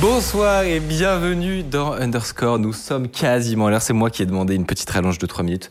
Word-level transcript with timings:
Bonsoir 0.00 0.62
et 0.62 0.80
bienvenue 0.80 1.62
dans 1.62 1.92
Underscore. 1.92 2.58
Nous 2.58 2.72
sommes 2.72 3.08
quasiment 3.08 3.66
à 3.66 3.70
l'heure. 3.70 3.82
C'est 3.82 3.92
moi 3.92 4.08
qui 4.08 4.22
ai 4.22 4.26
demandé 4.26 4.54
une 4.54 4.64
petite 4.64 4.88
rallonge 4.88 5.18
de 5.18 5.26
3 5.26 5.44
minutes. 5.44 5.70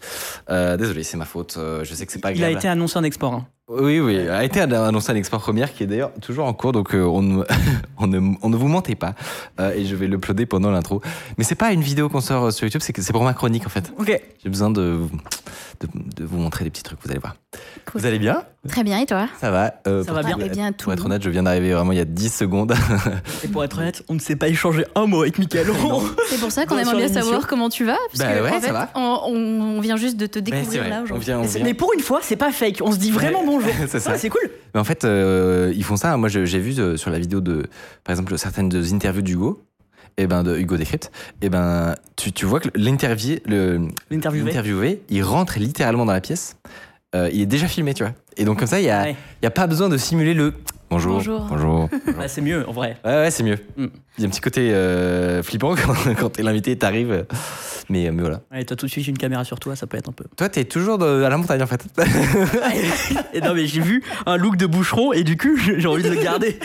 Euh, 0.49 0.77
désolé, 0.77 1.03
c'est 1.03 1.17
ma 1.17 1.25
faute. 1.25 1.55
Euh, 1.57 1.83
je 1.83 1.93
sais 1.95 2.05
que 2.05 2.11
c'est 2.11 2.19
pas 2.19 2.31
Il 2.31 2.37
grave. 2.39 2.49
a 2.49 2.51
été 2.51 2.67
annoncé 2.67 2.97
en 2.99 3.03
export. 3.03 3.33
hein. 3.33 3.47
Oui, 3.69 3.99
oui, 3.99 4.17
a 4.27 4.43
été 4.43 4.61
annoncé 4.61 5.11
à 5.11 5.13
l'export 5.13 5.39
première 5.39 5.71
qui 5.73 5.83
est 5.83 5.87
d'ailleurs 5.87 6.11
toujours 6.21 6.45
en 6.45 6.53
cours, 6.53 6.71
donc 6.71 6.95
euh, 6.95 7.03
on, 7.03 7.21
ne, 7.21 7.43
on, 7.99 8.07
ne, 8.07 8.19
on 8.41 8.49
ne 8.49 8.55
vous 8.57 8.67
mentez 8.67 8.95
pas. 8.95 9.13
Euh, 9.59 9.73
et 9.75 9.85
je 9.85 9.95
vais 9.95 10.07
l'uploader 10.07 10.47
pendant 10.47 10.71
l'intro. 10.71 11.01
Mais 11.37 11.43
c'est 11.43 11.53
pas 11.55 11.71
une 11.71 11.81
vidéo 11.81 12.09
qu'on 12.09 12.21
sort 12.21 12.51
sur 12.51 12.65
YouTube, 12.65 12.81
c'est 12.83 12.93
que 12.93 13.01
c'est 13.03 13.13
pour 13.13 13.23
ma 13.23 13.33
chronique 13.35 13.67
en 13.67 13.69
fait. 13.69 13.93
Ok. 13.99 14.19
J'ai 14.43 14.49
besoin 14.49 14.71
de, 14.71 14.97
de, 15.81 15.87
de 16.15 16.25
vous 16.25 16.37
montrer 16.39 16.63
des 16.63 16.71
petits 16.71 16.81
trucs, 16.83 16.97
vous 17.03 17.11
allez 17.11 17.19
voir. 17.19 17.35
Cool. 17.85 18.01
Vous 18.01 18.07
allez 18.07 18.19
bien? 18.19 18.43
Très 18.67 18.83
bien, 18.83 18.99
et 18.99 19.05
toi? 19.05 19.27
Ça 19.39 19.51
va 19.51 19.73
euh, 19.87 20.01
Ça 20.03 20.07
pour 20.11 20.15
va 20.15 20.23
bien. 20.23 20.37
être- 20.37 20.45
Eh 20.45 20.49
bien, 20.49 20.71
Pour 20.71 20.83
tout. 20.85 20.91
être 20.91 21.05
honnête, 21.05 21.23
je 21.23 21.29
viens 21.29 21.43
d'arriver 21.43 21.73
vraiment 21.73 21.91
il 21.93 21.97
y 21.97 22.01
a 22.01 22.05
10 22.05 22.29
secondes. 22.33 22.75
Et 23.43 23.47
pour 23.47 23.63
être 23.63 23.77
honnête, 23.79 24.03
on 24.09 24.15
ne 24.15 24.19
s'est 24.19 24.35
pas 24.35 24.49
échangé 24.49 24.85
un 24.95 25.05
mot 25.05 25.21
avec 25.21 25.39
Michael. 25.39 25.67
C'est 26.29 26.39
pour 26.39 26.51
ça 26.51 26.65
qu'on 26.65 26.75
aimerait 26.77 26.95
bien 26.95 27.05
l'émission. 27.05 27.21
savoir 27.23 27.47
comment 27.47 27.69
tu 27.69 27.85
vas. 27.85 27.97
Parce 28.11 28.19
Bah 28.19 28.37
que, 28.37 28.43
ouais, 28.43 28.51
en 28.51 28.61
ça 28.61 28.71
va. 28.73 28.89
On, 28.95 29.79
vient 29.79 29.95
juste 29.95 30.17
de 30.17 30.25
te 30.25 30.39
découvrir 30.39 30.87
là 30.89 30.97
on 30.99 31.03
aujourd'hui. 31.03 31.25
vient, 31.25 31.39
on 31.39 31.43
vient. 31.43 31.63
Mais 31.63 31.73
pour 31.73 31.93
une 31.93 32.01
fois, 32.01 32.19
c'est 32.21 32.35
pas 32.35 32.51
fake. 32.51 32.79
On 32.81 32.91
se 32.91 32.97
dit 32.97 33.11
vraiment 33.11 33.39
Ouais. 33.39 33.45
Bonjour. 33.61 33.73
C'est 33.87 33.99
ça. 33.99 34.11
Ah, 34.13 34.17
c'est 34.17 34.29
cool. 34.29 34.49
Mais 34.73 34.79
en 34.79 34.83
fait, 34.83 35.03
euh, 35.05 35.71
ils 35.75 35.83
font 35.83 35.95
ça. 35.95 36.15
Moi, 36.17 36.29
je- 36.29 36.45
j'ai 36.45 36.59
vu 36.59 36.79
euh, 36.79 36.97
sur 36.97 37.09
la 37.11 37.19
vidéo 37.19 37.41
de, 37.41 37.65
par 38.03 38.13
exemple, 38.13 38.37
certaines 38.37 38.69
des 38.69 38.93
interviews 38.93 39.21
d'Hugo, 39.21 39.63
et 40.17 40.27
ben 40.27 40.43
de 40.43 40.57
Hugo 40.57 40.75
Décrypte, 40.77 41.11
et 41.41 41.49
ben 41.49 41.95
tu, 42.17 42.31
tu 42.33 42.45
vois 42.45 42.59
que 42.59 42.69
l'interviewé, 42.75 43.41
L'interviewé. 44.11 45.01
il 45.09 45.23
rentre 45.23 45.59
littéralement 45.59 46.05
dans 46.05 46.11
la 46.13 46.21
pièce. 46.21 46.57
Euh, 47.15 47.29
il 47.33 47.41
est 47.41 47.45
déjà 47.47 47.67
filmé, 47.67 47.93
tu 47.93 48.03
vois. 48.03 48.13
Et 48.37 48.43
donc 48.45 48.59
comme 48.59 48.67
ça, 48.67 48.79
il 48.79 48.85
y 48.85 48.89
a, 48.89 49.03
Ouais. 49.03 49.15
il 49.41 49.45
y 49.45 49.47
a 49.47 49.51
pas 49.51 49.65
besoin 49.65 49.89
de 49.89 49.97
simuler 49.97 50.33
le 50.33 50.53
bonjour, 50.89 51.13
Bonjour. 51.13 51.39
bonjour. 51.49 51.89
Bah, 52.17 52.27
c'est 52.27 52.41
mieux 52.41 52.67
en 52.67 52.71
vrai. 52.71 52.97
Ouais, 53.05 53.11
ouais, 53.13 53.31
c'est 53.31 53.43
mieux. 53.43 53.57
Mm. 53.77 53.85
Il 54.17 54.21
y 54.21 54.25
a 54.25 54.27
un 54.27 54.29
petit 54.29 54.41
côté 54.41 54.71
euh, 54.73 55.41
flippant 55.41 55.73
quand, 55.75 55.93
quand 56.19 56.29
t'es 56.31 56.43
l'invité, 56.43 56.77
t'arrives. 56.77 57.25
Mais, 57.89 58.11
mais 58.11 58.21
voilà. 58.21 58.41
Ouais, 58.51 58.63
t'as 58.63 58.75
tout 58.75 58.85
de 58.85 58.91
suite 58.91 59.07
une 59.07 59.17
caméra 59.17 59.43
sur 59.43 59.59
toi, 59.59 59.75
ça 59.75 59.87
peut 59.87 59.97
être 59.97 60.09
un 60.09 60.11
peu. 60.11 60.25
Toi, 60.37 60.47
t'es 60.49 60.63
toujours 60.65 60.97
de- 60.99 61.23
à 61.23 61.29
la 61.29 61.37
montagne 61.37 61.63
en 61.63 61.67
fait. 61.67 61.83
et 63.33 63.41
non 63.41 63.53
mais 63.53 63.65
j'ai 63.67 63.81
vu 63.81 64.03
un 64.25 64.37
look 64.37 64.57
de 64.57 64.65
boucheron 64.65 65.13
et 65.13 65.23
du 65.23 65.37
coup 65.37 65.55
j'ai 65.57 65.79
j'ai 65.79 65.87
envie 65.87 66.03
de 66.03 66.09
le 66.09 66.21
garder. 66.21 66.59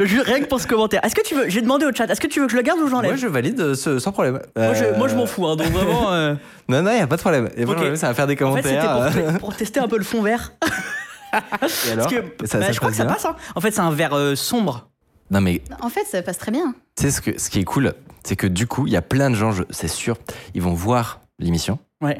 Je- 0.00 0.20
Rien 0.20 0.40
que 0.40 0.46
pour 0.46 0.60
ce 0.60 0.66
commentaire. 0.66 1.04
Est-ce 1.04 1.14
que 1.14 1.22
tu 1.22 1.34
veux 1.34 1.48
J'ai 1.48 1.62
demandé 1.62 1.86
au 1.86 1.92
chat. 1.94 2.06
Est-ce 2.10 2.20
que 2.20 2.26
tu 2.26 2.40
veux 2.40 2.46
que 2.46 2.52
je 2.52 2.56
le 2.56 2.62
garde 2.62 2.80
ou 2.80 2.88
j'enlève 2.88 3.10
Moi, 3.12 3.16
je 3.16 3.26
valide 3.26 3.60
euh, 3.60 3.74
ce- 3.74 3.98
sans 3.98 4.12
problème. 4.12 4.40
Moi, 4.56 4.74
je, 4.74 4.84
Euh, 4.84 4.96
moi, 4.98 5.08
je 5.08 5.14
m'en 5.16 5.26
fous. 5.26 5.46
hein, 5.46 5.56
donc 5.56 5.68
vraiment. 5.68 6.12
euh, 6.12 6.34
Non, 6.68 6.82
non, 6.82 6.90
il 6.92 6.98
y 6.98 7.00
a 7.00 7.06
pas 7.06 7.16
de 7.16 7.20
problème. 7.20 7.44
Y 7.44 7.48
a 7.48 7.50
pas 7.52 7.60
de 7.60 7.62
Ok. 7.70 7.74
problème, 7.76 7.96
ça 7.96 8.08
va 8.08 8.14
faire 8.14 8.26
des 8.26 8.42
En 8.42 8.54
fait, 8.56 8.62
c'était 8.62 8.80
commentaires. 8.86 9.28
pour, 9.32 9.38
pour 9.38 9.56
tester 9.56 9.80
un 9.80 9.88
peu 9.88 9.98
le 9.98 10.04
fond 10.04 10.22
vert. 10.22 10.52
Et 11.32 11.92
alors 11.92 12.08
Parce 12.08 12.14
que 12.14 12.46
Ça- 12.46 12.58
bah, 12.58 12.66
ça 12.66 12.72
je 12.72 12.78
crois 12.78 12.90
que 12.90 12.96
ça 12.96 13.04
passe. 13.04 13.24
hein. 13.24 13.36
En 13.54 13.60
fait, 13.60 13.70
c'est 13.70 13.80
un 13.80 13.90
vert 13.92 14.14
euh, 14.14 14.34
sombre. 14.34 14.88
Non, 15.30 15.40
mais 15.40 15.60
En 15.80 15.88
fait, 15.88 16.04
ça 16.04 16.22
passe 16.22 16.38
très 16.38 16.52
bien. 16.52 16.74
tu 16.96 17.04
sais, 17.04 17.10
ce, 17.10 17.20
que, 17.20 17.38
ce 17.38 17.50
qui 17.50 17.58
est 17.60 17.64
cool, 17.64 17.92
c'est 18.26 18.36
que 18.36 18.46
du 18.46 18.66
coup, 18.66 18.86
il 18.86 18.92
y 18.92 18.96
a 18.96 19.02
plein 19.02 19.30
de 19.30 19.34
gens, 19.36 19.52
c'est 19.70 19.88
sûr, 19.88 20.16
ils 20.54 20.62
vont 20.62 20.74
voir 20.74 21.20
l'émission 21.38 21.78
Ouais. 22.02 22.18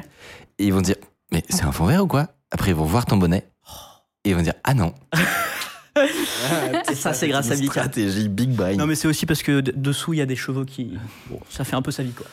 et 0.59 0.65
ils 0.67 0.73
vont 0.73 0.81
dire 0.81 0.97
Mais 1.33 1.43
c'est 1.49 1.65
un 1.65 1.73
fond 1.73 1.87
vert 1.87 2.05
ou 2.05 2.07
quoi? 2.07 2.29
Après, 2.51 2.71
ils 2.71 2.77
vont 2.77 2.85
voir 2.85 3.05
ton 3.07 3.17
bonnet 3.17 3.45
et 4.25 4.31
ils 4.31 4.37
vont 4.37 4.43
dire 4.43 4.55
Ah 4.65 4.75
non. 4.75 4.95
Et 6.91 6.95
ça, 6.95 7.15
c'est 7.15 7.27
grâce 7.29 7.51
à 7.51 7.55
Mika. 7.57 7.71
Stratégie 7.83 8.29
Big 8.29 8.51
Brain. 8.51 8.75
Non 8.77 8.87
mais 8.87 8.95
c'est 8.95 9.09
aussi 9.09 9.25
parce 9.25 9.43
que 9.43 9.61
dessous 9.61 10.13
il 10.13 10.19
y 10.19 10.21
a 10.21 10.27
des 10.27 10.37
chevaux 10.37 10.65
qui. 10.65 10.99
Bon, 11.31 11.41
ça 11.49 11.65
fait 11.65 11.75
un 11.75 11.81
peu 11.83 11.91
sa 11.91 12.03
vie 12.03 12.13
quoi. 12.13 12.27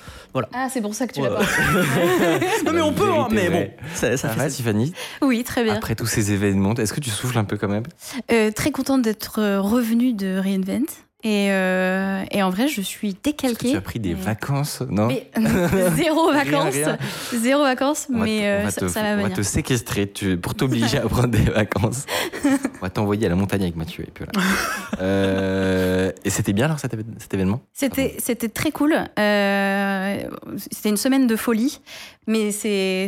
Ah, 0.53 0.67
c'est 0.69 0.81
pour 0.81 0.93
ça 0.95 1.07
que 1.07 1.13
tu 1.13 1.21
l'as 1.21 1.29
pas. 1.29 1.43
Non 2.65 2.73
mais 2.73 2.81
on 2.81 2.91
peut, 2.93 3.09
hein, 3.09 3.27
mais 3.31 3.49
bon. 3.49 3.69
Ça, 3.95 4.11
ça 4.17 4.17
Ça 4.17 4.29
fait 4.29 4.39
va, 4.39 4.49
Tiffany? 4.49 4.93
Oui, 5.21 5.43
très 5.43 5.63
bien. 5.63 5.75
Après 5.75 5.95
tous 5.95 6.07
ces 6.07 6.31
événements, 6.31 6.73
est-ce 6.75 6.91
que 6.93 6.99
tu 6.99 7.09
souffles 7.09 7.37
un 7.37 7.45
peu 7.45 7.57
quand 7.57 7.67
même? 7.69 7.83
Euh, 8.31 8.51
très 8.51 8.71
contente 8.71 9.01
d'être 9.01 9.39
euh, 9.39 9.61
revenue 9.61 10.13
de 10.13 10.37
Reinvent. 10.37 10.85
Et, 11.25 11.51
euh, 11.51 12.23
et 12.31 12.43
en 12.43 12.49
vrai, 12.49 12.67
je 12.67 12.81
suis 12.81 13.15
décalquée. 13.23 13.71
tu 13.71 13.77
as 13.77 13.81
pris 13.81 13.99
des 13.99 14.13
Mais- 14.13 14.21
vacances 14.21 14.81
Non 14.89 15.07
Mais, 15.07 15.29
zéro 15.95 16.31
vacances. 16.33 16.73
rien. 16.73 16.97
Zéro 17.33 17.63
vacances, 17.63 18.07
On 18.13 18.17
va 18.19 18.25
mais 18.25 18.39
te- 18.39 18.43
on 18.43 18.45
euh, 18.45 18.63
va 18.65 18.71
ça, 18.71 18.81
te- 18.81 18.87
ça 18.89 19.01
va 19.03 19.07
on 19.07 19.15
va 19.15 19.21
venir. 19.23 19.37
te 19.37 19.41
séquestrer 19.41 20.11
tu- 20.11 20.37
pour 20.37 20.53
t'obliger 20.55 20.97
à 20.97 21.07
prendre 21.07 21.29
des 21.29 21.43
vacances. 21.49 22.05
On 22.43 22.85
va 22.85 22.89
t'envoyer 22.89 23.27
à 23.27 23.29
la 23.29 23.35
montagne 23.35 23.61
avec 23.61 23.77
Mathieu 23.77 24.03
et 24.05 24.11
puis 24.11 24.25
voilà. 24.33 24.45
Euh, 25.01 26.11
et 26.25 26.29
c'était 26.29 26.51
bien 26.51 26.65
alors 26.65 26.79
cet, 26.79 26.93
événement? 27.33 27.61
C'était, 27.71 28.15
c'était 28.19 28.49
très 28.49 28.71
cool. 28.71 28.93
Euh, 29.17 30.17
c'était 30.71 30.89
une 30.89 30.97
semaine 30.97 31.25
de 31.27 31.35
folie, 31.37 31.79
mais 32.27 32.51
c'est, 32.51 33.07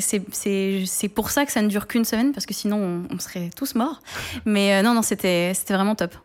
pour 1.14 1.32
ça 1.32 1.46
que 1.46 1.52
ça 1.52 1.62
ne 1.62 1.68
dure 1.68 1.88
qu'une 1.88 2.06
semaine, 2.06 2.32
parce 2.32 2.46
que 2.46 2.54
sinon 2.54 2.78
on, 3.12 3.14
on 3.16 3.20
serait 3.20 3.50
tous 3.56 3.76
morts. 3.76 4.00
Mais 4.46 4.82
non, 4.84 4.94
non, 4.94 5.02
c'était, 5.02 5.52
c'était 5.54 5.74
vraiment 5.74 5.96
top. 5.96 6.16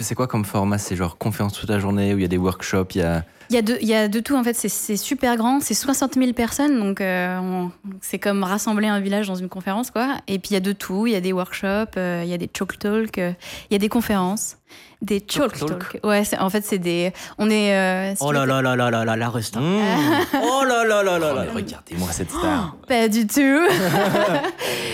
C'est 0.00 0.14
quoi 0.14 0.26
comme 0.28 0.44
format? 0.44 0.78
C'est 0.78 0.94
genre 0.96 1.18
conférence 1.24 1.54
toute 1.54 1.70
la 1.70 1.80
journée 1.80 2.14
où 2.14 2.18
il 2.18 2.22
y 2.22 2.24
a 2.24 2.28
des 2.28 2.38
workshops, 2.38 2.94
il 2.94 2.98
y 3.00 3.02
a. 3.02 3.24
Il 3.50 3.54
y, 3.56 3.58
a 3.58 3.62
de, 3.62 3.76
il 3.82 3.86
y 3.86 3.94
a 3.94 4.08
de 4.08 4.20
tout, 4.20 4.36
en 4.36 4.42
fait, 4.42 4.54
c'est, 4.54 4.96
super 4.96 5.36
grand, 5.36 5.60
c'est 5.60 5.74
60 5.74 6.14
000 6.14 6.32
personnes, 6.32 6.78
donc 6.80 7.02
euh, 7.02 7.38
on- 7.38 7.70
c'est 8.00 8.18
comme 8.18 8.42
rassembler 8.42 8.88
un 8.88 9.00
village 9.00 9.26
dans 9.28 9.34
une 9.34 9.50
conférence, 9.50 9.90
quoi. 9.90 10.16
Et 10.28 10.38
puis 10.38 10.50
il 10.52 10.54
y 10.54 10.56
a 10.56 10.60
de 10.60 10.72
tout, 10.72 11.06
il 11.06 11.12
y 11.12 11.16
a 11.16 11.20
des 11.20 11.34
workshops, 11.34 11.96
euh, 11.98 12.22
il 12.24 12.30
y 12.30 12.32
a 12.32 12.38
des 12.38 12.48
chalk 12.56 12.78
talk, 12.78 13.18
euh, 13.18 13.32
il 13.70 13.74
y 13.74 13.76
a 13.76 13.78
des 13.78 13.90
conférences, 13.90 14.56
des 15.02 15.22
chalk 15.28 15.58
Talk 15.58 15.68
talk. 15.78 16.00
Ouais, 16.04 16.22
en 16.40 16.48
fait, 16.48 16.64
c'est 16.64 16.78
des. 16.78 17.12
On 17.36 17.50
est. 17.50 17.74
euh, 17.76 18.12
si 18.14 18.22
Oh 18.22 18.32
là 18.32 18.46
là 18.46 18.62
là 18.62 18.76
là 18.76 18.90
là 18.90 19.04
là 19.04 19.14
la 19.14 19.28
resta. 19.28 19.60
Mmh. 19.60 19.64
Oh 20.42 20.64
là 20.66 20.82
là 20.84 21.02
là 21.02 21.18
là 21.18 21.32
là. 21.34 21.44
regardez-moi 21.54 22.08
cette 22.12 22.30
star. 22.30 22.76
Pas 22.88 23.08
du 23.08 23.26
tout. 23.26 23.40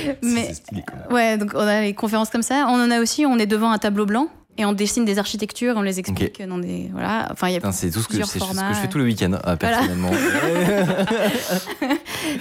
C'est- 0.04 0.18
Mais 0.22 0.52
stylé, 0.54 0.82
ouais, 1.12 1.38
donc 1.38 1.52
on 1.54 1.60
a 1.66 1.82
les 1.82 1.94
conférences 1.94 2.30
comme 2.30 2.42
ça. 2.42 2.66
On 2.68 2.80
en 2.82 2.90
a 2.90 3.00
aussi, 3.00 3.24
on 3.26 3.38
est 3.38 3.46
devant 3.46 3.70
un 3.70 3.78
tableau 3.78 4.06
blanc 4.06 4.26
et 4.60 4.64
on 4.66 4.72
dessine 4.72 5.04
des 5.04 5.18
architectures, 5.18 5.74
on 5.76 5.82
les 5.82 5.98
explique 5.98 6.40
dans 6.46 6.58
des 6.58 6.88
voilà. 6.92 7.28
Enfin, 7.32 7.48
il 7.48 7.54
y 7.54 7.56
a 7.56 7.60
Putain, 7.60 7.72
c'est 7.72 7.90
tout 7.90 7.98
ce 8.00 8.04
que, 8.04 8.08
plusieurs 8.10 8.28
c'est 8.28 8.38
ce 8.38 8.44
que 8.44 8.54
formats. 8.54 8.72
je 8.74 8.78
fais 8.78 8.88
tout 8.88 8.98
le 8.98 9.04
week-end, 9.04 9.32
euh, 9.32 9.38
Voilà. 9.42 9.56
personnellement. 9.56 10.10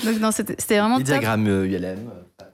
donc 0.06 0.20
non, 0.20 0.32
c'était 0.32 0.56
c'était 0.58 0.80
vraiment 0.80 0.98
Les 0.98 1.04
top. 1.04 1.14
diagrammes 1.14 1.48
euh, 1.48 1.66
ULM. 1.66 2.00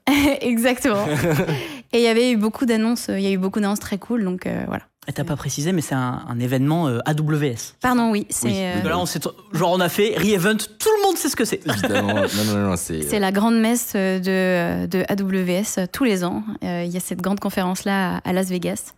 Exactement. 0.42 1.06
et 1.94 1.98
il 1.98 2.04
y 2.04 2.08
avait 2.08 2.32
eu 2.32 2.38
beaucoup 2.38 2.66
d'annonces. 2.66 3.08
Il 3.10 3.22
y 3.22 3.28
a 3.28 3.32
eu 3.32 3.38
beaucoup 3.38 3.60
d'annonces 3.60 3.80
très 3.80 3.98
cool, 3.98 4.24
donc 4.24 4.46
euh, 4.46 4.64
voilà. 4.68 4.84
Et 5.08 5.14
t'as 5.14 5.24
pas 5.24 5.36
précisé, 5.36 5.72
mais 5.72 5.82
c'est 5.82 5.94
un, 5.94 6.24
un 6.28 6.40
événement 6.40 6.88
euh, 6.88 6.98
AWS. 7.06 7.76
Pardon, 7.80 8.10
oui, 8.10 8.26
c'est 8.32 8.48
Oui, 8.48 8.54
euh, 8.58 8.74
oui, 8.84 8.90
Là, 8.90 8.98
on 9.00 9.06
sait, 9.06 9.20
genre 9.54 9.72
on 9.74 9.80
a 9.80 9.90
fait 9.90 10.16
re-event, 10.18 10.58
tout 10.58 10.90
le 10.98 11.08
monde 11.08 11.16
sait 11.18 11.30
ce 11.30 11.36
que 11.36 11.46
c'est. 11.46 11.62
Évidemment. 11.68 12.14
non, 12.16 12.44
non, 12.54 12.58
non, 12.70 12.76
c'est. 12.76 13.04
c'est 13.04 13.20
la 13.20 13.32
grande 13.32 13.60
messe 13.60 13.94
de, 13.94 14.88
de 14.88 15.04
AWS 15.08 15.80
euh, 15.80 15.86
tous 15.92 16.04
les 16.06 16.24
ans. 16.24 16.44
Euh, 16.64 16.84
Il 16.86 16.92
y 16.92 16.98
a 16.98 17.00
cette 17.00 17.22
grande 17.22 17.40
conférence 17.40 17.84
là 17.86 18.18
à 18.24 18.34
Las 18.34 18.50
Vegas. 18.50 18.94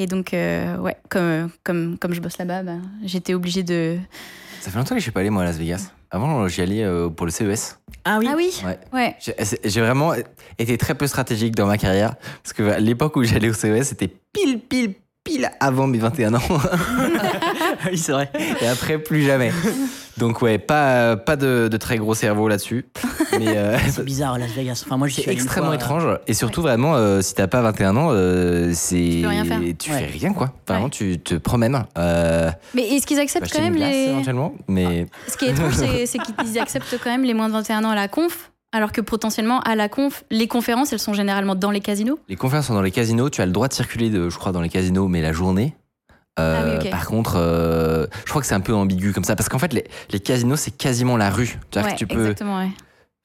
Et 0.00 0.06
donc, 0.06 0.32
euh, 0.32 0.78
ouais, 0.78 0.96
comme, 1.10 1.50
comme, 1.62 1.98
comme 1.98 2.14
je 2.14 2.22
bosse 2.22 2.38
là-bas, 2.38 2.62
bah, 2.62 2.78
j'étais 3.04 3.34
obligée 3.34 3.62
de. 3.62 3.98
Ça 4.62 4.70
fait 4.70 4.78
longtemps 4.78 4.94
que 4.94 4.98
je 4.98 5.02
suis 5.02 5.10
pas 5.10 5.20
allé 5.20 5.28
moi 5.28 5.42
à 5.42 5.44
Las 5.44 5.58
Vegas. 5.58 5.92
Avant, 6.10 6.48
j'y 6.48 6.62
allais 6.62 6.82
euh, 6.82 7.10
pour 7.10 7.26
le 7.26 7.32
CES. 7.32 7.78
Ah 8.06 8.16
oui. 8.18 8.26
Ah 8.30 8.34
oui 8.34 8.50
Ouais. 8.64 8.78
Ouais. 8.94 9.16
J'ai 9.62 9.80
vraiment 9.82 10.14
été 10.58 10.78
très 10.78 10.94
peu 10.94 11.06
stratégique 11.06 11.54
dans 11.54 11.66
ma 11.66 11.76
carrière. 11.76 12.14
Parce 12.42 12.54
que 12.54 12.62
à 12.62 12.78
l'époque 12.80 13.14
où 13.16 13.24
j'allais 13.24 13.50
au 13.50 13.52
CES, 13.52 13.88
c'était 13.88 14.10
pile, 14.32 14.58
pile, 14.58 14.94
pile 15.22 15.50
avant 15.60 15.86
mes 15.86 15.98
21 15.98 16.32
ans. 16.32 16.40
oui, 17.90 17.98
c'est 17.98 18.12
vrai. 18.12 18.32
Et 18.62 18.68
après, 18.68 18.98
plus 18.98 19.22
jamais. 19.22 19.52
Donc, 20.18 20.42
ouais, 20.42 20.58
pas, 20.58 21.16
pas 21.16 21.36
de, 21.36 21.68
de 21.70 21.76
très 21.76 21.96
gros 21.96 22.14
cerveau 22.14 22.48
là-dessus. 22.48 22.86
Mais 23.38 23.56
euh, 23.56 23.78
C'est 23.88 24.04
bizarre 24.04 24.38
Las 24.38 24.50
Vegas. 24.52 24.82
Enfin, 24.84 24.96
moi, 24.96 25.08
suis 25.14 25.30
extrêmement 25.30 25.68
fois, 25.68 25.76
étrange. 25.76 26.18
Et 26.26 26.34
surtout, 26.34 26.62
vraiment, 26.62 26.94
euh, 26.96 27.22
si 27.22 27.34
t'as 27.34 27.46
pas 27.46 27.62
21 27.62 27.96
ans, 27.96 28.08
euh, 28.10 28.72
c'est. 28.74 29.20
peux 29.22 29.28
rien 29.28 29.44
faire. 29.44 29.60
Tu 29.78 29.90
Ouais. 29.92 29.98
fais 30.00 30.06
rien, 30.18 30.32
quoi. 30.32 30.52
Vraiment, 30.68 30.84
Ouais. 30.84 30.90
tu 30.90 31.18
te 31.18 31.34
promènes. 31.36 31.84
Euh, 31.96 32.50
Mais 32.74 32.82
est-ce 32.88 33.06
qu'ils 33.06 33.16
tu 33.16 33.22
acceptent 33.22 33.52
quand 33.52 33.62
même 33.62 33.76
glace, 33.76 33.92
les. 33.92 34.08
éventuellement? 34.10 34.52
Mais 34.68 35.06
Ce 35.28 35.36
qui 35.36 35.46
est 35.46 35.50
étrange, 35.50 35.74
c'est 35.74 36.06
c'est 36.06 36.18
qu'ils 36.18 36.58
acceptent 36.58 36.98
quand 37.02 37.10
même 37.10 37.24
les 37.24 37.34
moins 37.34 37.48
de 37.48 37.54
21 37.54 37.84
ans 37.84 37.90
à 37.90 37.94
la 37.94 38.08
conf, 38.08 38.50
alors 38.72 38.92
que 38.92 39.00
potentiellement 39.00 39.60
à 39.60 39.74
la 39.76 39.88
conf, 39.88 40.24
les 40.30 40.48
conférences, 40.48 40.92
elles 40.92 40.98
sont 40.98 41.14
généralement 41.14 41.54
dans 41.54 41.70
les 41.70 41.80
casinos. 41.80 42.18
les 42.28 42.36
conférences 42.36 42.66
sont 42.66 42.74
dans 42.74 42.82
les 42.82 42.90
casinos. 42.90 43.30
Tu 43.30 43.40
as 43.40 43.46
le 43.46 43.52
droit 43.52 43.68
de 43.68 43.72
circuler, 43.74 44.10
de, 44.10 44.28
je 44.28 44.36
crois, 44.38 44.52
dans 44.52 44.60
les 44.60 44.68
casinos, 44.68 45.08
mais 45.08 45.22
la 45.22 45.32
journée. 45.32 45.74
Euh, 46.40 46.76
Ah 46.78 46.80
oui. 46.84 46.90
Par 46.90 47.06
contre, 47.06 47.34
euh, 47.36 48.06
je 48.24 48.30
crois 48.30 48.40
que 48.42 48.46
c'est 48.48 48.54
un 48.54 48.60
peu 48.60 48.74
ambigu 48.74 49.12
comme 49.12 49.24
ça. 49.24 49.36
Parce 49.36 49.48
qu'en 49.48 49.58
fait, 49.58 49.72
les, 49.72 49.84
les 50.10 50.20
casinos, 50.20 50.56
c'est 50.56 50.76
quasiment 50.76 51.16
la 51.16 51.30
rue. 51.30 51.58
Ouais, 51.76 51.94
tu 51.96 52.06
peux. 52.06 52.20
exactement, 52.20 52.58
ouais. 52.58 52.68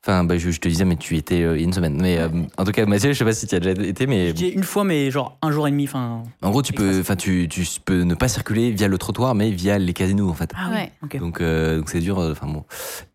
Enfin, 0.07 0.23
bah, 0.23 0.37
je, 0.37 0.51
je 0.51 0.59
te 0.59 0.67
disais, 0.69 0.85
mais 0.85 0.97
tu 0.97 1.15
y 1.15 1.17
étais 1.17 1.41
euh, 1.41 1.55
il 1.57 1.61
y 1.61 1.63
a 1.63 1.65
une 1.65 1.73
semaine. 1.73 1.99
Mais 1.99 2.19
euh, 2.19 2.29
en 2.57 2.63
tout 2.63 2.71
cas, 2.71 2.85
Mathieu, 2.85 3.11
je 3.11 3.17
sais 3.17 3.25
pas 3.25 3.33
si 3.33 3.47
tu 3.47 3.55
as 3.55 3.59
déjà 3.59 3.81
été, 3.81 4.05
mais 4.05 4.35
J'ai 4.35 4.53
une 4.53 4.61
fois, 4.63 4.83
mais 4.83 5.09
genre 5.09 5.35
un 5.41 5.49
jour 5.49 5.67
et 5.67 5.71
demi. 5.71 5.89
En 5.95 6.21
gros, 6.51 6.61
tu 6.61 6.73
peux, 6.73 6.99
enfin, 6.99 7.15
tu, 7.15 7.47
tu 7.49 7.65
peux 7.83 8.03
ne 8.03 8.13
pas 8.13 8.27
circuler 8.27 8.69
via 8.69 8.87
le 8.87 8.99
trottoir, 8.99 9.33
mais 9.33 9.49
via 9.49 9.79
les 9.79 9.93
casinos, 9.93 10.29
en 10.29 10.35
fait. 10.35 10.51
Ah 10.55 10.69
Ouais. 10.69 10.91
Ok. 11.01 11.17
Donc, 11.17 11.41
euh, 11.41 11.77
donc 11.79 11.89
c'est 11.89 12.01
dur. 12.01 12.19
Enfin 12.19 12.45
bon. 12.45 12.63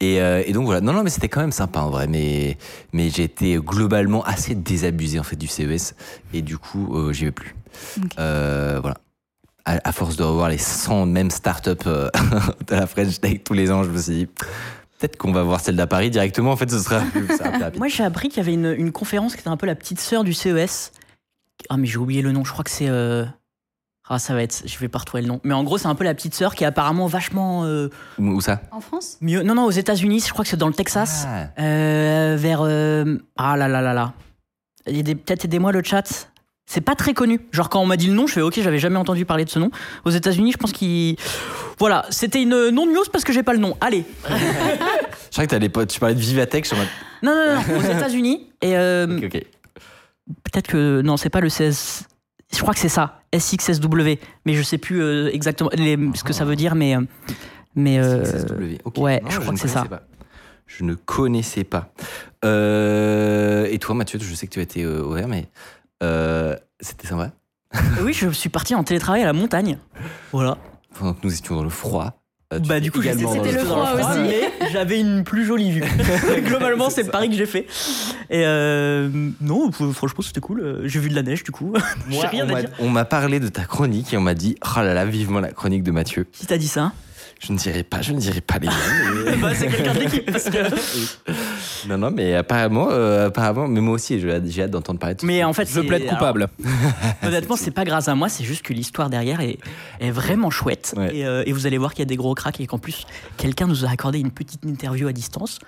Et, 0.00 0.20
euh, 0.20 0.42
et 0.44 0.52
donc 0.52 0.64
voilà. 0.64 0.80
Non, 0.80 0.92
non, 0.92 1.04
mais 1.04 1.10
c'était 1.10 1.28
quand 1.28 1.40
même 1.42 1.52
sympa 1.52 1.78
en 1.78 1.90
vrai. 1.90 2.08
Mais, 2.08 2.58
mais 2.92 3.08
j'ai 3.08 3.22
été 3.22 3.54
globalement 3.58 4.24
assez 4.24 4.56
désabusé 4.56 5.20
en 5.20 5.22
fait 5.22 5.36
du 5.36 5.46
CES 5.46 5.94
et 6.34 6.42
du 6.42 6.58
coup, 6.58 6.96
euh, 6.96 7.12
j'y 7.12 7.26
vais 7.26 7.30
plus. 7.30 7.54
Euh, 8.18 8.78
voilà. 8.80 8.96
À, 9.70 9.78
à 9.88 9.92
force 9.92 10.16
de 10.16 10.22
revoir 10.24 10.48
les 10.48 10.58
100 10.58 11.06
mêmes 11.06 11.30
startups 11.30 11.70
euh, 11.86 12.08
de 12.68 12.74
la 12.74 12.86
French 12.86 13.20
Tech 13.20 13.40
tous 13.44 13.52
les 13.52 13.70
ans, 13.70 13.82
je 13.84 13.90
me 13.90 13.98
suis 13.98 14.12
dit 14.14 14.26
peut-être 14.26 15.16
qu'on 15.16 15.32
va 15.32 15.42
voir 15.44 15.60
celle 15.60 15.76
d'à 15.76 15.86
Paris 15.86 16.10
directement. 16.10 16.50
En 16.52 16.56
fait, 16.56 16.70
ce 16.70 16.78
sera 16.78 17.00
plus, 17.12 17.26
rapide. 17.40 17.78
Moi, 17.78 17.88
j'ai 17.88 18.02
appris 18.02 18.28
qu'il 18.28 18.38
y 18.38 18.40
avait 18.40 18.54
une, 18.54 18.74
une 18.76 18.90
conférence 18.92 19.34
qui 19.34 19.40
était 19.40 19.48
un 19.48 19.56
peu 19.56 19.66
la 19.66 19.74
petite 19.76 20.00
sœur 20.00 20.24
du 20.24 20.32
CES. 20.34 20.92
Ah, 21.68 21.76
mais 21.76 21.86
j'ai 21.86 21.98
oublié 21.98 22.20
le 22.22 22.32
nom. 22.32 22.44
Je 22.44 22.52
crois 22.52 22.64
que 22.64 22.70
c'est. 22.70 22.88
euh, 22.88 23.24
Ah, 24.08 24.18
ça 24.18 24.34
va 24.34 24.42
être. 24.42 24.62
Je 24.66 24.78
vais 24.78 24.88
pas 24.88 24.98
retrouver 24.98 25.22
le 25.22 25.28
nom. 25.28 25.40
Mais 25.44 25.54
en 25.54 25.62
gros, 25.62 25.78
c'est 25.78 25.86
un 25.88 25.94
peu 25.94 26.04
la 26.04 26.14
petite 26.14 26.34
sœur 26.34 26.54
qui 26.56 26.64
est 26.64 26.66
apparemment 26.66 27.06
vachement 27.06 27.64
euh, 27.64 27.88
Où, 28.18 28.40
ça? 28.40 28.62
En 28.72 28.80
France? 28.80 29.18
mieux. 29.20 29.42
Non, 29.42 29.54
non, 29.54 29.64
aux 29.66 29.70
États-Unis. 29.70 30.24
Je 30.26 30.32
crois 30.32 30.44
que 30.44 30.50
c'est 30.50 30.56
dans 30.56 30.68
le 30.68 30.74
Texas. 30.74 31.26
Ah. 31.28 31.48
Euh, 31.62 32.36
vers. 32.38 32.62
euh, 32.62 33.18
Ah 33.36 33.56
là 33.56 33.68
là 33.68 33.80
là 33.82 33.94
là. 33.94 34.14
Peut-être 34.86 35.44
aidez-moi 35.44 35.70
le 35.70 35.82
chat. 35.84 36.29
C'est 36.72 36.80
pas 36.82 36.94
très 36.94 37.14
connu. 37.14 37.40
Genre, 37.50 37.68
quand 37.68 37.80
on 37.80 37.86
m'a 37.86 37.96
dit 37.96 38.06
le 38.06 38.12
nom, 38.12 38.28
je 38.28 38.34
fais 38.34 38.42
OK, 38.42 38.54
j'avais 38.62 38.78
jamais 38.78 38.96
entendu 38.96 39.24
parler 39.24 39.44
de 39.44 39.50
ce 39.50 39.58
nom. 39.58 39.72
Aux 40.04 40.10
États-Unis, 40.10 40.52
je 40.52 40.56
pense 40.56 40.70
qu'il. 40.70 41.16
Voilà, 41.80 42.06
c'était 42.10 42.40
une 42.40 42.68
non-news 42.70 43.02
parce 43.12 43.24
que 43.24 43.32
j'ai 43.32 43.42
pas 43.42 43.54
le 43.54 43.58
nom. 43.58 43.76
Allez. 43.80 44.04
Je 44.28 45.32
crois 45.32 45.46
que 45.46 45.50
t'allais 45.50 45.68
pas- 45.68 45.84
tu 45.86 45.98
parlais 45.98 46.14
de 46.14 46.20
Vivatech 46.20 46.66
sur 46.66 46.76
ma. 46.76 46.84
Non, 47.24 47.34
non, 47.34 47.54
non, 47.56 47.78
aux 47.78 47.82
États-Unis. 47.82 48.46
Et 48.62 48.76
euh, 48.76 49.16
Ok, 49.18 49.24
ok. 49.34 49.42
peut-être 50.44 50.68
que. 50.68 51.00
Non, 51.02 51.16
c'est 51.16 51.28
pas 51.28 51.40
le 51.40 51.48
CS. 51.48 52.04
Je 52.52 52.58
crois 52.60 52.72
que 52.74 52.78
c'est 52.80 52.88
ça. 52.88 53.20
SXSW. 53.36 54.18
Mais 54.46 54.54
je 54.54 54.62
sais 54.62 54.78
plus 54.78 55.02
euh, 55.02 55.28
exactement 55.32 55.70
les- 55.72 55.98
ce 56.14 56.22
que 56.22 56.32
ça 56.32 56.44
veut 56.44 56.54
dire, 56.56 56.76
mais. 56.76 56.94
euh, 56.96 57.00
Mais. 57.74 57.98
euh, 57.98 58.22
CSW. 58.24 58.78
Ok. 58.84 58.98
ouais, 58.98 59.20
Non, 59.24 59.30
je 59.30 59.40
crois 59.40 59.54
que 59.54 59.58
c'est 59.60 59.66
ça. 59.68 59.84
pas. 59.86 60.02
Je 60.68 60.84
ne 60.84 60.94
connaissais 60.94 61.64
pas. 61.64 61.92
Et 62.44 63.78
toi, 63.80 63.94
Mathieu, 63.96 64.20
je 64.22 64.34
sais 64.34 64.46
que 64.46 64.52
tu 64.52 64.60
as 64.60 64.62
été 64.62 64.84
euh, 64.84 65.02
au 65.02 65.14
vert, 65.14 65.26
mais 65.26 65.46
euh, 66.02 66.56
c'était 66.80 67.06
sympa. 67.06 67.32
oui, 68.02 68.12
je 68.12 68.30
suis 68.30 68.48
parti 68.48 68.74
en 68.74 68.82
télétravail 68.84 69.22
à 69.22 69.26
la 69.26 69.32
montagne. 69.32 69.78
Voilà. 70.32 70.58
Pendant 70.98 71.14
que 71.14 71.20
nous 71.22 71.32
étions 71.32 71.54
dans 71.56 71.62
le 71.62 71.70
froid. 71.70 72.20
euh, 72.52 72.58
tu 72.58 72.68
Bah 72.68 72.80
du 72.80 72.90
coup, 72.90 73.00
dans 73.00 73.12
le 73.12 73.52
le 73.52 73.58
froid 73.58 73.92
aussi. 73.94 74.18
mais 74.18 74.68
j'avais 74.72 74.98
une 75.00 75.22
plus 75.22 75.44
jolie 75.44 75.70
vue. 75.70 75.84
Globalement, 76.44 76.90
c'est 76.90 77.10
Paris 77.10 77.30
que 77.30 77.36
j'ai 77.36 77.46
fait. 77.46 77.66
Et 78.28 78.44
euh, 78.44 79.08
non, 79.40 79.70
franchement, 79.70 80.22
c'était 80.22 80.40
cool. 80.40 80.82
J'ai 80.84 80.98
vu 80.98 81.10
de 81.10 81.14
la 81.14 81.22
neige 81.22 81.44
du 81.44 81.52
coup. 81.52 81.72
Moi, 82.08 82.26
rien 82.26 82.46
on 82.80 82.88
m'a 82.88 83.04
parlé 83.04 83.38
de 83.38 83.48
ta 83.48 83.64
chronique 83.64 84.12
et 84.12 84.16
on 84.16 84.22
m'a 84.22 84.34
dit 84.34 84.56
oh 84.64 84.80
là 84.80 84.94
là 84.94 85.04
vivement 85.04 85.40
la 85.40 85.52
chronique 85.52 85.84
de 85.84 85.92
Mathieu. 85.92 86.26
Qui 86.32 86.46
t'a 86.46 86.58
dit 86.58 86.68
ça? 86.68 86.92
Je 87.40 87.52
ne 87.54 87.58
dirai 87.58 87.82
pas, 87.82 88.02
je 88.02 88.12
ne 88.12 88.18
dirai 88.18 88.40
pas 88.42 88.58
les 88.58 88.66
noms. 88.68 88.74
mais- 89.24 89.36
Bah, 89.38 89.48
c'est 89.54 89.68
quelqu'un 89.68 89.94
de 89.94 89.98
l'équipe. 90.00 90.30
Parce 90.30 90.44
que... 90.50 90.58
non 91.88 91.96
non 91.96 92.10
mais 92.10 92.34
apparemment 92.34 92.88
euh, 92.90 93.28
apparemment 93.28 93.66
mais 93.66 93.80
moi 93.80 93.94
aussi 93.94 94.20
j'ai 94.20 94.62
hâte 94.62 94.70
d'entendre 94.70 94.98
parler 94.98 95.14
de 95.14 95.22
ce 95.22 95.26
Mais 95.26 95.42
en 95.42 95.52
fait, 95.54 95.66
Je 95.68 95.80
plaide 95.80 96.06
coupable. 96.06 96.48
alors, 96.62 97.04
honnêtement, 97.24 97.56
c'est 97.56 97.70
pas 97.70 97.84
grâce 97.84 98.08
à 98.08 98.14
moi, 98.14 98.28
c'est 98.28 98.44
juste 98.44 98.62
que 98.62 98.74
l'histoire 98.74 99.08
derrière 99.08 99.40
est, 99.40 99.58
est 100.00 100.10
vraiment 100.10 100.50
chouette. 100.50 100.92
Ouais. 100.96 101.16
Et, 101.16 101.26
euh, 101.26 101.42
et 101.46 101.52
vous 101.52 101.66
allez 101.66 101.78
voir 101.78 101.92
qu'il 101.94 102.00
y 102.00 102.02
a 102.02 102.06
des 102.06 102.16
gros 102.16 102.34
cracks 102.34 102.60
et 102.60 102.66
qu'en 102.66 102.78
plus, 102.78 103.06
quelqu'un 103.38 103.66
nous 103.66 103.86
a 103.86 103.90
accordé 103.90 104.18
une 104.20 104.30
petite 104.30 104.64
interview 104.66 105.08
à 105.08 105.12
distance. 105.12 105.58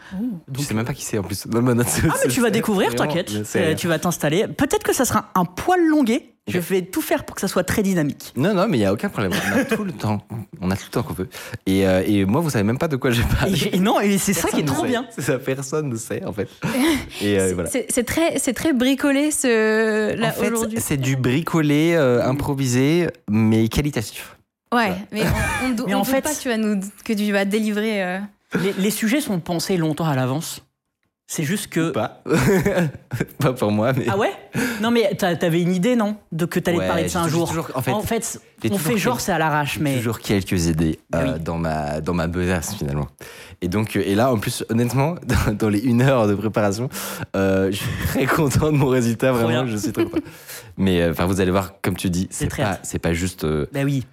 Je 0.54 0.60
sais 0.62 0.74
même 0.74 0.84
pas 0.84 0.92
qui 0.94 1.04
c'est 1.04 1.16
en 1.18 1.22
plus. 1.22 1.46
Non, 1.46 1.62
non, 1.62 1.74
Ah, 1.80 2.14
mais 2.24 2.30
tu 2.30 2.40
vas 2.42 2.50
découvrir, 2.50 2.94
t'inquiète. 2.94 3.32
Euh, 3.56 3.74
Tu 3.74 3.88
vas 3.88 3.98
t'installer. 3.98 4.46
Peut-être 4.46 4.82
que 4.84 4.92
ça 4.94 5.04
sera 5.06 5.30
un 5.34 5.44
poil 5.46 5.80
longué. 5.88 6.31
Je 6.48 6.58
vais 6.58 6.82
tout 6.82 7.00
faire 7.02 7.24
pour 7.24 7.36
que 7.36 7.40
ça 7.40 7.46
soit 7.46 7.62
très 7.62 7.82
dynamique. 7.84 8.32
Non, 8.34 8.52
non, 8.52 8.66
mais 8.68 8.76
il 8.76 8.80
n'y 8.80 8.86
a 8.86 8.92
aucun 8.92 9.08
problème. 9.08 9.30
On 9.54 9.58
a 9.58 9.64
tout 9.64 9.84
le 9.84 9.92
temps. 9.92 10.26
On 10.60 10.70
a 10.72 10.76
tout 10.76 10.84
le 10.86 10.90
temps 10.90 11.02
qu'on 11.04 11.14
veut. 11.14 11.28
Et, 11.66 11.86
euh, 11.86 12.02
et 12.04 12.24
moi, 12.24 12.40
vous 12.40 12.50
savez 12.50 12.64
même 12.64 12.78
pas 12.78 12.88
de 12.88 12.96
quoi 12.96 13.12
j'ai 13.12 13.22
Et, 13.22 13.36
parlé. 13.38 13.54
j'ai- 13.54 13.76
et 13.76 13.78
non, 13.78 14.00
et 14.00 14.18
c'est 14.18 14.32
ça 14.32 14.48
qui 14.48 14.60
est 14.60 14.64
trop 14.64 14.82
ne 14.82 14.88
bien. 14.88 15.06
C'est 15.10 15.22
ça, 15.22 15.38
personne 15.38 15.88
ne 15.88 15.96
sait, 15.96 16.24
en 16.24 16.32
fait. 16.32 16.48
Et 17.22 17.38
euh, 17.38 17.46
C'est- 17.48 17.54
voilà. 17.54 17.70
C'est 17.70 18.04
très, 18.04 18.38
c'est 18.40 18.54
très 18.54 18.72
bricolé 18.72 19.30
ce 19.30 20.16
là 20.16 20.28
En 20.28 20.32
fait, 20.32 20.50
aujourd'hui. 20.50 20.80
c'est 20.80 20.96
du 20.96 21.14
bricolé, 21.14 21.94
euh, 21.94 22.24
improvisé, 22.26 23.06
mais 23.30 23.68
qualitatif. 23.68 24.36
Ouais, 24.74 24.92
mais 25.12 25.22
on, 25.64 25.68
Mais 25.86 25.94
en 25.94 26.00
doute 26.00 26.08
fait- 26.08 26.22
pas 26.22 26.34
que 26.34 26.40
tu 26.40 26.48
vas 26.48 26.56
nous 26.56 26.80
que 27.04 27.12
tu 27.12 27.30
vas 27.30 27.44
délivrer. 27.44 28.02
euh, 28.02 28.18
Les, 28.60 28.72
les 28.78 28.90
sujets 28.90 29.20
sont 29.20 29.38
pensés 29.38 29.76
longtemps 29.76 30.06
à 30.08 30.16
l'avance. 30.16 30.62
C'est 31.26 31.44
juste 31.44 31.68
que. 31.68 31.90
Pas. 31.92 32.22
pas 33.38 33.52
pour 33.54 33.70
moi, 33.72 33.92
mais. 33.94 34.04
Ah 34.08 34.18
ouais? 34.18 34.32
Non, 34.82 34.90
mais 34.90 35.14
t'a- 35.14 35.34
t'avais 35.36 35.62
une 35.62 35.72
idée, 35.74 35.96
non? 35.96 36.16
De 36.30 36.44
que 36.44 36.60
t'allais 36.60 36.78
te 36.78 36.86
parler 36.86 37.02
de 37.04 37.08
ça 37.08 37.22
un 37.22 37.28
jour. 37.28 37.48
toujours- 37.48 37.70
en 37.74 37.80
fait, 38.02 38.38
j'ai 38.62 38.70
on 38.70 38.76
fait 38.78 38.98
genre 38.98 39.20
c'est 39.20 39.32
à 39.32 39.38
l'arrache, 39.38 39.78
mais. 39.80 39.96
Toujours 39.96 40.18
quelques 40.18 40.66
idées 40.66 40.98
euh, 41.14 41.34
Oui. 41.34 41.40
dans 41.40 41.56
ma 41.56 42.00
dans 42.00 42.12
ma 42.12 42.26
besace 42.26 42.74
finalement. 42.74 43.08
Et 43.62 43.68
donc 43.68 43.96
euh, 43.96 44.02
et 44.04 44.14
là 44.14 44.30
en 44.32 44.38
plus 44.38 44.64
honnêtement 44.68 45.14
dans, 45.46 45.54
dans 45.54 45.68
les 45.68 45.78
une 45.80 46.02
heure 46.02 46.26
de 46.26 46.34
préparation, 46.34 46.88
euh, 47.36 47.70
je 47.70 47.76
suis 47.76 48.06
très 48.08 48.26
content 48.26 48.66
de 48.72 48.76
mon 48.76 48.88
résultat 48.88 49.32
vraiment. 49.32 49.66
Je 49.66 49.76
suis 49.76 49.92
très 49.92 50.04
content. 50.04 50.18
Mais 50.76 51.08
enfin 51.08 51.24
vous 51.26 51.40
allez 51.40 51.50
voir 51.52 51.80
comme 51.80 51.96
tu 51.96 52.10
dis, 52.10 52.28
c'est 52.30 52.54
pas 52.54 52.78
pas 53.00 53.12
juste. 53.14 53.44
euh, 53.44 53.66
Bah 53.72 53.80
oui. 53.84 54.04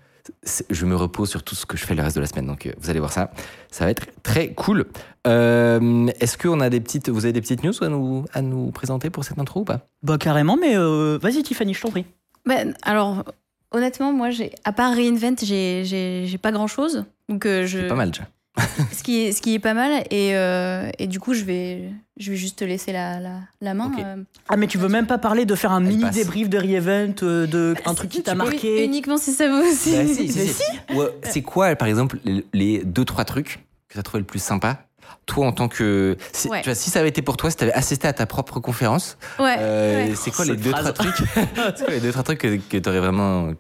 Je 0.70 0.86
me 0.86 0.96
repose 0.96 1.30
sur 1.30 1.44
tout 1.44 1.56
ce 1.56 1.66
que 1.66 1.78
je 1.78 1.86
fais 1.86 1.96
le 1.96 2.04
reste 2.04 2.16
de 2.16 2.22
la 2.22 2.28
semaine. 2.28 2.48
Donc 2.48 2.66
euh, 2.66 2.72
vous 2.80 2.90
allez 2.90 3.00
voir 3.00 3.12
ça, 3.12 3.32
ça 3.72 3.86
va 3.86 3.92
être 3.92 4.08
très 4.24 4.54
cool. 4.54 4.86
Euh, 5.28 6.08
Est-ce 6.20 6.38
qu'on 6.38 6.60
a 6.60 6.70
des 6.70 6.80
petites, 6.80 7.10
vous 7.10 7.26
avez 7.26 7.34
des 7.34 7.42
petites 7.42 7.64
news 7.64 7.74
à 7.82 7.90
nous 7.90 8.26
à 8.34 8.42
nous 8.42 8.72
présenter 8.72 9.10
pour 9.10 9.24
cette 9.24 9.40
intro 9.40 9.62
ou 9.62 9.66
pas? 9.66 9.88
Bah 10.04 10.18
carrément, 10.18 10.58
mais 10.58 10.78
euh, 10.78 11.18
vas-y 11.22 11.44
Tiffany, 11.44 11.74
je 11.74 11.82
t'en 11.82 11.92
prie. 11.92 12.06
Ben, 12.46 12.74
alors, 12.84 13.26
honnêtement, 13.72 14.14
moi, 14.14 14.30
j'ai, 14.30 14.54
à 14.64 14.72
part 14.72 14.96
Reinvent, 14.96 15.36
j'ai, 15.42 16.40
pas 16.42 16.52
grand 16.52 16.68
chose. 16.68 17.06
Donc, 17.28 17.46
euh, 17.46 17.66
je, 17.66 17.80
C'est 17.80 17.88
pas 17.88 17.96
mal 17.96 18.12
déjà. 18.12 18.28
Ce 18.92 19.04
qui 19.04 19.22
est, 19.22 19.32
ce 19.32 19.42
qui 19.42 19.54
est 19.54 19.60
pas 19.60 19.74
mal. 19.74 20.04
Et, 20.12 20.36
euh, 20.36 20.90
et 21.00 21.08
du 21.08 21.20
coup, 21.20 21.34
je 21.34 21.44
vais, 21.44 21.92
je 22.18 22.32
vais 22.32 22.38
juste 22.38 22.60
te 22.60 22.64
laisser 22.66 22.92
la, 22.92 23.20
la, 23.20 23.40
la 23.62 23.74
main. 23.74 23.92
Euh. 24.00 24.24
Ah 24.48 24.58
mais 24.58 24.68
tu 24.68 24.78
veux 24.78 24.90
même 24.90 25.08
pas 25.08 25.18
parler 25.18 25.46
de 25.46 25.56
faire 25.56 25.72
un 25.72 25.80
mini 25.80 26.02
passe. 26.04 26.16
débrief 26.16 26.50
de 26.50 26.58
Re-Event, 26.58 27.14
euh, 27.24 27.48
de 27.48 27.76
un 27.86 27.94
truc 27.94 28.10
qui 28.10 28.22
t'a 28.24 28.32
Oui, 28.34 28.38
marqué 28.38 28.84
uniquement 28.86 29.18
si 29.18 29.32
ça 29.32 29.48
vous 29.50 29.62
aussi. 29.68 29.92
Bah, 29.96 30.06
si, 30.06 30.30
si, 30.32 30.48
si. 30.48 30.64
Ouais, 30.96 31.08
c'est 31.24 31.42
quoi, 31.42 31.76
par 31.76 31.88
exemple, 31.88 32.18
les, 32.54 32.84
deux, 32.84 33.06
trois 33.06 33.26
trucs 33.26 33.60
que 33.88 33.94
tu 33.94 34.00
as 34.00 34.04
trouvé 34.04 34.20
le 34.20 34.26
plus 34.28 34.42
sympa? 34.42 34.84
Toi, 35.26 35.48
en 35.48 35.52
tant 35.52 35.68
que. 35.68 36.18
si- 36.34 36.50
Ouais. 36.50 36.62
Tu 36.62 36.66
vois, 36.70 36.76
si 36.76 36.90
ça 36.92 37.00
avait 37.00 37.10
été 37.10 37.22
pour 37.24 37.36
toi, 37.38 37.50
si 37.50 37.58
tu 37.58 37.64
avais 37.64 37.74
assisté 37.74 38.08
à 38.08 38.14
ta 38.14 38.26
propre 38.26 38.60
conférence, 38.60 39.18
Ouais. 39.40 39.56
euh, 39.60 40.08
ouais. 40.10 40.16
c'est 40.16 40.32
quoi 40.32 40.46
les 40.46 40.56
deux, 40.56 40.72
trois 40.72 40.92
trucs? 40.94 41.16
C'est 41.76 41.86
quoi 41.86 41.94
les 41.94 42.00
deux, 42.00 42.12
trois 42.12 42.24
trucs 42.24 42.40
que, 42.40 42.58
que 42.58 42.78
tu 42.78 42.90
aurais 42.90 43.00
vraiment 43.00 43.52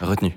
retenu? 0.00 0.36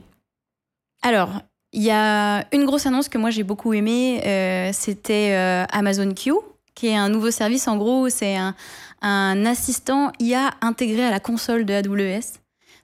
Alors, 1.02 1.42
il 1.74 1.82
y 1.84 1.92
a 1.92 2.46
une 2.54 2.66
grosse 2.66 2.86
annonce 2.86 3.08
que 3.10 3.18
moi 3.18 3.30
j'ai 3.30 3.44
beaucoup 3.44 3.74
aimée, 3.74 4.22
euh, 4.26 4.70
c'était 4.74 5.32
euh, 5.32 5.66
Amazon 5.72 6.14
Q, 6.14 6.34
qui 6.76 6.88
est 6.88 6.96
un 6.96 7.10
nouveau 7.10 7.32
service. 7.32 7.68
En 7.68 7.78
gros, 7.78 8.10
c'est 8.10 8.36
un, 8.36 8.56
un 9.02 9.46
assistant 9.46 10.12
IA 10.20 10.52
intégré 10.62 11.04
à 11.06 11.12
la 11.12 11.20
console 11.20 11.66
de 11.66 11.74
AWS. 11.74 12.40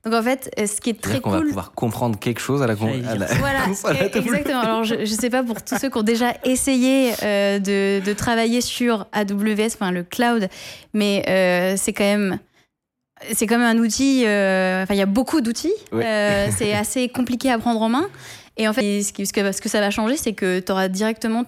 Donc 0.05 0.13
en 0.13 0.23
fait, 0.23 0.49
euh, 0.57 0.67
ce 0.67 0.79
qui 0.79 0.91
est 0.91 0.93
très 1.01 1.13
C'est-à-dire 1.13 1.21
qu'on 1.23 1.31
va 1.31 1.37
cool. 1.39 1.47
pouvoir 1.47 1.71
comprendre 1.73 2.17
quelque 2.17 2.39
chose 2.39 2.61
à 2.63 2.67
la, 2.67 2.75
con- 2.75 2.87
J'allais 2.93 3.07
à 3.07 3.15
la 3.15 3.25
Voilà, 3.25 3.61
console 3.65 3.97
AWS. 3.97 4.17
exactement. 4.19 4.61
Alors, 4.61 4.83
je, 4.85 4.95
je 5.01 5.05
sais 5.13 5.29
pas 5.29 5.43
pour 5.43 5.61
tous 5.61 5.77
ceux 5.77 5.89
qui 5.89 5.97
ont 5.97 6.03
déjà 6.03 6.33
essayé 6.45 7.11
euh, 7.23 7.59
de, 7.59 7.99
de 8.05 8.13
travailler 8.13 8.61
sur 8.61 9.07
AWS, 9.11 9.73
enfin 9.73 9.91
le 9.91 10.03
cloud, 10.03 10.47
mais 10.93 11.25
euh, 11.27 11.73
c'est 11.77 11.91
quand 11.93 12.05
même. 12.05 12.39
C'est 13.33 13.47
quand 13.47 13.57
même 13.57 13.77
un 13.77 13.81
outil. 13.81 14.23
euh, 14.27 14.83
Enfin, 14.83 14.93
il 14.93 14.97
y 14.97 15.01
a 15.01 15.07
beaucoup 15.07 15.41
d'outils. 15.41 15.73
Ouais. 15.91 16.05
Euh, 16.05 16.47
c'est 16.55 16.73
assez 16.73 17.09
compliqué 17.09 17.51
à 17.51 17.57
prendre 17.57 17.81
en 17.81 17.89
main. 17.89 18.05
Et 18.57 18.67
en 18.67 18.73
fait, 18.73 19.01
ce, 19.03 19.13
qui- 19.13 19.25
ce 19.25 19.33
que, 19.33 19.51
ce 19.51 19.61
que 19.61 19.69
ça 19.69 19.79
va 19.79 19.91
changer, 19.91 20.17
c'est 20.17 20.33
que 20.33 20.59
tu 20.59 20.71
auras 20.71 20.87
directement 20.87 21.43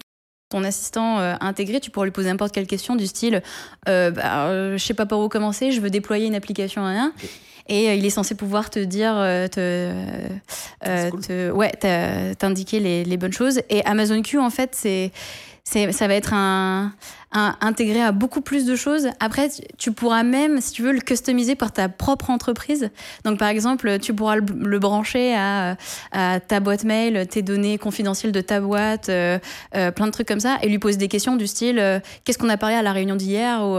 ton 0.50 0.64
assistant 0.64 1.18
euh, 1.20 1.34
intégré. 1.40 1.80
Tu 1.80 1.90
pourras 1.90 2.06
lui 2.06 2.12
poser 2.12 2.28
n'importe 2.28 2.52
quelle 2.52 2.66
question 2.66 2.96
du 2.96 3.06
style 3.06 3.42
euh, 3.88 4.10
bah, 4.10 4.46
euh, 4.48 4.76
Je 4.78 4.84
sais 4.84 4.94
pas 4.94 5.06
par 5.06 5.20
où 5.20 5.28
commencer, 5.28 5.70
je 5.72 5.80
veux 5.80 5.90
déployer 5.90 6.26
une 6.26 6.34
application. 6.34 6.82
hein, 6.84 6.96
hein. 6.96 7.12
Et 7.68 7.88
euh, 7.88 7.94
il 7.94 8.04
est 8.04 8.10
censé 8.10 8.34
pouvoir 8.34 8.68
te 8.70 8.80
dire, 8.80 9.12
euh, 9.16 9.46
te, 9.46 9.92
C'est 10.84 11.10
cool. 11.10 11.20
te- 11.20 11.50
ouais, 11.52 11.70
t'indiquer 12.38 12.80
les, 12.80 13.04
les 13.04 13.16
bonnes 13.16 13.32
choses. 13.32 13.60
Et 13.70 13.84
Amazon 13.84 14.22
Q, 14.22 14.38
en 14.38 14.50
fait, 14.50 14.70
c'est, 14.74 15.12
ça 15.92 16.08
va 16.08 16.14
être 16.14 16.34
un, 16.34 16.92
un- 17.32 17.56
intégré 17.60 18.02
à 18.02 18.10
beaucoup 18.12 18.40
plus 18.40 18.64
de 18.66 18.74
choses. 18.74 19.08
Après, 19.20 19.48
tu- 19.78 19.92
pourras 19.92 20.22
même, 20.24 20.60
si 20.60 20.72
tu 20.72 20.82
veux, 20.82 20.92
le 20.92 21.00
customiser 21.00 21.54
par 21.54 21.72
ta 21.72 21.88
propre 21.88 22.30
entreprise. 22.30 22.90
Donc, 23.24 23.38
par 23.38 23.48
exemple, 23.48 23.98
tu 24.00 24.12
pourras 24.14 24.36
le, 24.36 24.44
le 24.64 24.78
brancher 24.78 25.34
à, 25.36 25.76
à 26.12 26.40
ta 26.40 26.58
boîte 26.60 26.84
mail, 26.84 27.26
tes 27.28 27.42
données 27.42 27.78
confidentielles 27.78 28.32
de 28.32 28.40
ta 28.40 28.60
boîte, 28.60 29.08
euh, 29.10 29.38
euh, 29.76 29.90
plein 29.92 30.06
de 30.06 30.10
trucs 30.12 30.26
comme 30.28 30.40
ça, 30.40 30.58
et 30.62 30.68
lui 30.68 30.78
poser 30.78 30.96
des 30.98 31.08
questions 31.08 31.36
du 31.36 31.46
style 31.46 31.78
euh, 31.78 32.00
qu'est-ce 32.24 32.38
qu'on 32.38 32.48
a 32.48 32.56
parlé 32.56 32.74
à 32.74 32.82
la 32.82 32.92
réunion 32.92 33.14
d'hier 33.16 33.60
ou, 33.62 33.78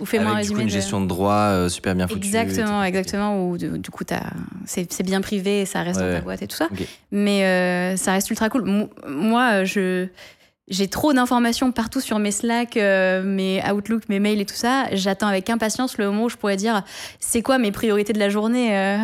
ou 0.00 0.06
fais-moi 0.06 0.30
un 0.32 0.34
Avec 0.34 0.46
du 0.46 0.50
coup, 0.50 0.56
résumé. 0.56 0.62
une 0.62 0.66
de- 0.68 0.72
gestion 0.72 1.00
de 1.00 1.06
droit 1.06 1.68
super 1.68 1.94
bien 1.94 2.08
foutue. 2.08 2.26
Exactement, 2.26 2.82
exactement. 2.82 3.46
Où 3.48 3.56
du, 3.56 3.90
coup, 3.90 4.04
t'as- 4.04 4.30
c'est 4.66 5.02
bien 5.04 5.20
privé 5.20 5.60
et 5.60 5.66
ça 5.66 5.82
reste 5.82 6.00
Ouais, 6.00 6.10
dans 6.12 6.18
ta 6.18 6.24
boîte 6.24 6.42
et 6.42 6.46
tout 6.48 6.56
ça. 6.56 6.68
Mais 7.12 7.94
ça 7.96 8.12
reste 8.12 8.30
ultra 8.30 8.48
cool. 8.48 8.64
Mo- 8.64 8.90
Moi, 9.08 9.64
je 9.64 10.06
j'ai 10.70 10.88
trop 10.88 11.12
d'informations 11.12 11.72
partout 11.72 12.00
sur 12.00 12.18
mes 12.18 12.30
Slack, 12.30 12.76
euh, 12.76 13.22
mes 13.22 13.62
Outlook, 13.70 14.08
mes 14.08 14.20
mails 14.20 14.40
et 14.40 14.46
tout 14.46 14.54
ça. 14.54 14.86
J'attends 14.92 15.26
avec 15.26 15.50
impatience 15.50 15.98
le 15.98 16.06
moment 16.06 16.24
où 16.24 16.28
je 16.28 16.36
pourrais 16.36 16.56
dire 16.56 16.82
c'est 17.18 17.42
quoi 17.42 17.58
mes 17.58 17.72
priorités 17.72 18.12
de 18.12 18.18
la 18.18 18.28
journée. 18.30 18.76
euh, 18.76 18.98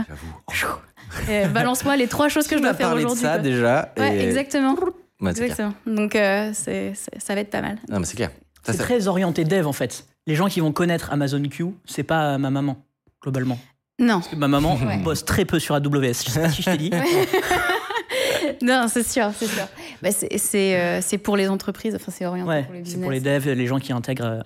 euh, 1.28 1.46
Balance-moi 1.48 1.96
les 1.96 2.06
trois 2.06 2.28
choses 2.28 2.46
que 2.46 2.56
je 2.56 2.62
dois 2.62 2.74
faire 2.74 2.88
parlé 2.88 3.02
de 3.02 3.06
aujourd'hui. 3.06 3.24
ça 3.24 3.32
quoi. 3.34 3.38
déjà. 3.42 3.92
Ouais, 3.98 4.16
et- 4.16 4.24
exactement. 4.26 4.76
Ouais, 5.20 5.30
exactement. 5.30 5.74
Donc 5.86 6.14
euh, 6.14 6.52
ça 6.54 7.34
va 7.34 7.40
être 7.40 7.50
pas 7.50 7.62
mal. 7.62 7.78
Non, 7.90 7.98
mais 8.00 8.06
c'est 8.06 8.16
clair. 8.16 8.30
C'est 8.64 8.76
très 8.78 9.06
orienté 9.08 9.44
dev 9.44 9.66
en 9.66 9.72
fait. 9.72 10.04
Les 10.26 10.34
gens 10.34 10.48
qui 10.48 10.60
vont 10.60 10.72
connaître 10.72 11.12
Amazon 11.12 11.40
Q, 11.48 11.66
c'est 11.84 12.02
pas 12.02 12.36
ma 12.38 12.50
maman, 12.50 12.76
globalement. 13.22 13.58
Non, 13.98 14.14
Parce 14.20 14.28
que 14.28 14.36
ma 14.36 14.48
maman 14.48 14.74
Ouais. 14.76 14.98
bosse 14.98 15.24
très 15.24 15.44
peu 15.46 15.58
sur 15.58 15.74
AWS. 15.74 16.24
Je 16.26 16.30
sais 16.30 16.40
pas 16.40 16.48
si 16.50 16.62
je 16.62 16.70
t'ai 16.70 16.76
dit. 16.76 16.90
non, 18.62 18.86
c'est 18.88 19.06
sûr, 19.06 19.30
c'est 19.38 19.46
sûr. 19.46 19.66
Bah, 20.02 20.10
c'est 20.12 20.36
c'est, 20.38 20.78
euh, 20.80 21.00
c'est 21.02 21.18
pour 21.18 21.36
les 21.36 21.48
entreprises, 21.48 21.94
enfin 21.94 22.12
c'est 22.12 22.26
orienté 22.26 22.48
Ouais, 22.48 22.62
pour 22.64 22.72
les 22.72 22.78
c'est 22.80 22.84
business. 22.84 23.02
pour 23.02 23.10
les 23.12 23.20
devs, 23.20 23.48
les 23.48 23.66
gens 23.66 23.78
qui 23.78 23.92
intègrent 23.92 24.24
euh, 24.26 24.40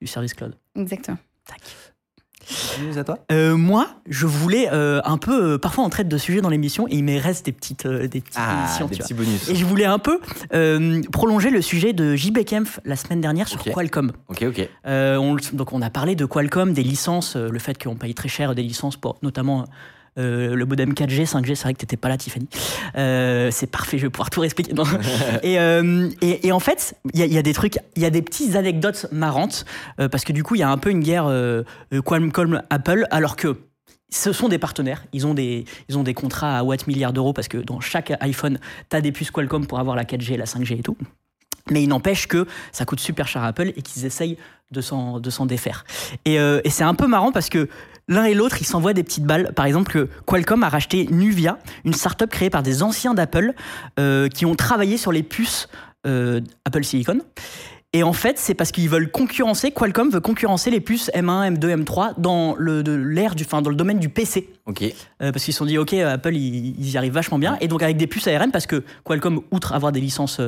du 0.00 0.06
service 0.06 0.34
cloud. 0.34 0.54
Exactement. 0.76 1.18
News 2.82 2.98
à 2.98 3.04
toi? 3.04 3.18
Euh, 3.30 3.56
moi, 3.56 3.86
je 4.08 4.26
voulais 4.26 4.68
euh, 4.72 5.00
un 5.04 5.16
peu. 5.16 5.52
euh, 5.54 5.58
parfois, 5.58 5.84
on 5.84 5.88
traite 5.90 6.08
de 6.08 6.18
sujets 6.18 6.40
dans 6.40 6.48
l'émission 6.48 6.88
et 6.88 6.96
il 6.96 7.04
me 7.04 7.18
reste 7.20 7.46
des 7.46 7.52
petites, 7.52 7.86
euh, 7.86 8.08
des 8.08 8.20
petites 8.20 8.34
Ah, 8.36 8.64
émissions. 8.66 8.86
des 8.86 8.96
tu 8.96 8.98
vois. 8.98 9.04
petits 9.04 9.14
bonus. 9.14 9.48
Et 9.48 9.54
je 9.54 9.64
voulais 9.64 9.84
un 9.84 10.00
peu 10.00 10.18
euh, 10.52 11.00
prolonger 11.12 11.50
le 11.50 11.62
sujet 11.62 11.92
de 11.92 12.16
JB 12.16 12.44
Kempf 12.44 12.80
la 12.84 12.96
semaine 12.96 13.20
dernière 13.20 13.46
sur. 13.46 13.62
Qualcomm. 13.62 14.10
Ok, 14.28 14.42
ok. 14.48 14.68
Euh, 14.86 15.16
on, 15.18 15.36
donc 15.52 15.72
on 15.72 15.80
a 15.82 15.90
parlé 15.90 16.16
de 16.16 16.24
Qualcomm, 16.24 16.72
des 16.72 16.82
licences, 16.82 17.36
euh, 17.36 17.48
le 17.48 17.58
fait 17.60 17.80
qu'on 17.82 17.94
paye 17.94 18.12
très 18.14 18.28
cher 18.28 18.54
des 18.56 18.62
licences 18.62 18.96
pour 18.96 19.18
notamment 19.22 19.64
euh, 20.18 20.54
le 20.54 20.64
modem 20.66 20.92
4G, 20.92 21.26
5G. 21.26 21.54
C'est 21.54 21.62
vrai 21.62 21.74
que 21.74 21.78
t'étais 21.78 21.96
pas 21.96 22.08
là, 22.08 22.16
Tiffany. 22.16 22.48
Euh, 22.96 23.50
c'est 23.50 23.66
parfait, 23.70 23.98
je 23.98 24.06
vais 24.06 24.10
pouvoir 24.10 24.30
tout 24.30 24.40
réexpliquer. 24.40 24.72
Non. 24.74 24.84
et, 25.42 25.58
euh, 25.58 26.08
et, 26.20 26.46
et 26.48 26.52
en 26.52 26.60
fait, 26.60 26.94
il 27.14 27.20
y, 27.20 27.22
a- 27.22 27.26
il 27.26 27.32
y 27.32 27.38
a 27.38 27.42
des 27.42 27.52
trucs, 27.54 27.78
il 27.96 28.02
y 28.02 28.04
a 28.06 28.10
des 28.10 28.22
petites 28.22 28.56
anecdotes 28.56 29.06
marrantes 29.12 29.64
euh, 30.00 30.08
parce 30.08 30.24
que 30.24 30.32
du 30.32 30.42
coup, 30.42 30.54
il 30.54 30.58
y 30.60 30.64
a 30.64 30.70
un 30.70 30.78
peu 30.78 30.90
une 30.90 31.00
guerre 31.00 31.26
euh, 31.26 31.62
Qualcomm-Apple, 31.92 33.06
alors 33.10 33.36
que 33.36 33.56
ce 34.10 34.32
sont 34.32 34.48
des 34.48 34.58
partenaires. 34.58 35.04
Ils 35.12 35.26
ont 35.26 35.34
des, 35.34 35.64
ils 35.88 35.96
ont 35.98 36.02
des 36.02 36.14
contrats 36.14 36.58
à 36.58 36.62
watts 36.62 36.86
milliards 36.86 37.12
d'euros 37.14 37.32
parce 37.32 37.48
que 37.48 37.58
dans 37.58 37.80
chaque 37.80 38.12
iPhone, 38.20 38.58
tu 38.90 38.96
as 38.96 39.00
des 39.00 39.12
puces 39.12 39.30
Qualcomm 39.30 39.66
pour 39.66 39.78
avoir 39.80 39.96
la 39.96 40.04
4G, 40.04 40.36
la 40.36 40.44
5G 40.44 40.78
et 40.78 40.82
tout. 40.82 40.96
Mais 41.70 41.82
il 41.82 41.86
n'empêche 41.88 42.26
que 42.26 42.46
ça 42.72 42.84
coûte 42.84 43.00
super 43.00 43.28
cher 43.28 43.42
à 43.42 43.46
Apple 43.48 43.72
et 43.76 43.82
qu'ils 43.82 44.04
essayent 44.04 44.36
de 44.72 44.80
s'en, 44.80 45.20
de 45.20 45.30
s'en 45.30 45.46
défaire. 45.46 45.84
Et, 46.24 46.38
euh, 46.40 46.60
et 46.64 46.70
c'est 46.70 46.82
un 46.84 46.94
peu 46.94 47.06
marrant 47.06 47.30
parce 47.32 47.48
que 47.48 47.68
l'un 48.08 48.24
et 48.24 48.34
l'autre, 48.34 48.56
ils 48.60 48.66
s'envoient 48.66 48.92
des 48.92 49.02
petites 49.02 49.24
balles. 49.24 49.52
Par 49.54 49.66
exemple, 49.66 49.92
que 49.92 50.08
Qualcomm 50.26 50.62
a 50.62 50.68
racheté 50.68 51.06
Nuvia, 51.10 51.58
une 51.84 51.94
startup 51.94 52.30
créée 52.30 52.50
par 52.50 52.62
des 52.62 52.82
anciens 52.82 53.14
d'Apple 53.14 53.54
euh, 53.98 54.28
qui 54.28 54.46
ont 54.46 54.54
travaillé 54.54 54.96
sur 54.96 55.12
les 55.12 55.22
puces 55.22 55.68
euh, 56.06 56.40
Apple 56.64 56.84
Silicon. 56.84 57.20
Et 57.94 58.02
en 58.02 58.14
fait, 58.14 58.38
c'est 58.38 58.54
parce 58.54 58.72
qu'ils 58.72 58.88
veulent 58.88 59.10
concurrencer, 59.10 59.70
Qualcomm 59.70 60.08
veut 60.08 60.20
concurrencer 60.20 60.70
les 60.70 60.80
puces 60.80 61.10
M1, 61.14 61.58
M2, 61.58 61.84
M3 61.84 62.14
dans 62.16 62.54
le, 62.56 62.82
de 62.82 62.92
l'ère 62.92 63.34
du, 63.34 63.44
enfin, 63.44 63.60
dans 63.60 63.68
le 63.68 63.76
domaine 63.76 63.98
du 63.98 64.08
PC. 64.08 64.48
Ok. 64.64 64.82
Euh, 64.82 65.30
parce 65.30 65.44
qu'ils 65.44 65.52
se 65.52 65.58
sont 65.58 65.66
dit, 65.66 65.76
ok, 65.76 65.92
Apple, 65.92 66.34
ils, 66.34 66.74
ils 66.80 66.90
y 66.90 66.96
arrivent 66.96 67.12
vachement 67.12 67.38
bien. 67.38 67.58
Et 67.60 67.68
donc, 67.68 67.82
avec 67.82 67.98
des 67.98 68.06
puces 68.06 68.26
ARM, 68.28 68.50
parce 68.50 68.66
que 68.66 68.82
Qualcomm, 69.04 69.42
outre 69.50 69.74
avoir 69.74 69.92
des 69.92 70.00
licences 70.00 70.40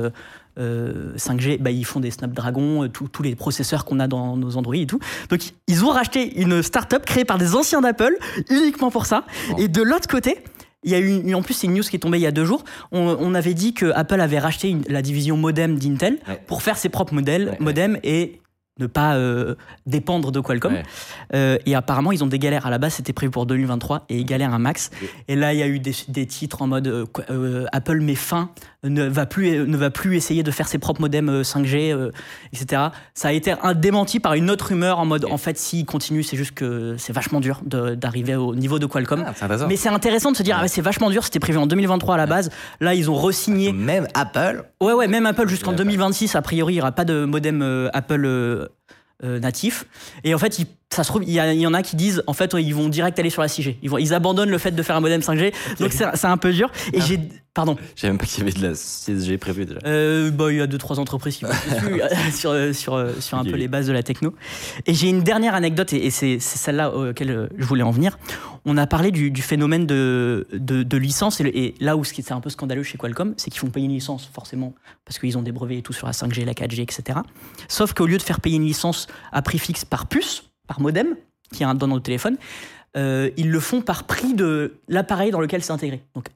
euh, 0.59 1.13
euh, 1.15 1.17
5G, 1.17 1.59
bah, 1.61 1.71
ils 1.71 1.85
font 1.85 2.01
des 2.01 2.11
Snapdragon, 2.11 2.85
euh, 2.85 2.89
tous 2.89 3.23
les 3.23 3.35
processeurs 3.35 3.85
qu'on 3.85 4.01
a 4.01 4.07
dans 4.07 4.37
nos 4.37 4.57
Android 4.57 4.77
et 4.77 4.87
tout. 4.87 4.99
Donc, 5.31 5.41
ils 5.67 5.85
ont 5.85 5.91
racheté 5.91 6.41
une 6.41 6.63
startup 6.63 7.05
créée 7.05 7.25
par 7.25 7.39
des 7.39 7.55
anciens 7.55 7.81
d'Apple, 7.81 8.17
uniquement 8.51 8.91
pour 8.91 9.07
ça. 9.07 9.25
Bon. 9.51 9.57
Et 9.57 9.69
de 9.69 9.83
l'autre 9.83 10.09
côté, 10.09 10.39
il 10.85 10.91
y 10.91 10.95
a 10.95 11.01
eu, 11.01 11.35
en 11.35 11.43
plus, 11.43 11.55
c'est 11.55 11.67
une 11.67 11.75
news 11.75 11.83
qui 11.83 11.97
est 11.97 12.01
tombée 12.01 12.19
il 12.19 12.23
y 12.23 12.27
a 12.27 12.31
deux 12.33 12.45
jours. 12.45 12.63
On, 12.93 13.17
on 13.19 13.35
avait 13.35 13.55
dit 13.55 13.73
que 13.75 13.87
Apple 13.95 14.21
avait 14.21 14.39
racheté 14.39 14.69
une- 14.69 14.85
la 14.89 15.03
division 15.03 15.37
modem 15.37 15.79
d'Intel 15.79 16.19
Ouais. 16.29 16.41
pour 16.47 16.63
faire 16.63 16.77
ses 16.77 16.89
propres 16.91 17.15
modèles, 17.15 17.45
Ouais, 17.45 17.51
ouais. 17.53 17.57
modems 17.61 17.99
et 18.05 18.41
ne 18.81 18.87
pas 18.89 19.15
euh, 19.15 19.55
dépendre 19.87 20.33
de 20.33 20.41
Qualcomm. 20.41 20.75
Euh, 21.33 21.59
et 21.65 21.77
apparemment, 21.77 22.11
ils 22.11 22.25
ont 22.25 22.27
des 22.27 22.41
galères. 22.41 22.67
À 22.67 22.71
la 22.71 22.79
base, 22.79 22.95
c'était 22.95 23.13
prévu 23.13 23.31
pour 23.31 23.47
2023 23.47 24.05
et 24.09 24.19
ils 24.19 24.25
galèrent 24.27 24.53
un 24.53 24.59
max. 24.59 24.91
Et 25.29 25.37
là, 25.37 25.55
il 25.55 25.61
y 25.61 25.63
a 25.63 25.69
eu 25.69 25.79
des, 25.79 25.95
des 26.09 26.27
titres 26.27 26.61
en 26.61 26.67
mode 26.67 26.89
euh, 27.31 27.67
Apple 27.73 28.01
met 28.01 28.17
fin, 28.17 28.51
ne 28.85 29.05
va, 29.05 29.27
plus, 29.27 29.67
ne 29.67 29.77
va 29.77 29.91
plus 29.91 30.17
essayer 30.17 30.43
de 30.43 30.51
faire 30.51 30.69
ses 30.69 30.79
propres 30.79 31.01
modems 31.01 31.29
euh, 31.29 31.43
5G, 31.43 31.93
euh, 31.93 32.11
etc. 32.53 32.83
Ça 33.15 33.29
a 33.29 33.33
été 33.33 33.55
un 33.63 33.75
démenti 33.75 34.21
par 34.21 34.35
une 34.35 34.51
autre 34.51 34.69
rumeur 34.69 34.99
en 34.99 35.07
mode 35.07 35.25
en 35.25 35.39
fait, 35.39 35.59
s'ils 35.59 35.85
continuent, 35.85 36.23
c'est 36.23 36.37
juste 36.37 36.53
que 36.53 36.97
c'est 36.99 37.13
vachement 37.13 37.41
dur 37.41 37.61
d'arriver 37.65 38.37
au 38.37 38.55
niveau 38.55 38.79
de 38.79 38.87
Qualcomm. 38.87 39.25
Ah. 39.27 39.67
Mais 39.69 39.77
c'est 39.77 39.89
intéressant 39.89 40.33
de 40.33 40.37
se 40.37 40.43
dire, 40.43 40.59
ah 40.61 40.69
c'est 40.69 40.83
vachement 40.83 41.11
dur, 41.11 41.25
c'était 41.25 41.41
prévu 41.41 41.59
en 41.59 41.67
2023 41.67 42.15
à 42.15 42.19
la 42.19 42.27
base. 42.27 42.51
Là, 42.81 42.95
ils 42.95 43.11
ont 43.11 43.17
re-signé. 43.17 43.73
Même 43.73 44.07
Apple. 44.15 44.65
Ouais, 44.81 44.93
ouais, 44.93 45.09
même 45.09 45.27
Apple 45.27 45.49
jusqu'en 45.49 45.73
Ouais, 45.73 45.79
2026, 45.79 46.37
a 46.37 46.43
priori, 46.43 46.75
il 46.75 46.77
n'y 46.77 46.81
aura 46.81 46.93
pas 46.93 47.05
de 47.05 47.25
modem 47.25 47.63
euh, 47.63 47.89
Apple 47.93 48.25
euh, 48.25 48.69
euh, 49.25 49.39
natif. 49.39 49.87
Et 50.25 50.35
en 50.35 50.39
fait, 50.39 50.59
il, 50.59 50.67
ça 50.95 51.05
se 51.05 51.09
trouve, 51.09 51.25
il 51.25 51.31
y, 51.33 51.67
en 51.67 51.75
a 51.75 51.83
qui 51.83 51.97
disent, 51.97 52.23
en 52.27 52.33
fait, 52.33 52.55
ils 52.59 52.75
vont 52.75 52.89
direct 52.89 53.19
aller 53.19 53.31
sur 53.31 53.43
la 53.43 53.49
6G. 53.49 53.77
Ils, 53.83 53.91
vont, 53.91 53.99
ils 53.99 54.15
abandonnent 54.15 54.51
le 54.51 54.59
fait 54.59 54.71
de 54.71 54.83
faire 54.83 54.97
un 54.97 55.01
modem 55.01 55.21
5G. 55.21 55.53
Donc, 55.81 55.93
c'est 55.93 56.05
c'est 56.15 56.27
un 56.27 56.37
peu 56.37 56.53
dur. 56.53 56.71
Et 56.93 57.01
j'ai. 57.01 57.21
Pardon. 57.53 57.77
Je 57.95 58.01
savais 58.01 58.11
même 58.13 58.19
pas 58.19 58.27
qu'il 58.27 58.41
y 58.41 58.43
avait 58.43 58.53
de 58.59 58.67
la 58.67 58.75
CSG 58.75 59.39
prévue 59.39 59.65
déjà. 59.65 59.79
Euh, 59.87 60.33
bah, 60.33 60.47
il 60.51 60.57
y 60.59 60.61
a 60.61 60.67
deux, 60.67 60.77
trois 60.79 60.99
entreprises 60.99 61.37
qui 61.37 61.45
vont 61.45 61.53
dessus, 61.53 62.03
euh, 62.03 62.09
sur, 62.33 62.75
sur, 62.75 62.95
euh, 62.95 63.13
sur 63.21 63.39
un 63.39 63.45
peu 63.45 63.55
les 63.55 63.69
bases 63.69 63.87
de 63.87 63.93
la 63.93 64.03
techno. 64.03 64.35
Et 64.87 64.95
j'ai 64.95 65.09
une 65.09 65.23
dernière 65.23 65.55
anecdote, 65.55 65.93
et, 65.93 66.07
et 66.07 66.11
c'est 66.11 66.39
c'est 66.41 66.59
celle-là 66.59 66.93
auquel 66.93 67.49
je 67.57 67.65
voulais 67.65 67.85
en 67.85 67.93
venir. 67.93 68.19
On 68.65 68.77
a 68.77 68.89
parlé 68.89 69.13
du, 69.13 69.31
du 69.31 69.41
phénomène 69.43 69.87
de, 69.87 70.49
de, 70.53 70.83
de 70.83 70.97
licence, 70.97 71.39
et, 71.41 71.45
le- 71.45 71.57
et 71.57 71.75
là 71.79 71.97
où 71.97 72.03
ce 72.03 72.13
qui 72.13 72.23
est 72.23 72.33
un 72.33 72.41
peu 72.41 72.51
scandaleux 72.51 72.83
chez 72.83 72.99
Qualcomm, 72.99 73.35
c'est 73.37 73.51
qu'ils 73.51 73.61
font 73.61 73.69
payer 73.71 73.87
une 73.87 73.93
licence, 73.93 74.29
forcément, 74.33 74.75
parce 75.05 75.21
qu'ils 75.21 75.39
ont 75.39 75.43
des 75.43 75.53
brevets 75.53 75.79
et 75.79 75.83
tout 75.83 75.93
sur 75.93 76.09
la 76.09 76.13
5G, 76.13 76.45
la 76.45 76.55
4G, 76.55 76.81
etc. 76.83 77.21
Sauf 77.69 77.93
qu'au 77.93 78.07
lieu 78.07 78.19
de 78.19 78.23
faire 78.23 78.41
payer 78.41 78.57
une 78.57 78.65
licence 78.67 79.07
à 79.31 79.43
prix 79.43 79.61
fixe 79.61 79.85
par 79.85 80.07
puce, 80.07 80.43
par 80.67 80.81
modem, 80.81 81.17
qui 81.53 81.63
est 81.63 81.67
un 81.67 81.75
dans 81.75 81.87
le 81.87 82.01
téléphone, 82.01 82.37
euh, 82.97 83.31
ils 83.37 83.51
le 83.51 83.61
font 83.61 83.81
par 83.81 84.05
prix 84.05 84.35
de 84.35 84.79
l'appareil 84.89 85.31
dans 85.31 85.41
lequel 85.41 85.63
c'est 85.63 85.73
intégré. 85.73 86.03
Donc, 86.15 86.29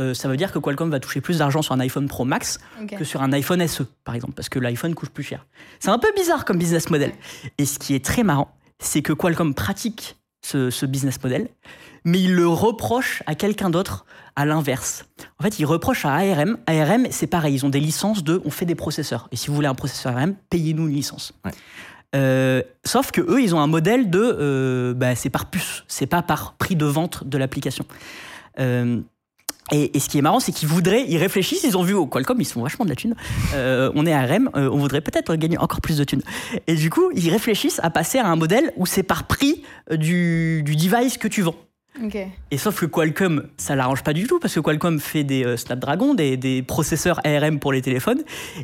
euh, 0.00 0.12
ça 0.12 0.28
veut 0.28 0.36
dire 0.36 0.52
que 0.52 0.58
Qualcomm 0.58 0.90
va 0.90 1.00
toucher 1.00 1.20
plus 1.20 1.38
d'argent 1.38 1.62
sur 1.62 1.72
un 1.72 1.80
iPhone 1.80 2.08
Pro 2.08 2.24
Max 2.24 2.58
que 2.88 3.04
sur 3.04 3.22
un 3.22 3.32
iPhone 3.32 3.66
SE, 3.66 3.84
par 4.04 4.14
exemple, 4.14 4.34
parce 4.34 4.48
que 4.48 4.58
l'iPhone 4.58 4.94
coûte 4.94 5.10
plus 5.10 5.22
cher. 5.22 5.46
C'est 5.78 5.90
un 5.90 5.98
peu 5.98 6.12
bizarre 6.16 6.44
comme 6.44 6.58
business 6.58 6.90
model. 6.90 7.12
Et 7.58 7.64
ce 7.64 7.78
qui 7.78 7.94
est 7.94 8.04
très 8.04 8.24
marrant, 8.24 8.54
c'est 8.80 9.02
que 9.02 9.12
Qualcomm 9.12 9.54
pratique 9.54 10.16
ce, 10.42 10.70
ce 10.70 10.84
business 10.84 11.22
model, 11.22 11.48
mais 12.04 12.20
il 12.20 12.34
le 12.34 12.46
reproche 12.46 13.22
à 13.26 13.34
quelqu'un 13.34 13.70
d'autre 13.70 14.04
à 14.36 14.44
l'inverse. 14.44 15.06
En 15.38 15.44
fait, 15.44 15.58
il 15.58 15.64
reproche 15.64 16.04
à 16.04 16.12
ARM. 16.14 16.58
ARM, 16.66 17.06
c'est 17.10 17.28
pareil, 17.28 17.54
ils 17.54 17.64
ont 17.64 17.70
des 17.70 17.80
licences 17.80 18.24
de 18.24 18.42
on 18.44 18.50
fait 18.50 18.66
des 18.66 18.74
processeurs. 18.74 19.28
Et 19.32 19.36
si 19.36 19.48
vous 19.48 19.54
voulez 19.54 19.68
un 19.68 19.74
processeur 19.74 20.16
ARM, 20.16 20.34
payez-nous 20.50 20.88
une 20.88 20.94
licence. 20.94 21.32
Ouais. 21.44 21.52
Euh, 22.14 22.62
sauf 22.84 23.10
que 23.10 23.20
eux, 23.20 23.42
ils 23.42 23.54
ont 23.54 23.60
un 23.60 23.66
modèle 23.66 24.10
de 24.10 24.20
euh, 24.20 24.94
bah, 24.94 25.14
c'est 25.14 25.30
par 25.30 25.50
puce, 25.50 25.84
c'est 25.88 26.06
pas 26.06 26.22
par 26.22 26.54
prix 26.54 26.76
de 26.76 26.84
vente 26.84 27.24
de 27.24 27.38
l'application. 27.38 27.84
Euh, 28.60 29.00
et, 29.72 29.98
ce 29.98 30.08
qui 30.10 30.18
est 30.18 30.22
marrant, 30.22 30.40
c'est 30.40 30.52
qu'ils 30.52 30.68
voudraient, 30.68 31.04
ils 31.08 31.16
réfléchissent, 31.16 31.64
ils 31.64 31.76
ont 31.76 31.82
vu 31.82 31.94
au 31.94 32.06
Qualcomm, 32.06 32.38
ils 32.38 32.44
se 32.44 32.52
font 32.52 32.62
vachement 32.62 32.84
de 32.84 32.90
la 32.90 32.96
thune. 32.96 33.14
On 33.54 34.06
est 34.06 34.12
à 34.12 34.24
euh, 34.24 34.68
on 34.70 34.76
voudrait 34.76 35.00
peut-être 35.00 35.34
gagner 35.36 35.56
encore 35.58 35.80
plus 35.80 35.96
de 35.96 36.04
thunes. 36.04 36.22
Et 36.66 36.74
du 36.74 36.90
coup, 36.90 37.10
ils 37.14 37.30
réfléchissent 37.30 37.80
à 37.82 37.90
passer 37.90 38.18
à 38.18 38.26
un 38.26 38.36
modèle 38.36 38.72
où 38.76 38.84
c'est 38.84 39.02
par 39.02 39.24
prix 39.24 39.62
du, 39.90 40.62
du 40.64 40.76
device 40.76 41.16
que 41.16 41.28
tu 41.28 41.42
vends. 41.42 41.56
Et 42.50 42.58
sauf 42.58 42.80
que 42.80 42.86
Qualcomm, 42.86 43.44
ça 43.56 43.76
l'arrange 43.76 44.02
pas 44.02 44.12
du 44.12 44.26
tout 44.26 44.38
parce 44.40 44.54
que 44.54 44.60
Qualcomm 44.60 44.98
fait 44.98 45.22
des 45.24 45.44
euh, 45.44 45.56
Snapdragon, 45.56 46.14
des, 46.14 46.36
des 46.36 46.62
processeurs 46.62 47.20
ARM 47.24 47.60
pour 47.60 47.72
les 47.72 47.82
téléphones. 47.82 48.22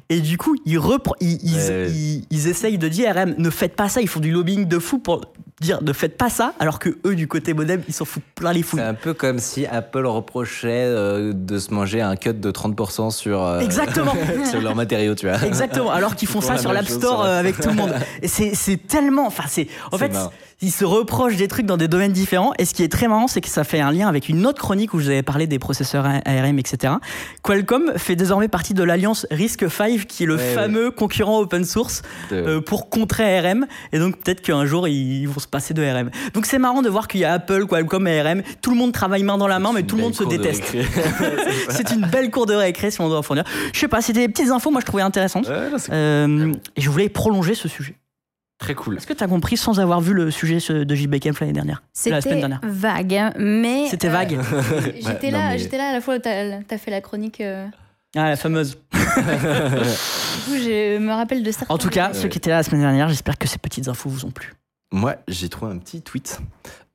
Et 0.09 0.21
du 0.21 0.37
coup, 0.37 0.57
ils, 0.67 0.79
repre- 0.79 1.15
ils, 1.21 1.39
ils, 1.45 1.55
Ouais. 1.71 1.91
ils- 1.91 2.27
ils 2.31 2.49
essayent 2.49 2.79
de 2.79 2.89
dire 2.89 3.17
ARM, 3.17 3.35
ne 3.39 3.51
faites 3.51 3.77
pas 3.77 3.89
ça. 3.89 4.01
Ils 4.01 4.09
font 4.09 4.21
du 4.21 4.33
lobbying 4.33 4.67
de 4.67 4.79
fou 4.79 4.99
pour 4.99 5.21
dire 5.61 5.83
ne 5.83 5.93
faites 5.93 6.17
pas 6.17 6.31
ça, 6.31 6.55
alors 6.59 6.79
que 6.79 6.99
eux, 7.07 7.14
du 7.14 7.29
côté 7.29 7.52
modem, 7.55 7.83
ils 7.88 7.95
s'en 7.95 8.05
foutent 8.05 8.23
plein 8.35 8.52
les 8.52 8.62
fouilles. 8.62 8.81
C'est 8.81 8.87
un 8.87 8.95
peu 8.95 9.14
comme 9.14 9.38
si 9.38 9.67
Apple 9.67 10.07
reprochait 10.07 10.69
euh, 10.71 11.33
de 11.35 11.59
se 11.59 11.73
manger 11.75 12.00
un 12.00 12.17
cut 12.17 12.33
de 12.35 12.50
30% 12.50 13.11
sur, 13.11 13.43
euh, 13.43 13.61
Exactement. 13.61 14.14
sur 14.50 14.61
leurs 14.61 14.75
matériaux, 14.76 15.14
tu 15.14 15.26
vois. 15.29 15.43
Exactement, 15.47 15.90
alors 15.90 16.17
qu'ils 16.17 16.29
font 16.29 16.40
ça 16.40 16.55
la 16.55 16.59
sur 16.59 16.73
l'App 16.73 16.88
Store 16.88 17.25
euh, 17.25 17.38
avec 17.38 17.59
tout 17.61 17.69
le 17.69 17.75
monde. 17.75 17.95
Et 18.23 18.29
c'est 18.29 18.76
tellement. 18.88 19.26
Enfin, 19.26 19.45
c'est. 19.49 19.67
En 19.93 19.99
fait, 19.99 20.09
marrant. 20.09 20.31
ils 20.62 20.71
se 20.73 20.85
reprochent 20.85 21.37
des 21.37 21.49
trucs 21.49 21.67
dans 21.67 21.76
des 21.76 21.88
domaines 21.88 22.12
différents. 22.12 22.52
Et 22.59 22.64
ce 22.64 22.73
qui 22.75 22.83
est 22.83 22.90
très 22.90 23.07
marrant, 23.09 23.26
c'est 23.29 23.40
que 23.40 23.49
ça 23.49 23.64
fait 23.64 23.81
un 23.81 23.93
lien 23.93 24.09
avec 24.09 24.29
une 24.29 24.47
autre 24.47 24.61
chronique 24.61 24.95
où 24.95 24.99
je 24.99 25.05
vous 25.05 25.11
avais 25.11 25.23
parlé 25.23 25.47
des 25.47 25.59
processeurs 25.59 26.07
ARM, 26.07 26.59
etc. 26.59 26.95
Qualcomm 27.43 27.93
fait 27.97 28.17
désormais 28.17 28.49
partie 28.49 28.75
de 28.75 28.83
l'alliance 28.83 29.26
RISC-V, 29.31 30.07
qui 30.07 30.23
est 30.23 30.26
le 30.26 30.37
Ouais, 30.37 30.43
ouais. 30.43 30.55
fameux 30.55 30.90
concurrent 30.90 31.38
open 31.40 31.64
source 31.64 32.02
De- 32.31 32.37
euh, 32.37 32.61
pour 32.61 32.88
contrer 32.88 33.38
ARM. 33.38 33.67
Et 33.93 33.99
donc, 33.99 34.17
peut-être 34.19 34.40
qu'un 34.40 34.64
jour, 34.64 34.88
ils 34.88 35.26
vont 35.26 35.40
se 35.40 35.49
passer 35.50 35.75
de 35.75 35.83
ARM. 35.85 36.11
Donc, 36.35 36.47
c'est 36.47 36.59
marrant 36.59 36.83
de 36.83 36.88
voir 36.88 37.09
qu'il 37.09 37.21
y 37.21 37.25
a 37.25 37.33
Apple, 37.35 37.66
Qualcomm 37.66 38.07
et 38.07 38.21
ARM. 38.21 38.42
Tout 38.62 38.71
le 38.71 38.76
monde 38.76 38.92
travaille 38.92 39.23
main 39.23 39.37
dans 39.38 39.49
la 39.49 39.59
main, 39.59 39.73
mais 39.75 39.83
tout 39.83 39.97
le 39.97 40.02
monde 40.02 40.14
se 40.14 40.25
déteste. 40.25 40.64
C'est 41.71 41.90
une 41.92 42.07
belle 42.07 42.30
cour 42.30 42.47
de 42.47 42.54
récré, 42.54 42.90
si 42.90 43.00
on 43.00 43.09
doit 43.09 43.19
en 43.19 43.23
fournir. 43.23 43.45
Je 43.73 43.78
sais 43.78 43.88
pas, 43.88 44.00
c'était 44.00 44.21
des 44.26 44.33
petites 44.33 44.50
infos, 44.50 44.71
moi, 44.71 44.80
je 44.80 44.87
trouvais 44.87 45.02
intéressantes. 45.02 45.49
Ouais, 45.49 45.69
Euh, 45.90 46.52
et 46.76 46.80
je 46.80 46.90
voulais 46.90 47.09
prolonger 47.09 47.54
ce 47.54 47.69
sujet. 47.69 47.97
très 48.59 48.75
cool. 48.75 48.97
Est-ce 48.99 49.07
que 49.07 49.12
tu 49.14 49.25
as 49.25 49.28
compris 49.28 49.57
sans 49.57 49.80
avoir 49.80 50.00
vu 50.00 50.12
le 50.12 50.30
sujet 50.30 50.59
de 50.59 51.19
Kempf 51.19 51.40
l'année 51.40 51.52
dernière? 51.52 51.83
Semaine 51.95 52.21
C'était 52.21 52.47
vague, 52.62 53.14
hein, 53.14 53.33
mais. 53.38 53.88
C'était 53.88 54.09
euh, 54.09 54.12
vague. 54.12 54.38
J'étais 54.97 55.26
Ouais, 55.26 55.30
là, 55.30 55.49
mais- 55.50 55.59
j'étais 55.59 55.78
là 55.78 55.88
à 55.88 55.92
la 55.92 56.00
fois 56.00 56.16
où 56.16 56.19
t'as 56.19 56.59
as 56.71 56.78
fait 56.78 56.90
la 56.90 57.00
chronique 57.00 57.40
euh, 57.40 57.66
Ah, 58.16 58.28
la 58.30 58.37
fameuse. 58.37 58.76
Du 58.92 60.45
coup, 60.52 60.57
je 60.62 60.99
me 60.99 61.12
rappelle 61.12 61.42
de 61.42 61.50
certains. 61.52 61.73
En 61.75 61.78
tout 61.78 61.88
cas, 61.88 62.09
Ouais. 62.09 62.14
ceux 62.14 62.28
qui 62.28 62.38
étaient 62.38 62.50
là 62.50 62.57
la 62.57 62.62
semaine 62.62 62.80
dernière, 62.80 63.09
j'espère 63.09 63.37
que 63.38 63.47
ces 63.49 63.59
petites 63.59 63.88
infos 63.88 64.09
vous 64.09 64.25
ont 64.25 64.30
plu. 64.30 64.52
Moi, 64.93 65.17
j'ai 65.29 65.49
trouvé 65.49 65.73
un 65.73 65.79
petit 65.79 66.03
tweet. 66.03 66.41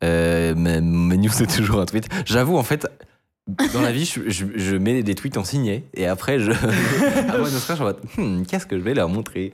Euh, 0.03 0.53
mais 0.57 0.81
mes 0.81 1.17
news, 1.17 1.29
c'est 1.31 1.47
toujours 1.47 1.79
un 1.79 1.85
tweet. 1.85 2.07
J'avoue, 2.25 2.57
en 2.57 2.63
fait, 2.63 2.87
dans 3.73 3.81
la 3.81 3.91
vie, 3.91 4.05
je, 4.05 4.27
je- 4.27 4.45
je 4.55 4.75
mets 4.75 5.03
des 5.03 5.13
tweets 5.13 5.37
en 5.37 5.43
signé. 5.43 5.85
Et 5.93 6.07
après, 6.07 6.39
je. 6.39 6.51
Une 6.51 6.57
soirée, 6.57 7.51
je 7.51 7.57
suis 7.59 7.73
en 7.73 7.85
mode, 7.85 7.99
Hmm, 8.17 8.43
qu'est-ce 8.43 8.65
que 8.65 8.75
je 8.77 8.83
vais 8.83 8.93
leur 8.95 9.07
montrer? 9.07 9.53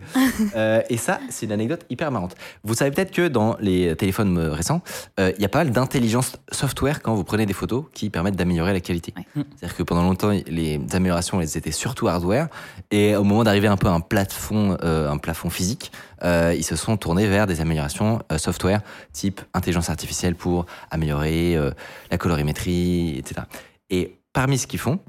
Euh, 0.55 0.81
Et 0.89 0.95
ça, 0.97 1.19
c'est 1.29 1.45
une 1.45 1.51
anecdote 1.51 1.85
hyper 1.89 2.09
marrante. 2.09 2.35
Vous 2.63 2.73
savez 2.73 2.89
peut-être 2.91 3.11
que 3.11 3.27
dans 3.27 3.57
les 3.59 3.93
téléphones 3.97 4.37
euh, 4.37 4.51
récents, 4.53 4.81
euh, 5.19 5.33
il 5.35 5.41
y 5.41 5.45
a 5.45 5.49
pas 5.49 5.59
mal 5.59 5.71
d'intelligence 5.71 6.37
software 6.51 7.01
quand 7.01 7.13
vous 7.15 7.23
prenez 7.25 7.45
des 7.45 7.53
photos 7.53 7.83
qui 7.93 8.09
permettent 8.09 8.37
d'améliorer 8.37 8.71
la 8.73 8.79
qualité. 8.79 9.13
Ouais. 9.17 9.25
C'est-à-dire 9.57 9.75
que 9.75 9.83
pendant 9.83 10.03
longtemps, 10.03 10.31
les 10.47 10.79
améliorations, 10.93 11.41
elles 11.41 11.57
étaient 11.57 11.71
surtout 11.71 12.07
hardware. 12.07 12.47
Et 12.91 13.15
au 13.17 13.23
moment 13.25 13.43
d'arriver 13.43 13.67
un 13.67 13.77
peu 13.77 13.87
à 13.87 13.91
un 13.91 13.99
plafond, 13.99 14.77
euh, 14.83 15.09
un 15.11 15.17
plafond 15.17 15.49
physique, 15.49 15.91
euh, 16.23 16.53
ils 16.57 16.63
se 16.63 16.75
sont 16.75 16.97
tournés 16.97 17.27
vers 17.27 17.47
des 17.47 17.61
améliorations 17.61 18.21
euh, 18.31 18.37
software 18.37 18.81
type 19.11 19.41
intelligence 19.53 19.89
artificielle 19.89 20.35
pour 20.35 20.65
améliorer 20.91 21.55
euh, 21.55 21.71
la 22.09 22.17
colorimétrie, 22.17 23.17
etc. 23.17 23.41
Et 23.89 24.17
parmi 24.33 24.57
ce 24.57 24.67
qu'ils 24.67 24.79
font, 24.79 24.99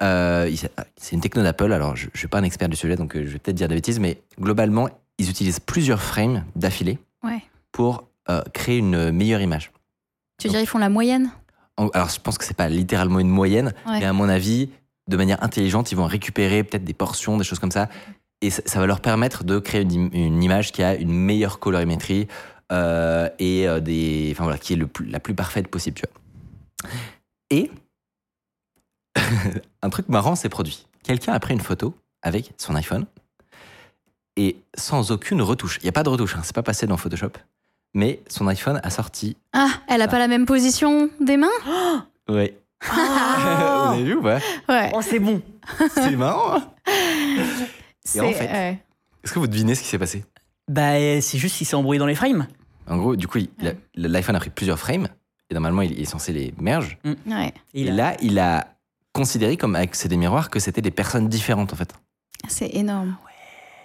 ils- 0.00 0.58
c'est 0.96 1.12
une 1.14 1.20
techno 1.20 1.42
d'Apple. 1.42 1.72
Alors, 1.72 1.94
je 1.96 2.06
ne 2.12 2.16
suis 2.18 2.28
pas 2.28 2.38
un 2.38 2.42
expert 2.42 2.68
du 2.68 2.76
sujet, 2.76 2.96
donc 2.96 3.14
je 3.14 3.20
vais 3.22 3.38
peut-être 3.38 3.56
dire 3.56 3.68
des 3.68 3.74
bêtises, 3.76 4.00
mais 4.00 4.20
globalement, 4.40 4.88
ils 5.18 5.30
utilisent 5.30 5.60
plusieurs 5.60 6.02
frames 6.02 6.44
d'affilée 6.56 6.98
Ouais. 7.22 7.42
pour 7.70 8.04
créer 8.52 8.78
une 8.78 9.10
meilleure 9.12 9.40
image. 9.40 9.70
Tu 10.38 10.48
veux 10.48 10.52
dire, 10.52 10.60
ils 10.60 10.66
font 10.66 10.78
la 10.78 10.88
moyenne? 10.88 11.30
En- 11.76 11.88
Alors, 11.88 12.08
je 12.08 12.18
pense 12.20 12.36
que 12.38 12.44
c'est 12.44 12.56
pas 12.56 12.68
littéralement 12.68 13.20
une 13.20 13.28
moyenne, 13.28 13.72
Ouais. 13.86 14.00
mais 14.00 14.04
à 14.06 14.12
mon 14.12 14.28
avis, 14.28 14.70
de 15.08 15.16
manière 15.16 15.42
intelligente, 15.42 15.92
ils 15.92 15.96
vont 15.96 16.06
récupérer 16.06 16.64
peut-être 16.64 16.84
des 16.84 16.94
portions, 16.94 17.36
des 17.36 17.44
choses 17.44 17.58
comme 17.58 17.70
ça, 17.70 17.88
et 18.42 18.50
ça, 18.50 18.62
ça 18.66 18.78
va 18.80 18.86
leur 18.86 19.00
permettre 19.00 19.44
de 19.44 19.58
créer 19.58 19.82
une, 19.82 19.92
im- 19.92 20.10
une 20.12 20.42
image 20.42 20.72
qui 20.72 20.82
a 20.82 20.94
une 20.94 21.12
meilleure 21.12 21.58
colorimétrie 21.58 22.28
euh, 22.70 23.28
et 23.38 23.66
euh, 23.68 23.80
des, 23.80 24.28
enfin 24.32 24.44
voilà, 24.44 24.58
qui 24.58 24.72
est 24.74 24.76
le 24.76 24.86
plus- 24.86 25.06
la 25.06 25.20
plus 25.20 25.34
parfaite 25.34 25.68
possible. 25.68 25.96
Tu 26.00 26.04
vois. 26.06 26.90
Et 27.50 27.70
un 29.82 29.90
truc 29.90 30.08
marrant 30.08 30.34
s'est 30.34 30.48
produit. 30.48 30.86
Quelqu'un 31.02 31.32
a 31.32 31.40
pris 31.40 31.54
une 31.54 31.60
photo 31.60 31.94
avec 32.22 32.52
son 32.58 32.74
iPhone 32.74 33.06
et 34.36 34.56
sans 34.74 35.10
aucune 35.10 35.42
retouche. 35.42 35.78
Il 35.80 35.84
n'y 35.84 35.88
a 35.88 35.92
pas 35.92 36.02
de 36.02 36.08
retouche, 36.08 36.36
hein, 36.36 36.40
c'est 36.42 36.54
pas 36.54 36.62
passé 36.62 36.86
dans 36.86 36.96
Photoshop, 36.96 37.32
mais 37.94 38.22
son 38.28 38.46
iPhone 38.48 38.80
a 38.82 38.90
sorti. 38.90 39.36
Ah, 39.52 39.68
elle 39.88 40.00
a 40.02 40.08
pas 40.08 40.18
la 40.18 40.28
même 40.28 40.46
position 40.46 41.10
des 41.20 41.36
mains? 41.36 41.48
Ouais. 42.28 42.56
Vous 42.82 42.88
Ah 42.96 43.90
avez 43.92 44.04
vu 44.04 44.14
ou 44.14 44.22
pas? 44.22 44.38
Ouais. 44.68 44.90
Oh, 44.94 45.00
c'est 45.02 45.18
bon. 45.18 45.42
C'est 45.92 46.16
marrant. 46.16 46.56
hein 46.56 46.68
C'est- 48.04 48.20
en 48.20 48.30
fait- 48.32 48.50
ouais. 48.50 48.82
Est-ce 49.24 49.32
que 49.32 49.38
vous 49.38 49.46
devinez 49.46 49.74
ce 49.74 49.82
qui 49.82 49.88
s'est 49.88 49.98
passé? 49.98 50.24
Bah, 50.68 50.94
c'est 51.20 51.38
juste 51.38 51.56
qu'il 51.56 51.66
s'est 51.66 51.76
embrouillé 51.76 51.98
dans 51.98 52.06
les 52.06 52.14
frames. 52.14 52.46
En 52.88 52.96
gros, 52.96 53.16
du 53.16 53.28
coup, 53.28 53.38
l'iPhone 53.94 54.36
a 54.36 54.40
pris 54.40 54.50
plusieurs 54.50 54.78
frames 54.78 55.08
et 55.50 55.54
normalement, 55.54 55.82
il 55.82 56.00
est 56.00 56.04
censé 56.04 56.32
les 56.32 56.54
merge. 56.58 56.98
Ouais. 57.26 57.52
Et 57.74 57.82
Et, 57.82 57.90
là, 57.90 58.16
il 58.22 58.38
a 58.38 58.74
considéré, 59.12 59.56
comme 59.56 59.76
avec 59.76 59.94
ses 59.94 60.08
des 60.08 60.16
miroirs, 60.16 60.50
que 60.50 60.58
c'était 60.58 60.80
des 60.82 60.90
personnes 60.90 61.28
différentes 61.28 61.72
en 61.72 61.76
fait. 61.76 61.92
C'est 62.48 62.70
énorme. 62.74 63.16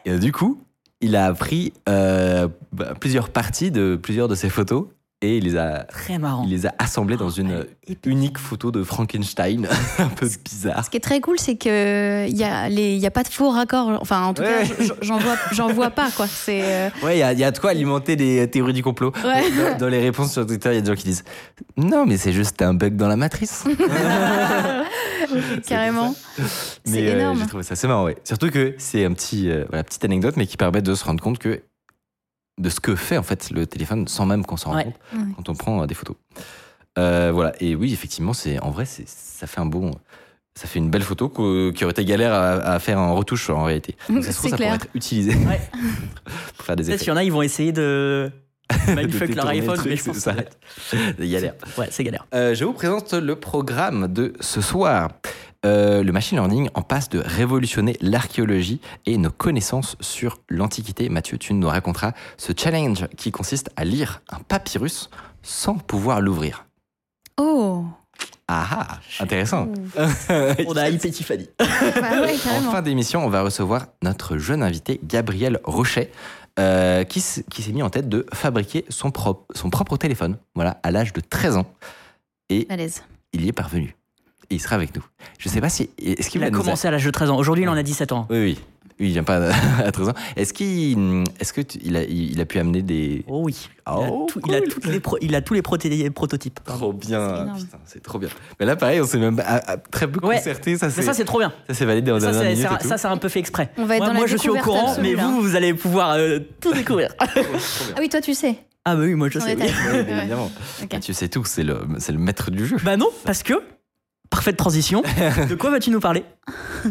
Et 0.06 0.12
euh, 0.12 0.18
du 0.20 0.32
coup, 0.32 0.62
il 1.02 1.16
a 1.16 1.34
pris 1.34 1.74
euh, 1.90 2.48
bah, 2.72 2.94
plusieurs 3.00 3.30
parties 3.30 3.70
de 3.70 4.00
plusieurs 4.02 4.28
de 4.28 4.36
ses 4.36 4.50
photos 4.50 4.88
et 5.22 5.38
il 5.38 5.46
les 5.46 5.58
a, 5.58 5.84
Très 5.86 6.20
marrant. 6.20 6.44
il 6.44 6.52
les 6.52 6.68
a 6.68 6.76
assemblées 6.78 7.18
dans 7.18 7.32
une 7.32 7.66
Et 7.88 7.96
puis- 7.96 8.12
unique 8.12 8.38
photo 8.38 8.72
de 8.72 8.84
Frankenstein, 8.84 9.68
un 9.98 10.10
peu 10.10 10.30
bizarre. 10.46 10.86
Ce 10.86 10.90
qui 10.92 10.98
est 10.98 11.02
très 11.02 11.22
cool, 11.22 11.40
c'est 11.40 11.56
que 11.56 12.28
il 12.30 12.38
y 12.38 12.44
a 12.44 12.70
les, 12.70 12.94
il 12.94 13.00
y 13.00 13.06
a 13.08 13.12
pas 13.12 13.24
de 13.24 13.28
faux 13.30 13.50
raccords. 13.50 13.98
Enfin, 14.00 14.24
en 14.26 14.34
tout 14.36 14.44
Ouais. 14.44 14.64
cas, 14.68 14.94
j'en 15.02 15.18
vois, 15.18 15.36
j'en 15.54 15.68
vois 15.74 15.90
pas 15.90 16.12
quoi. 16.16 16.28
C'est 16.28 16.62
euh, 16.64 16.90
Ouais, 17.04 17.16
il 17.18 17.20
y, 17.20 17.24
a- 17.24 17.34
y 17.34 17.44
a 17.44 17.50
de 17.52 17.58
quoi 17.58 17.72
alimenter 17.72 18.16
des 18.16 18.48
théories 18.50 18.74
du 18.74 18.84
complot. 18.84 19.12
Ouais. 19.24 19.44
Dans, 19.72 19.78
dans 19.80 19.88
les 19.88 20.00
réponses 20.02 20.34
sur 20.34 20.46
Twitter, 20.46 20.70
il 20.70 20.76
y 20.76 20.78
a 20.78 20.82
des 20.82 20.88
gens 20.88 20.96
qui 20.96 21.06
disent 21.06 21.24
Non, 21.78 22.06
mais 22.06 22.18
c'est 22.18 22.34
juste 22.34 22.62
un 22.62 22.74
bug 22.76 22.96
dans 22.96 23.08
la 23.08 23.16
matrice. 23.18 23.64
carrément. 25.68 26.16
C'est 26.38 26.92
Mais 26.92 27.08
euh, 27.10 27.20
énorme. 27.20 27.40
j'ai 27.40 27.48
trouvé 27.48 27.64
ça 27.64 27.74
assez 27.74 27.88
marrant, 27.88 28.06
ouais. 28.06 28.18
Surtout 28.24 28.50
que 28.50 28.76
c'est 28.78 29.04
un 29.06 29.14
petit, 29.14 29.50
euh, 29.50 29.66
voilà, 29.70 29.84
petite 29.84 30.06
anecdote, 30.06 30.36
mais 30.38 30.46
qui 30.46 30.58
permet 30.58 30.82
de 30.82 30.94
se 30.96 31.04
rendre 31.04 31.22
compte 31.24 31.40
que 31.40 31.62
de 32.58 32.70
ce 32.70 32.80
que 32.80 32.96
fait 32.96 33.18
en 33.18 33.24
fait 33.24 33.50
le 33.52 33.68
téléphone 33.68 34.08
sans 34.08 34.26
même 34.26 34.46
qu'on 34.46 34.58
s'en 34.58 34.72
rende 34.72 34.78
Ouais. 34.80 34.84
compte 34.86 35.20
Ouais. 35.20 35.34
quand 35.36 35.50
on 35.50 35.56
prend 35.56 35.84
euh, 35.84 35.86
des 35.86 35.94
photos. 35.96 36.16
Euh, 36.98 37.32
voilà. 37.34 37.54
Et 37.60 37.76
oui, 37.76 37.94
effectivement, 37.94 38.34
c'est 38.34 38.60
en 38.60 38.72
vrai, 38.72 38.86
c'est 38.86 39.08
ça 39.08 39.46
fait 39.46 39.60
un 39.62 39.66
bon, 39.68 39.92
ça 40.56 40.68
fait 40.68 40.80
une 40.80 40.90
belle 40.90 41.04
photo 41.04 41.30
qui 41.30 41.84
aurait 41.84 41.92
été 41.92 42.04
galère 42.06 42.34
à, 42.34 42.54
à 42.74 42.80
faire 42.80 42.98
en 43.00 43.14
retouche 43.16 43.50
en 43.52 43.64
réalité. 43.64 43.96
Donc, 44.10 44.24
ça 44.24 44.32
se 44.32 44.38
trouve, 44.38 44.46
C'est 44.46 44.50
ça 44.52 44.58
clair. 44.58 44.70
pourrait 44.74 44.86
être 44.86 44.96
utilisé 44.96 45.36
Ouais. 45.36 45.62
pour 46.58 46.66
faire 46.66 46.76
des 46.76 46.84
Peut-être 46.84 46.96
effets. 46.96 47.04
qu'il 47.04 47.10
y 47.10 47.12
en 47.12 47.18
a, 47.18 47.24
ils 47.24 47.32
vont 47.32 47.44
essayer 47.44 47.72
de. 47.72 48.32
Mindfuck 48.88 49.34
leur 49.36 49.48
iPhone, 49.48 49.80
mais 49.86 49.96
je 49.96 50.04
pense 50.04 50.18
c'est 50.18 50.34
que 50.36 50.42
ça. 50.98 51.14
Des 51.18 51.30
galères. 51.30 51.54
Ouais, 51.78 51.88
c'est 51.90 52.04
galère. 52.04 52.26
Euh, 52.34 52.54
je 52.54 52.66
vous 52.66 52.74
présente 52.74 53.14
le 53.14 53.36
programme 53.38 54.12
de 54.12 54.34
ce 54.42 54.60
soir. 54.60 55.10
Euh, 55.66 56.04
le 56.04 56.12
machine 56.12 56.38
learning 56.38 56.70
en 56.76 56.82
passe 56.82 57.10
de 57.10 57.20
révolutionner 57.20 57.98
l'archéologie 58.02 58.80
et 59.06 59.18
nos 59.18 59.32
connaissances 59.32 59.96
sur 60.00 60.40
l'Antiquité. 60.50 61.10
Mathieu, 61.10 61.38
tu 61.38 61.54
nous 61.54 61.68
raconteras 61.68 62.14
ce 62.38 62.54
challenge 62.56 63.08
qui 63.18 63.32
consiste 63.32 63.70
à 63.76 63.84
lire 63.84 64.22
un 64.30 64.40
papyrus 64.40 65.10
sans 65.42 65.76
pouvoir 65.76 66.22
l'ouvrir. 66.22 66.66
Oh. 67.38 67.86
Ah 68.48 68.68
ah, 68.72 69.00
intéressant. 69.20 69.68
On 70.68 70.78
a 70.78 70.90
hypé 70.90 71.12
Tiffany. 71.12 71.50
Bah 71.60 72.22
ouais, 72.22 72.36
En 72.50 72.72
fin 72.72 72.82
d'émission, 72.82 73.26
on 73.26 73.30
va 73.30 73.42
recevoir 73.42 73.88
notre 74.02 74.38
jeune 74.38 74.64
invité, 74.64 75.02
Gabriel 75.04 75.60
Rochet, 75.66 76.12
euh, 76.58 77.04
qui, 77.04 77.20
s'est 77.20 77.44
mis 77.74 77.84
en 77.84 77.90
tête 77.90 78.08
de 78.08 78.26
fabriquer 78.34 78.86
son, 78.88 79.12
propre 79.12 79.46
son 79.54 79.70
propre 79.70 79.98
téléphone, 79.98 80.38
voilà, 80.56 80.80
à 80.82 80.92
l'âge 80.92 81.12
de 81.12 81.20
13 81.20 81.58
ans. 81.58 81.66
Et 82.50 82.66
Malaise. 82.70 83.04
il 83.34 83.44
y 83.44 83.50
est 83.50 83.54
parvenu. 83.54 83.97
Et 84.50 84.56
il 84.56 84.60
sera 84.62 84.76
avec 84.76 84.96
nous. 84.96 85.04
Je 85.40 85.50
sais 85.50 85.62
pas 85.62 85.70
si. 85.70 85.90
Est-ce 86.04 86.30
qu'il 86.30 86.42
Il 86.42 86.44
a 86.46 86.52
commencé 86.52 86.88
à 86.88 86.92
l'âge 86.92 87.04
de 87.06 87.12
13 87.12 87.30
ans. 87.32 87.38
Aujourd'hui, 87.38 87.64
il 87.66 87.70
en 87.70 87.74
a 87.78 87.84
17 87.84 88.12
ans. 88.14 88.28
Oui, 88.30 88.38
oui. 88.40 88.60
Oui, 89.00 89.08
il 89.10 89.12
vient 89.12 89.24
pas 89.24 89.52
à 89.86 89.92
13 89.92 90.10
ans. 90.10 90.14
Est-ce 90.36 90.54
qu'il 90.54 91.24
est-ce 91.40 91.54
que 91.54 91.62
tu- 91.62 91.78
il 91.84 91.96
a, 91.98 92.04
il 92.04 92.40
a 92.42 92.46
pu 92.46 92.58
amener 92.58 92.82
des. 92.82 93.24
Oh 93.28 93.42
oui. 93.44 93.68
Il, 93.86 93.90
a, 93.92 93.94
Oh, 94.10 94.26
il 94.48 94.56
a 94.56 94.62
toutes 94.62 94.86
les 94.88 95.00
pro- 95.00 95.18
il 95.22 95.36
a 95.36 95.42
tous 95.42 95.54
les 95.54 95.62
proté- 95.62 96.10
prototypes. 96.10 96.60
Trop 96.66 96.98
C'est 97.00 97.08
bien. 97.10 97.54
Putain, 97.56 97.78
c'est 97.86 98.02
trop 98.02 98.18
bien. 98.18 98.30
Mais 98.60 98.66
là, 98.66 98.76
pareil, 98.76 99.00
on 99.02 99.06
s'est 99.06 99.20
même 99.20 99.40
à- 99.46 99.72
à- 99.74 99.78
très 99.78 100.10
peu 100.10 100.26
Ouais. 100.26 100.38
concerté. 100.38 100.78
Ça, 100.78 100.88
Mais 100.88 100.92
c'est 100.94 101.02
ça, 101.04 101.14
c'est 101.14 101.26
trop 101.26 101.38
bien. 101.40 101.54
ça 101.68 101.74
s'est 101.76 101.86
validé 101.86 102.12
en 102.12 102.20
Ça, 102.20 102.32
dernière 102.32 102.42
c'est 102.42 102.56
minute. 102.56 102.68
c'est- 102.82 102.88
ça, 102.88 102.98
c'est 102.98 103.08
un 103.08 103.18
peu 103.18 103.30
fait 103.30 103.40
exprès. 103.40 103.70
On 103.78 103.86
va 103.86 103.96
être 103.98 104.00
moi, 104.00 104.08
dans 104.08 104.14
la 104.14 104.20
moi, 104.20 104.28
je 104.28 104.38
suis 104.38 104.50
au 104.50 104.56
courant, 104.56 104.96
mais 105.00 105.14
vous, 105.14 105.42
vous 105.42 105.56
allez 105.56 105.74
pouvoir 105.76 106.14
euh, 106.14 106.40
tout 106.60 106.74
découvrir. 106.74 107.10
Ah 107.20 108.00
oui, 108.00 108.10
toi, 108.10 108.20
tu 108.22 108.34
sais. 108.34 108.56
ah 108.86 108.96
bah 108.96 109.02
oui, 109.04 109.14
moi 109.14 109.30
je 109.30 109.38
On 109.38 109.42
sais. 109.42 109.56
oui. 109.56 109.62
Ouais, 109.64 110.06
évidemment. 110.22 110.50
Mathieu, 110.92 111.14
c'est 111.14 111.30
tout. 111.30 111.46
C'est 111.46 111.64
le, 111.64 111.82
c'est 112.00 112.14
le 112.14 112.18
maître 112.20 112.50
du 112.50 112.66
jeu. 112.66 112.78
Bah 112.84 112.98
non, 112.98 113.10
parce 113.26 113.44
que 113.44 113.54
parfaite 114.30 114.58
transition. 114.58 115.02
De 115.50 115.56
quoi 115.56 115.70
vas-tu 115.70 115.90
nous 115.90 116.00
parler? 116.00 116.24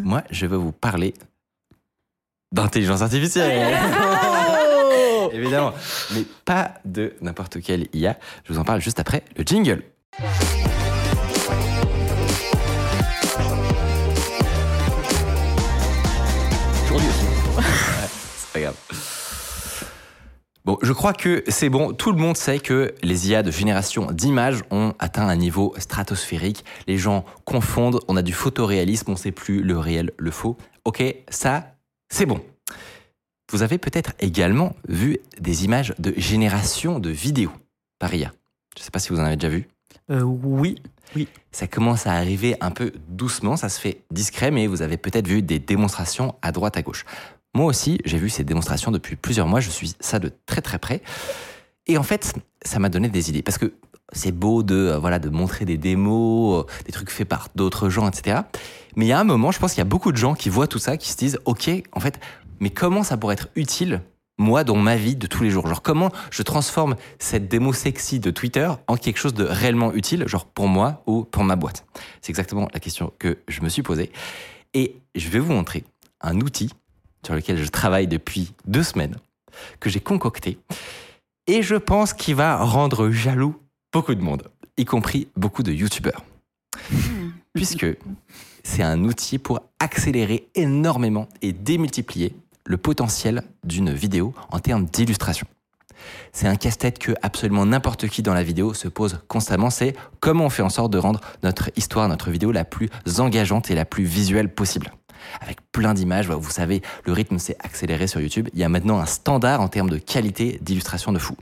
Moi, 0.03 0.23
je 0.31 0.47
vais 0.47 0.57
vous 0.57 0.73
parler 0.73 1.15
d'intelligence 2.53 3.03
artificielle. 3.03 3.77
Évidemment. 5.33 5.73
Mais 6.15 6.25
pas 6.45 6.75
de 6.85 7.15
n'importe 7.21 7.61
quelle 7.61 7.89
IA. 7.93 8.17
Je 8.45 8.53
vous 8.53 8.59
en 8.59 8.65
parle 8.65 8.81
juste 8.81 9.01
après 9.01 9.23
le 9.37 9.45
jingle. 9.45 9.83
Aujourd'hui 16.85 17.09
aussi. 17.09 17.27
C'est 18.39 18.53
pas 18.53 18.61
grave. 18.61 19.16
Bon, 20.67 20.79
je 20.83 20.93
crois 20.93 21.13
que 21.13 21.45
c'est 21.47 21.69
bon. 21.69 21.93
Tout 21.93 22.11
le 22.11 22.19
monde 22.19 22.37
sait 22.37 22.59
que 22.59 22.93
les 23.05 23.31
IA 23.31 23.45
de 23.45 23.53
génération 23.53 24.11
d'images 24.11 24.65
ont 24.73 24.95
atteint 24.99 25.29
un 25.29 25.37
niveau 25.37 25.73
stratosphérique. 25.79 26.65
Les 26.89 26.99
gens 26.99 27.25
confondent. 27.45 28.01
On 28.09 28.17
a 28.17 28.23
du 28.23 28.33
photoréalisme. 28.33 29.13
On 29.13 29.15
sait 29.15 29.31
plus 29.31 29.63
le 29.63 29.79
réel, 29.79 30.11
le 30.19 30.33
faux. 30.33 30.57
Ok, 30.85 31.05
ça, 31.29 31.77
c'est 32.09 32.27
bon. 32.27 32.41
Vous 33.53 33.63
avez 33.63 33.79
peut-être 33.79 34.15
également 34.19 34.75
vu 34.89 35.19
des 35.39 35.65
images 35.65 35.95
de 36.01 36.13
génération 36.17 36.99
de 36.99 37.11
vidéos 37.11 37.53
par 38.01 38.13
IA. 38.13 38.33
Je 38.75 38.81
ne 38.81 38.85
sais 38.85 38.91
pas 38.91 38.99
si 38.99 39.11
vous 39.11 39.21
en 39.21 39.25
avez 39.25 39.37
déjà 39.37 39.55
vu. 39.55 39.69
Euh, 40.11 40.23
oui. 40.23 40.81
Ça 41.53 41.69
commence 41.69 42.09
à 42.09 42.13
arriver 42.13 42.57
un 42.61 42.73
peu 42.73 42.93
doucement, 43.09 43.57
ça 43.57 43.69
se 43.69 43.81
fait 43.81 44.03
discret, 44.11 44.51
mais 44.51 44.67
vous 44.67 44.83
avez 44.83 44.97
peut-être 44.97 45.29
vu 45.29 45.41
des 45.41 45.61
démonstrations 45.61 46.35
à 46.43 46.51
droite 46.53 46.77
à 46.77 46.83
gauche. 46.83 47.07
Moi 47.57 47.65
aussi, 47.65 47.99
j'ai 48.05 48.19
vu 48.19 48.29
ces 48.29 48.45
démonstrations 48.45 48.91
depuis 48.91 49.17
plusieurs 49.17 49.49
mois, 49.49 49.61
je 49.61 49.71
suis 49.71 49.95
ça 49.99 50.19
de 50.19 50.31
très 50.45 50.61
très 50.61 50.79
près. 50.79 51.01
Et 51.87 51.97
en 51.97 52.03
fait, 52.03 52.35
ça 52.61 52.79
m'a 52.79 52.91
donné 52.91 53.09
des 53.09 53.31
idées, 53.31 53.41
parce 53.41 53.57
que 53.57 53.73
c'est 54.13 54.31
beau 54.31 54.63
de, 54.63 54.75
euh, 54.75 54.99
voilà, 54.99 55.19
de 55.19 55.31
montrer 55.31 55.65
des 55.65 55.79
démos, 55.79 56.67
euh, 56.67 56.73
des 56.85 56.93
trucs 56.93 57.09
faits 57.09 57.27
par 57.27 57.49
d'autres 57.55 57.89
gens, 57.89 58.07
etc. 58.11 58.41
Mais 58.95 59.07
il 59.07 59.09
y 59.09 59.13
a 59.13 59.19
un 59.19 59.25
moment, 59.25 59.53
je 59.53 59.59
pense 59.59 59.73
qu'il 59.73 59.79
y 59.79 59.81
a 59.81 59.87
beaucoup 59.87 60.13
de 60.13 60.19
gens 60.19 60.35
qui 60.35 60.51
voient 60.51 60.67
tout 60.67 60.79
ça, 60.79 60.99
qui 60.99 61.11
se 61.11 61.17
disent, 61.17 61.39
ok, 61.47 61.71
en 61.93 62.01
fait, 62.01 62.21
mais 62.61 62.69
comment 62.69 63.03
ça 63.03 63.17
pourrait 63.17 63.33
être 63.33 63.49
utile 63.57 64.03
moi 64.37 64.63
dans 64.63 64.77
ma 64.77 64.97
vie 64.97 65.17
de 65.17 65.27
tous 65.27 65.43
les 65.43 65.49
jours? 65.49 65.67
Genre 65.67 65.81
comment 65.81 66.11
je 66.31 66.43
transforme 66.43 66.95
cette 67.19 67.49
démo 67.49 67.73
sexy 67.73 68.21
de 68.21 68.31
Twitter 68.31 68.71
en 68.87 68.99
quelque 68.99 69.17
chose 69.17 69.33
de 69.33 69.45
réellement 69.45 69.95
utile, 69.95 70.29
genre 70.29 70.45
pour 70.45 70.69
moi 70.69 71.03
ou 71.07 71.25
pour 71.25 71.43
ma 71.43 71.57
boîte? 71.57 71.87
C'est 72.21 72.29
exactement 72.29 72.69
la 72.75 72.81
question 72.81 73.15
que 73.19 73.39
je 73.49 73.63
me 73.63 73.71
suis 73.71 73.83
posée. 73.83 74.13
Et 74.75 74.97
je 75.15 75.31
vais 75.31 75.39
vous 75.39 75.55
montrer 75.55 75.85
un 76.21 76.39
outil 76.43 76.69
sur 77.27 77.35
lequel 77.35 77.59
je 77.59 77.69
travaille 77.69 78.07
depuis 78.07 78.55
deux 78.67 78.85
semaines, 78.85 79.17
que 79.81 79.91
j'ai 79.91 79.99
concocté, 79.99 80.59
et 81.49 81.61
je 81.61 81.75
pense 81.75 82.13
qu'il 82.13 82.37
va 82.37 82.57
rendre 82.57 83.11
jaloux 83.11 83.57
beaucoup 83.93 84.15
de 84.15 84.23
monde, 84.23 84.45
y 84.77 84.85
compris 84.85 85.27
beaucoup 85.37 85.65
de 85.65 85.73
youtubeurs. 85.73 86.25
Puisque 87.53 87.87
c'est 88.63 88.83
un 88.85 89.03
outil 89.03 89.39
pour 89.39 89.61
accélérer 89.81 90.49
énormément 90.55 91.29
et 91.43 91.53
démultiplier 91.53 92.33
le 92.65 92.77
potentiel 92.77 93.43
d'une 93.65 93.93
vidéo 93.93 94.33
en 94.53 94.61
termes 94.61 94.85
d'illustration. 94.85 95.49
C'est 96.33 96.47
un 96.47 96.57
casse-tête 96.57 96.99
que 97.01 97.13
absolument 97.23 97.67
n'importe 97.67 98.07
qui 98.07 98.23
dans 98.23 98.35
la 98.35 98.45
vidéo 98.45 98.73
se 98.73 98.87
pose 98.87 99.19
constamment. 99.27 99.71
C'est 99.71 99.97
comment 100.21 100.45
on 100.45 100.51
fait 100.51 100.63
en 100.63 100.69
sorte 100.69 100.93
de 100.93 100.99
rendre 100.99 101.21
notre 101.43 101.71
histoire, 101.75 102.09
notre 102.09 102.31
vidéo 102.31 102.53
la 102.53 102.65
plus 102.65 102.89
engageante 103.19 103.71
et 103.71 103.75
la 103.75 103.85
plus 103.85 104.05
visuelle 104.05 104.55
possible. 104.55 104.93
Avec 105.41 105.59
plein 105.73 105.95
d'images, 105.95 106.29
vous 106.29 106.51
savez, 106.51 106.83
le 107.05 107.13
rythme 107.13 107.39
s'est 107.39 107.57
accéléré 107.61 108.07
sur 108.07 108.21
YouTube. 108.21 108.49
Il 108.53 108.61
y 108.61 108.65
a 108.65 108.69
maintenant 108.69 108.99
un 108.99 109.07
standard 109.07 109.61
en 109.61 109.69
termes 109.69 109.91
de 109.91 109.99
qualité 109.99 110.59
d'illustration 110.63 111.13
de 111.13 111.19
fou. 111.19 111.37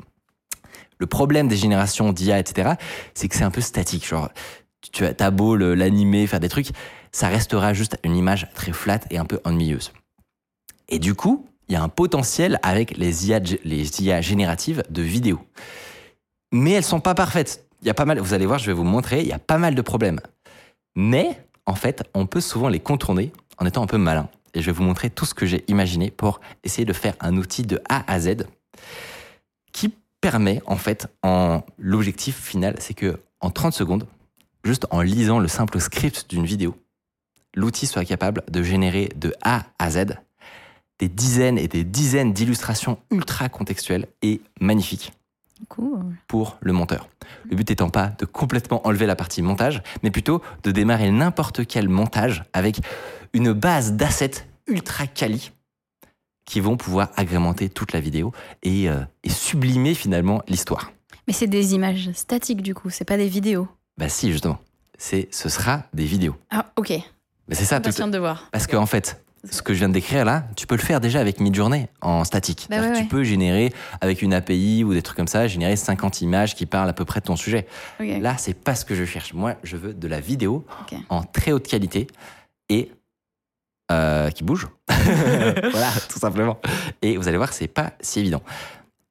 Le 0.98 1.06
problème 1.06 1.48
des 1.48 1.56
générations 1.56 2.12
d'IA, 2.12 2.38
etc., 2.38 2.74
c'est 3.14 3.28
que 3.28 3.36
c'est 3.36 3.44
un 3.44 3.50
peu 3.50 3.60
statique. 3.60 4.06
Genre, 4.06 4.28
tu 4.92 5.04
as 5.04 5.30
beau 5.30 5.56
l'animer, 5.56 6.26
faire 6.26 6.40
des 6.40 6.48
trucs, 6.48 6.68
ça 7.12 7.28
restera 7.28 7.74
juste 7.74 7.98
une 8.04 8.16
image 8.16 8.48
très 8.54 8.72
flat 8.72 9.00
et 9.10 9.18
un 9.18 9.24
peu 9.24 9.40
ennuyeuse. 9.44 9.92
Et 10.88 10.98
du 10.98 11.14
coup, 11.14 11.46
il 11.68 11.72
y 11.72 11.76
a 11.76 11.82
un 11.82 11.88
potentiel 11.88 12.58
avec 12.62 12.96
les 12.96 13.28
IA, 13.28 13.40
les 13.64 14.02
IA 14.02 14.20
génératives 14.20 14.82
de 14.90 15.02
vidéos. 15.02 15.40
Mais 16.52 16.72
elles 16.72 16.84
sont 16.84 17.00
pas 17.00 17.14
parfaites. 17.14 17.66
Il 17.80 17.86
y 17.86 17.90
a 17.90 17.94
pas 17.94 18.04
mal, 18.04 18.18
vous 18.18 18.34
allez 18.34 18.46
voir, 18.46 18.58
je 18.58 18.66
vais 18.66 18.72
vous 18.72 18.84
montrer, 18.84 19.20
il 19.20 19.26
y 19.26 19.32
a 19.32 19.38
pas 19.38 19.58
mal 19.58 19.74
de 19.74 19.82
problèmes. 19.82 20.20
Mais, 20.94 21.38
en 21.66 21.74
fait, 21.74 22.04
on 22.14 22.26
peut 22.26 22.40
souvent 22.40 22.68
les 22.68 22.80
contourner 22.80 23.32
en 23.58 23.66
étant 23.66 23.82
un 23.82 23.86
peu 23.86 23.98
malin. 23.98 24.28
Et 24.54 24.62
je 24.62 24.66
vais 24.66 24.72
vous 24.72 24.82
montrer 24.82 25.10
tout 25.10 25.26
ce 25.26 25.34
que 25.34 25.46
j'ai 25.46 25.64
imaginé 25.68 26.10
pour 26.10 26.40
essayer 26.62 26.84
de 26.84 26.92
faire 26.92 27.14
un 27.20 27.36
outil 27.36 27.62
de 27.62 27.80
A 27.88 28.10
à 28.12 28.20
Z 28.20 28.46
qui 29.72 29.92
permet, 30.20 30.62
en 30.66 30.76
fait, 30.76 31.08
l'objectif 31.78 32.40
final, 32.40 32.76
c'est 32.78 32.94
que 32.94 33.18
en 33.40 33.50
30 33.50 33.74
secondes, 33.74 34.06
juste 34.64 34.86
en 34.90 35.02
lisant 35.02 35.38
le 35.38 35.48
simple 35.48 35.80
script 35.80 36.30
d'une 36.30 36.46
vidéo, 36.46 36.76
l'outil 37.54 37.86
soit 37.86 38.04
capable 38.04 38.42
de 38.50 38.62
générer 38.62 39.10
de 39.16 39.34
A 39.42 39.64
à 39.78 39.90
Z 39.90 40.16
des 40.98 41.08
dizaines 41.08 41.58
et 41.58 41.68
des 41.68 41.84
dizaines 41.84 42.32
d'illustrations 42.32 42.98
ultra 43.10 43.48
contextuelles 43.48 44.06
et 44.22 44.40
magnifiques. 44.60 45.12
Pour 46.28 46.58
le 46.60 46.72
monteur. 46.72 47.08
Le 47.48 47.56
but 47.56 47.70
étant 47.70 47.88
pas 47.88 48.12
de 48.18 48.24
complètement 48.24 48.86
enlever 48.86 49.06
la 49.06 49.16
partie 49.16 49.42
montage, 49.42 49.82
mais 50.02 50.10
plutôt 50.10 50.42
de 50.62 50.70
démarrer 50.70 51.10
n'importe 51.10 51.66
quel 51.66 51.88
montage 51.88 52.44
avec 52.52 52.80
une 53.32 53.52
base 53.52 53.92
d'assets 53.92 54.46
ultra 54.66 55.06
quali 55.06 55.52
qui 56.44 56.60
vont 56.60 56.76
pouvoir 56.76 57.10
agrémenter 57.16 57.68
toute 57.68 57.92
la 57.92 58.00
vidéo 58.00 58.32
et, 58.62 58.88
euh, 58.88 59.00
et 59.22 59.30
sublimer 59.30 59.94
finalement 59.94 60.42
l'histoire. 60.48 60.92
Mais 61.26 61.32
c'est 61.32 61.46
des 61.46 61.74
images 61.74 62.10
statiques 62.12 62.62
du 62.62 62.74
coup, 62.74 62.90
c'est 62.90 63.04
pas 63.04 63.16
des 63.16 63.28
vidéos. 63.28 63.68
Bah 63.96 64.08
si 64.08 64.30
justement, 64.30 64.58
c'est 64.98 65.28
ce 65.30 65.48
sera 65.48 65.84
des 65.94 66.04
vidéos. 66.04 66.36
Ah 66.50 66.66
ok. 66.76 66.92
Mais 67.48 67.54
c'est 67.54 67.64
ça. 67.64 67.80
Tout... 67.80 67.90
de 67.90 68.18
voir. 68.18 68.48
Parce 68.52 68.66
qu'en 68.66 68.86
fait, 68.86 69.23
ce 69.50 69.62
que 69.62 69.74
je 69.74 69.78
viens 69.78 69.88
de 69.88 69.94
décrire 69.94 70.24
là, 70.24 70.44
tu 70.56 70.66
peux 70.66 70.76
le 70.76 70.80
faire 70.80 71.00
déjà 71.00 71.20
avec 71.20 71.40
Midjourney 71.40 71.88
en 72.00 72.24
statique. 72.24 72.66
Bah 72.70 72.92
tu 72.96 73.04
peux 73.04 73.24
générer 73.24 73.72
avec 74.00 74.22
une 74.22 74.34
API 74.34 74.84
ou 74.84 74.94
des 74.94 75.02
trucs 75.02 75.16
comme 75.16 75.28
ça, 75.28 75.46
générer 75.46 75.76
50 75.76 76.20
images 76.22 76.54
qui 76.54 76.66
parlent 76.66 76.88
à 76.88 76.92
peu 76.92 77.04
près 77.04 77.20
de 77.20 77.26
ton 77.26 77.36
sujet. 77.36 77.66
Là, 78.00 78.36
c'est 78.38 78.54
pas 78.54 78.74
ce 78.74 78.84
que 78.84 78.94
je 78.94 79.04
cherche. 79.04 79.32
Moi, 79.34 79.54
je 79.62 79.76
veux 79.76 79.94
de 79.94 80.08
la 80.08 80.20
vidéo 80.20 80.64
en 81.08 81.22
très 81.22 81.52
haute 81.52 81.66
qualité 81.66 82.06
et 82.68 82.90
euh, 83.90 84.30
qui 84.30 84.44
bouge. 84.44 84.68
voilà, 84.88 85.90
tout 86.08 86.18
simplement. 86.18 86.58
Et 87.02 87.16
vous 87.16 87.28
allez 87.28 87.36
voir, 87.36 87.52
c'est 87.52 87.68
pas 87.68 87.92
si 88.00 88.20
évident. 88.20 88.42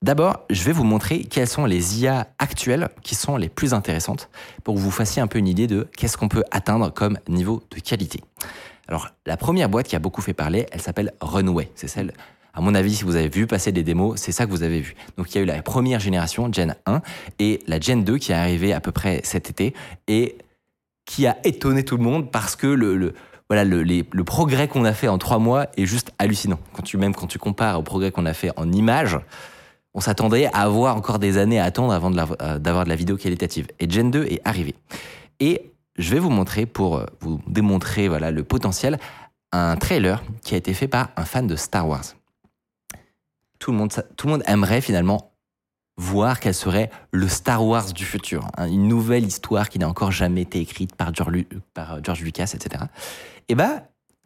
D'abord, 0.02 0.42
je 0.50 0.64
vais 0.64 0.74
vous 0.74 0.84
montrer 0.84 1.24
quelles 1.24 1.48
sont 1.48 1.66
les 1.66 2.02
IA 2.02 2.28
actuelles 2.38 2.90
qui 3.04 3.16
sont 3.16 3.38
les 3.38 3.48
plus 3.48 3.74
intéressantes 3.74 4.30
pour 4.66 4.76
que 4.76 4.80
vous 4.80 4.92
fassiez 4.92 5.22
un 5.22 5.28
peu 5.28 5.40
une 5.40 5.48
idée 5.48 5.66
de 5.66 5.88
qu'est-ce 5.96 6.18
qu'on 6.18 6.28
peut 6.28 6.44
atteindre 6.52 6.92
comme 6.92 7.18
niveau 7.30 7.64
de 7.72 7.80
qualité. 7.80 8.20
Alors, 8.88 9.10
la 9.26 9.38
première 9.38 9.70
boîte 9.70 9.88
qui 9.88 9.96
a 9.96 10.00
beaucoup 10.00 10.22
fait 10.22 10.34
parler, 10.34 10.66
elle 10.72 10.82
s'appelle 10.82 11.14
Runway. 11.22 11.70
C'est 11.76 11.88
celle, 11.88 12.14
à 12.54 12.62
mon 12.62 12.76
avis, 12.76 12.96
si 12.96 13.04
vous 13.04 13.16
avez 13.16 13.30
vu 13.30 13.48
passer 13.48 13.72
des 13.72 13.84
démos, 13.84 14.20
c'est 14.20 14.32
ça 14.32 14.46
que 14.46 14.52
vous 14.52 14.64
avez 14.64 14.80
vu. 14.80 14.96
Donc, 15.18 15.34
il 15.34 15.38
y 15.38 15.40
a 15.40 15.44
eu 15.44 15.46
la 15.46 15.62
première 15.62 16.00
génération, 16.00 16.52
Gen 16.52 16.76
1, 16.86 17.02
et 17.40 17.62
la 17.68 17.80
Gen 17.80 18.04
2 18.04 18.18
qui 18.18 18.32
est 18.32 18.36
arrivée 18.36 18.74
à 18.74 18.80
peu 18.80 18.92
près 18.92 19.22
cet 19.24 19.50
été 19.50 19.74
et 20.08 20.38
qui 21.06 21.28
a 21.28 21.38
étonné 21.44 21.84
tout 21.84 21.98
le 21.98 22.04
monde 22.04 22.32
parce 22.32 22.56
que 22.56 22.68
le, 22.68 23.14
voilà, 23.50 23.66
le, 23.66 24.24
progrès 24.24 24.68
qu'on 24.68 24.86
a 24.86 24.94
fait 24.94 25.08
en 25.08 25.18
trois 25.18 25.40
mois 25.40 25.68
est 25.78 25.86
juste 25.86 26.12
hallucinant. 26.20 26.60
Quand 26.74 26.84
tu, 26.84 26.98
même 26.98 27.14
quand 27.14 27.28
tu 27.28 27.40
compares 27.40 27.80
au 27.80 27.84
progrès 27.84 28.12
qu'on 28.12 28.26
a 28.26 28.34
fait 28.34 28.52
en 28.56 28.72
images, 28.72 29.18
on 29.94 30.00
s'attendait 30.00 30.48
à 30.54 30.62
avoir 30.62 30.96
encore 30.96 31.20
des 31.20 31.38
années 31.38 31.60
à 31.60 31.66
attendre 31.66 31.94
avant 31.94 32.12
euh, 32.12 32.58
d'avoir 32.60 32.84
de 32.84 32.90
la 32.90 32.96
vidéo 32.96 33.18
qualitative. 33.18 33.68
Et 33.80 33.90
Gen 33.90 34.12
2 34.12 34.24
est 34.26 34.42
arrivé. 34.44 34.76
Et 35.40 35.73
je 35.98 36.12
vais 36.12 36.20
vous 36.20 36.30
montrer, 36.30 36.66
pour 36.66 36.98
euh, 36.98 37.06
vous 37.20 37.42
démontrer 37.48 38.08
voilà, 38.08 38.32
le 38.32 38.44
potentiel, 38.44 39.00
un 39.52 39.76
trailer 39.76 40.24
qui 40.44 40.56
a 40.56 40.58
été 40.58 40.74
fait 40.74 40.88
par 40.88 41.10
un 41.16 41.26
fan 41.26 41.48
de 41.48 41.56
Star 41.56 41.88
Wars. 41.88 42.16
Tout 43.60 43.72
le 43.72 43.78
monde, 43.78 43.94
tout 44.18 44.28
le 44.28 44.34
monde 44.34 44.44
aimerait 44.48 44.82
finalement 44.82 45.32
voir 45.96 46.40
quel 46.40 46.54
serait 46.54 46.90
le 47.12 47.28
Star 47.28 47.64
Wars 47.66 47.94
du 47.94 48.04
futur, 48.04 48.48
hein, 48.58 48.68
une 48.68 48.88
nouvelle 48.88 49.26
histoire 49.26 49.70
qui 49.70 49.78
n'a 49.78 49.88
encore 49.88 50.12
jamais 50.12 50.42
été 50.42 50.60
écrite 50.60 50.96
par 50.96 51.14
George, 51.14 51.46
George 52.02 52.22
Lucas, 52.22 52.52
etc. 52.56 52.86
Et 53.48 53.56
bah, 53.56 53.84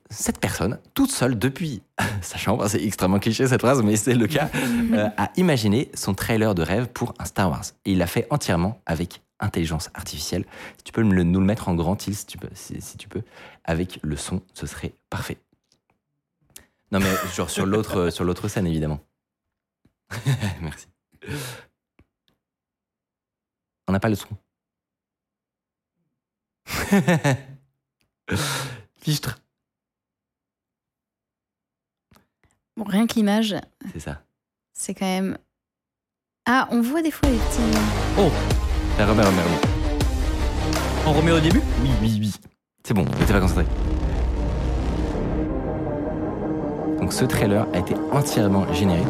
cette 0.09 0.39
personne, 0.39 0.79
toute 0.93 1.11
seule 1.11 1.37
depuis 1.37 1.81
sa 2.21 2.37
chambre, 2.37 2.67
c'est 2.67 2.81
extrêmement 2.81 3.19
cliché 3.19 3.47
cette 3.47 3.61
phrase, 3.61 3.83
mais 3.83 3.97
c'est 3.97 4.15
le 4.15 4.27
cas, 4.27 4.49
euh, 4.93 5.09
a 5.17 5.29
imaginé 5.35 5.91
son 5.93 6.13
trailer 6.13 6.55
de 6.55 6.61
rêve 6.61 6.87
pour 6.87 7.13
un 7.19 7.25
Star 7.25 7.49
Wars. 7.49 7.65
Et 7.85 7.91
il 7.91 7.97
l'a 7.97 8.07
fait 8.07 8.27
entièrement 8.29 8.79
avec 8.85 9.21
intelligence 9.39 9.89
artificielle. 9.93 10.45
Si 10.77 10.83
tu 10.83 10.91
peux 10.91 11.03
nous 11.03 11.11
le 11.11 11.23
mettre 11.23 11.69
en 11.69 11.75
grand 11.75 11.95
tilt, 11.95 12.17
si 12.17 12.25
tu 12.25 12.37
peux, 12.37 12.49
si, 12.53 12.97
tu 12.97 13.07
peux, 13.07 13.21
avec 13.63 13.99
le 14.03 14.17
son, 14.17 14.41
ce 14.53 14.65
serait 14.65 14.93
parfait. 15.09 15.37
Non 16.91 16.99
mais 16.99 17.13
genre 17.35 17.49
sur 17.49 17.65
l'autre 17.65 18.09
sur 18.09 18.23
l'autre 18.23 18.47
scène 18.47 18.67
évidemment. 18.67 18.99
Merci. 20.61 20.87
On 23.87 23.91
n'a 23.93 23.99
pas 23.99 24.09
le 24.09 24.15
son. 24.15 24.29
Fichtre. 29.01 29.39
Bon, 32.75 32.83
rien 32.83 33.07
que 33.07 33.15
l'image. 33.15 33.55
C'est 33.93 33.99
ça. 33.99 34.21
C'est 34.73 34.93
quand 34.93 35.05
même. 35.05 35.37
Ah, 36.45 36.67
on 36.71 36.81
voit 36.81 37.01
des 37.01 37.11
fois 37.11 37.29
les 37.29 37.37
petits. 37.37 37.77
Oh 38.19 38.31
remets. 39.05 39.23
On 41.05 41.13
remet 41.13 41.31
au 41.31 41.39
début? 41.39 41.61
Oui, 41.81 41.89
oui, 42.01 42.17
oui. 42.19 42.33
C'est 42.85 42.93
bon, 42.93 43.05
n'étais 43.19 43.33
pas 43.33 43.39
concentré. 43.39 43.65
Donc 46.99 47.13
ce 47.13 47.25
trailer 47.25 47.65
a 47.73 47.77
été 47.77 47.95
entièrement 48.11 48.65
généré. 48.73 49.01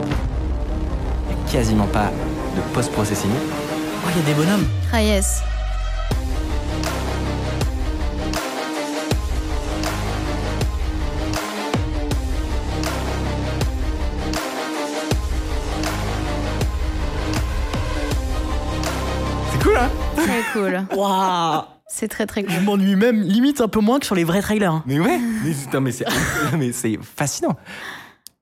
Il 1.30 1.36
n'y 1.36 1.42
a 1.42 1.52
quasiment 1.52 1.88
pas 1.88 2.12
de 2.56 2.62
post-processing. 2.74 3.32
Oh, 3.34 4.10
il 4.14 4.18
y 4.20 4.24
a 4.24 4.26
des 4.26 4.34
bonhommes? 4.34 4.68
Ah 4.94 5.02
yes. 5.02 5.42
Cool. 20.60 20.86
Waouh 20.98 21.62
C'est 21.88 22.08
très 22.08 22.26
très 22.26 22.44
cool. 22.44 22.54
Je 22.54 22.60
m'ennuie 22.60 22.96
même 22.96 23.22
limite 23.22 23.62
un 23.62 23.68
peu 23.68 23.80
moins 23.80 24.00
que 24.00 24.06
sur 24.06 24.16
les 24.16 24.24
vrais 24.24 24.42
trailers. 24.42 24.82
Mais 24.86 25.00
ouais, 25.00 25.20
mais 25.80 26.72
c'est 26.72 27.00
fascinant. 27.16 27.56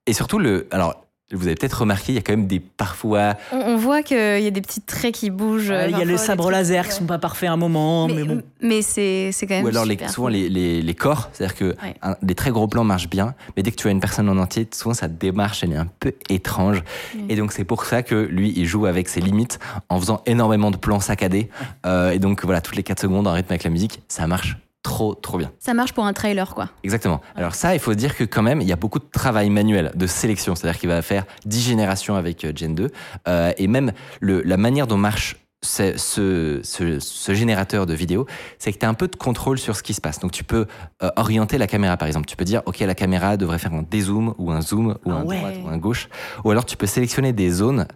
Et 0.07 0.13
surtout 0.13 0.39
le, 0.39 0.67
alors 0.71 1.04
vous 1.33 1.47
avez 1.47 1.55
peut-être 1.55 1.79
remarqué, 1.81 2.11
il 2.11 2.15
y 2.15 2.17
a 2.19 2.21
quand 2.21 2.33
même 2.33 2.45
des 2.45 2.59
parfois. 2.59 3.33
On, 3.51 3.77
voit 3.77 4.03
qu'il 4.03 4.17
y 4.17 4.47
a 4.47 4.51
des 4.51 4.61
petits 4.61 4.81
traits 4.81 5.15
qui 5.15 5.31
bougent. 5.31 5.73
il 5.87 5.97
y 5.97 6.01
a 6.01 6.05
les 6.05 6.17
sabres 6.17 6.51
laser 6.51 6.87
qui 6.87 6.93
sont 6.93 7.05
pas 7.05 7.17
parfaits 7.17 7.49
à 7.49 7.53
un 7.53 7.57
moment, 7.57 8.07
mais, 8.07 8.23
bon. 8.23 8.43
Mais 8.61 8.83
c'est 8.83 9.31
quand 9.41 9.55
même. 9.55 9.65
Ou 9.65 9.69
alors 9.69 9.85
les, 9.85 9.97
souvent 10.07 10.27
les, 10.27 10.49
les, 10.49 10.93
corps, 10.93 11.29
c'est-à-dire 11.33 11.55
que 11.55 11.75
des 12.21 12.35
très 12.35 12.51
gros 12.51 12.67
plans 12.67 12.83
marchent 12.83 13.09
bien, 13.09 13.33
mais 13.57 13.63
dès 13.63 13.71
que 13.71 13.75
tu 13.75 13.87
as 13.87 13.91
une 13.91 13.99
personne 13.99 14.29
en 14.29 14.37
entier, 14.37 14.67
souvent 14.71 14.93
sa 14.93 15.07
démarche 15.07 15.63
elle 15.63 15.73
est 15.73 15.77
un 15.77 15.87
peu 15.99 16.13
étrange. 16.29 16.83
Et 17.27 17.35
donc 17.35 17.53
c'est 17.53 17.65
pour 17.65 17.85
ça 17.85 18.03
que 18.03 18.15
lui 18.15 18.53
il 18.55 18.67
joue 18.67 18.85
avec 18.85 19.09
ses 19.09 19.19
limites 19.19 19.59
en 19.89 19.99
faisant 19.99 20.21
énormément 20.27 20.69
de 20.69 20.77
plans 20.77 20.99
saccadés. 20.99 21.49
Euh, 21.87 22.11
et 22.11 22.19
donc 22.19 22.43
voilà, 22.43 22.61
toutes 22.61 22.75
les 22.75 22.83
4 22.83 23.01
secondes 23.01 23.27
en 23.27 23.33
rythme 23.33 23.51
avec 23.51 23.63
la 23.63 23.71
musique, 23.71 24.01
ça 24.07 24.27
marche 24.27 24.57
trop, 24.85 25.15
trop 25.15 25.37
bien. 25.39 25.51
Ça 25.59 25.73
marche 25.73 25.93
pour 25.93 26.05
un 26.05 26.13
trailer, 26.13 26.53
quoi. 26.53 26.69
Exactement. 26.83 27.19
Alors 27.35 27.55
ça, 27.55 27.73
il 27.73 27.79
faut 27.79 27.95
dire 27.95 28.15
que 28.15 28.23
quand 28.23 28.43
même, 28.43 28.61
il 28.61 28.67
y 28.67 28.71
a 28.71 28.75
beaucoup 28.75 28.99
de 28.99 29.05
travail 29.11 29.49
manuel, 29.49 29.91
de 29.95 30.07
sélection. 30.07 30.53
C'est-à-dire 30.55 30.79
qu'il 30.79 30.89
va 30.89 31.01
faire 31.01 31.25
10 31.45 31.61
générations 31.61 32.15
avec 32.15 32.45
euh, 32.45 32.53
Gen 32.55 32.75
2. 32.75 32.91
Euh, 33.27 33.51
et 33.57 33.67
même 33.67 33.91
le, 34.21 34.41
la 34.43 34.57
manière 34.57 34.85
dont 34.87 34.97
marche 34.97 35.37
ce, 35.63 35.97
ce, 35.97 36.59
ce- 36.63 36.99
ce 36.99 37.33
générateur 37.33 37.87
de 37.87 37.95
vidéo, 37.95 38.27
c'est 38.59 38.71
que 38.71 38.77
tu 38.77 38.85
as 38.85 38.89
un 38.89 38.93
peu 38.93 39.07
de 39.07 39.15
contrôle 39.15 39.57
sur 39.57 39.75
ce 39.75 39.81
qui 39.81 39.95
se 39.95 40.01
passe. 40.01 40.19
Donc 40.19 40.31
tu 40.31 40.43
peux 40.43 40.67
euh, 41.01 41.09
orienter 41.15 41.57
la 41.57 41.65
caméra 41.65 41.97
par 41.97 42.07
exemple. 42.07 42.27
Tu 42.27 42.35
peux 42.35 42.45
dire, 42.45 42.61
OK, 42.67 42.79
la 42.79 42.93
caméra 42.93 43.35
devrait 43.37 43.57
faire 43.57 43.73
un 43.73 43.81
dézoom 43.81 44.35
ou 44.37 44.51
un 44.51 44.61
zoom 44.61 44.95
ou 45.05 45.11
Ah 45.11 45.15
un 45.15 45.23
ouais. 45.25 45.37
droite 45.39 45.55
ou 45.63 45.67
un 45.67 45.77
gauche. 45.77 46.07
Ou 46.43 46.51
alors 46.51 46.65
tu 46.65 46.77
peux 46.77 46.85
sélectionner 46.85 47.33
des 47.33 47.49
zones 47.49 47.87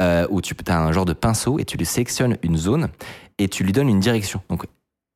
euh, 0.00 0.28
où 0.30 0.40
tu 0.40 0.54
as 0.68 0.78
un 0.80 0.92
genre 0.92 1.04
de 1.06 1.12
pinceau 1.12 1.58
et 1.58 1.64
tu 1.64 1.76
lui 1.76 1.86
sélectionnes 1.86 2.36
une 2.44 2.56
zone 2.56 2.88
et 3.38 3.48
tu 3.48 3.64
lui 3.64 3.72
donnes 3.72 3.88
une 3.88 3.98
direction. 4.00 4.40
Donc, 4.48 4.64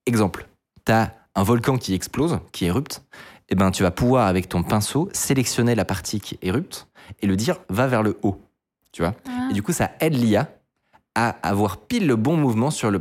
exemple, 0.07 0.49
tu 0.85 0.93
as 0.93 1.15
un 1.35 1.43
volcan 1.43 1.79
qui 1.79 1.95
explose, 1.95 2.39
qui 2.53 2.67
érupte, 2.67 3.03
et 3.49 3.55
ben 3.55 3.71
tu 3.71 3.83
vas 3.83 3.91
pouvoir 3.91 4.27
avec 4.27 4.49
ton 4.49 4.63
pinceau 4.63 5.09
sélectionner 5.13 5.75
la 5.75 5.85
partie 5.85 6.21
qui 6.21 6.39
érupte 6.43 6.89
et 7.21 7.27
le 7.27 7.37
dire 7.37 7.59
va 7.69 7.87
vers 7.87 8.03
le 8.03 8.19
haut. 8.23 8.41
Tu 8.93 9.03
vois 9.03 9.15
Ah. 9.29 9.49
Et 9.51 9.55
du 9.55 9.63
coup, 9.63 9.73
ça 9.73 9.91
aide 10.01 10.15
l'IA 10.15 10.49
à 11.15 11.29
avoir 11.43 11.79
pile 11.79 12.07
le 12.07 12.17
bon 12.17 12.37
mouvement 12.37 12.71
sur 12.71 12.91
le 12.91 12.99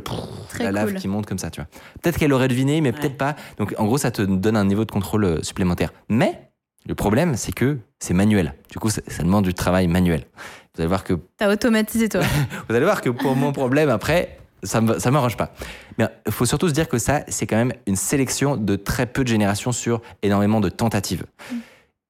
Très 0.50 0.64
la 0.64 0.72
lave 0.72 0.94
qui 0.94 1.08
monte 1.08 1.24
comme 1.24 1.38
ça, 1.38 1.50
tu 1.50 1.60
vois. 1.60 1.68
Peut-être 2.02 2.18
qu'elle 2.18 2.32
aurait 2.34 2.48
deviné, 2.48 2.82
mais 2.82 2.92
peut-être 2.92 3.16
pas. 3.16 3.36
Donc 3.56 3.74
en 3.78 3.86
gros, 3.86 3.96
ça 3.96 4.10
te 4.10 4.20
donne 4.20 4.56
un 4.56 4.66
niveau 4.66 4.84
de 4.84 4.90
contrôle 4.90 5.24
euh, 5.24 5.42
supplémentaire. 5.42 5.92
Mais 6.10 6.50
le 6.86 6.94
problème, 6.94 7.36
c'est 7.36 7.52
que 7.52 7.78
c'est 8.00 8.12
manuel. 8.12 8.54
Du 8.70 8.78
coup, 8.78 8.90
ça, 8.90 9.00
ça 9.06 9.22
demande 9.22 9.44
du 9.44 9.54
travail 9.54 9.88
manuel. 9.88 10.26
Vous 10.74 10.82
allez 10.82 10.88
voir 10.88 11.04
que 11.04 11.14
T'as 11.38 11.50
automatisé 11.50 12.08
toi. 12.10 12.20
vous 12.68 12.74
allez 12.74 12.84
voir 12.84 13.00
que 13.00 13.08
pour 13.08 13.34
mon 13.34 13.52
problème 13.52 13.88
après, 13.88 14.38
ça 14.62 14.80
ne 14.80 14.98
ça 14.98 15.10
m'arrange 15.10 15.36
pas. 15.36 15.52
Mais 15.98 16.06
il 16.26 16.32
faut 16.32 16.46
surtout 16.46 16.68
se 16.68 16.72
dire 16.72 16.88
que 16.88 16.98
ça, 16.98 17.24
c'est 17.28 17.46
quand 17.46 17.56
même 17.56 17.72
une 17.86 17.96
sélection 17.96 18.56
de 18.56 18.76
très 18.76 19.06
peu 19.06 19.24
de 19.24 19.28
générations 19.28 19.72
sur 19.72 20.02
énormément 20.22 20.60
de 20.60 20.68
tentatives. 20.68 21.24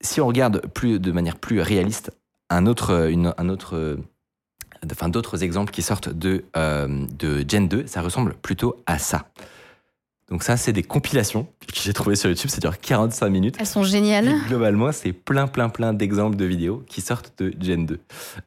Si 0.01 0.21
on 0.21 0.27
regarde 0.27 0.67
plus, 0.75 0.99
de 0.99 1.13
manière 1.13 1.37
plus 1.37 1.61
réaliste, 1.61 2.11
un 2.51 2.67
autre, 2.67 3.09
une- 3.11 3.35
un 3.39 3.49
autre, 3.49 3.77
euh, 3.77 3.97
enfin 4.91 5.09
d'autres 5.09 5.43
exemples 5.45 5.73
qui 5.73 5.83
sortent 5.83 6.09
de, 6.11 6.45
euh, 6.57 7.07
de 7.19 7.45
Gen 7.49 7.69
2, 7.69 7.87
ça 7.87 8.03
ressemble 8.03 8.35
plutôt 8.35 8.83
à 8.87 8.99
ça. 8.99 9.27
Donc 10.31 10.43
ça, 10.45 10.57
c'est 10.57 10.73
des 10.73 10.83
compilations 10.83 11.45
que 11.67 11.75
j'ai 11.83 11.93
trouvées 11.93 12.17
sur 12.17 12.29
YouTube, 12.31 12.49
ça 12.51 12.59
dure 12.61 12.79
45 12.79 13.29
minutes. 13.29 13.57
Elles 13.59 13.67
sont 13.67 13.83
géniales. 13.85 14.29
Et 14.29 14.49
globalement, 14.49 14.91
c'est 14.93 15.13
plein, 15.13 15.47
plein, 15.47 15.69
plein 15.69 15.93
d'exemples 15.93 16.37
de 16.37 16.45
vidéos 16.45 16.83
qui 16.87 17.01
sortent 17.01 17.33
de 17.39 17.53
Gen 17.61 17.85
2. 17.87 17.99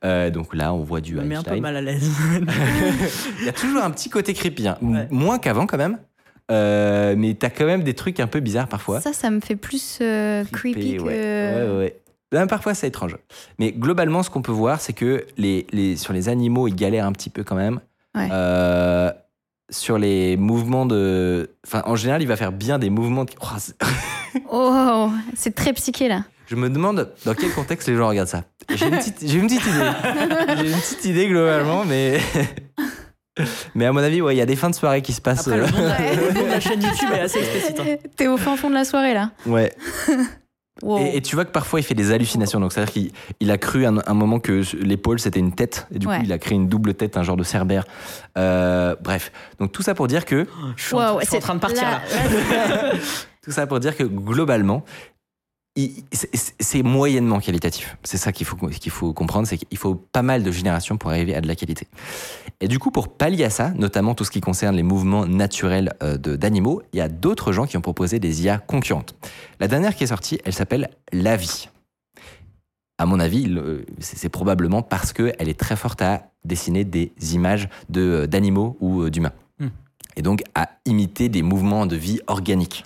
Euh, 0.04 0.30
donc 0.32 0.56
là, 0.56 0.74
on 0.74 0.80
voit 0.84 1.02
du 1.02 1.16
Ça 1.16 1.22
me 1.22 1.28
met 1.28 1.36
un 1.36 1.44
peu 1.44 1.52
Einstein. 1.52 1.62
mal 1.62 1.76
à 1.78 1.82
l'aise. 1.82 2.10
Il 3.40 3.46
y 3.46 3.50
a 3.50 3.54
toujours 3.54 3.84
un 3.84 3.92
petit 3.92 4.10
côté 4.10 4.34
creepy, 4.34 4.68
hein. 4.68 4.78
Ouais. 4.82 5.08
moins 5.12 5.38
qu'avant 5.40 5.68
quand 5.68 5.78
même. 5.78 6.00
Euh, 6.52 7.16
mais 7.18 7.34
t'as 7.34 7.50
quand 7.50 7.66
même 7.66 7.84
des 7.84 7.94
trucs 7.96 8.20
un 8.20 8.28
peu 8.28 8.40
bizarres 8.40 8.68
parfois. 8.68 9.02
Ça, 9.02 9.14
ça 9.14 9.30
me 9.32 9.40
fait 9.40 9.56
plus 9.56 10.00
euh, 10.02 10.44
creepy 10.52 10.98
Creepy, 10.98 10.98
que. 10.98 11.02
ouais. 11.04 11.70
Ouais, 11.72 11.78
ouais. 11.78 11.96
Même 12.32 12.48
parfois, 12.48 12.74
c'est 12.74 12.88
étrange. 12.88 13.18
Mais 13.60 13.72
globalement, 13.72 14.22
ce 14.24 14.30
qu'on 14.30 14.42
peut 14.42 14.52
voir, 14.52 14.82
c'est 14.82 14.94
que 14.94 15.26
les, 15.38 15.66
les, 15.72 15.96
sur 15.96 16.14
les 16.14 16.30
animaux, 16.30 16.68
ils 16.68 16.76
galèrent 16.76 17.06
un 17.06 17.12
petit 17.14 17.30
peu 17.30 17.44
quand 17.44 17.56
même. 17.56 17.80
Ouais. 18.16 18.28
Euh, 18.32 19.12
sur 19.70 19.98
les 19.98 20.38
mouvements 20.38 20.86
de. 20.86 21.50
Enfin, 21.66 21.82
en 21.86 21.96
général, 21.96 22.22
il 22.22 22.28
va 22.28 22.36
faire 22.36 22.52
bien 22.52 22.80
des 22.80 22.90
mouvements. 22.90 23.26
de- 23.26 23.32
Oh, 23.42 23.46
c'est- 23.58 23.76
Oh, 24.52 25.10
c'est 25.36 25.56
très 25.56 25.74
psyché 25.74 26.08
là. 26.08 26.24
Je 26.48 26.56
me 26.56 26.70
demande 26.70 27.12
dans 27.26 27.34
quel 27.34 27.52
contexte 27.52 27.88
les 27.88 27.96
gens 27.96 28.08
regardent 28.08 28.28
ça. 28.28 28.44
J'ai 28.76 28.86
une 28.88 28.98
petite, 28.98 29.18
j'ai 29.26 29.40
une 29.40 29.48
petite 29.48 29.66
idée. 29.66 29.92
J'ai 30.58 30.72
une 30.72 30.78
petite 30.80 31.06
idée 31.06 31.28
globalement, 31.28 31.86
mais. 31.86 32.20
Mais 33.76 33.86
à 33.86 33.92
mon 33.92 34.00
avis, 34.00 34.22
ouais, 34.22 34.34
il 34.34 34.38
y 34.38 34.42
a 34.42 34.46
des 34.46 34.56
fins 34.56 34.70
de 34.70 34.76
soirée 34.76 35.02
qui 35.02 35.12
se 35.12 35.20
passent. 35.20 35.48
Après, 35.50 35.58
le 35.58 35.64
euh, 35.64 35.68
nom 35.70 35.82
de 35.82 35.88
la, 35.88 36.14
le 36.16 36.32
nom 36.34 36.44
de 36.44 36.48
la 36.52 36.60
chaîne 36.62 36.82
YouTube 36.82 37.10
est 37.14 37.20
assez 37.20 37.40
explicite. 37.40 37.80
hein. 37.82 38.08
T'es 38.16 38.28
au 38.28 38.38
fin 38.38 38.56
fond 38.56 38.70
de 38.70 38.76
la 38.76 38.86
soirée 38.86 39.14
là. 39.14 39.32
Ouais. 39.46 39.74
Wow. 40.84 41.00
Et, 41.00 41.18
et 41.18 41.22
tu 41.22 41.36
vois 41.36 41.46
que 41.46 41.52
parfois 41.52 41.80
il 41.80 41.84
fait 41.84 41.94
des 41.96 42.12
hallucinations. 42.12 42.60
Donc 42.60 42.74
c'est-à-dire 42.74 42.92
qu'il 42.94 43.12
il 43.40 43.50
a 43.50 43.58
cru 43.58 43.86
un, 43.86 43.98
un 44.06 44.14
moment 44.14 44.40
que 44.40 44.62
l'épaule 44.84 45.20
c'était 45.20 45.40
une 45.40 45.54
tête. 45.56 45.88
Et 45.94 46.00
du 46.00 46.08
Ouais. 46.08 46.18
coup 46.18 46.24
il 46.26 46.34
a 46.34 46.38
créé 46.38 46.56
une 46.56 46.68
double 46.68 46.94
tête, 46.96 47.16
un 47.18 47.24
genre 47.24 47.38
de 47.38 47.44
cerbère. 47.44 47.86
Euh, 48.38 48.96
bref. 49.02 49.32
Donc 49.60 49.72
tout 49.72 49.82
ça 49.84 49.96
pour 49.96 50.08
dire 50.08 50.26
que. 50.26 50.46
Je 50.76 50.84
suis, 50.84 50.96
en, 50.96 51.14
Wow, 51.14 51.20
je 51.22 51.26
suis 51.26 51.36
en 51.36 51.40
c'est- 51.40 51.42
train 51.42 51.56
de 51.56 51.60
partir 51.60 51.84
là. 51.84 52.02
là, 52.12 52.92
Tout 53.44 53.52
ça 53.52 53.68
pour 53.68 53.80
dire 53.80 53.96
que 53.96 54.04
globalement. 54.04 54.84
C'est- 56.12 56.84
moyennement 56.84 57.40
qualitatif. 57.40 57.98
C'est 58.04 58.18
ça 58.18 58.32
qu'il 58.32 58.46
faut, 58.46 58.56
qu'il 58.56 58.92
faut 58.92 59.14
comprendre, 59.14 59.48
c'est 59.48 59.58
qu'il 59.58 59.78
faut 59.78 59.96
pas 59.96 60.22
mal 60.22 60.44
de 60.44 60.52
générations 60.52 60.98
pour 60.98 61.10
arriver 61.10 61.36
à 61.36 61.42
de 61.42 61.48
la 61.48 61.56
qualité. 61.56 61.88
Et 62.62 62.68
du 62.68 62.80
coup, 62.80 62.92
pour 62.92 63.10
pallier 63.10 63.44
à 63.44 63.50
ça, 63.50 63.72
notamment 63.76 64.16
tout 64.16 64.24
ce 64.24 64.32
qui 64.32 64.40
concerne 64.42 64.76
les 64.76 64.84
mouvements 64.84 65.26
naturels 65.26 65.94
euh, 66.02 66.18
de- 66.18 66.36
d'animaux, 66.36 66.82
il 66.94 66.98
y 66.98 67.02
a 67.02 67.10
d'autres 67.10 67.52
gens 67.52 67.66
qui 67.66 67.76
ont 67.78 67.82
proposé 67.82 68.20
des 68.20 68.44
IA 68.44 68.58
concurrentes. 68.60 69.16
La 69.60 69.68
dernière 69.68 69.96
qui 69.96 70.04
est 70.06 70.08
sortie, 70.08 70.40
elle 70.46 70.54
s'appelle 70.54 70.90
Lavi. 71.12 71.70
À 72.98 73.06
mon 73.06 73.20
avis, 73.20 73.54
c'est 74.00 74.30
probablement 74.30 74.82
parce 74.82 75.12
qu'elle 75.12 75.50
est 75.50 75.60
très 75.60 75.76
forte 75.76 76.02
à 76.02 76.30
dessiner 76.46 76.86
des 76.86 77.12
images 77.34 77.68
de- 77.90 78.26
d'animaux 78.26 78.78
ou 78.80 79.02
euh, 79.02 79.10
d'humains. 79.10 79.34
Hmm. 79.60 79.68
Et 80.16 80.22
donc 80.22 80.44
à 80.56 80.70
imiter 80.86 81.28
des 81.28 81.42
mouvements 81.42 81.86
de 81.88 81.98
vie 81.98 82.22
organiques 82.28 82.86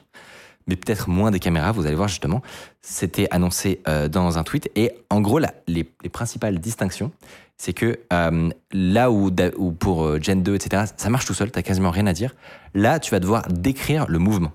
mais 0.70 0.76
peut-être 0.76 1.10
moins 1.10 1.32
des 1.32 1.40
caméras, 1.40 1.72
vous 1.72 1.88
allez 1.88 1.96
voir 1.96 2.08
justement. 2.08 2.42
C'était 2.82 3.28
annoncé 3.32 3.82
euh, 3.88 4.08
dans 4.08 4.38
un 4.38 4.44
tweet. 4.44 4.70
Et 4.76 4.92
en 5.10 5.20
gros, 5.20 5.40
les, 5.40 5.50
les 5.68 6.10
principales 6.10 6.60
distinctions, 6.60 7.12
c'est 7.58 7.74
que 7.74 8.00
euh, 8.14 8.50
là 8.72 9.12
où, 9.12 9.32
pour 9.72 10.06
euh, 10.06 10.20
Gen 10.22 10.44
2, 10.44 10.56
etc., 10.56 10.84
ça 10.96 11.10
marche 11.10 11.26
tout 11.26 11.34
seul, 11.34 11.50
t'as 11.50 11.64
quasiment 11.64 11.90
rien 11.90 12.06
à 12.06 12.14
dire. 12.14 12.36
Là, 12.76 13.00
tu 13.00 13.10
vas 13.12 13.20
devoir 13.20 13.48
décrire 13.50 14.06
le 14.08 14.20
mouvement. 14.20 14.52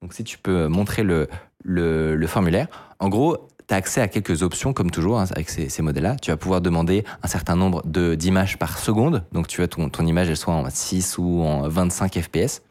Donc 0.00 0.14
si 0.14 0.24
tu 0.24 0.38
peux 0.38 0.66
montrer 0.66 1.02
le, 1.02 1.28
formulaire, 2.26 2.68
en 2.98 3.10
gros, 3.10 3.36
tu 3.68 3.74
as 3.74 3.76
accès 3.76 4.00
à 4.00 4.08
quelques 4.08 4.42
options, 4.42 4.72
comme 4.72 4.90
toujours, 4.90 5.20
hein, 5.20 5.26
avec 5.32 5.50
ces, 5.50 5.82
modèles-là. 5.82 6.16
Tu 6.16 6.30
vas 6.30 6.38
pouvoir 6.38 6.62
demander 6.62 7.04
un 7.22 7.28
certain 7.28 7.54
nombre 7.54 7.82
d'images 7.84 8.58
par 8.58 8.78
seconde. 8.78 9.24
Donc 9.32 9.46
tu 9.46 9.60
veux 9.60 9.68
ton, 9.68 10.06
image, 10.06 10.30
elle 10.30 10.38
soit 10.38 10.54
en 10.54 10.68
6 10.70 11.18
ou 11.18 11.42
en 11.42 11.68
25 11.68 12.18
FPS. 12.18 12.62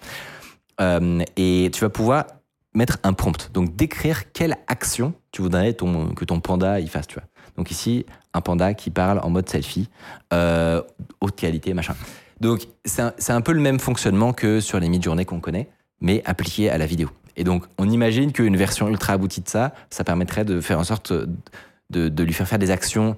Et 1.38 1.70
tu 1.72 1.82
vas 1.82 1.90
pouvoir 1.90 2.26
mettre 2.74 3.00
un 3.04 3.14
prompt. 3.14 3.52
Donc 3.54 3.76
décrire 3.76 4.32
quelle 4.32 4.58
action 4.68 5.14
tu 5.32 5.42
voudrais 5.42 5.74
que 5.74 6.26
ton 6.26 6.40
panda 6.40 6.80
il 6.80 6.90
fasse, 6.90 7.08
tu 7.08 7.16
vois. 7.16 7.24
Donc 7.58 7.72
ici, 7.72 8.06
un 8.34 8.42
panda 8.42 8.74
qui 8.74 8.90
parle 8.90 9.20
en 9.20 9.30
mode 9.30 9.50
selfie, 9.50 9.90
euh, 10.34 10.82
haute 11.22 11.36
qualité, 11.36 11.74
machin. 11.74 11.96
Donc 12.40 12.68
c'est 12.86 13.02
un, 13.02 13.14
un 13.30 13.42
peu 13.42 13.52
le 13.52 13.60
même 13.60 13.80
fonctionnement 13.80 14.34
que 14.34 14.60
sur 14.62 14.80
les 14.80 14.88
mid-journées 14.88 15.26
qu'on 15.26 15.42
connaît, 15.42 15.70
mais 16.00 16.22
appliqué 16.26 16.70
à 16.70 16.78
la 16.78 16.86
vidéo. 16.86 17.10
Et 17.36 17.44
donc 17.44 17.66
on 17.78 17.90
imagine 17.90 18.32
qu'une 18.32 18.56
version 18.56 18.88
ultra 18.88 19.14
aboutie 19.14 19.42
de 19.42 19.50
ça, 19.50 19.74
ça 19.90 20.04
permettrait 20.04 20.46
de 20.46 20.62
faire 20.62 20.80
en 20.80 20.84
sorte 20.84 21.12
de, 21.12 22.10
de 22.10 22.24
lui 22.24 22.34
faire 22.34 22.48
faire 22.48 22.60
des 22.60 22.72
actions 22.72 23.18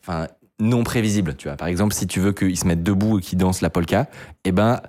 enfin, 0.00 0.28
non 0.58 0.84
prévisibles. 0.84 1.34
Tu 1.36 1.48
vois. 1.48 1.56
Par 1.56 1.68
exemple, 1.68 1.94
si 1.94 2.06
tu 2.06 2.20
veux 2.20 2.32
qu'il 2.32 2.56
se 2.58 2.66
mette 2.66 2.82
debout 2.82 3.18
et 3.18 3.22
qu'il 3.22 3.38
danse 3.38 3.60
la 3.60 3.70
polka, 3.70 4.08
eh 4.44 4.52
ben, 4.52 4.80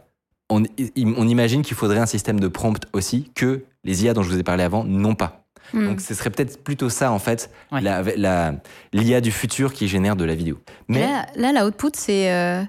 on, 0.49 0.63
on 0.95 1.27
imagine 1.27 1.61
qu'il 1.61 1.75
faudrait 1.75 1.99
un 1.99 2.05
système 2.05 2.39
de 2.39 2.47
prompt 2.47 2.85
aussi 2.93 3.31
que 3.35 3.63
les 3.83 4.03
IA 4.05 4.13
dont 4.13 4.23
je 4.23 4.29
vous 4.29 4.39
ai 4.39 4.43
parlé 4.43 4.63
avant 4.63 4.83
n'ont 4.83 5.15
pas. 5.15 5.43
Hmm. 5.73 5.85
Donc 5.87 6.01
ce 6.01 6.13
serait 6.13 6.29
peut-être 6.29 6.63
plutôt 6.63 6.89
ça 6.89 7.11
en 7.11 7.19
fait, 7.19 7.51
Ouais. 7.71 7.81
la, 7.81 8.01
la- 8.01 8.53
l'IA 8.93 9.19
du 9.21 9.31
futur 9.31 9.73
qui 9.73 9.87
génère 9.89 10.15
de 10.15 10.23
la 10.23 10.35
vidéo. 10.35 10.59
Mais 10.87 11.01
Là, 11.01 11.25
là, 11.35 11.51
la 11.51 11.65
output, 11.67 11.91
c'est 11.95 12.31
euh, 12.31 12.63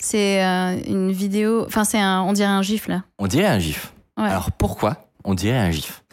c'est 0.00 0.44
euh, 0.44 0.80
une 0.86 1.10
vidéo. 1.10 1.64
Enfin, 1.66 1.82
c'est 1.84 1.98
un. 1.98 2.22
On 2.22 2.32
dirait 2.32 2.48
un 2.48 2.62
gif 2.62 2.86
là. 2.86 3.02
on 3.18 3.26
dirait 3.26 3.46
un 3.46 3.58
GIF. 3.58 3.92
Ouais. 4.16 4.24
Alors 4.28 4.52
pourquoi 4.52 5.08
on 5.24 5.34
dirait 5.34 5.58
un 5.58 5.70
GIF? 5.72 6.04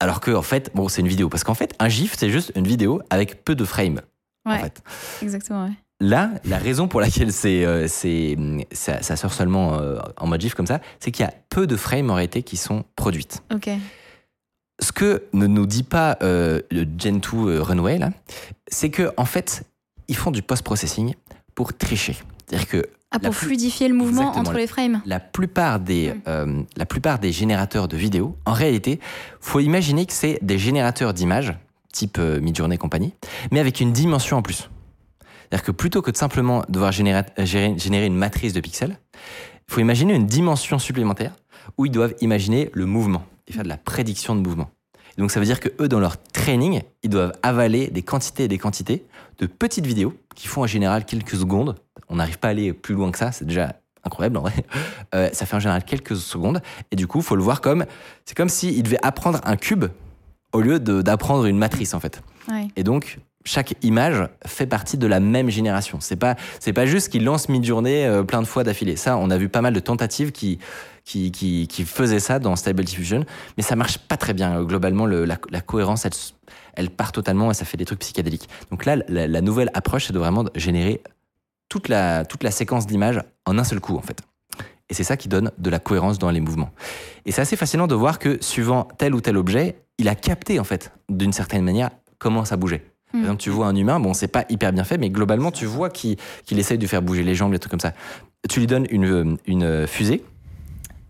Alors 0.00 0.20
que 0.20 0.30
en 0.30 0.42
fait, 0.42 0.70
bon, 0.74 0.88
c'est 0.88 1.00
une 1.00 1.08
vidéo 1.08 1.28
parce 1.28 1.42
qu'en 1.42 1.54
fait, 1.54 1.74
un 1.80 1.88
GIF 1.88 2.14
c'est 2.16 2.30
juste 2.30 2.52
une 2.54 2.66
vidéo 2.68 3.02
avec 3.10 3.44
peu 3.44 3.56
de 3.56 3.64
frames. 3.64 4.00
Ouais, 4.46 4.54
En 4.54 4.58
fait. 4.60 4.80
exactement. 5.22 5.64
Ouais. 5.64 5.72
Là, 6.00 6.30
la 6.44 6.58
raison 6.58 6.86
pour 6.86 7.00
laquelle 7.00 7.32
c'est, 7.32 7.64
euh, 7.64 7.88
c'est, 7.88 8.36
ça, 8.70 9.02
ça 9.02 9.16
sort 9.16 9.32
seulement 9.32 9.74
euh, 9.80 9.98
en 10.16 10.26
mode 10.28 10.40
GIF 10.40 10.54
comme 10.54 10.66
ça, 10.66 10.80
c'est 11.00 11.10
qu'il 11.10 11.24
y 11.24 11.28
a 11.28 11.34
peu 11.48 11.66
de 11.66 11.76
frames 11.76 12.10
en 12.10 12.14
réalité 12.14 12.42
qui 12.42 12.56
sont 12.56 12.84
produites. 12.94 13.42
Ok. 13.52 13.68
Ce 14.80 14.92
que 14.92 15.24
ne 15.32 15.46
nous 15.48 15.66
dit 15.66 15.82
pas 15.82 16.16
euh, 16.22 16.60
le 16.70 16.86
Gen 16.98 17.18
2 17.18 17.28
euh, 17.36 17.62
Runway, 17.62 17.98
là, 17.98 18.10
c'est 18.68 18.90
que 18.90 19.10
en 19.16 19.24
fait, 19.24 19.64
ils 20.06 20.14
font 20.16 20.30
du 20.30 20.40
post-processing 20.42 21.14
pour 21.56 21.76
tricher. 21.76 22.16
C'est-à-dire 22.46 22.68
que 22.68 22.86
Ah, 23.10 23.18
pour 23.18 23.34
fluidifier 23.34 23.88
le 23.88 23.94
mouvement 23.94 24.36
entre 24.36 24.52
les 24.52 24.68
frames. 24.68 25.02
la 25.04 25.18
plupart 25.18 25.80
des, 25.80 26.14
euh, 26.28 26.62
la 26.76 26.86
plupart 26.86 27.18
des 27.18 27.32
générateurs 27.32 27.88
de 27.88 27.96
vidéos, 27.96 28.36
en 28.46 28.52
réalité, 28.52 29.00
faut 29.40 29.58
imaginer 29.58 30.06
que 30.06 30.12
c'est 30.12 30.38
des 30.42 30.58
générateurs 30.60 31.12
d'images, 31.12 31.54
type 31.92 32.18
euh, 32.20 32.40
Midjourney 32.40 32.76
et 32.76 32.78
compagnie, 32.78 33.14
mais 33.50 33.58
avec 33.58 33.80
une 33.80 33.92
dimension 33.92 34.36
en 34.36 34.42
plus. 34.42 34.70
C'est-à-dire 35.48 35.64
que 35.64 35.72
plutôt 35.72 36.02
que 36.02 36.10
de 36.10 36.16
simplement 36.16 36.62
devoir 36.68 36.92
générer, 36.92 38.06
une 38.06 38.16
matrice 38.16 38.52
de 38.52 38.60
pixels, 38.60 38.98
il 39.14 39.74
faut 39.74 39.80
imaginer 39.80 40.14
une 40.14 40.26
dimension 40.26 40.78
supplémentaire 40.78 41.32
où 41.76 41.86
ils 41.86 41.92
doivent 41.92 42.14
imaginer 42.20 42.70
le 42.72 42.86
mouvement 42.86 43.24
et 43.46 43.52
faire 43.52 43.62
de 43.62 43.68
la 43.68 43.76
prédiction 43.76 44.34
de 44.34 44.40
mouvement. 44.40 44.70
Et 45.16 45.20
donc 45.20 45.30
ça 45.30 45.40
veut 45.40 45.46
dire 45.46 45.60
que 45.60 45.68
eux, 45.80 45.88
dans 45.88 46.00
leur 46.00 46.20
training, 46.22 46.82
ils 47.02 47.10
doivent 47.10 47.32
avaler 47.42 47.88
des 47.88 48.02
quantités 48.02 48.44
et 48.44 48.48
des 48.48 48.58
quantités 48.58 49.04
de 49.38 49.46
petites 49.46 49.86
vidéos 49.86 50.14
qui 50.34 50.48
font 50.48 50.62
en 50.62 50.66
général 50.66 51.04
quelques 51.04 51.36
secondes. 51.36 51.76
On 52.08 52.16
n'arrive 52.16 52.38
pas 52.38 52.48
à 52.48 52.50
aller 52.52 52.72
plus 52.72 52.94
loin 52.94 53.10
que 53.10 53.18
ça, 53.18 53.32
c'est 53.32 53.44
déjà 53.44 53.74
incroyable 54.04 54.36
en 54.36 54.42
vrai. 54.42 54.54
Euh, 55.14 55.30
ça 55.32 55.46
fait 55.46 55.56
en 55.56 55.60
général 55.60 55.84
quelques 55.84 56.16
secondes. 56.16 56.60
Et 56.90 56.96
du 56.96 57.06
coup, 57.06 57.20
il 57.20 57.24
faut 57.24 57.34
le 57.34 57.42
voir 57.42 57.62
comme. 57.62 57.86
C'est 58.26 58.36
comme 58.36 58.50
s'ils 58.50 58.82
devaient 58.82 58.98
apprendre 59.02 59.40
un 59.42 59.56
cube 59.56 59.86
au 60.52 60.60
lieu 60.60 60.78
d'apprendre 60.78 61.46
une 61.46 61.56
matrice 61.56 61.94
en 61.94 62.00
fait. 62.00 62.20
Ouais. 62.50 62.68
Et 62.76 62.84
donc, 62.84 63.18
chaque 63.48 63.74
image 63.82 64.28
fait 64.44 64.66
partie 64.66 64.98
de 64.98 65.06
la 65.06 65.20
même 65.20 65.48
génération. 65.48 65.98
C'est 66.00 66.16
pas, 66.16 66.36
c'est 66.60 66.74
pas 66.74 66.84
juste 66.84 67.08
qu'il 67.08 67.24
lance 67.24 67.48
mid-journée 67.48 68.04
euh, 68.04 68.22
plein 68.22 68.42
de 68.42 68.46
fois 68.46 68.62
d'affilée. 68.62 68.96
Ça, 68.96 69.16
on 69.16 69.30
a 69.30 69.38
vu 69.38 69.48
pas 69.48 69.62
mal 69.62 69.72
de 69.72 69.80
tentatives 69.80 70.32
qui, 70.32 70.58
qui, 71.04 71.30
qui, 71.30 71.84
faisaient 71.84 72.20
ça 72.20 72.38
dans 72.38 72.54
Stable 72.56 72.84
Diffusion, 72.84 73.24
mais 73.56 73.62
ça 73.62 73.74
marche 73.74 73.96
pas 73.96 74.18
très 74.18 74.34
bien. 74.34 74.62
Globalement, 74.62 75.06
le, 75.06 75.24
la, 75.24 75.60
cohérence, 75.62 76.04
elle, 76.04 76.12
elle 76.74 76.90
part 76.90 77.12
totalement 77.12 77.50
et 77.50 77.54
ça 77.54 77.64
fait 77.64 77.78
des 77.78 77.86
trucs 77.86 78.00
psychédéliques. 78.00 78.48
Donc 78.70 78.84
là, 78.84 78.96
la, 79.08 79.26
la 79.26 79.40
nouvelle 79.40 79.70
approche, 79.72 80.06
c'est 80.06 80.12
de 80.12 80.18
vraiment 80.18 80.44
générer 80.54 81.00
toute 81.70 81.88
la, 81.88 82.26
toute 82.26 82.42
la 82.42 82.50
séquence 82.50 82.86
d'images 82.86 83.22
en 83.46 83.58
un 83.58 83.64
seul 83.64 83.80
coup, 83.80 83.96
en 83.96 84.02
fait. 84.02 84.20
Et 84.90 84.94
c'est 84.94 85.04
ça 85.04 85.16
qui 85.16 85.28
donne 85.28 85.52
de 85.56 85.70
la 85.70 85.78
cohérence 85.78 86.18
dans 86.18 86.30
les 86.30 86.40
mouvements. 86.40 86.70
Et 87.24 87.32
c'est 87.32 87.40
assez 87.40 87.56
fascinant 87.56 87.86
de 87.86 87.94
voir 87.94 88.18
que 88.18 88.38
suivant 88.42 88.88
tel 88.98 89.14
ou 89.14 89.22
tel 89.22 89.38
objet, 89.38 89.82
il 89.96 90.08
a 90.08 90.14
capté, 90.14 90.60
en 90.60 90.64
fait, 90.64 90.92
d'une 91.08 91.32
certaine 91.32 91.64
manière, 91.64 91.90
comment 92.18 92.44
ça 92.44 92.56
bougeait. 92.56 92.84
Par 93.12 93.18
Mm. 93.20 93.24
exemple, 93.24 93.40
tu 93.42 93.50
vois 93.50 93.66
un 93.66 93.74
humain, 93.76 94.00
bon, 94.00 94.12
c'est 94.14 94.28
pas 94.28 94.44
hyper 94.48 94.72
bien 94.72 94.84
fait, 94.84 94.98
mais 94.98 95.08
globalement, 95.10 95.50
tu 95.50 95.64
vois 95.66 95.88
qu'il 95.90 96.16
qu'il 96.44 96.58
essaye 96.58 96.78
de 96.78 96.86
faire 96.86 97.00
bouger 97.02 97.22
les 97.22 97.34
jambes, 97.34 97.52
des 97.52 97.58
trucs 97.58 97.70
comme 97.70 97.80
ça. 97.80 97.94
Tu 98.48 98.60
lui 98.60 98.66
donnes 98.66 98.86
une, 98.90 99.38
une 99.46 99.86
fusée. 99.86 100.22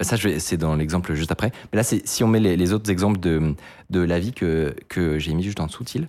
Ça, 0.00 0.16
c'est 0.38 0.56
dans 0.56 0.76
l'exemple 0.76 1.14
juste 1.14 1.32
après. 1.32 1.50
Mais 1.72 1.76
là, 1.76 1.82
c'est 1.82 2.06
si 2.06 2.22
on 2.22 2.28
met 2.28 2.38
les, 2.38 2.56
les 2.56 2.72
autres 2.72 2.88
exemples 2.88 3.18
de, 3.18 3.54
de 3.90 4.00
la 4.00 4.20
vie 4.20 4.32
que, 4.32 4.76
que 4.88 5.18
j'ai 5.18 5.34
mis 5.34 5.42
juste 5.42 5.58
en 5.58 5.66
dessous, 5.66 5.82
Thiel. 5.82 6.08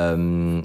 Euh, 0.00 0.60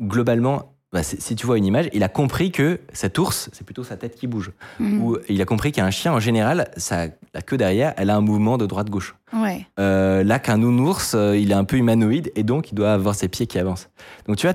globalement, 0.00 0.73
bah, 0.94 1.02
si 1.02 1.34
tu 1.36 1.44
vois 1.44 1.58
une 1.58 1.66
image, 1.66 1.90
il 1.92 2.02
a 2.02 2.08
compris 2.08 2.50
que 2.52 2.80
cet 2.92 3.18
ours, 3.18 3.50
c'est 3.52 3.64
plutôt 3.64 3.84
sa 3.84 3.96
tête 3.96 4.14
qui 4.14 4.26
bouge. 4.26 4.52
Mhm. 4.78 5.02
Ou 5.02 5.18
il 5.28 5.42
a 5.42 5.44
compris 5.44 5.72
qu'un 5.72 5.90
chien, 5.90 6.12
en 6.12 6.20
général, 6.20 6.70
sa, 6.76 7.08
la 7.34 7.42
queue 7.42 7.56
derrière, 7.58 7.92
elle 7.96 8.08
a 8.10 8.16
un 8.16 8.20
mouvement 8.22 8.56
de 8.58 8.64
droite-gauche. 8.64 9.14
Ouais. 9.32 9.66
Euh, 9.80 10.22
là, 10.24 10.38
qu'un 10.38 10.56
nounours, 10.56 11.14
euh, 11.14 11.36
il 11.36 11.50
est 11.50 11.54
un 11.54 11.64
peu 11.64 11.76
humanoïde 11.76 12.30
et 12.36 12.44
donc 12.44 12.70
il 12.70 12.76
doit 12.76 12.92
avoir 12.92 13.14
ses 13.14 13.28
pieds 13.28 13.46
qui 13.46 13.58
avancent. 13.58 13.90
Donc 14.26 14.36
tu 14.36 14.46
vois, 14.46 14.54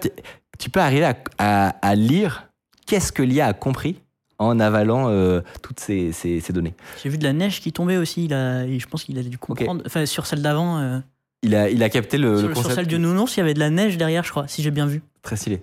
tu 0.57 0.69
peux 0.69 0.79
arriver 0.79 1.05
à, 1.05 1.15
à- 1.37 1.67
à 1.85 1.95
lire 1.95 2.47
qu'est-ce 2.87 3.11
que 3.11 3.21
l'IA 3.21 3.45
a 3.47 3.53
compris 3.53 4.01
en 4.37 4.59
avalant 4.61 5.09
euh, 5.09 5.41
toutes 5.61 5.81
ces, 5.81 6.13
ces- 6.13 6.39
ces 6.39 6.53
données. 6.53 6.73
J'ai 7.03 7.09
vu 7.09 7.17
de 7.17 7.23
la 7.25 7.33
neige 7.33 7.59
qui 7.59 7.73
tombait 7.73 7.97
aussi. 7.97 8.23
Il 8.25 8.33
a, 8.33 8.65
je 8.65 8.85
pense 8.85 9.03
qu'il 9.03 9.19
a 9.19 9.23
dû 9.23 9.37
comprendre. 9.37 9.83
Enfin, 9.85 10.05
sur 10.05 10.25
celle 10.25 10.41
d'avant, 10.41 10.79
euh, 10.79 10.99
Il 11.43 11.53
a, 11.55 11.69
il 11.69 11.83
a 11.83 11.89
capté 11.89 12.17
le, 12.17 12.37
sur, 12.39 12.47
le 12.47 12.53
sur 12.53 12.63
concept. 12.63 12.75
celle 12.75 12.87
du 12.87 12.97
nounours, 12.99 13.35
il 13.35 13.41
y 13.41 13.43
avait 13.43 13.53
de 13.53 13.59
la 13.59 13.69
neige 13.69 13.97
derrière, 13.97 14.23
je 14.23 14.31
crois, 14.31 14.47
si 14.47 14.63
j'ai 14.63 14.71
bien 14.71 14.85
vu. 14.85 15.01
Très 15.21 15.35
stylé. 15.35 15.61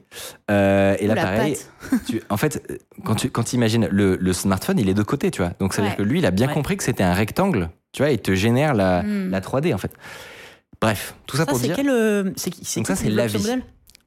Euh, 0.51 0.97
et 0.99 1.07
là, 1.07 1.15
pareil, 1.15 1.57
tu- 2.07 2.21
en 2.29 2.37
fait, 2.37 2.81
quand 3.05 3.15
tu 3.15 3.31
quand 3.31 3.53
imagines 3.55 3.89
le, 3.91 4.17
le 4.17 4.33
smartphone, 4.33 4.79
il 4.79 4.89
est 4.89 4.95
de 4.95 5.03
côté, 5.03 5.31
tu 5.31 5.41
vois. 5.43 5.53
Donc, 5.61 5.73
ça 5.73 5.81
veut 5.83 5.89
dire 5.89 5.97
que 5.97 6.03
lui, 6.03 6.19
il 6.19 6.27
a 6.27 6.31
bien 6.31 6.49
Ouais. 6.49 6.53
compris 6.55 6.77
que 6.77 6.85
c'était 6.85 7.03
un 7.03 7.15
rectangle, 7.15 7.71
tu 7.93 8.03
vois, 8.03 8.11
il 8.11 8.19
te 8.19 8.35
génère 8.35 8.75
la, 8.75 9.03
Mm. 9.03 9.31
la 9.31 9.41
3D, 9.41 9.73
en 9.75 9.79
fait. 9.79 9.93
Bref, 10.81 11.15
tout 11.27 11.37
ça, 11.39 11.45
Ça, 11.45 11.51
pour 11.51 11.59
dire. 11.59 11.75
quel. 11.75 11.89
euh, 11.89 12.31
c'est 12.37 12.51
qui- 12.51 12.65
c'est 12.67 12.81
Donc 12.81 12.87
ça, 12.87 12.97
c'est 12.97 13.09
la 13.09 13.27
vie. 13.27 13.47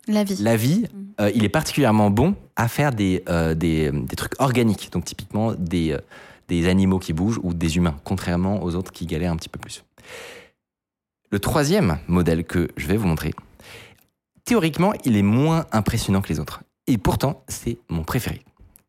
La 0.08 0.24
vie. 0.24 0.36
La 0.44 0.56
vie, 0.56 0.86
Mm. 0.94 1.22
euh, 1.22 1.32
il 1.34 1.44
est 1.44 1.50
particulièrement 1.50 2.12
bon 2.12 2.36
à 2.56 2.68
faire 2.68 2.92
des, 2.92 3.24
euh, 3.28 3.56
des, 3.56 3.92
des 3.92 4.16
trucs 4.16 4.40
organiques, 4.40 4.92
donc 4.92 5.06
typiquement 5.06 5.54
des, 5.54 5.94
euh, 5.94 5.98
des 6.48 6.68
animaux 6.68 7.00
qui 7.00 7.14
bougent 7.14 7.40
ou 7.42 7.56
des 7.56 7.78
humains, 7.78 7.96
contrairement 8.04 8.64
aux 8.64 8.76
autres 8.76 8.92
qui 8.92 9.08
galèrent 9.08 9.32
un 9.32 9.36
petit 9.38 9.50
peu 9.50 9.60
plus. 9.60 9.84
Le 11.32 11.40
troisième 11.40 11.98
modèle 12.08 12.44
que 12.44 12.70
je 12.78 12.88
vais 12.88 12.98
vous 12.98 13.08
montrer, 13.08 13.34
théoriquement, 14.50 14.94
il 15.06 15.16
est 15.16 15.22
moins 15.22 15.68
impressionnant 15.72 16.22
que 16.24 16.30
les 16.30 16.40
autres. 16.40 16.62
Et 16.88 16.98
pourtant, 16.98 17.44
c'est 17.48 17.78
mon 17.88 18.04
préféré. 18.04 18.42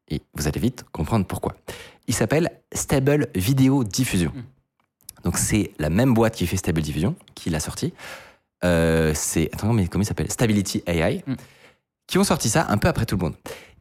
Et 0.09 0.23
vous 0.35 0.49
allez 0.49 0.59
vite 0.59 0.85
comprendre 0.91 1.27
pourquoi. 1.27 1.55
Il 2.07 2.15
s'appelle 2.15 2.51
Stable 2.73 3.29
Video 3.35 3.85
Diffusion. 3.85 4.33
Donc 5.23 5.37
c'est 5.37 5.73
la 5.79 5.91
même 5.91 6.15
boîte 6.15 6.35
qui 6.35 6.47
fait 6.47 6.57
Stable 6.57 6.81
Diffusion 6.81 7.15
qui 7.35 7.51
l'a 7.51 7.61
sorti. 7.61 7.93
Euh, 8.65 9.13
c'est 9.15 9.51
attends 9.53 9.75
mais 9.75 9.87
comment 9.87 10.03
il 10.03 10.07
s'appelle? 10.07 10.31
Stability 10.31 10.83
AI 10.87 11.23
Mm. 11.27 11.35
qui 12.07 12.17
ont 12.17 12.25
sorti 12.25 12.49
ça 12.49 12.67
un 12.71 12.79
peu 12.79 12.89
après 12.89 13.05
tout 13.05 13.17
le 13.19 13.23
monde. 13.25 13.35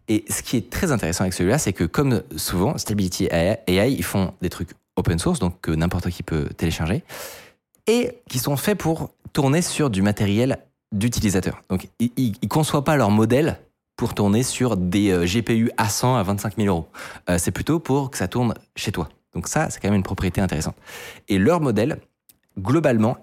Et 0.10 0.26
ce 0.30 0.42
qui 0.44 0.58
est 0.58 0.70
très 0.70 0.92
intéressant 0.92 1.22
avec 1.24 1.34
celui-là, 1.34 1.60
c'est 1.60 1.72
que 1.72 1.86
comme 1.86 2.24
souvent 2.36 2.78
Stability 2.78 3.30
AI, 3.32 3.58
ils 3.94 4.04
font 4.04 4.34
des 4.42 4.50
trucs 4.50 4.72
open 4.98 5.18
source 5.18 5.40
donc 5.40 5.62
que 5.62 5.72
n'importe 5.72 6.10
qui 6.10 6.24
peut 6.24 6.50
télécharger 6.58 7.04
et 7.88 8.18
qui 8.30 8.38
sont 8.38 8.58
faits 8.58 8.78
pour 8.78 9.12
tourner 9.32 9.62
sur 9.62 9.90
du 9.90 10.02
matériel 10.02 10.60
d'utilisateur. 10.92 11.62
Donc 11.70 11.88
ils, 12.00 12.12
ils 12.18 12.48
conçoivent 12.48 12.84
pas 12.84 12.96
leur 12.96 13.12
modèle 13.12 13.60
pour 14.00 14.14
tourner 14.14 14.44
sur 14.44 14.78
des 14.78 15.12
euh, 15.12 15.26
GPU 15.26 15.72
A100 15.78 16.18
à 16.18 16.24
25 16.24 16.56
000 16.56 16.70
euros. 16.70 16.88
Euh, 17.30 17.38
c'est 17.38 17.52
plutôt 17.52 17.80
pour 17.80 18.10
que 18.10 18.18
ça 18.18 18.30
tourne 18.30 18.54
chez 18.78 18.94
toi. 18.94 19.10
Donc 19.36 19.50
ça, 19.50 19.70
c'est 19.70 19.82
quand 19.82 19.90
même 19.90 19.98
une 19.98 20.04
propriété 20.04 20.40
intéressante. 20.40 20.78
Et 21.28 21.38
leur 21.38 21.60
modèle, 21.60 22.00
globalement, 22.58 23.18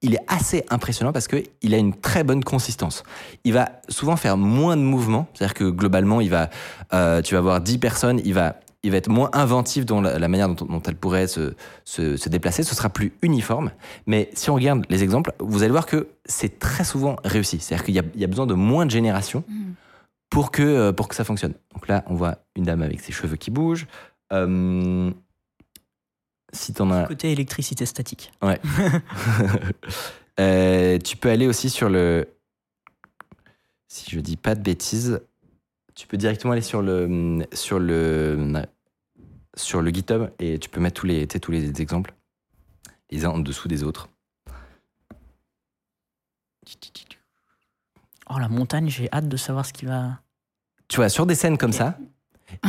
il 0.00 0.14
est 0.14 0.24
assez 0.26 0.64
impressionnant 0.70 1.12
parce 1.12 1.28
qu'il 1.28 1.74
a 1.74 1.76
une 1.76 1.94
très 1.94 2.24
bonne 2.24 2.42
consistance. 2.42 3.02
Il 3.44 3.52
va 3.52 3.68
souvent 3.90 4.16
faire 4.16 4.38
moins 4.38 4.78
de 4.78 4.82
mouvements, 4.82 5.28
c'est-à-dire 5.34 5.52
que 5.52 5.64
globalement, 5.64 6.22
il 6.22 6.30
va, 6.30 6.48
euh, 6.94 7.20
tu 7.20 7.34
vas 7.34 7.40
avoir 7.40 7.60
10 7.60 7.76
personnes, 7.76 8.20
il 8.24 8.32
va, 8.32 8.56
il 8.84 8.90
va 8.92 8.98
être 8.98 9.08
moins 9.08 9.30
inventif 9.32 9.84
dans 9.84 10.00
la, 10.00 10.18
la 10.18 10.28
manière 10.28 10.48
dont, 10.48 10.64
dont 10.66 10.82
elle 10.82 10.94
pourrait 10.94 11.26
se, 11.26 11.54
se, 11.84 12.16
se 12.16 12.28
déplacer, 12.28 12.62
ce 12.62 12.74
sera 12.74 12.88
plus 12.90 13.12
uniforme. 13.22 13.72
Mais 14.06 14.30
si 14.34 14.50
on 14.50 14.54
regarde 14.54 14.84
les 14.90 15.02
exemples, 15.02 15.32
vous 15.40 15.62
allez 15.62 15.72
voir 15.72 15.86
que 15.86 16.06
c'est 16.26 16.58
très 16.60 16.84
souvent 16.84 17.16
réussi. 17.24 17.58
C'est-à-dire 17.58 17.84
qu'il 17.84 17.94
y, 17.94 17.98
a- 17.98 18.04
il 18.14 18.20
y 18.20 18.24
a 18.24 18.28
besoin 18.28 18.46
de 18.46 18.54
moins 18.54 18.86
de 18.86 18.90
générations 18.92 19.42
pour 20.30 20.50
que, 20.52 20.62
euh, 20.62 20.92
pour 20.92 21.08
que 21.08 21.14
ça 21.14 21.24
fonctionne. 21.24 21.54
Donc 21.74 21.88
là, 21.88 22.04
on 22.08 22.14
voit 22.14 22.38
une 22.56 22.64
dame 22.64 22.82
avec 22.82 23.00
ses 23.00 23.12
cheveux 23.12 23.36
qui 23.36 23.50
bougent. 23.50 23.86
Euh, 24.32 25.10
si 26.52 26.72
t'en 26.72 26.90
as... 26.92 27.06
Côté 27.06 27.32
électricité 27.32 27.86
statique. 27.86 28.30
Ouais. 28.42 28.60
Euh, 30.40 30.98
tu 30.98 31.16
peux 31.16 31.30
aller 31.30 31.46
aussi 31.46 31.70
sur 31.70 31.88
le. 31.88 32.26
Si 33.86 34.10
je 34.10 34.18
dis 34.18 34.36
pas 34.36 34.56
de 34.56 34.60
bêtises, 34.62 35.20
tu 35.94 36.08
peux 36.08 36.16
directement 36.16 36.54
aller 36.54 36.60
sur 36.60 36.82
le 36.82 37.38
sur 37.52 37.78
le 37.78 38.36
sur 39.56 39.80
le 39.82 39.90
GitHub 39.90 40.28
et 40.38 40.58
tu 40.58 40.68
peux 40.68 40.80
mettre 40.80 41.00
tous 41.00 41.06
les 41.06 41.26
tous 41.26 41.50
les 41.52 41.80
exemples 41.80 42.14
les 43.10 43.24
uns 43.24 43.30
en 43.30 43.38
dessous 43.38 43.68
des 43.68 43.82
autres. 43.84 44.08
Oh, 48.30 48.38
la 48.38 48.48
montagne, 48.48 48.88
j'ai 48.88 49.08
hâte 49.12 49.28
de 49.28 49.36
savoir 49.36 49.66
ce 49.66 49.72
qui 49.72 49.84
va. 49.84 50.18
Tu 50.88 50.96
vois 50.96 51.08
sur 51.08 51.26
des 51.26 51.34
scènes 51.34 51.58
comme 51.58 51.72
ça, 51.72 51.98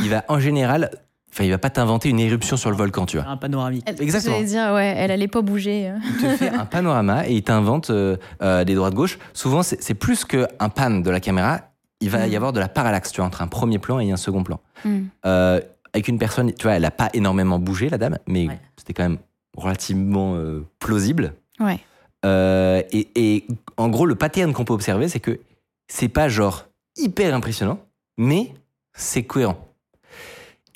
il 0.02 0.10
va 0.10 0.26
en 0.28 0.40
général, 0.40 0.92
enfin 1.32 1.44
il 1.46 1.50
va 1.52 1.58
pas 1.58 1.70
t'inventer 1.70 2.10
une 2.10 2.20
éruption 2.20 2.58
sur 2.58 2.70
le 2.70 2.76
volcan, 2.76 3.06
tu 3.06 3.18
vois. 3.18 3.26
un 3.28 3.38
panoramique. 3.38 3.84
Elle, 3.88 4.02
Exactement. 4.02 4.42
Dire, 4.42 4.74
ouais, 4.74 4.94
elle 4.98 5.12
allait 5.12 5.28
pas 5.30 5.42
bouger. 5.42 5.90
euh. 5.90 5.98
Il 6.06 6.18
te 6.18 6.38
fait 6.38 6.50
un 6.50 6.66
panorama 6.66 7.28
et 7.28 7.34
il 7.34 7.44
t'invente 7.44 7.90
euh, 7.90 8.18
euh, 8.42 8.64
des 8.66 8.76
droites 8.76 8.94
gauche. 8.94 9.18
Souvent, 9.34 9.64
c'est 9.64 9.94
plus 9.94 10.26
qu'un 10.26 10.70
pan 10.74 10.90
de 11.00 11.10
la 11.10 11.20
caméra. 11.20 11.62
Il 12.02 12.10
va 12.10 12.28
y 12.28 12.32
Mm. 12.32 12.36
avoir 12.36 12.52
de 12.54 12.60
la 12.60 12.68
parallaxe, 12.68 13.12
tu 13.12 13.18
vois, 13.22 13.26
entre 13.26 13.42
un 13.42 13.48
premier 13.48 13.80
plan 13.80 14.00
et 14.00 14.12
un 14.12 14.18
second 14.18 14.44
plan. 14.44 14.60
Mm. 14.84 15.04
Euh, 15.26 15.62
avec 15.96 16.08
une 16.08 16.20
personne, 16.20 16.54
tu 16.54 16.64
vois, 16.64 16.74
elle 16.74 16.82
n'a 16.84 16.92
pas 16.92 17.10
énormément 17.14 17.58
bougé, 17.58 17.90
la 17.90 17.98
dame, 17.98 18.20
mais 18.28 18.48
Ouais. 18.48 18.60
c'était 18.78 18.94
quand 18.94 19.04
même 19.04 19.18
relativement 19.58 20.36
euh, 20.36 20.64
plausible. 20.80 21.34
Ouais. 21.60 21.80
Euh, 22.26 22.82
et, 22.92 23.08
et 23.16 23.48
en 23.78 23.88
gros, 23.90 24.06
le 24.06 24.16
pattern 24.16 24.52
qu'on 24.54 24.66
peut 24.66 24.74
observer, 24.74 25.08
c'est 25.08 25.20
que 25.20 25.40
c'est 25.88 26.10
pas 26.10 26.28
genre 26.30 26.66
hyper 26.98 27.34
impressionnant, 27.34 27.80
mais 28.18 28.54
c'est 28.94 29.24
cohérent. 29.24 29.58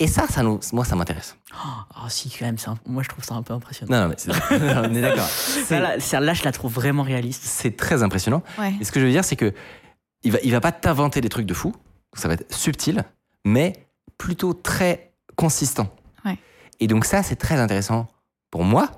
Et 0.02 0.08
ça, 0.08 0.28
ça 0.28 0.44
nous, 0.44 0.60
moi, 0.72 0.86
ça 0.86 0.96
m'intéresse. 0.96 1.36
Oh, 1.54 2.08
si, 2.08 2.30
quand 2.30 2.46
même, 2.46 2.56
un- 2.68 2.78
moi 2.86 3.04
je 3.04 3.10
trouve 3.10 3.24
ça 3.26 3.36
un 3.36 3.42
peu 3.44 3.54
impressionnant. 3.54 3.92
Non, 3.98 4.04
non, 4.04 4.10
mais 4.10 4.16
c'est- 4.18 4.32
on 4.52 4.94
est 4.96 5.02
d'accord. 5.02 5.28
Là, 6.22 6.34
je 6.34 6.44
la 6.46 6.52
trouve 6.54 6.72
vraiment 6.74 7.04
réaliste. 7.04 7.44
C'est 7.44 7.76
très 7.76 8.02
impressionnant. 8.04 8.42
Ouais. 8.58 8.74
Et 8.80 8.86
ce 8.86 8.92
que 8.94 9.00
je 9.02 9.06
veux 9.06 9.12
dire, 9.12 9.26
c'est 9.26 9.36
que 9.36 9.54
il 10.24 10.32
va, 10.32 10.38
il 10.44 10.52
va 10.52 10.62
pas 10.62 10.72
t'inventer 10.72 11.20
des 11.20 11.28
trucs 11.30 11.46
de 11.46 11.54
fou. 11.54 11.76
Ça 12.14 12.28
va 12.30 12.36
être 12.36 12.54
subtil, 12.54 13.04
mais 13.46 13.74
plutôt 14.18 14.54
très 14.54 15.09
consistant. 15.40 15.88
Ouais. 16.26 16.38
Et 16.82 16.88
donc 16.88 17.06
ça, 17.06 17.24
c'est 17.24 17.38
très 17.38 17.56
intéressant 17.56 18.08
pour 18.52 18.66
moi, 18.66 18.92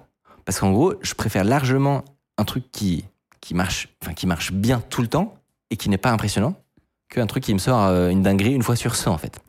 parce 0.43 0.59
qu'en 0.59 0.71
gros, 0.71 0.95
je 1.03 1.13
préfère 1.13 1.43
largement 1.43 2.03
un 2.39 2.45
truc 2.45 2.71
qui, 2.71 3.05
qui, 3.41 3.53
marche, 3.53 3.89
enfin, 4.01 4.15
qui 4.15 4.25
marche 4.25 4.51
bien 4.51 4.81
tout 4.89 5.03
le 5.03 5.07
temps 5.07 5.35
et 5.69 5.77
qui 5.77 5.87
n'est 5.87 5.99
pas 5.99 6.09
impressionnant, 6.09 6.55
qu'un 7.09 7.27
truc 7.27 7.43
qui 7.43 7.53
me 7.53 7.59
sort 7.59 7.83
euh, 7.83 8.09
une 8.09 8.23
dinguerie 8.23 8.53
une 8.53 8.63
fois 8.63 8.75
sur 8.75 8.95
100, 8.95 9.11
en 9.11 9.19
fait. 9.19 9.39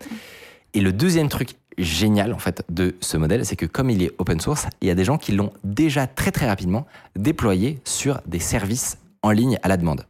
Et 0.75 0.83
le 0.83 0.93
deuxième 0.93 1.31
truc 1.31 1.55
génial, 1.79 2.35
en 2.35 2.39
fait, 2.39 2.63
de 2.69 2.95
ce 3.01 3.17
modèle, 3.17 3.47
c'est 3.47 3.57
que 3.57 3.65
comme 3.65 3.89
il 3.89 4.03
est 4.03 4.13
open 4.19 4.39
source, 4.39 4.67
il 4.83 4.89
y 4.89 4.91
a 4.91 4.95
des 4.95 5.07
gens 5.07 5.17
qui 5.17 5.33
l'ont 5.33 5.55
déjà 5.65 6.07
très 6.07 6.31
très 6.31 6.47
rapidement 6.47 6.87
déployé 7.17 7.81
sur 7.87 8.21
des 8.27 8.39
services 8.39 8.99
en 9.23 9.31
ligne 9.31 9.59
à 9.63 9.69
la 9.69 9.79
demande. 9.79 10.07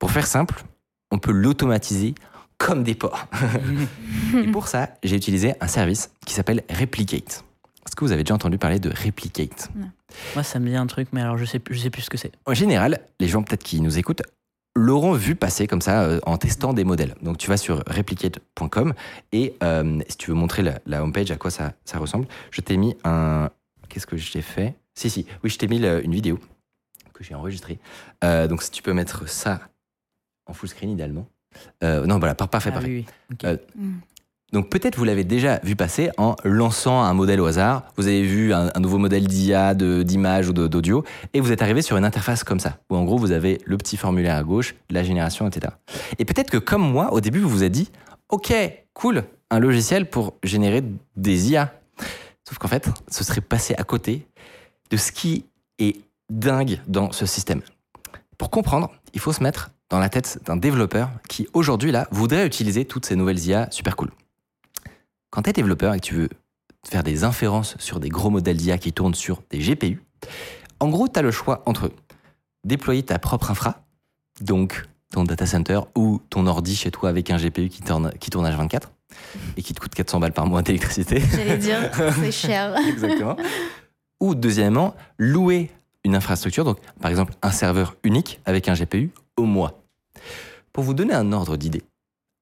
Pour 0.00 0.10
faire 0.10 0.26
simple, 0.26 0.64
on 1.12 1.18
peut 1.18 1.30
l'automatiser 1.30 2.16
comme 2.58 2.82
des 2.84 2.94
porcs. 2.94 3.26
Et 4.36 4.50
pour 4.50 4.68
ça, 4.68 4.90
j'ai 5.02 5.16
utilisé 5.16 5.54
un 5.60 5.66
service 5.68 6.10
qui 6.26 6.34
s'appelle 6.34 6.62
Replicate. 6.70 7.44
Est-ce 7.86 7.96
que 7.96 8.04
vous 8.04 8.12
avez 8.12 8.22
déjà 8.24 8.34
entendu 8.34 8.58
parler 8.58 8.78
de 8.78 8.90
Replicate? 8.90 9.70
Moi, 10.34 10.42
ça 10.42 10.58
me 10.58 10.68
dit 10.68 10.76
un 10.76 10.86
truc, 10.86 11.08
mais 11.12 11.20
alors 11.20 11.36
je 11.36 11.44
sais, 11.44 11.60
je 11.70 11.78
sais 11.78 11.90
plus 11.90 12.02
ce 12.02 12.10
que 12.10 12.16
c'est. 12.16 12.32
En 12.46 12.54
général, 12.54 13.00
les 13.20 13.28
gens 13.28 13.42
peut-être 13.42 13.62
qui 13.62 13.80
nous 13.80 13.98
écoutent 13.98 14.22
l'auront 14.76 15.12
vu 15.12 15.36
passer 15.36 15.66
comme 15.68 15.80
ça 15.82 16.02
euh, 16.02 16.18
en 16.26 16.36
testant 16.36 16.72
des 16.72 16.82
modèles. 16.84 17.14
Donc 17.22 17.38
tu 17.38 17.48
vas 17.48 17.56
sur 17.56 17.84
replicate.com 17.86 18.94
et 19.32 19.54
euh, 19.62 20.00
si 20.08 20.16
tu 20.16 20.30
veux 20.30 20.36
montrer 20.36 20.62
la, 20.62 20.80
la 20.86 21.02
homepage 21.04 21.30
à 21.30 21.36
quoi 21.36 21.50
ça, 21.50 21.74
ça 21.84 21.98
ressemble, 21.98 22.26
je 22.50 22.60
t'ai 22.60 22.76
mis 22.76 22.96
un... 23.04 23.50
Qu'est-ce 23.88 24.06
que 24.06 24.16
je 24.16 24.32
t'ai 24.32 24.42
fait? 24.42 24.74
Si, 24.96 25.10
si, 25.10 25.26
oui, 25.44 25.50
je 25.50 25.58
t'ai 25.58 25.68
mis 25.68 25.78
le- 25.78 26.04
une 26.04 26.12
vidéo 26.12 26.40
que 27.12 27.22
j'ai 27.22 27.34
enregistrée. 27.36 27.78
Euh, 28.24 28.48
donc 28.48 28.62
si 28.64 28.70
tu 28.72 28.82
peux 28.82 28.92
mettre 28.92 29.28
ça 29.28 29.60
en 30.46 30.52
full 30.54 30.68
screen 30.68 30.90
idéalement. 30.90 31.28
Euh, 31.82 32.06
non, 32.06 32.18
voilà, 32.18 32.34
par- 32.34 32.48
parfait, 32.48 32.70
Ah 32.72 32.74
parfait. 32.74 32.88
oui, 32.88 33.06
oui. 33.30 33.34
Ok. 33.34 33.44
Euh, 33.44 33.56
Mm. 33.76 33.92
Donc 34.52 34.70
peut-être 34.70 34.96
vous 34.96 35.02
l'avez 35.04 35.24
déjà 35.24 35.58
vu 35.64 35.74
passer 35.74 36.10
en 36.16 36.36
lançant 36.44 37.02
un 37.02 37.12
modèle 37.12 37.40
au 37.40 37.46
hasard. 37.46 37.82
Vous 37.96 38.06
avez 38.06 38.22
vu 38.22 38.54
un, 38.54 38.70
un 38.72 38.78
nouveau 38.78 38.98
modèle 38.98 39.26
d'IA, 39.26 39.74
de- 39.74 40.04
d'image 40.04 40.48
ou 40.48 40.52
d'audio, 40.52 41.02
et 41.32 41.40
vous 41.40 41.50
êtes 41.50 41.60
arrivé 41.60 41.82
sur 41.82 41.96
une 41.96 42.04
interface 42.04 42.44
comme 42.44 42.60
ça, 42.60 42.78
où 42.88 42.94
en 42.94 43.02
gros 43.02 43.18
vous 43.18 43.32
avez 43.32 43.60
le 43.64 43.76
petit 43.78 43.96
formulaire 43.96 44.36
à 44.36 44.44
gauche, 44.44 44.76
la 44.90 45.02
génération, 45.02 45.48
etc. 45.48 45.72
Et 46.20 46.24
peut-être 46.24 46.50
que 46.50 46.58
comme 46.58 46.88
moi, 46.88 47.12
au 47.12 47.20
début, 47.20 47.40
vous 47.40 47.48
vous 47.48 47.64
êtes 47.64 47.72
dit, 47.72 47.90
ok, 48.28 48.54
cool, 48.92 49.24
un 49.50 49.58
logiciel 49.58 50.08
pour 50.08 50.34
générer 50.44 50.84
des 51.16 51.50
IA. 51.50 51.74
Sauf 52.48 52.58
qu'en 52.58 52.68
fait, 52.68 52.88
ce 53.10 53.24
serait 53.24 53.40
passé 53.40 53.74
à 53.76 53.82
côté 53.82 54.24
de 54.90 54.96
ce 54.96 55.10
qui 55.10 55.46
est 55.80 55.96
dingue 56.30 56.78
dans 56.86 57.10
ce 57.10 57.26
système. 57.26 57.62
Pour 58.38 58.50
comprendre, 58.50 58.92
il 59.14 59.20
faut 59.20 59.32
se 59.32 59.42
mettre 59.42 59.70
dans 59.94 60.00
la 60.00 60.08
tête 60.08 60.40
d'un 60.44 60.56
développeur 60.56 61.08
qui 61.28 61.46
aujourd'hui 61.52 61.92
là 61.92 62.08
voudrait 62.10 62.44
utiliser 62.44 62.84
toutes 62.84 63.06
ces 63.06 63.14
nouvelles 63.14 63.38
IA 63.46 63.70
super 63.70 63.94
cool. 63.94 64.10
Quand 65.30 65.42
tu 65.42 65.50
es 65.50 65.52
développeur 65.52 65.94
et 65.94 66.00
que 66.00 66.04
tu 66.04 66.14
veux 66.14 66.28
faire 66.84 67.04
des 67.04 67.22
inférences 67.22 67.76
sur 67.78 68.00
des 68.00 68.08
gros 68.08 68.28
modèles 68.28 68.56
d'IA 68.56 68.76
qui 68.76 68.92
tournent 68.92 69.14
sur 69.14 69.44
des 69.50 69.58
GPU, 69.58 70.02
en 70.80 70.88
gros, 70.88 71.06
tu 71.06 71.16
as 71.16 71.22
le 71.22 71.30
choix 71.30 71.62
entre 71.66 71.92
déployer 72.64 73.04
ta 73.04 73.20
propre 73.20 73.52
infra, 73.52 73.84
donc 74.40 74.84
ton 75.12 75.22
data 75.22 75.46
center 75.46 75.78
ou 75.94 76.20
ton 76.28 76.48
ordi 76.48 76.74
chez 76.74 76.90
toi 76.90 77.08
avec 77.08 77.30
un 77.30 77.36
GPU 77.36 77.68
qui 77.68 77.82
tourne, 77.82 78.10
qui 78.18 78.30
tourne 78.30 78.48
H24 78.48 78.88
et 79.56 79.62
qui 79.62 79.74
te 79.74 79.80
coûte 79.80 79.94
400 79.94 80.18
balles 80.18 80.32
par 80.32 80.46
mois 80.46 80.62
d'électricité. 80.62 81.20
J'allais 81.20 81.58
dire, 81.58 81.78
c'est 82.18 82.32
cher. 82.48 82.74
Exactement. 82.88 83.36
Ou 84.18 84.34
deuxièmement, 84.34 84.96
louer 85.18 85.70
une 86.02 86.16
infrastructure, 86.16 86.64
donc 86.64 86.78
par 87.00 87.12
exemple 87.12 87.34
un 87.42 87.52
serveur 87.52 87.94
unique 88.02 88.40
avec 88.44 88.68
un 88.68 88.74
GPU 88.74 89.12
au 89.36 89.44
mois. 89.44 89.83
Pour 90.74 90.82
vous 90.82 90.92
donner 90.92 91.14
un 91.14 91.32
ordre 91.32 91.56
d'idée, 91.56 91.84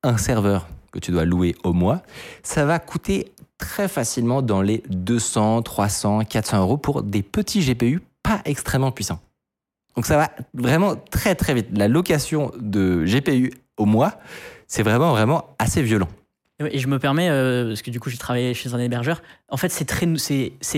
un 0.03 0.16
serveur 0.16 0.66
que 0.91 0.99
tu 0.99 1.11
dois 1.11 1.26
louer 1.26 1.55
au 1.64 1.74
mois, 1.74 2.03
ça 2.43 2.64
va 2.64 2.78
coûter 2.78 3.30
très 3.59 3.89
facilement 3.89 4.41
dans 4.41 4.62
les 4.62 4.83
200, 4.89 5.61
300, 5.61 6.24
400 6.24 6.61
euros 6.62 6.78
pour 6.78 7.03
des 7.03 7.22
petits 7.22 7.61
GPU 7.61 8.01
pas 8.22 8.41
extrêmement 8.47 8.91
puissants. 8.91 9.20
Donc 9.97 10.07
ça 10.07 10.16
va 10.16 10.30
vraiment 10.55 10.97
très 10.97 11.35
très 11.35 11.53
vite. 11.53 11.68
La 11.72 11.89
location 11.89 12.51
de 12.59 13.05
GPU 13.05 13.53
au 13.76 13.85
mois, 13.85 14.14
c'est 14.66 14.83
vraiment 14.83 15.11
vraiment 15.11 15.55
assez 15.59 15.83
violent. 15.83 16.09
Et 16.71 16.79
je 16.79 16.89
me 16.89 16.99
permets, 16.99 17.29
euh, 17.31 17.69
parce 17.69 17.83
que 17.83 17.91
du 17.91 18.01
coup 18.01 18.11
j'ai 18.11 18.19
travaillé 18.19 18.55
chez 18.55 18.75
un 18.75 18.79
hébergeur, 18.79 19.23
en 19.49 19.57
fait 19.57 19.71
c'est 19.71 19.85
très, 19.85 20.07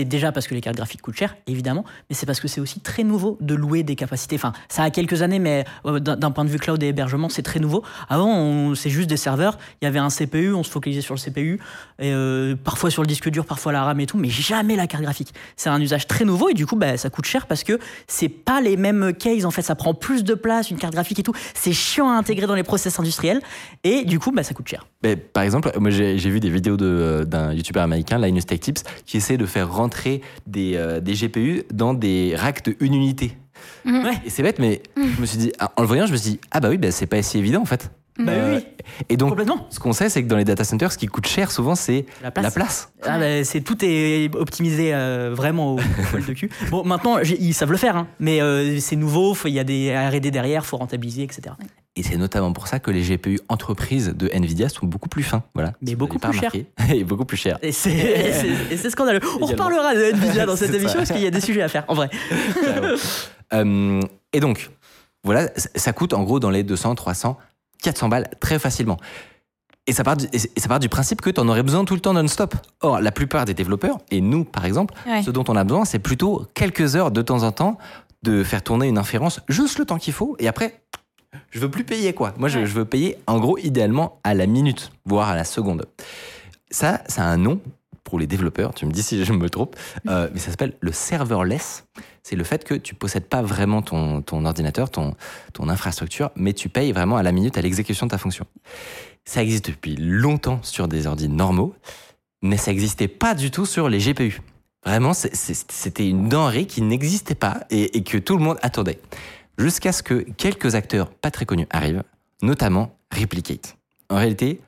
déjà 0.05 0.31
parce 0.31 0.47
que 0.47 0.53
les 0.55 0.61
cartes 0.61 0.75
graphiques 0.75 1.01
coûtent 1.01 1.17
cher, 1.17 1.35
évidemment, 1.47 1.85
mais 2.09 2.15
c'est 2.15 2.25
parce 2.25 2.39
que 2.39 2.47
c'est 2.47 2.61
aussi 2.61 2.79
très 2.79 3.03
nouveau 3.03 3.37
de 3.41 3.55
louer 3.55 3.83
des 3.83 3.95
capacités. 3.95 4.35
Enfin, 4.35 4.53
ça 4.69 4.83
a 4.83 4.89
quelques 4.89 5.21
années, 5.21 5.39
mais 5.39 5.65
euh, 5.85 5.99
d'un, 5.99 6.31
point 6.31 6.45
de 6.45 6.49
vue 6.49 6.59
cloud 6.59 6.81
et 6.83 6.87
hébergement, 6.87 7.29
c'est 7.29 7.41
très 7.41 7.59
nouveau. 7.59 7.83
Avant, 8.09 8.75
c'est 8.75 8.89
juste 8.89 9.09
des 9.09 9.17
serveurs, 9.17 9.57
il 9.81 9.85
y 9.85 9.87
avait 9.87 9.99
un 9.99 10.09
CPU, 10.09 10.53
on 10.53 10.63
se 10.63 10.69
focalisait 10.69 11.01
sur 11.01 11.13
le 11.13 11.19
CPU, 11.19 11.59
euh, 12.01 12.55
parfois 12.55 12.89
sur 12.89 13.01
le 13.01 13.07
disque 13.07 13.29
dur, 13.29 13.45
parfois 13.45 13.71
la 13.71 13.83
RAM 13.83 13.99
et 13.99 14.05
tout, 14.05 14.17
mais 14.17 14.29
jamais 14.29 14.75
la 14.75 14.87
carte 14.87 15.03
graphique. 15.03 15.33
C'est 15.55 15.69
un 15.69 15.79
usage 15.79 16.07
très 16.07 16.25
nouveau 16.25 16.49
et 16.49 16.53
du 16.53 16.65
coup, 16.65 16.75
bah, 16.75 16.97
ça 16.97 17.09
coûte 17.09 17.25
cher 17.25 17.47
parce 17.47 17.63
que 17.63 17.79
c'est 18.07 18.29
pas 18.29 18.61
les 18.61 18.77
mêmes 18.77 19.13
cases, 19.13 19.45
en 19.45 19.51
fait, 19.51 19.61
ça 19.61 19.75
prend 19.75 19.93
plus 19.93 20.23
de 20.23 20.33
place, 20.33 20.71
une 20.71 20.77
carte 20.77 20.93
graphique 20.93 21.19
et 21.19 21.23
tout. 21.23 21.33
C'est 21.53 21.73
chiant 21.73 22.09
à 22.09 22.13
intégrer 22.13 22.47
dans 22.47 22.55
les 22.55 22.63
process 22.63 22.99
industriels, 22.99 23.41
et 23.83 24.05
du 24.05 24.19
coup, 24.19 24.31
bah, 24.31 24.43
ça 24.43 24.53
coûte 24.53 24.67
cher. 24.67 24.85
Par 25.33 25.43
exemple, 25.43 25.71
moi 25.79 25.89
j'ai 25.89 26.29
vu 26.29 26.39
des 26.39 26.49
vidéos 26.49 26.77
de, 26.77 26.85
euh, 26.85 27.25
d'un 27.25 27.53
youtubeur 27.53 27.83
américain, 27.83 28.17
Linus 28.17 28.45
Tech 28.45 28.59
Tips, 28.59 28.83
qui 29.05 29.17
essaie 29.17 29.37
de 29.37 29.45
faire 29.45 29.73
rentrer 29.73 30.21
des, 30.47 30.73
euh, 30.75 30.99
des 30.99 31.13
GPU 31.13 31.63
dans 31.73 31.93
des 31.93 32.35
racks 32.35 32.65
de 32.65 32.75
une 32.79 32.93
unité. 32.93 33.37
Ouais. 33.85 34.13
Et 34.25 34.29
c'est 34.29 34.43
bête, 34.43 34.59
mais 34.59 34.81
je 34.97 35.21
me 35.21 35.25
suis 35.25 35.37
dit, 35.37 35.51
en 35.77 35.81
le 35.81 35.87
voyant, 35.87 36.05
je 36.05 36.11
me 36.11 36.17
suis 36.17 36.31
dit, 36.31 36.39
ah 36.51 36.59
bah 36.59 36.69
oui, 36.69 36.77
bah, 36.77 36.91
c'est 36.91 37.05
pas 37.05 37.21
si 37.21 37.37
évident 37.37 37.61
en 37.61 37.65
fait. 37.65 37.91
Bah 38.17 38.31
Euh, 38.31 38.57
oui, 38.59 38.65
Et 39.09 39.17
donc, 39.17 39.29
complètement. 39.29 39.67
ce 39.69 39.79
qu'on 39.79 39.91
sait, 39.91 40.07
c'est 40.09 40.23
que 40.23 40.27
dans 40.29 40.37
les 40.37 40.45
data 40.45 40.63
centers, 40.63 40.91
ce 40.91 40.97
qui 40.97 41.07
coûte 41.07 41.27
cher 41.27 41.51
souvent, 41.51 41.75
c'est 41.75 42.05
La 42.23 42.31
place. 42.31 42.43
la 42.45 42.51
place. 42.51 42.89
Ah 43.03 43.19
bah, 43.19 43.43
c'est 43.43 43.59
tout 43.61 43.77
est 43.81 44.33
optimisé 44.35 44.93
euh, 44.93 45.31
vraiment 45.35 45.73
au 45.73 45.79
poil 46.11 46.25
de 46.25 46.33
cul. 46.33 46.49
Bon, 46.69 46.83
maintenant 46.85 47.17
ils 47.19 47.53
savent 47.53 47.71
le 47.71 47.77
faire, 47.77 47.97
hein, 47.97 48.07
mais 48.19 48.41
euh, 48.41 48.79
c'est 48.79 48.95
nouveau. 48.95 49.35
Il 49.45 49.51
y 49.51 49.59
a 49.59 49.63
des 49.65 49.93
R&D 49.93 50.31
derrière, 50.31 50.65
faut 50.65 50.77
rentabiliser, 50.77 51.23
etc. 51.23 51.55
Et 51.97 52.03
c'est 52.03 52.17
notamment 52.17 52.51
pour 52.51 52.67
ça 52.67 52.79
que 52.79 52.91
les 52.91 53.01
GPU 53.01 53.39
entreprises 53.47 54.13
de 54.15 54.27
Nvidia 54.33 54.67
sont 54.69 54.85
beaucoup 54.85 55.07
plus 55.09 55.23
fins. 55.23 55.43
Voilà. 55.53 55.73
Mais 55.81 55.95
beaucoup 55.95 56.19
plus 56.19 56.29
remarqué. 56.37 56.67
Et 56.93 57.03
beaucoup 57.05 57.23
plus 57.25 57.37
cher. 57.37 57.57
Et 57.63 57.71
c'est 57.71 58.89
scandaleux. 58.89 59.19
On 59.23 59.45
Également. 59.47 59.47
reparlera 59.47 59.95
de 59.95 60.01
Nvidia 60.13 60.45
dans 60.45 60.55
cette 60.57 60.73
émission 60.73 60.97
parce 60.99 61.11
qu'il 61.11 61.21
y 61.21 61.27
a 61.27 61.31
des 61.31 61.39
sujets 61.41 61.61
à 61.61 61.69
faire. 61.69 61.85
En 61.87 61.93
vrai. 61.93 62.09
Euh, 63.53 64.01
et 64.33 64.39
donc, 64.39 64.69
voilà, 65.23 65.49
ça 65.75 65.93
coûte 65.93 66.13
en 66.13 66.23
gros 66.23 66.39
dans 66.39 66.49
les 66.49 66.63
200, 66.63 66.95
300, 66.95 67.37
400 67.81 68.09
balles 68.09 68.29
très 68.39 68.59
facilement. 68.59 68.97
Et 69.87 69.93
ça 69.93 70.03
part 70.03 70.17
du, 70.17 70.25
et 70.33 70.39
ça 70.59 70.67
part 70.67 70.79
du 70.79 70.89
principe 70.89 71.21
que 71.21 71.29
tu 71.29 71.39
en 71.39 71.47
aurais 71.47 71.61
besoin 71.61 71.85
tout 71.85 71.93
le 71.93 71.99
temps 71.99 72.13
non-stop. 72.13 72.55
Or, 72.81 72.99
la 73.01 73.11
plupart 73.11 73.45
des 73.45 73.53
développeurs, 73.53 73.99
et 74.09 74.19
nous 74.21 74.43
par 74.43 74.65
exemple, 74.65 74.95
Ouais. 75.05 75.21
ce 75.21 75.29
dont 75.29 75.43
on 75.47 75.55
a 75.55 75.63
besoin, 75.63 75.85
c'est 75.85 75.99
plutôt 75.99 76.47
quelques 76.55 76.95
heures 76.95 77.11
de 77.11 77.21
temps 77.21 77.43
en 77.43 77.51
temps 77.51 77.77
de 78.23 78.43
faire 78.43 78.63
tourner 78.63 78.87
une 78.87 78.97
inférence 78.97 79.41
juste 79.47 79.77
le 79.77 79.85
temps 79.85 79.99
qu'il 79.99 80.13
faut. 80.13 80.35
Et 80.39 80.47
après, 80.47 80.81
je 81.51 81.59
veux 81.59 81.69
plus 81.69 81.83
payer 81.83 82.13
quoi. 82.13 82.33
Moi, 82.37 82.49
je 82.49 82.59
veux 82.59 82.85
payer 82.85 83.17
en 83.27 83.39
gros 83.39 83.57
idéalement 83.59 84.19
à 84.23 84.33
la 84.33 84.47
minute, 84.47 84.91
voire 85.05 85.29
à 85.29 85.35
la 85.35 85.43
seconde. 85.43 85.85
Ça, 86.71 87.01
ça 87.07 87.23
a 87.23 87.27
un 87.27 87.37
nom 87.37 87.59
pour 88.05 88.17
les 88.17 88.27
développeurs. 88.27 88.73
Tu 88.73 88.85
me 88.85 88.91
dis 88.91 89.03
si 89.03 89.25
je 89.25 89.33
me 89.33 89.49
trompe, 89.49 89.75
euh, 90.07 90.29
mais 90.33 90.39
ça 90.39 90.51
s'appelle 90.51 90.77
le 90.79 90.93
serverless. 90.93 91.85
C'est 92.23 92.37
le 92.37 92.45
fait 92.45 92.63
que 92.63 92.73
tu 92.73 92.95
possèdes 92.95 93.25
pas 93.25 93.41
vraiment 93.41 93.81
ton, 93.81 94.21
ton 94.21 94.45
ordinateur, 94.45 94.89
ton, 94.89 95.15
ton 95.51 95.67
infrastructure, 95.67 96.31
mais 96.37 96.53
tu 96.53 96.69
payes 96.69 96.93
vraiment 96.93 97.17
à 97.17 97.23
la 97.23 97.33
minute 97.33 97.57
à 97.57 97.61
l'exécution 97.61 98.05
de 98.05 98.11
ta 98.11 98.17
fonction. 98.17 98.45
Ça 99.25 99.43
existe 99.43 99.67
depuis 99.67 99.97
longtemps 99.97 100.59
sur 100.63 100.87
des 100.87 101.07
ordi 101.07 101.27
normaux, 101.27 101.75
mais 102.41 102.55
ça 102.55 102.71
n'existait 102.71 103.09
pas 103.09 103.33
du 103.33 103.51
tout 103.51 103.65
sur 103.65 103.89
les 103.89 103.99
GPU. 103.99 104.39
Vraiment, 104.85 105.13
c'était 105.13 106.07
une 106.07 106.29
denrée 106.29 106.67
qui 106.67 106.83
n'existait 106.83 107.35
pas 107.35 107.61
et, 107.71 107.97
et 107.97 108.03
que 108.03 108.19
tout 108.19 108.37
le 108.37 108.43
monde 108.43 108.59
attendait. 108.61 108.99
Jusqu'à 109.57 109.91
ce 109.91 110.03
que 110.03 110.25
quelques 110.37 110.75
acteurs 110.75 111.09
pas 111.09 111.31
très 111.31 111.45
connus 111.45 111.67
arrivent, 111.71 112.03
notamment 112.43 112.95
Replicate. 113.11 113.77
En 114.09 114.17
réalité, 114.17 114.61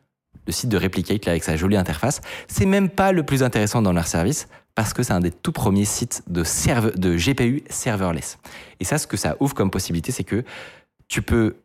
le 0.47 0.53
site 0.53 0.69
de 0.69 0.77
Replicate, 0.77 1.25
là, 1.25 1.31
avec 1.33 1.43
sa 1.43 1.55
jolie 1.57 1.75
interface, 1.77 2.21
c'est 2.47 2.65
même 2.65 2.89
pas 2.89 3.11
le 3.11 3.23
plus 3.23 3.43
intéressant 3.43 3.81
dans 3.81 3.93
leur 3.93 4.07
service 4.07 4.47
parce 4.75 4.93
que 4.93 5.03
c'est 5.03 5.13
un 5.13 5.19
des 5.19 5.31
tout 5.31 5.51
premiers 5.51 5.85
sites 5.85 6.23
de, 6.27 6.43
serve- 6.43 6.97
de 6.97 7.15
GPU 7.15 7.63
serverless. 7.69 8.37
Et 8.79 8.85
ça, 8.85 8.97
ce 8.97 9.07
que 9.07 9.17
ça 9.17 9.35
ouvre 9.39 9.53
comme 9.53 9.71
possibilité, 9.71 10.11
c'est 10.11 10.23
que 10.23 10.43
tu 11.07 11.21
peux 11.21 11.55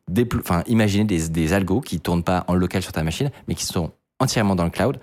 enfin, 0.41 0.63
imaginer 0.67 1.05
des, 1.05 1.29
des 1.29 1.53
algos 1.53 1.81
qui 1.81 2.01
tournent 2.01 2.23
pas 2.23 2.45
en 2.49 2.55
local 2.55 2.83
sur 2.83 2.93
ta 2.93 3.03
machine, 3.03 3.31
mais 3.49 3.55
qui 3.55 3.65
sont 3.65 3.93
entièrement 4.19 4.55
dans 4.57 4.65
le 4.65 4.71
cloud. 4.71 4.99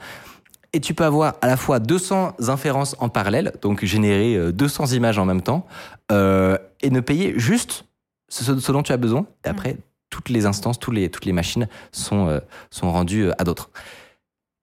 Et 0.73 0.79
tu 0.79 0.93
peux 0.93 1.03
avoir 1.03 1.35
à 1.41 1.47
la 1.47 1.57
fois 1.57 1.79
200 1.79 2.33
inférences 2.47 2.95
en 2.99 3.09
parallèle, 3.09 3.53
donc 3.61 3.83
générer 3.85 4.35
euh, 4.35 4.51
200 4.51 4.87
images 4.93 5.17
en 5.17 5.25
même 5.25 5.41
temps, 5.41 5.65
euh, 6.11 6.57
et 6.81 6.89
ne 6.89 6.99
payer 6.99 7.33
juste 7.37 7.85
ce, 8.29 8.43
ce 8.59 8.71
dont 8.71 8.83
tu 8.83 8.91
as 8.91 8.97
besoin. 8.97 9.25
Et 9.45 9.49
après, 9.49 9.77
toutes 10.09 10.29
les 10.29 10.45
instances, 10.45 10.79
toutes 10.79 10.95
les 10.95 11.33
machines 11.33 11.67
sont, 11.91 12.27
euh, 12.27 12.39
sont 12.71 12.91
rendues 12.91 13.25
euh, 13.27 13.33
à 13.37 13.43
d'autres. 13.43 13.69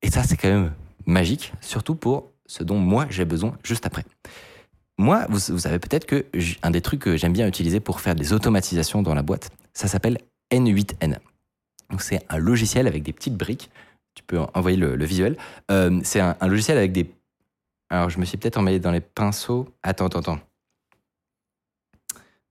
Et 0.03 0.11
ça, 0.11 0.22
c'est 0.22 0.36
quand 0.36 0.49
même 0.49 0.72
magique, 1.07 1.53
surtout 1.61 1.94
pour 1.94 2.30
ce 2.47 2.62
dont 2.64 2.78
moi 2.78 3.07
j'ai 3.11 3.24
besoin 3.24 3.57
juste 3.62 3.86
après. 3.86 4.05
Moi, 4.99 5.26
vous, 5.28 5.38
savez 5.59 5.78
peut-être 5.78 6.07
que 6.07 6.24
un 6.62 6.70
des 6.70 6.80
trucs 6.80 7.01
que 7.01 7.16
j'aime 7.16 7.32
bien 7.32 7.47
utiliser 7.47 7.80
pour 7.80 8.01
faire 8.01 8.14
des 8.14 8.32
automatisations 8.32 9.03
dans 9.03 9.14
la 9.14 9.22
boîte, 9.22 9.51
ça 9.74 9.88
s'appelle 9.88 10.18
N8N. 10.53 11.18
Donc 11.90 12.03
c'est 12.03 12.24
un 12.28 12.38
logiciel 12.38 12.86
avec 12.86 13.03
des 13.03 13.12
petites 13.12 13.36
briques. 13.36 13.70
Tu 14.14 14.22
peux 14.22 14.38
en- 14.40 14.51
envoyer 14.55 14.76
le, 14.78 14.97
le 14.97 15.05
visuel. 15.05 15.36
Euh, 15.70 16.01
c'est 16.03 16.20
un, 16.20 16.36
un 16.40 16.47
logiciel 16.49 16.78
avec 16.78 16.92
des. 16.92 17.11
Alors 17.90 18.09
je 18.09 18.18
me 18.18 18.24
suis 18.24 18.38
peut-être 18.38 18.57
emmêlé 18.57 18.80
dans 18.80 18.90
les 18.90 19.03
pinceaux. 19.03 19.68
Attends, 19.82 20.07
attends, 20.07 20.20
attends. 20.20 20.40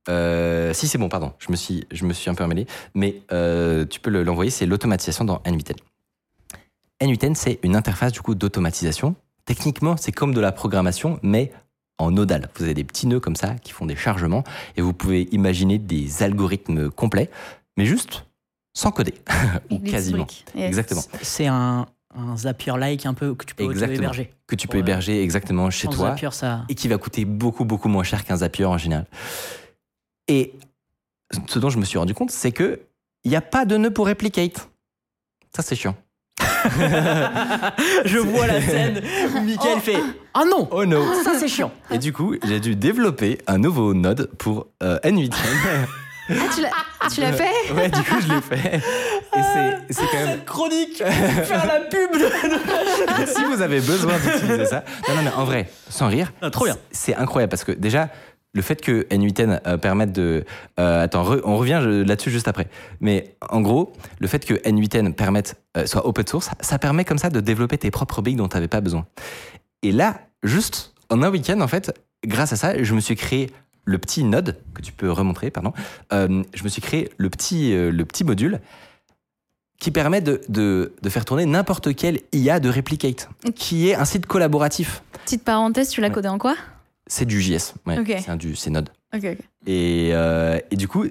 Euh, 0.09 0.73
si 0.73 0.87
c'est 0.87 0.97
bon, 0.97 1.09
pardon, 1.09 1.33
je 1.39 1.51
me 1.51 1.55
suis, 1.55 1.85
je 1.91 2.05
me 2.05 2.13
suis 2.13 2.29
un 2.29 2.35
peu 2.35 2.43
emmêlé, 2.43 2.67
mais 2.93 3.21
euh, 3.31 3.85
tu 3.85 3.99
peux 3.99 4.09
le- 4.11 4.23
l'envoyer, 4.23 4.51
c'est 4.51 4.65
l'automatisation 4.65 5.25
dans 5.25 5.37
N8N. 5.45 5.75
N8N, 7.01 7.35
c'est 7.35 7.59
une 7.63 7.75
interface 7.75 8.11
du 8.13 8.21
coup 8.21 8.35
d'automatisation. 8.35 9.15
Techniquement, 9.45 9.97
c'est 9.97 10.11
comme 10.11 10.33
de 10.33 10.39
la 10.41 10.51
programmation, 10.51 11.19
mais 11.23 11.51
en 11.97 12.11
nodal. 12.11 12.49
Vous 12.55 12.63
avez 12.63 12.73
des 12.73 12.83
petits 12.83 13.07
nœuds 13.07 13.19
comme 13.19 13.35
ça 13.35 13.55
qui 13.55 13.71
font 13.71 13.85
des 13.85 13.95
chargements 13.95 14.43
et 14.75 14.81
vous 14.81 14.93
pouvez 14.93 15.23
imaginer 15.31 15.77
des 15.77 16.23
algorithmes 16.23 16.89
complets, 16.89 17.29
mais 17.77 17.85
juste 17.85 18.25
sans 18.73 18.91
coder, 18.91 19.13
ou 19.71 19.79
quasiment. 19.79 20.27
Exactement. 20.55 21.01
C'est 21.21 21.47
un, 21.47 21.85
un 22.13 22.37
Zapier-like 22.37 23.05
un 23.05 23.13
peu 23.13 23.33
que 23.33 23.45
tu 23.45 23.55
peux 23.55 23.63
Exactement. 23.63 23.97
héberger. 23.99 24.33
Que 24.47 24.55
tu 24.55 24.67
peux 24.67 24.77
Ouais. 24.77 24.81
héberger 24.83 25.23
exactement 25.23 25.69
chez 25.69 25.87
toi 25.87 26.09
Zapier, 26.09 26.31
ça. 26.31 26.65
et 26.69 26.75
qui 26.75 26.87
va 26.89 26.97
coûter 26.97 27.23
beaucoup, 27.23 27.63
beaucoup 27.65 27.87
moins 27.87 28.03
cher 28.03 28.25
qu'un 28.25 28.37
Zapier 28.37 28.65
en 28.65 28.77
général. 28.77 29.05
Et 30.27 30.53
ce 31.49 31.59
dont 31.59 31.69
je 31.69 31.77
me 31.77 31.85
suis 31.85 31.97
rendu 31.97 32.13
compte, 32.13 32.31
c'est 32.31 32.51
que 32.51 32.81
il 33.23 33.29
n'y 33.29 33.35
a 33.37 33.41
pas 33.41 33.65
de 33.65 33.77
nœud 33.77 33.91
pour 33.91 34.07
replicate. 34.07 34.69
Ça, 35.55 35.61
c'est 35.63 35.75
chiant. 35.75 35.95
Je 38.05 38.17
vois 38.17 38.47
la 38.47 38.61
scène 38.61 39.01
où 39.35 39.41
Michael 39.45 39.79
fait 39.79 39.97
Ah 40.33 40.43
non 40.49 40.67
Oh 40.71 40.85
no 40.85 41.01
Ça 41.23 41.31
c'est 41.39 41.47
chiant. 41.47 41.71
Et 41.91 41.97
du 41.97 42.11
coup, 42.13 42.35
j'ai 42.45 42.59
dû 42.59 42.75
développer 42.75 43.37
un 43.47 43.57
nouveau 43.57 43.93
node 43.93 44.29
pour 44.37 44.67
euh, 44.83 44.99
N8N. 45.03 45.31
Ah, 46.27 46.33
tu 46.55 46.61
l'as- 46.61 47.09
Tu 47.13 47.21
l'as 47.21 47.33
fait? 47.33 47.71
Ouais, 47.73 47.89
du 47.89 48.01
coup, 48.01 48.15
je 48.19 48.33
l'ai 48.33 48.41
fait. 48.41 48.77
Et 48.77 49.41
c'est- 49.53 49.77
c'est 49.93 50.05
quand 50.11 50.25
même. 50.25 50.43
Chronique 50.43 50.97
Faire 50.97 51.65
la 51.67 51.81
pub 51.81 52.11
de- 52.13 53.25
si 53.31 53.43
vous 53.45 53.61
avez 53.61 53.79
besoin 53.79 54.13
d'utiliser 54.17 54.65
ça. 54.65 54.83
Non, 55.07 55.15
non, 55.15 55.21
mais 55.23 55.31
en 55.33 55.45
vrai, 55.45 55.69
sans 55.89 56.07
rire. 56.07 56.33
Ah, 56.41 56.49
trop 56.49 56.65
bien. 56.65 56.77
C'est 56.91 57.15
incroyable 57.15 57.51
parce 57.51 57.63
que 57.63 57.71
déjà, 57.73 58.09
le 58.55 58.61
fait 58.63 58.81
que 58.81 59.03
N8N 59.09 59.59
euh, 59.67 59.77
permette 59.77 60.11
de. 60.13 60.45
euh, 60.79 61.03
attends, 61.03 61.23
re- 61.23 61.41
on 61.43 61.57
revient 61.57 61.81
là-dessus 61.85 62.31
juste 62.31 62.47
après. 62.47 62.67
Mais 63.01 63.35
en 63.49 63.61
gros, 63.61 63.93
le 64.19 64.27
fait 64.27 64.43
que 64.45 64.53
N8N 64.55 65.13
permette, 65.13 65.57
euh, 65.77 65.85
soit 65.85 66.07
open 66.07 66.25
source, 66.25 66.49
ça 66.61 66.79
permet 66.79 67.05
comme 67.05 67.17
ça 67.19 67.29
de 67.29 67.41
développer 67.41 67.77
tes 67.77 67.91
propres 67.91 68.21
briques 68.21 68.37
dont 68.37 68.47
tu 68.47 68.55
n'avais 68.55 68.67
pas 68.69 68.81
besoin. 68.81 69.05
Et 69.83 69.91
là, 69.91 70.21
juste 70.41 70.93
en 71.09 71.21
un 71.21 71.29
week-end, 71.29 71.59
en 71.61 71.67
fait, 71.67 71.93
grâce 72.25 72.53
à 72.53 72.55
ça, 72.55 72.81
je 72.81 72.95
me 72.95 72.99
suis 73.01 73.15
créé 73.15 73.51
le 73.83 73.97
petit 73.99 74.23
node 74.23 74.57
que 74.73 74.81
tu 74.81 74.91
peux 74.91 75.11
remontrer, 75.11 75.51
pardon. 75.51 75.73
Je 76.11 76.63
me 76.63 76.69
suis 76.69 76.81
créé 76.81 77.11
le 77.17 77.29
petit, 77.29 77.71
le 77.75 78.03
petit 78.05 78.23
module 78.23 78.59
qui 79.79 79.91
permet 79.91 80.21
de, 80.21 80.41
de, 80.49 80.93
de 81.01 81.09
faire 81.09 81.25
tourner 81.25 81.45
n'importe 81.45 81.93
quel 81.95 82.21
IA 82.31 82.59
de 82.59 82.69
Replicate, 82.69 83.29
qui 83.55 83.89
est 83.89 83.95
un 83.95 84.05
site 84.05 84.25
collaboratif. 84.25 85.03
Petite 85.25 85.43
parenthèse, 85.43 85.89
tu 85.89 86.01
l'as 86.01 86.07
Ouais. 86.07 86.13
codé 86.13 86.29
en 86.29 86.37
quoi? 86.39 86.55
C'est 87.07 87.25
du 87.25 87.41
JS, 87.41 87.73
ouais, 87.85 87.97
c'est 88.19 88.29
un 88.29 88.35
du, 88.35 88.55
c'est 88.55 88.69
Node. 88.71 88.89
Et, 89.67 90.09
euh, 90.13 90.59
et 90.71 90.75
du 90.75 90.87
coup, 90.87 91.05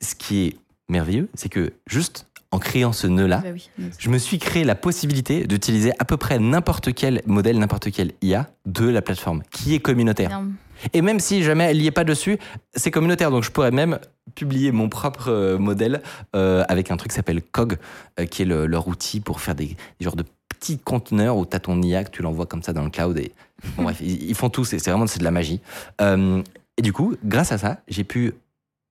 ce 0.00 0.14
qui 0.14 0.46
est 0.46 0.56
merveilleux, 0.88 1.28
c'est 1.34 1.48
que 1.48 1.72
juste 1.86 2.26
en 2.50 2.58
créant 2.60 2.92
ce 2.92 3.08
nœud-là, 3.08 3.40
Bah 3.42 3.48
oui. 3.52 3.68
je 3.98 4.08
me 4.10 4.16
suis 4.18 4.38
créé 4.38 4.62
la 4.62 4.76
possibilité 4.76 5.44
d'utiliser 5.46 5.90
à 5.98 6.04
peu 6.04 6.16
près 6.16 6.38
n'importe 6.38 6.94
quel 6.94 7.20
modèle, 7.26 7.58
n'importe 7.58 7.90
quel 7.90 8.12
IA 8.22 8.48
de 8.64 8.88
la 8.88 9.02
plateforme, 9.02 9.42
qui 9.50 9.74
est 9.74 9.80
communautaire. 9.80 10.30
Énorme. 10.30 10.54
Et 10.92 11.02
même 11.02 11.18
si 11.18 11.42
jamais 11.42 11.64
elle 11.64 11.78
n'y 11.78 11.86
est 11.86 11.90
pas 11.92 12.04
dessus, 12.04 12.38
c'est 12.74 12.90
communautaire. 12.92 13.30
Donc 13.32 13.42
je 13.42 13.50
pourrais 13.50 13.72
même 13.72 13.98
publier 14.36 14.70
mon 14.70 14.88
propre 14.88 15.28
euh, 15.30 15.58
modèle 15.58 16.00
euh, 16.36 16.64
avec 16.68 16.90
un 16.92 16.96
truc 16.96 17.10
qui 17.10 17.16
s'appelle 17.16 17.42
COG, 17.42 17.76
euh, 18.20 18.26
qui 18.26 18.42
est 18.42 18.44
le- 18.44 18.66
leur 18.66 18.86
outil 18.86 19.18
pour 19.20 19.40
faire 19.40 19.54
des, 19.56 19.66
des 19.66 19.76
genres 20.04 20.16
de 20.16 20.24
petits 20.64 20.78
conteneurs 20.78 21.36
où 21.36 21.44
tu 21.44 21.54
as 21.54 21.60
ton 21.60 21.80
IA, 21.82 22.04
que 22.04 22.10
tu 22.10 22.22
l'envoies 22.22 22.46
comme 22.46 22.62
ça 22.62 22.72
dans 22.72 22.84
le 22.84 22.90
cloud. 22.90 23.18
Et, 23.18 23.32
bon, 23.76 23.82
bref, 23.84 24.00
ils, 24.00 24.34
font 24.34 24.48
tout, 24.48 24.64
c'est 24.64 24.78
vraiment 24.78 25.04
de 25.04 25.24
la 25.24 25.30
magie. 25.30 25.60
Euh, 26.00 26.42
et 26.78 26.82
du 26.82 26.92
coup, 26.92 27.16
grâce 27.22 27.52
à 27.52 27.58
ça, 27.58 27.82
j'ai 27.86 28.04
pu 28.04 28.32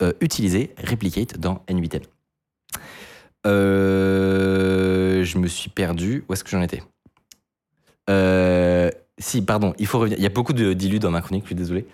euh, 0.02 0.14
utiliser 0.22 0.74
Replicate 0.78 1.40
dans 1.40 1.64
N8N. 1.68 2.04
Euh, 3.48 5.24
je 5.24 5.38
me 5.40 5.48
suis 5.48 5.70
perdu. 5.70 6.24
Où 6.30 6.34
est-ce 6.34 6.44
que 6.44 6.52
j'en 6.52 6.62
étais? 6.62 6.84
Si, 9.20 9.42
pardon, 9.44 9.74
il 9.80 9.88
faut 9.88 10.00
revenir. 10.00 10.18
Il 10.18 10.24
y 10.24 10.28
a 10.28 10.30
beaucoup 10.30 10.54
de 10.54 10.74
dilus 10.74 11.00
dans 11.00 11.12
ma 11.12 11.22
chronique, 11.22 11.44
je 11.44 11.48
suis 11.48 11.56
désolé. 11.56 11.88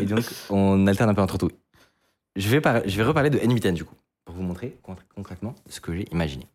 Et 0.00 0.06
donc, 0.06 0.24
on 0.50 0.86
alterne 0.86 1.10
un 1.10 1.14
peu 1.14 1.22
entre 1.22 1.38
tout. 1.38 1.50
Je 2.36 2.48
vais, 2.48 2.60
je 2.86 2.96
vais 2.96 3.04
reparler 3.04 3.30
de 3.30 3.38
N8N 3.38 3.74
du 3.74 3.84
coup, 3.84 3.94
pour 4.24 4.34
vous 4.34 4.42
montrer 4.42 4.76
con- 4.82 4.96
concrètement 5.14 5.54
ce 5.68 5.80
que 5.80 5.94
j'ai 5.94 6.08
imaginé. 6.12 6.46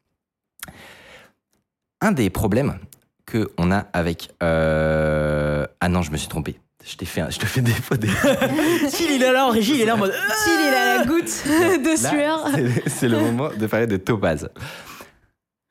Un 2.03 2.11
des 2.11 2.29
problèmes 2.29 2.77
que 3.25 3.49
on 3.57 3.71
a 3.71 3.85
avec. 3.93 4.29
euh, 4.43 5.65
Ah 5.79 5.87
non, 5.89 6.01
je 6.01 6.11
me 6.11 6.17
suis 6.17 6.27
trompé. 6.27 6.59
Je, 6.85 6.97
t'ai 6.97 7.05
fait 7.05 7.21
un- 7.21 7.29
je 7.29 7.39
te 7.39 7.45
fais 7.45 7.61
des 7.61 7.71
faux 7.71 7.95
des. 7.95 8.09
S'il 8.89 9.11
il 9.11 9.23
est 9.23 9.31
là 9.31 9.47
en 9.47 9.51
régie, 9.51 9.75
il 9.75 9.81
est 9.81 9.85
là 9.85 9.95
en 9.95 9.97
mode. 9.97 10.11
S'il 10.43 10.59
il 10.59 10.73
a 10.73 10.97
la 10.97 11.05
goutte 11.05 11.23
de 11.45 12.03
Là, 12.03 12.09
sueur. 12.09 12.47
c'est- 12.53 12.89
C'est 12.89 13.07
le 13.07 13.19
moment 13.19 13.49
de 13.57 13.67
parler 13.67 13.87
de 13.87 13.95
Topaz. 13.95 14.49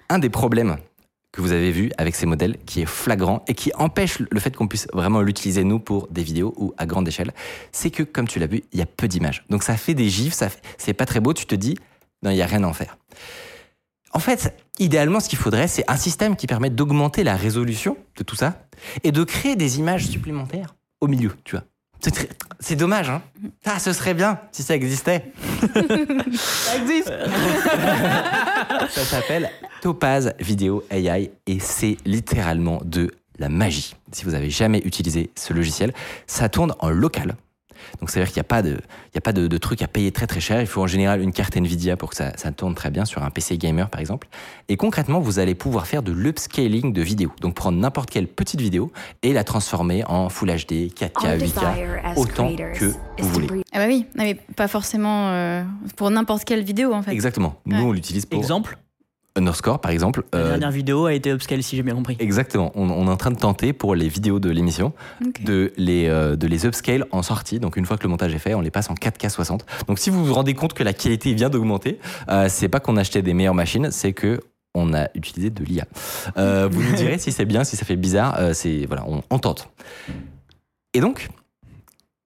Un 0.09 0.18
des 0.18 0.30
problèmes 0.30 0.78
que 1.33 1.43
vous 1.43 1.53
avez 1.53 1.70
vu 1.70 1.91
avec 1.99 2.14
ces 2.14 2.24
modèles 2.24 2.57
qui 2.64 2.80
est 2.83 2.87
flagrant 2.87 3.43
et 3.47 3.53
qui 3.55 3.72
empêche 3.74 4.18
le 4.18 4.41
fait 4.41 4.55
qu'on 4.57 4.68
puisse 4.68 4.87
vraiment 4.95 5.20
l'utiliser 5.20 5.64
nous 5.64 5.78
pour 5.78 6.09
des 6.09 6.22
vidéos 6.22 6.55
ou 6.57 6.72
à 6.78 6.87
grande 6.87 7.09
échelle, 7.09 7.33
c'est 7.72 7.91
que 7.91 8.03
comme 8.03 8.26
tu 8.28 8.39
l'as 8.39 8.47
vu, 8.47 8.62
il 8.72 8.78
y 8.78 8.83
a 8.83 8.87
peu 8.87 9.07
d'images. 9.09 9.45
Donc 9.51 9.62
ça 9.62 9.76
fait 9.76 9.95
des 9.95 10.09
gifs, 10.09 10.33
ça 10.35 10.49
fait- 10.49 10.61
c'est 10.78 10.93
pas 10.95 11.07
très 11.07 11.20
beau, 11.20 11.33
tu 11.35 11.45
te 11.47 11.55
dis 11.55 11.76
non, 12.22 12.30
il 12.30 12.37
y 12.37 12.43
a 12.43 12.47
rien 12.47 12.62
à 12.64 12.66
en 12.68 12.72
faire. 12.72 12.97
En 14.13 14.19
fait, 14.19 14.55
idéalement 14.79 15.21
ce 15.21 15.29
qu'il 15.29 15.39
faudrait, 15.39 15.69
c'est 15.69 15.85
un 15.91 15.97
système 15.97 16.37
qui 16.37 16.47
permet 16.47 16.71
d'augmenter 16.71 17.25
la 17.25 17.37
résolution 17.37 17.97
de 18.17 18.23
tout 18.23 18.37
ça 18.37 18.67
et 19.05 19.13
de 19.13 19.25
créer 19.25 19.57
des 19.57 19.79
images 19.79 20.07
supplémentaires 20.07 20.75
au 21.01 21.09
milieu, 21.09 21.33
tu 21.45 21.57
vois. 21.57 21.65
C'est 22.59 22.75
dommage, 22.75 23.11
hein 23.11 23.23
Ah, 23.65 23.79
ce 23.79 23.93
serait 23.93 24.15
bien 24.15 24.41
si 24.51 24.63
ça 24.65 24.75
existait. 24.75 25.33
Ça 26.33 26.77
existe 26.77 27.13
Ça 28.91 29.05
s'appelle 29.05 29.51
Topaz 29.81 30.33
Video 30.41 30.85
AI 30.91 31.31
et 31.47 31.61
c'est 31.61 31.97
littéralement 32.05 32.81
de 32.85 33.13
la 33.39 33.49
magie. 33.49 33.95
Si 34.11 34.25
vous 34.25 34.35
avez 34.35 34.51
jamais 34.51 34.79
utilisé 34.85 35.31
ce 35.37 35.53
logiciel, 35.53 35.93
ça 36.27 36.49
tourne 36.49 36.75
en 36.81 36.91
local. 36.91 37.37
Donc 38.01 38.11
ça 38.11 38.20
veut 38.20 38.24
dire 38.26 38.33
qu'il 38.33 38.41
n'y 38.41 38.47
a 38.47 38.49
pas, 38.49 38.62
de, 38.62 38.70
il 38.70 39.14
y 39.14 39.18
a 39.18 39.20
pas 39.20 39.33
de, 39.33 39.47
de 39.47 39.59
truc 39.59 39.83
à 39.83 39.89
payer 39.89 40.12
très 40.12 40.26
très 40.26 40.41
cher. 40.41 40.61
Il 40.61 40.66
faut 40.66 40.83
en 40.83 40.87
général 40.87 41.20
une 41.20 41.33
carte 41.33 41.57
Nvidia 41.57 41.97
pour 41.97 42.11
que 42.11 42.16
ça, 42.16 42.33
ça 42.37 42.53
tourne 42.53 42.74
très 42.74 42.91
bien 42.91 43.05
sur 43.05 43.22
un 43.22 43.30
PC 43.30 43.59
gamer 43.59 43.89
par 43.91 44.01
exemple. 44.01 44.28
Et 44.68 44.76
concrètement, 44.76 45.20
vous 45.20 45.39
allez 45.39 45.55
pouvoir 45.55 45.87
faire 45.87 46.03
de 46.03 46.12
l'upscaling 46.12 46.93
de 46.93 47.03
vidéos. 47.03 47.33
Donc 47.41 47.55
prendre 47.55 47.78
n'importe 47.78 48.11
quelle 48.11 48.26
petite 48.28 48.61
vidéo 48.61 48.93
et 49.22 49.33
la 49.33 49.45
transformer 49.45 50.05
en 50.07 50.28
Full 50.28 50.49
HD, 50.51 50.93
4K, 50.95 51.39
8K, 51.39 52.16
autant 52.16 52.55
que 52.74 52.93
vous 53.18 53.28
voulez. 53.28 53.49
Ah 53.72 53.78
bah 53.78 53.85
oui, 53.89 54.07
mais 54.14 54.35
pas 54.57 54.68
forcément 54.68 55.28
euh, 55.30 55.62
pour 55.97 56.11
n'importe 56.11 56.45
quelle 56.45 56.62
vidéo 56.62 56.93
en 56.93 57.03
fait. 57.03 57.12
Exactement. 57.12 57.57
Nous, 57.66 57.76
Ouais. 57.76 57.83
on 57.85 57.93
l'utilise 57.93 58.26
pour 58.26 58.39
Exemple, 58.39 58.78
Underscore 59.37 59.80
par 59.80 59.91
exemple. 59.91 60.24
la 60.33 60.39
Euh, 60.39 60.49
dernière 60.51 60.70
vidéo 60.70 61.07
a 61.07 61.14
été 61.14 61.30
upscale 61.30 61.62
si 61.62 61.76
j'ai 61.76 61.83
bien 61.83 61.95
compris. 61.95 62.16
Exactement. 62.18 62.70
On, 62.74 62.91
on 62.91 63.07
est 63.07 63.11
en 63.11 63.16
train 63.16 63.30
de 63.30 63.39
tenter 63.39 63.72
pour 63.72 63.95
les 63.95 64.09
vidéos 64.09 64.41
de 64.41 64.51
l'émission 64.51 64.93
de, 65.45 65.72
les, 65.76 66.09
euh, 66.09 66.37
de 66.37 66.47
les 66.47 66.66
upscale 66.66 67.07
en 67.12 67.22
sortie. 67.22 67.59
Donc 67.59 67.76
une 67.76 67.87
fois 67.87 67.97
que 67.97 68.03
le 68.03 68.09
montage 68.11 68.35
est 68.35 68.39
fait, 68.39 68.55
on 68.55 68.61
les 68.61 68.70
passe 68.70 68.91
en 68.91 68.95
4K 68.95 69.30
60. 69.30 69.64
Donc 69.89 69.99
si 69.99 70.11
vous 70.11 70.24
vous 70.24 70.35
rendez 70.35 70.55
compte 70.55 70.74
que 70.74 70.83
la 70.83 70.93
qualité 70.93 71.33
vient 71.33 71.49
d'augmenter, 71.51 71.99
euh, 72.28 72.47
c'est 72.49 72.68
pas 72.68 72.80
qu'on 72.80 72.97
a 72.97 73.01
acheté 73.01 73.22
des 73.22 73.35
meilleures 73.35 73.55
machines, 73.55 73.91
c'est 73.91 74.12
que 74.12 74.41
on 74.74 74.95
a 74.95 75.09
utilisé 75.14 75.51
de 75.51 75.62
l'IA. 75.64 75.87
Vous 76.37 76.83
nous 76.83 76.95
direz 76.95 77.18
si 77.18 77.30
c'est 77.33 77.45
bien, 77.45 77.62
si 77.64 77.76
ça 77.76 77.85
fait 77.85 77.97
bizarre. 77.97 78.39
c'est 78.55 78.87
voilà, 78.87 79.05
on, 79.07 79.22
on 79.30 79.39
tente. 79.39 79.68
Et 80.95 81.01
donc, 81.01 81.28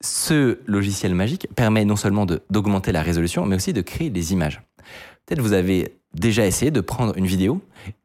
ce 0.00 0.58
logiciel 0.66 1.14
magique 1.14 1.48
permet 1.56 1.84
non 1.84 1.96
seulement 1.96 2.26
d'augmenter 2.50 2.92
la 2.92 3.02
résolution, 3.02 3.46
mais 3.46 3.56
aussi 3.56 3.72
de 3.72 3.80
créer 3.80 4.10
des 4.10 4.32
images. 4.32 4.62
Peut-être 5.26 5.40
vous 5.40 5.52
avez 5.52 5.96
déjà 6.14 6.46
essayé 6.46 6.70
de 6.70 6.80
prendre 6.80 7.16
une 7.16 7.26
vidéo 7.26 7.60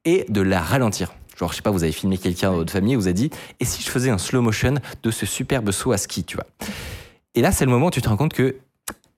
et 0.05 0.25
de 0.29 0.41
la 0.41 0.59
ralentir. 0.59 1.13
Genre, 1.37 1.51
je 1.51 1.55
sais 1.57 1.61
pas, 1.61 1.71
vous 1.71 1.83
avez 1.83 1.91
filmé 1.91 2.17
quelqu'un 2.17 2.51
de 2.51 2.57
votre 2.57 2.73
famille 2.73 2.93
et 2.93 2.95
vous 2.95 3.07
a 3.07 3.13
dit 3.13 3.29
Et 3.59 3.65
si 3.65 3.81
je 3.81 3.89
faisais 3.89 4.09
un 4.09 4.17
slow 4.17 4.41
motion 4.41 4.75
de 5.03 5.11
ce 5.11 5.25
superbe 5.25 5.71
saut 5.71 5.91
à 5.91 5.97
ski, 5.97 6.23
tu 6.23 6.35
vois 6.35 6.47
Et 7.35 7.41
là, 7.41 7.51
c'est 7.51 7.65
le 7.65 7.71
moment 7.71 7.87
où 7.87 7.91
tu 7.91 8.01
te 8.01 8.09
rends 8.09 8.17
compte 8.17 8.33
que 8.33 8.57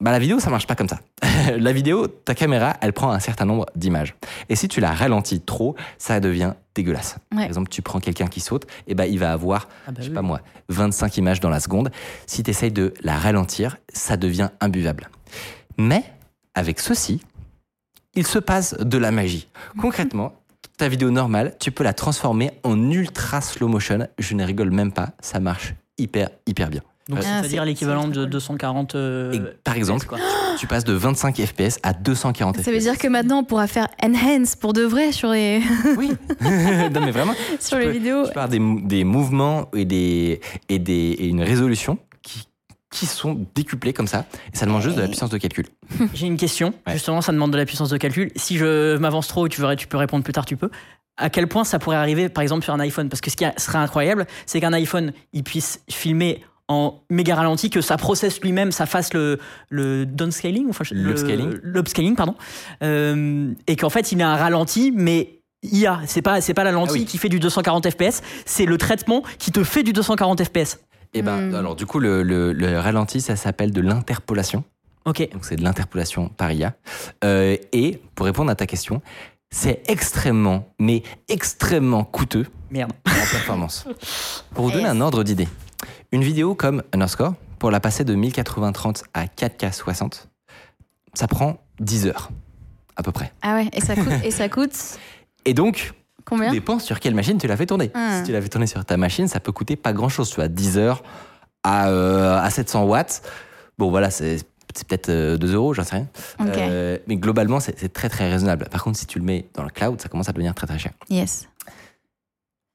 bah, 0.01 0.11
la 0.11 0.19
vidéo, 0.19 0.39
ça 0.39 0.49
marche 0.49 0.67
pas 0.67 0.75
comme 0.75 0.89
ça. 0.89 0.99
la 1.57 1.71
vidéo, 1.71 2.07
ta 2.07 2.35
caméra, 2.35 2.75
elle 2.81 2.91
prend 2.91 3.11
un 3.11 3.19
certain 3.19 3.45
nombre 3.45 3.67
d'images. 3.73 4.15
Et 4.49 4.55
si 4.57 4.67
tu 4.67 4.81
la 4.81 4.91
ralentis 4.91 5.39
trop, 5.39 5.75
ça 5.97 6.19
devient 6.19 6.55
dégueulasse. 6.75 7.15
Par 7.29 7.39
exemple, 7.43 7.69
tu 7.69 7.81
prends 7.81 8.01
quelqu'un 8.01 8.27
qui 8.27 8.41
saute, 8.41 8.67
et 8.87 8.95
ben 8.95 9.05
il 9.05 9.17
va 9.17 9.31
avoir, 9.31 9.69
Ah 9.87 9.91
bah 9.91 9.97
je 9.99 10.03
sais 10.03 10.09
oui. 10.09 10.15
pas 10.15 10.21
moi, 10.21 10.41
25 10.67 11.15
images 11.17 11.39
dans 11.39 11.49
la 11.49 11.61
seconde. 11.61 11.89
Si 12.25 12.43
tu 12.43 12.49
essayes 12.49 12.71
de 12.71 12.93
la 13.01 13.17
ralentir, 13.17 13.77
ça 13.93 14.17
devient 14.17 14.49
imbuvable. 14.59 15.09
Mais 15.77 16.03
avec 16.53 16.81
ceci, 16.81 17.21
il 18.15 18.25
se 18.27 18.39
passe 18.39 18.75
de 18.79 18.97
la 18.97 19.11
magie. 19.11 19.47
Concrètement, 19.81 20.33
ta 20.77 20.87
vidéo 20.89 21.11
normale, 21.11 21.55
tu 21.59 21.71
peux 21.71 21.83
la 21.83 21.93
transformer 21.93 22.51
en 22.63 22.89
ultra 22.91 23.41
slow 23.41 23.67
motion. 23.67 24.07
Je 24.19 24.33
ne 24.35 24.43
rigole 24.43 24.71
même 24.71 24.91
pas, 24.91 25.09
ça 25.21 25.39
marche 25.39 25.73
hyper, 25.97 26.29
hyper 26.47 26.69
bien. 26.69 26.81
Donc 27.09 27.19
Ah, 27.21 27.23
c'est-à-dire 27.41 27.61
c'est- 27.63 27.65
l'équivalent 27.67 28.07
de 28.07 28.21
cool. 28.21 28.29
240. 28.29 28.95
euh, 28.95 29.33
Et 29.33 29.41
par 29.65 29.75
exemple, 29.75 29.99
FPS, 30.05 30.07
quoi. 30.07 30.17
tu 30.57 30.67
passes 30.67 30.85
de 30.85 30.93
25 30.93 31.35
FPS 31.41 31.77
à 31.83 31.91
240 31.93 32.55
FPS. 32.57 32.63
Ça 32.63 32.71
veut 32.71 32.79
dire 32.79 32.97
que 32.97 33.07
maintenant 33.09 33.39
on 33.39 33.43
pourra 33.43 33.67
faire 33.67 33.87
enhance 34.01 34.55
pour 34.55 34.71
de 34.71 34.83
vrai 34.83 35.11
sur 35.11 35.29
les, 35.31 35.61
Oui. 35.97 36.11
non, 36.41 37.01
mais 37.01 37.11
vraiment, 37.11 37.33
sur 37.59 37.77
tu 37.77 37.79
les 37.79 37.85
peux- 37.87 37.91
vidéos. 37.91 38.23
tu 38.23 38.29
avoir 38.29 38.47
des, 38.47 38.59
des 38.83 39.03
mouvements 39.03 39.69
et, 39.75 39.83
des, 39.83 40.39
et, 40.69 40.79
des, 40.79 40.93
et 40.93 41.27
une 41.27 41.41
résolution 41.43 41.97
qui, 42.21 42.47
qui 42.93 43.05
sont 43.07 43.45
décuplés 43.55 43.91
comme 43.91 44.07
ça. 44.07 44.25
Et 44.53 44.57
ça 44.57 44.65
demande 44.65 44.81
juste 44.81 44.95
de 44.95 45.01
la 45.01 45.07
puissance 45.07 45.29
de 45.29 45.37
calcul. 45.37 45.65
J'ai 46.13 46.27
une 46.27 46.37
question. 46.37 46.73
Ouais. 46.87 46.93
Justement, 46.93 47.21
ça 47.21 47.31
demande 47.31 47.51
de 47.51 47.57
la 47.57 47.65
puissance 47.65 47.89
de 47.89 47.97
calcul. 47.97 48.31
Si 48.35 48.57
je 48.57 48.97
m'avance 48.97 49.27
trop, 49.27 49.47
tu, 49.47 49.61
tu 49.77 49.87
peux 49.87 49.97
répondre 49.97 50.23
plus 50.23 50.33
tard, 50.33 50.45
tu 50.45 50.55
peux. 50.57 50.69
À 51.17 51.29
quel 51.29 51.47
point 51.47 51.63
ça 51.63 51.79
pourrait 51.79 51.97
arriver, 51.97 52.29
par 52.29 52.41
exemple, 52.41 52.63
sur 52.63 52.73
un 52.73 52.79
iPhone? 52.79 53.09
Parce 53.09 53.21
que 53.21 53.29
ce 53.31 53.35
qui 53.35 53.45
serait 53.57 53.77
incroyable, 53.79 54.25
c'est 54.45 54.59
qu'un 54.61 54.73
iPhone, 54.73 55.11
il 55.33 55.43
puisse 55.43 55.81
filmer 55.89 56.43
en 56.69 57.01
méga 57.09 57.35
ralenti, 57.35 57.69
que 57.69 57.81
ça 57.81 57.97
processe 57.97 58.39
lui-même, 58.41 58.71
ça 58.71 58.85
fasse 58.85 59.13
le, 59.13 59.37
le 59.69 60.05
downscaling, 60.05 60.69
enfin, 60.69 60.85
le- 60.91 61.03
L'upscaling. 61.09 61.59
l'upscaling, 61.61 62.15
pardon, 62.15 62.35
Euh, 62.81 63.51
et 63.67 63.75
qu'en 63.75 63.89
fait, 63.89 64.11
il 64.11 64.21
a 64.21 64.29
un 64.29 64.35
ralenti, 64.37 64.91
mais 64.95 65.39
IA, 65.63 66.01
c'est 66.05 66.21
pas, 66.21 66.41
c'est 66.41 66.53
pas 66.53 66.63
la 66.63 66.71
lentille 66.71 66.97
Ah 66.97 67.03
oui. 67.03 67.05
qui 67.05 67.17
fait 67.17 67.29
du 67.29 67.39
240 67.39 67.89
FPS, 67.89 68.21
c'est 68.45 68.65
le 68.65 68.77
traitement 68.77 69.23
qui 69.39 69.51
te 69.51 69.63
fait 69.63 69.83
du 69.83 69.93
240 69.93 70.43
FPS. 70.43 70.79
Et 71.13 71.21
ben, 71.21 71.51
Hmm. 71.51 71.55
alors 71.55 71.75
du 71.75 71.85
coup, 71.85 71.99
le, 71.99 72.23
le- 72.23 72.53
le 72.53 72.79
ralenti, 72.79 73.21
ça 73.21 73.35
s'appelle 73.35 73.71
de 73.71 73.81
l'interpolation. 73.81 74.63
Ok. 75.05 75.27
Donc 75.31 75.45
c'est 75.45 75.55
de 75.57 75.63
l'interpolation 75.63 76.29
par 76.29 76.51
IA. 76.51 76.73
Euh, 77.23 77.57
et 77.71 78.01
pour 78.15 78.25
répondre 78.25 78.49
à 78.49 78.55
ta 78.55 78.65
question, 78.65 79.01
c'est 79.51 79.83
extrêmement, 79.87 80.73
mais 80.79 81.03
extrêmement 81.27 82.03
coûteux 82.03 82.47
Merde. 82.71 82.91
en 83.05 83.11
performance. 83.11 83.85
Pour 84.55 84.65
vous 84.65 84.71
donner 84.71 84.87
un 84.87 84.99
ordre 85.01 85.23
d'idée, 85.23 85.47
une 86.11 86.23
vidéo 86.23 86.55
comme 86.55 86.81
Underscore, 86.93 87.35
pour 87.59 87.69
la 87.69 87.79
passer 87.79 88.03
de 88.03 88.15
1080-30 88.15 89.03
à 89.13 89.25
4K 89.25 89.71
60, 89.73 90.27
ça 91.13 91.27
prend 91.27 91.63
10 91.79 92.07
heures, 92.07 92.29
à 92.95 93.03
peu 93.03 93.11
près. 93.11 93.31
Ah 93.43 93.55
ouais, 93.55 93.69
et 93.73 93.81
ça 93.81 93.95
coûte, 93.95 94.13
et 94.23 94.31
ça 94.31 94.49
coûte 94.49 94.97
Et 95.45 95.53
donc, 95.53 95.93
combien 96.25 96.47
tout 96.47 96.53
dépend 96.53 96.79
sur 96.79 96.99
quelle 96.99 97.15
machine 97.15 97.37
tu 97.37 97.47
l'as 97.47 97.57
fait 97.57 97.65
tourner. 97.65 97.91
Ah. 97.93 98.17
Si 98.17 98.23
tu 98.23 98.31
l'as 98.31 98.41
fait 98.41 98.49
tourner 98.49 98.67
sur 98.67 98.83
ta 98.85 98.97
machine, 98.97 99.27
ça 99.27 99.39
peut 99.39 99.51
coûter 99.51 99.75
pas 99.75 99.93
grand-chose. 99.93 100.29
Tu 100.29 100.35
vois, 100.35 100.47
10 100.47 100.77
heures 100.77 101.03
à, 101.63 101.89
euh, 101.89 102.37
à 102.37 102.49
700 102.49 102.83
watts. 102.85 103.21
Bon, 103.77 103.89
voilà, 103.89 104.11
c'est 104.11 104.43
peut-être 104.87 105.09
euh, 105.09 105.37
2 105.37 105.53
euros, 105.53 105.73
j'en 105.73 105.83
sais 105.83 105.95
rien. 105.95 106.07
Euh, 106.41 106.97
mais 107.07 107.15
globalement, 107.15 107.59
c'est 107.59 107.77
c'est 107.79 107.91
très 107.91 108.09
très 108.09 108.29
raisonnable. 108.29 108.67
Par 108.69 108.83
contre, 108.83 108.97
si 108.97 109.05
tu 109.05 109.19
le 109.19 109.25
mets 109.25 109.47
dans 109.53 109.63
le 109.63 109.69
cloud, 109.69 110.01
ça 110.01 110.09
commence 110.09 110.29
à 110.29 110.33
devenir 110.33 110.53
très 110.55 110.67
très 110.67 110.79
cher. 110.79 110.91
Yes. 111.09 111.47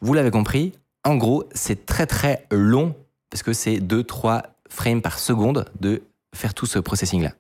Vous 0.01 0.15
l'avez 0.15 0.31
compris, 0.31 0.75
en 1.05 1.17
gros, 1.17 1.45
c'est 1.53 1.87
très 1.87 2.07
très 2.07 2.47
long 2.51 2.95
parce 3.31 3.43
que 3.43 3.53
c'est 3.53 3.77
2-3 3.79 4.43
frames 4.69 5.03
par 5.03 5.19
seconde 5.19 5.67
de 5.81 6.03
faire 6.35 6.55
tout 6.55 6.67
ce 6.67 6.79
processing-là. 6.79 7.33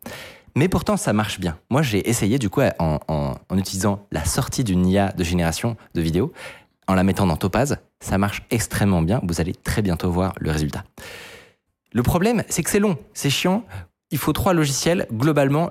Mais 0.58 0.68
pourtant, 0.68 0.96
ça 0.96 1.12
marche 1.12 1.38
bien. 1.38 1.56
Moi, 1.70 1.82
j'ai 1.82 2.10
essayé 2.10 2.36
du 2.40 2.50
coup 2.50 2.62
en, 2.80 3.36
utilisant 3.56 4.04
la 4.10 4.24
sortie 4.24 4.64
d'une 4.64 4.88
IA 4.88 5.12
de 5.12 5.22
génération 5.22 5.76
de 5.94 6.00
vidéos, 6.00 6.32
en 6.88 6.94
la 6.94 7.04
mettant 7.04 7.28
dans 7.28 7.36
Topaz. 7.36 7.76
Ça 8.00 8.18
marche 8.18 8.42
extrêmement 8.50 9.00
bien. 9.00 9.20
Vous 9.22 9.40
allez 9.40 9.54
très 9.54 9.82
bientôt 9.82 10.10
voir 10.10 10.34
le 10.40 10.50
résultat. 10.50 10.82
Le 11.92 12.02
problème, 12.02 12.42
c'est 12.48 12.64
que 12.64 12.70
c'est 12.70 12.80
long, 12.80 12.98
c'est 13.14 13.30
chiant. 13.30 13.62
Il 14.10 14.18
faut 14.18 14.32
trois 14.32 14.52
logiciels. 14.52 15.06
Globalement, 15.12 15.70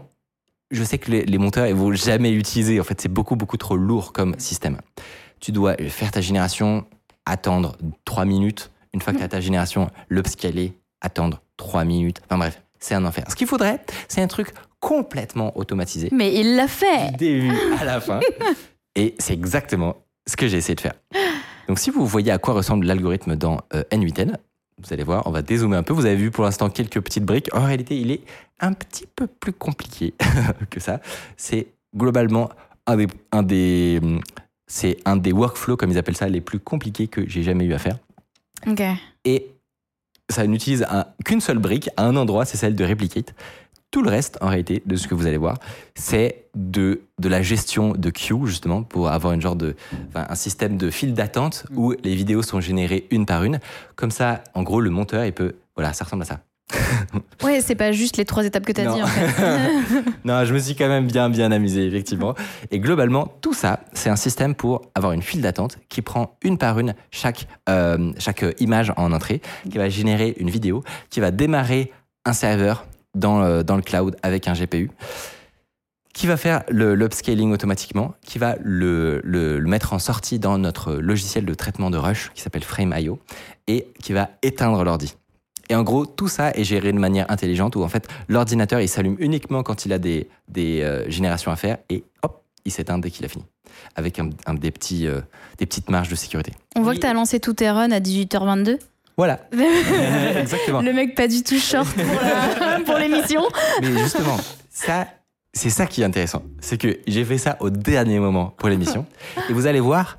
je 0.71 0.85
sais 0.85 0.99
que 0.99 1.11
les, 1.11 1.37
monteurs, 1.37 1.67
ils 1.67 1.75
vont 1.75 1.91
jamais 1.91 2.31
l'utiliser. 2.31 2.79
En 2.79 2.85
fait, 2.85 3.01
c'est 3.01 3.11
beaucoup, 3.11 3.35
beaucoup 3.35 3.57
trop 3.57 3.75
lourd 3.75 4.13
comme 4.13 4.39
système. 4.39 4.77
Tu 5.41 5.51
dois 5.51 5.75
faire 5.89 6.11
ta 6.11 6.21
génération, 6.21 6.85
attendre 7.25 7.75
3 8.05 8.23
minutes. 8.23 8.71
Une 8.93 9.01
fois 9.01 9.11
que 9.11 9.17
tu 9.17 9.23
as 9.25 9.27
ta 9.27 9.41
génération, 9.41 9.89
l'upscaler, 10.07 10.77
attendre 11.01 11.41
3 11.57 11.83
minutes. 11.83 12.21
Enfin 12.23 12.37
bref, 12.37 12.61
c'est 12.79 12.95
un 12.95 13.03
enfer. 13.03 13.25
Ce 13.27 13.35
qu'il 13.35 13.47
faudrait, 13.47 13.81
c'est 14.07 14.21
un 14.21 14.27
truc 14.27 14.53
complètement 14.79 15.57
automatisé. 15.57 16.09
Mais 16.11 16.33
il 16.35 16.55
l'a 16.55 16.67
fait 16.67 17.11
Du 17.11 17.17
début 17.17 17.51
à 17.79 17.85
la 17.85 17.99
fin. 18.01 18.19
Et 18.95 19.15
c'est 19.19 19.33
exactement 19.33 19.95
ce 20.27 20.35
que 20.35 20.47
j'ai 20.47 20.57
essayé 20.57 20.75
de 20.75 20.81
faire. 20.81 20.93
Donc 21.67 21.79
si 21.79 21.89
vous 21.89 22.05
voyez 22.05 22.31
à 22.31 22.37
quoi 22.37 22.53
ressemble 22.53 22.85
l'algorithme 22.85 23.35
dans 23.35 23.61
euh, 23.73 23.83
N8N, 23.91 24.35
vous 24.81 24.93
allez 24.93 25.03
voir, 25.03 25.25
on 25.27 25.31
va 25.31 25.41
dézoomer 25.41 25.75
un 25.77 25.83
peu. 25.83 25.93
Vous 25.93 26.05
avez 26.05 26.15
vu 26.15 26.31
pour 26.31 26.43
l'instant 26.43 26.69
quelques 26.69 27.01
petites 27.01 27.25
briques. 27.25 27.49
En 27.53 27.63
réalité, 27.65 27.97
il 27.99 28.11
est 28.11 28.21
un 28.59 28.73
petit 28.73 29.05
peu 29.15 29.27
plus 29.27 29.53
compliqué 29.53 30.13
que 30.69 30.79
ça. 30.79 30.99
C'est 31.35 31.67
globalement 31.95 32.49
un 32.85 32.95
des, 32.97 33.07
un 33.31 33.43
des, 33.43 33.99
c'est 34.67 34.97
un 35.05 35.17
des 35.17 35.31
workflows, 35.31 35.77
comme 35.77 35.91
ils 35.91 35.97
appellent 35.97 36.15
ça, 36.17 36.29
les 36.29 36.41
plus 36.41 36.59
compliqués 36.59 37.07
que 37.07 37.27
j'ai 37.27 37.43
jamais 37.43 37.65
eu 37.65 37.73
à 37.73 37.79
faire. 37.79 37.97
Et 39.25 39.47
ça 40.29 40.45
n'utilise 40.45 40.85
un- 40.89 41.05
qu'une 41.25 41.41
seule 41.41 41.57
brique 41.59 41.89
à 41.97 42.05
un 42.05 42.15
endroit, 42.15 42.45
c'est 42.45 42.57
celle 42.57 42.75
de 42.75 42.83
Replicate. 42.85 43.33
Tout 43.97 44.03
le 44.03 44.11
reste, 44.11 44.37
en 44.41 44.49
réalité, 44.49 44.83
de 44.85 44.95
ce 44.95 45.07
que 45.07 45.15
vous 45.15 45.25
allez 45.25 45.37
voir, 45.37 45.57
c'est 45.95 46.43
de, 46.53 47.01
de 47.19 47.29
la 47.29 47.41
gestion 47.41 47.93
de 47.93 48.11
queue, 48.11 48.45
justement, 48.45 48.83
pour 48.83 49.09
avoir 49.09 49.33
une 49.33 49.41
genre 49.41 49.55
de, 49.55 49.75
enfin, 50.09 50.27
un 50.29 50.35
système 50.35 50.77
de 50.77 50.91
file 50.91 51.15
d'attente 51.15 51.65
où 51.75 51.95
les 52.03 52.13
vidéos 52.13 52.43
sont 52.43 52.61
générées 52.61 53.07
une 53.09 53.25
par 53.25 53.43
une. 53.43 53.59
Comme 53.95 54.11
ça, 54.11 54.43
en 54.53 54.61
gros, 54.61 54.81
le 54.81 54.91
monteur, 54.91 55.25
il 55.25 55.33
peut. 55.33 55.55
Voilà, 55.75 55.93
ça 55.93 56.03
ressemble 56.03 56.21
à 56.21 56.25
ça. 56.27 56.41
Ouais, 57.43 57.59
c'est 57.59 57.73
pas 57.73 57.91
juste 57.91 58.17
les 58.17 58.25
trois 58.25 58.45
étapes 58.45 58.67
que 58.67 58.71
t'as 58.71 58.83
Non. 58.83 58.93
dit 58.97 59.01
en 59.01 59.07
fait. 59.07 60.03
Non, 60.25 60.45
je 60.45 60.53
me 60.53 60.59
suis 60.59 60.75
quand 60.75 60.89
même 60.89 61.07
bien, 61.07 61.31
bien 61.31 61.51
amusé, 61.51 61.83
effectivement. 61.87 62.35
Et 62.69 62.79
globalement, 62.79 63.27
tout 63.41 63.53
ça, 63.55 63.79
c'est 63.93 64.11
un 64.11 64.15
système 64.15 64.53
pour 64.53 64.83
avoir 64.93 65.13
une 65.13 65.23
file 65.23 65.41
d'attente 65.41 65.79
qui 65.89 66.03
prend 66.03 66.37
une 66.43 66.59
par 66.59 66.77
une 66.77 66.93
chaque, 67.09 67.47
euh, 67.67 68.11
chaque 68.19 68.45
image 68.59 68.93
en 68.95 69.11
entrée, 69.11 69.41
qui 69.71 69.79
va 69.79 69.89
générer 69.89 70.35
une 70.37 70.51
vidéo, 70.51 70.83
qui 71.09 71.19
va 71.19 71.31
démarrer 71.31 71.91
un 72.25 72.33
serveur 72.33 72.85
dans, 73.17 73.41
euh, 73.41 73.63
dans 73.63 73.75
le 73.75 73.81
cloud 73.81 74.15
avec 74.23 74.47
un 74.47 74.53
GPU, 74.53 74.89
qui 76.13 76.25
va 76.27 76.37
faire 76.37 76.63
le- 76.69 76.95
l'upscaling 76.95 77.51
automatiquement, 77.51 78.15
qui 78.25 78.39
va 78.39 78.55
le, 78.63 79.21
le- 79.23 79.59
le 79.59 79.69
mettre 79.69 79.93
en 79.93 79.99
sortie 79.99 80.39
dans 80.39 80.57
notre 80.57 80.93
logiciel 80.95 81.45
de 81.45 81.53
traitement 81.53 81.89
de 81.91 81.97
rush 81.97 82.31
qui 82.33 82.41
s'appelle 82.41 82.63
Frame.io 82.63 83.19
et 83.67 83.87
qui 84.01 84.13
va 84.13 84.29
éteindre 84.41 84.83
l'ordi. 84.83 85.13
Et 85.69 85.75
en 85.75 85.83
gros, 85.83 86.05
tout 86.05 86.29
ça 86.29 86.51
est 86.51 86.63
géré 86.63 86.91
de 86.93 86.97
manière 86.97 87.29
intelligente 87.29 87.75
où 87.75 87.83
en 87.83 87.89
fait 87.89 88.07
l'ordinateur 88.29 88.79
il 88.79 88.87
s'allume 88.87 89.17
uniquement 89.19 89.63
quand 89.63 89.85
il 89.85 89.91
a 89.93 89.99
des, 89.99 90.29
des 90.47 90.81
euh, 90.81 91.07
générations 91.09 91.51
à 91.51 91.55
faire 91.57 91.77
et 91.89 92.03
hop, 92.23 92.41
il 92.65 92.71
s'éteint 92.71 92.97
dès 92.97 93.11
qu'il 93.11 93.25
a 93.25 93.27
fini. 93.29 93.43
Avec 93.95 94.17
un, 94.17 94.29
un 94.45 94.53
des, 94.53 94.71
petits, 94.71 95.05
euh, 95.07 95.19
des 95.57 95.65
petites 95.65 95.89
marges 95.89 96.09
de 96.09 96.15
sécurité. 96.15 96.53
On 96.75 96.81
voit 96.81 96.95
que 96.95 96.99
t'as 96.99 97.13
lancé 97.13 97.39
tous 97.39 97.53
tes 97.53 97.69
runs 97.69 97.91
à 97.91 97.99
18h22. 97.99 98.79
Voilà, 99.17 99.39
exactement. 100.39 100.81
Le 100.81 100.93
mec 100.93 101.15
pas 101.15 101.27
du 101.27 101.41
tout 101.43 101.57
short 101.57 101.87
pour 102.85 102.95
l'émission. 102.97 103.41
Mais 103.81 103.97
justement, 103.97 104.37
ça, 104.69 105.07
c'est 105.53 105.71
ça 105.71 105.87
qui 105.87 106.01
est 106.01 106.05
intéressant. 106.05 106.43
C'est 106.59 106.77
que 106.77 106.99
j'ai 107.07 107.25
fait 107.25 107.39
ça 107.39 107.57
au 107.59 107.69
dernier 107.71 108.19
moment 108.19 108.53
pour 108.57 108.69
l'émission. 108.69 109.05
Et 109.49 109.53
vous 109.53 109.65
allez 109.65 109.79
voir 109.79 110.17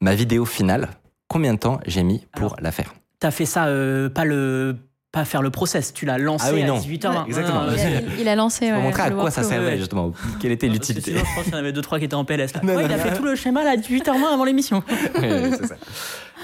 ma 0.00 0.14
vidéo 0.16 0.44
finale, 0.44 0.88
combien 1.28 1.54
de 1.54 1.58
temps 1.60 1.78
j'ai 1.86 2.02
mis 2.02 2.26
pour 2.34 2.46
Alors, 2.54 2.56
la 2.60 2.72
faire. 2.72 2.92
T'as 3.20 3.30
fait 3.30 3.46
ça, 3.46 3.66
euh, 3.66 4.08
pas 4.08 4.24
le. 4.24 4.76
Pas 5.12 5.24
faire 5.24 5.42
le 5.42 5.50
process, 5.50 5.92
tu 5.92 6.06
l'as 6.06 6.18
lancé 6.18 6.46
Ah 6.48 6.54
oui, 6.54 6.62
à 6.62 6.66
non. 6.68 6.78
18h20. 6.78 7.26
Exactement. 7.26 7.62
Non, 7.62 7.66
non, 7.66 7.72
Il 7.72 7.80
a, 7.80 7.82
c'est- 7.82 8.04
il 8.20 8.28
a 8.28 8.36
lancé. 8.36 8.68
Pour 8.68 8.78
ouais, 8.78 8.82
montrer 8.84 9.02
à 9.02 9.10
quoi 9.10 9.30
ça 9.32 9.42
servait 9.42 9.66
ouais. 9.72 9.76
justement, 9.78 10.12
quelle 10.40 10.52
était 10.52 10.68
que 10.68 10.72
l'utilité. 10.74 11.14
je 11.16 11.18
pense 11.34 11.42
qu'il 11.44 11.52
y 11.52 11.56
en 11.56 11.58
avait 11.58 11.72
deux 11.72 11.82
trois 11.82 11.98
qui 11.98 12.04
étaient 12.04 12.14
en 12.14 12.24
PLS. 12.24 12.54
Là. 12.54 12.60
Non, 12.62 12.76
Ouais, 12.76 12.82
non, 12.84 12.88
il 12.88 12.92
a 12.92 12.96
non. 12.96 13.02
fait 13.02 13.16
tout 13.16 13.24
le 13.24 13.34
schéma 13.34 13.64
là, 13.64 13.70
à 13.72 13.76
18h20 13.76 14.32
avant 14.32 14.44
l'émission. 14.44 14.84
Ouais, 15.20 15.50
c'est 15.50 15.66
ça. 15.66 15.74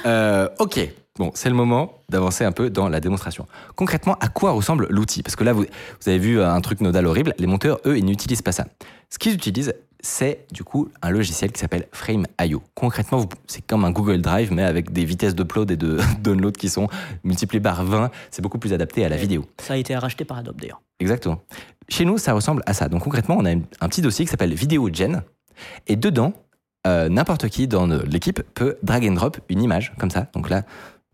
Euh, 0.04 0.48
ok, 0.58 0.80
bon, 1.18 1.30
c'est 1.34 1.48
le 1.48 1.54
moment 1.54 2.00
d'avancer 2.08 2.44
un 2.44 2.52
peu 2.52 2.70
dans 2.70 2.88
la 2.88 3.00
démonstration. 3.00 3.46
Concrètement, 3.74 4.16
à 4.20 4.28
quoi 4.28 4.52
ressemble 4.52 4.86
l'outil? 4.90 5.22
Parce 5.22 5.36
que 5.36 5.44
là, 5.44 5.52
vous, 5.52 5.62
vous 5.64 6.08
avez 6.08 6.18
vu 6.18 6.42
un 6.42 6.60
truc 6.60 6.80
nodal 6.80 7.06
horrible. 7.06 7.34
Les 7.38 7.46
monteurs, 7.46 7.78
eux, 7.86 7.98
ils 7.98 8.04
n'utilisent 8.04 8.42
pas 8.42 8.52
ça. 8.52 8.66
Ce 9.10 9.18
qu'ils 9.18 9.34
utilisent, 9.34 9.74
c'est 10.00 10.46
du 10.52 10.62
coup 10.62 10.88
un 11.02 11.10
logiciel 11.10 11.50
qui 11.52 11.60
s'appelle 11.60 11.86
Frame.io. 11.92 12.62
Concrètement, 12.74 13.26
c'est 13.46 13.66
comme 13.66 13.84
un 13.84 13.90
Google 13.90 14.20
Drive, 14.20 14.52
mais 14.52 14.62
avec 14.62 14.92
des 14.92 15.04
vitesses 15.04 15.34
d'upload 15.34 15.70
et 15.70 15.76
de 15.76 15.98
download 16.20 16.56
qui 16.56 16.68
sont 16.68 16.88
multipliées 17.24 17.60
par 17.60 17.84
20. 17.84 18.10
C'est 18.30 18.42
beaucoup 18.42 18.58
plus 18.58 18.72
adapté 18.72 19.04
à 19.04 19.08
la 19.08 19.16
vidéo. 19.16 19.44
Ça 19.58 19.74
a 19.74 19.76
été 19.76 19.96
racheté 19.96 20.24
par 20.24 20.38
Adobe 20.38 20.60
d'ailleurs. 20.60 20.80
Exactement. 21.00 21.42
Chez 21.88 22.04
nous, 22.04 22.18
ça 22.18 22.32
ressemble 22.32 22.62
à 22.66 22.74
ça. 22.74 22.88
Donc 22.88 23.02
concrètement, 23.02 23.36
on 23.38 23.44
a 23.44 23.50
un 23.50 23.88
petit 23.88 24.02
dossier 24.02 24.24
qui 24.24 24.30
s'appelle 24.30 24.54
VideoGen. 24.54 25.22
Et 25.86 25.96
dedans, 25.96 26.32
euh, 26.86 27.08
n'importe 27.08 27.48
qui 27.48 27.66
dans 27.66 27.90
euh, 27.90 28.02
l'équipe 28.06 28.42
peut 28.54 28.76
drag 28.82 29.06
and 29.08 29.14
drop 29.14 29.38
une 29.48 29.62
image, 29.62 29.92
comme 29.98 30.10
ça. 30.10 30.28
Donc 30.34 30.50
là, 30.50 30.62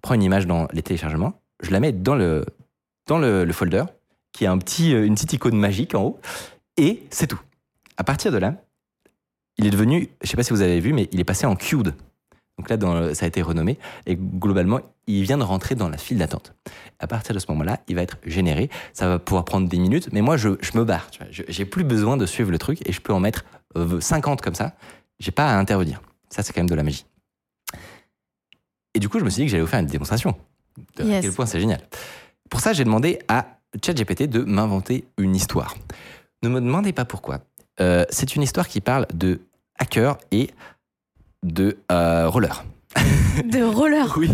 prends 0.03 0.15
une 0.15 0.23
image 0.23 0.47
dans 0.47 0.69
les 0.73 0.83
téléchargements, 0.83 1.41
je 1.63 1.71
la 1.71 1.81
mets 1.81 1.93
dans 1.93 2.15
le, 2.15 2.45
dans 3.07 3.19
le, 3.19 3.45
le 3.45 3.53
folder, 3.53 3.85
qui 4.33 4.47
a 4.47 4.53
un 4.53 4.59
petit, 4.59 4.95
euh, 4.95 5.07
une 5.07 5.15
petite 5.15 5.33
icône 5.33 5.57
magique 5.57 5.95
en 5.95 6.03
haut, 6.03 6.21
et 6.77 7.05
c'est 7.11 7.27
tout. 7.27 7.41
À 7.97 8.05
partir 8.05 8.33
de 8.33 8.39
là, 8.39 8.57
il 9.59 9.67
est 9.67 9.71
devenu, 9.71 10.09
je 10.23 10.29
sais 10.29 10.37
pas 10.37 10.43
si 10.43 10.53
vous 10.53 10.63
avez 10.63 10.81
vu, 10.81 10.93
mais 10.93 11.09
il 11.13 11.21
est 11.21 11.25
passé 11.25 11.47
en 11.47 11.57
queued. 11.57 11.95
Donc 12.59 12.69
là, 12.69 13.15
ça 13.15 13.25
a 13.25 13.29
été 13.29 13.43
renommé, 13.43 13.79
et 14.07 14.17
globalement, 14.17 14.81
il 15.07 15.23
vient 15.23 15.39
de 15.39 15.43
rentrer 15.43 15.75
dans 15.75 15.89
la 15.89 15.99
file 15.99 16.19
d'attente. 16.19 16.55
À 16.99 17.07
partir 17.07 17.35
de 17.35 17.41
ce 17.41 17.47
moment-là, 17.51 17.81
il 17.89 17.97
va 17.97 18.03
être 18.03 18.19
généré. 18.25 18.71
Ça 18.93 19.09
va 19.09 19.19
pouvoir 19.19 19.45
prendre 19.45 19.69
des 19.69 19.79
minutes, 19.79 20.11
mais 20.13 20.21
moi, 20.21 20.37
je, 20.37 20.49
me 20.49 20.85
barre. 20.85 21.11
J'ai 21.31 21.65
plus 21.65 21.85
besoin 21.85 22.17
de 22.17 22.27
suivre 22.27 22.51
le 22.51 22.59
truc 22.59 22.87
et 22.87 22.93
je 22.93 23.01
peux 23.01 23.13
en 23.13 23.21
mettre 23.21 23.45
euh, 23.77 24.01
50 24.01 24.41
comme 24.43 24.55
ça. 24.55 24.75
J'ai 25.19 25.33
pas 25.33 25.49
à 25.51 25.59
intervenir. 25.59 26.03
Ça, 26.29 26.43
c'est 26.43 26.53
quand 26.53 26.61
même 26.61 26.71
de 26.71 26.75
la 26.75 26.83
magie. 26.83 27.05
Et 28.95 28.99
du 29.01 29.09
coup, 29.09 29.19
je 29.19 29.25
me 29.25 29.31
suis 29.31 29.41
dit 29.43 29.47
que 29.47 29.51
j'allais 29.51 29.63
vous 29.63 29.69
faire 29.69 29.81
une 29.81 29.87
démonstration 29.87 30.35
de 30.97 31.03
à 31.03 31.07
Yes. 31.07 31.23
quel 31.23 31.33
point 31.33 31.47
c'est 31.47 31.61
génial. 31.61 31.81
Pour 32.51 32.61
ça, 32.61 32.73
j'ai 32.73 32.85
demandé 32.85 33.19
à 33.29 33.47
ChatGPT 33.85 34.25
de 34.29 34.43
m'inventer 34.45 35.05
une 35.19 35.35
histoire. 35.35 35.75
Ne 36.43 36.49
me 36.49 36.61
demandez 36.61 36.93
pas 36.93 37.05
pourquoi. 37.05 37.41
Euh, 37.81 38.05
c'est 38.11 38.37
une 38.37 38.43
histoire 38.43 38.69
qui 38.69 38.81
parle 38.81 39.07
de 39.15 39.41
hackers 39.79 40.19
et 40.31 40.51
de 41.43 41.79
euh, 41.91 42.29
roller. 42.29 42.65
De 43.45 43.63
roller. 43.63 44.15
Oui. 44.19 44.31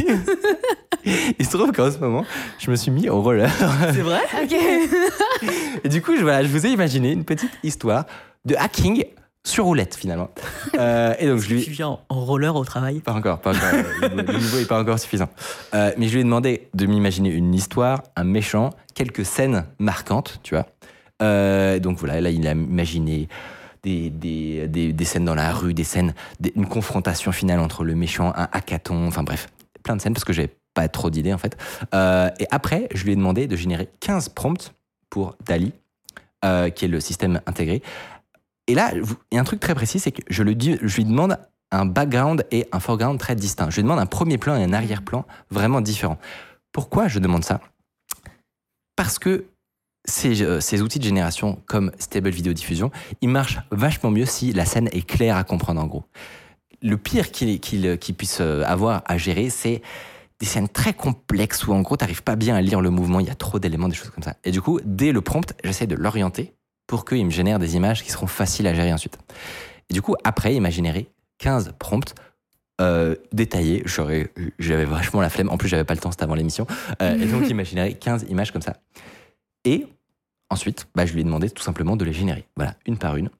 Il 1.38 1.46
se 1.46 1.56
trouve 1.56 1.70
qu'en 1.72 1.90
ce 1.90 1.98
moment, 1.98 2.24
je 2.58 2.70
me 2.70 2.76
suis 2.76 2.90
mis 2.90 3.08
au 3.08 3.22
roller. 3.22 3.50
C'est 3.94 4.02
vrai? 4.02 4.20
Ok. 4.42 4.54
Et 5.84 5.88
du 5.88 6.02
coup, 6.02 6.16
je, 6.16 6.22
voilà, 6.22 6.42
je 6.42 6.48
vous 6.48 6.66
ai 6.66 6.70
imaginé 6.70 7.12
une 7.12 7.24
petite 7.24 7.52
histoire 7.62 8.04
de 8.44 8.56
hacking 8.56 9.04
sur 9.48 9.64
roulette 9.64 9.94
finalement. 9.94 10.28
Euh, 10.78 11.14
et 11.18 11.26
donc 11.26 11.38
je 11.40 11.54
lui 11.54 11.62
Tu 11.64 11.70
viens 11.70 11.88
en- 11.88 12.00
roller 12.08 12.54
au 12.54 12.64
travail? 12.64 13.00
pas 13.00 13.12
encore, 13.14 13.40
pas 13.40 13.50
encore. 13.50 13.68
Le 14.02 14.08
niveau- 14.08 14.32
le 14.32 14.38
niveau 14.38 14.58
est 14.58 14.68
pas 14.68 14.80
encore 14.80 14.98
suffisant. 14.98 15.28
Euh, 15.74 15.92
mais 15.98 16.06
je 16.08 16.14
lui 16.14 16.20
ai 16.20 16.24
demandé 16.24 16.68
de 16.74 16.86
m'imaginer 16.86 17.30
une 17.30 17.54
histoire, 17.54 18.02
un 18.16 18.24
méchant, 18.24 18.70
quelques 18.94 19.24
scènes 19.24 19.64
marquantes, 19.78 20.40
tu 20.42 20.54
vois. 20.54 20.66
Euh, 21.22 21.78
donc 21.80 21.98
voilà, 21.98 22.20
là 22.20 22.30
il 22.30 22.46
a 22.46 22.52
imaginé 22.52 23.28
des, 23.82 24.10
des, 24.10 24.68
des, 24.68 24.92
des 24.92 25.04
scènes 25.04 25.24
dans 25.24 25.34
la 25.34 25.52
rue, 25.52 25.74
des 25.74 25.84
scènes, 25.84 26.14
une 26.54 26.66
confrontation 26.66 27.32
finale 27.32 27.60
entre 27.60 27.84
le 27.84 27.94
méchant, 27.94 28.32
un 28.36 28.48
hackathon, 28.52 29.06
enfin 29.08 29.22
bref, 29.22 29.48
plein 29.82 29.96
de 29.96 30.00
scènes 30.00 30.12
parce 30.14 30.24
que 30.24 30.32
j'avais 30.32 30.54
pas 30.74 30.88
trop 30.88 31.10
d'idées 31.10 31.32
en 31.32 31.38
fait. 31.38 31.56
Et 31.94 32.46
après, 32.50 32.88
je 32.94 33.04
lui 33.04 33.12
ai 33.12 33.16
demandé 33.16 33.46
de 33.46 33.56
générer 33.56 33.88
15 34.00 34.28
prompts 34.28 34.72
pour 35.10 35.34
Dali, 35.46 35.72
qui 36.42 36.84
est 36.84 36.88
le 36.88 37.00
système 37.00 37.40
intégré. 37.46 37.82
Et 38.68 38.74
là, 38.74 38.92
il 38.94 39.34
y 39.34 39.38
a 39.38 39.40
un 39.40 39.44
truc 39.44 39.60
très 39.60 39.74
précis, 39.74 39.98
c'est 39.98 40.12
que 40.12 40.22
je, 40.28 40.42
lui 40.42 40.54
demande 40.54 41.38
un 41.72 41.86
background 41.86 42.46
et 42.50 42.68
un 42.70 42.80
foreground 42.80 43.18
très 43.18 43.34
distincts. 43.34 43.70
Je 43.70 43.76
lui 43.76 43.82
demande 43.82 43.98
un 43.98 44.06
premier 44.06 44.38
plan 44.38 44.56
et 44.56 44.62
un 44.62 44.72
arrière-plan 44.72 45.26
vraiment 45.50 45.80
différents. 45.80 46.18
Pourquoi 46.70 47.08
je 47.08 47.18
demande 47.18 47.44
ça? 47.44 47.60
Parce 48.94 49.18
que 49.18 49.46
ces, 50.04 50.42
euh, 50.42 50.60
ces 50.60 50.82
outils 50.82 50.98
de 50.98 51.04
génération 51.04 51.62
comme 51.66 51.92
Stable 51.98 52.28
Video 52.28 52.52
Diffusion, 52.52 52.90
ils 53.22 53.28
marchent 53.28 53.58
vachement 53.70 54.10
mieux 54.10 54.26
si 54.26 54.52
la 54.52 54.66
scène 54.66 54.88
est 54.92 55.06
claire 55.06 55.36
à 55.36 55.44
comprendre 55.44 55.80
en 55.80 55.86
gros. 55.86 56.04
Le 56.82 56.96
pire 56.96 57.30
qu'il 57.30 57.58
qu'il- 57.60 57.98
qu'il 57.98 58.14
puisse 58.14 58.38
euh, 58.40 58.64
avoir 58.64 59.02
à 59.06 59.16
gérer, 59.18 59.50
c'est 59.50 59.82
des 60.40 60.46
scènes 60.46 60.68
très 60.68 60.92
complexes 60.92 61.66
où 61.66 61.72
en 61.72 61.80
gros 61.80 61.96
t'arrives 61.96 62.22
pas 62.22 62.36
bien 62.36 62.54
à 62.54 62.60
lire 62.60 62.80
le 62.80 62.90
mouvement, 62.90 63.18
il 63.18 63.26
y 63.26 63.30
a 63.30 63.34
trop 63.34 63.58
d'éléments, 63.58 63.88
des 63.88 63.96
choses 63.96 64.10
comme 64.10 64.22
ça. 64.22 64.36
Et 64.44 64.50
du 64.50 64.60
coup, 64.60 64.78
dès 64.84 65.10
le 65.10 65.20
prompt, 65.20 65.52
j'essaie 65.64 65.86
de 65.86 65.96
l'orienter 65.96 66.54
pour 66.88 67.04
qu'il 67.04 67.24
me 67.24 67.30
génère 67.30 67.60
des 67.60 67.76
images 67.76 68.02
qui 68.02 68.10
seront 68.10 68.26
faciles 68.26 68.66
à 68.66 68.74
gérer 68.74 68.92
ensuite. 68.92 69.16
Et 69.90 69.94
du 69.94 70.02
coup, 70.02 70.16
après, 70.24 70.56
il 70.56 70.60
m'a 70.60 70.70
généré 70.70 71.08
15 71.38 71.74
prompts 71.78 72.14
euh, 72.80 73.14
détaillés. 73.32 73.82
J'aurais- 73.84 74.30
J'avais 74.58 74.84
vachement 74.84 75.20
la 75.20 75.30
flemme. 75.30 75.50
En 75.50 75.56
plus, 75.58 75.68
j'avais 75.68 75.84
pas 75.84 75.94
le 75.94 76.00
temps, 76.00 76.10
c'était 76.10 76.24
avant 76.24 76.34
l'émission. 76.34 76.66
Euh, 77.02 77.16
et 77.18 77.26
donc, 77.26 77.44
il 77.48 77.54
m'a 77.54 77.62
généré 77.64 77.94
15 77.94 78.26
images 78.30 78.52
comme 78.52 78.62
ça. 78.62 78.74
Et 79.64 79.86
ensuite, 80.50 80.86
bah, 80.94 81.04
je 81.06 81.12
lui 81.12 81.20
ai 81.20 81.24
demandé 81.24 81.50
tout 81.50 81.62
simplement 81.62 81.94
de 81.96 82.04
les 82.04 82.12
générer. 82.12 82.46
Voilà, 82.56 82.74
une 82.86 82.96
par 82.98 83.16
une. 83.16 83.30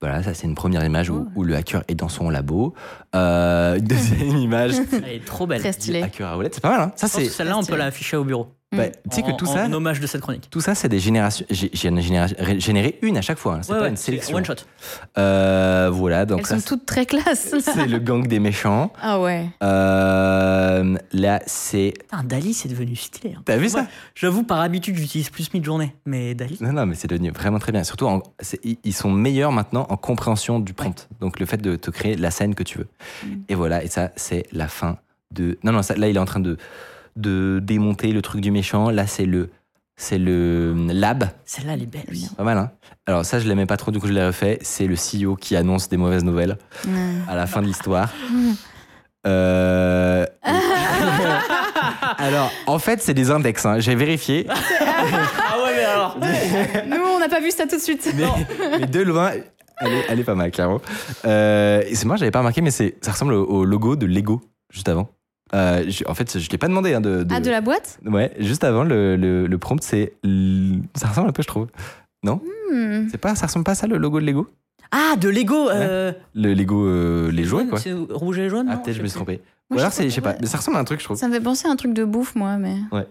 Voilà, 0.00 0.20
ça 0.24 0.34
c'est 0.34 0.48
une 0.48 0.56
première 0.56 0.84
image 0.84 1.10
où, 1.10 1.28
où 1.36 1.44
le 1.44 1.54
hacker 1.54 1.84
est 1.86 1.94
dans 1.94 2.08
son 2.08 2.28
labo. 2.28 2.74
Euh, 3.14 3.76
une 3.78 3.84
deuxième 3.84 4.36
image, 4.36 4.72
Elle 4.92 5.08
est 5.08 5.24
trop 5.24 5.46
belle. 5.46 5.60
Très 5.60 5.70
stylé. 5.72 6.02
hacker 6.02 6.26
à 6.28 6.34
roulette. 6.34 6.54
C'est 6.56 6.60
pas 6.60 6.70
mal, 6.76 6.80
hein 6.80 6.92
Ça 6.96 7.06
c'est. 7.06 7.26
Celle-là, 7.28 7.56
on 7.56 7.62
peut 7.64 7.76
la 7.76 7.86
afficher 7.86 8.16
au 8.16 8.24
bureau. 8.24 8.48
Bah, 8.72 8.88
tu 8.88 9.16
sais 9.16 9.22
que 9.22 9.32
tout 9.36 9.46
en- 9.46 9.54
ça, 9.54 9.66
En 9.66 9.72
hommage 9.72 10.00
de 10.00 10.06
cette 10.06 10.20
chronique. 10.20 10.48
tout 10.50 10.60
ça, 10.60 10.74
c'est 10.74 10.88
des 10.88 10.98
générations. 10.98 11.44
Génération- 11.50 12.36
généré 12.58 12.98
une 13.02 13.16
à 13.16 13.22
chaque 13.22 13.38
fois. 13.38 13.54
hein. 13.56 13.60
C'est 13.62 13.72
Ouais, 13.72 13.78
pas 13.78 13.84
ouais, 13.84 13.90
une 13.90 13.96
c'est 13.96 14.04
sélection. 14.06 14.36
One 14.36 14.44
shot. 14.44 14.54
Euh, 15.18 15.90
voilà, 15.92 16.24
donc 16.26 16.40
Elles 16.40 16.46
ça, 16.46 16.58
sont 16.60 16.76
toutes 16.76 16.86
très 16.86 17.06
classes. 17.06 17.50
là. 17.52 17.60
c'est 17.60 17.86
le 17.86 17.98
gang 17.98 18.26
des 18.26 18.38
méchants. 18.40 18.92
Ah 19.02 19.20
ouais. 19.20 19.46
Euh, 19.62 20.96
là, 21.12 21.40
c'est. 21.46 21.94
Putain, 22.00 22.24
Dali, 22.24 22.54
c'est 22.54 22.68
devenu 22.68 22.96
stylé. 22.96 23.34
hein. 23.36 23.42
T'as 23.44 23.56
vu 23.56 23.68
ça 23.68 23.86
J'avoue, 24.14 24.42
par 24.44 24.60
habitude, 24.60 24.96
j'utilise 24.96 25.30
plus 25.30 25.52
Midjourney. 25.52 25.92
Mais 26.06 26.34
Dali. 26.34 26.58
Non, 26.60 26.72
non, 26.72 26.86
mais 26.86 26.94
c'est 26.94 27.08
devenu 27.08 27.30
vraiment 27.30 27.58
très 27.58 27.72
bien. 27.72 27.84
Surtout, 27.84 28.06
en- 28.06 28.22
ils 28.84 28.92
sont 28.94 29.10
meilleurs 29.10 29.52
maintenant 29.52 29.86
en 29.88 29.96
compréhension 29.96 30.60
du 30.60 30.72
prompt. 30.72 31.08
Donc, 31.20 31.40
le 31.40 31.46
fait 31.46 31.58
de 31.60 31.76
te 31.76 31.90
créer 31.90 32.16
la 32.16 32.30
scène 32.30 32.54
que 32.54 32.62
tu 32.62 32.78
veux. 32.78 32.88
Et 33.48 33.54
voilà, 33.54 33.82
et 33.84 33.88
ça, 33.88 34.10
c'est 34.16 34.44
la 34.52 34.68
fin 34.68 34.98
de. 35.32 35.58
Non, 35.64 35.72
non, 35.72 35.82
ça, 35.82 35.94
là, 35.96 36.08
il 36.08 36.16
est 36.16 36.20
en 36.20 36.24
train 36.24 36.40
de, 36.40 36.56
de 37.16 37.60
démonter 37.62 38.12
le 38.12 38.22
truc 38.22 38.40
du 38.40 38.50
méchant. 38.50 38.90
Là, 38.90 39.06
c'est 39.06 39.26
le. 39.26 39.50
C'est 39.96 40.18
le 40.18 40.74
lab. 40.88 41.24
Celle-là, 41.44 41.74
elle 41.74 41.82
est 41.82 41.86
belle 41.86 42.06
aussi. 42.10 42.28
Pas 42.34 42.42
mal, 42.44 42.56
hein 42.58 42.70
Alors, 43.06 43.24
ça, 43.24 43.38
je 43.38 43.46
l'aimais 43.46 43.66
pas 43.66 43.76
trop, 43.76 43.90
du 43.90 44.00
coup, 44.00 44.06
je 44.08 44.12
l'ai 44.12 44.24
refait. 44.26 44.58
C'est 44.62 44.86
le 44.86 44.96
CEO 44.96 45.36
qui 45.36 45.54
annonce 45.54 45.88
des 45.90 45.98
mauvaises 45.98 46.24
nouvelles 46.24 46.56
à 47.28 47.36
la 47.36 47.46
fin 47.46 47.60
de 47.62 47.66
l'histoire. 47.66 48.10
Euh... 49.24 50.26
Alors, 52.18 52.50
en 52.66 52.78
fait, 52.80 53.00
c'est 53.00 53.14
des 53.14 53.30
index. 53.30 53.64
hein. 53.64 53.78
J'ai 53.78 53.94
vérifié. 53.94 54.46
Ah 55.04 55.58
ouais, 55.64 55.72
mais 55.76 55.84
alors. 55.84 56.16
Nous, 56.88 57.02
on 57.14 57.18
n'a 57.18 57.28
pas 57.28 57.40
vu 57.40 57.50
ça 57.50 57.66
tout 57.66 57.76
de 57.76 57.80
suite. 57.80 58.12
mais, 58.16 58.24
mais 58.80 58.86
de 58.86 59.00
loin, 59.00 59.30
elle 59.80 59.92
est, 59.92 60.04
elle 60.08 60.20
est 60.20 60.24
pas 60.24 60.34
mal, 60.36 60.50
clairement. 60.50 60.80
Euh, 61.24 61.82
et 61.86 61.94
c'est 61.96 62.06
moi, 62.06 62.16
j'avais 62.16 62.30
pas 62.30 62.38
remarqué, 62.40 62.60
mais 62.62 62.70
c'est, 62.70 62.96
ça 63.00 63.12
ressemble 63.12 63.34
au, 63.34 63.44
au 63.44 63.64
logo 63.64 63.96
de 63.96 64.06
Lego, 64.06 64.40
juste 64.72 64.88
avant. 64.88 65.08
Euh, 65.54 65.84
je- 65.88 66.04
en 66.06 66.14
fait, 66.14 66.38
je 66.38 66.50
l'ai 66.50 66.58
pas 66.58 66.68
demandé. 66.68 66.94
Hein, 66.94 67.00
de, 67.00 67.22
de- 67.24 67.34
Ah, 67.34 67.40
de 67.40 67.50
la 67.50 67.60
boîte? 67.60 67.98
Ouais, 68.06 68.32
juste 68.38 68.64
avant, 68.64 68.84
le, 68.84 69.16
le, 69.16 69.46
le 69.46 69.58
prompt, 69.58 69.82
c'est. 69.82 70.14
Ça 70.94 71.08
ressemble 71.08 71.28
un 71.28 71.32
peu, 71.32 71.42
je 71.42 71.48
trouve. 71.48 71.66
Non? 72.24 72.40
Hmm. 72.72 73.08
c'est 73.10 73.18
pas, 73.18 73.34
Ça 73.34 73.46
ressemble 73.46 73.64
pas 73.64 73.72
à 73.72 73.74
ça, 73.74 73.86
le 73.86 73.98
logo 73.98 74.20
de 74.20 74.24
Lego? 74.24 74.48
Ah, 74.90 75.16
de 75.18 75.28
Lego. 75.28 75.68
euh, 75.70 76.12
Le 76.34 76.54
Lego, 76.54 76.86
euh, 76.86 77.30
les 77.30 77.44
jouets, 77.44 77.60
jaune, 77.62 77.70
quoi. 77.70 77.78
C'est 77.80 77.92
rouge 77.92 78.38
et 78.38 78.48
jaune 78.48 78.68
Ah, 78.70 78.76
peut-être 78.76 78.96
je 78.96 79.02
me 79.02 79.06
suis 79.08 79.16
trompé. 79.16 79.40
Ou 79.70 79.78
alors, 79.78 79.90
je 79.90 79.94
c'est, 79.96 80.08
je 80.10 80.14
sais 80.14 80.20
pas, 80.20 80.30
ouais. 80.32 80.38
mais 80.40 80.46
ça 80.46 80.58
ressemble 80.58 80.76
à 80.76 80.80
un 80.80 80.84
truc, 80.84 81.00
je 81.00 81.04
trouve. 81.06 81.16
Ça 81.16 81.28
me 81.28 81.32
fait 81.32 81.40
penser 81.40 81.66
à 81.66 81.70
un 81.70 81.76
truc 81.76 81.94
de 81.94 82.04
bouffe, 82.04 82.34
moi, 82.34 82.58
mais. 82.58 82.76
Ouais. 82.92 83.06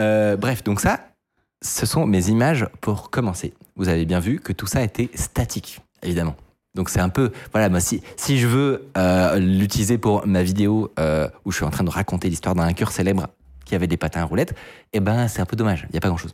Euh, 0.00 0.36
bref, 0.36 0.62
donc 0.64 0.80
ça, 0.80 1.00
ce 1.62 1.86
sont 1.86 2.06
mes 2.06 2.28
images 2.28 2.66
pour 2.80 3.10
commencer. 3.10 3.54
Vous 3.76 3.88
avez 3.88 4.04
bien 4.04 4.20
vu 4.20 4.38
que 4.40 4.52
tout 4.52 4.66
ça 4.66 4.82
était 4.82 5.10
statique, 5.14 5.80
évidemment. 6.02 6.36
Donc 6.76 6.90
c'est 6.90 7.00
un 7.00 7.08
peu, 7.08 7.32
voilà, 7.52 7.68
moi, 7.68 7.80
si, 7.80 8.02
si 8.16 8.38
je 8.38 8.46
veux 8.46 8.88
euh, 8.96 9.38
l'utiliser 9.38 9.98
pour 9.98 10.26
ma 10.26 10.42
vidéo 10.42 10.92
euh, 11.00 11.28
où 11.44 11.50
je 11.50 11.56
suis 11.56 11.64
en 11.64 11.70
train 11.70 11.84
de 11.84 11.90
raconter 11.90 12.28
l'histoire 12.28 12.54
d'un 12.54 12.64
hacker 12.64 12.92
célèbre 12.92 13.26
qui 13.64 13.74
avait 13.74 13.88
des 13.88 13.96
patins 13.96 14.20
à 14.20 14.24
roulettes, 14.24 14.54
eh 14.92 15.00
ben 15.00 15.26
c'est 15.26 15.40
un 15.40 15.46
peu 15.46 15.56
dommage, 15.56 15.86
il 15.88 15.92
n'y 15.92 15.98
a 15.98 16.00
pas 16.00 16.08
grand-chose. 16.08 16.32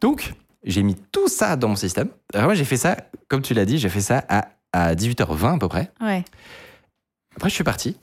Donc 0.00 0.34
j'ai 0.62 0.82
mis 0.84 0.94
tout 0.94 1.26
ça 1.26 1.56
dans 1.56 1.68
mon 1.68 1.76
système. 1.76 2.08
Alors 2.32 2.46
moi 2.46 2.54
j'ai 2.54 2.64
fait 2.64 2.76
ça, 2.76 2.96
comme 3.26 3.42
tu 3.42 3.54
l'as 3.54 3.64
dit, 3.64 3.78
j'ai 3.78 3.88
fait 3.88 4.00
ça 4.00 4.24
à, 4.28 4.48
à 4.72 4.94
18h20 4.94 5.56
à 5.56 5.58
peu 5.58 5.68
près. 5.68 5.90
Ouais. 6.00 6.24
Après, 7.36 7.48
je 7.48 7.54
suis 7.54 7.64
parti. 7.64 7.96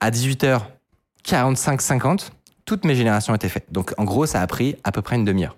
À 0.00 0.10
18h45, 0.10 1.80
50, 1.80 2.32
toutes 2.64 2.84
mes 2.84 2.94
générations 2.94 3.34
étaient 3.34 3.48
faites. 3.48 3.72
Donc, 3.72 3.94
en 3.98 4.04
gros, 4.04 4.26
ça 4.26 4.40
a 4.40 4.46
pris 4.46 4.76
à 4.84 4.92
peu 4.92 5.02
près 5.02 5.16
une 5.16 5.24
demi-heure. 5.24 5.56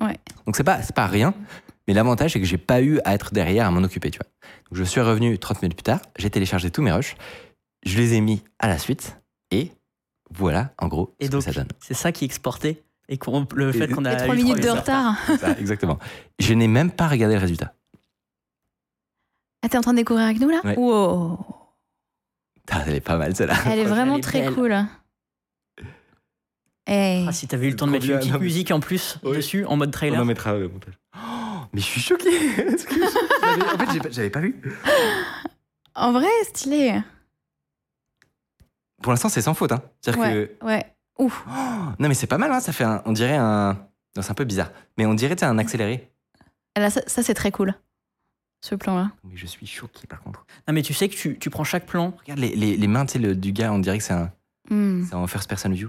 Ouais. 0.00 0.18
Donc, 0.46 0.56
c'est 0.56 0.64
pas, 0.64 0.78
pas 0.94 1.06
rien. 1.06 1.34
Mais 1.86 1.94
l'avantage, 1.94 2.32
c'est 2.32 2.40
que 2.40 2.46
j'ai 2.46 2.58
pas 2.58 2.82
eu 2.82 3.00
à 3.04 3.14
être 3.14 3.32
derrière 3.32 3.66
à 3.66 3.70
m'en 3.70 3.82
occuper, 3.82 4.10
tu 4.10 4.18
vois. 4.18 4.28
Donc, 4.70 4.78
je 4.78 4.84
suis 4.84 5.00
revenu 5.00 5.38
30 5.38 5.62
minutes 5.62 5.76
plus 5.76 5.82
tard. 5.84 6.00
J'ai 6.18 6.30
téléchargé 6.30 6.70
tous 6.70 6.82
mes 6.82 6.92
rushs. 6.92 7.16
Je 7.84 7.96
les 7.98 8.14
ai 8.14 8.20
mis 8.20 8.42
à 8.58 8.68
la 8.68 8.78
suite. 8.78 9.16
Et 9.50 9.72
voilà, 10.30 10.72
en 10.78 10.88
gros, 10.88 11.14
Et 11.20 11.26
ce 11.26 11.30
donc, 11.30 11.44
que 11.44 11.52
ça 11.52 11.60
donne. 11.60 11.68
c'est 11.80 11.94
ça 11.94 12.12
qui 12.12 12.24
est 12.24 12.26
exporté. 12.26 12.82
Et 13.08 13.16
qu'on- 13.16 13.46
le 13.54 13.72
fait 13.72 13.88
qu'on 13.88 14.04
a. 14.04 14.12
Et 14.12 14.14
eu 14.16 14.18
3 14.24 14.34
minutes 14.34 14.62
de 14.62 14.68
retard. 14.68 15.16
Ça, 15.40 15.52
exactement. 15.58 15.98
Je 16.38 16.52
n'ai 16.52 16.68
même 16.68 16.90
pas 16.90 17.08
regardé 17.08 17.34
le 17.34 17.40
résultat. 17.40 17.72
Ah, 19.62 19.68
t'es 19.68 19.78
en 19.78 19.80
train 19.80 19.92
de 19.92 19.96
découvrir 19.98 20.26
avec 20.26 20.38
nous 20.40 20.50
là? 20.50 20.60
Ouais. 20.64 20.76
Wow. 20.76 21.38
Ah, 22.70 22.82
elle 22.86 22.96
est 22.96 23.00
pas 23.00 23.16
mal, 23.16 23.34
celle-là. 23.34 23.54
Elle 23.66 23.78
est 23.78 23.82
Elle 23.82 23.88
vraiment 23.88 24.16
est 24.18 24.20
très 24.20 24.42
belle. 24.42 24.52
cool. 24.54 24.76
Eh. 26.86 27.24
Ah, 27.26 27.32
si 27.32 27.46
t'avais 27.48 27.66
eu 27.66 27.70
le 27.70 27.76
temps 27.76 27.86
de 27.86 27.92
mettre 27.92 28.06
une 28.08 28.18
petite 28.18 28.38
musique 28.40 28.70
en 28.70 28.80
plus 28.80 29.18
Oui. 29.22 29.36
dessus, 29.36 29.64
en 29.64 29.76
mode 29.76 29.88
On 29.88 29.92
trailer. 29.92 30.20
en 30.20 30.24
mettra 30.26 30.54
au 30.54 30.68
montage. 30.68 30.98
Oh, 31.16 31.60
mais 31.72 31.80
je 31.80 31.86
suis 31.86 32.00
choqué. 32.02 32.30
En 33.74 33.78
fait, 33.78 34.12
j'avais 34.12 34.30
pas 34.30 34.40
vu. 34.40 34.60
En 35.94 36.12
vrai, 36.12 36.28
stylé. 36.44 37.00
Pour 39.02 39.12
l'instant, 39.12 39.28
c'est 39.28 39.42
sans 39.42 39.54
faute. 39.54 39.72
Hein. 39.72 39.82
C'est-à-dire 40.00 40.22
que 40.22 40.28
Ouais, 40.28 40.56
ouais. 40.74 40.94
Ouf. 41.18 41.44
Oh, 41.48 41.52
non, 41.98 42.08
mais 42.08 42.14
c'est 42.14 42.26
pas 42.28 42.38
mal, 42.38 42.52
hein, 42.52 42.60
ça 42.60 42.72
fait 42.72 42.84
un, 42.84 43.02
on 43.04 43.12
dirait 43.12 43.36
un. 43.36 43.74
Non, 44.16 44.22
c'est 44.22 44.30
un 44.30 44.34
peu 44.34 44.44
bizarre, 44.44 44.70
mais 44.96 45.06
on 45.06 45.14
dirait 45.14 45.42
un 45.44 45.58
accéléré. 45.58 46.10
Et 46.76 46.80
Là, 46.80 46.90
ça, 46.90 47.00
ça, 47.06 47.22
c'est 47.22 47.34
très 47.34 47.50
cool. 47.50 47.74
Ce 48.60 48.74
plan-là. 48.74 49.10
Mais 49.24 49.36
je 49.36 49.46
suis 49.46 49.66
choqué 49.66 50.06
par 50.08 50.20
contre. 50.22 50.44
Non, 50.66 50.74
mais 50.74 50.82
tu 50.82 50.92
sais 50.94 51.08
que 51.08 51.14
tu, 51.14 51.38
tu 51.38 51.50
prends 51.50 51.62
chaque 51.64 51.86
plan. 51.86 52.12
Regarde 52.20 52.40
les, 52.40 52.54
les, 52.56 52.76
les 52.76 52.86
mains 52.88 53.04
le- 53.14 53.34
du 53.36 53.52
gars, 53.52 53.72
on 53.72 53.78
dirait 53.78 53.98
que 53.98 54.04
c'est 54.04 54.14
un, 54.14 54.32
Hmm. 54.70 55.04
c'est 55.08 55.14
en 55.14 55.26
first 55.26 55.48
person 55.48 55.70
view. 55.70 55.88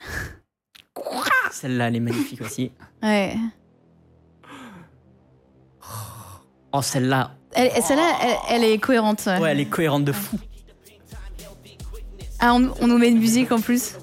Celle-là, 1.50 1.88
elle 1.88 1.96
est 1.96 2.00
magnifique 2.00 2.40
aussi. 2.42 2.70
Ouais. 3.02 3.34
Oh, 6.72 6.82
celle-là. 6.82 7.32
Elle- 7.52 7.70
Celle-là, 7.82 8.12
elle, 8.50 8.62
elle 8.62 8.64
est 8.64 8.78
cohérente. 8.78 9.22
ouais. 9.26 9.38
Ouais, 9.38 9.50
elle 9.52 9.60
est 9.60 9.66
cohérente 9.66 10.04
de 10.04 10.12
fou. 10.12 10.38
Ah, 12.40 12.54
on, 12.54 12.70
on 12.80 12.86
nous 12.86 12.98
met 12.98 13.08
une 13.08 13.18
musique 13.18 13.50
en 13.52 13.60
plus. 13.60 13.94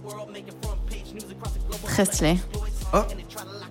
Très 1.86 2.06
stylé. 2.06 2.38
Oh 2.94 2.98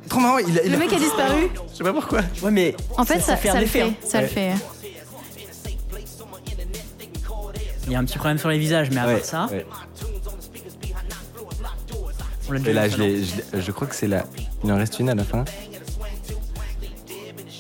Trop 0.09 0.21
marrant, 0.21 0.39
il 0.39 0.59
a. 0.59 0.63
il 0.65 0.71
Le 0.71 0.77
a- 0.77 0.79
mec 0.79 0.93
a 0.93 0.97
disparu. 0.97 1.49
Je 1.73 1.77
sais 1.77 1.85
pas 1.85 1.93
pourquoi. 1.93 2.21
Ouais, 2.43 2.51
mais. 2.51 2.77
En 2.97 3.05
fait, 3.05 3.21
ça, 3.21 3.37
fait 3.37 3.49
ça 3.49 3.57
un 3.57 3.61
le 3.61 3.67
fait. 3.67 3.83
hein. 3.83 3.95
Ça 4.05 4.21
le 4.21 4.27
Ouais. 4.27 4.33
fait. 4.33 4.53
Il 7.87 7.93
y 7.93 7.97
a 7.97 7.99
un 7.99 8.05
petit 8.05 8.17
problème 8.17 8.39
sur 8.39 8.49
les 8.49 8.59
visages, 8.59 8.91
mais 8.91 9.01
à 9.01 9.07
Ouais, 9.07 9.17
part 9.17 9.25
ça, 9.27 9.47
ouais. 9.51 9.67
on 12.49 12.53
l'a 12.53 12.59
Et 12.59 12.63
déjà 12.63 12.81
là, 12.81 12.89
vu, 12.89 13.25
je, 13.53 13.61
je 13.61 13.71
crois 13.73 13.87
que 13.87 13.95
c'est 13.95 14.07
là. 14.09 14.25
Il 14.63 14.73
en 14.73 14.77
reste 14.77 14.99
une 15.01 15.11
à 15.11 15.15
la 15.15 15.25
fin. 15.25 15.45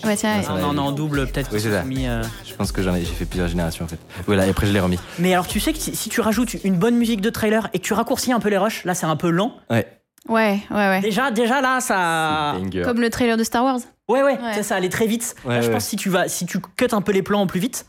Ouais, 0.04 0.16
tiens. 0.16 0.40
non, 0.42 0.54
aller. 0.54 0.62
non, 0.76 0.82
en 0.82 0.92
double, 0.92 1.26
peut-être 1.26 1.50
Oui, 1.52 1.60
qu'ils 1.60 1.70
c'est 1.70 1.76
ont 1.76 1.80
ça. 1.80 1.84
mis, 1.84 2.06
euh, 2.06 2.22
Je 2.46 2.54
pense 2.54 2.72
que 2.72 2.82
j'en 2.82 2.94
ai, 2.94 3.00
j'ai 3.00 3.06
fait 3.12 3.24
plusieurs 3.24 3.48
générations 3.48 3.84
en 3.84 3.88
fait. 3.88 3.98
Voilà, 4.26 4.46
et 4.46 4.50
après 4.50 4.66
je 4.66 4.72
l'ai 4.72 4.80
remis. 4.80 4.98
Mais 5.18 5.32
alors, 5.32 5.46
tu 5.46 5.60
sais 5.60 5.72
que 5.72 5.78
si, 5.78 5.94
si 5.96 6.08
tu 6.08 6.20
rajoutes 6.20 6.54
une 6.64 6.76
bonne 6.76 6.96
musique 6.96 7.20
de 7.20 7.30
trailer 7.30 7.68
et 7.72 7.78
que 7.78 7.84
tu 7.84 7.92
raccourcis 7.92 8.32
un 8.32 8.40
peu 8.40 8.48
les 8.48 8.58
rushs, 8.58 8.84
là, 8.84 8.94
c'est 8.94 9.06
un 9.06 9.16
peu 9.16 9.30
lent. 9.30 9.54
Ouais. 9.70 9.86
Ouais, 10.28 10.60
ouais, 10.70 10.76
ouais. 10.76 11.00
Déjà, 11.00 11.30
déjà 11.30 11.60
là, 11.60 11.80
ça. 11.80 12.54
Comme 12.84 13.00
le 13.00 13.10
trailer 13.10 13.36
de 13.36 13.44
Star 13.44 13.62
Wars. 13.64 13.78
Ouais, 14.08 14.22
ouais, 14.22 14.38
Ouais. 14.40 14.54
ça, 14.54 14.62
ça 14.62 14.76
allait 14.76 14.88
très 14.88 15.06
vite. 15.06 15.34
Ouais, 15.44 15.56
là, 15.56 15.60
je 15.62 15.70
pense 15.70 15.84
que 15.84 15.90
si 15.90 15.96
tu 15.96 16.08
vas, 16.10 16.28
si 16.28 16.46
tu 16.46 16.58
cut 16.76 16.86
un 16.92 17.00
peu 17.02 17.12
les 17.12 17.22
plans 17.22 17.40
en 17.42 17.46
plus 17.46 17.60
vite, 17.60 17.86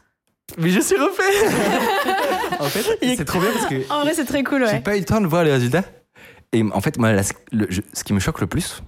Mais 0.57 0.69
je 0.69 0.79
suis 0.79 0.95
refait 0.97 1.23
En 2.59 2.65
fait, 2.65 2.83
c'est 3.15 3.25
trop 3.25 3.39
bien 3.39 3.49
parce 3.51 3.65
que 3.65 3.91
En 3.91 4.01
vrai, 4.01 4.13
c'est 4.13 4.25
très 4.25 4.43
cool, 4.43 4.65
J'ai 4.67 4.73
ouais. 4.73 4.79
pas 4.81 4.95
eu 4.95 4.99
le 4.99 5.05
temps 5.05 5.19
de 5.21 5.27
voir 5.27 5.43
les 5.43 5.51
résultats. 5.51 5.83
Et 6.53 6.63
en 6.73 6.81
fait, 6.81 6.97
moi, 6.97 7.11
là, 7.11 7.23
ce- 7.23 7.33
le- 7.51 7.67
je- 7.69 7.81
ce 7.93 8.03
qui 8.03 8.13
me 8.13 8.19
choque 8.19 8.39
le 8.41 8.47
plus, 8.47 8.81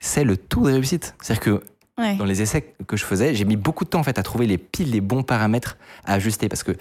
c'est 0.00 0.24
le 0.24 0.36
taux 0.36 0.66
de 0.66 0.72
réussite. 0.72 1.14
C'est-à-dire 1.22 1.42
que 1.42 1.62
Ouais. 1.98 2.16
dans 2.16 2.24
les 2.26 2.42
essais 2.42 2.74
que 2.86 2.96
je 2.96 3.04
faisais, 3.04 3.34
j'ai 3.34 3.44
mis 3.46 3.56
beaucoup 3.56 3.84
de 3.84 3.90
temps 3.90 4.00
en 4.00 4.02
fait 4.02 4.18
à 4.18 4.22
trouver 4.22 4.46
les 4.46 4.58
piles, 4.58 4.90
les 4.90 5.00
bons 5.00 5.22
paramètres 5.22 5.78
à 6.04 6.12
ajuster. 6.14 6.48
Parce 6.48 6.62
que 6.62 6.72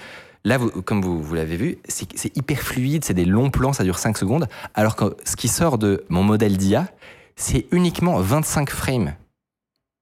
là, 0.43 0.57
vous- 0.57 0.81
comme 0.81 1.01
vous, 1.01 1.21
vous 1.23 1.33
l'avez 1.35 1.55
vu, 1.55 1.77
c'est 1.87 2.35
hyper 2.35 2.59
fluide, 2.59 3.05
c'est 3.05 3.13
des 3.13 3.23
longs 3.25 3.49
plans, 3.49 3.71
ça 3.71 3.83
dure 3.85 3.97
5 3.97 4.17
secondes. 4.17 4.47
Alors 4.73 4.95
que 4.97 5.15
ce 5.23 5.35
qui 5.37 5.47
sort 5.47 5.77
de 5.77 6.03
mon 6.09 6.21
modèle 6.23 6.57
d'IA, 6.57 6.87
c'est 7.37 7.65
uniquement 7.71 8.19
25 8.19 8.69
frames. 8.69 9.13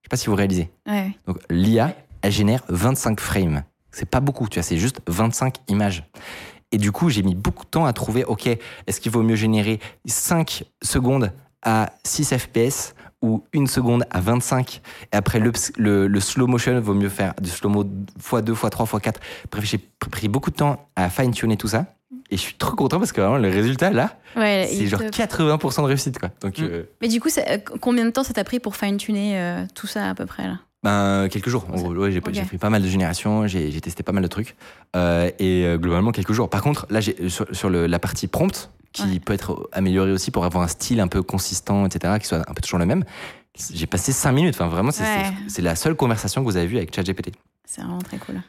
Je 0.02 0.08
sais 0.08 0.10
pas 0.10 0.18
si 0.18 0.28
vous 0.28 0.36
réalisez. 0.36 0.70
Ouais. 0.88 1.12
Donc 1.28 1.38
l'IA, 1.50 1.96
elle 2.24 2.32
génère 2.32 2.64
25 2.70 3.20
frames. 3.20 3.64
C'est 3.92 4.10
pas 4.10 4.20
beaucoup, 4.20 4.48
tu 4.50 4.58
vois, 4.60 4.64
c'est 4.64 4.78
juste 4.78 5.00
25 5.08 5.58
images. 5.68 6.04
Et 6.72 6.80
du 6.80 6.92
coup, 6.92 7.10
j'ai 7.12 7.22
mis 7.22 7.36
beaucoup 7.36 7.66
de 7.66 7.70
temps 7.70 7.86
à 7.86 7.94
trouver, 7.94 8.24
ok, 8.26 8.48
est-ce 8.88 9.00
qu'il 9.00 9.12
vaut 9.12 9.22
mieux 9.22 9.36
générer 9.36 9.80
5 10.08 10.64
secondes 10.82 11.32
à 11.62 11.94
6 12.04 12.36
FPS 12.36 12.96
ou 13.24 13.44
une 13.54 13.66
seconde 13.68 14.06
à 14.12 14.20
25. 14.20 14.82
Et 15.12 15.16
après, 15.16 15.40
le, 15.40 15.52
le, 15.78 16.08
le 16.08 16.20
slow 16.20 16.46
motion, 16.46 16.80
vaut 16.82 16.94
mieux 16.94 17.10
faire 17.10 17.34
du 17.42 17.50
slow-mo 17.50 17.84
x2, 18.22 18.54
x3, 18.54 18.86
x4. 18.86 19.16
Bref, 19.52 19.64
j'ai 19.66 19.80
pris 20.12 20.28
beaucoup 20.28 20.52
de 20.52 20.56
temps 20.58 20.88
à 20.96 21.10
fine-tuner 21.10 21.58
tout 21.58 21.70
ça. 21.70 21.86
Et 22.30 22.36
je 22.38 22.42
suis 22.42 22.56
trop 22.56 22.76
content 22.76 23.00
parce 23.00 23.12
que 23.12 23.22
vraiment, 23.22 23.38
le 23.38 23.50
résultat, 23.50 23.92
là, 23.92 24.16
Ouais, 24.36 24.68
c'est 24.72 24.88
genre 24.88 25.00
te- 25.00 25.06
80% 25.10 25.82
de 25.84 25.88
réussite. 25.88 26.20
Quoi. 26.20 26.30
Donc, 26.42 26.60
Mm. 26.60 26.64
euh, 26.64 26.84
Mais 27.02 27.08
du 27.08 27.20
coup, 27.22 27.30
ça- 27.30 27.42
euh, 27.50 27.58
combien 27.82 28.06
de 28.06 28.10
temps 28.12 28.24
ça 28.24 28.34
t'a 28.34 28.44
pris 28.44 28.60
pour 28.60 28.76
fine-tuner 28.76 29.40
euh, 29.40 29.66
tout 29.74 29.88
ça 29.88 30.10
à 30.10 30.14
peu 30.16 30.26
près 30.26 30.44
là? 30.44 30.60
Ben, 30.84 31.28
quelques 31.30 31.50
jours. 31.50 31.66
En 31.72 31.76
gros, 31.76 31.94
ouais, 31.96 32.12
j'ai 32.12 32.20
Ok. 32.20 32.30
j'ai 32.34 32.44
fait 32.44 32.58
pas 32.58 32.70
mal 32.70 32.82
de 32.82 32.88
générations, 32.88 33.48
j'ai 33.48 33.80
testé 33.82 34.04
pas 34.04 34.12
mal 34.12 34.24
de 34.24 34.28
trucs. 34.28 34.56
Euh, 34.96 35.30
et 35.40 35.64
euh, 35.66 35.78
globalement, 35.78 36.12
quelques 36.12 36.34
jours. 36.34 36.50
Par 36.50 36.62
contre, 36.62 36.86
là, 36.90 37.00
j'ai- 37.00 37.30
sur, 37.30 37.46
sur 37.56 37.70
le- 37.70 37.88
la 37.88 38.00
partie 38.00 38.28
prompt, 38.28 38.70
qui 38.92 39.04
Ouais. 39.04 39.20
peut 39.20 39.34
être 39.34 39.68
améliorée 39.72 40.12
aussi 40.12 40.30
pour 40.30 40.46
avoir 40.46 40.64
un 40.64 40.68
style 40.68 41.00
un 41.00 41.08
peu 41.08 41.24
consistant, 41.24 41.86
etc., 41.88 42.14
qui 42.20 42.28
soit 42.28 42.48
un 42.48 42.54
peu 42.54 42.62
toujours 42.62 42.78
le 42.80 42.86
même, 42.86 43.04
j'ai 43.74 43.88
passé 43.88 44.12
5 44.12 44.32
minutes. 44.34 44.54
Enfin, 44.56 44.68
vraiment, 44.68 44.92
c'est 44.92 45.04
Ouais. 45.04 45.62
la 45.64 45.76
seule 45.76 45.96
conversation 45.96 46.42
que 46.42 46.46
vous 46.46 46.58
avez 46.58 46.68
vue 46.68 46.78
avec 46.78 46.94
ChatGPT. 46.94 47.32
C'est 47.66 47.82
vraiment 47.82 47.98
très 48.00 48.18
cool. 48.18 48.42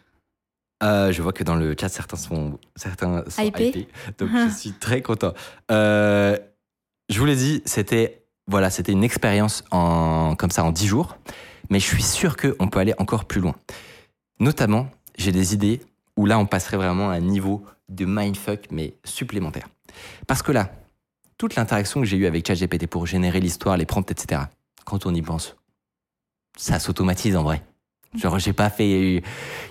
Euh, 0.82 1.12
je 1.12 1.22
vois 1.22 1.32
que 1.32 1.44
dans 1.44 1.54
le 1.54 1.74
chat, 1.80 1.88
certains 1.88 2.16
sont, 2.18 2.58
certains 2.76 3.24
sont 3.28 3.42
Hypés. 3.42 3.68
hypés. 3.68 3.88
Donc, 4.18 4.28
je 4.32 4.50
suis 4.54 4.72
très 4.72 5.00
content. 5.00 5.32
Euh, 5.70 6.36
je 7.08 7.18
vous 7.18 7.24
l'ai 7.26 7.36
dit, 7.36 7.62
c'était 7.64 8.22
voilà, 8.46 8.68
une 8.88 9.04
expérience 9.04 9.64
en, 9.70 10.34
comme 10.36 10.50
ça 10.50 10.62
en 10.64 10.72
10 10.72 10.86
jours. 10.88 11.16
Mais 11.70 11.80
je 11.80 11.86
suis 11.86 12.02
sûr 12.02 12.36
qu'on 12.36 12.68
peut 12.68 12.78
aller 12.78 12.94
encore 12.98 13.24
plus 13.24 13.40
loin. 13.40 13.54
Notamment, 14.40 14.88
j'ai 15.16 15.32
des 15.32 15.54
idées 15.54 15.80
où 16.16 16.26
là, 16.26 16.38
on 16.38 16.46
passerait 16.46 16.76
vraiment 16.76 17.10
à 17.10 17.14
un 17.14 17.20
niveau 17.20 17.64
de 17.88 18.04
mindfuck, 18.04 18.68
mais 18.70 18.94
supplémentaire. 19.04 19.68
Parce 20.26 20.42
que 20.42 20.52
là, 20.52 20.70
toute 21.38 21.56
l'interaction 21.56 22.00
que 22.00 22.06
j'ai 22.06 22.16
eue 22.16 22.26
avec 22.26 22.46
ChatGPT 22.46 22.86
pour 22.86 23.06
générer 23.06 23.40
l'histoire, 23.40 23.76
les 23.76 23.86
prompts, 23.86 24.10
etc., 24.10 24.42
quand 24.84 25.06
on 25.06 25.14
y 25.14 25.22
pense, 25.22 25.56
ça 26.56 26.78
s'automatise 26.78 27.36
en 27.36 27.42
vrai. 27.42 27.62
Genre, 28.14 28.38
j'ai 28.38 28.52
pas 28.52 28.70
fait, 28.70 29.22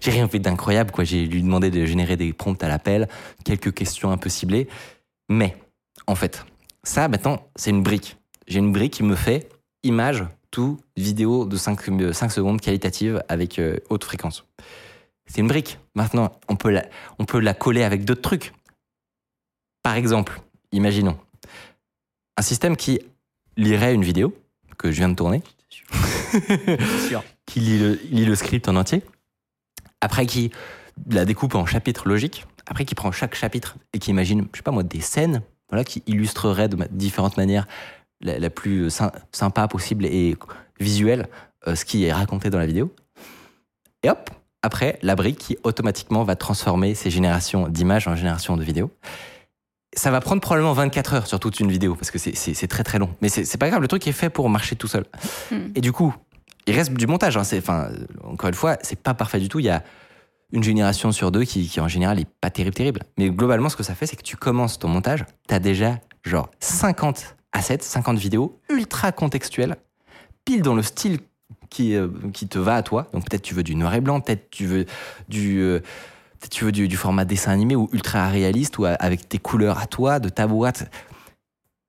j'ai 0.02 0.12
rien 0.12 0.28
fait 0.28 0.40
d'incroyable, 0.40 0.92
quoi. 0.92 1.06
J'ai 1.06 1.26
lui 1.26 1.42
demandé 1.42 1.72
de 1.72 1.86
générer 1.86 2.18
des 2.18 2.34
prompts 2.34 2.62
à 2.62 2.68
l'appel, 2.68 3.08
quelques 3.46 3.74
questions 3.74 4.12
un 4.12 4.18
peu 4.18 4.30
ciblées. 4.30 4.68
Mais, 5.30 5.56
en 6.08 6.16
fait, 6.16 6.46
ça, 6.84 7.08
maintenant, 7.08 7.48
c'est 7.56 7.70
une 7.70 7.84
brique. 7.84 8.18
J'ai 8.48 8.60
une 8.60 8.74
brique 8.74 8.94
qui 8.94 9.04
me 9.04 9.16
fait 9.16 9.48
image, 9.84 10.26
tout, 10.54 10.80
vidéo 10.96 11.46
de 11.46 11.58
5, 11.58 11.82
secondes 12.32 12.62
qualitative 12.62 13.24
avec 13.28 13.58
euh, 13.58 13.78
haute 13.90 14.04
fréquence. 14.04 14.46
C'est 15.26 15.42
une 15.42 15.48
brique. 15.48 15.80
Maintenant, 15.96 16.40
on 16.48 16.56
peut 16.56 16.70
la, 16.70 16.86
on 17.18 17.26
peut 17.26 17.40
la 17.40 17.56
coller 17.56 17.82
avec 17.82 18.06
d'autres 18.06 18.22
trucs. 18.22 18.54
Par 19.82 19.96
exemple, 19.96 20.40
imaginons 20.72 21.18
un 22.38 22.42
système 22.44 22.78
qui 22.78 23.00
lirait 23.58 23.96
une 23.96 24.04
vidéo 24.04 24.36
que 24.78 24.92
je 24.92 24.98
viens 24.98 25.10
de 25.10 25.16
tourner, 25.16 25.42
qui 27.48 27.60
lit 27.60 27.80
le, 27.80 28.00
lit 28.12 28.26
le 28.26 28.36
script 28.36 28.68
en 28.68 28.76
entier, 28.76 29.02
après 30.02 30.28
qui 30.28 30.52
la 31.10 31.26
découpe 31.26 31.56
en 31.56 31.66
chapitres 31.66 32.08
logiques, 32.08 32.46
après 32.68 32.86
qui 32.86 32.94
prend 32.94 33.12
chaque 33.12 33.34
chapitre 33.34 33.76
et 33.94 34.00
qui 34.00 34.12
imagine, 34.12 34.48
je 34.54 34.58
sais 34.58 34.64
pas 34.64 34.72
moi, 34.72 34.84
des 34.84 35.02
scènes 35.02 35.42
voilà, 35.70 35.84
qui 35.84 36.04
illustreraient 36.06 36.70
de 36.70 36.78
différentes 36.92 37.38
manières 37.38 37.68
la, 38.24 38.40
la 38.40 38.50
plus 38.50 38.90
sy- 38.90 39.04
sympa 39.32 39.68
possible 39.68 40.06
et 40.06 40.36
visuelle 40.80 41.28
euh, 41.68 41.76
ce 41.76 41.86
qui 41.86 42.06
est 42.06 42.14
raconté 42.14 42.50
dans 42.50 42.60
la 42.60 42.66
vidéo. 42.66 42.94
Et 44.04 44.10
hop, 44.10 44.30
après, 44.62 44.98
la 45.02 45.16
brique 45.16 45.38
qui 45.38 45.58
automatiquement 45.64 46.24
va 46.24 46.36
transformer 46.36 46.96
ces 46.96 47.10
générations 47.10 47.68
d'images 47.68 48.08
en 48.08 48.16
générations 48.16 48.58
de 48.58 48.64
vidéos. 48.64 48.92
Ça 49.96 50.10
va 50.10 50.20
prendre 50.22 50.42
probablement 50.42 50.74
24 50.74 51.14
heures 51.14 51.28
sur 51.28 51.40
toute 51.40 51.60
une 51.60 51.70
vidéo 51.72 51.96
parce 51.96 52.10
que 52.12 52.18
c'est- 52.18 52.68
très 52.68 52.84
très 52.84 52.98
long. 52.98 53.10
Mais 53.22 53.30
c'est 53.30 53.58
pas 53.58 53.70
grave, 53.70 53.82
le 53.82 53.88
truc 53.88 54.08
est 54.08 54.12
fait 54.12 54.30
pour 54.30 54.50
marcher 54.50 54.76
tout 54.76 54.88
seul. 54.88 55.06
Hmm. 55.52 55.68
Et 55.76 55.82
du 55.82 55.92
coup, 55.92 56.16
il 56.66 56.74
reste 56.76 56.94
du 56.94 57.06
montage. 57.08 57.38
hein. 57.38 57.42
Enfin, 57.58 57.90
euh, 57.92 58.06
encore 58.24 58.48
une 58.50 58.56
fois, 58.56 58.78
c'est 58.82 59.00
pas 59.00 59.14
parfait 59.14 59.40
du 59.40 59.50
tout. 59.50 59.60
Il 59.60 59.66
y 59.66 59.70
a 59.70 59.84
une 60.52 60.64
génération 60.64 61.12
sur 61.12 61.32
deux 61.32 61.44
qui, 61.44 61.68
qui 61.68 61.80
en 61.80 61.88
général 61.88 62.20
est 62.20 62.28
pas 62.42 62.50
terrible, 62.50 62.76
terrible. 62.76 63.02
Mais 63.18 63.30
globalement, 63.30 63.70
ce 63.70 63.76
que 63.76 63.84
ça 63.84 63.96
fait, 63.96 64.06
c'est 64.08 64.16
que 64.16 64.24
tu 64.24 64.38
commences 64.38 64.80
ton 64.80 64.88
montage, 64.88 65.26
t'as 65.48 65.60
déjà 65.60 66.00
genre 66.24 66.50
50 66.60 67.36
assets, 67.54 67.80
50 67.82 68.18
vidéos 68.18 68.60
ultra 68.70 69.12
contextuelles, 69.12 69.78
pile 70.46 70.62
dans 70.62 70.76
le 70.76 70.82
style 70.82 71.20
qui, 71.70 71.96
euh, 71.96 72.08
qui 72.34 72.48
te 72.48 72.60
va 72.60 72.76
à 72.76 72.84
toi. 72.84 73.08
Donc 73.14 73.30
peut-être 73.30 73.42
tu 73.42 73.54
veux 73.54 73.64
du 73.64 73.76
noir 73.76 73.94
et 73.94 74.02
blanc, 74.02 74.20
peut-être 74.22 74.50
tu 74.50 74.66
veux 74.66 74.86
du, 75.30 75.62
euh, 75.62 75.80
tu 76.50 76.66
veux 76.66 76.72
du, 76.72 76.88
du 76.88 76.98
format 76.98 77.26
dessin 77.26 77.52
animé 77.52 77.76
ou 77.76 77.90
ultra 77.94 78.28
réaliste 78.28 78.78
ou 78.78 78.86
avec 78.86 79.30
tes 79.30 79.40
couleurs 79.40 79.80
à 79.80 79.88
toi, 79.88 80.20
de 80.20 80.30
ta 80.30 80.48
boîte. 80.48 80.90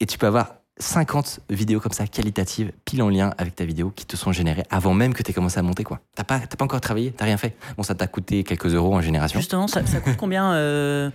Et 0.00 0.06
tu 0.06 0.18
peux 0.18 0.26
avoir 0.26 0.56
50 0.78 1.40
vidéos 1.50 1.78
comme 1.80 1.92
ça, 1.92 2.06
qualitatives, 2.06 2.72
pile 2.84 3.02
en 3.02 3.08
lien 3.08 3.32
avec 3.38 3.54
ta 3.54 3.64
vidéo, 3.64 3.92
qui 3.94 4.06
te 4.06 4.16
sont 4.16 4.32
générées 4.32 4.64
avant 4.70 4.92
même 4.92 5.14
que 5.14 5.22
tu 5.22 5.30
aies 5.30 5.34
commencé 5.34 5.58
à 5.58 5.62
monter. 5.62 5.84
quoi. 5.84 6.00
T'as 6.16 6.24
pas, 6.24 6.40
t'as 6.40 6.56
pas 6.56 6.64
encore 6.64 6.80
travaillé, 6.80 7.12
t'as 7.12 7.24
rien 7.26 7.36
fait. 7.36 7.56
Bon, 7.76 7.82
ça 7.84 7.94
t'a 7.94 8.06
coûté 8.08 8.42
quelques 8.42 8.74
euros 8.74 8.94
en 8.94 9.00
génération. 9.00 9.38
Justement, 9.38 9.68
ça, 9.68 9.86
ça 9.86 10.00
coûte 10.00 10.16
combien 10.16 10.52
euh, 10.54 11.10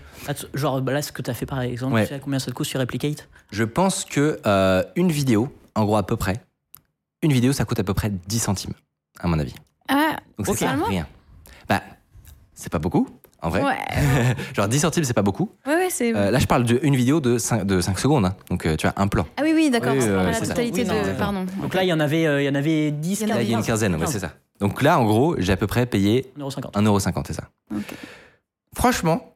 Genre, 0.53 0.79
là, 0.81 1.01
ce 1.01 1.11
que 1.11 1.21
tu 1.21 1.29
as 1.29 1.33
fait 1.33 1.45
par 1.45 1.59
exemple, 1.61 1.93
Ouais. 1.95 2.07
tu 2.07 2.13
sais 2.13 2.19
combien 2.23 2.39
ça 2.39 2.51
te 2.51 2.55
coûte 2.55 2.67
sur 2.67 2.79
Replicate? 2.79 3.27
Je 3.51 3.63
pense 3.65 4.05
que 4.05 4.39
euh, 4.45 4.83
une 4.95 5.11
vidéo, 5.11 5.53
en 5.75 5.83
gros 5.85 5.97
à 5.97 6.03
peu 6.05 6.15
près, 6.15 6.41
une 7.21 7.33
vidéo, 7.33 7.51
ça 7.51 7.65
coûte 7.65 7.79
à 7.79 7.83
peu 7.83 7.93
près 7.93 8.09
10 8.09 8.39
centimes, 8.39 8.73
à 9.19 9.27
mon 9.27 9.39
avis. 9.39 9.55
Ah, 9.89 10.17
Donc 10.37 10.47
c'est 10.47 10.53
ça, 10.55 10.69
Seulement 10.69 10.85
rien. 10.85 11.05
Bah, 11.67 11.81
c'est 12.53 12.71
pas 12.71 12.79
beaucoup, 12.79 13.09
en 13.41 13.49
vrai. 13.49 13.63
ouais. 13.63 13.77
Genre 14.55 14.67
10 14.67 14.79
centimes, 14.79 15.03
c'est 15.03 15.13
pas 15.13 15.21
beaucoup. 15.21 15.49
Ouais, 15.65 15.75
ouais, 15.75 15.87
c'est. 15.89 16.15
Euh, 16.15 16.31
là, 16.31 16.39
je 16.39 16.45
parle 16.47 16.63
d'une 16.63 16.95
vidéo 16.95 17.19
de 17.19 17.37
5, 17.37 17.63
de 17.65 17.81
5 17.81 17.97
secondes. 17.99 18.25
hein. 18.25 18.35
Donc, 18.49 18.65
euh, 18.65 18.75
tu 18.75 18.87
as 18.87 18.93
un 18.97 19.07
plan. 19.07 19.25
Ah 19.37 19.41
oui, 19.43 19.51
oui, 19.55 19.69
d'accord. 19.69 19.93
Oui, 19.93 20.01
c'est 20.01 20.09
euh, 20.09 20.17
pas 20.17 20.23
la 20.25 20.33
c'est 20.33 20.45
ça. 20.45 20.53
totalité 20.53 20.81
Oui, 20.83 20.87
non, 20.87 21.01
de. 21.01 21.17
Pardon. 21.17 21.45
Donc 21.61 21.73
là, 21.73 21.83
il 21.83 21.87
y 21.87 21.93
en 21.93 21.99
avait, 21.99 22.25
euh, 22.27 22.41
il 22.41 22.45
y 22.45 22.49
en 22.49 22.55
avait 22.55 22.91
10, 22.91 23.21
Il 23.21 23.23
y 23.23 23.25
en 23.25 23.27
Là, 23.29 23.35
avait 23.35 23.43
il 23.45 23.49
y 23.51 23.53
a 23.53 23.57
une 23.57 23.63
15. 23.63 23.67
quinzaine, 23.67 23.95
ouais, 23.95 24.07
c'est 24.07 24.19
ça. 24.19 24.33
Donc 24.59 24.81
là, 24.81 24.99
en 24.99 25.05
gros, 25.05 25.35
j'ai 25.37 25.53
à 25.53 25.57
peu 25.57 25.67
près 25.67 25.85
payé 25.85 26.31
1,50€. 26.37 26.71
1,50€, 26.73 27.23
c'est 27.27 27.33
ça. 27.33 27.43
Ok. 27.73 27.93
Franchement, 28.75 29.35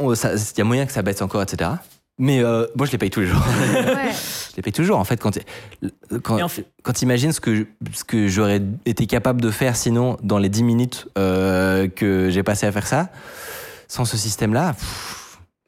il 0.00 0.14
y 0.56 0.60
a 0.60 0.64
moyen 0.64 0.86
que 0.86 0.92
ça 0.92 1.02
baisse 1.02 1.22
encore, 1.22 1.42
etc. 1.42 1.70
Mais 2.18 2.42
euh, 2.42 2.66
moi, 2.76 2.86
je 2.86 2.92
les 2.92 2.98
paye 2.98 3.10
tous 3.10 3.20
les 3.20 3.26
jours. 3.26 3.40
Ouais. 3.40 4.10
je 4.52 4.56
les 4.56 4.62
paye 4.62 4.72
toujours, 4.72 4.98
en 4.98 5.04
fait. 5.04 5.16
Quand, 5.20 5.36
quand, 6.22 6.40
en 6.42 6.48
fait- 6.48 6.66
quand 6.82 6.92
tu 6.92 7.02
imagines 7.04 7.32
ce 7.32 7.40
que, 7.40 7.66
ce 7.92 8.04
que 8.04 8.28
j'aurais 8.28 8.62
été 8.86 9.06
capable 9.06 9.40
de 9.40 9.50
faire 9.50 9.76
sinon 9.76 10.16
dans 10.22 10.38
les 10.38 10.48
10 10.48 10.62
minutes 10.62 11.08
euh, 11.18 11.88
que 11.88 12.28
j'ai 12.30 12.42
passé 12.42 12.66
à 12.66 12.72
faire 12.72 12.86
ça, 12.86 13.08
sans 13.88 14.04
ce 14.04 14.16
système-là, 14.16 14.74
pff, 14.74 15.18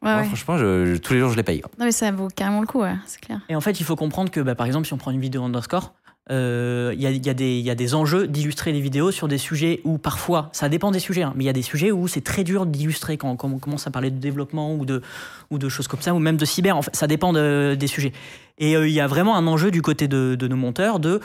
Ouais, 0.03 0.11
moi, 0.13 0.21
ouais. 0.21 0.27
franchement, 0.27 0.59
je- 0.59 0.85
je- 0.85 0.97
tous 0.99 1.15
les 1.15 1.21
jours, 1.21 1.31
je 1.31 1.37
les 1.37 1.43
paye. 1.43 1.63
Non, 1.79 1.87
mais 1.87 1.93
ça 1.93 2.11
vaut 2.13 2.29
carrément 2.29 2.61
le 2.61 2.67
coup, 2.67 2.83
ouais, 2.83 2.95
c'est 3.07 3.21
clair. 3.23 3.41
Et 3.49 3.57
en 3.57 3.63
fait, 3.63 3.81
il 3.81 3.85
faut 3.85 3.97
comprendre 3.97 4.31
que, 4.31 4.41
bah, 4.41 4.55
par 4.55 4.67
exemple, 4.67 4.87
si 4.87 4.93
on 4.93 4.99
prend 4.99 5.11
une 5.11 5.21
vidéo 5.21 5.43
underscore, 5.43 5.95
euh, 6.31 6.93
il 6.95 7.03
y, 7.03 7.07
a, 7.07 7.11
y, 7.11 7.29
a 7.29 7.35
des- 7.35 7.61
y 7.61 7.69
a 7.71 7.75
des 7.75 7.95
enjeux 7.95 8.27
d'illustrer 8.27 8.73
les 8.73 8.81
vidéos 8.81 9.11
sur 9.11 9.29
des 9.29 9.37
sujets 9.37 9.81
où 9.85 9.99
parfois, 9.99 10.49
ça 10.53 10.71
dépend 10.71 10.91
des 10.91 10.99
sujets, 10.99 11.23
hein, 11.23 11.35
mais 11.37 11.45
il 11.45 11.47
y 11.47 11.51
a 11.51 11.55
des 11.55 11.61
sujets 11.63 11.91
où 11.93 12.09
c'est 12.09 12.23
très 12.23 12.45
dur 12.45 12.65
d'illustrer 12.65 13.19
quand, 13.19 13.37
on 13.45 13.59
commence 13.59 13.87
à 13.87 13.91
parler 13.91 14.11
de 14.11 14.19
développement 14.19 14.75
ou 14.75 14.87
de, 14.87 15.03
ou 15.51 15.59
de 15.59 15.69
choses 15.69 15.87
comme 15.87 16.01
ça, 16.01 16.15
ou 16.15 16.19
même 16.19 16.39
de 16.39 16.45
cyber. 16.47 16.79
En 16.79 16.81
ça 16.95 17.07
dépend 17.07 17.33
de- 17.35 17.77
des 17.79 17.87
sujets. 17.87 18.13
Et 18.59 18.75
euh, 18.77 18.89
il 18.89 18.95
y 18.95 19.01
a 19.01 19.07
vraiment 19.07 19.37
un 19.37 19.47
enjeu 19.47 19.71
du 19.71 19.83
côté 19.83 20.09
de, 20.09 20.37
nos 20.41 20.57
monteurs 20.57 20.99
de. 20.99 21.21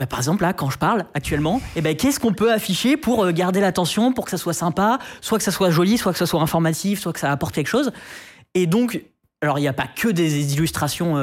bah, 0.00 0.06
par 0.06 0.18
exemple, 0.18 0.42
là, 0.42 0.52
quand 0.52 0.68
je 0.70 0.78
parle 0.78 1.04
actuellement, 1.14 1.60
eh 1.76 1.80
ben, 1.80 1.94
qu'est-ce 1.94 2.18
qu'on 2.18 2.32
peut 2.32 2.52
afficher 2.52 2.96
pour 2.96 3.24
euh, 3.24 3.30
garder 3.32 3.60
l'attention, 3.60 4.12
pour 4.12 4.24
que 4.24 4.30
ça 4.32 4.38
soit 4.38 4.52
sympa, 4.54 4.98
soit 5.20 5.38
que 5.38 5.44
ça 5.44 5.52
soit 5.52 5.70
joli, 5.70 5.96
soit 5.96 6.10
que 6.12 6.18
ça 6.18 6.26
soit 6.26 6.40
informatif, 6.42 6.98
soit 7.00 7.12
que 7.12 7.20
ça 7.20 7.30
apporte 7.30 7.54
quelque 7.54 7.68
chose. 7.68 7.92
Et 8.54 8.66
donc, 8.66 9.00
alors 9.42 9.58
il 9.58 9.62
n'y 9.62 9.68
a 9.68 9.72
pas 9.72 9.86
que 9.86 10.08
des 10.08 10.54
illustrations 10.54 11.14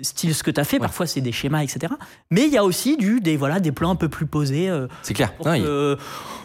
style 0.00 0.34
ce 0.34 0.42
que 0.42 0.50
tu 0.50 0.60
as 0.60 0.64
fait, 0.64 0.78
parfois 0.78 1.06
c'est 1.06 1.20
des 1.20 1.32
schémas, 1.32 1.62
etc. 1.62 1.92
Mais 2.30 2.42
il 2.46 2.52
y 2.52 2.58
a 2.58 2.64
aussi 2.64 2.96
du, 2.96 3.20
des, 3.20 3.36
voilà, 3.36 3.60
des 3.60 3.72
plans 3.72 3.90
un 3.90 3.96
peu 3.96 4.08
plus 4.08 4.26
posés. 4.26 4.68
euh, 4.68 4.86
C'est 5.02 5.14
clair. 5.14 5.32
pour 5.34 5.46
Non, 5.46 5.52
que, 5.52 5.58
il- 5.58 5.64
euh, 5.66 5.96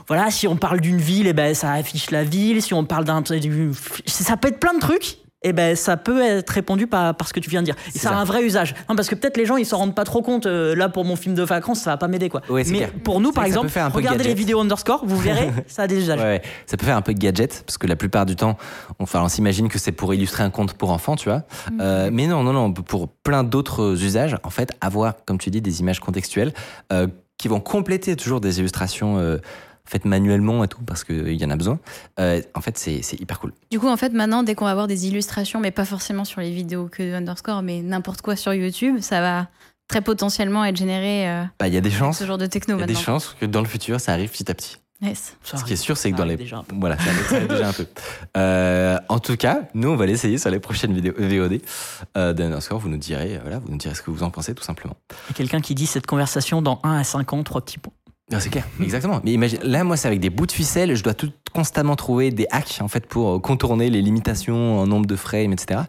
voilà, 0.08 0.32
si 0.32 0.47
on 0.47 0.56
parle 0.56 0.82
d'une 0.82 0.97
ville, 0.97 1.28
et 1.28 1.34
ben, 1.34 1.54
ça 1.56 1.72
affiche 1.72 2.12
la 2.12 2.24
ville. 2.24 2.62
Si 2.62 2.74
on 2.74 2.84
parle 2.86 3.06
d'un. 3.06 3.22
du- 3.22 3.72
Ça 4.06 4.38
peut 4.38 4.49
être 4.49 4.60
plein 4.60 4.74
de 4.74 4.80
trucs. 4.80 5.18
Et 5.44 5.54
ben, 5.54 5.76
ça 5.76 5.98
peut 5.98 6.22
être 6.22 6.50
répondu 6.50 6.88
par, 6.88 7.16
par 7.16 7.28
ce 7.28 7.34
que 7.34 7.39
tu 7.39 7.50
viens 7.50 7.62
de 7.62 7.66
dire. 7.66 7.76
Et 7.94 8.00
ça, 8.00 8.12
a 8.12 8.16
un 8.16 8.24
vrai 8.24 8.44
usage. 8.44 8.76
Non, 8.89 8.96
parce 8.96 9.10
que 9.10 9.16
peut-être 9.16 9.38
les 9.38 9.46
gens, 9.46 9.58
ils 9.58 9.66
s'en 9.66 9.78
rendent 9.78 9.96
pas 9.96 10.06
trop 10.06 10.22
compte. 10.22 10.46
euh, 10.46 10.76
là, 10.76 10.89
pour 10.89 11.06
mon 11.06 11.16
film 11.16 11.36
de 11.36 11.44
vacances, 11.44 11.82
ça 11.82 11.91
va 11.91 11.98
pas 11.98 12.08
m'aider, 12.08 12.30
quoi. 12.30 12.41
Ouais, 12.50 12.64
Mais 12.68 12.78
clair. 12.78 12.91
pour 13.04 13.20
nous, 13.22 13.32
par 13.32 13.46
exemple, 13.46 13.70
regardez 13.94 14.24
les 14.24 14.34
vidéos 14.34 14.60
underscore, 14.62 15.04
vous 15.06 15.18
verrez, 15.18 15.50
ça 15.68 15.84
a 15.84 15.88
des 15.88 15.98
usages. 15.98 16.20
Ouais, 16.20 16.26
ouais. 16.26 16.41
ça 16.66 16.78
peut 16.78 16.86
faire 16.86 16.98
un 16.98 17.02
peu 17.02 17.14
gadget 17.14 17.64
parce 17.66 17.78
que 17.78 17.88
la 17.88 17.96
plupart 17.96 18.26
du 18.26 18.36
temps, 18.36 18.58
on, 19.00 19.04
enfin, 19.04 19.22
on 19.22 19.28
s'imagine 19.28 19.68
que 19.70 19.80
c'est 19.80 19.91
pour 19.91 20.14
illustrer 20.14 20.44
un 20.44 20.50
conte 20.50 20.74
pour 20.74 20.91
enfants, 20.91 21.16
tu 21.16 21.30
vois. 21.30 21.44
Euh, 21.82 22.10
mais 22.12 22.28
non, 22.28 22.44
non, 22.44 22.54
non, 22.54 22.72
pour 22.74 23.08
plein 23.10 23.44
d'autres 23.44 24.02
usages, 24.04 24.38
en 24.44 24.50
fait, 24.50 24.72
avoir, 24.82 25.16
comme 25.26 25.38
tu 25.38 25.50
dis, 25.50 25.62
des 25.62 25.80
images 25.82 26.00
contextuelles 26.00 26.54
euh, 26.91 27.08
qui 27.38 27.48
vont 27.48 27.60
compléter 27.60 28.16
toujours 28.16 28.39
des 28.39 28.60
illustrations 28.60 29.18
euh, 29.18 29.38
faites 29.86 30.06
manuellement 30.06 30.64
et 30.64 30.68
tout 30.68 30.82
parce 30.82 31.04
qu'il 31.04 31.34
y 31.34 31.46
en 31.46 31.50
a 31.50 31.56
besoin. 31.56 31.80
Euh, 32.20 32.42
en 32.56 32.62
fait, 32.62 32.78
c'est 32.78 33.02
c'est 33.02 33.20
hyper 33.20 33.40
cool. 33.40 33.54
Du 33.72 33.80
coup, 33.80 33.88
en 33.88 33.98
fait, 33.98 34.14
maintenant, 34.14 34.44
dès 34.44 34.56
qu'on 34.56 34.66
va 34.66 34.72
avoir 34.72 34.88
des 34.88 35.08
illustrations, 35.08 35.60
mais 35.60 35.72
pas 35.72 35.86
forcément 35.86 36.26
sur 36.26 36.42
les 36.42 36.52
vidéos 36.52 36.88
que 36.88 37.04
de 37.04 37.14
underscore, 37.16 37.62
mais 37.62 37.82
n'importe 37.82 38.22
quoi 38.22 38.36
sur 38.36 38.54
YouTube, 38.54 39.00
ça 39.02 39.22
va 39.22 39.48
très 39.88 40.02
potentiellement 40.02 40.64
être 40.66 40.78
généré 40.78 41.30
euh, 41.30 41.44
Bah, 41.60 41.68
Il 41.68 41.74
y 41.74 41.78
a 41.78 41.82
des 41.82 41.92
chances. 41.92 42.18
ce 42.18 42.26
genre 42.26 42.38
de 42.38 42.46
techno 42.46 42.78
Il 42.78 42.80
y 42.80 42.84
a 42.84 42.88
des 42.88 42.96
chances 42.96 43.36
que 43.40 43.46
dans 43.46 43.62
le 43.62 43.68
futur, 43.68 44.00
ça 44.00 44.14
arrive 44.14 44.30
petit 44.32 44.50
à 44.50 44.54
petit. 44.54 44.78
Yes. 45.02 45.36
Ce 45.44 45.66
qui 45.66 45.74
est 45.74 45.76
sûr, 45.76 45.98
c'est 45.98 46.12
que 46.12 46.16
dans 46.16 46.24
les. 46.24 46.38
déjà 46.38 46.60
un 46.60 46.64
peu. 46.64 46.76
Voilà, 46.80 46.98
ça 46.98 47.10
arrive, 47.10 47.28
ça 47.28 47.36
arrive 47.36 47.48
déjà 47.50 47.68
un 47.68 47.74
peu. 47.74 47.86
Euh, 48.38 48.98
en 49.10 49.20
tout 49.20 49.36
cas, 49.36 49.64
nous, 49.74 49.90
on 49.90 49.98
va 49.98 50.06
l'essayer 50.06 50.38
sur 50.38 50.50
les 50.50 50.60
prochaines 50.62 50.94
vidéos 50.94 51.14
VOD 51.18 51.60
euh, 52.16 52.32
d'Underscore. 52.32 52.80
Vous 52.80 52.88
nous 52.88 52.96
direz, 52.98 53.38
voilà, 53.42 53.60
vous 53.60 53.70
nous 53.70 53.78
direz 53.78 53.96
ce 53.96 54.02
que 54.02 54.12
vous 54.12 54.24
en 54.24 54.30
pensez, 54.30 54.56
tout 54.56 54.64
simplement. 54.64 54.96
Il 55.28 55.32
y 55.32 55.34
a 55.34 55.36
quelqu'un 55.36 55.60
qui 55.60 55.76
dit 55.76 55.88
cette 55.88 56.08
conversation 56.08 56.62
dans 56.62 56.80
1 56.84 57.00
à 57.00 57.04
5 57.04 57.34
ans, 57.34 57.44
trois 57.44 57.60
petits 57.60 57.80
points. 57.80 57.92
Non, 58.34 58.40
c'est 58.40 58.50
clair, 58.50 58.68
exactement. 58.82 59.22
Mais 59.24 59.32
imagine, 59.34 59.60
là, 59.64 59.84
moi, 59.84 59.96
c'est 59.98 60.08
avec 60.08 60.20
des 60.20 60.30
bouts 60.30 60.46
de 60.48 60.52
ficelle. 60.52 60.96
Je 60.96 61.04
dois 61.04 61.14
tout 61.14 61.32
constamment 61.54 61.96
trouver 61.96 62.32
des 62.32 62.48
hacks, 62.52 62.80
en 62.82 62.88
fait, 62.88 63.06
pour 63.06 63.36
euh, 63.36 63.40
contourner 63.40 63.90
les 63.90 64.02
limitations 64.02 64.80
en 64.80 64.88
nombre 64.88 65.06
de 65.06 65.16
frames, 65.16 65.54
etc. 65.54 65.82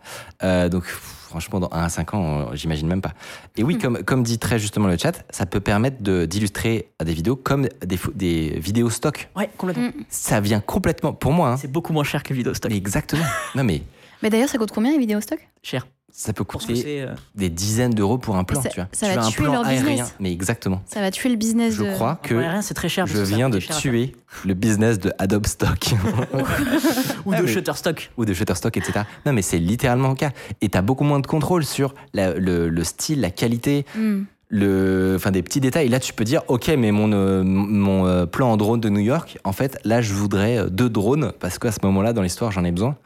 Euh, 0.43 0.69
donc, 0.69 0.85
franchement, 0.85 1.59
dans 1.61 1.71
1 1.73 1.85
à 1.85 1.89
5 1.89 2.15
ans, 2.15 2.39
euh, 2.41 2.45
j'imagine 2.55 2.87
même 2.87 3.01
pas. 3.01 3.13
Et 3.57 3.65
oui, 3.65 3.79
comme, 3.79 4.03
comme 4.05 4.23
dit 4.23 4.39
très 4.39 4.59
justement 4.59 4.87
le 4.89 4.97
chat, 4.99 5.25
ça 5.31 5.47
peut 5.47 5.61
permettre 5.61 6.03
de- 6.03 6.27
d'illustrer 6.27 6.91
des 7.05 7.15
vidéos 7.15 7.35
comme 7.37 7.69
des, 7.85 7.99
des 8.15 8.59
vidéos 8.61 8.91
stock. 8.91 9.29
Ouais, 9.37 9.49
complètement. 9.57 9.91
Ça 10.11 10.41
vient 10.41 10.61
complètement, 10.61 11.13
pour 11.13 11.33
moi, 11.33 11.51
hein, 11.51 11.57
C'est 11.57 11.73
beaucoup 11.73 11.93
moins 11.93 12.05
cher 12.05 12.23
que 12.23 12.35
vidéo 12.35 12.53
stock. 12.55 12.71
mais 12.71 12.77
exactement. 12.77 13.25
Non, 13.55 13.65
mais 13.65 13.83
Mais 14.23 14.31
d'ailleurs, 14.31 14.49
ça 14.49 14.59
coûte 14.59 14.71
combien 14.73 14.93
les 14.93 14.99
vidéos 14.99 15.21
stock? 15.21 15.39
Cher. 15.63 15.87
Ça 16.17 16.33
peut 16.33 16.45
coûter 16.45 17.03
euh, 17.03 17.13
des 17.35 17.49
dizaines 17.51 17.93
d'euros 17.93 18.19
pour 18.19 18.37
un 18.37 18.45
plan, 18.45 18.63
ça- 18.63 18.69
tu 18.69 18.77
vois. 18.79 18.89
ça 18.93 19.09
tu 19.09 19.15
va 19.15 19.21
veux 19.21 19.27
un 19.27 19.31
tuer 19.31 19.43
plan 19.43 19.53
leur 19.55 19.67
aérien, 19.67 19.91
business. 19.91 20.15
mais 20.21 20.31
exactement. 20.33 20.81
Ça 20.87 21.01
va 21.01 21.11
tuer 21.11 21.29
le 21.29 21.35
business 21.35 21.75
Je 21.75 21.83
de. 21.83 21.91
crois 21.93 22.21
que 22.23 22.41
c'est 22.63 22.75
très 22.75 22.89
cher. 22.89 23.05
je 23.09 23.19
viens 23.21 23.51
de 23.51 23.59
tuer 23.59 24.15
le 24.45 24.55
business 24.55 25.01
de 25.01 25.13
Adobe 25.19 25.47
Stock. 25.47 25.91
Ou 27.27 27.33
Ah 27.33 27.39
de 27.39 27.43
oui. 27.43 27.49
Shutterstock. 27.53 28.11
ou 28.17 28.25
de 28.25 28.33
Shutterstock, 28.33 28.77
etc. 28.77 29.01
Non, 29.27 29.33
mais 29.33 29.43
c'est 29.43 29.59
littéralement 29.59 30.11
le 30.11 30.15
cas. 30.15 30.31
Et 30.61 30.69
t'as 30.69 30.83
beaucoup 30.83 31.05
moins 31.05 31.19
de 31.21 31.27
contrôle 31.27 31.65
sur 31.65 31.95
la- 32.13 32.35
le, 32.35 32.69
le 32.69 32.85
style, 32.85 33.21
la 33.21 33.31
qualité, 33.31 33.85
Hmm. 33.97 34.23
le, 34.51 35.15
enfin 35.17 35.31
des 35.33 35.43
petits 35.43 35.61
détails. 35.61 35.89
Là, 35.89 35.99
tu 35.99 36.13
peux 36.13 36.25
dire, 36.25 36.43
ok, 36.49 36.69
mais 36.79 36.93
mon 36.93 37.11
euh, 37.13 37.43
mon 37.43 38.07
euh, 38.07 38.27
plan 38.27 38.53
en 38.53 38.57
drone 38.57 38.81
de 38.81 38.89
New 38.89 39.01
York, 39.01 39.39
en 39.43 39.53
fait, 39.53 39.79
là, 39.85 40.01
je 40.01 40.13
voudrais 40.15 40.71
deux 40.71 40.89
drones 40.91 41.33
parce 41.41 41.59
qu'à 41.59 41.73
ce 41.73 41.79
moment-là, 41.83 42.13
dans 42.13 42.23
l'histoire, 42.23 42.53
j'en 42.53 42.63
ai 42.65 42.71
besoin. 42.71 42.97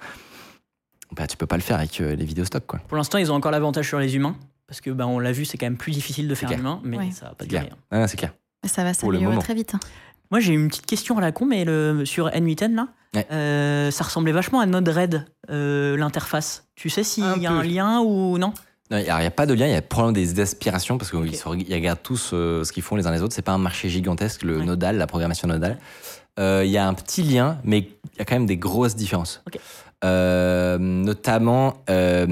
Bah, 1.18 1.26
tu 1.26 1.36
peux 1.36 1.46
pas 1.46 1.56
le 1.56 1.62
faire 1.62 1.76
avec 1.78 2.00
euh, 2.00 2.14
les 2.14 2.24
vidéos 2.24 2.44
stock, 2.46 2.64
quoi. 2.66 2.78
Pour 2.88 2.96
l'instant, 2.96 3.18
ils 3.18 3.30
ont 3.30 3.34
encore 3.34 3.50
l'avantage 3.50 3.86
sur 3.88 3.98
les 3.98 4.14
humains. 4.16 4.36
Parce 4.68 4.80
que, 4.80 4.90
bah, 4.90 5.06
on 5.06 5.18
l'a 5.18 5.32
vu, 5.32 5.44
c'est 5.44 5.58
quand 5.58 5.66
même 5.66 5.76
plus 5.76 5.92
difficile 5.92 6.28
de 6.28 6.34
faire 6.34 6.48
un 6.48 6.52
clair. 6.52 6.60
humain, 6.60 6.80
mais 6.84 6.96
Ouais. 6.98 7.10
ça 7.12 7.26
va 7.26 7.34
pas 7.34 7.44
clair. 7.44 7.66
hein. 7.72 7.76
Ah, 7.90 8.06
c'est 8.08 8.16
clair. 8.16 8.32
Ça 8.64 8.84
va 8.84 8.92
Pour 8.94 9.10
le 9.10 9.16
s'améliorer 9.18 9.34
moment. 9.34 9.42
très 9.42 9.54
vite. 9.54 9.74
hein. 9.74 9.80
Moi, 10.30 10.40
j'ai 10.40 10.52
une 10.52 10.68
petite 10.68 10.86
question 10.86 11.16
à 11.18 11.20
la 11.20 11.32
con, 11.32 11.46
mais 11.46 11.64
le, 11.64 12.04
sur 12.04 12.28
N8N, 12.28 12.74
là, 12.74 12.88
Ouais. 13.14 13.26
euh, 13.32 13.90
ça 13.90 14.04
ressemblait 14.04 14.32
vachement 14.32 14.60
à 14.60 14.66
Node-RED, 14.66 15.24
euh, 15.50 15.96
l'interface. 15.96 16.68
Tu 16.76 16.90
sais 16.90 17.02
s'il 17.02 17.24
Un 17.24 17.36
y 17.38 17.46
a 17.46 17.50
peu. 17.50 17.56
un 17.56 17.62
lien 17.62 18.00
ou 18.00 18.36
non? 18.38 18.52
Il 18.90 18.98
n'y 18.98 19.08
a 19.10 19.30
pas 19.30 19.46
de 19.46 19.54
lien, 19.54 19.66
il 19.66 19.72
y 19.72 19.76
a 19.76 19.82
probablement 19.82 20.12
des 20.12 20.38
aspirations 20.40 20.96
parce 20.98 21.10
qu'ils 21.10 21.18
regardent 21.74 22.02
tous 22.02 22.30
euh, 22.32 22.64
ce 22.64 22.72
qu'ils 22.72 22.82
font 22.82 22.96
les 22.96 23.06
uns 23.06 23.10
les 23.10 23.22
autres. 23.22 23.34
C'est 23.34 23.42
pas 23.42 23.52
un 23.52 23.58
marché 23.58 23.88
gigantesque, 23.88 24.42
le 24.44 24.58
Ouais. 24.58 24.64
nodal, 24.64 24.96
la 24.98 25.06
programmation 25.06 25.48
nodale. 25.48 25.78
Euh, 26.38 26.62
Il 26.64 26.70
y 26.70 26.78
a 26.78 26.86
un 26.86 26.94
petit 26.94 27.22
lien, 27.22 27.58
mais 27.64 27.78
il 27.78 28.18
y 28.18 28.22
a 28.22 28.24
quand 28.24 28.34
même 28.36 28.46
des 28.46 28.56
grosses 28.56 28.96
différences. 28.96 29.42
Ok. 29.46 29.58
Euh, 30.04 30.78
notamment, 30.78 31.82
euh, 31.90 32.26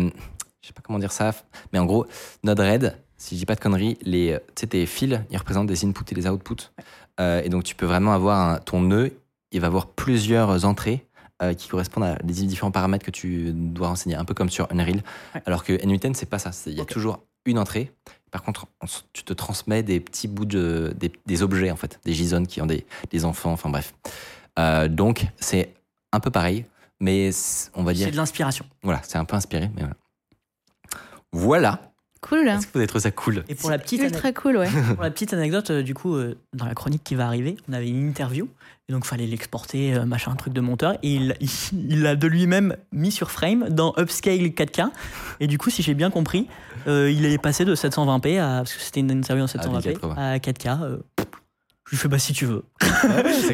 je 0.62 0.66
sais 0.68 0.72
pas 0.72 0.82
comment 0.82 0.98
dire 0.98 1.12
ça, 1.12 1.32
mais 1.72 1.78
en 1.78 1.84
gros, 1.86 2.06
Node-RED, 2.44 2.96
si 3.16 3.34
je 3.34 3.40
dis 3.40 3.46
pas 3.46 3.54
de 3.54 3.60
conneries, 3.60 3.98
les, 4.02 4.32
euh, 4.32 4.38
tes 4.54 4.86
fils, 4.86 5.20
ils 5.30 5.36
représentent 5.38 5.66
des 5.66 5.84
inputs 5.84 6.04
et 6.10 6.14
des 6.14 6.28
outputs. 6.28 6.70
Euh, 7.18 7.42
et 7.42 7.48
donc, 7.48 7.64
tu 7.64 7.74
peux 7.74 7.86
vraiment 7.86 8.12
avoir 8.12 8.48
un- 8.50 8.58
ton 8.58 8.80
nœud, 8.80 9.12
il 9.52 9.60
va 9.60 9.66
avoir 9.68 9.86
plusieurs 9.88 10.64
entrées 10.64 11.06
euh, 11.42 11.52
qui 11.54 11.68
correspondent 11.68 12.04
à 12.04 12.16
des 12.22 12.32
différents 12.46 12.70
paramètres 12.70 13.04
que 13.04 13.10
tu 13.10 13.52
dois 13.52 13.88
renseigner, 13.88 14.16
un 14.16 14.24
peu 14.24 14.32
comme 14.34 14.48
sur 14.48 14.68
Unreal. 14.72 15.02
Ouais. 15.34 15.42
Alors 15.44 15.64
que 15.64 15.72
N8N, 15.74 16.14
c'est 16.14 16.28
pas 16.28 16.38
ça. 16.38 16.50
Il 16.66 16.72
y 16.74 16.80
a 16.80 16.84
toujours 16.86 17.20
une 17.44 17.58
entrée. 17.58 17.92
Par 18.30 18.42
contre, 18.42 18.66
on 18.82 18.86
tu 19.12 19.22
te 19.22 19.32
transmets 19.32 19.82
des 19.82 20.00
petits 20.00 20.28
bouts 20.28 20.46
de, 20.46 20.94
des, 20.96 21.12
des 21.26 21.42
objets, 21.42 21.70
en 21.70 21.76
fait, 21.76 22.00
des 22.04 22.12
JSON 22.14 22.44
qui 22.44 22.60
ont 22.62 22.66
des, 22.66 22.86
des 23.10 23.24
enfants, 23.24 23.52
enfin 23.52 23.68
bref. 23.70 23.94
Euh, 24.58 24.88
donc, 24.88 25.26
c'est 25.38 25.74
un 26.12 26.20
peu 26.20 26.30
pareil, 26.30 26.64
mais 27.00 27.30
on 27.74 27.82
va 27.84 27.92
dire. 27.92 28.06
C'est 28.06 28.12
de 28.12 28.16
l'inspiration. 28.16 28.64
Voilà, 28.82 29.00
c'est 29.04 29.18
un 29.18 29.24
peu 29.24 29.36
inspiré, 29.36 29.70
mais 29.74 29.82
voilà. 29.82 29.94
Voilà. 31.32 31.80
Cool. 32.22 32.48
Est-ce 32.48 32.66
que 32.66 32.72
vous 32.72 32.78
avez 32.78 32.86
trouvé 32.88 33.02
ça 33.02 33.10
cool 33.12 33.44
Et 33.48 33.54
pour 33.54 33.70
la 33.70 33.78
petite, 33.78 34.02
Ultra 34.02 34.32
cool, 34.32 34.56
ouais. 34.56 34.68
pour 34.94 35.02
la 35.02 35.10
petite 35.10 35.32
anecdote, 35.32 35.70
euh, 35.70 35.82
du 35.82 35.94
coup, 35.94 36.16
euh, 36.16 36.36
dans 36.54 36.64
la 36.64 36.74
chronique 36.74 37.04
qui 37.04 37.14
va 37.14 37.26
arriver, 37.26 37.56
on 37.68 37.72
avait 37.72 37.88
une 37.88 38.08
interview. 38.08 38.48
Et 38.88 38.92
donc, 38.92 39.04
fallait 39.04 39.26
l'exporter, 39.26 39.94
euh, 39.94 40.06
machin, 40.06 40.32
un 40.32 40.36
truc 40.36 40.52
de 40.52 40.60
monteur. 40.60 40.94
Et 41.04 41.14
il 41.14 41.36
il- 41.40 41.50
il 41.90 42.02
l'a 42.02 42.16
de 42.16 42.26
lui-même 42.26 42.76
mis 42.90 43.12
sur 43.12 43.30
frame 43.30 43.68
dans 43.68 43.94
Upscale 43.98 44.40
4K. 44.54 44.90
Et 45.40 45.46
du 45.46 45.58
coup, 45.58 45.70
si 45.70 45.82
j'ai 45.82 45.94
bien 45.94 46.10
compris, 46.10 46.48
euh, 46.88 47.10
il 47.10 47.24
est 47.26 47.38
passé 47.38 47.64
de 47.64 47.74
720p 47.76 48.38
à. 48.40 48.58
Parce 48.58 48.74
que 48.74 48.80
c'était 48.80 49.00
une 49.00 49.10
interview 49.12 49.44
en 49.44 49.48
720p 49.48 49.88
1080. 49.90 50.14
à 50.16 50.38
4K. 50.38 50.98
Je 51.86 51.90
lui 51.90 51.96
fais 51.96 52.08
bah 52.08 52.18
si 52.18 52.32
tu 52.32 52.46
veux. 52.46 52.64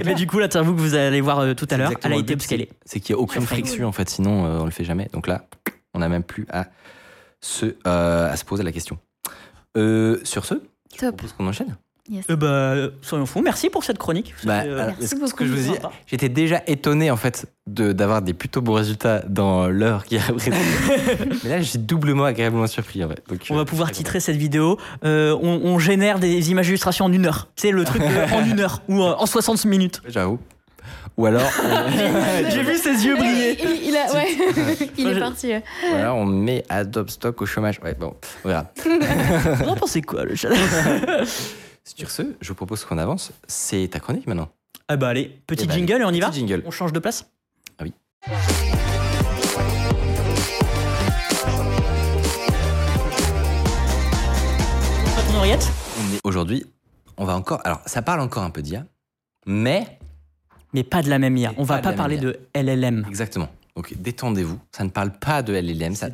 Mais 0.04 0.14
du 0.16 0.26
coup, 0.26 0.38
l'interview 0.38 0.74
que 0.74 0.80
vous 0.80 0.94
allez 0.94 1.20
voir 1.20 1.40
euh, 1.40 1.54
tout 1.54 1.66
à 1.70 1.76
l'heure, 1.76 1.92
elle 2.02 2.12
a 2.12 2.16
été 2.16 2.32
upscalée. 2.32 2.70
C'est 2.84 2.98
qu'il 3.00 3.14
n'y 3.14 3.20
a 3.20 3.22
aucune 3.22 3.42
friction, 3.42 3.86
en 3.86 3.92
fait, 3.92 4.08
sinon 4.08 4.46
euh, 4.46 4.60
on 4.60 4.64
le 4.64 4.70
fait 4.70 4.84
jamais. 4.84 5.08
Donc 5.12 5.26
là, 5.26 5.46
on 5.94 5.98
n'a 5.98 6.08
même 6.08 6.24
plus 6.24 6.46
à 6.50 6.66
se, 7.40 7.76
euh, 7.86 8.32
à 8.32 8.36
se 8.36 8.44
poser 8.44 8.62
la 8.62 8.72
question. 8.72 8.98
Euh, 9.76 10.18
sur 10.24 10.44
ce, 10.44 10.54
je 10.94 10.98
Top. 10.98 11.16
propose 11.16 11.32
qu'on 11.34 11.46
enchaîne. 11.46 11.76
Yes. 12.10 12.24
Euh, 12.30 12.36
bah, 12.36 12.92
soyons 13.00 13.26
fous. 13.26 13.40
Merci 13.42 13.70
pour 13.70 13.84
cette 13.84 13.96
chronique. 13.98 14.34
Bah, 14.42 14.62
euh, 14.66 14.86
merci 14.88 15.02
ce- 15.06 15.14
ce 15.14 15.20
beaucoup, 15.20 15.36
que 15.36 15.46
je 15.46 15.52
vous 15.52 15.72
dis, 15.72 15.78
j'étais 16.08 16.28
déjà 16.28 16.60
étonné 16.66 17.12
en 17.12 17.16
fait 17.16 17.46
de 17.68 17.92
d'avoir 17.92 18.22
des 18.22 18.34
plutôt 18.34 18.60
bons 18.60 18.72
résultats 18.74 19.20
dans 19.28 19.68
l'heure 19.68 20.04
qui 20.04 20.18
a 20.18 20.22
précédé. 20.22 20.56
Mais 21.44 21.50
là, 21.50 21.58
je 21.60 21.64
suis 21.64 21.78
doublement 21.78 22.24
agréablement 22.24 22.66
surpris 22.66 23.04
en 23.04 23.08
fait. 23.08 23.22
Donc, 23.28 23.46
On 23.50 23.54
euh, 23.54 23.58
va 23.58 23.64
pouvoir 23.64 23.90
très 23.90 23.98
titrer 23.98 24.18
cette 24.20 24.34
vidéo. 24.36 24.78
euh, 25.04 25.38
on, 25.40 25.60
on 25.62 25.78
génère 25.78 26.18
des 26.18 26.50
images 26.50 26.66
d'illustration 26.66 27.04
en 27.04 27.12
une 27.12 27.24
heure. 27.26 27.46
C'est 27.54 27.70
le 27.70 27.84
truc 27.84 28.02
en 28.32 28.44
une 28.46 28.58
heure 28.58 28.82
ou 28.88 29.00
en 29.00 29.20
en 29.22 29.26
60 29.26 29.64
minutes. 29.66 30.02
J'avoue. 30.08 30.40
Ou 31.16 31.26
alors, 31.26 31.42
on, 31.64 32.50
J'ai 32.50 32.62
vu 32.64 32.76
ses 32.78 33.04
yeux 33.06 33.14
briller. 33.16 33.56
Il, 33.62 33.90
il 33.90 33.96
a, 33.96 34.12
ouais. 34.12 34.88
il 34.98 35.04
Moi, 35.06 35.14
est 35.14 35.20
parti. 35.20 35.52
ou 35.54 35.94
alors 35.94 36.16
on 36.16 36.26
met 36.26 36.64
Adobe 36.68 37.10
Stock 37.10 37.40
au 37.42 37.46
chômage. 37.46 37.78
Ouais, 37.84 37.94
bon, 37.94 38.14
on 38.44 38.48
verra. 38.48 38.72
Vous 39.54 39.68
en 39.68 39.76
pensez 39.76 40.02
quoi, 40.02 40.24
le 40.24 40.34
chat? 40.34 40.48
Sur 41.84 42.10
ce, 42.10 42.22
je 42.40 42.48
vous 42.48 42.54
propose 42.54 42.84
qu'on 42.84 42.98
avance. 42.98 43.32
C'est 43.48 43.88
ta 43.90 44.00
chronique 44.00 44.26
maintenant. 44.26 44.48
Ah 44.88 44.96
bah 44.96 45.08
allez, 45.08 45.42
petit 45.46 45.64
Eh 45.64 45.66
ben, 45.66 45.74
jingle 45.74 46.02
et 46.02 46.04
on 46.04 46.10
y 46.10 46.20
va 46.20 46.30
jingle. 46.30 46.62
On 46.64 46.70
change 46.70 46.92
de 46.92 46.98
place 46.98 47.28
Ah 47.78 47.84
oui. 47.84 47.92
On 55.44 56.14
est 56.14 56.20
aujourd'hui, 56.24 56.64
on 57.16 57.24
va 57.24 57.36
encore. 57.36 57.60
Alors, 57.64 57.80
ça 57.86 58.02
parle 58.02 58.20
encore 58.20 58.42
un 58.42 58.50
peu 58.50 58.62
d'IA, 58.62 58.84
mais 59.46 59.98
Mais 60.72 60.84
pas 60.84 61.02
de 61.02 61.10
la 61.10 61.18
même 61.18 61.36
IA. 61.36 61.52
On 61.56 61.64
va 61.64 61.76
pas 61.76 61.80
de 61.80 61.84
pas 61.84 61.90
la 61.90 61.96
parler 61.96 62.18
de 62.18 62.40
LLM. 62.54 63.04
exactement. 63.08 63.48
Donc, 63.76 63.94
détendez-vous. 63.96 64.58
Ça 64.70 64.84
ne 64.84 64.90
parle 64.90 65.12
pas 65.12 65.42
de 65.42 65.52
LLM. 65.54 65.94
Ça... 65.94 66.08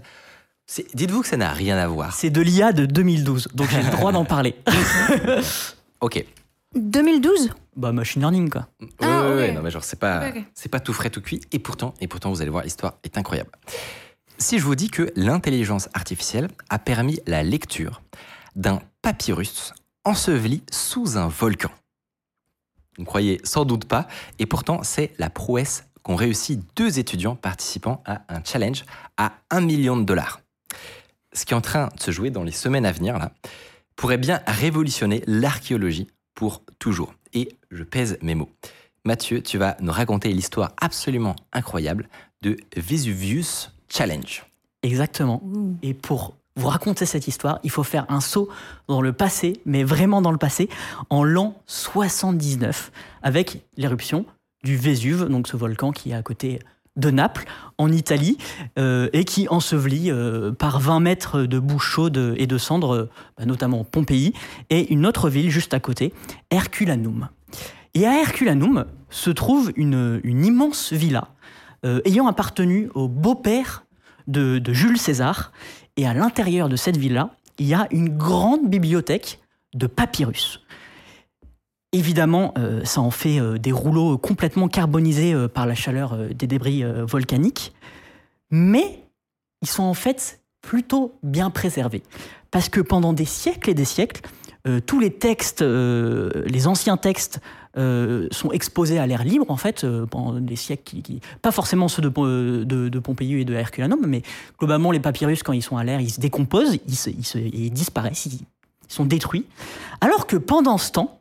Dites-vous 0.94 1.22
que 1.22 1.28
ça 1.28 1.36
n'a 1.36 1.52
rien 1.52 1.76
à 1.78 1.86
voir. 1.88 2.14
C'est 2.14 2.30
de 2.30 2.40
l'IA 2.40 2.72
de 2.72 2.86
2012, 2.86 3.48
donc 3.54 3.70
j'ai 3.70 3.82
le 3.82 3.90
droit 3.90 4.12
d'en 4.12 4.24
parler. 4.24 4.54
Ok. 6.00 6.24
2012 6.76 7.50
bah 7.74 7.92
machine 7.92 8.20
learning 8.22 8.50
quoi. 8.50 8.68
Ah, 9.00 9.06
Ouais, 9.06 9.08
ouais, 9.08 9.32
ok. 9.32 9.36
ouais, 9.36 9.52
non, 9.52 9.62
mais 9.62 9.70
genre, 9.70 9.82
pas, 9.98 10.30
c'est 10.54 10.68
pas 10.68 10.80
tout 10.80 10.92
frais, 10.92 11.10
tout 11.10 11.20
cuit. 11.20 11.40
Et 11.52 11.58
pourtant, 11.58 11.94
et 12.00 12.08
pourtant, 12.08 12.30
vous 12.30 12.40
allez 12.42 12.50
voir, 12.50 12.64
l'histoire 12.64 12.94
est 13.04 13.16
incroyable. 13.18 13.50
Si 14.38 14.58
je 14.58 14.64
vous 14.64 14.74
dis 14.74 14.90
que 14.90 15.12
l'intelligence 15.16 15.88
artificielle 15.94 16.48
a 16.70 16.78
permis 16.78 17.20
la 17.26 17.42
lecture 17.42 18.02
d'un 18.56 18.80
papyrus 19.02 19.72
enseveli 20.04 20.62
sous 20.70 21.16
un 21.16 21.28
volcan. 21.28 21.70
Vous 22.96 23.02
ne 23.02 23.06
croyez 23.06 23.40
sans 23.44 23.64
doute 23.64 23.84
pas, 23.84 24.08
et 24.40 24.46
pourtant, 24.46 24.82
c'est 24.82 25.12
la 25.18 25.30
prouesse 25.30 25.84
qu'ont 26.02 26.16
réussi 26.16 26.60
deux 26.76 26.98
étudiants 26.98 27.36
participant 27.36 28.02
à 28.06 28.22
un 28.28 28.42
challenge 28.44 28.84
à 29.16 29.32
1 29.50 29.60
million 29.60 29.96
de 29.96 30.02
dollars. 30.04 30.40
Ce 31.32 31.44
qui 31.44 31.52
est 31.52 31.56
en 31.56 31.60
train 31.60 31.88
de 31.96 32.00
se 32.00 32.10
jouer 32.10 32.30
dans 32.30 32.44
les 32.44 32.52
semaines 32.52 32.86
à 32.86 32.92
venir, 32.92 33.18
là, 33.18 33.32
pourrait 33.96 34.18
bien 34.18 34.40
révolutionner 34.46 35.22
l'archéologie 35.26 36.08
pour 36.34 36.62
toujours. 36.78 37.14
Et 37.34 37.56
je 37.70 37.82
pèse 37.82 38.18
mes 38.22 38.34
mots. 38.34 38.50
Mathieu, 39.04 39.42
tu 39.42 39.58
vas 39.58 39.76
nous 39.80 39.92
raconter 39.92 40.28
l'histoire 40.28 40.72
absolument 40.80 41.34
incroyable 41.52 42.08
de 42.42 42.56
Vesuvius 42.76 43.72
Challenge. 43.88 44.44
Exactement. 44.82 45.42
Et 45.82 45.94
pour 45.94 46.36
vous 46.56 46.68
raconter 46.68 47.06
cette 47.06 47.28
histoire, 47.28 47.60
il 47.62 47.70
faut 47.70 47.84
faire 47.84 48.06
un 48.08 48.20
saut 48.20 48.48
dans 48.88 49.00
le 49.00 49.12
passé, 49.12 49.60
mais 49.64 49.84
vraiment 49.84 50.20
dans 50.20 50.32
le 50.32 50.38
passé, 50.38 50.68
en 51.10 51.24
l'an 51.24 51.60
79, 51.66 52.90
avec 53.22 53.62
l'éruption 53.76 54.26
du 54.64 54.76
Vésuve, 54.76 55.24
donc 55.24 55.48
ce 55.48 55.56
volcan 55.56 55.92
qui 55.92 56.10
est 56.10 56.14
à 56.14 56.22
côté 56.22 56.60
de 56.98 57.10
Naples, 57.10 57.46
en 57.78 57.90
Italie, 57.90 58.36
euh, 58.78 59.08
et 59.12 59.24
qui 59.24 59.48
ensevelit 59.48 60.10
euh, 60.10 60.52
par 60.52 60.80
20 60.80 61.00
mètres 61.00 61.42
de 61.42 61.58
boue 61.58 61.78
chaude 61.78 62.34
et 62.36 62.46
de 62.46 62.58
cendres, 62.58 62.94
euh, 62.94 63.10
bah, 63.38 63.46
notamment 63.46 63.84
Pompéi, 63.84 64.34
et 64.68 64.92
une 64.92 65.06
autre 65.06 65.30
ville 65.30 65.50
juste 65.50 65.72
à 65.72 65.80
côté, 65.80 66.12
Herculanum. 66.50 67.28
Et 67.94 68.06
à 68.06 68.20
Herculanum 68.20 68.84
se 69.08 69.30
trouve 69.30 69.72
une, 69.76 70.20
immense 70.24 70.92
villa 70.92 71.28
ayant 72.04 72.26
appartenu 72.26 72.90
au 72.94 73.06
beau-père 73.06 73.84
de 74.26 74.60
Jules 74.72 74.98
César. 74.98 75.52
Et 75.96 76.06
à 76.06 76.12
l'intérieur 76.12 76.68
de 76.68 76.76
cette 76.76 76.96
villa, 76.96 77.30
il 77.58 77.66
y 77.66 77.74
a 77.74 77.86
une 77.90 78.16
grande 78.16 78.68
bibliothèque 78.68 79.38
de 79.74 79.86
papyrus. 79.86 80.60
Évidemment, 81.92 82.52
euh, 82.58 82.84
ça 82.84 83.00
en 83.00 83.10
fait 83.10 83.40
euh, 83.40 83.56
des 83.56 83.72
rouleaux 83.72 84.18
complètement 84.18 84.68
carbonisés 84.68 85.32
euh, 85.32 85.48
par 85.48 85.66
la 85.66 85.74
chaleur 85.74 86.16
des 86.34 86.46
débris 86.46 86.84
volcaniques, 86.84 87.72
mais 88.50 89.04
ils 89.62 89.68
sont 89.68 89.84
en 89.84 89.94
fait 89.94 90.40
plutôt 90.60 91.14
bien 91.22 91.50
préservés. 91.50 92.02
Parce 92.50 92.68
que 92.68 92.80
pendant 92.80 93.12
des 93.12 93.24
siècles 93.24 93.70
et 93.70 93.74
des 93.74 93.84
siècles, 93.84 94.22
tous 94.86 95.00
les 95.00 95.10
textes, 95.10 95.62
les 95.62 96.66
anciens 96.66 96.96
textes, 96.96 97.40
sont 97.76 98.50
exposés 98.52 98.98
à 98.98 99.06
l'air 99.06 99.22
libre, 99.24 99.46
en 99.48 99.56
fait, 99.56 99.86
pendant 100.10 100.40
des 100.40 100.56
siècles, 100.56 101.00
qui, 101.02 101.20
pas 101.42 101.52
forcément 101.52 101.88
ceux 101.88 102.02
de, 102.02 102.64
de, 102.64 102.98
Pompéi 102.98 103.40
et 103.40 103.44
de 103.44 103.54
Herculanum, 103.54 104.04
mais 104.06 104.22
globalement, 104.58 104.90
les 104.90 105.00
papyrus, 105.00 105.42
quand 105.42 105.52
ils 105.52 105.62
sont 105.62 105.76
à 105.76 105.84
l'air, 105.84 106.00
ils 106.00 106.10
se 106.10 106.20
décomposent, 106.20 106.78
ils, 106.86 106.96
se- 106.96 107.10
ils 107.10 107.24
se- 107.24 107.38
ils 107.38 107.70
disparaissent, 107.70 108.26
ils 108.26 108.40
sont 108.88 109.04
détruits. 109.04 109.46
Alors 110.00 110.26
que 110.26 110.36
pendant 110.36 110.76
ce 110.78 110.90
temps, 110.92 111.17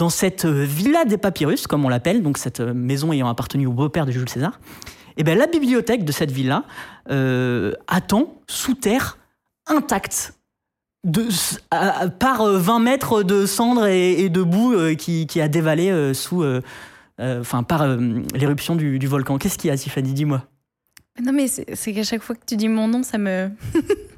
dans 0.00 0.08
cette 0.08 0.46
euh, 0.46 0.64
villa 0.64 1.04
des 1.04 1.18
papyrus, 1.18 1.66
comme 1.66 1.84
on 1.84 1.90
l'appelle, 1.90 2.22
donc 2.22 2.38
cette 2.38 2.60
euh, 2.60 2.72
maison 2.72 3.12
ayant 3.12 3.28
appartenu 3.28 3.66
au 3.66 3.72
beau-père 3.72 4.06
de 4.06 4.12
Jules 4.12 4.30
César, 4.30 4.58
eh 5.18 5.24
ben, 5.24 5.36
la 5.36 5.46
bibliothèque 5.46 6.06
de 6.06 6.12
cette 6.12 6.30
villa 6.30 6.64
euh, 7.10 7.74
attend 7.86 8.40
sous 8.48 8.74
terre 8.74 9.18
intacte. 9.66 10.32
Par 12.18 12.40
euh, 12.40 12.58
20 12.58 12.78
mètres 12.78 13.22
de 13.22 13.44
cendres 13.44 13.86
et, 13.86 14.30
de 14.30 14.42
boue 14.42 14.74
qui, 14.96 15.40
a 15.40 15.48
dévalé 15.48 16.14
sous, 16.14 16.44
enfin 17.18 17.62
par 17.62 17.86
l'éruption 18.34 18.76
du, 18.76 19.06
volcan. 19.06 19.38
Qu'est-ce 19.38 19.56
qu'il 19.56 19.68
y 19.68 19.70
a, 19.70 19.76
Tiffany 19.76 20.12
Dis-moi. 20.12 20.44
Non, 21.22 21.32
mais 21.32 21.48
c'est 21.48 21.92
qu'à 21.94 22.04
chaque 22.04 22.22
fois 22.22 22.34
que 22.36 22.44
tu 22.46 22.56
dis 22.56 22.68
mon 22.68 22.88
nom, 22.88 23.02
ça 23.02 23.16
me. 23.18 23.50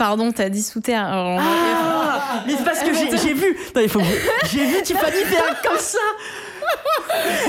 Pardon, 0.00 0.32
t'as 0.32 0.48
dit 0.48 0.62
sous 0.62 0.80
terre. 0.80 1.04
Alors, 1.04 1.38
Ah 1.38 2.42
Mais 2.46 2.54
c'est 2.56 2.64
parce 2.64 2.78
que 2.80 2.94
j'ai 2.94 3.18
j'ai 3.18 3.34
vu, 3.34 3.54
non, 3.76 3.82
il 3.82 3.88
faut 3.90 4.00
j'ai 4.50 4.64
vu 4.64 4.80
Tiffany 4.82 5.24
faire 5.24 5.60
comme 5.62 5.78
ça. 5.78 5.98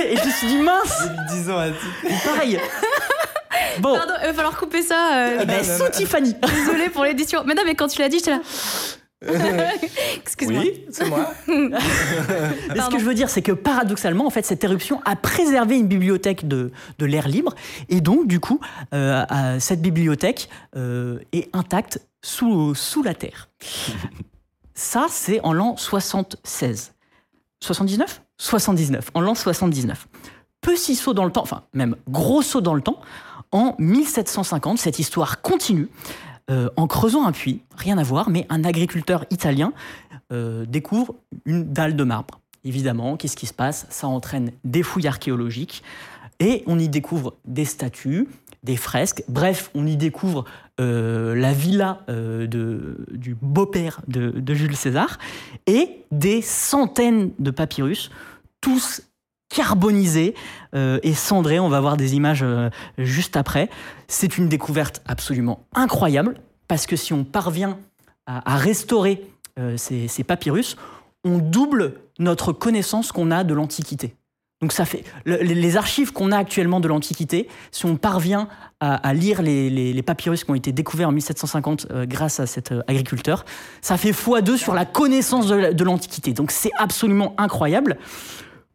Et 0.03 0.17
je 0.17 0.25
me 0.25 0.31
suis 0.31 0.47
dit 0.47 0.57
mince, 0.57 1.07
10 1.31 1.49
ans 1.49 1.59
à 1.59 1.67
pareil. 2.25 2.59
Bon, 3.79 3.95
Pardon, 3.95 4.15
il 4.21 4.27
va 4.27 4.33
falloir 4.33 4.57
couper 4.57 4.81
ça. 4.81 5.15
euh, 5.15 5.39
eh 5.43 5.45
ben, 5.45 5.63
sous 5.63 5.87
Tiffany. 5.93 6.35
Désolée 6.53 6.89
pour 6.89 7.05
l'édition. 7.05 7.43
Mais 7.45 7.53
non, 7.53 7.61
mais 7.65 7.75
quand 7.75 7.87
tu 7.87 8.01
l'as 8.01 8.09
dit, 8.09 8.17
j'étais 8.17 8.31
là. 8.31 8.41
Excuse-moi. 10.17 10.61
Oui, 10.61 10.85
c'est 10.91 11.05
moi. 11.07 11.31
Mais 11.47 12.81
ce 12.81 12.89
que 12.89 12.99
je 12.99 13.05
veux 13.05 13.13
dire, 13.13 13.29
c'est 13.29 13.41
que 13.41 13.53
paradoxalement, 13.53 14.25
en 14.25 14.29
fait, 14.29 14.45
cette 14.45 14.63
éruption 14.65 14.99
a 15.05 15.15
préservé 15.15 15.77
une 15.77 15.87
bibliothèque 15.87 16.49
de, 16.49 16.71
de 16.99 17.05
l'air 17.05 17.29
libre, 17.29 17.55
et 17.87 18.01
donc, 18.01 18.27
du 18.27 18.41
coup, 18.41 18.59
euh, 18.93 19.23
cette 19.59 19.81
bibliothèque 19.81 20.49
euh, 20.75 21.19
est 21.31 21.49
intacte 21.53 21.99
sous, 22.23 22.75
sous 22.75 23.03
la 23.03 23.13
terre. 23.13 23.49
Ça, 24.73 25.07
c'est 25.09 25.41
en 25.41 25.53
l'an 25.53 25.77
76. 25.77 26.93
79 27.61 28.21
79, 28.37 29.11
en 29.13 29.21
l'an 29.21 29.35
79. 29.35 30.07
Petit 30.61 30.95
saut 30.95 31.13
dans 31.13 31.25
le 31.25 31.31
temps, 31.31 31.43
enfin, 31.43 31.63
même 31.73 31.95
gros 32.09 32.41
saut 32.41 32.61
dans 32.61 32.73
le 32.73 32.81
temps, 32.81 32.99
en 33.51 33.75
1750, 33.77 34.77
cette 34.77 34.99
histoire 34.99 35.41
continue. 35.41 35.89
euh, 36.49 36.69
en 36.75 36.87
creusant 36.87 37.25
un 37.25 37.31
puits, 37.31 37.61
rien 37.77 37.97
à 37.97 38.03
voir, 38.03 38.29
mais 38.29 38.45
un 38.49 38.63
agriculteur 38.63 39.25
italien 39.29 39.73
euh, 40.31 40.65
découvre 40.65 41.15
une 41.45 41.71
dalle 41.71 41.95
de 41.95 42.03
marbre. 42.03 42.41
Évidemment, 42.63 43.15
qu'est-ce 43.15 43.37
qui 43.37 43.47
se 43.47 43.53
passe? 43.53 43.85
Ça 43.89 44.07
entraîne 44.07 44.51
des 44.63 44.83
fouilles 44.83 45.07
archéologiques 45.07 45.83
et 46.39 46.63
on 46.65 46.79
y 46.79 46.89
découvre 46.89 47.35
des 47.45 47.65
statues, 47.65 48.27
des 48.63 48.77
fresques. 48.77 49.23
Bref, 49.27 49.71
on 49.73 49.87
y 49.87 49.97
découvre 49.97 50.45
euh, 50.79 51.35
la 51.35 51.53
villa 51.53 52.01
euh, 52.09 52.47
du 52.47 53.35
beau-père 53.41 54.01
de, 54.07 54.53
Jules 54.53 54.75
César 54.75 55.17
et 55.67 56.03
des 56.11 56.41
centaines 56.41 57.31
de 57.39 57.51
papyrus, 57.51 58.11
tous 58.61 59.01
carbonisés 59.49 60.35
euh, 60.75 60.99
et 61.03 61.13
cendrés. 61.13 61.59
On 61.59 61.69
va 61.69 61.81
voir 61.81 61.97
des 61.97 62.15
images 62.15 62.45
juste 62.97 63.35
après. 63.35 63.69
C'est 64.07 64.37
une 64.37 64.47
découverte 64.47 65.01
absolument 65.05 65.65
incroyable 65.73 66.35
parce 66.67 66.85
que 66.85 66.95
si 66.95 67.13
on 67.13 67.23
parvient 67.23 67.77
à, 68.27 68.55
restaurer 68.55 69.27
ces 69.75 70.23
papyrus, 70.23 70.77
on 71.25 71.39
double 71.39 71.95
notre 72.17 72.53
connaissance 72.53 73.11
qu'on 73.11 73.29
a 73.29 73.43
de 73.43 73.53
l'Antiquité. 73.53 74.15
Donc 74.61 74.73
ça 74.73 74.85
fait 74.85 75.03
le- 75.25 75.37
les 75.37 75.75
archives 75.77 76.13
qu'on 76.13 76.31
a 76.31 76.37
actuellement 76.37 76.79
de 76.79 76.87
l'Antiquité, 76.87 77.47
si 77.71 77.85
on 77.87 77.95
parvient 77.95 78.47
à, 78.79 78.95
à 78.95 79.13
lire 79.13 79.41
les, 79.41 79.69
les- 79.69 79.91
les 79.93 80.01
papyrus 80.03 80.43
qui 80.43 80.51
ont 80.51 80.55
été 80.55 80.71
découverts 80.71 81.09
en 81.09 81.11
1750 81.11 81.87
euh, 81.91 82.05
grâce 82.05 82.39
à 82.39 82.45
cet 82.45 82.71
euh, 82.71 82.81
agriculteur, 82.87 83.43
ça 83.81 83.97
fait 83.97 84.11
x2 84.11 84.57
sur 84.57 84.73
la 84.75 84.85
connaissance 84.85 85.47
de 85.47 85.55
la- 85.55 85.73
de 85.73 85.83
l'Antiquité. 85.83 86.33
Donc 86.33 86.51
c'est 86.51 86.71
absolument 86.77 87.33
incroyable. 87.39 87.97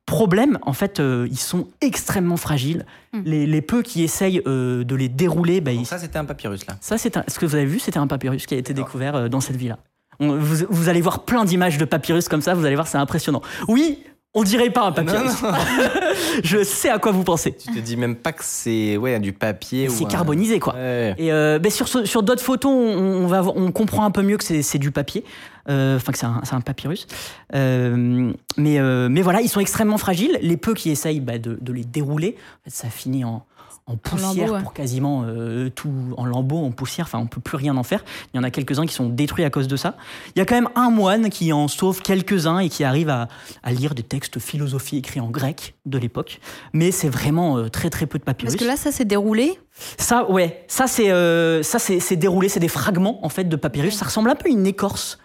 Problème, 0.07 0.59
en 0.63 0.73
fait, 0.73 1.01
euh, 1.01 1.27
ils 1.31 1.39
sont 1.39 1.67
extrêmement 1.81 2.37
fragiles. 2.37 2.87
Hmm. 3.13 3.23
Les, 3.25 3.45
les 3.47 3.61
peu 3.63 3.83
qui 3.83 4.05
essayent 4.05 4.41
euh, 4.47 4.85
de 4.85 4.95
les 4.95 5.09
dérouler, 5.09 5.61
bah, 5.61 5.73
ils- 5.73 5.85
ça, 5.87 5.99
c'était 5.99 6.19
un 6.19 6.25
papyrus, 6.25 6.65
là. 6.67 6.77
ça, 6.81 6.97
c'est 6.97 7.17
ce 7.29 7.39
que 7.41 7.47
vous 7.47 7.57
avez 7.57 7.65
vu, 7.65 7.81
c'était 7.81 7.99
un 7.99 8.07
papyrus 8.07 8.47
qui 8.47 8.55
a 8.55 8.57
été 8.57 8.73
découvert 8.73 9.17
euh, 9.17 9.29
dans 9.29 9.41
cette 9.41 9.57
villa. 9.57 9.79
On- 10.21 10.37
vous, 10.37 10.65
vous 10.69 10.89
allez 10.89 11.01
voir 11.01 11.25
plein 11.25 11.45
d'images 11.45 11.77
de 11.79 11.85
papyrus 11.85 12.29
comme 12.29 12.41
ça, 12.41 12.55
vous 12.55 12.65
allez 12.65 12.77
voir, 12.77 12.87
c'est 12.87 12.99
impressionnant. 12.99 13.43
Oui, 13.67 13.99
on 14.37 14.45
dirait 14.45 14.71
pas 14.71 14.83
un. 14.83 15.03
Non, 15.03 15.25
non. 15.25 15.31
Je 16.45 16.63
sais 16.63 16.91
à 16.91 16.99
quoi 16.99 17.11
vous 17.11 17.25
pensez. 17.25 17.53
Tu 17.57 17.73
te 17.73 17.79
dis 17.81 17.97
même 17.97 18.15
pas 18.15 18.33
que 18.33 18.45
c'est 18.45 18.99
ouais, 18.99 19.19
du 19.19 19.33
papier. 19.33 19.89
C'est 19.89 20.05
carbonisé, 20.05 20.61
quoi. 20.61 20.75
Ouais. 20.75 21.15
Et 21.17 21.33
euh, 21.33 21.59
ben, 21.59 21.73
sur, 21.73 22.23
d'autres 22.23 22.43
photos, 22.43 22.71
on, 22.71 23.25
on 23.25 23.27
va, 23.27 23.41
voir- 23.41 23.57
on 23.57 23.73
comprend 23.73 24.05
un 24.05 24.11
peu 24.11 24.23
mieux 24.23 24.37
que 24.37 24.45
c'est 24.45 24.79
du 24.79 24.91
papier, 24.91 25.25
Euh, 25.69 25.97
enfin 25.97 26.13
que 26.13 26.19
c'est 26.19 26.27
un, 26.55 26.61
papyrus. 26.61 27.07
Euh, 27.55 28.31
mais, 28.59 28.79
mais 29.09 29.23
voilà, 29.23 29.41
ils 29.41 29.49
sont 29.49 29.61
extrêmement 29.61 29.99
fragiles. 29.99 30.39
Les 30.43 30.59
peu 30.59 30.75
qui 30.75 30.91
essayent 30.91 31.21
bah, 31.21 31.39
de, 31.39 31.59
de 31.61 31.73
les 31.73 31.85
dérouler, 31.85 32.37
ça 32.67 32.91
finit 32.91 33.25
en, 33.25 33.45
en 33.89 33.97
poussière 33.97 34.49
lambeaux, 34.49 34.63
pour 34.63 34.73
quasiment 34.73 35.23
euh, 35.25 35.71
tout, 35.71 35.93
en 36.17 36.27
lambeaux, 36.27 36.65
en 36.65 36.73
poussière. 36.73 37.07
Enfin, 37.07 37.21
on 37.21 37.27
peut 37.27 37.41
plus 37.41 37.57
rien 37.57 37.77
en 37.77 37.85
faire. 37.85 38.05
Il 38.35 38.37
y 38.37 38.41
en 38.41 38.43
a 38.43 38.51
quelques-uns 38.51 38.85
qui 38.85 38.95
sont 38.95 39.09
détruits 39.09 39.45
à 39.45 39.51
cause 39.51 39.69
de 39.69 39.77
ça. 39.77 39.95
Il 40.35 40.41
y 40.41 40.43
a 40.43 40.45
quand 40.45 40.57
même 40.57 40.69
un 40.75 40.91
moine 40.91 41.31
qui 41.31 41.53
en 41.53 41.69
sauve 41.69 42.03
quelques-uns 42.03 42.59
et 42.59 42.69
qui 42.69 42.83
arrive 42.83 43.09
à, 43.09 43.29
à 43.63 43.71
lire 43.71 43.95
des 43.95 44.03
textes 44.03 44.41
philosophiques 44.41 45.07
écrits 45.07 45.21
en 45.21 45.31
grec 45.31 45.77
de 45.87 45.99
l'époque. 45.99 46.41
Mais 46.73 46.91
c'est 46.91 47.09
vraiment 47.09 47.59
euh, 47.59 47.69
très 47.69 47.89
très 47.89 48.07
peu 48.07 48.19
de 48.19 48.25
papyrus. 48.25 48.55
Parce 48.55 48.65
que 48.65 48.69
là, 48.69 48.77
ça 48.77 48.91
s'est 48.91 49.05
déroulé. 49.05 49.57
Ça, 49.99 50.29
ouais, 50.29 50.65
ça 50.67 50.89
c'est 50.89 51.13
euh, 51.13 51.63
ça 51.63 51.79
c'est 51.79 52.01
c'est 52.01 52.17
déroulé, 52.17 52.49
c'est 52.49 52.61
des 52.61 52.69
fragments 52.69 53.25
en 53.25 53.29
fait 53.29 53.45
de 53.45 53.57
papyrus. 53.57 53.95
Ça 53.95 54.07
ressemble 54.07 54.31
un 54.31 54.35
peu 54.35 54.49
à 54.49 54.53
une 54.53 54.67
écorce. 54.67 55.19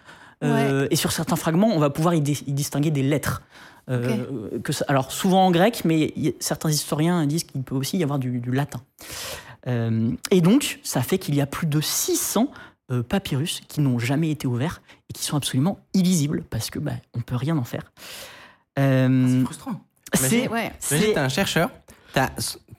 Et 0.90 0.96
sur 0.96 1.12
certains 1.12 1.36
fragments, 1.36 1.68
on 1.72 1.78
va 1.78 1.88
pouvoir 1.88 2.14
y 2.14 2.20
distinguer 2.20 2.90
des 2.90 3.04
lettres. 3.04 3.42
Euh, 3.90 4.58
que 4.62 4.72
ça- 4.72 4.84
alors 4.88 5.10
souvent 5.10 5.46
en 5.46 5.50
grec, 5.50 5.82
mais 5.84 6.12
y- 6.16 6.34
certains 6.38 6.70
historiens 6.70 7.26
disent 7.26 7.44
qu'il 7.44 7.62
peut 7.62 7.74
aussi 7.74 7.98
y 7.98 8.02
avoir 8.02 8.18
du, 8.18 8.38
du 8.38 8.52
latin. 8.52 8.80
Euh, 9.66 10.10
et 10.30 10.40
donc, 10.40 10.80
ça 10.82 11.02
fait 11.02 11.18
qu'il 11.18 11.34
y 11.34 11.40
a 11.40 11.46
plus 11.46 11.66
de 11.66 11.80
600 11.80 12.50
euh, 12.90 13.02
papyrus 13.02 13.60
qui 13.68 13.80
n'ont 13.80 13.98
jamais 13.98 14.30
été 14.30 14.46
ouverts 14.46 14.82
et 15.08 15.12
qui 15.12 15.24
sont 15.24 15.36
absolument 15.36 15.78
illisibles 15.94 16.42
parce 16.48 16.70
que 16.70 16.78
bah, 16.78 16.92
on 17.14 17.20
peut 17.20 17.36
rien 17.36 17.56
en 17.58 17.64
faire. 17.64 17.92
Euh, 18.78 19.26
C'est 19.38 19.44
frustrant. 19.44 19.80
c'est 20.14 20.48
Ouais. 20.48 20.72
Imagine, 20.90 21.18
un 21.18 21.28
chercheur, 21.28 21.70
t'as 22.12 22.30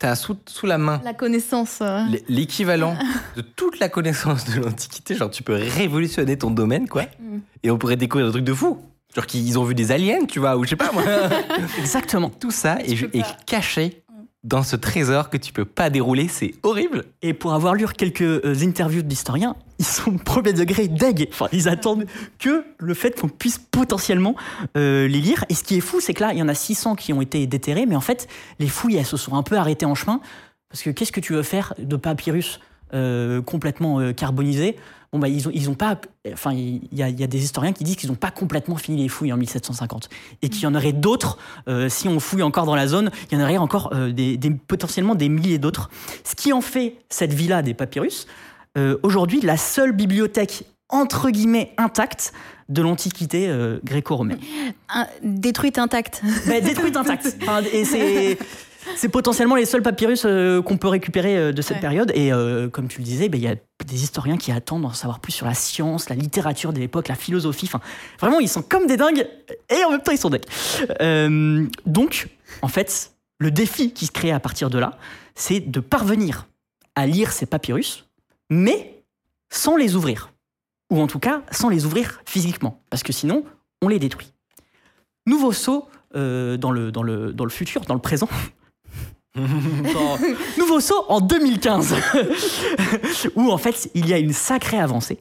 as 0.01 0.15
sous, 0.15 0.35
sous 0.47 0.65
la 0.65 0.77
main 0.77 0.99
La 1.05 1.13
connaissance. 1.13 1.79
euh. 1.81 2.03
l'équivalent 2.27 2.97
de 3.37 3.41
toute 3.41 3.79
la 3.79 3.87
connaissance 3.89 4.43
de 4.45 4.59
l'Antiquité. 4.61 5.15
Genre, 5.15 5.29
tu 5.31 5.43
peux 5.43 5.53
révolutionner 5.53 6.37
ton 6.37 6.51
domaine, 6.51 6.87
quoi. 6.89 7.03
Mm. 7.19 7.37
Et 7.63 7.71
on 7.71 7.77
pourrait 7.77 7.95
découvrir 7.95 8.27
des 8.27 8.31
trucs 8.33 8.43
de 8.45 8.53
fou. 8.53 8.79
Genre 9.15 9.25
qu'ils 9.25 9.59
ont 9.59 9.63
vu 9.63 9.75
des 9.75 9.91
aliens, 9.91 10.25
tu 10.25 10.39
vois, 10.39 10.57
ou 10.57 10.63
je 10.63 10.69
sais 10.69 10.75
pas 10.75 10.91
moi. 10.91 11.03
exactement. 11.79 12.29
Tout 12.29 12.51
ça 12.51 12.79
est, 12.79 13.23
caché 13.45 14.03
dans 14.43 14.63
ce 14.63 14.75
trésor 14.75 15.29
que 15.29 15.37
tu 15.37 15.53
peux 15.53 15.65
pas 15.65 15.89
dérouler. 15.89 16.27
C'est 16.27 16.53
horrible. 16.63 17.05
Et 17.21 17.33
pour 17.33 17.53
avoir 17.53 17.75
lu 17.75 17.85
quelques 17.87 18.21
euh, 18.21 18.55
interviews 18.61 19.01
d'historiens, 19.01 19.55
ils 19.79 19.85
sont 19.85 20.17
premier 20.25 20.53
degré 20.53 20.87
deg. 20.87 21.29
Enfin, 21.31 21.47
ils 21.51 21.69
attendent 21.69 22.05
que 22.39 22.65
le 22.77 22.93
fait 22.93 23.19
qu'on 23.19 23.29
puisse 23.29 23.57
potentiellement 23.57 24.35
euh, 24.77 25.07
les 25.07 25.19
lire. 25.19 25.45
Et 25.49 25.53
ce 25.53 25.63
qui 25.63 25.77
est 25.77 25.81
fou, 25.81 26.01
c'est 26.01 26.13
que 26.13 26.23
là, 26.23 26.33
il 26.33 26.39
y 26.39 26.41
en 26.41 26.49
a 26.49 26.55
600 26.55 26.95
qui 26.95 27.13
ont 27.13 27.21
été 27.21 27.45
déterrés, 27.47 27.85
mais 27.85 27.95
en 27.95 28.01
fait, 28.01 28.27
les 28.59 28.67
fouilles, 28.67 28.97
elles 28.97 29.05
se 29.05 29.17
sont 29.17 29.35
un 29.35 29.43
peu 29.43 29.57
arrêtées 29.57 29.85
en 29.85 29.95
chemin. 29.95 30.19
Parce 30.73 30.81
que 30.81 30.89
qu'est-ce 30.89 31.11
que 31.11 31.19
tu 31.19 31.33
veux 31.33 31.43
faire 31.43 31.75
de 31.77 31.95
papyrus 31.95 32.59
euh, 32.93 33.43
complètement 33.43 33.99
euh, 33.99 34.11
carbonisé? 34.11 34.75
Bon, 35.13 35.19
bah, 35.19 35.27
ils 35.29 35.47
ont, 35.47 35.51
ils 35.53 35.69
ont 35.69 35.75
pas. 35.75 35.99
Enfin, 36.33 36.51
il 36.53 36.81
y, 36.91 36.97
y 36.97 37.03
a 37.23 37.27
des 37.27 37.43
historiens 37.43 37.71
qui 37.71 37.83
disent 37.83 37.95
qu'ils 37.95 38.09
n'ont 38.09 38.15
pas 38.15 38.31
complètement 38.31 38.75
fini 38.77 39.01
les 39.03 39.07
fouilles 39.07 39.31
en 39.31 39.37
1750. 39.37 40.09
Et 40.41 40.49
qu'il 40.49 40.63
y 40.63 40.65
en 40.65 40.73
aurait 40.75 40.91
d'autres, 40.91 41.37
euh, 41.67 41.87
si 41.87 42.07
on 42.07 42.19
fouille 42.19 42.41
encore 42.43 42.65
dans 42.65 42.75
la 42.75 42.87
zone, 42.87 43.11
il 43.31 43.37
y 43.37 43.41
en 43.41 43.43
aurait 43.43 43.57
encore 43.57 43.91
euh, 43.93 44.11
des, 44.11 44.37
des- 44.37 44.49
potentiellement 44.49 45.13
des 45.15 45.29
milliers 45.29 45.59
d'autres. 45.59 45.89
Ce 46.23 46.35
qui 46.35 46.51
en 46.51 46.61
fait 46.61 46.95
cette 47.09 47.31
villa 47.31 47.61
des 47.61 47.73
papyrus, 47.75 48.25
euh, 48.77 48.97
aujourd'hui, 49.03 49.39
la 49.41 49.55
seule 49.55 49.91
bibliothèque, 49.91 50.63
entre 50.89 51.29
guillemets, 51.29 51.73
intacte 51.77 52.33
de 52.69 52.81
l'Antiquité 52.81 53.53
gréco-romaine. 53.83 54.39
Détruite 55.21 55.77
intacte. 55.77 56.21
Mais 56.47 56.61
détruite 56.61 56.97
intacte. 56.97 57.37
Enfin, 57.41 57.61
et 57.71 57.85
c'est. 57.85 58.37
C'est 58.95 59.09
potentiellement 59.09 59.55
les 59.55 59.65
seuls 59.65 59.81
papyrus 59.81 60.23
euh, 60.25 60.61
qu'on 60.61 60.77
peut 60.77 60.87
récupérer 60.87 61.37
euh, 61.37 61.51
de 61.51 61.61
cette 61.61 61.77
Ouais. 61.77 61.81
période. 61.81 62.11
Et 62.15 62.31
euh, 62.33 62.69
comme 62.69 62.87
tu 62.87 62.99
le 62.99 63.05
disais, 63.05 63.29
ben, 63.29 63.39
il 63.39 63.43
y 63.43 63.47
a 63.47 63.55
des 63.85 64.03
historiens 64.03 64.37
qui 64.37 64.51
attendent 64.51 64.83
d'en 64.83 64.93
savoir 64.93 65.19
plus 65.19 65.31
sur 65.31 65.45
la 65.45 65.53
science, 65.53 66.09
la 66.09 66.15
littérature 66.15 66.73
de 66.73 66.79
l'époque, 66.79 67.07
la 67.07 67.15
philosophie. 67.15 67.65
Enfin, 67.67 67.81
vraiment, 68.19 68.39
ils 68.39 68.49
sont 68.49 68.61
comme 68.61 68.87
des 68.87 68.97
dingues 68.97 69.27
et 69.69 69.83
en 69.85 69.91
même 69.91 70.01
temps, 70.01 70.11
ils 70.11 70.17
sont 70.17 70.29
dingues. 70.29 71.69
Donc, 71.85 72.27
en 72.61 72.67
fait, 72.67 73.11
le 73.39 73.51
défi 73.51 73.91
qui 73.91 74.05
se 74.05 74.11
crée 74.11 74.31
à 74.31 74.39
partir 74.39 74.69
de 74.69 74.77
là, 74.79 74.97
c'est 75.35 75.59
de 75.59 75.79
parvenir 75.79 76.47
à 76.95 77.07
lire 77.07 77.31
ces 77.31 77.45
papyrus, 77.45 78.05
mais 78.49 79.03
sans 79.51 79.75
les 79.75 79.95
ouvrir. 79.95 80.31
Ou 80.91 81.01
en 81.01 81.07
tout 81.07 81.19
cas, 81.19 81.41
sans 81.51 81.69
les 81.69 81.85
ouvrir 81.85 82.21
physiquement. 82.25 82.81
Parce 82.89 83.01
que 83.03 83.11
sinon, 83.13 83.43
on 83.81 83.87
les 83.87 83.97
détruit. 83.99 84.31
Nouveau 85.25 85.51
saut 85.51 85.87
euh, 86.15 86.57
dans, 86.57 86.69
le, 86.71 86.91
dans, 86.91 87.01
le, 87.01 87.33
dans 87.33 87.45
le 87.45 87.49
futur, 87.49 87.81
dans 87.81 87.95
le 87.95 87.99
présent. 88.01 88.29
Nouveau 90.59 90.79
saut 90.79 91.05
en 91.09 91.19
2015, 91.21 91.95
où 93.35 93.51
en 93.51 93.57
fait 93.57 93.89
il 93.95 94.07
y 94.07 94.13
a 94.13 94.19
une 94.19 94.33
sacrée 94.33 94.77
avancée. 94.79 95.17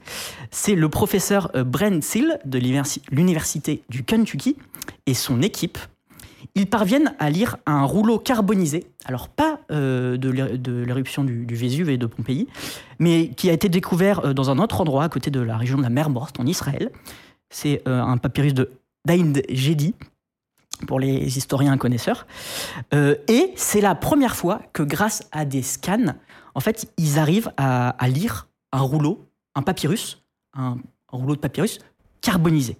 C'est 0.51 0.75
le 0.75 0.89
professeur 0.89 1.51
euh, 1.55 1.65
Brent 1.65 2.03
Seal 2.03 2.39
de 2.45 2.59
l'universi- 2.59 3.01
l'université 3.11 3.83
du 3.89 4.05
Kentucky 4.05 4.57
et 5.07 5.15
son 5.15 5.41
équipe. 5.41 5.79
Ils 6.55 6.67
parviennent 6.69 7.15
à 7.19 7.31
lire 7.31 7.57
un 7.65 7.85
rouleau 7.85 8.19
carbonisé, 8.19 8.85
alors 9.07 9.29
pas 9.29 9.61
euh, 9.71 10.19
de 10.19 10.29
l'é- 10.29 10.59
de 10.59 10.83
l'éruption 10.85 11.25
du, 11.25 11.47
Vésuve 11.55 11.89
et 11.89 11.97
de 11.97 12.05
Pompéi, 12.05 12.49
mais 12.99 13.29
qui 13.29 13.49
a 13.49 13.55
été 13.55 13.71
découvert 13.71 14.27
euh, 14.27 14.33
dans 14.35 14.51
un 14.51 14.59
autre 14.59 14.83
endroit 14.83 15.05
à 15.05 15.09
côté 15.09 15.31
de 15.31 15.41
la 15.41 15.57
région 15.57 15.79
de 15.79 15.83
la 15.83 15.89
mer 15.91 16.11
Morte 16.11 16.39
en 16.39 16.47
Israël. 16.47 16.91
C'est 17.49 17.83
un 17.87 18.17
papyrus 18.17 18.55
de 18.55 18.71
d'Aïnd 19.07 19.43
Gedi 19.51 19.95
pour 20.87 21.01
les 21.01 21.37
historiens 21.39 21.77
connaisseurs. 21.77 22.27
Euh, 22.95 23.15
et 23.29 23.53
c'est 23.57 23.81
la 23.81 23.95
première 23.95 24.37
fois 24.37 24.61
que 24.73 24.83
grâce 24.83 25.23
à 25.33 25.45
des 25.45 25.63
scans, 25.63 26.15
en 26.55 26.61
fait, 26.61 26.93
ils 26.99 27.19
arrivent 27.19 27.53
à, 27.57 27.91
à 27.91 28.09
lire 28.09 28.49
un 28.73 28.81
rouleau, 28.81 29.27
un 29.55 29.63
papyrus, 29.63 30.23
un, 30.55 30.77
un 31.13 31.17
rouleau 31.17 31.35
de 31.37 31.41
papyrus 31.41 31.79
carbonisé. 32.21 32.79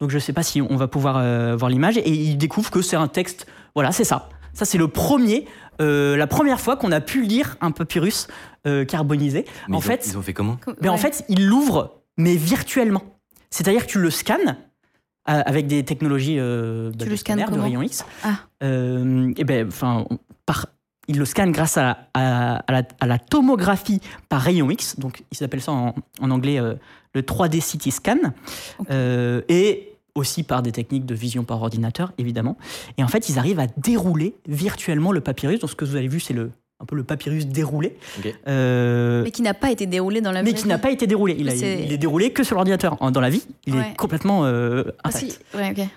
Donc 0.00 0.10
je 0.10 0.16
ne 0.16 0.20
sais 0.20 0.32
pas 0.32 0.42
si 0.42 0.60
on 0.60 0.76
va 0.76 0.88
pouvoir 0.88 1.16
euh, 1.18 1.56
voir 1.56 1.70
l'image 1.70 1.96
et 1.98 2.08
ils 2.10 2.36
découvrent 2.36 2.70
que 2.70 2.82
c'est 2.82 2.96
un 2.96 3.08
texte. 3.08 3.46
Voilà, 3.74 3.92
c'est 3.92 4.04
ça. 4.04 4.28
Ça 4.52 4.64
c'est 4.64 4.78
le 4.78 4.88
premier, 4.88 5.46
euh, 5.80 6.16
la 6.16 6.26
première 6.26 6.60
fois 6.60 6.76
qu'on 6.76 6.92
a 6.92 7.00
pu 7.00 7.22
lire 7.22 7.56
un 7.60 7.70
papyrus 7.70 8.26
euh, 8.66 8.84
carbonisé. 8.84 9.44
Mais 9.68 9.74
en 9.76 9.78
ils 9.78 9.78
ont- 9.78 9.80
fait, 9.80 10.06
ils 10.06 10.18
ont 10.18 10.22
fait 10.22 10.32
comment? 10.32 10.56
Mais 10.80 10.88
en 10.88 10.92
Ouais. 10.92 10.98
fait, 10.98 11.24
ils 11.28 11.46
l'ouvrent, 11.46 12.02
mais 12.16 12.36
virtuellement. 12.36 13.02
C'est-à-dire 13.50 13.86
que 13.86 13.90
tu 13.92 13.98
le 14.00 14.10
scannes 14.10 14.56
avec 15.26 15.66
des 15.66 15.84
technologies 15.84 16.36
euh, 16.38 16.90
bah, 16.90 17.04
Tu 17.04 17.10
le 17.10 17.16
scanner, 17.16 17.46
de 17.50 17.58
rayon 17.58 17.82
X. 17.82 18.04
Ah. 18.22 18.36
Euh, 18.62 19.32
et 19.36 19.44
ben, 19.44 19.66
enfin, 19.68 20.06
par, 20.46 20.66
le 21.08 21.24
scannent 21.24 21.52
grâce 21.52 21.76
à, 21.76 22.08
à- 22.14 22.56
à 22.56 22.72
la, 22.72 22.82
à 23.00 23.06
la 23.06 23.18
tomographie 23.18 24.00
par 24.28 24.40
rayon 24.40 24.70
X. 24.70 24.98
Donc, 24.98 25.24
ils 25.32 25.44
appellent 25.44 25.62
ça 25.62 25.72
en, 25.72 25.94
en 26.20 26.30
anglais 26.30 26.58
euh, 26.60 26.74
le 27.14 27.22
3D 27.22 27.60
CT 27.60 27.90
scan. 27.90 28.18
Euh, 28.90 29.42
et 29.48 29.90
aussi 30.14 30.44
par 30.44 30.62
des 30.62 30.70
techniques 30.72 31.06
de 31.06 31.14
vision 31.14 31.42
par 31.44 31.60
ordinateur, 31.60 32.12
évidemment. 32.18 32.56
Et 32.98 33.02
en 33.04 33.08
fait, 33.08 33.28
ils 33.28 33.38
arrivent 33.38 33.58
à 33.58 33.66
dérouler 33.66 34.36
virtuellement 34.46 35.10
le 35.10 35.20
papyrus. 35.20 35.58
Donc, 35.60 35.70
ce 35.70 35.74
que 35.74 35.84
vous 35.84 35.96
avez 35.96 36.06
vu, 36.08 36.20
c'est 36.20 36.34
le, 36.34 36.52
un 36.84 36.86
peu 36.86 36.96
le 36.96 37.04
papyrus 37.04 37.46
déroulé. 37.46 37.96
Euh, 38.46 39.22
Mais 39.24 39.30
qui 39.30 39.40
n'a 39.42 39.54
pas 39.54 39.70
été 39.70 39.86
déroulé 39.86 40.20
dans 40.20 40.32
la 40.32 40.42
mais 40.42 40.50
vraie 40.50 40.60
qui 40.60 40.68
n'a 40.68 40.78
pas 40.78 40.90
été 40.90 41.06
déroulé. 41.06 41.34
Il, 41.38 41.48
a- 41.48 41.54
il 41.54 41.90
est 41.92 41.96
déroulé 41.98 42.30
que 42.30 42.44
sur 42.44 42.54
l'ordinateur. 42.56 42.96
En- 43.00 43.10
Dans 43.10 43.20
la 43.22 43.30
vie, 43.30 43.42
il 43.66 43.74
Ouais. 43.74 43.90
est 43.92 43.96
complètement 43.96 44.44
euh, 44.44 44.84
Parce 45.02 45.16
intact. 45.16 45.40
qu'il- 45.52 45.60
ouais, 45.60 45.70
ok. 45.70 45.88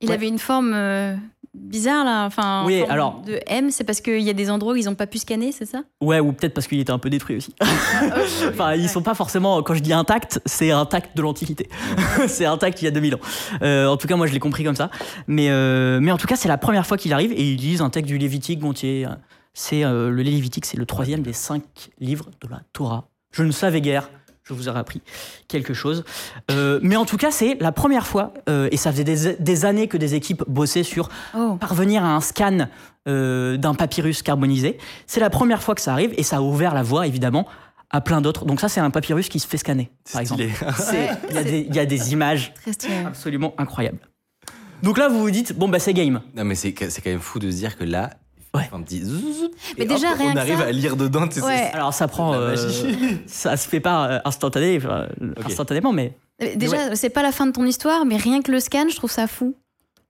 Il 0.00 0.08
Ouais. 0.08 0.14
avait 0.14 0.26
une 0.26 0.40
forme 0.40 0.72
euh, 0.74 1.14
bizarre 1.54 2.04
là, 2.04 2.24
enfin. 2.26 2.62
en 2.62 2.66
Oui, 2.66 2.80
forme 2.80 2.90
alors- 2.90 3.22
De 3.24 3.38
M, 3.46 3.70
c'est 3.70 3.84
parce 3.84 4.00
qu'il 4.00 4.18
y 4.20 4.30
a 4.30 4.32
des 4.32 4.50
endroits 4.50 4.72
où 4.72 4.76
ils 4.76 4.86
n'ont 4.86 4.96
pas 4.96 5.06
pu 5.06 5.18
scanner, 5.18 5.52
c'est 5.52 5.66
ça? 5.66 5.82
Ouais, 6.00 6.18
ou 6.18 6.32
peut-être 6.32 6.54
parce 6.54 6.66
qu'il 6.66 6.80
était 6.80 6.90
un 6.90 6.98
peu 6.98 7.08
détruit 7.10 7.36
aussi. 7.36 7.54
enfin, 8.48 8.74
ils 8.74 8.88
sont 8.88 9.02
pas 9.02 9.14
forcément. 9.14 9.62
Quand 9.62 9.74
je 9.74 9.80
dis 9.80 9.92
intact, 9.92 10.40
c'est 10.46 10.72
intact 10.72 11.16
de 11.16 11.22
l'Antiquité. 11.22 11.68
c'est 12.26 12.46
intact 12.46 12.82
il 12.82 12.86
y 12.86 12.88
a 12.88 12.90
2000 12.90 13.14
ans. 13.14 13.20
Euh, 13.62 13.86
en 13.86 13.96
tout 13.96 14.08
cas, 14.08 14.16
moi, 14.16 14.26
je 14.26 14.32
l'ai 14.32 14.40
compris 14.40 14.64
comme 14.64 14.74
ça. 14.76 14.90
Mais, 15.28 15.50
euh, 15.50 16.00
mais 16.02 16.10
en 16.10 16.16
tout 16.18 16.26
cas, 16.26 16.36
c'est 16.36 16.48
la 16.48 16.58
première 16.58 16.86
fois 16.86 16.96
qu'il 16.96 17.12
arrive 17.12 17.30
et 17.32 17.42
ils 17.52 17.56
lisent 17.60 17.82
un 17.82 17.90
texte 17.90 18.08
du 18.08 18.18
Lévitique 18.18 18.58
gontier. 18.58 19.06
C'est 19.54 19.84
euh, 19.84 20.10
le 20.10 20.22
Lévitique, 20.22 20.64
c'est 20.66 20.76
le 20.78 20.86
troisième 20.86 21.22
des 21.22 21.32
cinq 21.32 21.62
livres 21.98 22.30
de 22.40 22.48
la 22.48 22.60
Torah. 22.72 23.08
Je 23.32 23.42
ne 23.42 23.52
savais 23.52 23.80
guère. 23.80 24.10
Je 24.44 24.54
vous 24.54 24.68
ai 24.68 24.72
appris 24.72 25.00
quelque 25.46 25.72
chose. 25.72 26.04
Euh, 26.50 26.80
mais 26.82 26.96
en 26.96 27.04
tout 27.04 27.16
cas, 27.16 27.30
c'est 27.30 27.56
la 27.60 27.70
première 27.70 28.06
fois, 28.08 28.34
euh, 28.48 28.68
et 28.72 28.76
ça 28.76 28.90
faisait 28.90 29.04
des, 29.04 29.34
des 29.36 29.64
années 29.64 29.86
que 29.86 29.96
des 29.96 30.14
équipes 30.16 30.42
bossaient 30.48 30.82
sur 30.82 31.08
Oh. 31.34 31.56
parvenir 31.60 32.04
à 32.04 32.08
un 32.16 32.20
scan 32.20 32.66
euh, 33.08 33.56
d'un 33.56 33.74
papyrus 33.74 34.20
carbonisé. 34.22 34.78
C'est 35.06 35.20
la 35.20 35.30
première 35.30 35.62
fois 35.62 35.76
que 35.76 35.80
ça 35.80 35.92
arrive 35.92 36.12
et 36.16 36.24
ça 36.24 36.38
a 36.38 36.40
ouvert 36.40 36.74
la 36.74 36.82
voie 36.82 37.06
évidemment 37.06 37.46
à 37.90 38.00
plein 38.00 38.20
d'autres. 38.20 38.44
Donc 38.44 38.58
ça 38.60 38.68
c'est 38.68 38.80
un 38.80 38.90
papyrus 38.90 39.28
qui 39.28 39.38
se 39.38 39.46
fait 39.46 39.58
scanner 39.58 39.90
par 40.12 40.20
exemple. 40.22 40.42
Ouais, 40.92 41.10
Il 41.30 41.34
y, 41.36 41.38
a 41.38 41.44
des- 41.44 41.66
il 41.68 41.74
y 41.76 41.78
a 41.78 41.86
des 41.86 42.12
images 42.12 42.52
absolument 43.06 43.54
incroyables. 43.58 43.98
Donc 44.82 44.98
là 44.98 45.08
vous 45.08 45.20
vous 45.20 45.30
dites 45.30 45.56
bon 45.56 45.68
bah 45.68 45.78
c'est 45.78 45.94
game. 45.94 46.20
Non, 46.34 46.44
mais 46.44 46.56
c'est 46.56 46.74
c'est 46.90 47.00
quand 47.00 47.10
même 47.10 47.20
fou 47.20 47.38
de 47.38 47.48
se 47.50 47.56
dire 47.56 47.76
que 47.78 47.84
là, 47.84 48.10
Ouais. 48.54 48.68
un 48.72 48.82
petit 48.82 49.02
zzzz, 49.02 49.48
Mais 49.78 49.86
déjà, 49.86 50.10
hop, 50.12 50.18
rien 50.18 50.30
on 50.30 50.34
que 50.34 50.38
arrive 50.38 50.58
ça- 50.58 50.64
à 50.66 50.72
lire 50.72 50.96
dedans. 50.96 51.26
tu 51.26 51.40
sais, 51.40 51.46
Ouais. 51.46 51.70
Alors 51.72 51.94
ça 51.94 52.06
prend, 52.08 52.34
euh, 52.34 52.54
ça 53.26 53.56
se 53.56 53.66
fait 53.68 53.80
pas 53.80 54.08
euh, 54.10 54.18
instantané, 54.26 54.76
enfin, 54.76 55.06
instantanément, 55.44 55.92
mais 55.92 56.16
Déjà, 56.56 56.96
c'est 56.96 57.10
pas 57.10 57.22
la 57.22 57.30
fin 57.32 57.46
de 57.46 57.52
ton 57.52 57.64
histoire, 57.64 58.04
mais 58.04 58.16
rien 58.16 58.42
que 58.42 58.50
le 58.50 58.58
scan, 58.60 58.86
je 58.90 58.96
trouve 58.96 59.10
ça 59.12 59.26
fou. 59.28 59.54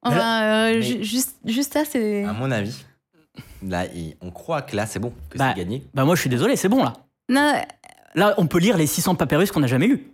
Enfin, 0.02 0.42
euh, 0.72 0.80
juste, 0.80 1.36
juste 1.44 1.74
ça, 1.74 1.82
c'est. 1.88 2.24
À 2.24 2.32
mon 2.32 2.50
avis, 2.50 2.84
là, 3.62 3.84
on 4.22 4.30
croit 4.30 4.62
que 4.62 4.74
là, 4.74 4.86
c'est 4.86 4.98
bon, 4.98 5.12
que 5.30 5.38
Bah, 5.38 5.52
c'est 5.54 5.60
gagné. 5.62 5.84
bah 5.94 6.04
moi 6.04 6.14
je 6.16 6.20
suis 6.22 6.30
désolé, 6.30 6.56
c'est 6.56 6.68
bon 6.68 6.82
là. 6.82 6.94
Non, 7.28 7.52
Là 8.14 8.34
on 8.38 8.46
peut 8.46 8.58
lire 8.58 8.76
les 8.76 8.86
600 8.86 9.14
papyrus 9.14 9.52
qu'on 9.52 9.60
n'a 9.60 9.66
jamais 9.66 9.86
lus. 9.86 10.06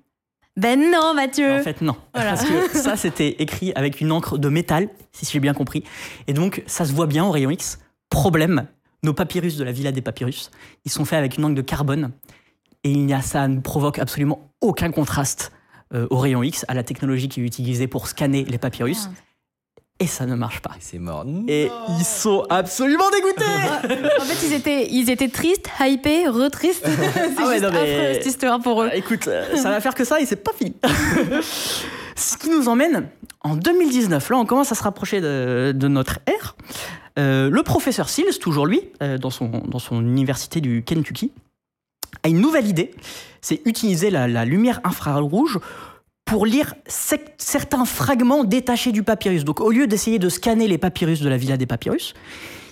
ben 0.57 0.79
non, 0.91 1.15
Mathieu. 1.15 1.61
En 1.61 1.63
fait, 1.63 1.81
non. 1.81 1.97
Voilà. 2.15 2.31
Parce 2.33 2.45
que 2.45 2.77
ça, 2.77 2.97
c'était 2.97 3.37
écrit 3.41 3.73
avec 3.77 4.01
une 4.01 4.13
encre 4.13 4.39
de 4.39 4.49
métal, 4.49 4.89
si 5.13 5.25
j'ai 5.25 5.41
bien 5.41 5.55
compris. 5.55 5.85
Et 6.27 6.33
donc, 6.33 6.63
ça 6.67 6.85
se 6.85 6.93
voit 6.93 7.07
bien 7.07 7.25
au 7.25 7.31
rayon 7.31 7.51
X. 7.51 7.79
Problème, 8.23 8.67
nos 9.05 9.15
papyrus 9.15 9.57
de 9.57 9.63
la 9.63 9.71
Villa 9.71 9.93
des 9.93 10.03
Papyrus, 10.03 10.51
ils 10.85 10.91
sont 10.91 11.05
faits 11.05 11.21
avec 11.21 11.39
une 11.39 11.45
encre 11.45 11.55
de 11.55 11.63
carbone. 11.63 12.11
Et 12.83 12.91
il 12.91 13.09
y 13.09 13.13
a, 13.15 13.23
ça 13.23 13.47
ne 13.47 13.61
provoque 13.61 14.01
absolument 14.01 14.51
aucun 14.61 14.91
contraste 14.91 15.53
euh, 15.95 16.09
au 16.11 16.19
rayon 16.19 16.43
X, 16.43 16.65
à 16.67 16.75
la 16.75 16.83
technologie 16.83 17.29
qui 17.29 17.41
est 17.41 17.45
utilisée 17.45 17.87
pour 17.87 18.09
scanner 18.09 18.45
les 18.45 18.59
papyrus. 18.59 19.09
Ah. 19.09 19.15
Et 20.01 20.09
ça 20.09 20.27
ne 20.27 20.35
marche 20.35 20.61
pas. 20.63 20.71
Et 20.77 20.81
c'est 20.81 20.99
mort. 20.99 21.25
Et 21.47 21.71
ils 21.97 22.05
sont 22.05 22.45
absolument 22.51 23.09
dégoûtés 23.11 24.05
en 24.21 24.25
fait, 24.25 24.47
ils 24.49 24.53
étaient, 24.53 24.89
ils 24.91 25.11
étaient 25.11 25.29
tristes, 25.29 25.69
hypés, 25.81 26.27
re-tristes. 26.29 26.85
c'est 26.87 27.29
Ah 27.39 27.47
ouais, 27.47 27.53
juste 27.61 27.65
non, 27.65 27.71
mais- 27.73 27.79
affreux, 27.95 28.15
cette 28.15 28.27
histoire 28.27 28.59
pour 28.61 28.83
eux. 28.83 28.87
Euh, 28.89 28.95
Écoute, 28.97 29.29
euh, 29.29 29.55
ça 29.57 29.71
va 29.71 29.81
faire 29.81 29.95
que 29.95 30.05
ça 30.05 30.21
et 30.21 30.27
c'est 30.27 30.43
pas 30.43 30.53
fini. 30.53 30.75
Ce 32.17 32.37
qui 32.37 32.51
nous 32.51 32.69
emmène 32.69 33.09
en 33.43 33.55
2019. 33.55 34.29
Là, 34.31 34.39
on 34.39 34.45
commence 34.45 34.73
à 34.73 34.75
se 34.75 34.83
rapprocher 34.83 35.21
de, 35.21 35.73
de 35.73 35.87
notre 35.89 36.19
ère. 36.27 36.57
Euh, 37.19 37.51
le 37.51 37.63
professeur 37.63 38.09
Sills, 38.09 38.39
toujours 38.41 38.67
lui, 38.67 38.81
euh, 39.03 39.19
dans, 39.19 39.31
son, 39.31 40.01
université 40.01 40.61
du 40.61 40.83
Kentucky, 40.85 41.33
a 42.23 42.29
une 42.29 42.41
nouvelle 42.41 42.67
idée. 42.67 42.95
C'est 43.41 43.61
utiliser 43.65 44.11
la, 44.11 44.45
lumière 44.45 44.81
infrarouge 44.85 45.59
pour 46.25 46.47
lire 46.47 46.75
certains 46.87 47.85
fragments 47.85 48.45
détachés 48.45 48.93
du 48.93 49.03
papyrus. 49.03 49.45
Donc, 49.45 49.61
au 49.61 49.71
lieu 49.71 49.87
d'essayer 49.87 50.19
de 50.19 50.29
scanner 50.29 50.69
les 50.69 50.79
papyrus 50.79 51.21
de 51.21 51.29
la 51.29 51.39
Villa 51.39 51.57
des 51.57 51.67
Papyrus, 51.67 52.15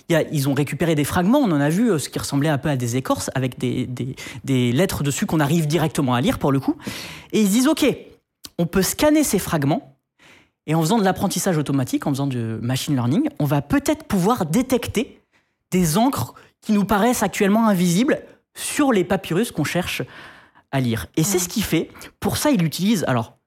ils 0.09 0.47
ont 0.47 0.53
récupéré 0.53 0.95
des 0.95 1.03
fragments, 1.03 1.39
on 1.39 1.51
en 1.51 1.59
a 1.59 1.69
vu, 1.69 1.91
euh, 1.91 1.99
ce 1.99 2.07
qui 2.07 2.17
ressemblait 2.19 2.49
un 2.49 2.57
peu 2.57 2.69
à 2.69 2.77
des 2.77 2.95
écorces, 2.95 3.29
avec 3.35 3.59
des, 3.59 3.87
des- 3.87 4.15
des 4.45 4.71
lettres 4.71 5.03
dessus 5.03 5.25
qu'on 5.25 5.41
arrive 5.41 5.67
directement 5.67 6.13
à 6.13 6.21
lire 6.21 6.39
pour 6.39 6.51
le 6.51 6.59
coup. 6.59 6.77
Et 7.33 7.41
ils 7.41 7.47
se 7.47 7.51
disent, 7.51 7.67
OK, 7.67 7.85
on 8.57 8.65
peut 8.65 8.81
scanner 8.81 9.23
ces 9.23 9.39
fragments, 9.39 9.96
et 10.67 10.75
en 10.75 10.81
faisant 10.81 10.99
de 10.99 11.03
l'apprentissage 11.03 11.57
automatique, 11.57 12.05
en 12.05 12.11
faisant 12.11 12.27
du 12.27 12.37
machine 12.37 12.93
learning, 12.93 13.29
on 13.39 13.45
va 13.45 13.61
peut-être 13.61 14.03
pouvoir 14.03 14.45
détecter 14.45 15.21
des 15.71 15.97
encres 15.97 16.35
qui 16.61 16.73
nous 16.73 16.85
paraissent 16.85 17.23
actuellement 17.23 17.67
invisibles 17.67 18.19
sur 18.55 18.91
les 18.91 19.03
papyrus 19.03 19.51
qu'on 19.51 19.63
cherche 19.63 20.03
à 20.71 20.79
lire. 20.79 21.07
Et 21.15 21.23
c'est 21.23 21.39
ce 21.39 21.47
qu'il 21.47 21.63
fait. 21.63 21.89
Pour 22.19 22.37
ça, 22.37 22.51
il 22.51 22.63
utilise, 22.63 23.05
alors, 23.07 23.37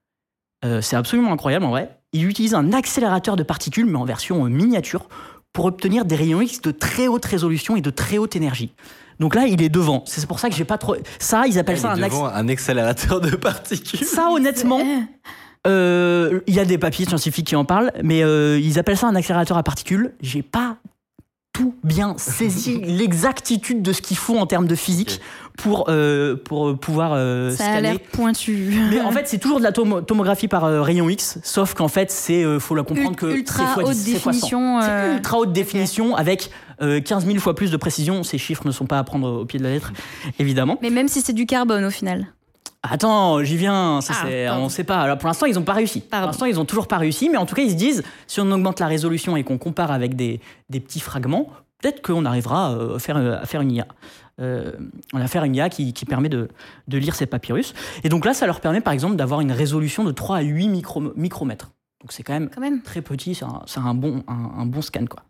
euh, 0.65 0.81
c'est 0.81 0.97
absolument 0.97 1.33
incroyable 1.33 1.67
en 1.67 1.71
vrai, 1.71 1.99
il 2.13 2.27
utilise 2.27 2.55
un 2.55 2.73
accélérateur 2.73 3.37
de 3.37 3.43
particules, 3.43 3.87
mais 3.87 3.99
en 3.99 4.05
version 4.05 4.45
euh, 4.47 4.49
miniature, 4.49 5.09
pour 5.53 5.67
obtenir 5.67 6.05
des 6.05 6.17
rayons 6.17 6.41
X 6.41 6.63
de 6.63 6.71
très 6.71 7.07
haute 7.07 7.25
résolution 7.25 7.77
et 7.77 7.81
de 7.81 7.91
très 7.91 8.19
haute 8.19 8.37
énergie. 8.37 8.73
Donc 9.19 9.35
là, 9.35 9.47
il 9.47 9.61
est 9.61 9.69
devant. 9.69 10.03
C'est 10.07 10.27
pour 10.27 10.39
ça 10.39 10.49
que 10.49 10.55
j'ai 10.55 10.65
pas 10.65 10.79
trop. 10.79 10.97
Ça, 11.19 11.47
ils 11.47 11.59
appellent 11.59 11.77
Il 11.77 11.81
ça 11.81 11.89
est 11.89 11.91
un 11.91 12.03
accélérateur. 12.03 12.31
devant 12.31 12.35
un 12.35 12.49
accélérateur 12.49 13.21
de 13.21 13.37
particules. 13.37 14.07
Ça, 14.07 14.31
honnêtement, 14.31 14.81
il 15.67 16.55
y 16.55 16.59
a 16.61 16.65
des 16.65 16.79
papiers 16.79 17.07
scientifiques 17.07 17.47
qui 17.49 17.57
en 17.57 17.65
parlent, 17.65 17.93
mais 18.03 18.23
euh, 18.23 18.59
ils 18.63 18.79
appellent 18.79 18.97
ça 18.97 19.07
un 19.09 19.15
accélérateur 19.15 19.57
à 19.59 19.63
particules. 19.63 20.13
J'ai 20.21 20.43
pas 20.43 20.77
tout 21.53 21.75
bien 21.85 22.15
saisi 22.17 22.81
l'exactitude 22.85 23.83
de 23.83 23.93
ce 23.93 24.01
qu'il 24.03 24.17
faut 24.17 24.39
en 24.39 24.47
termes 24.47 24.67
de 24.69 24.75
physique 24.77 25.21
pour, 25.59 25.87
euh, 25.89 26.37
pour 26.37 26.79
pouvoir 26.79 27.13
euh, 27.15 27.51
Ça 27.51 27.73
a 27.73 27.81
l'air 27.81 27.99
pointu. 28.13 28.73
Mais 28.91 29.01
en 29.01 29.11
fait, 29.11 29.27
c'est 29.29 29.39
toujours 29.39 29.59
de 29.59 29.65
la 29.65 29.73
tomo- 29.73 30.01
tomographie 30.01 30.49
par 30.49 30.65
euh, 30.65 30.81
rayon 30.81 31.09
X, 31.11 31.39
sauf 31.43 31.75
qu'en 31.75 31.89
fait, 31.89 32.11
c'est 32.11 32.45
euh, 32.45 32.59
faut 32.61 32.75
la 32.75 32.83
comprendre 32.85 33.17
que 33.17 33.27
ultra 33.27 33.67
fois 33.67 33.85
haute 33.85 33.97
10, 33.97 34.13
c'est 34.15 34.19
fois 34.21 34.33
100. 34.33 34.39
définition, 34.39 34.81
C'est 34.81 34.89
euh, 34.91 35.17
ultra 35.17 35.39
haute 35.39 35.53
définition 35.53 36.15
avec 36.17 36.51
euh, 36.81 37.01
15 37.01 37.27
000 37.27 37.39
fois 37.41 37.55
plus 37.55 37.71
de 37.71 37.77
précision. 37.77 38.23
Ces 38.23 38.39
chiffres 38.39 38.63
ne 38.65 38.73
sont 38.73 38.87
pas 38.87 38.99
à 38.99 39.05
prendre 39.05 39.29
au 39.41 39.45
pied 39.45 39.59
de 39.59 39.65
la 39.65 39.71
lettre, 39.71 39.93
évidemment. 40.39 40.79
Mais 40.81 40.89
même 40.91 41.09
si 41.09 41.21
c'est 41.21 41.35
du 41.35 41.45
carbone 41.47 41.85
au 41.85 41.91
final. 41.91 42.29
Attends, 42.83 43.43
j'y 43.45 43.57
viens. 43.57 44.01
Ça, 44.01 44.15
Ah, 44.17 44.27
c'est- 44.27 44.49
on 44.51 44.69
sait 44.69 44.85
pas. 44.85 45.01
Alors, 45.01 45.19
pour 45.19 45.27
l'instant, 45.29 45.47
ils 45.47 45.55
n'ont 45.55 45.63
pas 45.63 45.75
réussi. 45.75 46.01
Pardon. 46.01 46.25
Pour 46.25 46.31
l'instant, 46.33 46.47
ils 46.47 46.59
ont 46.59 46.65
toujours 46.65 46.89
pas 46.89 46.97
réussi. 46.99 47.29
Mais 47.29 47.37
en 47.37 47.45
tout 47.47 47.55
cas, 47.55 47.63
ils 47.63 47.71
se 47.71 47.77
disent, 47.77 48.03
si 48.27 48.41
on 48.41 48.51
augmente 48.51 48.81
la 48.81 48.87
résolution 48.87 49.37
et 49.37 49.45
qu'on 49.45 49.59
compare 49.59 49.91
avec 49.91 50.17
des, 50.17 50.41
des 50.71 50.81
petits 50.81 51.01
fragments, 51.01 51.51
peut-être 51.83 52.01
qu'on 52.03 52.25
arrivera 52.25 52.73
euh, 52.73 52.97
à 52.97 52.99
faire, 52.99 53.17
à 53.19 53.45
faire 53.45 53.61
une 53.61 53.73
IA. 53.73 53.87
Euh, 54.41 54.73
on 55.13 55.19
va 55.19 55.27
faire 55.29 55.45
une 55.45 55.55
IA 55.55 55.69
qui, 55.69 55.93
qui 55.93 56.07
permet 56.07 56.31
de, 56.31 56.49
de 56.89 56.99
lire 56.99 57.15
ces 57.15 57.27
papyrus. 57.27 57.75
Et 58.03 58.09
donc 58.09 58.25
là, 58.25 58.33
ça 58.33 58.47
leur 58.47 58.61
permet, 58.61 58.81
par 58.81 58.95
exemple, 58.95 59.17
d'avoir 59.17 59.43
une 59.43 59.53
résolution 59.53 60.03
de 60.03 60.13
3 60.13 60.39
à 60.39 60.41
8 60.41 60.69
micro- 60.69 61.13
micromètres. 61.17 61.71
Donc 62.01 62.13
c'est 62.13 62.23
quand 62.23 62.33
même 62.33 62.49
Quand 62.49 62.63
même. 62.63 62.81
très 62.81 63.03
petit, 63.03 63.35
c'est 63.35 63.45
un, 63.79 63.95
bon, 63.95 64.25
un, 64.27 64.61
un 64.63 64.65
bon 64.65 64.81
scan. 64.81 65.05
Quoi. 65.05 65.21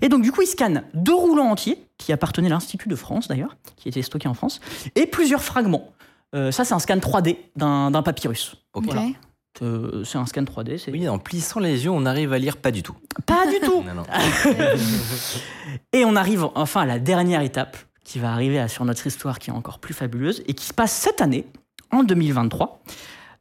Et 0.00 0.08
donc 0.08 0.22
du 0.22 0.32
coup, 0.32 0.40
ils 0.40 0.46
scannent 0.46 0.84
deux 0.94 1.14
roulants 1.14 1.50
entiers, 1.50 1.76
qui 1.98 2.10
appartenaient 2.14 2.46
à 2.46 2.52
l'Institut 2.52 2.88
de 2.88 2.96
France 2.96 3.28
d'ailleurs, 3.28 3.54
qui 3.76 3.90
étaient 3.90 4.00
stockés 4.00 4.26
en 4.28 4.32
France, 4.32 4.60
et 4.94 5.04
plusieurs 5.06 5.42
fragments. 5.42 5.90
Euh, 6.34 6.50
ça, 6.50 6.64
c'est 6.64 6.74
un 6.74 6.78
scan 6.78 6.96
3D 6.96 7.36
d'un 7.56 7.90
d'un 7.90 8.02
papyrus. 8.02 8.56
Ok. 8.74 8.84
Voilà. 8.86 9.06
Euh, 9.62 10.04
c'est 10.04 10.18
un 10.18 10.26
scan 10.26 10.42
3D, 10.42 10.76
c'est 10.78 10.90
Oui, 10.90 11.08
en 11.08 11.18
plissant 11.18 11.60
les 11.60 11.84
yeux, 11.84 11.90
on 11.90 12.04
arrive 12.04 12.32
à 12.34 12.38
lire 12.38 12.56
pas 12.58 12.70
du 12.70 12.82
tout. 12.82 12.96
pas 13.24 13.46
du 13.46 13.58
tout. 13.64 13.82
Non, 13.86 13.94
non. 13.94 14.02
Et 15.92 16.04
on 16.04 16.16
arrive 16.16 16.46
enfin 16.54 16.82
à 16.82 16.86
la 16.86 16.98
dernière 16.98 17.40
étape 17.40 17.76
qui 18.04 18.18
va 18.18 18.32
arriver 18.32 18.58
à- 18.58 18.68
sur 18.68 18.84
notre 18.84 19.06
histoire 19.06 19.38
qui 19.38 19.50
est 19.50 19.52
encore 19.52 19.78
plus 19.78 19.94
fabuleuse 19.94 20.42
et 20.46 20.54
qui 20.54 20.64
se 20.66 20.74
passe 20.74 20.92
cette 20.92 21.20
année, 21.20 21.46
en 21.90 22.02
2023. 22.04 22.82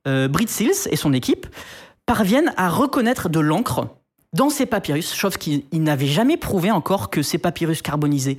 Euh, 0.08 0.28
Brit 0.28 0.48
Seals 0.48 0.88
et 0.92 0.96
son 0.96 1.14
équipe 1.14 1.48
parviennent 2.06 2.54
à 2.58 2.70
reconnaître 2.70 3.30
de 3.30 3.40
l'encre 3.40 3.88
dans 4.34 4.50
ces 4.50 4.66
papyrus, 4.66 5.14
chose 5.14 5.38
qu'ils 5.38 5.64
ils 5.72 5.82
n'avaient 5.84 6.08
jamais 6.08 6.38
prouvé 6.38 6.70
encore 6.72 7.10
que 7.10 7.22
ces 7.22 7.38
papyrus 7.38 7.82
carbonisés, 7.82 8.38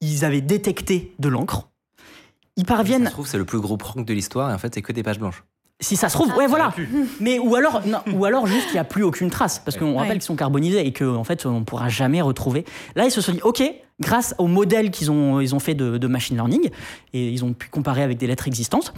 ils 0.00 0.24
avaient 0.24 0.40
détecté 0.40 1.14
de 1.18 1.28
l'encre. 1.28 1.68
Ils 2.56 2.62
Ça 2.66 2.66
parviennent 2.74 3.06
se 3.06 3.10
trouve, 3.10 3.26
c'est 3.26 3.38
le 3.38 3.44
plus 3.44 3.60
gros 3.60 3.76
prank 3.76 4.04
de 4.06 4.12
l'histoire 4.14 4.50
et 4.50 4.54
en 4.54 4.58
fait, 4.58 4.74
c'est 4.74 4.82
que 4.82 4.92
des 4.92 5.02
pages 5.02 5.18
blanches. 5.18 5.44
Si 5.78 5.94
ça 5.96 6.08
se 6.08 6.14
trouve, 6.14 6.34
ouais, 6.36 6.46
voilà. 6.46 6.72
Mais 7.20 7.38
ou 7.38 7.54
alors, 7.54 7.82
non, 7.86 7.98
ou 8.14 8.24
alors 8.24 8.46
juste 8.46 8.68
il 8.70 8.72
n'y 8.72 8.78
a 8.78 8.84
plus 8.84 9.02
aucune 9.02 9.28
trace, 9.28 9.58
parce 9.58 9.76
qu'on 9.76 9.92
Ouais. 9.92 9.98
rappelle 9.98 10.14
qu'ils 10.14 10.22
sont 10.22 10.34
carbonisés 10.36 10.86
et 10.86 10.92
qu'en 10.94 11.16
en 11.16 11.24
fait 11.24 11.44
on 11.44 11.60
ne 11.60 11.64
pourra 11.64 11.90
jamais 11.90 12.22
retrouver. 12.22 12.64
Là, 12.94 13.04
ils 13.04 13.10
se 13.10 13.20
sont 13.20 13.32
dit, 13.32 13.42
ok, 13.42 13.62
grâce 14.00 14.34
au 14.38 14.46
modèle 14.46 14.90
qu'ils 14.90 15.10
ont, 15.10 15.38
ils 15.38 15.54
ont 15.54 15.58
fait 15.58 15.74
de, 15.74 15.98
de 15.98 16.06
machine 16.06 16.34
learning 16.36 16.70
et 17.12 17.28
ils 17.28 17.44
ont 17.44 17.52
pu 17.52 17.68
comparer 17.68 18.02
avec 18.02 18.16
des 18.16 18.26
lettres 18.26 18.46
existantes. 18.48 18.94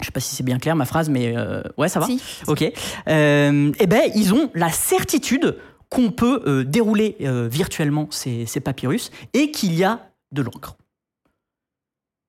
Je 0.00 0.06
sais 0.06 0.10
pas 0.12 0.18
si 0.18 0.34
c'est 0.34 0.42
bien 0.42 0.58
clair 0.58 0.74
ma 0.74 0.86
phrase, 0.86 1.08
mais 1.08 1.36
euh, 1.36 1.62
ouais, 1.78 1.88
ça 1.88 2.00
va. 2.00 2.06
Si. 2.06 2.20
Ok. 2.48 2.64
Euh, 3.08 3.72
eh 3.78 3.86
ben, 3.86 4.10
ils 4.16 4.34
ont 4.34 4.50
la 4.54 4.70
certitude 4.70 5.56
qu'on 5.88 6.10
peut 6.10 6.42
euh, 6.48 6.64
dérouler 6.64 7.16
euh, 7.20 7.46
virtuellement 7.48 8.08
ces, 8.10 8.44
ces 8.44 8.58
papyrus 8.58 9.12
et 9.34 9.52
qu'il 9.52 9.72
y 9.72 9.84
a 9.84 10.00
de 10.32 10.42
l'encre. 10.42 10.76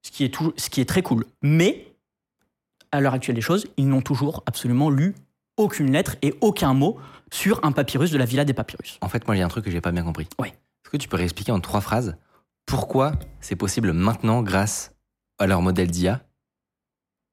Ce 0.04 0.12
qui 0.12 0.24
est 0.24 0.30
tout- 0.34 0.54
ce 0.58 0.70
qui 0.70 0.82
est 0.82 0.86
très 0.86 1.02
cool. 1.02 1.26
Mais 1.42 1.94
à 2.92 3.02
l'heure 3.02 3.14
actuelle 3.14 3.36
des 3.36 3.42
choses, 3.42 3.66
ils 3.78 3.88
n'ont 3.88 4.02
toujours 4.02 4.44
absolument 4.46 4.90
lu 4.90 5.16
aucune 5.58 5.92
lettre 5.92 6.16
et 6.22 6.34
aucun 6.42 6.74
mot 6.74 6.98
sur 7.32 7.60
un 7.66 7.72
papyrus 7.72 8.12
de 8.12 8.18
la 8.18 8.26
Villa 8.26 8.46
des 8.46 8.54
Papyrus. 8.54 9.00
En 9.02 9.10
fait, 9.10 9.28
moi, 9.28 9.36
il 9.36 9.40
y 9.40 9.42
a 9.42 9.46
un 9.46 9.50
truc 9.50 9.66
que 9.66 9.72
j'ai 9.72 9.82
pas 9.82 9.92
bien 9.92 10.04
compris. 10.04 10.28
Ouais. 10.40 10.50
Est-ce 10.50 10.90
que 10.92 10.98
tu 10.98 11.10
peux 11.10 11.18
réexpliquer 11.18 11.52
en 11.52 11.60
trois 11.60 11.82
phrases 11.82 12.16
pourquoi 12.66 13.14
c'est 13.42 13.56
possible 13.56 13.92
maintenant 13.92 14.42
grâce 14.44 14.92
à 15.40 15.48
leur 15.48 15.62
modèle 15.62 15.90
d'IA 15.92 16.22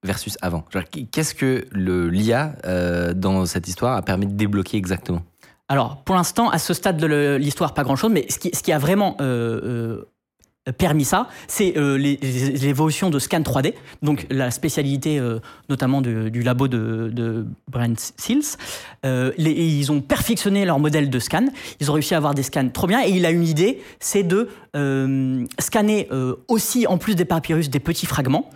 versus 0.05 0.37
avant? 0.43 0.65
Qu'est-ce 1.13 1.35
que 1.35 1.67
le 1.71 2.09
l'IA 2.09 2.57
euh, 2.65 3.15
dans 3.15 3.47
cette 3.47 3.69
histoire 3.69 3.97
a 3.97 4.03
permis 4.03 4.27
de 4.27 4.33
débloquer 4.35 4.77
exactement? 4.77 5.23
Alors, 5.69 6.03
pour 6.05 6.15
l'instant, 6.15 6.51
à 6.51 6.59
ce 6.59 6.75
stade 6.75 6.97
de 6.99 7.37
l'histoire, 7.37 7.73
pas 7.75 7.85
grand-chose, 7.85 8.11
mais 8.13 8.27
ce 8.29 8.39
qui, 8.39 8.51
ce 8.55 8.63
qui 8.63 8.73
a 8.73 8.79
vraiment 8.79 9.17
euh, 9.21 9.61
euh, 9.65 10.05
permis 10.73 11.05
ça, 11.05 11.29
c'est 11.47 11.77
euh, 11.77 11.99
évolutions 11.99 13.11
de 13.11 13.19
scan 13.19 13.41
3D, 13.41 13.75
donc 14.03 14.27
la 14.31 14.51
spécialité 14.51 15.19
euh, 15.19 15.39
notamment 15.69 16.01
du 16.01 16.43
labo 16.43 16.69
de, 16.69 17.47
Brent 17.69 18.13
Seals. 18.17 18.57
Euh, 19.05 19.33
ils 19.39 19.93
ont 19.93 20.01
perfectionné 20.01 20.65
leur 20.65 20.79
modèle 20.79 21.11
de 21.11 21.19
scan, 21.19 21.47
ils 21.81 21.91
ont 21.91 21.95
réussi 21.95 22.15
à 22.15 22.17
avoir 22.17 22.35
des 22.35 22.43
scans 22.43 22.69
trop 22.69 22.87
bien, 22.87 23.05
et 23.05 23.11
il 23.11 23.27
a 23.27 23.31
une 23.31 23.47
idée, 23.47 23.83
c'est 24.01 24.23
de 24.23 24.49
euh, 24.75 25.45
scanner 25.59 26.09
euh, 26.11 26.37
aussi, 26.49 26.87
en 26.87 26.99
plus 26.99 27.15
des 27.15 27.25
papyrus, 27.25 27.69
des 27.71 27.81
petits 27.81 28.07
fragments, 28.07 28.51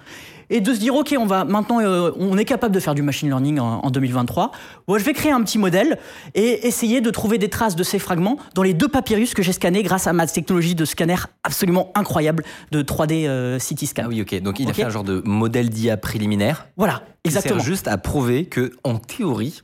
et 0.51 0.61
de 0.61 0.73
se 0.75 0.79
dire 0.79 0.95
ok 0.95 1.15
on 1.19 1.27
va 1.27 1.45
maintenant 1.45 1.81
euh, 1.81 2.11
on 2.19 2.37
est 2.39 2.45
capable 2.45 2.75
de 2.75 2.81
faire 2.81 2.95
du 2.95 3.03
machine 3.03 3.29
learning 3.29 3.59
en, 3.61 3.81
en 3.85 3.91
2023 3.91 4.51
Bon, 4.87 4.99
je 4.99 5.05
vais 5.05 5.13
créer 5.13 5.33
un 5.33 5.43
petit 5.43 5.59
modèle 5.59 5.99
et 6.35 6.67
essayer 6.67 7.01
de 7.01 7.11
trouver 7.11 7.39
des 7.39 7.49
traces 7.49 7.77
de 7.77 7.83
ces 7.83 7.99
fragments 7.99 8.39
dans 8.55 8.63
les 8.63 8.75
deux 8.75 8.89
papyrus 8.89 9.35
que 9.35 9.43
j'ai 9.43 9.53
scannés 9.53 9.83
grâce 9.83 10.07
à 10.07 10.13
ma 10.13 10.27
technologie 10.27 10.75
de 10.75 10.85
scanner 10.85 11.17
absolument 11.45 11.91
incroyable 11.95 12.45
de 12.71 12.83
3D 12.83 13.27
euh, 13.27 13.59
CT 13.59 13.87
scan 13.87 14.03
Ah 14.07 14.09
oui, 14.09 14.23
ok. 14.23 14.41
Donc 14.43 14.59
il 14.61 14.69
a 14.69 14.73
fait 14.73 14.85
un 14.85 14.91
genre 14.91 15.05
de 15.05 15.23
modèle 15.25 15.69
d'IA 15.71 15.97
préliminaire. 15.97 16.69
voilà 16.77 17.03
qui 17.25 17.33
sert 17.33 17.41
exactement 17.41 17.63
juste 17.63 17.89
à 17.89 17.99
prouver 17.99 18.47
que, 18.47 18.73
en 18.85 18.97
théorie, 18.97 19.63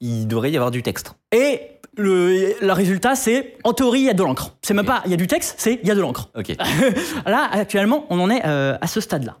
il 0.00 0.26
devrait 0.28 0.50
y 0.50 0.56
avoir 0.56 0.70
du 0.70 0.82
texte. 0.82 1.14
et 1.32 1.60
le, 1.96 2.54
le 2.60 2.72
résultat 2.72 3.16
c'est 3.16 3.56
en 3.64 3.72
théorie 3.72 4.00
il 4.00 4.04
y 4.06 4.10
a 4.10 4.14
de 4.14 4.22
l'encre 4.22 4.54
c'est 4.62 4.72
même 4.74 4.86
pas 4.86 5.02
il 5.04 5.10
y 5.10 5.14
a 5.14 5.16
du 5.16 5.26
texte 5.26 5.56
c'est 5.58 5.80
il 5.82 5.88
y 5.88 5.90
a 5.90 5.96
de 5.96 6.00
l'encre 6.00 6.28
Ok. 6.36 6.54
là, 7.26 7.48
actuellement, 7.50 8.06
on 8.10 8.20
en 8.20 8.30
est 8.30 8.42
euh, 8.46 8.76
à 8.80 8.86
ce 8.86 9.00
stade-là. 9.00 9.38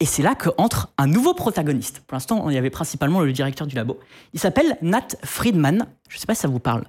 Et 0.00 0.04
c'est 0.04 0.22
là 0.22 0.34
qu'entre 0.34 0.92
un 0.98 1.06
nouveau 1.06 1.32
protagoniste. 1.32 2.00
Pour 2.06 2.16
l'instant, 2.16 2.50
il 2.50 2.54
y 2.54 2.58
avait 2.58 2.70
principalement 2.70 3.20
le 3.20 3.32
directeur 3.32 3.66
du 3.66 3.76
labo. 3.76 3.98
Il 4.34 4.40
s'appelle 4.40 4.76
Nat 4.82 5.08
Friedman. 5.24 5.86
Je 6.08 6.16
ne 6.16 6.20
sais 6.20 6.26
pas 6.26 6.34
si 6.34 6.42
ça 6.42 6.48
vous 6.48 6.58
parle. 6.58 6.84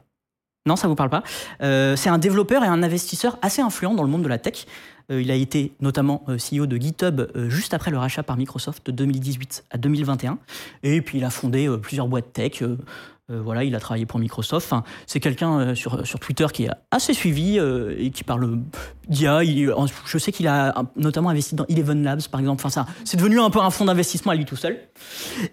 Non, 0.67 0.75
ça 0.75 0.89
vous 0.89 0.95
parle 0.95 1.09
pas. 1.09 1.23
Euh, 1.61 1.95
c'est 1.95 2.09
un 2.09 2.17
développeur 2.17 2.63
et 2.65 2.67
un 2.67 2.83
investisseur 2.83 3.39
assez 3.41 3.61
influent 3.61 3.93
dans 3.93 4.03
le 4.03 4.09
monde 4.09 4.23
de 4.23 4.27
la 4.27 4.37
tech. 4.37 4.65
Euh, 5.09 5.21
il 5.21 5.31
a 5.31 5.35
été 5.35 5.71
notamment 5.79 6.25
euh, 6.27 6.35
CEO 6.35 6.65
de 6.65 6.75
GitHub 6.75 7.21
juste 7.47 7.73
après 7.73 7.89
le 7.89 7.97
rachat 7.97 8.23
par 8.23 8.35
Microsoft 8.35 8.85
de 8.85 8.91
2018 8.91 9.63
à 9.71 9.77
2021. 9.77 10.37
Et 10.83 11.01
puis 11.01 11.19
il 11.19 11.23
a 11.23 11.29
fondé 11.29 11.73
plusieurs 11.81 12.09
boîtes 12.09 12.33
tech. 12.33 12.61
Euh, 13.29 13.37
euh, 13.37 13.41
voilà, 13.41 13.63
il 13.63 13.75
a 13.75 13.79
travaillé 13.79 14.05
pour 14.05 14.19
Microsoft. 14.19 14.73
C'est 15.05 15.19
quelqu'un 15.19 15.59
euh, 15.59 15.75
sur, 15.75 16.05
sur 16.05 16.19
Twitter 16.19 16.47
qui 16.53 16.65
est 16.65 16.69
assez 16.91 17.13
suivi 17.13 17.59
euh, 17.59 17.95
et 17.97 18.11
qui 18.11 18.23
parle 18.23 18.59
d'IA. 19.07 19.41
Je 20.05 20.17
sais 20.17 20.31
qu'il 20.31 20.47
a 20.47 20.77
euh, 20.77 20.83
notamment 20.95 21.29
investi 21.29 21.55
dans 21.55 21.65
Eleven 21.65 22.03
Labs, 22.03 22.27
par 22.29 22.39
exemple. 22.39 22.61
Enfin, 22.61 22.69
ça, 22.69 22.85
c'est 23.05 23.17
devenu 23.17 23.39
un 23.39 23.49
peu 23.49 23.59
un 23.59 23.69
fonds 23.69 23.85
d'investissement 23.85 24.31
à 24.31 24.35
lui 24.35 24.45
tout 24.45 24.55
seul. 24.55 24.79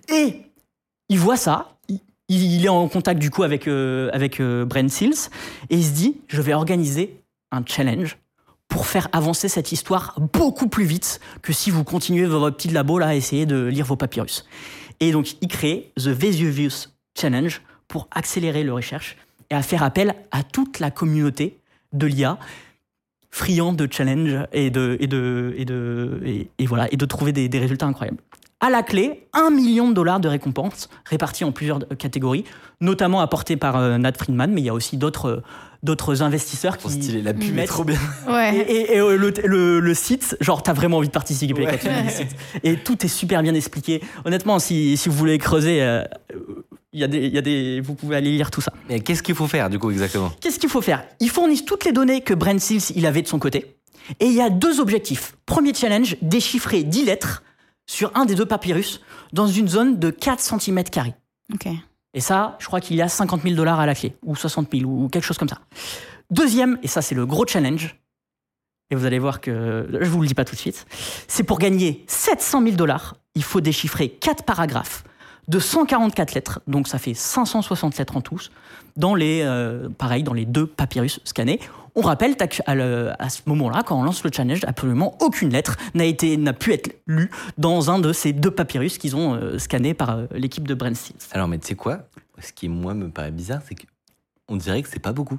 Et 0.08 0.42
il 1.08 1.18
voit 1.18 1.36
ça. 1.36 1.70
Il, 2.28 2.64
est 2.64 2.70
en 2.70 2.88
contact 2.88 3.20
du 3.20 3.30
coup 3.30 3.42
avec, 3.42 3.68
euh, 3.68 4.08
avec 4.14 4.40
euh, 4.40 4.64
Brent 4.64 4.88
Seals 4.88 5.28
et 5.68 5.76
il 5.76 5.84
se 5.84 5.90
dit 5.90 6.16
je 6.26 6.40
vais 6.40 6.54
organiser 6.54 7.20
un 7.52 7.62
challenge 7.66 8.16
pour 8.66 8.86
faire 8.86 9.08
avancer 9.12 9.50
cette 9.50 9.72
histoire 9.72 10.18
beaucoup 10.32 10.68
plus 10.68 10.86
vite 10.86 11.20
que 11.42 11.52
si 11.52 11.70
vous 11.70 11.84
continuez 11.84 12.24
votre 12.24 12.56
petit 12.56 12.68
labo 12.68 12.98
là 12.98 13.08
à 13.08 13.14
essayer 13.14 13.44
de 13.44 13.66
lire 13.66 13.84
vos 13.84 13.96
papyrus. 13.96 14.46
Et 15.00 15.12
donc 15.12 15.36
il 15.42 15.48
crée 15.48 15.92
The 15.98 16.08
Vesuvius 16.08 16.93
Challenge 17.18 17.60
pour 17.88 18.08
accélérer 18.10 18.64
le 18.64 18.72
recherche 18.72 19.16
et 19.50 19.54
à 19.54 19.62
faire 19.62 19.82
appel 19.82 20.14
à 20.32 20.42
toute 20.42 20.80
la 20.80 20.90
communauté 20.90 21.58
de 21.92 22.06
l'IA 22.06 22.38
friand 23.30 23.72
de 23.72 23.88
challenge 23.90 24.36
et 24.52 24.70
de 24.70 24.96
et 25.00 25.06
de 25.06 25.54
et 25.56 25.64
de 25.64 26.20
et, 26.24 26.48
et 26.58 26.66
voilà 26.66 26.88
et 26.92 26.96
de 26.96 27.04
trouver 27.04 27.32
des, 27.32 27.48
des 27.48 27.58
résultats 27.58 27.86
incroyables. 27.86 28.18
À 28.60 28.70
la 28.70 28.82
clé, 28.82 29.26
un 29.32 29.50
million 29.50 29.88
de 29.90 29.94
dollars 29.94 30.20
de 30.20 30.28
récompenses 30.28 30.88
répartis 31.04 31.44
en 31.44 31.52
plusieurs 31.52 31.80
catégories, 31.98 32.44
notamment 32.80 33.20
apportés 33.20 33.56
par 33.56 33.76
euh, 33.76 33.98
Nat 33.98 34.12
Friedman, 34.16 34.52
mais 34.52 34.62
il 34.62 34.64
y 34.64 34.68
a 34.70 34.74
aussi 34.74 34.96
d'autres 34.96 35.26
euh, 35.28 35.42
d'autres 35.82 36.22
investisseurs 36.22 36.78
qui 36.78 36.90
stylé, 36.90 37.20
la 37.20 37.34
pub 37.34 37.58
est 37.58 37.66
trop 37.66 37.84
bien. 37.84 37.98
et, 38.26 38.30
Ouais. 38.30 38.56
et- 38.56 38.94
et, 38.94 39.00
euh, 39.00 39.16
le, 39.18 39.34
le- 39.44 39.80
le 39.80 39.94
site, 39.94 40.34
genre, 40.40 40.62
t'as 40.62 40.72
vraiment 40.72 40.96
envie 40.96 41.08
de 41.08 41.12
participer 41.12 41.66
quand 41.66 41.76
tu 41.78 41.88
lis 41.88 42.04
le 42.04 42.10
site. 42.10 42.34
Et 42.62 42.76
tout 42.78 43.04
est 43.04 43.08
super 43.08 43.42
bien 43.42 43.52
expliqué. 43.54 44.00
Honnêtement, 44.24 44.58
si, 44.58 44.96
si 44.96 45.10
vous 45.10 45.14
voulez 45.16 45.36
creuser, 45.36 45.82
euh, 45.82 46.02
il 46.94 47.00
y 47.00 47.04
a 47.04 47.08
des, 47.08 47.26
il 47.26 47.34
y 47.34 47.38
a 47.38 47.42
des, 47.42 47.80
vous 47.80 47.94
pouvez 47.94 48.16
aller 48.16 48.30
lire 48.30 48.50
tout 48.50 48.60
ça. 48.60 48.72
Mais 48.88 49.00
qu'est-ce 49.00 49.22
qu'il 49.22 49.34
faut 49.34 49.48
faire 49.48 49.68
du 49.68 49.78
coup 49.78 49.90
exactement? 49.90 50.32
Qu'est-ce 50.40 50.58
qu'il 50.58 50.70
faut 50.70 50.80
faire? 50.80 51.04
Ils 51.20 51.28
fournissent 51.28 51.64
toutes 51.64 51.84
les 51.84 51.92
données 51.92 52.20
que 52.20 52.32
Brent 52.32 52.60
Seals 52.60 52.92
il 52.94 53.04
avait 53.04 53.22
de 53.22 53.28
son 53.28 53.38
côté. 53.38 53.76
Et 54.20 54.26
il 54.26 54.32
y 54.32 54.40
a 54.40 54.48
deux 54.48 54.80
objectifs. 54.80 55.34
Premier 55.44 55.74
challenge, 55.74 56.16
déchiffrer 56.22 56.84
10 56.84 57.06
lettres 57.06 57.42
sur 57.86 58.12
un 58.16 58.24
des 58.24 58.34
deux 58.34 58.46
papyrus 58.46 59.00
dans 59.32 59.48
une 59.48 59.68
zone 59.68 59.98
de 59.98 60.10
4 60.10 60.40
cm. 60.40 60.84
Ok. 61.52 61.66
Et 62.14 62.20
ça, 62.20 62.56
je 62.60 62.66
crois 62.66 62.80
qu'il 62.80 62.96
y 62.96 63.02
a 63.02 63.08
50 63.08 63.42
000 63.42 63.54
dollars 63.56 63.80
à 63.80 63.86
la 63.86 63.94
clé, 63.94 64.14
ou 64.22 64.36
60 64.36 64.68
000, 64.72 64.88
ou 64.88 65.08
quelque 65.08 65.24
chose 65.24 65.36
comme 65.36 65.48
ça. 65.48 65.58
Deuxième, 66.30 66.78
et 66.82 66.88
ça 66.88 67.02
c'est 67.02 67.14
le 67.14 67.26
gros 67.26 67.44
challenge, 67.46 67.96
et 68.90 68.94
vous 68.94 69.04
allez 69.04 69.18
voir 69.18 69.40
que 69.40 69.88
je 70.00 70.08
vous 70.08 70.22
le 70.22 70.28
dis 70.28 70.34
pas 70.34 70.44
tout 70.44 70.54
de 70.54 70.60
suite, 70.60 70.86
c'est 71.26 71.42
pour 71.42 71.58
gagner 71.58 72.04
700 72.06 72.62
000 72.62 72.76
dollars, 72.76 73.16
il 73.34 73.42
faut 73.42 73.60
déchiffrer 73.60 74.08
quatre 74.08 74.44
paragraphes 74.44 75.02
de 75.48 75.58
144 75.58 76.34
lettres, 76.34 76.60
donc 76.66 76.88
ça 76.88 76.98
fait 76.98 77.14
560 77.14 77.98
lettres 77.98 78.16
en 78.16 78.20
tous, 78.20 78.50
dans 78.96 79.14
les, 79.14 79.42
euh, 79.42 79.88
pareil, 79.88 80.22
dans 80.22 80.32
les 80.32 80.46
deux 80.46 80.66
papyrus 80.66 81.20
scannés. 81.24 81.60
On 81.96 82.00
rappelle 82.00 82.36
à 82.66 83.28
ce 83.28 83.40
moment-là, 83.46 83.82
quand 83.84 83.98
on 83.98 84.02
lance 84.02 84.24
le 84.24 84.30
challenge, 84.32 84.64
absolument 84.64 85.16
aucune 85.20 85.50
lettre 85.50 85.76
n'a 85.94 86.04
été 86.04 86.36
n'a 86.36 86.52
pu 86.52 86.72
être 86.72 86.92
lue 87.06 87.30
dans 87.56 87.90
un 87.90 88.00
de 88.00 88.12
ces 88.12 88.32
deux 88.32 88.50
papyrus 88.50 88.98
qu'ils 88.98 89.14
ont 89.14 89.34
euh, 89.34 89.58
scannés 89.58 89.94
par 89.94 90.10
euh, 90.10 90.26
l'équipe 90.32 90.66
de 90.66 90.74
Brent 90.74 90.96
Steels. 90.96 91.20
Alors, 91.32 91.46
mais 91.46 91.58
tu 91.58 91.68
sais 91.68 91.74
quoi? 91.76 92.00
Ce 92.40 92.52
qui, 92.52 92.68
moi, 92.68 92.94
me 92.94 93.10
paraît 93.10 93.30
bizarre, 93.30 93.60
c'est 93.66 93.76
qu'on 93.76 94.56
dirait 94.56 94.82
que 94.82 94.88
c'est 94.88 94.98
pas 94.98 95.12
beaucoup. 95.12 95.38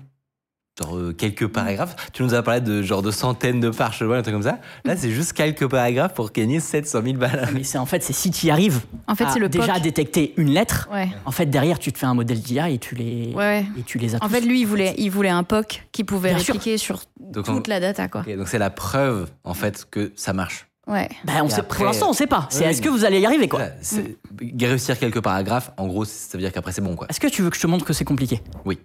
Genre 0.77 0.97
euh, 0.97 1.13
quelques 1.13 1.47
paragraphes. 1.47 1.95
Tu 2.11 2.21
nous 2.21 2.33
as 2.33 2.43
parlé 2.43 2.59
de 2.59 2.83
genre 2.83 3.01
de 3.01 3.09
centaines 3.11 3.61
de 3.61 3.69
parchemins, 3.69 4.17
un 4.17 4.21
truc 4.21 4.33
comme 4.33 4.43
ça. 4.43 4.59
Là, 4.83 4.97
c'est 4.97 5.09
juste 5.09 5.31
quelques 5.31 5.67
paragraphes 5.69 6.13
pour 6.13 6.31
gagner 6.33 6.59
700 6.59 6.99
000 7.01 7.15
balles. 7.17 7.47
Mais 7.53 7.63
c'est 7.63 7.77
en 7.77 7.85
fait, 7.85 8.03
c'est 8.03 8.11
si 8.11 8.29
tu 8.29 8.47
y 8.47 8.51
arrives 8.51 8.81
En 9.07 9.15
fait, 9.15 9.23
à 9.23 9.29
c'est 9.31 9.39
le 9.39 9.47
déjà 9.47 9.73
POC. 9.75 9.81
détecter 9.83 10.33
une 10.35 10.49
lettre, 10.49 10.89
Ouais. 10.91 11.07
en 11.25 11.31
fait, 11.31 11.45
derrière, 11.45 11.79
tu 11.79 11.93
te 11.93 11.97
fais 11.97 12.07
un 12.07 12.13
modèle 12.13 12.41
d'IA 12.41 12.69
et 12.71 12.77
tu 12.77 12.93
les, 12.95 13.31
Ouais. 13.33 13.65
et 13.79 13.83
tu 13.83 13.99
les 13.99 14.15
as 14.15 14.17
En 14.17 14.27
tous. 14.27 14.33
fait, 14.33 14.41
lui, 14.41 14.59
il 14.61 14.65
voulait, 14.67 14.93
il 14.97 15.09
voulait 15.11 15.29
un 15.29 15.43
POC 15.43 15.87
qui 15.93 16.03
pouvait 16.03 16.31
Bien 16.31 16.39
sûr. 16.39 16.55
répliquer 16.55 16.77
sur 16.77 17.03
Donc, 17.21 17.47
on- 17.47 17.55
toute 17.55 17.69
la 17.69 17.79
data, 17.79 18.09
quoi. 18.09 18.23
Donc 18.23 18.49
c'est 18.49 18.59
la 18.59 18.69
preuve, 18.69 19.29
en 19.45 19.53
fait, 19.53 19.85
que 19.89 20.11
ça 20.17 20.33
marche. 20.33 20.67
Ouais. 20.87 21.07
Ben, 21.23 21.41
on 21.41 21.47
sait, 21.49 21.61
après- 21.61 21.77
pour 21.77 21.85
l'instant, 21.85 22.09
on 22.09 22.13
sait 22.13 22.27
pas. 22.27 22.47
C'est 22.51 22.65
Oui, 22.65 22.69
est-ce 22.71 22.81
que 22.81 22.89
vous 22.89 23.05
allez 23.05 23.19
y 23.21 23.25
arriver, 23.25 23.47
quoi? 23.47 23.59
Voilà, 23.59 23.73
c'est- 23.81 24.17
Réussir 24.61 24.99
quelques 24.99 25.21
paragraphes, 25.21 25.71
en 25.77 25.87
gros, 25.87 26.03
ça 26.03 26.37
veut 26.37 26.39
dire 26.43 26.51
qu'après 26.51 26.73
c'est 26.73 26.81
bon, 26.81 26.95
quoi. 26.97 27.07
Est-ce 27.09 27.21
que 27.21 27.27
tu 27.27 27.41
veux 27.43 27.49
que 27.49 27.55
je 27.55 27.61
te 27.61 27.67
montre 27.67 27.85
que 27.85 27.93
c'est 27.93 28.03
compliqué? 28.05 28.41
Oui. 28.65 28.77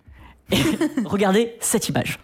Regardez 1.04 1.56
cette 1.60 1.88
image. 1.88 2.18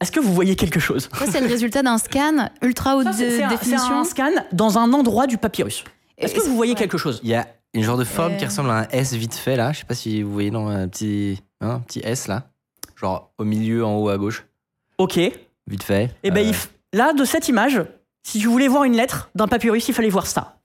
Est-ce 0.00 0.12
que 0.12 0.20
vous 0.20 0.34
voyez 0.34 0.56
quelque 0.56 0.78
chose? 0.80 1.08
C'est 1.30 1.40
le 1.40 1.46
résultat 1.46 1.82
d'un 1.82 1.96
scan 1.98 2.50
ultra 2.62 2.96
haute 2.96 3.04
Ça, 3.04 3.12
c'est- 3.14 3.30
c'est 3.30 3.42
un- 3.42 3.48
C'est 3.50 3.56
définition. 3.56 3.98
un 4.00 4.04
scan 4.04 4.30
dans 4.52 4.78
un 4.78 4.92
endroit 4.92 5.26
du 5.26 5.38
papyrus. 5.38 5.84
Est-ce 6.18 6.34
que 6.34 6.40
Et- 6.40 6.48
vous 6.48 6.54
voyez 6.56 6.72
ouais. 6.72 6.78
quelque 6.78 6.98
chose? 6.98 7.20
Il 7.22 7.30
y 7.30 7.34
a 7.34 7.46
une 7.72 7.82
genre 7.82 7.96
de 7.96 8.04
forme 8.04 8.32
Euh. 8.34 8.36
qui 8.36 8.44
ressemble 8.44 8.70
à 8.70 8.80
un 8.80 8.88
S 8.90 9.14
vite 9.14 9.34
fait 9.34 9.56
là. 9.56 9.72
Je 9.72 9.78
sais 9.80 9.84
pas 9.84 9.94
si 9.94 10.22
vous 10.22 10.32
voyez 10.32 10.50
non, 10.50 10.68
un 10.68 10.86
petit, 10.88 11.42
hein, 11.62 11.70
un 11.70 11.80
petit 11.80 12.00
S 12.04 12.28
là. 12.28 12.48
Genre 12.94 13.32
au 13.38 13.44
milieu, 13.44 13.84
en 13.84 13.96
haut 13.96 14.08
à 14.10 14.18
gauche. 14.18 14.44
Ok. 14.98 15.16
Et 15.18 15.32
Vite 15.66 15.82
fait. 15.82 16.14
ben, 16.22 16.36
Euh, 16.36 16.52
f- 16.52 16.68
là, 16.92 17.12
de 17.12 17.24
cette 17.24 17.48
image, 17.48 17.82
si 18.22 18.38
tu 18.38 18.46
voulais 18.48 18.68
voir 18.68 18.84
une 18.84 18.96
lettre 18.96 19.30
d'un 19.34 19.48
papyrus, 19.48 19.88
il 19.88 19.94
fallait 19.94 20.08
voir 20.10 20.26
ça. 20.26 20.55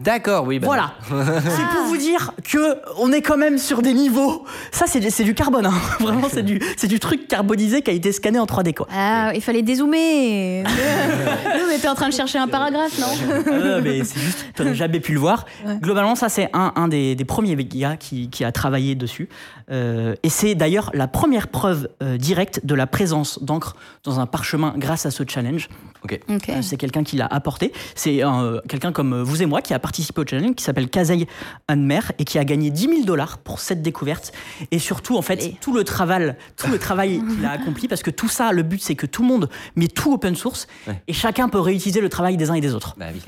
D'accord, 0.00 0.46
oui. 0.46 0.58
bah 0.58 0.66
Voilà. 0.66 0.92
C'est 1.08 1.76
pour 1.76 1.84
vous 1.86 1.96
dire 1.96 2.32
que 2.50 2.76
on 2.98 3.12
est 3.12 3.20
quand 3.20 3.36
même 3.36 3.58
sur 3.58 3.82
des 3.82 3.92
niveaux. 3.92 4.44
Ça, 4.72 4.86
c'est 4.86 5.00
du- 5.24 5.34
carbone. 5.34 5.66
hein. 5.66 5.72
Vraiment, 6.00 6.28
c'est 6.30 6.42
du, 6.42 6.98
truc 7.00 7.28
carbonisé 7.28 7.82
qui 7.82 7.90
a 7.90 7.92
été 7.92 8.10
scanné 8.12 8.38
en 8.38 8.46
3D. 8.46 8.74
Quoi. 8.74 8.86
Ah, 8.94 9.32
il 9.34 9.42
fallait 9.42 9.62
dézoomer. 9.62 10.62
Nous, 10.64 11.64
on 11.68 11.76
était 11.76 11.88
en 11.88 11.94
train 11.94 12.08
de 12.08 12.14
chercher 12.14 12.38
un 12.38 12.48
paragraphe, 12.48 12.98
non? 12.98 13.06
Euh, 13.52 13.80
mais 13.82 14.02
c'est 14.04 14.18
juste, 14.20 14.46
tu 14.54 14.62
n'aurais 14.62 14.74
jamais 14.74 15.00
pu 15.00 15.12
le 15.12 15.20
voir. 15.20 15.44
Ouais. 15.66 15.76
Globalement, 15.80 16.14
ça, 16.14 16.28
c'est 16.28 16.48
un, 16.52 16.72
un 16.76 16.88
des, 16.88 17.14
des 17.14 17.24
premiers 17.24 17.56
gars 17.56 17.96
qui, 17.96 18.28
qui 18.30 18.44
a 18.44 18.52
travaillé 18.52 18.94
dessus. 18.94 19.28
Euh, 19.70 20.14
et 20.22 20.28
c'est 20.28 20.54
d'ailleurs 20.54 20.90
la 20.94 21.06
première 21.08 21.48
preuve 21.48 21.88
euh, 22.02 22.16
directe 22.16 22.64
de 22.64 22.74
la 22.74 22.86
présence 22.86 23.42
d'encre 23.42 23.76
dans 24.04 24.18
un 24.20 24.26
parchemin 24.26 24.74
grâce 24.76 25.06
à 25.06 25.10
ce 25.10 25.22
challenge. 25.26 25.68
Ok. 26.02 26.18
Euh, 26.28 26.62
c'est 26.62 26.76
quelqu'un 26.76 27.04
qui 27.04 27.16
l'a 27.16 27.26
apporté. 27.26 27.72
C'est 27.94 28.24
euh, 28.24 28.60
quelqu'un 28.68 28.90
comme 28.92 29.20
vous 29.22 29.42
et 29.42 29.46
moi 29.46 29.60
qui 29.62 29.74
a 29.74 29.78
participé 29.78 30.20
au 30.22 30.26
challenge, 30.26 30.54
qui 30.54 30.64
s'appelle 30.64 30.88
Kazay 30.88 31.26
Anmer 31.68 32.00
et 32.18 32.24
qui 32.24 32.38
a 32.38 32.44
gagné 32.44 32.70
10 32.70 32.80
000 32.88 33.04
dollars 33.04 33.38
pour 33.38 33.60
cette 33.60 33.82
découverte. 33.82 34.32
Et 34.70 34.78
surtout, 34.78 35.16
en 35.16 35.22
fait, 35.22 35.54
tout 35.60 35.72
le 35.74 35.84
travail, 35.84 36.34
tout 36.56 36.68
le 36.70 36.78
travail 36.78 37.22
qu'il 37.34 37.44
a 37.44 37.50
accompli, 37.52 37.86
parce 37.86 38.02
que 38.02 38.10
tout 38.10 38.28
ça, 38.28 38.52
le 38.52 38.62
but, 38.62 38.82
c'est 38.82 38.96
que 38.96 39.06
tout 39.06 39.22
le 39.22 39.28
monde 39.28 39.48
met 39.76 39.88
tout 39.88 40.12
open 40.12 40.34
source 40.36 40.66
Ouais. 40.86 41.02
et 41.06 41.12
chacun 41.12 41.48
peut 41.48 41.60
réutiliser 41.60 42.00
le 42.00 42.08
travail 42.08 42.36
des 42.36 42.50
uns 42.50 42.54
et 42.54 42.60
des 42.60 42.74
autres. 42.74 42.94
Bah 42.98 43.06
oui. 43.12 43.20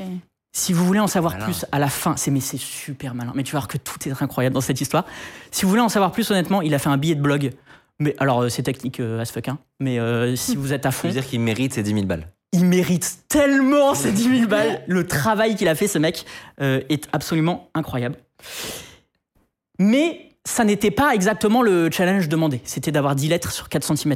Si 0.55 0.73
vous 0.75 0.85
voulez 0.85 1.01
en 1.01 1.07
savoir 1.07 1.33
Malin. 1.35 1.45
plus 1.47 1.65
à 1.73 1.79
la 1.79 1.89
fin, 1.89 2.17
c'est 2.17 2.31
mais 2.31 2.41
c'est 2.41 2.59
super 2.59 3.15
malin. 3.15 3.33
Mais 3.35 3.43
tu 3.43 3.53
vas 3.53 3.61
voir 3.61 3.69
que 3.69 3.79
tout 3.79 4.07
est 4.07 4.23
incroyable 4.23 4.53
dans 4.55 4.61
cette 4.61 4.81
histoire. 4.81 5.07
Si 5.51 5.63
vous 5.65 5.71
voulez 5.71 5.81
en 5.81 5.89
savoir 5.89 6.13
plus, 6.13 6.31
honnêtement, 6.31 6.61
il 6.61 6.75
a 6.75 6.79
fait 6.79 6.91
un 6.91 6.99
billet 6.99 7.15
de 7.15 7.23
blog. 7.23 7.53
Mais 7.99 8.15
alors, 8.19 8.43
euh, 8.43 8.49
c'est 8.51 8.63
technique 8.63 9.01
euh, 9.01 9.21
as 9.21 9.31
fuck, 9.33 9.49
hein. 9.49 9.59
Mais 9.81 9.99
euh, 9.99 10.37
si 10.37 10.57
vous 10.57 10.73
êtes 10.75 10.85
à 10.85 10.91
Ça 10.91 10.99
fond, 10.99 11.09
veut 11.09 11.15
dire 11.15 11.27
qu'il 11.27 11.41
mérite 11.41 11.73
ses 11.73 11.83
10 11.83 11.95
000 11.95 12.05
balles. 12.07 12.29
il 12.53 12.67
mérite 12.67 13.21
tellement 13.29 13.95
ces 13.95 14.13
10 14.13 14.39
000 14.41 14.47
balles. 14.47 14.83
Le 14.89 15.07
travail 15.07 15.55
qu'il 15.57 15.69
a 15.69 15.75
fait, 15.75 15.89
ce 15.89 15.99
mec, 15.99 16.27
euh, 16.61 16.83
est 16.91 17.09
absolument 17.13 17.71
incroyable. 17.75 18.17
Mais 19.79 20.29
ça 20.45 20.65
n'était 20.65 20.91
pas 20.91 21.15
exactement 21.15 21.63
le 21.63 21.91
challenge 21.91 22.29
demandé. 22.29 22.61
C'était 22.65 22.93
d'avoir 22.93 23.15
10 23.15 23.29
lettres 23.29 23.53
sur 23.53 23.69
4 23.71 23.97
cm. 23.97 24.15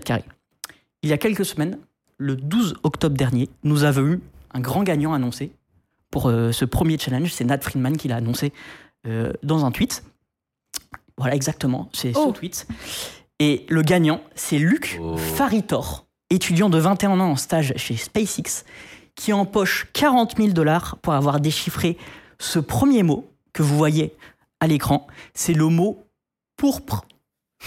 Il 1.03 1.09
y 1.09 1.13
a 1.15 1.19
quelques 1.19 1.45
semaines, 1.47 1.79
le 2.19 2.37
12 2.37 2.77
octobre 2.83 3.17
dernier, 3.17 3.49
nous 3.65 3.85
avons 3.85 4.03
eu 4.07 4.21
un 4.53 4.61
grand 4.61 4.83
gagnant 4.83 5.15
annoncé 5.15 5.53
pour 6.11 6.29
euh, 6.29 6.53
ce 6.53 6.65
premier 6.65 6.99
challenge. 6.99 7.33
C'est 7.33 7.45
Nat 7.45 7.61
Friedman 7.61 7.97
qui 7.97 8.09
l'a 8.09 8.17
annoncé 8.17 8.53
euh, 9.07 9.33
dans 9.43 9.65
un 9.65 9.71
tweet. 9.71 10.03
Voilà, 11.19 11.35
exactement. 11.35 11.89
C'est 11.93 12.13
Oh. 12.15 12.27
ce 12.29 12.39
tweet. 12.39 12.67
Et 13.39 13.67
le 13.69 13.83
gagnant, 13.83 14.21
c'est 14.35 14.59
Luc 14.59 14.99
Oh. 15.01 15.17
Faritor, 15.17 16.07
étudiant 16.31 16.69
de 16.71 16.79
21 16.79 17.21
ans 17.21 17.31
en 17.31 17.37
stage 17.37 17.73
chez 17.77 17.97
SpaceX, 17.97 18.65
qui 19.15 19.33
empoche 19.33 19.87
40 19.93 20.37
000 20.37 20.49
dollars 20.51 20.97
pour 21.03 21.13
avoir 21.15 21.41
déchiffré 21.41 21.97
ce 22.39 22.59
premier 22.59 23.03
mot 23.03 23.31
que 23.53 23.63
vous 23.63 23.77
voyez 23.77 24.15
à 24.61 24.67
l'écran. 24.67 25.07
C'est 25.35 25.55
le 25.55 25.67
mot 25.67 26.05
pourpre. 26.57 27.05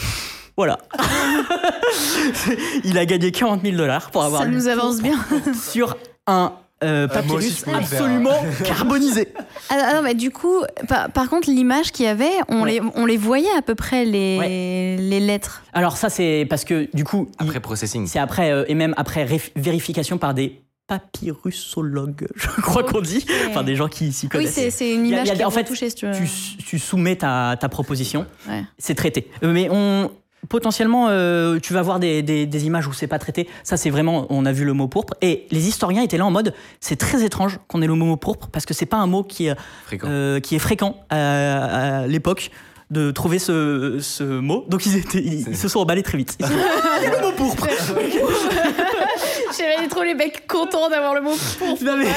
Voilà. 0.57 0.77
Il 2.83 2.97
a 2.97 3.05
gagné 3.05 3.31
40 3.31 3.61
000 3.63 3.77
dollars 3.77 4.11
pour 4.11 4.23
avoir 4.23 4.41
Ça 4.41 4.47
nous 4.49 4.67
avance 4.67 5.01
bien. 5.01 5.17
sur 5.53 5.95
un 6.27 6.53
euh, 6.83 7.07
aussi, 7.07 7.13
papyrus 7.13 7.65
absolument 7.73 8.41
carbonisé. 8.63 9.27
Ah, 9.69 9.75
ah 9.89 9.93
non, 9.95 10.01
mais 10.01 10.13
du 10.15 10.31
coup, 10.31 10.61
par, 10.87 11.09
par 11.11 11.29
contre, 11.29 11.49
l'image 11.49 11.91
qu'il 11.91 12.05
y 12.05 12.09
avait, 12.09 12.29
on, 12.47 12.63
Ouais. 12.63 12.73
les, 12.73 12.81
on 12.95 13.05
les 13.05 13.17
voyait 13.17 13.51
à 13.57 13.61
peu 13.61 13.75
près, 13.75 14.05
les, 14.05 14.37
Ouais. 14.39 14.95
les 14.99 15.19
lettres. 15.19 15.63
Alors 15.73 15.97
ça, 15.97 16.09
c'est 16.09 16.45
parce 16.49 16.63
que 16.63 16.87
du 16.93 17.03
coup, 17.03 17.29
il- 17.39 17.47
Après 17.47 17.59
processing. 17.59 18.07
c'est 18.07 18.19
après 18.19 18.51
euh, 18.51 18.63
et 18.67 18.75
même 18.75 18.93
après 18.97 19.27
vérification 19.55 20.17
par 20.17 20.33
des 20.33 20.61
papyrusologues, 20.87 22.27
je 22.35 22.47
crois 22.61 22.83
qu'on 22.83 23.01
dit, 23.01 23.25
enfin 23.49 23.63
des 23.63 23.75
gens 23.75 23.87
qui 23.87 24.11
s'y 24.11 24.25
Oui, 24.25 24.29
connaissent. 24.31 24.53
c'est 24.53 24.71
c'est 24.71 24.93
une 24.93 25.03
a- 25.05 25.07
image 25.07 25.29
a- 25.29 25.35
qui 25.35 25.41
est 25.41 25.45
en 25.45 25.51
fait, 25.51 25.67
si 25.73 25.93
tu 25.95 26.05
veux. 26.07 26.13
tu, 26.13 26.63
tu 26.65 26.79
soumets 26.79 27.15
ta, 27.17 27.55
ta 27.59 27.69
proposition, 27.69 28.25
Ouais. 28.47 28.63
c'est 28.77 28.95
traité. 28.95 29.29
Euh, 29.43 29.51
Mais 29.53 29.67
on 29.71 30.11
potentiellement, 30.47 31.07
euh, 31.09 31.59
tu 31.59 31.73
vas 31.73 31.81
voir 31.81 31.99
des, 31.99 32.21
des- 32.21 32.45
des 32.45 32.65
images 32.65 32.87
où 32.87 32.93
c'est 32.93 33.07
pas 33.07 33.19
traité. 33.19 33.47
Ça, 33.63 33.75
c'est 33.77 33.89
vraiment, 33.89 34.25
on 34.29 34.45
a 34.45 34.51
vu 34.51 34.63
le 34.65 34.73
mot 34.73 34.87
pourpre. 34.87 35.13
Et 35.21 35.45
les 35.51 35.67
historiens 35.67 36.01
étaient 36.03 36.17
là 36.17 36.25
en 36.25 36.31
mode, 36.31 36.53
c'est 36.79 36.95
très 36.95 37.23
étrange 37.23 37.59
qu'on 37.67 37.81
ait 37.81 37.87
le 37.87 37.95
mot 37.95 38.15
pourpre 38.17 38.47
parce 38.51 38.65
que 38.65 38.73
c'est 38.73 38.85
pas 38.85 38.97
un 38.97 39.07
mot 39.07 39.23
qui 39.23 39.47
est, 39.47 39.55
Fréquent. 39.85 40.07
euh, 40.09 40.39
qui 40.39 40.55
est 40.55 40.59
fréquent 40.59 40.95
à, 41.09 42.01
à 42.03 42.07
l'époque 42.07 42.51
de 42.89 43.11
trouver 43.11 43.37
ce, 43.37 43.97
ce 43.99 44.23
mot. 44.23 44.65
Donc 44.67 44.85
ils, 44.87 44.95
étaient, 44.97 45.19
ils, 45.19 45.47
ils 45.49 45.57
se 45.57 45.67
sont 45.67 45.79
emballés 45.81 46.01
très 46.03 46.17
vite. 46.17 46.35
Ils 46.39 46.45
sont 46.47 46.53
Ah, 46.83 46.99
le 47.03 47.21
mot 47.27 47.31
pourpre. 47.35 47.67
J'avais 49.57 49.87
trop 49.87 50.03
les 50.03 50.13
mecs 50.13 50.47
contents 50.47 50.89
d'avoir 50.89 51.13
le 51.13 51.21
mot 51.21 51.35
pour. 51.57 51.67
Non, 51.83 51.97
mais 51.97 52.07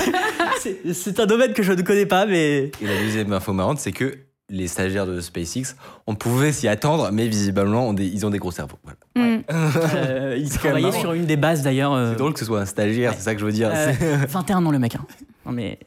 c'est- 0.60 0.92
c'est 0.94 1.18
un 1.20 1.26
domaine 1.26 1.52
que 1.52 1.62
je 1.62 1.72
ne 1.72 1.82
connais 1.82 2.06
pas, 2.06 2.26
mais 2.26 2.70
Et 2.80 2.86
la 2.86 2.98
deuxième 3.02 3.32
info 3.32 3.52
marrante, 3.52 3.78
c'est 3.80 3.92
que 3.92 4.14
les 4.52 4.68
stagiaires 4.68 5.06
de 5.06 5.20
SpaceX, 5.20 5.74
on 6.06 6.14
pouvait 6.14 6.52
s'y 6.52 6.68
attendre, 6.68 7.10
mais 7.12 7.26
visiblement, 7.26 7.88
on 7.88 7.92
des- 7.94 8.06
ils 8.06 8.24
ont 8.24 8.30
des 8.30 8.38
gros 8.38 8.50
cerveaux. 8.52 8.78
Voilà. 8.84 8.98
Mm. 9.38 9.42
euh, 9.50 10.38
marrant. 10.80 10.92
sur 10.92 11.12
une 11.14 11.26
des 11.26 11.36
bases 11.36 11.62
d'ailleurs. 11.62 11.92
euh, 11.94 12.10
C'est 12.12 12.18
drôle 12.18 12.32
que 12.34 12.38
ce 12.38 12.44
soit 12.44 12.60
un 12.60 12.66
stagiaire, 12.66 13.14
c'est 13.14 13.22
ça 13.22 13.34
que 13.34 13.40
je 13.40 13.46
veux 13.46 13.52
dire. 13.52 13.70
Euh, 13.74 13.92
C'est- 13.98 14.26
21 14.26 14.64
ans 14.64 14.70
le 14.70 14.78
mec. 14.78 14.94
hein. 14.94 15.04
Non, 15.44 15.50
mais 15.52 15.80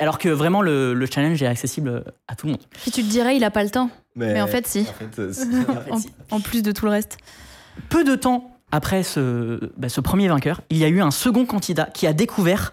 alors 0.00 0.16
que 0.18 0.30
vraiment 0.30 0.62
le, 0.62 0.94
le 0.94 1.06
challenge 1.06 1.42
est 1.42 1.46
accessible 1.46 2.04
à 2.26 2.36
tout 2.36 2.46
le 2.46 2.52
monde. 2.52 2.62
Puis 2.70 2.90
tu 2.90 3.02
te 3.02 3.10
dirais, 3.10 3.36
il 3.36 3.44
a 3.44 3.50
pas 3.50 3.62
le 3.62 3.68
temps. 3.68 3.90
Mais 4.16 4.40
en 4.40 4.46
fait, 4.46 4.66
si. 4.66 4.80
en 4.80 4.84
fait, 5.14 5.32
c'est- 5.32 5.46
En, 6.32 6.36
en 6.36 6.40
plus 6.40 6.62
de 6.62 6.72
tout 6.72 6.86
le 6.86 6.92
reste. 6.92 7.18
Peu 7.90 8.04
de 8.04 8.14
temps 8.14 8.50
après 8.72 9.02
ce, 9.02 9.60
bah, 9.76 9.88
ce 9.88 10.00
premier 10.00 10.28
vainqueur, 10.28 10.62
il 10.70 10.78
y 10.78 10.84
a 10.84 10.88
eu 10.88 11.00
un 11.02 11.10
second 11.10 11.44
candidat 11.44 11.88
qui 11.92 12.06
a 12.06 12.12
découvert, 12.12 12.72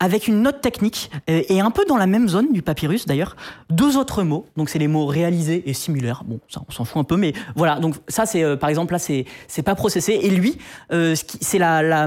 avec 0.00 0.28
une 0.28 0.42
note 0.42 0.60
technique, 0.60 1.10
euh, 1.30 1.42
et 1.48 1.60
un 1.60 1.70
peu 1.70 1.84
dans 1.88 1.96
la 1.96 2.06
même 2.06 2.28
zone 2.28 2.52
du 2.52 2.62
papyrus 2.62 3.06
d'ailleurs, 3.06 3.36
deux 3.70 3.96
autres 3.96 4.22
mots. 4.22 4.46
Donc 4.56 4.68
c'est 4.68 4.78
les 4.78 4.88
mots 4.88 5.06
réalisés 5.06 5.62
et 5.68 5.72
similaires. 5.72 6.22
Bon, 6.26 6.38
ça 6.48 6.60
on 6.68 6.72
s'en 6.72 6.84
fout 6.84 7.00
un 7.00 7.04
peu, 7.04 7.16
mais 7.16 7.32
voilà. 7.54 7.78
Donc 7.80 7.94
ça 8.08 8.26
c'est 8.26 8.42
euh, 8.44 8.56
par 8.56 8.68
exemple 8.68 8.92
là 8.92 8.98
c'est 8.98 9.24
c'est 9.48 9.62
pas 9.62 9.74
processé. 9.74 10.18
Et 10.22 10.30
lui, 10.30 10.58
euh, 10.92 11.14
c'est 11.40 11.58
la 11.58 11.82
la- 11.82 12.06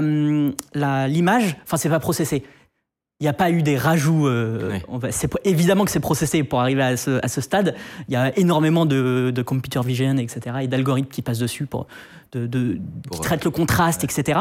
la- 0.74 1.08
l'image. 1.08 1.56
Enfin 1.64 1.76
c'est 1.76 1.88
pas 1.88 2.00
processé. 2.00 2.44
Il 3.22 3.24
n'y 3.24 3.28
a 3.28 3.34
pas 3.34 3.50
eu 3.50 3.62
des 3.62 3.76
rajouts. 3.76 4.26
euh, 4.28 4.70
Ouais. 4.70 4.82
on 4.88 4.96
va- 4.96 5.12
c'est 5.12 5.30
évidemment 5.44 5.84
que 5.84 5.90
c'est 5.90 6.00
processé 6.00 6.42
pour 6.42 6.58
arriver 6.60 6.82
à 6.82 6.96
ce, 6.96 7.20
à 7.22 7.28
ce 7.28 7.42
stade. 7.42 7.74
Il 8.08 8.14
y 8.14 8.16
a 8.16 8.34
énormément 8.38 8.86
de, 8.86 9.30
de 9.34 9.42
computer 9.42 9.80
vision, 9.84 10.16
etc., 10.16 10.56
et 10.62 10.68
d'algorithmes 10.68 11.10
qui 11.10 11.20
passent 11.20 11.38
dessus 11.38 11.66
pour, 11.66 11.86
de, 12.32 12.46
de- 12.46 12.78
Pour, 13.08 13.16
qui 13.16 13.20
traitent 13.22 13.44
le 13.44 13.50
contraste, 13.50 14.04
etc. 14.04 14.40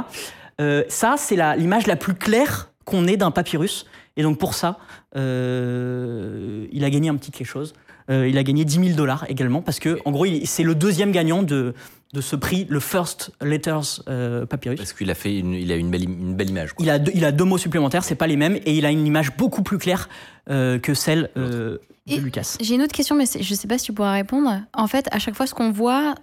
Euh, 0.62 0.84
ça, 0.88 1.16
c'est 1.18 1.36
la- 1.36 1.58
l'image 1.58 1.88
la, 1.88 1.98
plus 1.98 2.14
claire 2.14 2.70
qu'on 2.90 3.08
ait 3.08 3.18
d'un 3.18 3.32
papyrus. 3.32 3.86
Et 4.18 4.24
donc 4.24 4.38
pour 4.38 4.54
ça, 4.54 4.80
euh, 5.60 6.68
il 6.72 6.84
a 6.84 6.90
gagné 6.90 7.10
un 7.10 7.16
petit 7.16 7.32
quelque 7.32 7.48
chose. 7.48 7.74
Euh, 8.10 8.28
il 8.28 8.38
a 8.38 8.44
gagné 8.44 8.66
10 8.66 8.74
000 8.86 8.98
dollars 8.98 9.26
également 9.30 9.62
parce 9.62 9.80
que, 9.80 10.00
en 10.04 10.12
gros, 10.12 10.26
c'est 10.46 10.64
le 10.64 10.74
deuxième 10.74 11.12
gagnant 11.12 11.44
de, 11.44 11.76
de 12.14 12.22
ce 12.22 12.36
prix, 12.36 12.66
le 12.70 12.80
First 12.80 13.32
Letters 13.42 14.02
euh, 14.10 14.48
Papyrus. 14.48 14.78
Parce 14.80 14.94
qu'il 14.94 15.12
a 15.12 15.14
fait 15.16 15.38
une, 15.38 15.54
il 15.54 15.72
a 15.72 15.76
une 15.76 15.92
belle, 15.92 16.04
une 16.06 16.34
belle 16.36 16.50
image. 16.50 16.74
quoi. 16.74 16.84
Il 16.84 16.90
a, 16.90 16.98
deux, 16.98 17.12
il 17.14 17.24
a 17.24 17.32
deux 17.32 17.44
mots 17.44 17.60
supplémentaires, 17.60 18.04
c'est 18.04 18.16
pas 18.16 18.26
les 18.26 18.36
mêmes, 18.36 18.56
et 18.66 18.74
il 18.76 18.86
a 18.86 18.90
une 18.92 19.06
image 19.06 19.38
beaucoup 19.38 19.62
plus 19.62 19.78
claire 19.78 20.10
euh, 20.50 20.80
que 20.80 20.96
celle 20.96 21.30
euh, 21.38 21.78
de 22.08 22.14
Et- 22.16 22.18
Lucas. 22.20 22.58
J'ai 22.60 22.74
une 22.74 22.82
autre 22.82 22.94
question, 22.94 23.16
mais 23.16 23.26
je 23.40 23.54
sais 23.54 23.68
pas 23.68 23.78
si 23.78 23.86
tu 23.86 23.94
pourras 23.94 24.14
répondre. 24.14 24.60
En 24.74 24.88
fait, 24.88 25.08
à 25.12 25.20
chaque 25.20 25.36
fois, 25.36 25.46
ce 25.46 25.54
qu'on 25.54 25.72
voit, 25.72 26.16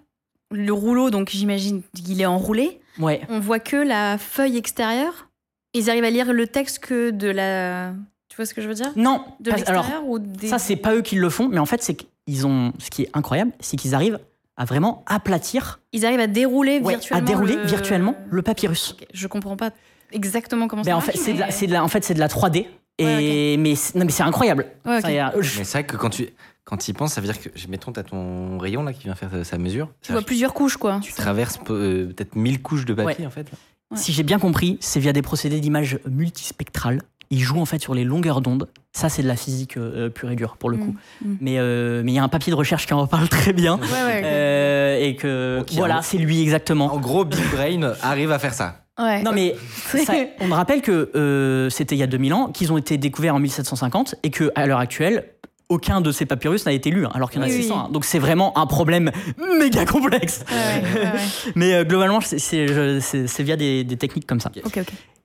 le 0.51 0.73
rouleau, 0.73 1.11
donc 1.11 1.31
j'imagine 1.31 1.83
qu'il 1.95 2.21
est 2.21 2.27
enroulé, 2.27 2.81
Ouais. 2.99 3.21
on 3.29 3.39
voit 3.39 3.61
que 3.61 3.77
la 3.77 4.19
feuille 4.19 4.57
extérieure. 4.57 5.29
Ils 5.77 5.91
arrivent 5.91 6.05
à 6.05 6.11
lire 6.11 6.33
le 6.33 6.47
texte 6.47 6.79
que 6.81 7.11
de 7.11 7.29
la. 7.29 7.93
Tu 8.29 8.37
vois 8.37 8.47
ce 8.47 8.55
que 8.55 8.61
je 8.61 8.69
veux 8.69 8.75
dire? 8.75 8.91
Non, 8.97 9.23
De 9.41 9.51
parce- 9.51 9.63
alors 9.69 9.83
l'extérieur 9.83 10.09
ou 10.09 10.19
des. 10.19 10.49
ça 10.49 10.59
c'est 10.59 10.77
pas 10.77 10.95
eux 10.95 11.03
qui 11.03 11.15
le 11.17 11.31
font, 11.31 11.49
mais 11.49 11.59
en 11.59 11.67
fait 11.67 11.83
c'est 11.83 11.95
qu'ils 11.95 12.47
ont, 12.47 12.73
ce 12.79 12.91
qui 12.91 13.03
est 13.03 13.11
incroyable, 13.15 13.53
c'est 13.61 13.77
qu'ils 13.77 13.95
arrivent 13.95 14.19
à 14.57 14.65
vraiment 14.65 15.05
aplatir, 15.07 15.81
Ils 15.93 16.05
arrivent 16.07 16.21
à 16.21 16.27
dérouler 16.27 16.81
ouais, 16.81 16.95
à 16.95 16.97
virtuellement. 16.97 17.27
dérouler 17.27 17.57
le- 17.57 17.67
virtuellement 17.67 18.15
le 18.31 18.43
papyrus. 18.43 18.93
Ok, 18.99 19.07
Je 19.13 19.27
comprends 19.27 19.57
pas 19.57 19.71
exactement 20.13 20.67
comment 20.69 20.83
Ben, 20.83 20.91
ça 20.93 20.97
en 20.97 21.01
marche. 21.01 21.13
fait, 21.13 21.19
c'est 21.19 21.33
de, 21.35 21.39
mais- 21.39 21.45
la- 21.47 21.51
c'est 21.51 21.67
de 21.67 21.73
la, 21.73 21.85
en 21.85 21.89
fait, 21.89 22.05
c'est 22.05 22.15
de 22.15 22.21
la 22.21 22.29
3D. 22.29 22.67
Et, 22.99 23.05
Ouais, 23.05 23.57
mais, 23.59 23.75
c'est- 23.75 23.95
non, 23.99 24.07
mais 24.07 24.11
c'est 24.11 24.23
incroyable. 24.23 24.67
Ouais. 24.87 25.03
Ça 25.03 25.09
je- 25.41 25.59
Mais 25.59 25.65
c'est 25.65 25.73
vrai 25.79 25.85
que 25.85 25.97
quand 25.97 26.09
tu 26.11 26.29
quand 26.65 26.79
tu 26.79 26.91
y 26.91 26.95
penses, 26.95 27.13
ça 27.13 27.21
veut 27.21 27.29
dire 27.29 27.41
que 27.41 27.49
mettons 27.69 27.93
t'as 27.93 28.03
ton 28.03 28.59
rayon 28.59 28.83
là 28.83 28.93
qui 28.93 29.05
vient 29.05 29.15
faire 29.15 29.31
sa- 29.45 29.57
mesure. 29.59 29.89
Tu 30.03 30.11
vois 30.13 30.23
plusieurs 30.23 30.53
couches, 30.53 30.77
quoi. 30.77 30.99
Tu 31.01 31.13
traverses 31.13 31.61
euh, 31.71 32.07
peut-être 32.09 32.35
1000 32.35 32.61
couches 32.61 32.85
de 32.87 32.93
papier 32.93 33.21
Ouais. 33.21 33.27
en 33.27 33.31
fait. 33.31 33.47
Ouais. 33.91 33.99
Si 33.99 34.13
j'ai 34.13 34.23
bien 34.23 34.39
compris, 34.39 34.79
c'est 34.81 35.01
via 35.01 35.13
des 35.13 35.23
procédés 35.23 35.61
d'image 35.61 35.99
multispectrale. 36.09 37.03
Ils 37.31 37.41
jouent 37.41 37.61
en 37.61 37.65
fait 37.65 37.81
sur 37.81 37.95
les 37.95 38.05
longueurs 38.05 38.41
d'onde. 38.41 38.69
Ça, 38.93 39.09
c'est 39.09 39.23
de 39.23 39.27
la 39.29 39.37
physique 39.37 39.77
euh, 39.77 40.09
pure 40.11 40.31
et 40.31 40.37
dure 40.37 40.57
pour 40.57 40.71
le 40.71 40.77
coup. 40.77 40.95
Mm, 41.25 41.29
mm. 41.33 41.37
Mais 41.41 41.59
euh, 41.59 42.03
mais 42.05 42.13
il 42.13 42.15
y 42.15 42.19
a 42.19 42.23
un 42.23 42.29
papier 42.29 42.51
de 42.53 42.57
recherche 42.57 42.87
qui 42.87 42.95
en 42.95 43.07
parle 43.07 43.29
très 43.29 43.53
bien. 43.53 43.77
Ouais, 43.79 43.83
ouais. 43.83 44.19
ok. 44.21 44.25
Euh, 44.25 44.99
et 45.01 45.17
que 45.17 45.65
voilà, 45.75 46.03
c'est 46.03 46.19
lui 46.19 46.41
exactement. 46.41 46.93
En 46.95 46.99
gros, 46.99 47.25
Big 47.25 47.41
Brain 47.53 47.95
arrive 48.03 48.31
à 48.31 48.39
faire 48.39 48.55
ça. 48.55 48.83
Ouais. 48.99 49.23
Non 49.23 49.33
mais 49.33 49.55
ça- 50.05 50.15
on 50.41 50.47
me 50.47 50.55
rappelle 50.55 50.81
que 50.83 51.11
euh, 51.15 51.69
c'était 51.69 51.95
il 51.97 51.99
y 51.99 52.03
a 52.03 52.07
2000 52.07 52.33
ans, 52.33 52.47
qu'ils 52.49 52.73
ont 52.73 52.79
été 52.79 52.97
découverts 52.97 53.35
en 53.35 53.41
1750 53.41 54.15
et 54.23 54.31
que 54.31 54.51
à 54.55 54.67
l'heure 54.67 54.79
actuelle, 54.79 55.35
aucun 55.69 56.01
de 56.01 56.13
ces 56.13 56.27
papyrus 56.27 56.65
n'a 56.67 56.73
été 56.73 56.91
lu, 56.91 57.07
hein, 57.07 57.11
alors 57.15 57.31
qu'il 57.31 57.41
y 57.41 57.45
en 57.45 57.47
a 57.47 57.51
Oui, 57.51 57.57
oui. 57.57 57.63
600. 57.63 57.79
hein. 57.79 57.89
Donc 57.93 58.05
c'est 58.05 58.19
vraiment 58.19 58.57
un 58.59 58.67
problème 58.67 59.11
méga 59.59 59.85
complexe. 59.85 60.45
Ouais, 60.51 60.55
ouais, 60.57 61.01
ouais, 61.01 61.13
ouais. 61.13 61.21
Mais 61.57 61.75
euh, 61.75 61.85
globalement, 61.85 62.21
c'est- 62.21 63.43
via 63.43 63.57
des, 63.57 63.83
des 63.85 63.97
techniques 63.97 64.27
comme 64.27 64.41
ça. 64.41 64.51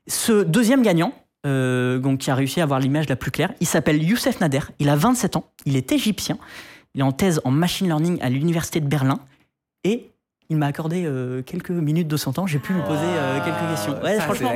Ce 0.08 0.44
deuxième 0.44 0.82
gagnant, 0.82 1.14
euh, 1.46 1.98
donc, 2.00 2.20
qui 2.20 2.32
a 2.32 2.36
réussi 2.36 2.60
à 2.60 2.64
avoir 2.64 2.80
l'image 2.80 3.08
la 3.10 3.16
plus 3.16 3.32
claire, 3.32 3.52
il 3.60 3.68
s'appelle 3.68 4.02
Youssef 4.04 4.40
Nader. 4.42 4.60
Il 4.80 4.90
a 4.90 4.96
27 4.96 5.36
ans. 5.38 5.46
Il 5.66 5.76
est 5.76 5.92
égyptien. 5.92 6.38
Il 6.94 7.02
est 7.02 7.04
en 7.04 7.12
thèse 7.12 7.40
en 7.46 7.52
machine 7.52 7.88
learning 7.88 8.20
à 8.22 8.30
l'université 8.30 8.80
de 8.80 8.88
Berlin. 8.88 9.20
Et 9.84 10.12
il 10.50 10.58
m'a 10.58 10.66
accordé 10.68 11.04
euh, 11.06 11.42
quelques 11.44 11.70
minutes 11.72 12.08
de 12.10 12.18
son 12.18 12.34
temps. 12.34 12.46
J'ai 12.46 12.60
pu 12.60 12.74
lui 12.74 12.82
poser 12.82 13.00
euh, 13.06 13.40
quelques 13.46 13.70
questions. 13.72 14.00
Ouais, 14.04 14.18
ça, 14.18 14.24
franchement, 14.24 14.52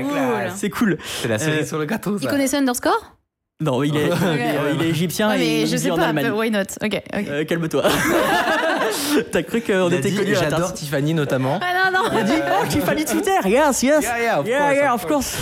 c'est 0.53 0.69
cool. 0.69 0.97
C'est 1.21 1.27
la 1.29 1.39
cerise 1.39 1.61
Euh, 1.61 1.65
sur 1.65 1.79
le 1.79 1.85
gâteau. 1.85 2.17
Il 2.17 2.23
Ça. 2.23 2.29
connaissait 2.29 2.57
Underscore 2.57 3.15
Non, 3.61 3.83
il 3.83 3.95
est, 3.95 4.01
il 4.01 4.07
est, 4.07 4.11
euh, 4.11 4.73
il 4.75 4.81
est 4.85 4.89
égyptien 4.89 5.29
Ouais, 5.29 5.35
et 5.35 5.39
mais 5.39 5.61
il 5.61 5.67
je 5.67 5.75
vit 5.77 5.79
sais 5.83 5.91
en 5.91 5.95
pas, 5.95 6.07
Allemagne. 6.07 6.29
why 6.31 6.51
not? 6.51 6.63
Ok, 6.83 6.93
ok. 7.13 7.25
Euh, 7.29 7.45
Calme-toi. 7.45 7.83
T'as 9.31 9.43
cru 9.43 9.61
qu'on 9.61 9.89
était 9.91 10.11
connus 10.11 10.35
à 10.35 10.41
la 10.43 10.49
J'adore 10.49 10.73
Tiffany 10.73 11.13
notamment. 11.13 11.59
Ah 11.61 11.89
non, 11.89 11.99
non 12.03 12.09
Il 12.11 12.17
a 12.17 12.23
dit, 12.23 12.33
oh, 12.61 12.65
Tiffany 12.67 13.05
Twitter, 13.05 13.37
yes, 13.45 13.81
yes. 13.81 14.03
Yeah, 14.03 14.19
yeah, 14.19 14.39
of 14.41 14.47
yeah, 14.47 14.59
course, 14.59 14.75
yeah, 14.75 14.93
of 14.93 15.03
of 15.03 15.07
course. 15.09 15.37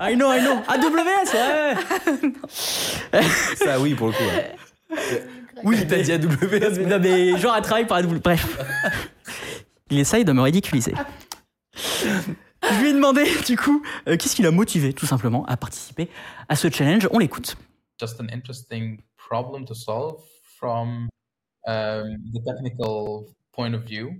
I 0.00 0.14
know, 0.16 0.32
I 0.32 0.40
know. 0.40 0.56
AWS, 0.66 1.32
ouais. 1.34 3.22
Ça 3.64 3.78
oui 3.78 3.94
pour 3.94 4.08
le 4.08 4.12
coup. 4.12 4.24
ouais. 4.24 4.56
Oui, 5.62 5.86
t'as 5.88 5.98
dit 5.98 6.12
AWS. 6.12 6.80
Non, 6.86 6.98
mais 7.00 7.38
genre, 7.38 7.54
elle 7.56 7.62
travaille 7.62 7.86
par 7.86 7.98
AWS. 7.98 8.18
Bref. 8.24 8.44
Il 9.90 10.00
essaye 10.00 10.24
de 10.24 10.32
me 10.32 10.42
ridiculiser. 10.42 10.94
Je 12.72 12.80
lui 12.80 12.90
ai 12.90 12.92
demandé, 12.92 13.24
du 13.46 13.56
coup, 13.56 13.82
euh, 14.08 14.16
qu'est-ce 14.16 14.34
qui 14.34 14.42
l'a 14.42 14.50
motivé, 14.50 14.92
tout 14.92 15.06
simplement, 15.06 15.44
à 15.46 15.56
participer 15.56 16.08
à 16.48 16.56
ce 16.56 16.68
challenge. 16.70 17.08
On 17.12 17.18
l'écoute. 17.18 17.56
just 17.98 18.20
an 18.20 18.28
interesting 18.30 19.02
problem 19.16 19.64
to 19.66 19.74
solve 19.74 20.22
from 20.58 21.08
um, 21.66 22.22
the 22.32 22.40
technical 22.46 23.34
point 23.52 23.74
of 23.74 23.84
view. 23.84 24.16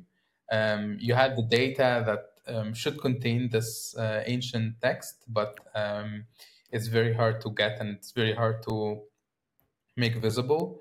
Um, 0.50 0.96
you 1.00 1.14
had 1.14 1.36
the 1.36 1.42
data 1.42 2.02
that 2.06 2.54
um, 2.54 2.74
should 2.74 3.00
contain 3.00 3.48
this 3.50 3.96
uh, 3.96 4.22
ancient 4.26 4.80
text, 4.80 5.24
but 5.28 5.56
um, 5.74 6.24
it's 6.70 6.86
very 6.86 7.12
hard 7.12 7.40
to 7.42 7.50
get 7.50 7.80
and 7.80 7.90
it's 7.90 8.12
very 8.12 8.34
hard 8.34 8.62
to 8.64 9.02
make 9.96 10.16
visible. 10.16 10.80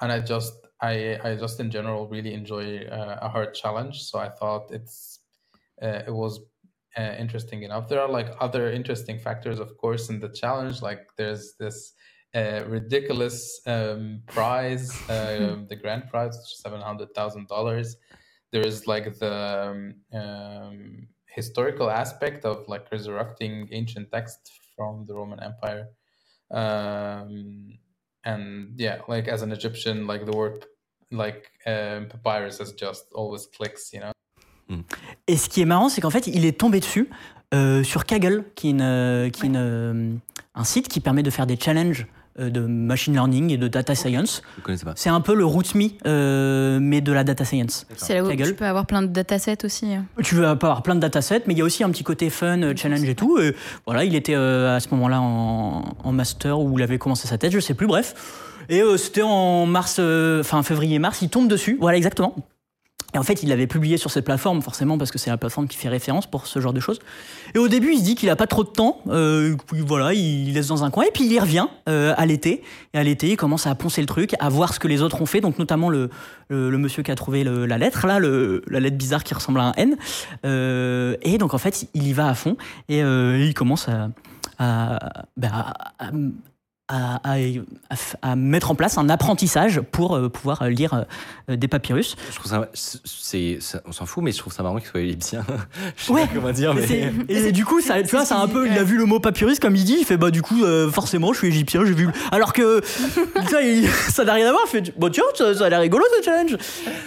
And 0.00 0.12
I 0.12 0.20
just, 0.20 0.54
I, 0.80 1.18
I 1.24 1.36
just 1.36 1.58
in 1.58 1.70
general 1.70 2.06
really 2.06 2.34
enjoy 2.34 2.84
uh, 2.84 3.18
a 3.22 3.28
hard 3.28 3.54
challenge. 3.54 4.02
So 4.02 4.18
I 4.18 4.28
thought 4.28 4.70
it's, 4.70 5.20
uh, 5.80 6.02
it 6.06 6.12
was 6.12 6.40
uh, 6.96 7.14
interesting 7.18 7.62
enough. 7.62 7.88
There 7.88 8.00
are 8.00 8.08
like 8.08 8.28
other 8.40 8.70
interesting 8.70 9.18
factors, 9.18 9.58
of 9.58 9.76
course, 9.76 10.08
in 10.08 10.20
the 10.20 10.28
challenge. 10.28 10.82
Like 10.82 11.00
there's 11.16 11.54
this 11.58 11.92
uh, 12.34 12.62
ridiculous 12.66 13.60
um, 13.66 14.22
prize, 14.26 14.90
uh, 15.08 15.56
the 15.68 15.76
grand 15.76 16.08
prize, 16.08 16.38
seven 16.62 16.80
hundred 16.80 17.14
thousand 17.14 17.48
dollars. 17.48 17.96
There 18.52 18.66
is 18.66 18.86
like 18.86 19.18
the 19.18 19.94
um, 20.14 20.20
um, 20.20 21.08
historical 21.28 21.90
aspect 21.90 22.44
of 22.44 22.66
like 22.68 22.90
resurrecting 22.90 23.68
ancient 23.72 24.10
texts 24.12 24.50
from 24.76 25.04
the 25.06 25.14
Roman 25.14 25.42
Empire, 25.42 25.88
um, 26.50 27.78
and 28.24 28.72
yeah, 28.76 28.98
like 29.08 29.28
as 29.28 29.42
an 29.42 29.52
Egyptian, 29.52 30.06
like 30.06 30.24
the 30.26 30.36
word 30.36 30.66
like 31.12 31.50
um, 31.66 32.08
papyrus 32.08 32.60
is 32.60 32.72
just 32.72 33.06
always 33.12 33.46
clicks, 33.46 33.92
you 33.92 34.00
know. 34.00 34.12
Et 35.28 35.36
ce 35.36 35.48
qui 35.48 35.60
est 35.60 35.64
marrant, 35.66 35.88
c'est 35.88 36.00
qu'en 36.00 36.10
fait, 36.10 36.26
il 36.26 36.44
est 36.44 36.58
tombé 36.58 36.80
dessus 36.80 37.08
euh, 37.54 37.82
sur 37.84 38.04
Kaggle, 38.04 38.44
qui 38.54 38.68
est, 38.68 38.70
une, 38.70 38.80
euh, 38.82 39.30
qui 39.30 39.42
est 39.44 39.46
une, 39.46 39.56
euh, 39.56 40.12
un 40.54 40.64
site 40.64 40.88
qui 40.88 41.00
permet 41.00 41.22
de 41.22 41.30
faire 41.30 41.46
des 41.46 41.56
challenges 41.58 42.06
euh, 42.38 42.50
de 42.50 42.60
machine 42.60 43.12
learning 43.14 43.50
et 43.52 43.56
de 43.56 43.68
data 43.68 43.94
science. 43.94 44.42
Je 44.58 44.62
connaissais 44.62 44.84
pas. 44.84 44.92
C'est 44.96 45.08
un 45.08 45.20
peu 45.20 45.34
le 45.34 45.44
RootMe, 45.44 45.90
euh, 46.06 46.78
mais 46.82 47.00
de 47.00 47.12
la 47.12 47.22
data 47.24 47.44
science. 47.44 47.86
C'est 47.96 48.14
là 48.14 48.24
où 48.24 48.28
Ta 48.28 48.34
gueule. 48.36 48.48
tu 48.48 48.54
peux 48.54 48.66
avoir 48.66 48.86
plein 48.86 49.02
de 49.02 49.06
datasets 49.06 49.64
aussi. 49.64 49.94
Tu 50.22 50.34
pas 50.36 50.50
avoir 50.50 50.82
plein 50.82 50.94
de 50.96 51.00
datasets, 51.00 51.42
mais 51.46 51.54
il 51.54 51.58
y 51.58 51.62
a 51.62 51.64
aussi 51.64 51.84
un 51.84 51.90
petit 51.90 52.04
côté 52.04 52.28
fun, 52.28 52.60
euh, 52.62 52.74
challenge 52.76 53.08
et 53.08 53.14
tout. 53.14 53.38
Et 53.38 53.54
voilà, 53.86 54.04
il 54.04 54.14
était 54.16 54.34
euh, 54.34 54.74
à 54.76 54.80
ce 54.80 54.88
moment-là 54.90 55.20
en, 55.20 55.84
en 56.02 56.12
master 56.12 56.58
où 56.60 56.78
il 56.78 56.82
avait 56.82 56.98
commencé 56.98 57.28
sa 57.28 57.38
thèse, 57.38 57.52
je 57.52 57.60
sais 57.60 57.74
plus, 57.74 57.86
bref. 57.86 58.14
Et 58.68 58.82
euh, 58.82 58.96
c'était 58.96 59.22
en 59.22 59.64
mars, 59.64 59.96
euh, 60.00 60.40
enfin 60.40 60.62
février-mars, 60.64 61.22
il 61.22 61.28
tombe 61.30 61.46
dessus. 61.48 61.78
Voilà, 61.80 61.96
exactement. 61.96 62.34
Et 63.14 63.18
en 63.18 63.22
fait, 63.22 63.42
il 63.42 63.48
l'avait 63.48 63.66
publié 63.66 63.96
sur 63.96 64.10
cette 64.10 64.24
plateforme, 64.24 64.60
forcément, 64.60 64.98
parce 64.98 65.10
que 65.10 65.18
c'est 65.18 65.30
la 65.30 65.36
plateforme 65.36 65.68
qui 65.68 65.76
fait 65.76 65.88
référence 65.88 66.26
pour 66.26 66.46
ce 66.46 66.60
genre 66.60 66.72
de 66.72 66.80
choses. 66.80 66.98
Et 67.54 67.58
au 67.58 67.68
début, 67.68 67.92
il 67.92 67.98
se 67.98 68.04
dit 68.04 68.14
qu'il 68.14 68.28
a 68.28 68.36
pas 68.36 68.46
trop 68.46 68.64
de 68.64 68.68
temps. 68.68 69.00
Euh, 69.08 69.56
voilà, 69.70 70.12
il 70.12 70.52
laisse 70.52 70.66
dans 70.68 70.84
un 70.84 70.90
coin. 70.90 71.04
Et 71.04 71.10
puis 71.12 71.24
il 71.24 71.32
y 71.32 71.38
revient 71.38 71.66
euh, 71.88 72.12
à 72.16 72.26
l'été. 72.26 72.62
Et 72.92 72.98
à 72.98 73.04
l'été, 73.04 73.30
il 73.30 73.36
commence 73.36 73.66
à 73.66 73.74
poncer 73.74 74.00
le 74.00 74.06
truc, 74.06 74.34
à 74.40 74.48
voir 74.48 74.74
ce 74.74 74.80
que 74.80 74.88
les 74.88 75.02
autres 75.02 75.22
ont 75.22 75.26
fait. 75.26 75.40
Donc 75.40 75.58
notamment 75.58 75.88
le, 75.88 76.10
monsieur 76.50 77.02
qui 77.02 77.10
a 77.10 77.14
trouvé 77.14 77.44
la 77.44 77.78
lettre, 77.78 78.06
la 78.06 78.80
lettre 78.80 78.96
bizarre 78.96 79.24
qui 79.24 79.34
ressemble 79.34 79.60
à 79.60 79.68
un 79.68 79.72
N. 79.76 79.96
Euh, 80.44 81.16
et 81.22 81.38
donc 81.38 81.54
en 81.54 81.58
fait, 81.58 81.88
il 81.94 82.06
y 82.06 82.12
va 82.12 82.28
à 82.28 82.34
fond. 82.34 82.56
Et 82.88 82.98
il 83.00 83.54
commence 83.54 83.88
à, 83.88 84.10
à- 84.58 84.98
à- 86.88 87.16
à- 87.24 87.36
à- 87.90 87.96
à 88.30 88.36
mettre 88.36 88.70
en 88.70 88.74
place 88.74 88.96
un 88.98 89.08
apprentissage 89.08 89.80
pour 89.80 90.14
euh, 90.16 90.28
pouvoir 90.28 90.68
lire 90.68 91.04
euh, 91.50 91.56
des 91.56 91.68
papyrus. 91.68 92.16
Je 92.30 92.36
trouve 92.36 92.50
ça, 92.50 92.68
c'est, 92.74 93.58
ça- 93.60 93.80
on 93.86 93.92
s'en 93.92 94.06
fout, 94.06 94.22
mais 94.22 94.32
je 94.32 94.38
trouve 94.38 94.52
ça 94.52 94.62
marrant 94.62 94.78
qu'il 94.78 94.88
soit 94.88 95.00
égyptien. 95.00 95.44
je 95.96 96.04
sais 96.04 96.12
Ouais. 96.12 96.22
pas 96.26 96.28
comment 96.34 96.52
dire, 96.52 96.74
mais. 96.74 97.12
Et, 97.28 97.52
du 97.52 97.64
coup, 97.64 97.80
ça, 97.80 98.02
tu 98.02 98.10
vois, 98.14 98.24
c'est 98.24 98.34
un 98.34 98.46
peu, 98.48 98.66
il 98.68 98.78
a 98.78 98.84
vu 98.84 98.96
le 98.98 99.04
mot 99.04 99.18
papyrus 99.20 99.58
comme 99.58 99.74
il 99.76 99.84
dit, 99.84 99.96
il 100.00 100.04
fait 100.04 100.16
bah 100.16 100.30
du 100.30 100.42
coup, 100.42 100.64
euh, 100.64 100.90
forcément, 100.90 101.32
je 101.32 101.38
suis 101.38 101.48
égyptien, 101.48 101.84
j'ai 101.84 101.92
vu. 101.94 102.08
Alors 102.30 102.52
que 102.52 102.80
ça, 103.50 103.62
il- 103.62 103.88
ça 103.88 104.24
n'a 104.24 104.34
rien 104.34 104.48
à 104.48 104.52
voir. 104.52 104.62
Il 104.66 104.70
fait 104.70 104.94
bon 104.98 105.10
tiens, 105.10 105.24
ça, 105.34 105.54
ça 105.54 105.66
a 105.66 105.68
l'air 105.68 105.80
rigolo 105.80 106.04
ce 106.18 106.24
challenge. 106.24 106.56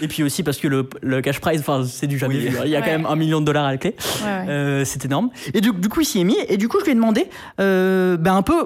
Et 0.01 0.07
puis 0.07 0.23
aussi 0.23 0.43
parce 0.43 0.57
que 0.57 0.67
le, 0.67 0.89
le 1.01 1.21
cash 1.21 1.39
prize, 1.39 1.61
enfin, 1.61 1.83
c'est 1.89 2.07
du 2.07 2.17
jamais 2.17 2.37
vu. 2.37 2.55
Il 2.65 2.69
y 2.69 2.75
a 2.75 2.81
quand 2.81 2.87
même 2.91 3.05
un 3.05 3.15
million 3.15 3.39
de 3.39 3.45
dollars 3.45 3.65
à 3.65 3.71
la 3.71 3.77
clé. 3.77 3.95
Ouais, 4.23 4.25
ouais. 4.27 4.45
Euh, 4.49 4.85
c'est 4.85 5.05
énorme. 5.05 5.29
Et 5.53 5.61
du, 5.61 5.71
du 5.71 5.89
coup, 5.89 6.01
il 6.01 6.05
s'y 6.05 6.19
est 6.19 6.23
mis. 6.25 6.37
Et 6.49 6.57
du 6.57 6.67
coup, 6.67 6.79
je 6.79 6.85
lui 6.85 6.91
ai 6.91 6.95
demandé, 6.95 7.29
euh, 7.61 8.17
ben 8.17 8.35
un 8.35 8.41
peu, 8.41 8.65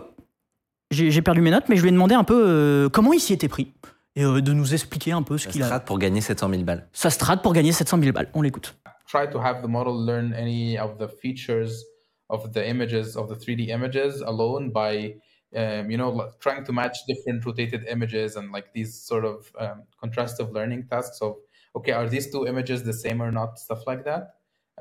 j'ai 0.94 1.22
perdu 1.22 1.42
mes 1.42 1.52
notes, 1.52 1.68
mais 1.70 1.76
je 1.76 1.82
lui 1.82 1.90
ai 1.90 1.92
demandé 1.92 2.16
un 2.16 2.24
peu 2.24 2.46
euh, 2.48 2.90
comment 2.90 3.14
il 3.14 3.20
s'y 3.20 3.34
était 3.34 3.48
pris. 3.50 3.74
Et 4.16 4.24
euh, 4.24 4.42
de 4.42 4.54
nous 4.54 4.74
expliquer 4.74 5.12
un 5.12 5.24
peu 5.24 5.38
ce 5.38 5.46
Ça 5.46 5.52
qu'il 5.52 5.62
se 5.64 5.68
a. 5.68 5.72
rate 5.72 5.86
pour 5.86 5.98
gagner 5.98 6.22
700 6.22 6.50
000 6.50 6.64
balles. 6.64 6.88
Sa 6.94 7.10
strat 7.10 7.38
pour 7.38 7.54
gagner 7.54 7.72
700 7.72 8.00
000 8.00 8.12
balles. 8.12 8.30
On 8.34 8.42
l'écoute. 8.42 8.76
try 9.08 9.28
to 9.30 9.40
have 9.40 9.62
the 9.62 9.68
model 9.68 9.94
learn 9.94 10.34
any 10.34 10.76
of 10.78 10.98
the 10.98 11.08
features 11.08 11.84
of 12.30 12.52
the 12.54 12.68
images 12.68 13.16
of 13.16 13.28
the 13.30 13.36
3D 13.36 13.68
images 13.70 14.22
alone 14.22 14.72
by 14.72 15.14
um, 15.56 15.92
you 15.92 15.98
know 15.98 16.10
like 16.10 16.32
trying 16.40 16.64
to 16.66 16.72
match 16.72 16.98
different 17.08 17.46
rotated 17.46 17.86
images 17.88 18.36
and 18.38 18.52
like 18.52 18.68
these 18.74 18.92
sort 19.12 19.24
of 19.26 19.52
um, 19.60 19.84
contrastive 20.02 20.52
learning 20.52 20.88
tasks 20.90 21.22
of 21.22 21.36
okay 21.76 21.92
are 21.92 22.08
these 22.10 22.32
two 22.32 22.48
images 22.48 22.82
the 22.84 22.94
same 22.94 23.22
or 23.22 23.32
not? 23.32 23.60
Stuff 23.60 23.86
like 23.86 24.04
that 24.06 24.24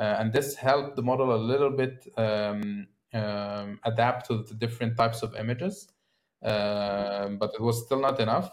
uh, 0.01 0.17
and 0.21 0.33
this 0.33 0.55
helped 0.57 0.97
the 0.97 1.03
model 1.03 1.35
a 1.35 1.41
little 1.53 1.71
bit 1.83 2.07
um, 2.17 2.87
um, 3.13 3.79
adapt 3.85 4.27
to 4.29 4.45
the 4.49 4.55
different 4.55 4.97
types 4.97 5.23
of 5.23 5.35
images 5.37 5.89
but 6.43 7.51
it 7.55 7.61
was 7.61 7.85
still 7.87 8.01
not 8.01 8.21
enough 8.21 8.51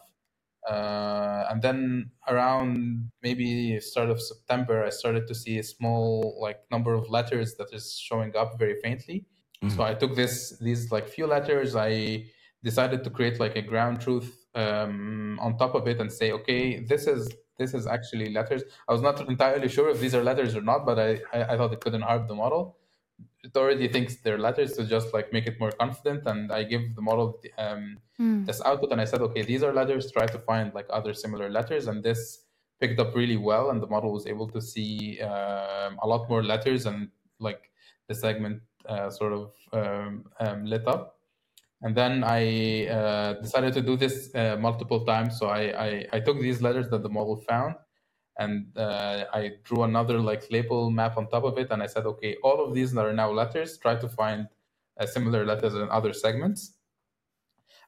Uh, 0.70 1.46
and 1.52 1.62
then 1.62 2.12
around 2.28 3.12
maybe 3.24 3.80
start 3.80 4.10
of 4.10 4.22
September, 4.22 4.84
I 4.86 4.92
started 4.92 5.28
to 5.28 5.36
see 5.36 5.58
a 5.60 5.64
small 5.64 6.38
like 6.42 6.60
number 6.72 6.94
of 6.94 7.10
letters 7.10 7.56
that 7.58 7.74
is 7.74 7.98
showing 7.98 8.36
up 8.36 8.60
very 8.60 8.76
faintly. 8.82 9.26
So 9.68 9.84
I 9.84 9.96
took 9.96 10.16
this 10.16 10.60
these 10.60 10.92
like 10.92 11.08
few 11.10 11.28
letters. 11.28 11.76
I 11.76 12.26
decided 12.64 13.04
to 13.06 13.10
create 13.10 13.40
like 13.40 13.56
a 13.56 13.62
ground 13.62 14.02
truth 14.02 14.48
um, 14.56 15.40
on 15.42 15.58
top 15.58 15.76
of 15.76 15.88
it 15.88 16.00
and 16.02 16.12
say, 16.12 16.32
okay, 16.34 16.82
this 16.92 17.08
is 17.08 17.36
this 17.58 17.74
is 17.74 17.88
actually 17.88 18.30
letters. 18.34 18.64
I 18.88 18.94
was 18.94 19.02
not 19.02 19.20
entirely 19.28 19.70
sure 19.70 19.90
if 19.90 20.00
these 20.02 20.16
are 20.16 20.24
letters 20.24 20.56
or 20.56 20.62
not, 20.62 20.86
but 20.86 21.00
I 21.00 21.22
I, 21.34 21.54
I 21.54 21.58
thought 21.58 21.74
it 21.74 21.82
couldn't 21.82 22.04
harm 22.04 22.28
the 22.28 22.36
model. 22.36 22.79
It 23.44 23.56
already 23.56 23.88
thinks 23.88 24.18
they're 24.18 24.38
letters 24.38 24.74
to 24.74 24.86
just 24.86 25.14
like 25.14 25.32
make 25.32 25.48
it 25.48 25.60
more 25.60 25.72
confident, 25.72 26.28
and 26.28 26.52
I 26.52 26.64
give 26.64 26.96
the 26.96 27.02
model 27.02 27.40
um, 27.58 27.98
this 28.46 28.62
output, 28.62 28.92
and 28.92 29.00
I 29.02 29.06
said, 29.06 29.22
okay, 29.22 29.44
these 29.44 29.64
are 29.64 29.74
letters. 29.74 30.12
Try 30.12 30.26
to 30.26 30.40
find 30.40 30.74
like 30.74 30.88
other 30.90 31.14
similar 31.14 31.50
letters, 31.50 31.88
and 31.88 32.04
this 32.04 32.46
picked 32.82 33.00
up 33.00 33.16
really 33.16 33.38
well, 33.38 33.70
and 33.72 33.82
the 33.82 33.88
model 33.88 34.12
was 34.12 34.28
able 34.28 34.48
to 34.50 34.62
see 34.62 35.22
um, 35.22 35.98
a 36.02 36.08
lot 36.08 36.30
more 36.30 36.44
letters, 36.44 36.86
and 36.86 37.10
like 37.40 37.72
the 38.08 38.16
segment 38.16 38.62
uh, 38.88 39.10
sort 39.10 39.34
of 39.34 39.54
um, 39.72 40.26
um, 40.40 40.66
lit 40.66 40.88
up. 40.88 41.20
And 41.82 41.96
then 41.96 42.26
I 42.26 42.88
uh, 42.88 43.34
decided 43.42 43.74
to 43.74 43.82
do 43.82 43.96
this 43.96 44.36
uh, 44.36 44.58
multiple 44.60 45.06
times. 45.06 45.40
So 45.40 45.48
I, 45.48 45.62
I, 45.88 46.06
I 46.14 46.20
took 46.20 46.42
these 46.42 46.62
letters 46.62 46.90
that 46.90 47.04
the 47.04 47.10
model 47.10 47.38
found 47.48 47.76
and 48.40 48.76
uh, 48.78 49.26
I 49.34 49.52
drew 49.66 49.84
another 49.84 50.18
like 50.18 50.50
label 50.50 50.90
map 50.90 51.18
on 51.18 51.28
top 51.28 51.44
of 51.44 51.58
it. 51.58 51.68
And 51.72 51.84
I 51.84 51.88
said, 51.88 52.06
okay, 52.06 52.38
all 52.42 52.64
of 52.66 52.74
these 52.74 52.96
are 52.96 53.14
now 53.14 53.32
letters. 53.32 53.78
Try 53.78 53.96
to 53.96 54.08
find 54.08 54.48
uh, 54.98 55.06
similar 55.06 55.46
letters 55.46 55.76
in 55.76 55.88
other 55.90 56.14
segments. 56.14 56.74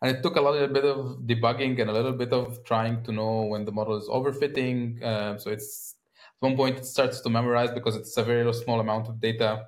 And 0.01 0.15
it 0.15 0.21
took 0.21 0.35
a 0.35 0.41
little 0.41 0.67
bit 0.67 0.83
of 0.83 1.21
debugging 1.25 1.79
and 1.79 1.89
a 1.89 1.93
little 1.93 2.11
bit 2.11 2.33
of 2.33 2.63
trying 2.65 3.01
to 3.03 3.11
know 3.13 3.43
when 3.43 3.63
the 3.63 3.71
model 3.71 3.95
is 3.95 4.09
overfitting. 4.09 5.01
Uh, 5.01 5.37
so 5.37 5.51
it's 5.51 5.95
at 6.17 6.47
one 6.47 6.57
point 6.57 6.77
it 6.79 6.85
starts 6.85 7.21
to 7.21 7.29
memorize 7.29 7.71
because 7.71 7.95
it's 7.95 8.17
a 8.17 8.23
very 8.23 8.53
small 8.53 8.81
amount 8.81 9.07
of 9.07 9.21
data. 9.21 9.67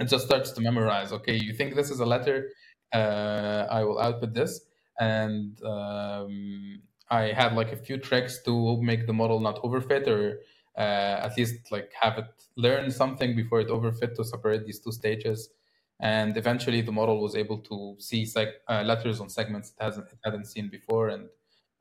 It 0.00 0.08
just 0.08 0.26
starts 0.26 0.50
to 0.52 0.60
memorize. 0.60 1.12
Okay, 1.12 1.36
you 1.36 1.52
think 1.52 1.76
this 1.76 1.90
is 1.90 2.00
a 2.00 2.06
letter? 2.06 2.50
Uh, 2.92 3.66
I 3.70 3.84
will 3.84 4.00
output 4.00 4.34
this, 4.34 4.60
and 4.98 5.62
um, 5.62 6.82
I 7.10 7.32
had 7.32 7.54
like 7.54 7.72
a 7.72 7.76
few 7.76 7.98
tricks 7.98 8.42
to 8.44 8.80
make 8.82 9.06
the 9.06 9.12
model 9.12 9.40
not 9.40 9.56
overfit, 9.62 10.06
or 10.06 10.40
uh, 10.78 11.26
at 11.26 11.36
least 11.36 11.70
like 11.72 11.90
have 12.00 12.18
it 12.18 12.26
learn 12.56 12.90
something 12.90 13.34
before 13.34 13.60
it 13.60 13.68
overfit 13.68 14.14
to 14.16 14.24
separate 14.24 14.64
these 14.66 14.78
two 14.80 14.92
stages. 14.92 15.50
And 15.98 16.36
eventually, 16.36 16.80
the 16.82 16.92
model 16.92 17.20
was 17.20 17.34
able 17.34 17.58
to 17.58 17.96
see 17.98 18.22
seg- 18.24 18.54
uh, 18.68 18.82
letters 18.84 19.20
on 19.20 19.28
segments 19.28 19.70
it 19.70 19.82
hasn't 19.84 20.06
it 20.12 20.18
hadn't 20.24 20.46
seen 20.46 20.68
before, 20.70 21.08
and 21.08 21.28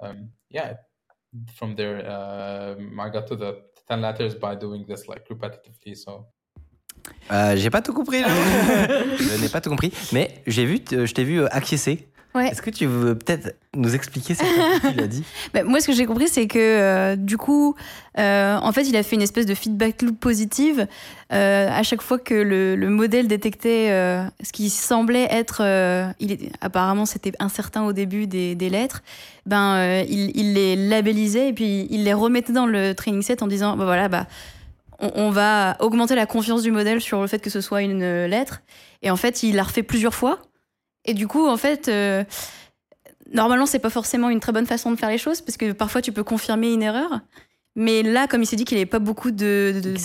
um, 0.02 0.30
yeah, 0.50 0.74
from 1.56 1.76
there 1.76 2.00
um, 2.10 3.00
I 3.00 3.10
got 3.10 3.28
to 3.28 3.36
the 3.36 3.62
ten 3.88 4.02
letters 4.02 4.36
by 4.36 4.56
doing 4.56 4.86
this 4.88 5.08
like 5.08 5.28
repetitively. 5.30 5.96
So 5.96 6.26
Euh, 7.32 7.56
j'ai 7.56 7.70
pas 7.70 7.82
tout 7.82 7.94
compris. 7.94 8.22
là. 8.22 8.28
je 9.18 9.42
n'ai 9.42 9.48
pas 9.50 9.62
tout 9.62 9.70
compris, 9.70 9.92
mais 10.12 10.44
j'ai 10.48 10.66
vu, 10.66 10.80
t- 10.82 11.06
je 11.06 11.14
t'ai 11.14 11.24
vu 11.24 11.40
euh, 11.42 11.48
acquiescer. 11.52 12.09
Ouais. 12.36 12.48
Est-ce 12.50 12.62
que 12.62 12.70
tu 12.70 12.86
veux 12.86 13.16
peut-être 13.16 13.56
nous 13.76 13.96
expliquer 13.96 14.36
ce 14.36 14.44
tu 14.94 15.00
as 15.00 15.08
dit? 15.08 15.24
Bah, 15.52 15.64
moi, 15.64 15.80
ce 15.80 15.88
que 15.88 15.94
j'ai 15.94 16.06
compris, 16.06 16.28
c'est 16.28 16.46
que 16.46 16.60
euh, 16.60 17.16
du 17.16 17.38
coup, 17.38 17.76
euh, 18.20 18.56
en 18.58 18.72
fait, 18.72 18.84
il 18.84 18.96
a 18.96 19.02
fait 19.02 19.16
une 19.16 19.24
espèce 19.24 19.48
de 19.48 19.56
feedback 19.56 20.04
loop 20.04 20.20
positive 20.20 20.88
euh, 21.34 21.70
à 21.72 21.82
chaque 21.82 22.04
fois 22.04 22.20
que 22.20 22.36
le, 22.36 22.76
le 22.76 22.90
modèle 22.90 23.28
détectait 23.28 23.90
euh, 23.90 24.24
ce 24.44 24.52
qui 24.52 24.70
semblait 24.70 25.28
être, 25.32 25.62
il 26.20 26.32
est, 26.32 26.52
apparemment, 26.62 27.08
c'était 27.08 27.32
incertain 27.40 27.84
au 27.84 27.94
début 27.94 28.28
des, 28.28 28.54
des 28.54 28.70
lettres. 28.70 29.02
Ben, 29.48 30.04
il, 30.08 30.32
il 30.36 30.54
les 30.54 30.76
labellisait 30.76 31.50
et 31.50 31.54
puis 31.54 31.88
il 31.90 32.04
les 32.04 32.14
remettait 32.14 32.54
dans 32.54 32.68
le 32.68 32.94
training 32.94 33.24
set 33.24 33.42
en 33.42 33.48
disant, 33.48 33.76
bah 33.76 33.86
voilà, 33.86 34.08
bah 34.08 34.28
on, 35.00 35.32
va 35.32 35.78
augmenter 35.80 36.14
la 36.14 36.28
confiance 36.28 36.62
du 36.62 36.72
modèle 36.72 37.02
sur 37.02 37.22
le 37.22 37.28
fait 37.28 37.40
que 37.40 37.50
ce 37.50 37.62
soit 37.62 37.82
une 37.82 38.26
lettre. 38.26 38.62
Et 39.02 39.10
en 39.10 39.16
fait, 39.16 39.42
il 39.42 39.56
l'a 39.56 39.64
refait 39.64 39.82
plusieurs 39.82 40.14
fois. 40.14 40.40
Et 41.10 41.14
du 41.14 41.28
coup, 41.28 41.48
en 41.48 41.58
fait, 41.58 41.88
euh, 41.88 42.24
normalement, 43.34 43.66
c'est 43.66 43.80
pas 43.80 43.90
forcément 43.90 44.30
une 44.30 44.40
très 44.40 44.52
bonne 44.52 44.66
façon 44.66 44.92
de 44.92 44.96
faire 44.96 45.10
les 45.10 45.18
choses 45.18 45.42
parce 45.42 45.58
que 45.58 45.72
parfois, 45.72 46.02
tu 46.02 46.12
peux 46.12 46.24
confirmer 46.24 46.72
une 46.74 46.84
erreur. 46.84 47.20
Mais 47.76 48.04
là, 48.04 48.28
comme 48.28 48.42
il 48.42 48.46
s'est 48.46 48.56
dit 48.56 48.66
qu'il 48.66 48.78
n'avait 48.78 48.86
pas 48.86 49.00
beaucoup 49.00 49.32
de, 49.32 49.80
de, 49.84 49.96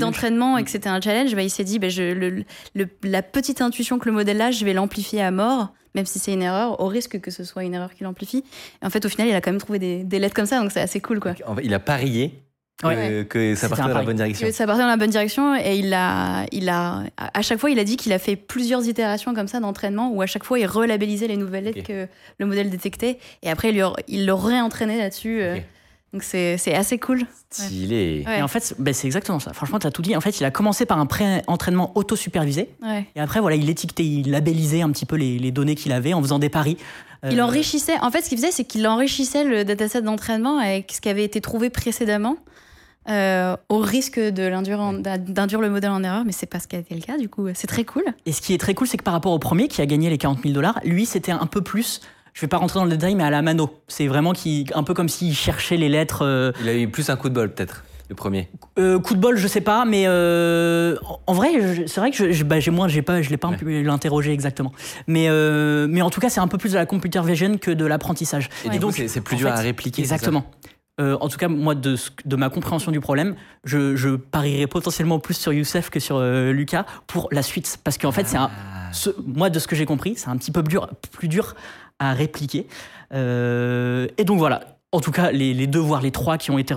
d'entraînement 0.00 0.58
et 0.58 0.64
que 0.64 0.70
c'était 0.70 0.88
un 0.88 1.00
challenge, 1.00 1.34
bah, 1.34 1.42
il 1.42 1.50
s'est 1.50 1.64
dit 1.64 1.78
bah, 1.78 1.88
je, 1.88 2.12
le, 2.12 2.44
le- 2.74 2.88
la 3.04 3.22
petite 3.22 3.60
intuition 3.62 3.98
que 3.98 4.06
le 4.08 4.12
modèle 4.12 4.40
a, 4.40 4.50
je 4.50 4.64
vais 4.64 4.72
l'amplifier 4.72 5.22
à 5.22 5.30
mort, 5.30 5.72
même 5.94 6.04
si 6.04 6.18
c'est 6.18 6.32
une 6.32 6.42
erreur, 6.42 6.80
au 6.80 6.88
risque 6.88 7.20
que 7.20 7.30
ce 7.30 7.44
soit 7.44 7.64
une 7.64 7.74
erreur 7.74 7.94
qui 7.94 8.04
l'amplifie. 8.04 8.44
Et 8.82 8.86
en 8.86 8.90
fait, 8.90 9.04
au 9.06 9.08
final, 9.08 9.28
il 9.28 9.34
a 9.34 9.40
quand 9.40 9.50
même 9.52 9.60
trouvé 9.60 9.78
des, 9.78 10.04
des 10.04 10.18
lettres 10.18 10.34
comme 10.34 10.46
ça, 10.46 10.60
donc 10.60 10.72
c'est 10.72 10.80
assez 10.80 11.00
cool. 11.00 11.20
Quoi. 11.20 11.34
En 11.46 11.54
fait, 11.56 11.62
Il 11.64 11.72
a 11.72 11.78
parié 11.80 12.42
Ouais. 12.84 13.24
que 13.28 13.54
ça 13.54 13.68
partait 13.68 13.82
dans 13.84 13.94
la 13.94 14.02
bonne 14.02 14.16
direction. 14.16 14.48
Ça 14.50 14.66
partait 14.66 14.82
dans 14.82 14.88
la 14.88 14.96
bonne 14.96 15.10
direction 15.10 15.54
et 15.54 15.76
il 15.78 15.94
a, 15.94 16.46
il 16.50 16.68
a, 16.68 17.04
à 17.16 17.42
chaque 17.42 17.58
fois, 17.60 17.70
il 17.70 17.78
a 17.78 17.84
dit 17.84 17.96
qu'il 17.96 18.12
a 18.12 18.18
fait 18.18 18.34
plusieurs 18.34 18.84
itérations 18.88 19.34
comme 19.34 19.46
ça 19.46 19.60
d'entraînement 19.60 20.10
où 20.10 20.20
à 20.20 20.26
chaque 20.26 20.42
fois, 20.42 20.58
il 20.58 20.66
relabellisait 20.66 21.28
les 21.28 21.36
nouvelles 21.36 21.64
lettres 21.64 21.84
que 21.86 22.08
le 22.38 22.46
modèle 22.46 22.70
détectait 22.70 23.18
et 23.42 23.50
après, 23.50 23.68
il, 23.68 23.74
lui 23.74 23.82
a- 23.82 23.92
il 24.08 24.26
le 24.26 24.34
réentraînait 24.34 24.98
là-dessus. 24.98 25.40
euh. 25.42 25.58
Donc, 26.12 26.24
c'est 26.24 26.58
c'est 26.58 26.74
assez 26.74 26.98
cool. 26.98 27.22
Stylé. 27.48 28.22
Ouais. 28.26 28.40
Et 28.40 28.42
en 28.42 28.48
fait, 28.48 28.60
c'est- 28.60 28.78
ben, 28.80 28.92
c'est 28.92 29.06
exactement 29.06 29.38
ça. 29.38 29.52
Franchement, 29.54 29.78
tu 29.78 29.86
as 29.86 29.90
tout 29.90 30.02
dit. 30.02 30.14
En 30.16 30.20
fait, 30.20 30.40
il 30.40 30.44
a 30.44 30.50
commencé 30.50 30.84
par 30.84 30.98
un 30.98 31.06
pré-entraînement 31.06 31.92
auto-supervisé. 31.94 32.68
Ouais. 32.82 33.06
Et 33.16 33.20
après, 33.20 33.40
voilà, 33.40 33.56
il 33.56 33.70
étiquetait, 33.70 34.04
il 34.04 34.30
labellisait 34.30 34.82
un 34.82 34.90
petit 34.90 35.06
peu 35.06 35.16
les, 35.16 35.38
les 35.38 35.52
données 35.52 35.74
qu'il 35.74 35.92
avait 35.92 36.12
en 36.12 36.20
faisant 36.20 36.38
des 36.38 36.50
paris. 36.50 36.76
Il 37.30 37.38
Euh, 37.38 37.44
enrichissait, 37.44 37.98
en 38.00 38.10
fait, 38.10 38.22
ce 38.22 38.28
qu'il 38.28 38.38
faisait, 38.38 38.50
c'est 38.50 38.64
qu'il 38.64 38.86
enrichissait 38.86 39.44
le 39.44 39.64
dataset 39.64 40.02
d'entraînement 40.02 40.58
avec 40.58 40.92
ce 40.92 41.00
qui 41.00 41.08
avait 41.08 41.24
été 41.24 41.40
trouvé 41.40 41.70
précédemment. 41.70 42.36
euh, 43.08 43.56
au 43.68 43.78
risque 43.78 44.20
de 44.20 44.44
l'induire 44.46 44.78
en- 44.78 44.92
d'induire 44.92 45.60
le 45.60 45.68
modèle 45.70 45.90
en 45.90 46.04
erreur, 46.04 46.24
mais 46.24 46.30
c'est 46.30 46.46
pas 46.46 46.60
ce 46.60 46.68
qui 46.68 46.76
a 46.76 46.78
été 46.78 46.94
le 46.94 47.00
cas, 47.00 47.18
du 47.18 47.28
coup, 47.28 47.48
c'est 47.52 47.66
très 47.66 47.82
cool. 47.82 48.04
Et 48.26 48.32
ce 48.32 48.40
qui 48.40 48.54
est 48.54 48.58
très 48.58 48.74
cool, 48.74 48.86
c'est 48.86 48.96
que 48.96 49.02
par 49.02 49.12
rapport 49.12 49.32
au 49.32 49.40
premier 49.40 49.66
qui 49.66 49.80
a 49.82 49.86
gagné 49.86 50.08
les 50.08 50.18
40 50.18 50.40
000 50.42 50.54
dollars, 50.54 50.78
lui, 50.84 51.04
c'était 51.04 51.32
un 51.32 51.46
peu 51.46 51.62
plus. 51.62 52.00
Je 52.32 52.40
vais 52.42 52.46
pas 52.46 52.58
rentrer 52.58 52.78
dans 52.78 52.84
le 52.84 52.92
détail, 52.92 53.16
mais 53.16 53.24
à 53.24 53.30
la 53.30 53.42
mano. 53.42 53.70
C'est 53.88 54.06
vraiment 54.06 54.32
qui, 54.32 54.66
un 54.76 54.84
peu 54.84 54.94
comme 54.94 55.08
s'il 55.08 55.34
cherchait 55.34 55.76
les 55.78 55.88
lettres. 55.88 56.22
euh, 56.24 56.52
Il 56.62 56.68
a 56.68 56.74
eu 56.76 56.86
plus 56.88 57.10
un 57.10 57.16
coup 57.16 57.28
de 57.28 57.34
bol, 57.34 57.52
peut-être, 57.52 57.82
le 58.08 58.14
premier. 58.14 58.48
euh, 58.78 58.98
coup 58.98 59.14
de 59.14 59.20
bol, 59.20 59.36
je 59.36 59.46
sais 59.48 59.60
pas, 59.60 59.84
mais 59.84 60.04
euh, 60.06 60.96
en- 61.26 61.32
vrai, 61.34 61.50
c'est 61.86 62.00
vrai 62.00 62.10
que 62.10 62.16
je- 62.16 62.32
je- 62.32 62.44
bah, 62.44 62.60
j'ai 62.60 62.70
moins, 62.70 62.88
j'ai 62.88 63.02
pas, 63.02 63.22
je 63.22 63.30
l'ai 63.30 63.36
pas 63.36 63.48
Ouais. 63.48 63.56
pu 63.56 63.82
l'interroger 63.82 64.32
exactement. 64.32 64.72
Mais, 65.06 65.26
euh, 65.28 65.86
mais 65.88 66.02
en 66.02 66.10
tout 66.10 66.20
cas, 66.20 66.28
c'est 66.28 66.40
un 66.40 66.48
peu 66.48 66.58
plus 66.58 66.72
de 66.72 66.76
la 66.78 66.86
computer 66.86 67.20
vision 67.24 67.56
que 67.58 67.70
de 67.70 67.84
l'apprentissage. 67.86 68.48
Et 68.64 68.68
coup, 68.78 68.92
c'est- 68.92 69.08
c'est 69.08 69.20
plus 69.20 69.36
dur 69.36 69.48
fait, 69.48 69.54
à 69.54 69.60
répliquer. 69.60 70.02
Exactement. 70.02 70.44
Euh, 71.00 71.16
en 71.22 71.28
tout 71.28 71.38
cas, 71.38 71.48
moi, 71.48 71.74
de, 71.74 71.96
ma 72.36 72.50
compréhension 72.50 72.92
du 72.92 73.00
problème, 73.00 73.34
je, 73.64 73.96
je 73.96 74.10
parierais 74.10 74.66
potentiellement 74.66 75.18
plus 75.18 75.34
sur 75.34 75.52
Youssef 75.52 75.88
que 75.88 75.98
sur 76.00 76.16
euh, 76.18 76.52
Lucas 76.52 76.84
pour 77.06 77.28
la 77.32 77.42
suite. 77.42 77.78
Parce 77.82 77.96
qu'en 77.96 78.12
fait, 78.12 78.26
c'est 78.26 78.36
Ah. 78.36 78.50
ce- 78.92 79.08
moi, 79.26 79.48
de 79.48 79.58
ce 79.58 79.66
que 79.66 79.74
j'ai 79.74 79.86
compris, 79.86 80.14
c'est 80.16 80.28
un 80.28 80.36
petit 80.36 80.50
peu 80.50 80.62
plus 80.62 80.70
dur, 80.72 80.88
plus 81.12 81.28
dur 81.28 81.54
à 81.98 82.12
répliquer. 82.12 82.66
Euh, 83.14 84.06
et 84.18 84.24
donc 84.24 84.38
voilà. 84.38 84.60
En 84.94 85.00
tout 85.00 85.10
cas, 85.10 85.32
les, 85.32 85.54
les 85.54 85.66
deux, 85.66 85.78
voire 85.78 86.02
les 86.02 86.10
trois 86.10 86.36
qui 86.38 86.50
ont 86.50 86.58
été 86.58 86.74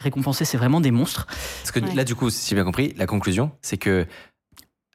récompensés, 0.00 0.44
c'est 0.44 0.58
vraiment 0.58 0.80
des 0.80 0.90
monstres. 0.90 1.26
Parce 1.26 1.70
que 1.72 1.80
Ouais. 1.80 1.94
là, 1.94 2.04
du 2.04 2.14
coup, 2.14 2.28
si 2.30 2.48
j'ai 2.50 2.54
bien 2.54 2.64
compris, 2.64 2.94
la 2.98 3.06
conclusion, 3.06 3.50
c'est 3.62 3.78
que 3.78 4.06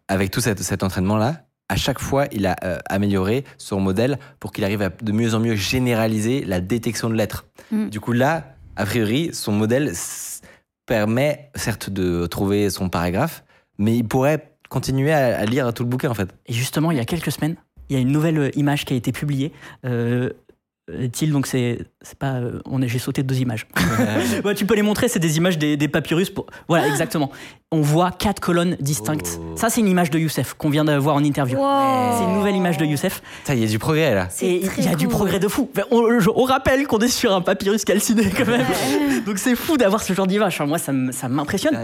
avec 0.08 0.30
tout 0.32 0.42
cet, 0.42 0.60
cet 0.62 0.84
entraînement-là, 0.84 1.46
à 1.70 1.76
chaque 1.76 2.00
fois, 2.00 2.26
il 2.32 2.46
a 2.46 2.56
euh, 2.64 2.78
amélioré 2.88 3.46
son 3.58 3.80
modèle 3.80 4.20
pour 4.40 4.52
qu'il 4.52 4.64
arrive 4.64 4.82
à 4.82 4.90
de 4.90 5.12
mieux 5.12 5.34
en 5.36 5.40
mieux 5.40 5.56
généraliser 5.56 6.44
la 6.44 6.60
détection 6.62 7.10
de 7.10 7.16
lettres. 7.16 7.46
Mm. 7.72 7.90
Du 7.90 8.00
coup, 8.00 8.12
là, 8.12 8.56
a 8.76 8.86
priori, 8.86 9.30
son 9.34 9.54
modèle 9.54 9.92
permet 10.86 11.50
certes 11.56 11.90
de 11.90 12.28
trouver 12.28 12.70
son 12.70 12.90
paragraphe, 12.90 13.44
mais 13.78 13.96
il 13.96 14.04
pourrait 14.04 14.52
continuer 14.70 15.12
à, 15.14 15.40
à 15.40 15.46
lire 15.46 15.74
tout 15.74 15.84
le 15.84 15.90
bouquin, 15.90 16.10
en 16.10 16.14
fait. 16.14 16.30
Et 16.48 16.54
justement, 16.54 16.92
il 16.92 16.98
y 16.98 17.02
a 17.02 17.06
quelques 17.06 17.32
semaines, 17.32 17.56
il 17.90 17.96
y 17.96 17.98
a 17.98 18.02
une 18.02 18.12
nouvelle 18.12 18.38
euh, 18.38 18.50
image 18.56 18.86
qui 18.86 18.94
a 18.94 18.98
été 18.98 19.12
publiée. 19.12 19.52
Euh, 19.86 20.30
Thiel, 21.12 21.32
donc 21.32 21.48
c'est 21.48 21.80
c'est 22.02 22.18
pas 22.18 22.34
euh, 22.34 22.60
on 22.66 22.82
est 22.82 22.88
j'ai 22.88 23.00
sauté 23.00 23.24
deux 23.24 23.40
images. 23.40 23.68
Ouais, 24.46 24.56
tu 24.56 24.66
peux 24.66 24.76
les 24.76 24.82
montrer, 24.82 25.08
c'est 25.08 25.20
des 25.20 25.38
images 25.38 25.58
des, 25.58 25.78
des 25.78 25.88
papyrus 25.88 26.30
pour 26.30 26.46
voilà 26.68 26.88
exactement. 26.88 27.32
On 27.72 27.82
voit 27.82 28.12
quatre 28.12 28.40
colonnes 28.40 28.76
distinctes. 28.80 29.40
Oh. 29.40 29.56
Ça 29.56 29.70
c'est 29.70 29.80
une 29.82 29.88
image 29.88 30.10
de 30.10 30.20
Youssef 30.20 30.54
qu'on 30.56 30.70
vient 30.70 30.84
de 30.86 30.94
voir 30.96 31.16
en 31.16 31.24
interview. 31.24 31.58
Wow. 31.58 32.18
C'est 32.18 32.24
une 32.26 32.36
nouvelle 32.36 32.56
image 32.56 32.78
de 32.78 32.86
Youssef 32.86 33.22
Ça, 33.44 33.54
il 33.54 33.62
y 33.62 33.64
a 33.64 33.68
du 33.68 33.80
progrès, 33.80 34.14
là. 34.16 34.28
Il 34.42 34.66
y 34.84 34.88
a 34.88 34.96
du 34.96 35.08
progrès 35.08 35.40
de 35.40 35.48
fou. 35.48 35.70
Enfin, 35.76 35.86
On, 35.92 36.20
je- 36.20 36.30
on 36.36 36.44
rappelle 36.44 36.86
qu'on 36.88 37.00
est 37.00 37.08
sur 37.08 37.34
un 37.34 37.42
papyrus 37.42 37.86
calciné 37.86 38.24
quand 38.36 38.48
même. 38.48 38.66
Donc 39.26 39.38
c'est 39.38 39.56
fou 39.56 39.78
d'avoir 39.78 40.02
ce 40.04 40.12
genre 40.14 40.28
d'image. 40.28 40.56
Enfin, 40.56 40.66
moi 40.66 40.78
ça 40.80 40.92
m'impressionne. 41.30 41.78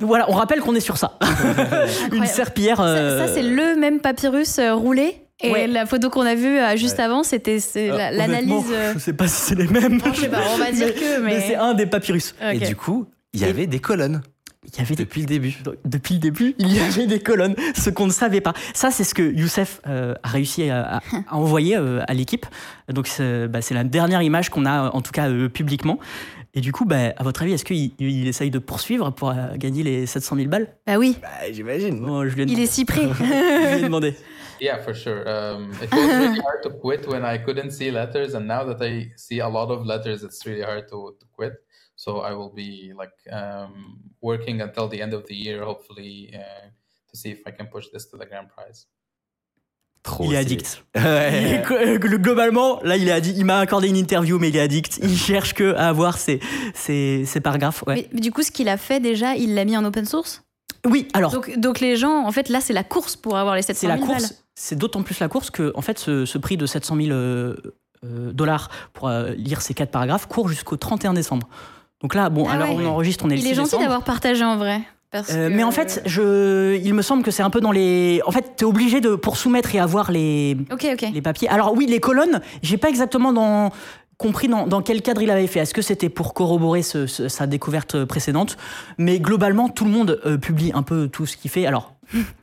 Voilà, 0.00 0.26
on 0.28 0.34
rappelle 0.34 0.60
qu'on 0.60 0.74
est 0.74 0.80
sur 0.80 0.96
ça. 0.96 1.18
une 2.12 2.26
serpillière. 2.26 2.78
Ça, 2.78 2.84
euh, 2.86 3.26
ça, 3.26 3.34
c'est 3.34 3.42
le 3.42 3.76
même 3.78 4.00
papyrus 4.00 4.58
euh, 4.58 4.74
roulé? 4.74 5.22
Et 5.40 5.50
Ouais. 5.52 5.66
la 5.68 5.86
photo 5.86 6.10
qu'on 6.10 6.26
a 6.26 6.34
vue 6.34 6.58
euh, 6.58 6.76
juste 6.76 6.98
Ouais. 6.98 7.04
avant, 7.04 7.22
c'était 7.22 7.58
euh, 7.76 8.10
l'analyse. 8.10 8.64
euh, 8.72 8.94
Je 8.94 8.98
sais 8.98 9.12
pas 9.12 9.28
si 9.28 9.40
c'est 9.40 9.54
les 9.54 9.68
mêmes. 9.68 10.00
je 10.14 10.20
sais 10.22 10.28
pas, 10.28 10.40
on 10.52 10.58
va 10.58 10.72
dire 10.72 10.92
que, 10.94 11.20
mais- 11.20 11.40
c'est 11.40 11.54
un 11.54 11.74
des 11.74 11.86
papyrus. 11.86 12.34
Et 12.52 12.58
du 12.58 12.74
coup, 12.74 13.06
il 13.32 13.40
y 13.40 13.44
avait 13.44 13.66
des 13.68 13.78
colonnes. 13.78 14.20
il 14.66 14.78
y 14.78 14.82
avait 14.82 14.96
des 14.96 15.04
Depuis 15.04 15.20
le 15.20 15.26
début. 15.28 15.56
Depuis 15.84 16.14
le 16.14 16.20
début, 16.20 16.54
il 16.58 16.72
y 16.74 16.80
avait 16.80 17.06
des 17.06 17.20
colonnes, 17.20 17.54
ce 17.76 17.88
qu'on 17.88 18.06
ne 18.06 18.12
savait 18.12 18.40
pas. 18.40 18.52
Ça, 18.74 18.90
c'est 18.90 19.04
ce 19.04 19.14
que 19.14 19.22
Youssef 19.22 19.80
euh, 19.86 20.14
a 20.24 20.28
réussi 20.28 20.68
à, 20.70 20.96
à- 20.96 20.96
à 20.96 21.00
envoyer 21.36 21.76
euh, 21.76 22.00
à 22.08 22.14
l'équipe. 22.14 22.44
Donc, 22.92 23.06
c'est 23.06 23.46
bah, 23.48 23.62
c'est 23.62 23.74
la 23.74 23.84
dernière 23.84 24.20
image 24.22 24.50
qu'on 24.50 24.66
a, 24.66 24.90
en 24.90 25.00
tout 25.00 25.12
cas, 25.12 25.28
euh, 25.28 25.48
publiquement. 25.48 25.98
Et 26.58 26.60
du 26.60 26.72
coup, 26.72 26.84
bah, 26.84 27.12
à 27.16 27.22
votre 27.22 27.42
avis, 27.42 27.52
est-ce 27.52 27.64
qu'il 27.64 27.92
il 28.00 28.26
essaye 28.26 28.50
de 28.50 28.58
poursuivre 28.58 29.12
pour 29.12 29.30
euh, 29.30 29.54
gagner 29.54 29.84
les 29.84 30.06
700 30.06 30.34
000 30.34 30.48
balles? 30.48 30.66
Bah 30.88 30.98
oui, 30.98 31.16
J'imagine. 31.52 32.00
Bon, 32.00 32.28
je 32.28 32.34
lui 32.34 32.42
ai 32.42 32.44
il 32.46 32.48
demandé. 32.48 32.62
est 32.64 32.66
si 32.66 32.84
près. 32.84 33.02
Je 33.14 33.74
lui 33.74 33.78
ai 33.78 33.82
demandé. 33.84 34.16
Yeah, 34.60 34.78
for 34.82 34.92
sure. 34.92 35.22
Um, 35.28 35.70
it 35.80 35.88
was 35.92 36.00
really 36.00 36.40
hard 36.40 36.64
to 36.64 36.70
quit 36.70 37.06
when 37.06 37.22
I 37.24 37.38
couldn't 37.38 37.70
see 37.70 37.92
letters, 37.92 38.34
and 38.34 38.48
now 38.48 38.64
that 38.64 38.84
I 38.84 39.12
see 39.14 39.38
a 39.38 39.48
lot 39.48 39.70
of 39.70 39.86
letters, 39.86 40.24
it's 40.24 40.44
really 40.44 40.62
hard 40.64 40.88
to, 40.88 41.14
to 41.20 41.26
quit. 41.32 41.52
So 41.94 42.22
I 42.22 42.32
will 42.32 42.52
be 42.52 42.92
like 42.92 43.14
um, 43.30 44.00
working 44.20 44.60
until 44.60 44.88
the 44.88 45.00
end 45.00 45.14
of 45.14 45.26
the 45.28 45.36
year, 45.36 45.62
hopefully, 45.64 46.34
uh, 46.34 46.70
to 47.10 47.16
see 47.16 47.30
if 47.30 47.42
I 47.46 47.52
can 47.52 47.68
push 47.68 47.86
this 47.92 48.06
to 48.06 48.16
the 48.16 48.26
grand 48.26 48.48
prize. 48.48 48.86
Trop. 50.02 50.24
Il 50.24 50.30
est 50.32 50.34
c'est- 50.34 50.40
addict. 50.40 50.84
Il 50.96 51.00
est 51.02 51.70
euh, 51.70 51.98
globalement, 51.98 52.80
là, 52.82 52.96
il 52.96 53.08
est 53.08 53.12
addict. 53.12 53.36
Il 53.36 53.44
m'a 53.44 53.58
accordé 53.58 53.88
une 53.88 53.96
interview, 53.96 54.38
mais 54.38 54.48
il 54.48 54.56
est 54.56 54.60
addict. 54.60 54.98
Il 55.02 55.16
cherche 55.18 55.54
que 55.54 55.74
à 55.74 55.88
avoir 55.88 56.16
ses, 56.18 56.40
ses, 56.74 57.24
ses 57.26 57.40
paragraphes. 57.40 57.82
Ouais. 57.86 57.94
Mais, 57.94 58.08
mais 58.14 58.20
du 58.20 58.30
coup, 58.32 58.42
ce 58.42 58.50
qu'il 58.50 58.68
a 58.68 58.76
fait 58.76 59.00
déjà, 59.00 59.34
il 59.34 59.54
l'a 59.54 59.64
mis 59.64 59.76
en 59.76 59.84
open 59.84 60.04
source? 60.06 60.42
Oui, 60.86 61.08
alors. 61.12 61.32
Donc, 61.32 61.58
donc 61.58 61.80
les 61.80 61.96
gens, 61.96 62.24
en 62.26 62.32
fait, 62.32 62.48
là, 62.48 62.60
c'est 62.60 62.72
la 62.72 62.84
course 62.84 63.16
pour 63.16 63.36
avoir 63.36 63.56
les 63.56 63.62
700 63.62 63.80
C'est 63.80 63.86
000 63.88 63.98
la 64.00 64.06
balles. 64.06 64.16
course. 64.22 64.44
C'est 64.54 64.76
d'autant 64.78 65.02
plus 65.02 65.18
la 65.20 65.28
course 65.28 65.50
que, 65.50 65.72
en 65.74 65.82
fait, 65.82 65.98
ce, 65.98 66.24
ce 66.24 66.38
prix 66.38 66.56
de 66.56 66.66
700 66.66 66.96
000 66.96 67.08
euh, 67.10 67.56
euh, 68.04 68.32
dollars 68.32 68.68
pour 68.92 69.08
euh, 69.08 69.30
lire 69.36 69.60
ces 69.60 69.74
quatre 69.74 69.90
paragraphes 69.90 70.26
court 70.26 70.48
jusqu'au 70.48 70.76
31 70.76 71.12
décembre. 71.14 71.48
Donc 72.00 72.14
là, 72.14 72.30
bon, 72.30 72.46
Ah 72.48 72.52
alors 72.52 72.74
ouais. 72.76 72.84
on 72.84 72.90
enregistre, 72.90 73.24
on 73.24 73.30
est 73.30 73.34
le 73.34 73.40
Il 73.40 73.44
6 73.44 73.50
est 73.50 73.54
gentil 73.54 73.78
d'avoir 73.78 74.04
partagé 74.04 74.44
en 74.44 74.56
vrai. 74.56 74.80
Parce 75.10 75.30
Euh, 75.34 75.48
que- 75.48 75.54
mais 75.54 75.62
en 75.64 75.70
fait, 75.70 76.02
je, 76.06 76.76
il 76.76 76.94
me 76.94 77.02
semble 77.02 77.22
que 77.22 77.30
c'est 77.30 77.42
un 77.42 77.50
peu 77.50 77.60
dans 77.60 77.72
les. 77.72 78.20
En 78.26 78.30
fait, 78.30 78.54
t'es 78.56 78.64
obligé 78.64 79.00
de 79.00 79.14
pour 79.14 79.36
soumettre 79.36 79.74
et 79.74 79.78
avoir 79.78 80.10
les 80.10 80.56
Ok, 80.72 80.86
ok. 80.92 81.06
les 81.12 81.22
papiers. 81.22 81.48
Alors 81.48 81.74
oui, 81.74 81.86
les 81.86 82.00
colonnes, 82.00 82.40
j'ai 82.62 82.76
pas 82.76 82.88
exactement 82.88 83.32
dans- 83.32 83.70
compris 84.16 84.48
dans, 84.48 84.66
dans 84.66 84.82
quel 84.82 85.00
cadre 85.00 85.22
il 85.22 85.30
avait 85.30 85.46
fait. 85.46 85.60
Est-ce 85.60 85.72
que 85.74 85.82
c'était 85.82 86.08
pour 86.08 86.34
corroborer 86.34 86.82
ce- 86.82 87.06
ce- 87.06 87.28
sa 87.28 87.46
découverte 87.46 88.04
précédente? 88.04 88.56
Mais 88.98 89.20
globalement, 89.20 89.68
tout 89.68 89.84
le 89.84 89.90
monde 89.92 90.20
euh, 90.26 90.36
publie 90.38 90.72
un 90.74 90.82
peu 90.82 91.08
tout 91.08 91.24
ce 91.24 91.36
qu'il 91.36 91.50
fait. 91.50 91.66
Alors, 91.66 91.94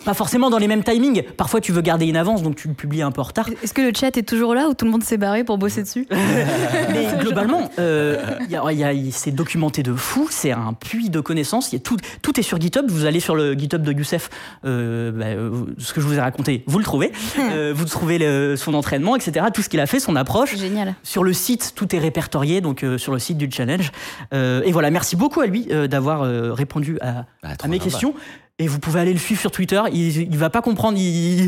pas 0.04 0.14
forcément 0.14 0.50
dans 0.50 0.58
les 0.58 0.68
mêmes 0.68 0.84
timings. 0.84 1.24
Parfois, 1.38 1.62
tu 1.62 1.72
veux 1.72 1.82
garder 1.82 2.06
une 2.06 2.18
avance, 2.18 2.44
donc 2.44 2.56
tu 2.56 2.68
le 2.68 2.74
publies 2.74 3.02
un 3.02 3.12
peu 3.12 3.22
en 3.22 3.26
retard. 3.26 3.48
Est-ce 3.64 3.74
que 3.74 3.82
le 3.82 3.92
chat 3.96 4.16
est 4.18 4.28
toujours 4.28 4.54
là 4.54 4.68
ou 4.70 4.74
tout 4.74 4.86
le 4.86 4.92
monde 4.92 5.04
s'est 5.04 5.18
barré 5.18 5.44
pour 5.44 5.58
bosser 5.58 5.82
dessus 5.84 6.08
Mais 6.92 7.08
globalement, 7.20 7.70
euh, 7.80 8.18
il 8.46 8.52
y 8.52 8.56
a- 8.56 8.72
il 8.72 8.78
y 8.80 8.84
a- 8.84 8.94
il- 8.94 9.12
c'est 9.12 9.32
documenté 9.32 9.82
de 9.84 9.94
fou, 9.94 10.28
c'est 10.30 10.52
un 10.52 10.74
puits 10.74 11.10
de 11.10 11.20
connaissances. 11.20 11.72
Il 11.72 11.76
y 11.76 11.78
a 11.78 11.80
tout, 11.82 11.98
tout 12.22 12.40
est 12.40 12.44
sur 12.44 12.60
GitHub. 12.60 12.86
Vous 12.90 13.06
allez 13.06 13.20
sur 13.20 13.36
le 13.36 13.54
GitHub 13.54 13.82
de 13.82 13.92
Youssef, 13.92 14.30
euh, 14.66 15.12
bah, 15.12 15.66
ce 15.80 15.94
que 15.94 16.02
je 16.02 16.06
vous 16.06 16.16
ai 16.16 16.22
raconté, 16.22 16.64
vous 16.68 16.78
le 16.80 16.86
trouvez. 16.86 17.12
Euh, 17.56 17.74
vous 17.76 17.86
trouvez 17.86 18.18
le- 18.18 18.56
son 18.58 18.74
entraînement, 18.74 19.16
etc. 19.16 19.46
Tout 19.54 19.62
ce 19.62 19.70
qu'il 19.70 19.80
a 19.80 19.86
fait, 19.86 20.00
son 20.00 20.16
approche. 20.16 20.56
Génial. 20.58 20.96
Sur 21.04 21.24
le 21.24 21.32
site, 21.32 21.74
tout 21.76 21.96
est 21.96 22.00
répertorié, 22.00 22.60
donc 22.60 22.84
euh, 22.84 22.98
sur 22.98 23.14
le 23.14 23.20
site 23.20 23.38
du 23.38 23.50
challenge. 23.52 23.92
Euh, 24.34 24.62
et 24.66 24.72
voilà, 24.72 24.90
merci 24.90 25.16
beaucoup 25.16 25.42
à 25.42 25.46
lui 25.48 25.68
euh, 25.72 25.88
d'avoir 25.88 26.24
euh, 26.24 26.52
répondu 26.54 26.98
à, 27.02 27.26
Bah, 27.44 27.50
à 27.62 27.68
mes 27.68 27.80
questions. 27.80 28.14
Et 28.58 28.68
vous 28.70 28.80
pouvez 28.80 29.02
aller 29.02 29.12
le 29.12 29.20
suivre 29.20 29.42
sur 29.42 29.52
Twitter. 29.52 29.82
Il, 29.92 30.16
il 30.32 30.38
va 30.38 30.50
pas 30.50 30.62
comprendre 30.62 30.98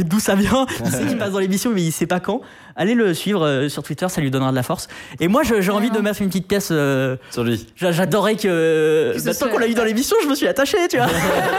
d'où 0.03 0.19
ça 0.19 0.35
vient. 0.35 0.65
Il 0.83 0.91
sait 0.91 1.05
qu'il 1.05 1.17
passe 1.17 1.31
dans 1.31 1.39
l'émission, 1.39 1.71
mais 1.73 1.81
il 1.81 1.93
sait 1.93 2.05
pas 2.05 2.19
quand. 2.19 2.41
Allez 2.75 2.95
le 2.95 3.13
suivre 3.13 3.45
euh, 3.45 3.69
sur 3.69 3.81
Twitter, 3.81 4.09
ça 4.09 4.19
lui 4.19 4.29
donnera 4.29 4.51
de 4.51 4.57
la 4.57 4.63
force. 4.63 4.89
Et 5.21 5.29
moi, 5.29 5.43
j'ai 5.43 5.71
envie 5.71 5.89
de 5.89 5.99
mettre 5.99 6.21
une 6.21 6.27
petite 6.27 6.49
pièce. 6.49 6.67
euh, 6.71 7.15
Sur 7.31 7.45
lui. 7.45 7.65
j'a- 7.77 7.93
j'adorais 7.93 8.35
que. 8.35 9.13
Que 9.13 9.19
ce 9.19 9.23
Maintenant 9.25 9.33
soit- 9.39 9.49
qu'on 9.51 9.57
l'a 9.57 9.67
eu 9.69 9.73
dans 9.73 9.85
l'émission, 9.85 10.17
je 10.21 10.27
me 10.27 10.35
suis 10.35 10.47
attaché, 10.47 10.77
tu 10.89 10.97
vois. 10.97 11.07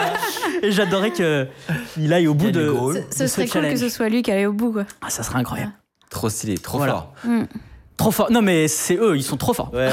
Et 0.62 0.70
j'adorais 0.70 1.12
que 1.12 1.46
il 1.98 2.12
aille 2.12 2.26
au 2.26 2.34
bout 2.34 2.50
de. 2.50 2.68
goal. 2.70 2.96
de 2.96 3.02
Ce 3.10 3.26
serait 3.26 3.46
cool 3.48 3.62
que 3.70 3.76
ce 3.76 3.88
soit 3.88 4.10
lui 4.10 4.20
qui 4.20 4.30
allait 4.30 4.44
au 4.46 4.52
bout, 4.52 4.72
quoi. 4.72 4.84
Ah, 5.00 5.08
ça 5.08 5.22
serait 5.22 5.38
incroyable. 5.38 5.72
Trop 6.10 6.28
stylé, 6.28 6.58
trop 6.58 6.76
Voilà. 6.76 6.92
fort. 6.92 7.14
Trop 7.96 8.10
fort. 8.10 8.30
Non, 8.30 8.42
mais 8.42 8.68
c'est 8.68 8.96
eux, 8.96 9.16
ils 9.16 9.22
sont 9.24 9.38
trop 9.38 9.54
forts. 9.54 9.72
Ouais. 9.72 9.88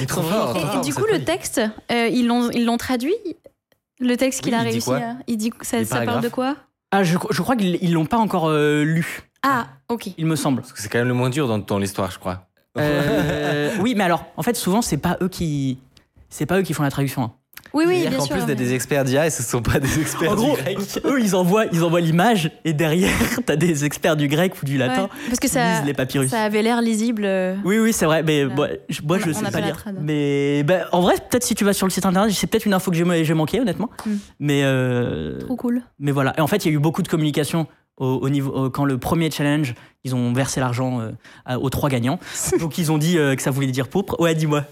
Mais 0.00 0.06
trop 0.06 0.22
fort. 0.22 0.56
Et, 0.56 0.84
du 0.86 0.94
coup, 0.94 1.04
le 1.12 1.22
texte, 1.24 1.60
euh, 1.92 2.08
ils 2.10 2.26
l'ont 2.26 2.50
ils 2.50 2.64
l'ont 2.64 2.78
traduit? 2.78 3.14
Le 4.00 4.16
texte 4.16 4.42
qu'il 4.42 4.52
Oui, 4.54 4.60
a 4.60 4.62
il 4.64 4.70
réussi 4.70 4.92
à. 4.92 5.16
Il 5.26 5.36
dit 5.36 5.52
ça, 5.62 5.78
Les 5.78 5.84
ça 5.84 6.00
parle 6.02 6.22
de 6.22 6.28
quoi 6.28 6.56
Ah, 6.92 7.02
je, 7.02 7.16
je 7.30 7.42
crois 7.42 7.56
qu'ils 7.56 7.78
ils 7.82 7.92
l'ont 7.92 8.06
pas 8.06 8.18
encore 8.18 8.48
euh, 8.48 8.82
lu, 8.84 9.22
Ah, 9.42 9.66
ok. 9.88 10.10
il 10.16 10.26
me 10.26 10.36
semble. 10.36 10.60
Parce 10.60 10.72
que 10.72 10.80
c'est 10.80 10.88
quand 10.88 10.98
même 10.98 11.08
le 11.08 11.14
moins 11.14 11.30
dur 11.30 11.48
dans, 11.48 11.58
dans 11.58 11.78
l'histoire, 11.78 12.10
je 12.10 12.18
crois. 12.18 12.46
Euh, 12.78 13.72
oui, 13.80 13.94
mais 13.96 14.04
alors, 14.04 14.24
en 14.36 14.42
fait, 14.42 14.54
souvent, 14.56 14.82
c'est 14.82 14.98
pas 14.98 15.16
eux 15.20 15.28
qui, 15.28 15.78
c'est 16.28 16.46
pas 16.46 16.58
eux 16.58 16.62
qui 16.62 16.74
font 16.74 16.82
la 16.84 16.90
traduction. 16.90 17.22
hein. 17.24 17.32
Oui, 17.74 17.84
oui, 17.86 18.00
C'est-à-dire 18.00 18.10
bien 18.10 18.18
qu'en 18.18 18.24
sûr. 18.24 18.36
plus 18.36 18.46
d'être 18.46 18.58
mais- 18.58 18.64
des 18.64 18.74
experts 18.74 19.04
d'IA, 19.04 19.26
et 19.26 19.30
ce 19.30 19.42
ne 19.42 19.46
sont 19.46 19.62
pas 19.62 19.78
des 19.78 20.00
experts 20.00 20.32
En 20.32 20.34
gros, 20.36 20.56
du 20.56 20.62
grec. 20.62 20.78
eux, 21.04 21.20
ils 21.20 21.36
envoient, 21.36 21.66
ils 21.72 21.84
envoient 21.84 22.00
l'image 22.00 22.50
et 22.64 22.72
derrière, 22.72 23.10
t'as 23.46 23.56
des 23.56 23.84
experts 23.84 24.16
du 24.16 24.26
grec 24.28 24.54
ou 24.62 24.64
du 24.64 24.78
latin 24.78 25.02
Ouais, 25.02 25.08
parce 25.28 25.38
que 25.40 25.46
qui 25.46 25.52
ça, 25.52 25.74
lisent 25.74 25.84
les 25.86 25.92
papyrus. 25.94 26.30
ça 26.30 26.42
avait 26.42 26.62
l'air 26.62 26.80
lisible. 26.80 27.24
euh, 27.24 27.56
Oui, 27.64 27.78
oui, 27.78 27.92
c'est 27.92 28.06
vrai. 28.06 28.22
Mais 28.22 28.44
Voilà. 28.44 28.54
moi, 28.56 28.68
je, 28.88 29.02
moi, 29.02 29.16
On 29.16 29.20
a- 29.20 29.24
je 29.24 29.30
on 29.30 29.44
sais 29.44 29.50
pas 29.50 29.60
lire. 29.60 29.84
Mais 30.00 30.62
ben, 30.62 30.84
en 30.92 31.00
vrai, 31.02 31.14
peut-être 31.16 31.44
si 31.44 31.54
tu 31.54 31.64
vas 31.64 31.72
sur 31.74 31.86
le 31.86 31.90
site 31.90 32.06
internet, 32.06 32.32
c'est 32.32 32.46
peut-être 32.46 32.64
une 32.66 32.74
info 32.74 32.90
que 32.90 32.96
j'ai 32.96 33.24
j'ai 33.24 33.34
manqué, 33.34 33.60
honnêtement. 33.60 33.90
Mm. 34.06 34.10
Mais 34.40 34.60
euh, 34.64 35.38
Trop 35.40 35.56
cool. 35.56 35.82
Mais 35.98 36.10
voilà. 36.12 36.32
Et 36.38 36.40
en 36.40 36.46
fait, 36.46 36.64
il 36.64 36.68
y 36.68 36.70
a 36.70 36.74
eu 36.74 36.78
beaucoup 36.80 37.02
de 37.02 37.08
communication 37.08 37.66
au, 37.98 38.06
au 38.22 38.28
niveau 38.30 38.50
au- 38.50 38.70
quand 38.70 38.84
le 38.86 38.96
premier 38.96 39.30
challenge, 39.30 39.74
ils 40.04 40.14
ont 40.14 40.32
versé 40.32 40.60
l'argent 40.60 41.00
euh, 41.00 41.56
aux 41.56 41.68
trois 41.70 41.90
gagnants. 41.90 42.18
Donc 42.60 42.78
ils 42.78 42.90
ont 42.92 42.98
dit 42.98 43.18
euh, 43.18 43.34
que 43.36 43.42
ça 43.42 43.50
voulait 43.50 43.66
dire 43.66 43.88
pourpre. 43.88 44.18
Ouais, 44.20 44.34
dis-moi. 44.34 44.64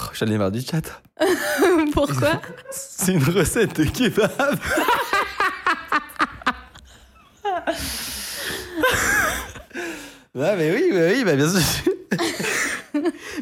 Oh, 0.00 0.06
J'en 0.12 0.26
ai 0.26 0.36
marre 0.38 0.50
du 0.50 0.60
chat. 0.60 1.02
Pourquoi 1.92 2.40
C'est 2.70 3.12
une 3.12 3.22
recette 3.24 3.76
de 3.80 3.84
kebab. 3.84 4.30
Ah 10.36 10.54
mais 10.58 10.72
oui, 10.72 10.88
bah 10.92 10.98
oui, 11.12 11.24
bah 11.24 11.36
bien 11.36 11.48
sûr. 11.48 11.60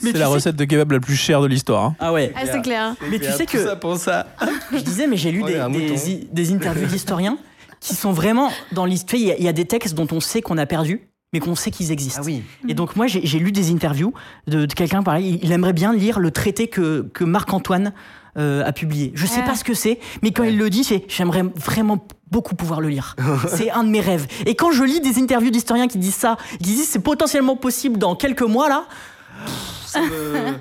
C'est 0.03 0.13
la 0.17 0.29
recette 0.29 0.57
de 0.57 0.65
kebab 0.65 0.93
la 0.93 1.01
plus 1.01 1.17
chère 1.17 1.41
de 1.41 1.47
l'histoire. 1.47 1.85
hein. 1.85 1.97
Ah 1.99 2.13
ouais. 2.13 2.33
Ah, 2.37 2.43
c'est 2.51 2.61
clair. 2.63 2.95
Mais 3.11 3.19
tu 3.19 3.31
sais 3.31 3.47
Tout 3.47 3.53
que 3.53 3.65
ça 3.65 3.77
pour 3.77 3.97
ça. 3.97 4.27
je 4.73 4.79
disais, 4.79 5.07
mais 5.07 5.17
j'ai 5.17 5.31
lu 5.31 5.43
On 5.43 5.47
des, 5.47 5.57
un 5.57 5.71
des, 5.71 5.79
mouton. 5.91 5.95
des 6.33 6.53
interviews 6.53 6.87
d'historiens 6.87 7.39
qui 7.81 7.95
sont 7.95 8.13
vraiment 8.13 8.51
dans 8.73 8.85
l'histoire. 8.85 9.21
Il 9.21 9.27
y 9.27 9.33
a- 9.33 9.37
il 9.39 9.45
y, 9.45 9.49
a 9.49 9.53
des 9.53 9.65
textes 9.65 9.95
dont 9.95 10.07
on 10.13 10.21
sait 10.21 10.43
qu'on 10.43 10.59
a 10.59 10.67
perdu, 10.67 11.09
mais 11.33 11.41
qu'on 11.41 11.55
sait 11.55 11.71
qu'ils 11.71 11.91
existent. 11.93 12.21
Ah 12.23 12.27
oui. 12.27 12.43
Et 12.69 12.75
donc 12.75 12.95
moi, 12.97 13.07
j'ai 13.07 13.39
lu 13.39 13.53
des 13.53 13.71
interviews 13.73 14.13
de, 14.47 14.67
de 14.67 14.75
quelqu'un 14.75 15.03
pareil. 15.03 15.39
Il 15.43 15.51
aimerait 15.53 15.73
bien 15.73 15.93
lire 15.95 16.21
le 16.21 16.31
traité 16.31 16.69
que, 16.69 17.09
que 17.15 17.25
Marc-Antoine 17.25 17.93
euh, 18.37 18.65
a 18.65 18.73
publié. 18.73 19.13
Je 19.15 19.27
sais 19.27 19.41
Ah. 19.43 19.49
pas 19.49 19.55
ce 19.55 19.65
que 19.65 19.73
c'est, 19.75 19.99
mais 20.23 20.31
quand 20.33 20.45
il 20.45 20.59
le 20.59 20.69
dit, 20.69 20.85
c'est 20.85 21.05
j'aimerais 21.09 21.43
vraiment 21.55 22.07
beaucoup 22.31 22.55
pouvoir 22.55 22.81
le 22.83 22.89
lire. 22.89 23.17
c'est 23.49 23.71
un 23.71 23.85
de 23.85 23.89
mes 23.91 24.01
rêves. 24.01 24.27
Et 24.47 24.55
quand 24.55 24.73
je 24.73 24.85
lis 24.85 25.01
des 25.01 25.19
interviews 25.19 25.51
d'historiens 25.51 25.89
qui 25.89 25.99
disent 25.99 26.15
ça, 26.15 26.37
qui 26.59 26.65
disent 26.65 26.89
c'est 26.89 27.03
potentiellement 27.03 27.57
possible 27.57 27.99
dans 27.99 28.15
quelques 28.15 28.43
mois 28.43 28.69
là, 28.69 28.87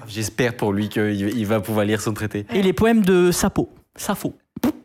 J'espère 0.07 0.57
pour 0.57 0.73
lui 0.73 0.89
qu'il 0.89 1.33
il 1.37 1.45
va 1.45 1.59
pouvoir 1.61 1.85
lire 1.85 2.01
son 2.01 2.13
traité. 2.13 2.45
et 2.53 2.61
les 2.61 2.73
poèmes 2.73 3.01
de 3.03 3.31
Sappho. 3.31 3.69
Sappho. 3.95 4.33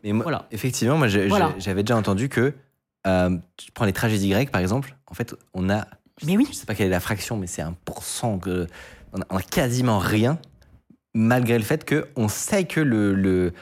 Mais 0.04 0.12
moi, 0.12 0.22
Voilà. 0.24 0.46
effectivement, 0.52 0.96
moi, 0.96 1.08
Voilà. 1.28 1.52
j'avais 1.58 1.82
déjà 1.82 1.96
entendu 1.96 2.28
que 2.28 2.52
euh, 3.06 3.30
tu 3.56 3.70
prends 3.72 3.84
les 3.84 3.92
tragédies 3.92 4.30
grecques, 4.30 4.50
par 4.50 4.60
exemple. 4.60 4.94
En 5.06 5.14
fait, 5.14 5.34
on 5.54 5.70
a, 5.70 5.86
Mais 6.24 6.36
oui. 6.36 6.46
je 6.50 6.54
sais 6.56 6.66
pas 6.66 6.74
quelle 6.74 6.88
est 6.88 6.90
la 6.90 7.00
fraction, 7.00 7.36
mais 7.36 7.46
c'est 7.46 7.62
un 7.62 7.74
pourcent 7.84 8.38
que 8.38 8.66
on 9.12 9.20
a, 9.20 9.24
on 9.30 9.36
a 9.36 9.42
quasiment 9.42 9.98
rien, 9.98 10.38
malgré 11.14 11.58
le 11.58 11.64
fait 11.64 11.84
que 11.84 12.06
on 12.16 12.28
sait 12.28 12.64
que 12.64 12.80
le 12.80 13.14
le, 13.14 13.52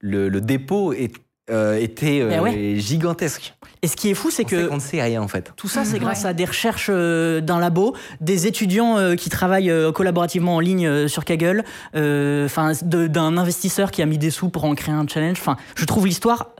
le, 0.00 0.28
le 0.28 0.40
dépôt 0.40 0.92
est, 0.92 1.12
euh, 1.50 1.76
était 1.78 2.20
euh, 2.22 2.28
Ben 2.28 2.40
ouais. 2.40 2.74
gigantesque. 2.76 3.54
Et 3.82 3.86
ce 3.88 3.96
qui 3.96 4.08
est 4.08 4.14
fou, 4.14 4.30
c'est 4.30 4.44
On 4.44 4.48
sait 4.48 4.56
que 4.56 4.66
qu'on 4.68 4.74
ne 4.76 4.80
sait 4.80 5.02
rien 5.02 5.20
en 5.20 5.28
fait. 5.28 5.52
Tout 5.56 5.68
ça, 5.68 5.84
c'est 5.84 5.98
grâce 5.98 6.22
Ouais. 6.22 6.30
à 6.30 6.32
des 6.32 6.46
recherches 6.46 6.88
euh, 6.90 7.42
d'un 7.42 7.58
labo, 7.58 7.94
des 8.22 8.46
étudiants 8.46 8.96
euh, 8.96 9.14
qui 9.14 9.28
travaillent 9.28 9.70
euh, 9.70 9.92
collaborativement 9.92 10.56
en 10.56 10.60
ligne 10.60 10.86
euh, 10.86 11.06
sur 11.08 11.26
Kaggle, 11.26 11.64
euh, 11.96 12.46
enfin 12.46 12.72
d'un 12.82 13.36
investisseur 13.36 13.90
qui 13.90 14.00
a 14.00 14.06
mis 14.06 14.16
des 14.16 14.30
sous 14.30 14.48
pour 14.48 14.64
en 14.64 14.74
créer 14.74 14.94
un 14.94 15.06
challenge. 15.06 15.38
Enfin, 15.38 15.56
je 15.76 15.84
trouve 15.84 16.06
l'histoire 16.06 16.54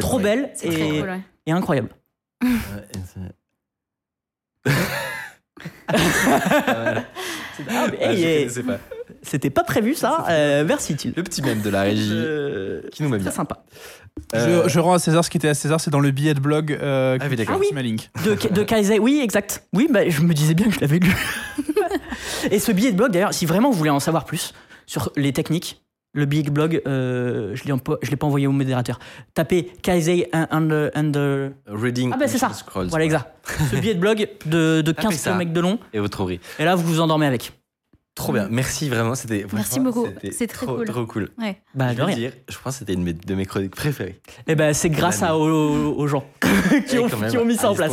trop 0.00 0.18
belle 0.18 0.50
C'est 0.54 0.66
et, 0.66 0.70
très 0.70 0.88
cool, 1.00 1.08
ouais. 1.08 1.20
Et 1.46 1.52
incroyable. 1.52 1.90
Ah, 5.88 7.86
mais, 7.90 7.98
Ouais, 7.98 7.98
hey, 8.00 8.16
je 8.16 8.26
hey, 8.26 8.38
connaissais 8.42 8.62
pas. 8.62 8.78
C'était 9.22 9.50
pas 9.50 9.64
prévu 9.64 9.94
ça. 9.94 10.24
Euh, 10.28 10.64
merci 10.66 10.94
Thiel. 10.96 11.14
Le 11.16 11.22
petit 11.22 11.42
même 11.42 11.60
de 11.62 11.70
la 11.70 11.82
régie 11.82 12.12
qui 12.92 13.02
nous 13.02 13.08
met 13.08 13.18
bien. 13.18 13.26
très 13.26 13.36
sympa. 13.36 13.64
Euh, 14.34 14.64
Je, 14.64 14.68
je 14.70 14.78
rends 14.80 14.94
à 14.94 14.98
César 14.98 15.24
ce 15.24 15.30
qui 15.30 15.36
était 15.36 15.48
à 15.48 15.54
César, 15.54 15.80
c'est 15.80 15.90
dans 15.90 16.00
le 16.00 16.10
billet 16.10 16.34
de 16.34 16.40
blog 16.40 16.72
euh, 16.72 17.18
Ah 17.20 17.26
oui, 17.30 17.36
Ah 17.48 17.56
oui. 17.58 17.82
link. 17.82 18.10
De, 18.24 18.34
de 18.34 18.62
Kaisei, 18.62 18.98
oui, 18.98 19.20
exact. 19.22 19.64
Oui, 19.72 19.88
bah, 19.90 20.08
je 20.08 20.22
me 20.22 20.34
disais 20.34 20.54
bien 20.54 20.66
que 20.66 20.72
je 20.74 20.80
l'avais 20.80 20.98
lu. 20.98 21.14
et 22.50 22.58
ce 22.58 22.72
billet 22.72 22.92
de 22.92 22.96
blog, 22.96 23.12
d'ailleurs, 23.12 23.34
si 23.34 23.46
vraiment 23.46 23.70
vous 23.70 23.78
voulez 23.78 23.90
en 23.90 24.00
savoir 24.00 24.24
plus 24.24 24.52
sur 24.86 25.12
les 25.16 25.32
techniques, 25.32 25.82
le 26.16 26.24
billet 26.26 26.42
de 26.42 26.50
blog, 26.50 26.80
euh, 26.86 27.54
je 27.54 27.70
ne 27.70 27.78
l'ai 28.10 28.16
pas 28.16 28.26
envoyé 28.26 28.46
au 28.46 28.52
modérateur. 28.52 28.98
Tapez 29.34 29.64
Kaisei 29.82 30.28
under, 30.32 30.90
under- 30.94 31.52
Reading. 31.66 32.10
Ah, 32.12 32.16
bah 32.18 32.26
c'est 32.26 32.38
ça. 32.38 32.52
Scrolls. 32.52 32.88
Voilà, 32.88 33.04
exact. 33.04 33.26
Ce 33.70 33.76
billet 33.76 33.94
de 33.94 34.00
blog 34.00 34.28
de, 34.46 34.80
de 34.80 34.92
Tapez 34.92 35.08
15 35.08 35.16
ça. 35.16 35.30
km 35.32 35.52
de 35.52 35.60
long, 35.60 35.78
Et 35.92 36.00
vous 36.00 36.08
trouverez. 36.08 36.40
et 36.58 36.64
là, 36.64 36.74
vous 36.74 36.82
vous 36.86 37.00
endormez 37.00 37.26
avec. 37.26 37.52
Trop 38.14 38.32
bien. 38.32 38.48
Merci 38.50 38.88
vraiment. 38.88 39.14
C'était 39.14 39.44
Merci 39.52 39.78
beaucoup. 39.78 40.06
c'était 40.06 40.30
C'est 40.32 40.46
très 40.46 40.64
trop, 40.64 40.76
cool. 40.76 40.86
Trop 40.86 41.04
cool. 41.06 41.28
Ouais. 41.38 41.60
Bah, 41.74 41.88
je 41.94 42.02
veux 42.02 42.14
dire, 42.14 42.32
je 42.48 42.56
pense 42.58 42.72
que 42.74 42.78
c'était 42.78 42.94
une 42.94 43.00
de 43.00 43.04
mes- 43.04 43.12
de 43.12 43.34
mes 43.34 43.44
chroniques 43.44 43.76
préférées. 43.76 44.18
Et 44.46 44.54
ben, 44.54 44.72
c'est 44.72 44.88
grâce 44.88 45.22
à, 45.22 45.36
aux, 45.36 45.94
aux 45.94 46.06
gens 46.06 46.24
qui, 46.88 46.98
ont, 46.98 47.08
qui 47.08 47.36
mis 47.44 47.56
ça 47.56 47.70
en 47.70 47.74
place. 47.74 47.92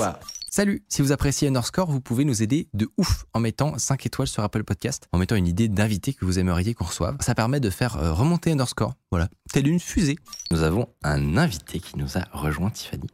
Salut, 0.55 0.83
si 0.87 1.01
vous 1.01 1.11
appréciez 1.11 1.47
Underscore, 1.47 1.89
vous 1.89 1.99
pouvez 1.99 2.25
nous 2.25 2.43
aider 2.43 2.67
de 2.75 2.87
ouf 2.97 3.25
en 3.33 3.39
mettant 3.39 3.75
5 3.79 4.05
étoiles 4.05 4.27
sur 4.27 4.43
Apple 4.43 4.63
Podcast, 4.63 5.07
en 5.11 5.17
mettant 5.17 5.35
une 5.35 5.47
idée 5.47 5.67
d'invité 5.67 6.13
que 6.13 6.25
vous 6.25 6.37
aimeriez 6.37 6.75
qu'on 6.75 6.85
reçoive. 6.85 7.17
Ça 7.21 7.33
permet 7.33 7.59
de 7.59 7.71
faire 7.71 7.97
euh, 7.97 8.13
remonter 8.13 8.51
Underscore, 8.51 8.93
voilà, 9.09 9.29
telle 9.51 9.67
une 9.67 9.79
fusée. 9.79 10.15
Nous 10.51 10.61
avons 10.61 10.89
un 11.01 11.37
invité 11.37 11.79
qui 11.79 11.97
nous 11.97 12.19
a 12.19 12.25
rejoint, 12.33 12.69
Tiffany. 12.69 13.07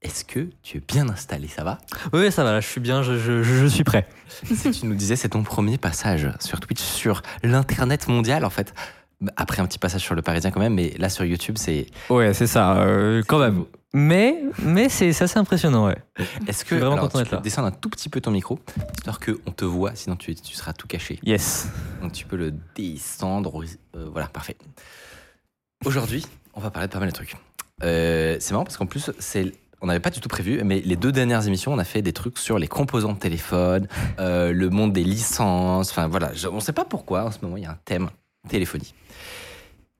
Est-ce 0.00 0.24
que 0.24 0.48
tu 0.62 0.76
es 0.76 0.80
bien 0.86 1.08
installé, 1.08 1.48
ça 1.48 1.64
va? 1.64 1.78
Oui, 2.12 2.30
ça 2.30 2.44
va, 2.44 2.52
là, 2.52 2.60
je 2.60 2.68
suis 2.68 2.80
bien, 2.80 3.02
je, 3.02 3.18
je- 3.18 3.42
je 3.42 3.66
suis 3.66 3.82
prêt. 3.82 4.06
Si 4.54 4.70
tu 4.70 4.86
nous 4.86 4.94
disais, 4.94 5.16
c'est 5.16 5.30
ton 5.30 5.42
premier 5.42 5.78
passage 5.78 6.30
sur 6.38 6.60
Twitch, 6.60 6.80
sur 6.80 7.22
l'internet 7.42 8.06
mondial 8.06 8.44
en 8.44 8.50
fait. 8.50 8.72
Après 9.36 9.60
un 9.60 9.66
petit 9.66 9.80
passage 9.80 10.02
sur 10.02 10.14
le 10.14 10.22
Parisien 10.22 10.52
quand 10.52 10.60
même, 10.60 10.74
mais 10.74 10.94
là 10.98 11.08
sur 11.08 11.24
YouTube, 11.24 11.56
c'est. 11.58 11.86
Ouais, 12.10 12.32
c'est 12.32 12.46
ça, 12.46 12.76
euh, 12.78 13.24
quand 13.26 13.40
même. 13.40 13.64
Mais, 13.94 14.42
mais 14.62 14.88
c'est 14.88 15.08
assez 15.22 15.38
impressionnant, 15.38 15.86
ouais. 15.86 15.96
Est-ce 16.46 16.64
que 16.64 16.74
vraiment 16.74 16.92
alors, 16.94 17.08
content 17.08 17.22
tu 17.24 17.30
peux 17.30 17.36
là. 17.36 17.42
descendre 17.42 17.68
un 17.68 17.72
tout 17.72 17.88
petit 17.88 18.08
peu 18.08 18.20
ton 18.20 18.30
micro, 18.30 18.58
histoire 18.96 19.18
qu'on 19.20 19.52
te 19.52 19.64
voit, 19.64 19.94
sinon 19.94 20.16
tu, 20.16 20.34
tu 20.34 20.54
seras 20.54 20.72
tout 20.72 20.86
caché. 20.86 21.18
Yes. 21.22 21.68
Donc 22.02 22.12
tu 22.12 22.26
peux 22.26 22.36
le 22.36 22.52
descendre. 22.74 23.62
euh, 23.94 24.08
voilà, 24.10 24.26
parfait. 24.28 24.56
Aujourd'hui, 25.84 26.26
on 26.54 26.60
va 26.60 26.70
parler 26.70 26.88
de 26.88 26.92
pas 26.92 26.98
mal 26.98 27.08
de 27.08 27.14
trucs. 27.14 27.36
Euh, 27.84 28.36
c'est 28.40 28.52
marrant 28.52 28.64
parce 28.64 28.76
qu'en 28.76 28.86
plus, 28.86 29.10
c'est 29.18 29.52
on 29.82 29.86
n'avait 29.86 30.00
pas 30.00 30.10
du 30.10 30.20
tout 30.20 30.28
prévu, 30.28 30.62
mais 30.64 30.80
les 30.80 30.96
deux 30.96 31.12
dernières 31.12 31.46
émissions, 31.46 31.72
on 31.72 31.78
a 31.78 31.84
fait 31.84 32.00
des 32.02 32.14
trucs 32.14 32.38
sur 32.38 32.58
les 32.58 32.66
composants 32.66 33.12
de 33.12 33.18
téléphone, 33.18 33.86
euh, 34.18 34.50
le 34.52 34.70
monde 34.70 34.92
des 34.94 35.04
licences. 35.04 35.90
Enfin 35.90 36.08
voilà, 36.08 36.32
je- 36.34 36.48
on 36.48 36.56
ne 36.56 36.60
sait 36.60 36.72
pas 36.72 36.84
pourquoi 36.86 37.24
en 37.24 37.30
ce 37.30 37.38
moment 37.42 37.56
il 37.58 37.62
y 37.62 37.66
a 37.66 37.70
un 37.72 37.78
thème 37.84 38.08
téléphonie. 38.48 38.94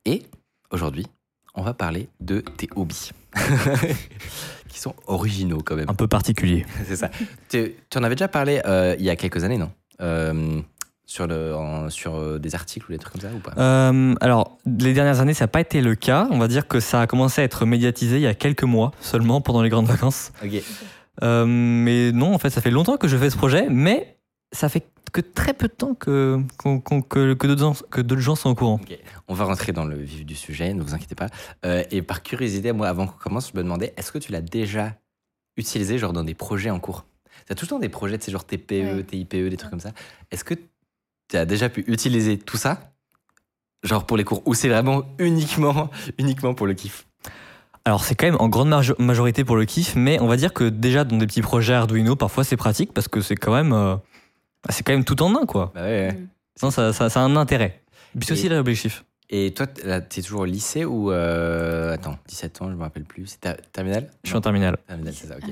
Et 0.07 0.23
aujourd'hui, 0.71 1.07
on 1.55 1.63
va 1.63 1.75
parler 1.75 2.09
de 2.21 2.41
tes 2.41 2.69
hobbies, 2.75 3.11
qui 4.69 4.81
sont 4.81 4.95
originaux 5.07 5.61
quand 5.65 5.77
même. 5.77 5.89
Un 5.89 5.95
peu 5.95 6.09
particulier. 6.09 6.67
C'est 6.87 6.97
ça. 6.97 7.11
Tu, 7.49 7.75
tu 7.91 7.99
en 7.99 8.03
avais 8.03 8.15
déjà 8.15 8.29
parlé 8.29 8.61
euh, 8.67 8.95
il 8.99 9.05
y 9.05 9.11
a 9.11 9.17
quelques 9.17 9.45
années, 9.45 9.59
non? 9.59 9.71
Euh, 10.01 10.61
sur, 11.07 11.27
le, 11.27 11.55
en- 11.55 11.89
sur 11.89 12.17
euh, 12.17 12.39
des 12.39 12.55
articles 12.55 12.87
ou 12.89 12.93
des 12.93 12.99
trucs 12.99 13.13
comme 13.13 13.23
ça 13.23 13.35
ou 13.35 13.39
pas? 13.39 13.53
Euh, 13.59 14.15
alors, 14.21 14.59
les 14.67 14.93
dernières 14.93 15.21
années, 15.21 15.35
ça 15.35 15.45
n'a 15.45 15.49
pas 15.49 15.61
été 15.61 15.81
le 15.81 15.95
cas. 15.95 16.27
On 16.31 16.39
va 16.39 16.49
dire 16.49 16.67
que 16.67 16.81
ça 16.81 17.01
a 17.01 17.07
commencé 17.07 17.41
à 17.41 17.45
être 17.45 17.65
médiatisé 17.65 18.17
il 18.17 18.23
y 18.23 18.27
a 18.27 18.35
quelques 18.35 18.65
mois 18.65 18.91
seulement 19.01 19.41
pendant 19.41 19.63
les 19.63 19.69
grandes 19.71 19.87
vacances. 19.87 20.33
Ok. 20.45 20.61
Euh, 21.23 21.47
mais 21.47 22.13
non, 22.13 22.35
en 22.35 22.39
fait, 22.39 22.51
ça 22.51 22.61
fait 22.61 22.71
longtemps 22.71 22.97
que 22.99 23.09
je 23.09 23.17
fais 23.17 23.31
ce 23.31 23.37
projet, 23.37 23.69
mais 23.71 24.16
ça 24.53 24.69
fait 24.69 24.87
que 25.13 25.21
très 25.21 25.55
peu 25.55 25.69
de 25.69 25.73
temps 25.73 25.95
que, 25.95 26.41
qu'on- 26.59 26.81
que, 26.81 27.35
que 27.35 27.47
d'autres 27.47 27.61
gens, 27.61 27.77
que 27.91 28.01
d'autres 28.01 28.21
gens 28.21 28.35
sont 28.35 28.51
au 28.51 28.55
courant. 28.55 28.81
On 29.29 29.35
va 29.35 29.45
rentrer 29.45 29.73
dans 29.73 29.85
le 29.85 29.97
vif 29.97 30.27
du 30.27 30.35
sujet, 30.35 30.75
ne 30.75 30.83
vous 30.83 30.95
inquiétez 30.95 31.15
pas. 31.15 31.29
Euh, 31.65 31.85
et 31.91 32.03
par 32.03 32.23
curiosité, 32.23 32.73
moi, 32.73 32.89
avant 32.89 33.07
qu'on 33.07 33.17
commence, 33.19 33.51
je 33.53 33.57
me 33.57 33.63
demandais, 33.63 33.95
est-ce 33.97 34.13
que 34.13 34.19
tu 34.19 34.33
l'as 34.33 34.41
déjà 34.43 34.95
utilisé 35.57 35.99
genre 35.99 36.13
dans 36.13 36.25
des 36.25 36.35
projets 36.35 36.71
en 36.71 36.81
cours? 36.81 37.07
Tu 37.47 37.53
as 37.53 37.55
tout 37.55 37.65
le 37.65 37.69
temps 37.71 37.79
des 37.79 37.89
projets, 37.89 38.19
c'est 38.21 38.33
genre 38.33 38.45
TPE, 38.45 38.97
Ouais. 38.97 39.05
TIPE, 39.05 39.49
des 39.49 39.57
trucs 39.57 39.71
comme 39.71 39.81
ça. 39.81 39.93
Est-ce 40.31 40.45
que 40.45 40.55
tu 41.29 41.37
as 41.37 41.47
déjà 41.47 41.69
pu 41.69 41.85
utiliser 41.87 42.39
tout 42.39 42.57
ça? 42.57 42.93
Genre 43.85 44.05
pour 44.05 44.17
les 44.17 44.25
cours 44.25 44.43
Ou 44.47 44.55
c'est 44.55 44.69
vraiment 44.69 45.03
uniquement, 45.19 45.91
uniquement 46.19 46.55
pour 46.55 46.67
le 46.67 46.75
kiff? 46.75 47.07
Alors, 47.85 48.05
c'est 48.05 48.17
quand 48.17 48.27
même 48.27 48.37
en 48.41 48.49
grande 48.49 48.69
majo- 48.69 48.97
majorité 49.01 49.45
pour 49.45 49.57
le 49.57 49.65
kiff, 49.65 49.95
mais 49.95 50.21
on 50.21 50.27
va 50.27 50.37
dire 50.37 50.53
que 50.53 50.65
déjà 50.69 51.05
dans 51.05 51.17
des 51.19 51.27
petits 51.27 51.43
projets 51.43 51.75
Arduino, 51.75 52.17
parfois 52.17 52.43
c'est 52.43 52.57
pratique 52.57 52.93
parce 52.93 53.07
que 53.07 53.21
c'est 53.21 53.37
quand 53.37 53.53
même, 53.55 53.73
euh, 53.73 53.97
bah, 54.67 54.73
c'est 54.73 54.83
quand 54.83 54.93
même 54.93 55.05
tout 55.05 55.21
en 55.23 55.35
un, 55.41 55.47
quoi. 55.47 55.73
Bah 55.75 55.83
ouais, 55.83 55.89
ouais. 56.09 56.13
Mm. 56.13 56.29
Non, 56.63 56.71
ça, 56.71 56.93
ça, 56.93 57.09
ça 57.11 57.21
a 57.21 57.25
un 57.25 57.37
intérêt. 57.37 57.83
Et 58.15 58.19
puis 58.19 58.27
c'est 58.27 58.33
aussi 58.33 58.49
l'objectif. 58.49 59.05
Et 59.29 59.53
toi, 59.55 59.67
là, 59.85 60.01
t'es 60.01 60.23
toujours 60.23 60.43
au 60.43 60.45
lycée 60.45 60.85
ou. 60.85 61.11
euh, 61.11 61.93
Attends, 61.93 62.17
17 62.29 62.63
ans, 62.63 62.71
je 62.71 62.77
me 62.77 62.83
rappelle 62.83 63.03
plus. 63.05 63.27
C'est 63.27 63.41
ta- 63.41 63.55
terminale? 63.73 64.09
Je 64.23 64.29
suis 64.29 64.37
en 64.37 64.41
terminale. 64.41 64.77
Terminale, 64.87 65.15
c'est 65.15 65.27
ça, 65.27 65.35
ok. 65.37 65.51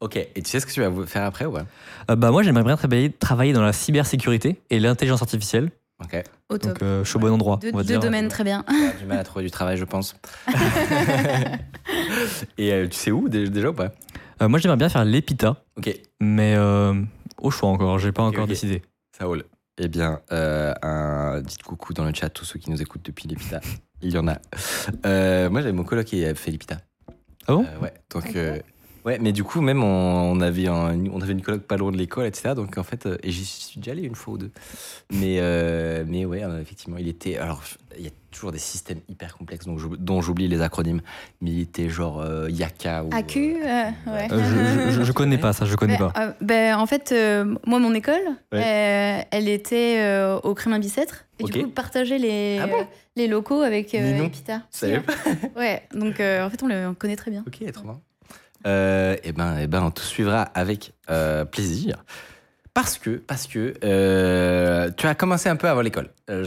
Ok, 0.00 0.16
et 0.16 0.42
tu 0.42 0.50
sais 0.50 0.58
ce 0.60 0.66
que 0.66 0.72
tu 0.72 0.80
vas 0.82 1.06
faire 1.06 1.24
après 1.24 1.44
ou 1.46 1.52
pas? 1.52 1.66
Euh, 2.10 2.16
bah, 2.16 2.30
moi, 2.32 2.42
j'aimerais 2.42 2.64
bien 2.64 2.76
travailler, 2.76 3.10
travailler 3.12 3.52
dans 3.52 3.62
la 3.62 3.72
cybersécurité 3.72 4.60
et 4.70 4.80
l'intelligence 4.80 5.22
artificielle. 5.22 5.70
Ok. 6.02 6.22
Au 6.50 6.58
top. 6.58 6.72
Donc, 6.72 6.82
euh, 6.82 7.04
je 7.04 7.08
suis 7.08 7.16
au 7.16 7.20
bon 7.20 7.32
endroit. 7.32 7.58
Deux, 7.62 7.70
on 7.72 7.76
va 7.78 7.82
deux 7.84 7.88
dire. 7.90 8.00
domaines 8.00 8.28
très 8.28 8.44
bien. 8.44 8.64
T'as 8.66 8.98
du 8.98 9.06
mal 9.06 9.18
à 9.18 9.24
trouver 9.24 9.44
du 9.46 9.50
travail, 9.50 9.76
je 9.78 9.84
pense. 9.84 10.14
et 12.58 12.72
euh, 12.72 12.86
tu 12.88 12.96
sais 12.96 13.10
où 13.10 13.28
dé- 13.28 13.48
déjà 13.48 13.70
ou 13.70 13.72
pas? 13.72 13.92
Euh, 14.42 14.48
moi, 14.48 14.58
j'aimerais 14.58 14.76
bien 14.76 14.88
faire 14.88 15.04
l'EPITA, 15.04 15.56
Ok, 15.78 15.90
mais 16.20 16.54
euh, 16.56 16.94
au 17.40 17.50
choix 17.50 17.68
encore. 17.68 17.98
J'ai 17.98 18.12
pas 18.12 18.22
encore 18.22 18.46
décidé. 18.46 18.82
ça 19.16 19.26
roule. 19.26 19.44
Eh 19.78 19.88
bien, 19.88 20.20
euh, 20.32 20.72
un 20.82 21.42
dites 21.42 21.62
coucou 21.62 21.92
dans 21.92 22.04
le 22.04 22.14
chat, 22.14 22.30
tous 22.30 22.44
ceux 22.46 22.58
qui 22.58 22.70
nous 22.70 22.80
écoutent 22.80 23.04
depuis 23.04 23.28
l'EPITA. 23.28 23.60
Il 24.02 24.12
y 24.12 24.18
en 24.18 24.26
a. 24.28 24.38
Euh, 25.04 25.50
moi, 25.50 25.60
j'avais 25.60 25.72
mon 25.72 25.84
coloc 25.84 26.06
qui 26.06 26.22
fait. 26.34 26.58
Ah 27.46 27.52
bon? 27.54 27.64
Euh, 27.64 27.78
Ouais, 27.80 27.92
donc. 28.10 28.36
Ouais, 29.06 29.18
mais 29.20 29.32
du 29.32 29.44
coup, 29.44 29.60
même 29.60 29.82
on, 29.82 30.32
on 30.32 30.40
avait 30.40 30.66
un- 30.66 30.98
on 31.12 31.20
avait 31.20 31.32
une 31.32 31.42
coloc 31.42 31.62
pas 31.62 31.76
loin 31.76 31.92
de 31.92 31.96
l'école, 31.96 32.26
etc. 32.26 32.54
Donc 32.54 32.76
en 32.76 32.82
fait, 32.82 33.06
euh, 33.06 33.16
et 33.22 33.30
j'y 33.30 33.44
suis 33.44 33.80
déjà 33.80 33.92
allé 33.92 34.02
une 34.02 34.14
fois 34.16 34.34
ou 34.34 34.38
deux. 34.38 34.50
Mais, 35.10 35.36
euh, 35.40 36.04
mais 36.06 36.24
ouais, 36.24 36.42
euh, 36.44 36.60
effectivement, 36.60 36.96
il 36.98 37.08
était. 37.08 37.36
Alors, 37.38 37.62
il 37.96 38.04
y 38.04 38.08
a 38.08 38.10
toujours 38.30 38.52
des 38.52 38.58
systèmes 38.58 39.00
hyper 39.08 39.36
complexes 39.38 39.64
dont 39.64 39.78
j'oublie- 39.78 39.98
dont 39.98 40.20
j'oublie 40.20 40.48
les 40.48 40.60
acronymes. 40.60 41.00
Mais 41.40 41.50
il 41.52 41.60
était 41.60 41.88
genre 41.88 42.20
euh, 42.20 42.50
Yaka 42.50 43.04
ou. 43.04 43.10
AQ, 43.14 43.38
euh, 43.38 43.66
euh, 44.08 44.12
ouais. 44.12 44.28
Je, 44.30 44.90
je, 44.90 45.02
je 45.04 45.12
connais 45.12 45.38
pas 45.38 45.52
ça, 45.54 45.64
je 45.64 45.74
connais 45.76 45.96
Ben, 45.96 46.10
pas. 46.12 46.34
ben, 46.42 46.76
en 46.76 46.86
fait, 46.86 47.14
moi, 47.66 47.78
mon 47.78 47.94
école, 47.94 48.20
Ouais. 48.52 49.24
elle 49.30 49.48
était 49.48 50.20
au 50.42 50.54
Crémin 50.54 50.78
Bicêtre. 50.78 51.24
Et 51.38 51.44
Ok. 51.44 51.50
du 51.52 51.62
coup, 51.64 51.68
partageait 51.70 52.16
les, 52.18 52.58
Ah 52.62 52.66
bon? 52.66 52.72
euh, 52.80 52.84
les 53.14 53.28
locaux 53.28 53.60
avec 53.60 53.94
euh. 53.94 54.24
Epita. 54.24 54.62
Je 54.72 54.78
savais 54.78 55.00
pas. 55.00 55.12
Ouais, 55.54 55.82
donc 55.94 56.18
euh, 56.18 56.44
en 56.46 56.48
fait, 56.50 56.62
on 56.62 56.66
le 56.66 56.94
connaît 56.94 57.16
très 57.16 57.30
bien. 57.30 57.44
Ok, 57.46 57.58
trop 57.72 57.84
bien. 57.84 58.00
Euh, 58.66 59.16
eh 59.22 59.32
ben, 59.32 59.56
eh 59.60 59.66
ben, 59.66 59.82
on 59.82 59.90
te 59.90 60.00
suivra 60.00 60.42
avec 60.42 60.92
euh, 61.10 61.44
plaisir. 61.44 62.04
Parce 62.74 62.98
que, 62.98 63.10
parce 63.10 63.46
que 63.46 63.74
euh, 63.84 64.90
tu 64.96 65.06
as 65.06 65.14
commencé 65.14 65.48
un 65.48 65.56
peu 65.56 65.68
avant 65.68 65.80
l'école. 65.80 66.10
Euh, 66.30 66.46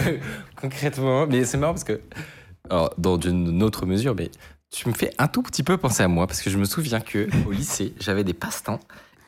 Concrètement, 0.60 1.26
mais 1.26 1.44
c'est 1.44 1.56
marrant 1.56 1.72
parce 1.72 1.84
que, 1.84 2.00
dans 2.98 3.18
une 3.18 3.62
autre 3.62 3.86
mesure, 3.86 4.14
mais 4.14 4.30
tu 4.70 4.88
me 4.88 4.94
fais 4.94 5.12
un 5.18 5.28
tout 5.28 5.42
petit 5.42 5.62
peu 5.62 5.76
penser 5.76 6.02
à 6.02 6.08
moi 6.08 6.26
parce 6.26 6.42
que 6.42 6.50
je 6.50 6.58
me 6.58 6.64
souviens 6.64 7.00
que 7.00 7.28
au 7.46 7.52
lycée, 7.52 7.94
j'avais 8.00 8.24
des 8.24 8.34
passe-temps 8.34 8.80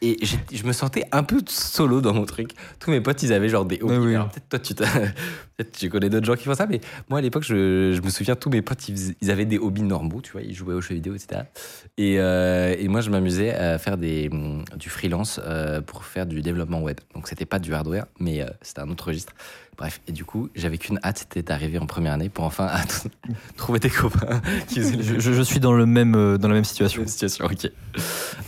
et 0.02 0.18
je 0.52 0.64
me 0.64 0.72
sentais 0.72 1.04
un 1.12 1.22
peu 1.22 1.40
solo 1.46 2.00
dans 2.00 2.12
mon 2.12 2.24
truc. 2.24 2.50
Tous 2.78 2.90
mes 2.90 3.00
potes, 3.00 3.22
ils 3.22 3.32
avaient 3.32 3.48
genre 3.48 3.64
des 3.64 3.80
hobbies. 3.80 3.94
Ah 3.96 4.00
oui. 4.00 4.14
Alors, 4.14 4.28
peut-être 4.28 4.48
toi, 4.48 4.58
tu, 4.58 4.74
peut-être 5.56 5.72
tu 5.72 5.88
connais 5.88 6.10
d'autres 6.10 6.26
gens 6.26 6.36
qui 6.36 6.44
font 6.44 6.54
ça, 6.54 6.66
mais 6.66 6.80
moi 7.08 7.18
à 7.18 7.22
l'époque, 7.22 7.44
je, 7.44 7.92
je 7.92 8.02
me 8.02 8.10
souviens, 8.10 8.36
tous 8.36 8.50
mes 8.50 8.62
potes, 8.62 8.88
ils, 8.88 9.30
avaient 9.30 9.46
des 9.46 9.58
hobbies 9.58 9.82
normaux, 9.82 10.20
tu 10.20 10.32
vois, 10.32 10.42
ils 10.42 10.54
jouaient 10.54 10.74
aux 10.74 10.80
jeux 10.80 10.94
vidéo, 10.94 11.14
etc. 11.14 11.42
Et, 11.96 12.16
euh, 12.18 12.74
et 12.78 12.88
moi, 12.88 13.00
je 13.00 13.10
m'amusais 13.10 13.54
à 13.54 13.78
faire 13.78 13.96
des, 13.96 14.30
du 14.76 14.90
freelance 14.90 15.40
euh, 15.44 15.80
pour 15.80 16.04
faire 16.04 16.26
du 16.26 16.42
développement 16.42 16.82
web. 16.82 16.98
Donc, 17.14 17.28
c'était 17.28 17.46
pas 17.46 17.58
du 17.58 17.72
hardware, 17.72 18.06
mais 18.18 18.42
euh, 18.42 18.46
c'était 18.62 18.80
un 18.80 18.90
autre 18.90 19.06
registre. 19.06 19.32
Bref, 19.76 20.00
et 20.06 20.12
du 20.12 20.24
coup, 20.24 20.48
j'avais 20.54 20.78
qu'une 20.78 21.00
hâte, 21.02 21.18
c'était 21.18 21.42
d'arriver 21.42 21.78
en 21.78 21.86
première 21.86 22.12
année 22.12 22.28
pour 22.28 22.44
enfin 22.44 22.70
trouver 23.56 23.80
des 23.80 23.90
copains 23.90 24.40
qui 24.68 24.80
faisaient 24.80 24.96
les 24.96 25.20
Je, 25.20 25.42
suis 25.42 25.60
dans, 25.60 25.72
le 25.72 25.86
même, 25.86 26.14
euh, 26.14 26.38
dans 26.38 26.48
la 26.48 26.54
même 26.54 26.64
situation. 26.64 27.00
Même 27.00 27.08
situation, 27.08 27.46
ok. 27.46 27.70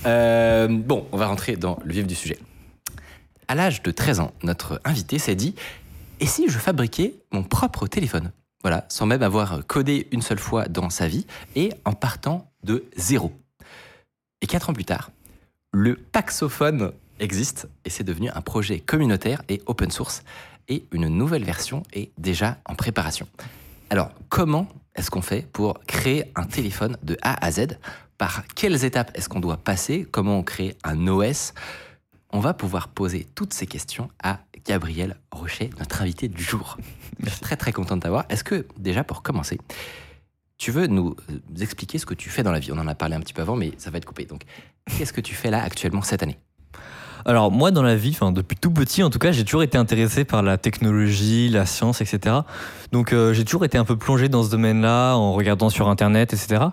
Euh, 0.06 0.68
bon, 0.68 1.06
on 1.12 1.16
va 1.16 1.26
rentrer 1.26 1.56
dans 1.56 1.78
le 1.84 1.92
vif 1.92 2.06
du 2.06 2.14
sujet. 2.14 2.38
À 3.48 3.54
l'âge 3.54 3.82
de 3.82 3.90
13 3.90 4.20
ans, 4.20 4.32
notre 4.42 4.80
invité 4.84 5.18
s'est 5.18 5.34
dit 5.34 5.54
Et 6.20 6.26
si 6.26 6.48
je 6.48 6.58
fabriquais 6.58 7.14
mon 7.32 7.42
propre 7.42 7.86
téléphone? 7.86 8.30
Voilà, 8.62 8.84
sans 8.88 9.06
même 9.06 9.22
avoir 9.22 9.64
codé 9.66 10.08
une 10.10 10.22
seule 10.22 10.38
fois 10.38 10.66
dans 10.66 10.90
sa 10.90 11.06
vie 11.06 11.26
et 11.54 11.72
en 11.84 11.92
partant 11.92 12.50
de 12.64 12.84
zéro. 12.96 13.32
Et 14.40 14.46
quatre 14.46 14.70
ans 14.70 14.72
plus 14.72 14.84
tard, 14.84 15.10
le 15.72 15.94
Paxophone 15.94 16.92
existe 17.20 17.68
et 17.84 17.90
c'est 17.90 18.04
devenu 18.04 18.30
un 18.30 18.40
projet 18.40 18.80
communautaire 18.80 19.42
et 19.48 19.62
open 19.66 19.90
source 19.90 20.22
et 20.68 20.84
une 20.92 21.08
nouvelle 21.08 21.44
version 21.44 21.82
est 21.92 22.10
déjà 22.18 22.58
en 22.64 22.74
préparation. 22.74 23.26
Alors, 23.90 24.10
comment 24.28 24.68
est-ce 24.94 25.10
qu'on 25.10 25.22
fait 25.22 25.46
pour 25.52 25.78
créer 25.86 26.32
un 26.34 26.44
téléphone 26.44 26.96
de 27.02 27.16
A 27.22 27.44
à 27.44 27.50
Z? 27.50 27.78
Par 28.18 28.44
quelles 28.54 28.84
étapes 28.84 29.10
est-ce 29.14 29.28
qu'on 29.28 29.40
doit 29.40 29.58
passer? 29.58 30.06
Comment 30.10 30.38
on 30.38 30.42
crée 30.42 30.76
un 30.84 31.06
OS 31.06 31.52
On 32.32 32.40
va 32.40 32.54
pouvoir 32.54 32.88
poser 32.88 33.26
toutes 33.34 33.52
ces 33.52 33.66
questions 33.66 34.08
à 34.22 34.40
Gabriel 34.64 35.16
Rocher, 35.30 35.70
notre 35.78 36.02
invité 36.02 36.28
du 36.28 36.42
jour. 36.42 36.78
Je 37.22 37.30
suis 37.30 37.40
très 37.40 37.56
très 37.56 37.72
content 37.72 37.96
de 37.96 38.02
t'avoir. 38.02 38.24
Est-ce 38.28 38.42
que, 38.42 38.66
déjà 38.78 39.04
pour 39.04 39.22
commencer, 39.22 39.58
tu 40.58 40.70
veux 40.70 40.86
nous 40.86 41.14
euh, 41.30 41.62
expliquer 41.62 41.98
ce 41.98 42.06
que 42.06 42.14
tu 42.14 42.30
fais 42.30 42.42
dans 42.42 42.52
la 42.52 42.58
vie? 42.58 42.72
On 42.72 42.78
en 42.78 42.88
a 42.88 42.94
parlé 42.94 43.14
un 43.14 43.20
petit 43.20 43.34
peu 43.34 43.42
avant, 43.42 43.56
mais 43.56 43.72
ça 43.78 43.90
va 43.90 43.98
être 43.98 44.06
coupé. 44.06 44.24
Donc, 44.24 44.42
qu'est-ce 44.96 45.12
que 45.12 45.20
tu 45.20 45.34
fais 45.34 45.50
là 45.50 45.62
actuellement 45.62 46.02
cette 46.02 46.22
année? 46.22 46.38
Alors 47.28 47.50
moi 47.50 47.72
dans 47.72 47.82
la 47.82 47.96
vie, 47.96 48.10
enfin 48.10 48.30
depuis 48.30 48.56
tout 48.56 48.70
petit 48.70 49.02
en 49.02 49.10
tout 49.10 49.18
cas, 49.18 49.32
j'ai 49.32 49.44
toujours 49.44 49.64
été 49.64 49.76
intéressé 49.76 50.24
par 50.24 50.44
la 50.44 50.58
technologie, 50.58 51.48
la 51.48 51.66
science, 51.66 52.00
etc. 52.00 52.36
Donc 52.92 53.12
euh, 53.12 53.32
j'ai 53.32 53.44
toujours 53.44 53.64
été 53.64 53.76
un 53.76 53.84
peu 53.84 53.96
plongé 53.96 54.28
dans 54.28 54.44
ce 54.44 54.50
domaine-là 54.50 55.16
en 55.16 55.32
regardant 55.32 55.68
sur 55.68 55.88
internet, 55.88 56.32
etc. 56.32 56.66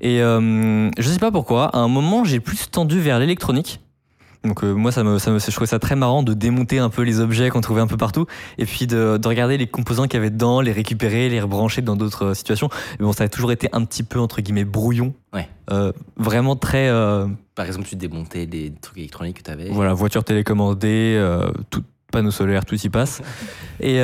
Et 0.00 0.20
euh, 0.20 0.90
je 0.98 1.08
sais 1.08 1.20
pas 1.20 1.30
pourquoi, 1.30 1.66
à 1.66 1.78
un 1.78 1.86
moment 1.86 2.24
j'ai 2.24 2.40
plus 2.40 2.68
tendu 2.68 2.98
vers 2.98 3.20
l'électronique 3.20 3.78
Donc 4.44 4.64
euh, 4.64 4.72
moi, 4.72 4.90
ça 4.90 5.04
me, 5.04 5.18
ça 5.18 5.30
me, 5.30 5.38
je 5.38 5.50
trouvais 5.50 5.66
ça 5.66 5.78
très 5.78 5.96
marrant 5.96 6.22
de 6.22 6.32
démonter 6.32 6.78
un 6.78 6.88
peu 6.88 7.02
les 7.02 7.20
objets 7.20 7.50
qu'on 7.50 7.60
trouvait 7.60 7.82
un 7.82 7.86
peu 7.86 7.98
partout, 7.98 8.26
et 8.56 8.64
puis 8.64 8.86
de, 8.86 9.18
de 9.18 9.28
regarder 9.28 9.58
les 9.58 9.66
composants 9.66 10.04
qu'il 10.04 10.14
y 10.14 10.16
avait 10.16 10.30
dedans, 10.30 10.62
les 10.62 10.72
récupérer, 10.72 11.28
les 11.28 11.40
rebrancher 11.40 11.82
dans 11.82 11.96
d'autres 11.96 12.26
euh, 12.26 12.34
situations. 12.34 12.70
Mais 12.98 13.04
bon, 13.04 13.12
ça 13.12 13.24
a 13.24 13.28
toujours 13.28 13.52
été 13.52 13.68
un 13.72 13.84
petit 13.84 14.02
peu 14.02 14.18
entre 14.18 14.40
guillemets 14.40 14.64
brouillon, 14.64 15.14
Ouais. 15.32 15.48
Euh, 15.70 15.92
vraiment 16.16 16.56
très 16.56 16.88
euh, 16.88 17.28
Par 17.54 17.64
exemple, 17.66 17.86
tu 17.86 17.94
démontais 17.94 18.46
des 18.46 18.72
trucs 18.80 18.98
électroniques 18.98 19.38
que 19.38 19.42
tu 19.42 19.50
avais. 19.50 19.68
voilà 19.68 19.92
voiture 19.92 20.24
télécommandée, 20.24 21.22
tout 21.68 21.84
panneau 22.10 22.30
solaire, 22.30 22.64
tout 22.64 22.74
y 22.74 22.88
passe. 22.88 23.22
et, 23.80 24.00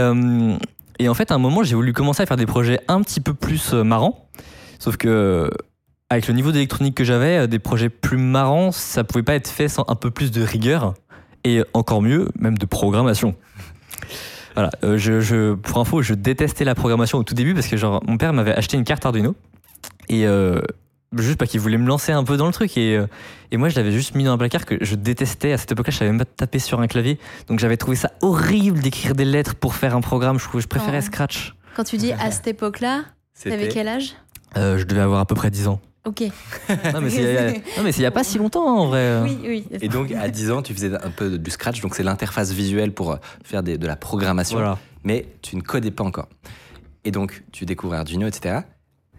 et 0.99 1.09
en 1.09 1.15
fait, 1.15 1.33
à 1.33 1.35
un 1.35 1.39
moment, 1.39 1.65
j'ai 1.65 1.75
voulu 1.75 1.93
commencer 1.93 2.23
à 2.23 2.27
faire 2.27 2.37
des 2.37 2.47
projets 2.47 2.81
un 2.89 3.01
petit 3.03 3.21
peu 3.21 3.35
plus 3.35 3.73
marrants, 3.73 4.29
sauf 4.79 4.97
que 4.97 5.51
avec 6.11 6.29
le 6.29 6.35
niveau 6.35 6.53
d'électronique 6.53 6.95
que 6.95 7.05
j'avais, 7.05 7.39
euh, 7.39 7.47
des 7.47 7.59
projets 7.59 7.89
plus 7.89 8.17
marrants, 8.17 8.73
ça 8.73 9.05
pouvait 9.05 9.23
pas 9.25 9.35
être 9.35 9.49
fait 9.49 9.69
sans 9.69 9.85
un 9.89 9.95
peu 9.97 10.11
plus 10.11 10.31
de 10.31 10.43
rigueur 10.43 10.95
et 11.45 11.63
encore 11.75 12.03
mieux, 12.03 12.29
même 12.39 12.59
de 12.59 12.67
programmation. 12.67 13.35
Voilà, 14.55 14.71
euh, 14.85 14.97
je, 14.99 15.21
je- 15.21 15.55
pour 15.55 15.79
info, 15.79 16.03
je 16.03 16.15
détestais 16.15 16.65
la 16.65 16.75
programmation 16.75 17.19
au 17.19 17.23
tout 17.25 17.35
début 17.35 17.55
parce 17.55 17.67
que 17.67 17.77
genre 17.77 18.03
mon 18.07 18.17
père 18.17 18.33
m'avait 18.33 18.55
acheté 18.55 18.77
une 18.77 18.85
carte 18.85 19.05
Arduino 19.05 19.35
et 20.09 20.27
euh, 20.27 20.63
juste 21.17 21.37
parce 21.39 21.51
qu'il 21.51 21.61
voulait 21.61 21.77
me 21.79 21.87
lancer 21.87 22.13
un 22.13 22.25
peu 22.25 22.37
dans 22.39 22.47
le 22.47 22.53
truc 22.53 22.77
et, 22.79 22.97
euh, 22.97 23.07
et 23.51 23.59
moi 23.59 23.69
je 23.69 23.77
l'avais 23.77 23.93
juste 23.93 24.15
mis 24.15 24.25
dans 24.25 24.33
un 24.33 24.39
placard 24.39 24.65
que 24.65 24.77
je 24.81 24.95
détestais. 24.95 25.53
À 25.53 25.59
cette 25.59 25.73
époque-là, 25.73 25.93
je 25.93 25.99
savais 25.99 26.11
même 26.11 26.19
pas 26.19 26.25
taper 26.25 26.59
sur 26.59 26.81
un 26.81 26.87
clavier, 26.87 27.19
donc 27.49 27.59
j'avais 27.59 27.77
trouvé 27.77 27.97
ça 27.97 28.13
horrible 28.23 28.81
d'écrire 28.81 29.15
des 29.15 29.25
lettres 29.27 29.55
pour 29.57 29.75
faire 29.75 29.95
un 29.95 30.01
programme. 30.01 30.39
Je, 30.39 30.59
je 30.59 30.67
préférais 30.67 31.01
Oh. 31.03 31.07
Scratch. 31.07 31.55
Quand 31.77 31.85
tu 31.85 31.99
dis 31.99 32.13
à 32.13 32.31
cette 32.31 32.47
époque-là, 32.47 33.03
t'avais 33.43 33.69
quel 33.69 33.89
âge? 33.89 34.15
Euh, 34.57 34.79
je 34.79 34.85
devais 34.85 35.03
avoir 35.03 35.21
à 35.21 35.27
peu 35.27 35.35
près 35.35 35.51
10 35.51 35.69
ans. 35.69 35.81
Ok. 36.07 36.23
Non 36.95 37.01
mais 37.01 37.11
c'est 37.11 37.23
il 37.23 37.33
y 37.35 37.37
a- 37.37 37.51
non, 37.53 37.83
mais 37.85 37.93
c'est 37.93 38.01
il 38.01 38.05
y 38.05 38.07
a 38.07 38.11
pas 38.11 38.25
si 38.25 38.39
longtemps 38.39 38.65
en 38.67 38.87
vrai. 38.87 39.21
Oui, 39.23 39.39
oui. 39.43 39.65
Et 39.81 39.89
donc, 39.89 40.13
à 40.13 40.29
10 40.29 40.51
ans, 40.53 40.63
tu 40.63 40.73
faisais 40.73 40.95
un 40.95 41.11
peu 41.11 41.37
du 41.39 41.51
scratch, 41.51 41.81
donc 41.81 41.95
c'est 41.95 42.03
l'interface 42.05 42.53
visuelle 42.53 42.93
pour 42.93 43.13
euh, 43.13 43.17
faire 43.45 43.63
des- 43.63 43.77
de 43.79 43.87
la 43.87 43.97
programmation, 43.97 44.57
Voilà. 44.59 44.79
mais 45.05 45.27
tu 45.43 45.57
ne 45.57 45.63
codais 45.63 45.91
pas 45.91 46.05
encore. 46.05 46.29
Et 47.05 47.11
donc, 47.11 47.43
tu 47.53 47.67
découvres 47.67 47.95
Arduino, 47.95 48.27
etc. 48.27 48.61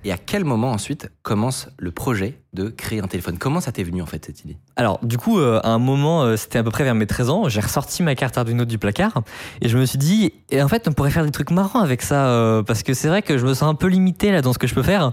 Et 0.06 0.12
à 0.12 0.18
quel 0.18 0.46
moment 0.46 0.72
ensuite 0.72 1.10
commence 1.24 1.68
le 1.78 1.92
projet 1.92 2.40
de 2.54 2.70
créer 2.70 3.02
un 3.02 3.08
téléphone? 3.08 3.38
Comment 3.38 3.60
ça 3.60 3.72
t'est 3.74 3.84
venu 3.84 4.02
en 4.02 4.06
fait 4.06 4.24
cette 4.26 4.42
idée? 4.46 4.56
Alors, 4.78 5.00
du 5.04 5.18
coup, 5.18 5.40
euh, 5.40 5.60
à 5.64 5.70
un 5.72 5.80
moment, 5.80 6.24
euh, 6.24 6.38
c'était 6.38 6.60
à 6.60 6.64
peu 6.64 6.70
près 6.70 6.84
vers 6.86 6.96
mes 6.96 7.08
13 7.08 7.30
ans, 7.30 7.50
j'ai 7.50 7.60
ressorti 7.60 8.04
ma 8.04 8.14
carte 8.16 8.38
Arduino 8.38 8.64
du 8.64 8.78
placard 8.78 9.24
et 9.62 9.68
je 9.68 9.78
me 9.78 9.86
suis 9.86 9.98
dit, 9.98 10.34
et 10.52 10.62
en 10.62 10.68
fait, 10.70 10.88
on 10.88 10.94
pourrait 10.94 11.12
faire 11.12 11.26
des 11.26 11.32
trucs 11.32 11.52
marrants 11.52 11.82
avec 11.82 12.02
ça 12.04 12.28
euh, 12.28 12.64
parce 12.64 12.84
que 12.84 12.94
c'est 12.94 13.08
vrai 13.10 13.22
que 13.22 13.38
je 13.38 13.46
me 13.46 13.54
sens 13.54 13.64
un 13.70 13.76
peu 13.76 13.88
limité 13.88 14.32
là 14.32 14.42
dans 14.42 14.54
ce 14.54 14.60
que 14.60 14.68
je 14.68 14.76
peux 14.76 14.84
faire. 14.84 15.12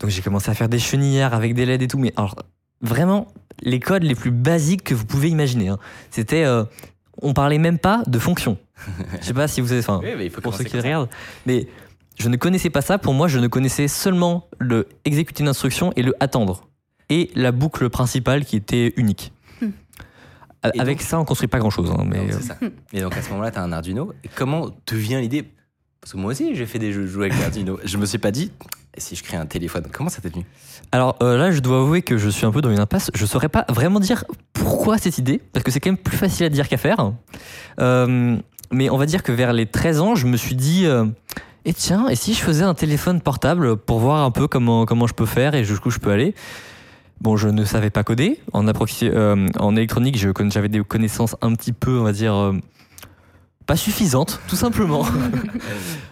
Donc, 0.00 0.10
j'ai 0.10 0.22
commencé 0.22 0.50
à 0.50 0.54
faire 0.54 0.68
des 0.68 0.78
chenillères 0.78 1.34
avec 1.34 1.54
des 1.54 1.64
LED 1.66 1.82
et 1.82 1.88
tout, 1.88 1.98
mais 1.98 2.12
alors, 2.16 2.34
vraiment, 2.82 3.28
les 3.62 3.80
codes 3.80 4.02
les 4.02 4.14
plus 4.14 4.30
basiques 4.30 4.84
que 4.84 4.94
vous 4.94 5.06
pouvez 5.06 5.28
imaginer. 5.28 5.68
hein. 5.68 5.78
C'était, 6.10 6.44
euh, 6.44 6.64
on 7.22 7.32
parlait 7.32 7.58
même 7.58 7.78
pas 7.78 8.02
de 8.06 8.18
fonction. 8.18 8.58
Je 9.20 9.26
sais 9.26 9.34
pas 9.34 9.48
si 9.48 9.60
vous 9.60 9.72
avez, 9.72 9.80
enfin, 9.80 10.00
Oui, 10.02 10.10
mais 10.16 10.26
il 10.26 10.30
faut 10.30 10.40
pour 10.40 10.54
ceux 10.54 10.64
qui 10.64 10.76
regardent, 10.76 11.08
mais 11.46 11.66
je 12.18 12.28
ne 12.28 12.36
connaissais 12.36 12.70
pas 12.70 12.82
ça. 12.82 12.98
Pour 12.98 13.14
moi, 13.14 13.28
je 13.28 13.38
ne 13.38 13.46
connaissais 13.46 13.88
seulement 13.88 14.48
le 14.58 14.86
exécuter 15.04 15.42
une 15.42 15.48
instruction 15.48 15.92
et 15.96 16.02
le 16.02 16.14
attendre. 16.20 16.66
Et 17.08 17.30
la 17.34 17.52
boucle 17.52 17.88
principale 17.88 18.44
qui 18.44 18.56
était 18.56 18.92
unique. 18.96 19.32
Hmm. 19.62 19.70
Avec 20.62 20.98
donc- 20.98 21.02
ça, 21.02 21.20
on 21.20 21.24
construit 21.24 21.48
pas 21.48 21.58
grand 21.58 21.70
chose. 21.70 21.90
mais 22.06 22.18
Non, 22.18 22.24
euh, 22.24 22.28
c'est 22.32 22.42
ça. 22.42 22.58
Et 22.92 23.00
donc 23.00 23.16
à 23.16 23.22
ce 23.22 23.30
moment-là, 23.30 23.50
tu 23.50 23.58
as 23.58 23.62
un 23.62 23.70
Arduino. 23.72 24.12
Et 24.24 24.28
comment 24.34 24.70
te 24.84 24.94
vient 24.94 25.20
l'idée? 25.20 25.44
Parce 26.00 26.12
que 26.12 26.18
moi 26.18 26.32
aussi, 26.32 26.54
j'ai 26.54 26.66
fait 26.66 26.78
des 26.78 26.92
jeux 26.92 27.06
jouer 27.06 27.26
avec 27.26 27.40
l'Arduino. 27.40 27.78
Je 27.84 27.96
me 27.98 28.06
suis 28.06 28.18
pas 28.18 28.30
dit, 28.30 28.50
et 28.96 29.00
si 29.00 29.16
je 29.16 29.22
crée 29.22 29.36
un 29.36 29.46
téléphone 29.46 29.84
Comment 29.92 30.10
ça 30.10 30.20
t'est 30.20 30.28
venu? 30.28 30.44
Alors 30.92 31.16
euh, 31.22 31.36
là, 31.36 31.50
je 31.50 31.60
dois 31.60 31.80
avouer 31.80 32.02
que 32.02 32.16
je 32.16 32.28
suis 32.28 32.46
un 32.46 32.52
peu 32.52 32.60
dans 32.60 32.70
une 32.70 32.78
impasse. 32.78 33.10
Je 33.14 33.26
saurais 33.26 33.48
pas 33.48 33.64
vraiment 33.68 34.00
dire 34.00 34.24
pourquoi 34.52 34.98
cette 34.98 35.18
idée, 35.18 35.40
parce 35.52 35.64
que 35.64 35.70
c'est 35.70 35.80
quand 35.80 35.90
même 35.90 35.98
plus 35.98 36.16
facile 36.16 36.46
à 36.46 36.48
dire 36.48 36.68
qu'à 36.68 36.76
faire. 36.76 37.12
Euh, 37.80 38.36
mais 38.72 38.90
on 38.90 38.96
va 38.96 39.06
dire 39.06 39.22
que 39.22 39.32
vers 39.32 39.52
les 39.52 39.66
13 39.66 40.00
ans, 40.00 40.14
je 40.14 40.26
me 40.26 40.36
suis 40.36 40.56
dit, 40.56 40.86
euh, 40.86 41.04
et 41.64 41.72
tiens, 41.74 42.08
et 42.08 42.16
si 42.16 42.34
je 42.34 42.40
faisais 42.40 42.64
un 42.64 42.74
téléphone 42.74 43.20
portable 43.20 43.76
pour 43.76 43.98
voir 43.98 44.24
un 44.24 44.30
peu 44.30 44.46
comment, 44.48 44.86
comment 44.86 45.06
je 45.06 45.14
peux 45.14 45.26
faire 45.26 45.54
et 45.54 45.64
jusqu'où 45.64 45.90
je 45.90 45.98
peux 45.98 46.10
aller? 46.10 46.34
Bon, 47.20 47.36
je 47.36 47.48
ne 47.48 47.64
savais 47.64 47.90
pas 47.90 48.04
coder. 48.04 48.38
En, 48.52 48.66
euh, 48.68 49.48
en 49.58 49.76
électronique, 49.76 50.16
j'avais 50.16 50.68
des 50.68 50.82
connaissances 50.84 51.34
un 51.40 51.54
petit 51.54 51.72
peu, 51.72 51.98
on 51.98 52.04
va 52.04 52.12
dire, 52.12 52.34
euh, 52.34 52.52
pas 53.66 53.76
suffisantes, 53.76 54.40
tout 54.48 54.56
simplement. 54.56 55.04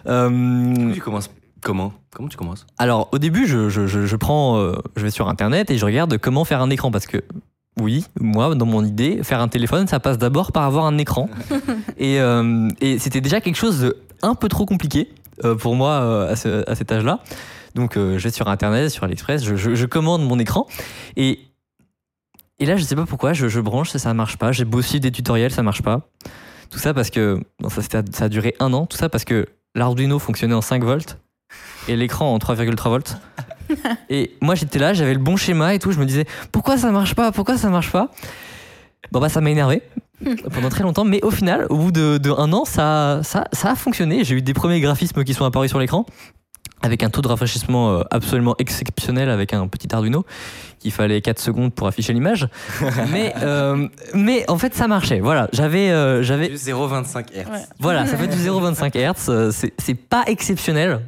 Euh, 0.07 0.93
Tu 0.93 1.01
commences 1.01 1.31
comment? 1.65 1.91
Comment 2.13 2.29
tu 2.29 2.37
commences? 2.37 2.65
Alors 2.77 3.09
au 3.11 3.17
début, 3.17 3.47
je, 3.47 3.67
je, 3.69 3.87
je, 3.87 4.05
je 4.05 4.15
prends, 4.15 4.57
euh, 4.57 4.75
je 4.95 5.01
vais 5.01 5.09
sur 5.11 5.27
internet 5.27 5.71
et 5.71 5.77
je 5.77 5.85
regarde 5.85 6.17
comment 6.19 6.45
faire 6.45 6.61
un 6.61 6.69
écran 6.69 6.91
parce 6.91 7.07
que 7.07 7.23
oui, 7.81 8.05
moi 8.21 8.53
dans 8.55 8.65
mon 8.67 8.85
idée, 8.85 9.21
faire 9.23 9.41
un 9.41 9.47
téléphone, 9.49 9.87
ça 9.87 9.99
passe 9.99 10.17
d'abord 10.17 10.51
par 10.51 10.63
avoir 10.63 10.85
un 10.85 10.97
écran 10.99 11.27
et, 11.97 12.21
euh, 12.21 12.69
et 12.79 12.99
c'était 12.99 13.19
déjà 13.19 13.41
quelque 13.41 13.57
chose 13.57 13.79
de 13.81 13.97
un 14.21 14.35
peu 14.35 14.47
trop 14.47 14.65
compliqué 14.65 15.09
euh, 15.43 15.55
pour 15.55 15.75
moi 15.75 15.89
euh, 15.91 16.31
à, 16.31 16.35
ce- 16.35 16.69
à 16.69 16.75
cet 16.75 16.91
âge-là. 16.91 17.19
Donc 17.73 17.97
euh, 17.97 18.17
je 18.19 18.23
vais 18.23 18.31
sur 18.31 18.47
internet, 18.47 18.89
sur 18.91 19.03
AliExpress, 19.03 19.43
je, 19.43 19.55
je, 19.57 19.75
je 19.75 19.85
commande 19.87 20.25
mon 20.25 20.39
écran 20.39 20.67
et 21.17 21.39
et 22.59 22.65
là 22.65 22.77
je 22.77 22.83
sais 22.83 22.95
pas 22.95 23.05
pourquoi, 23.05 23.33
je, 23.33 23.47
je 23.49 23.59
branche, 23.59 23.89
ça, 23.89 23.99
ça 23.99 24.13
marche 24.13 24.37
pas. 24.37 24.51
J'ai 24.53 24.63
beau 24.65 24.81
suivre 24.81 25.01
des 25.01 25.11
tutoriels, 25.11 25.51
ça 25.51 25.63
marche 25.63 25.81
pas. 25.81 26.07
Tout 26.69 26.79
ça 26.79 26.93
parce 26.93 27.09
que 27.09 27.41
bon, 27.59 27.69
ça, 27.69 27.81
ça 27.81 28.25
a 28.25 28.29
duré 28.29 28.55
un 28.61 28.71
an. 28.73 28.85
Tout 28.85 28.95
ça 28.97 29.09
parce 29.09 29.25
que 29.25 29.45
l'Arduino 29.75 30.19
fonctionnait 30.19 30.53
en 30.55 30.61
5 30.61 30.83
volts 30.85 31.17
et 31.87 31.95
l'écran 31.95 32.33
en 32.33 32.37
3,3 32.37 32.89
volts. 32.89 33.17
Et 34.09 34.35
moi 34.41 34.55
j'étais 34.55 34.79
là, 34.79 34.93
j'avais 34.93 35.13
le 35.13 35.19
bon 35.19 35.37
schéma 35.37 35.73
et 35.73 35.79
tout, 35.79 35.91
je 35.91 35.99
me 35.99 36.05
disais 36.05 36.25
pourquoi 36.51 36.77
ça 36.77 36.91
marche 36.91 37.15
pas, 37.15 37.31
pourquoi 37.31 37.57
ça 37.57 37.69
marche 37.69 37.91
pas? 37.91 38.11
Bon 39.11 39.19
bah 39.19 39.29
ça 39.29 39.41
m'a 39.41 39.49
énervé 39.49 39.81
pendant 40.53 40.69
très 40.69 40.83
longtemps, 40.83 41.03
mais 41.03 41.21
au 41.23 41.31
final, 41.31 41.67
au 41.69 41.77
bout 41.77 41.91
de, 41.91 42.29
an, 42.29 42.65
ça, 42.65 43.19
ça, 43.23 43.45
ça 43.51 43.71
a 43.71 43.75
fonctionné. 43.75 44.23
J'ai 44.23 44.35
eu 44.35 44.41
des 44.41 44.53
premiers 44.53 44.79
graphismes 44.79 45.23
qui 45.23 45.33
sont 45.33 45.45
apparus 45.45 45.69
sur 45.69 45.79
l'écran 45.79 46.05
avec 46.81 47.01
un 47.03 47.09
taux 47.09 47.21
de 47.21 47.27
rafraîchissement 47.27 47.91
euh, 47.91 48.03
absolument 48.11 48.55
exceptionnel 48.59 49.29
avec 49.29 49.53
un 49.53 49.67
petit 49.67 49.93
Arduino 49.93 50.25
qu'il 50.79 50.91
fallait 50.91 51.19
4 51.21 51.39
secondes 51.39 51.73
pour 51.73 51.87
afficher 51.87 52.13
l'image. 52.13 52.47
mais, 53.11 53.33
euh, 53.41 53.87
mais 54.13 54.47
en 54.49 54.57
fait 54.57 54.75
ça 54.75 54.87
marchait. 54.87 55.19
Voilà, 55.19 55.47
j'avais 55.51 55.89
euh, 55.89 56.21
j'avais 56.21 56.49
Du 56.49 56.55
0,25 56.55 57.31
Hz. 57.31 57.35
Ouais. 57.37 57.43
voilà, 57.79 58.05
ça 58.05 58.17
fait 58.17 58.27
du 58.27 58.37
0,25 58.37 58.91
Hz, 59.15 59.29
euh, 59.29 59.51
c'est 59.51 59.73
c'est 59.79 59.95
pas 59.95 60.23
exceptionnel, 60.27 61.01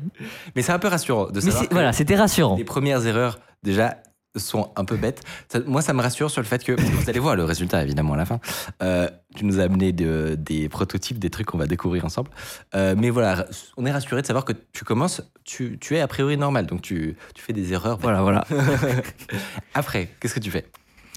Mais 0.56 0.62
c'est 0.64 0.72
un 0.72 0.80
peu 0.80 0.88
rassurant 0.88 1.26
de 1.28 1.32
mais 1.36 1.42
savoir 1.42 1.62
c'est- 1.62 1.68
que 1.68 1.74
voilà, 1.74 1.94
c'était 1.94 2.16
rassurant. 2.16 2.56
les 2.56 2.64
premières 2.64 3.06
erreurs, 3.06 3.38
déjà, 3.62 3.98
sont 4.40 4.72
un 4.76 4.86
peu 4.86 4.96
bêtes. 4.98 5.22
Ça- 5.50 5.60
moi, 5.66 5.82
ça 5.82 5.94
me 5.94 6.02
rassure 6.02 6.30
sur 6.32 6.42
le 6.42 6.48
fait 6.48 6.64
que, 6.64 6.72
vous 6.74 7.10
allez 7.10 7.20
voir 7.20 7.36
le 7.36 7.44
résultat 7.44 7.84
évidemment 7.84 8.14
à 8.14 8.18
la 8.18 8.26
fin, 8.26 8.40
euh, 8.84 9.08
tu 9.36 9.46
nous 9.46 9.60
as 9.60 9.64
amené 9.64 9.92
de- 9.92 10.36
des 10.40 10.70
prototypes, 10.70 11.20
des 11.20 11.30
trucs 11.30 11.48
qu'on 11.48 11.58
va 11.58 11.68
découvrir 11.68 12.06
ensemble. 12.06 12.30
Euh, 12.76 12.96
mais 12.98 13.10
voilà, 13.10 13.46
on 13.78 13.86
est 13.86 13.92
rassuré 13.92 14.22
de 14.22 14.28
savoir 14.28 14.46
que 14.46 14.54
tu 14.74 14.84
commences, 14.86 15.22
tu, 15.44 15.78
tu 15.80 15.96
es 15.96 16.00
a 16.00 16.08
priori 16.08 16.38
normal, 16.38 16.66
donc 16.66 16.82
tu, 16.82 17.16
tu 17.36 17.42
fais 17.44 17.54
des 17.54 17.74
erreurs. 17.74 17.98
Voilà, 18.02 18.22
voilà. 18.22 18.46
Après, 19.74 20.10
qu'est-ce 20.20 20.34
que 20.36 20.40
tu 20.40 20.52
fais? 20.52 20.66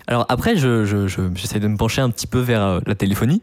Alors 0.06 0.26
après, 0.28 0.56
je, 0.56 0.84
je- 0.84 1.06
je- 1.06 1.30
j'essaie 1.34 1.60
de 1.60 1.68
me 1.68 1.76
pencher 1.76 2.00
un 2.00 2.10
petit 2.10 2.26
peu 2.26 2.40
vers 2.40 2.62
euh, 2.62 2.80
la 2.86 2.94
téléphonie. 2.94 3.42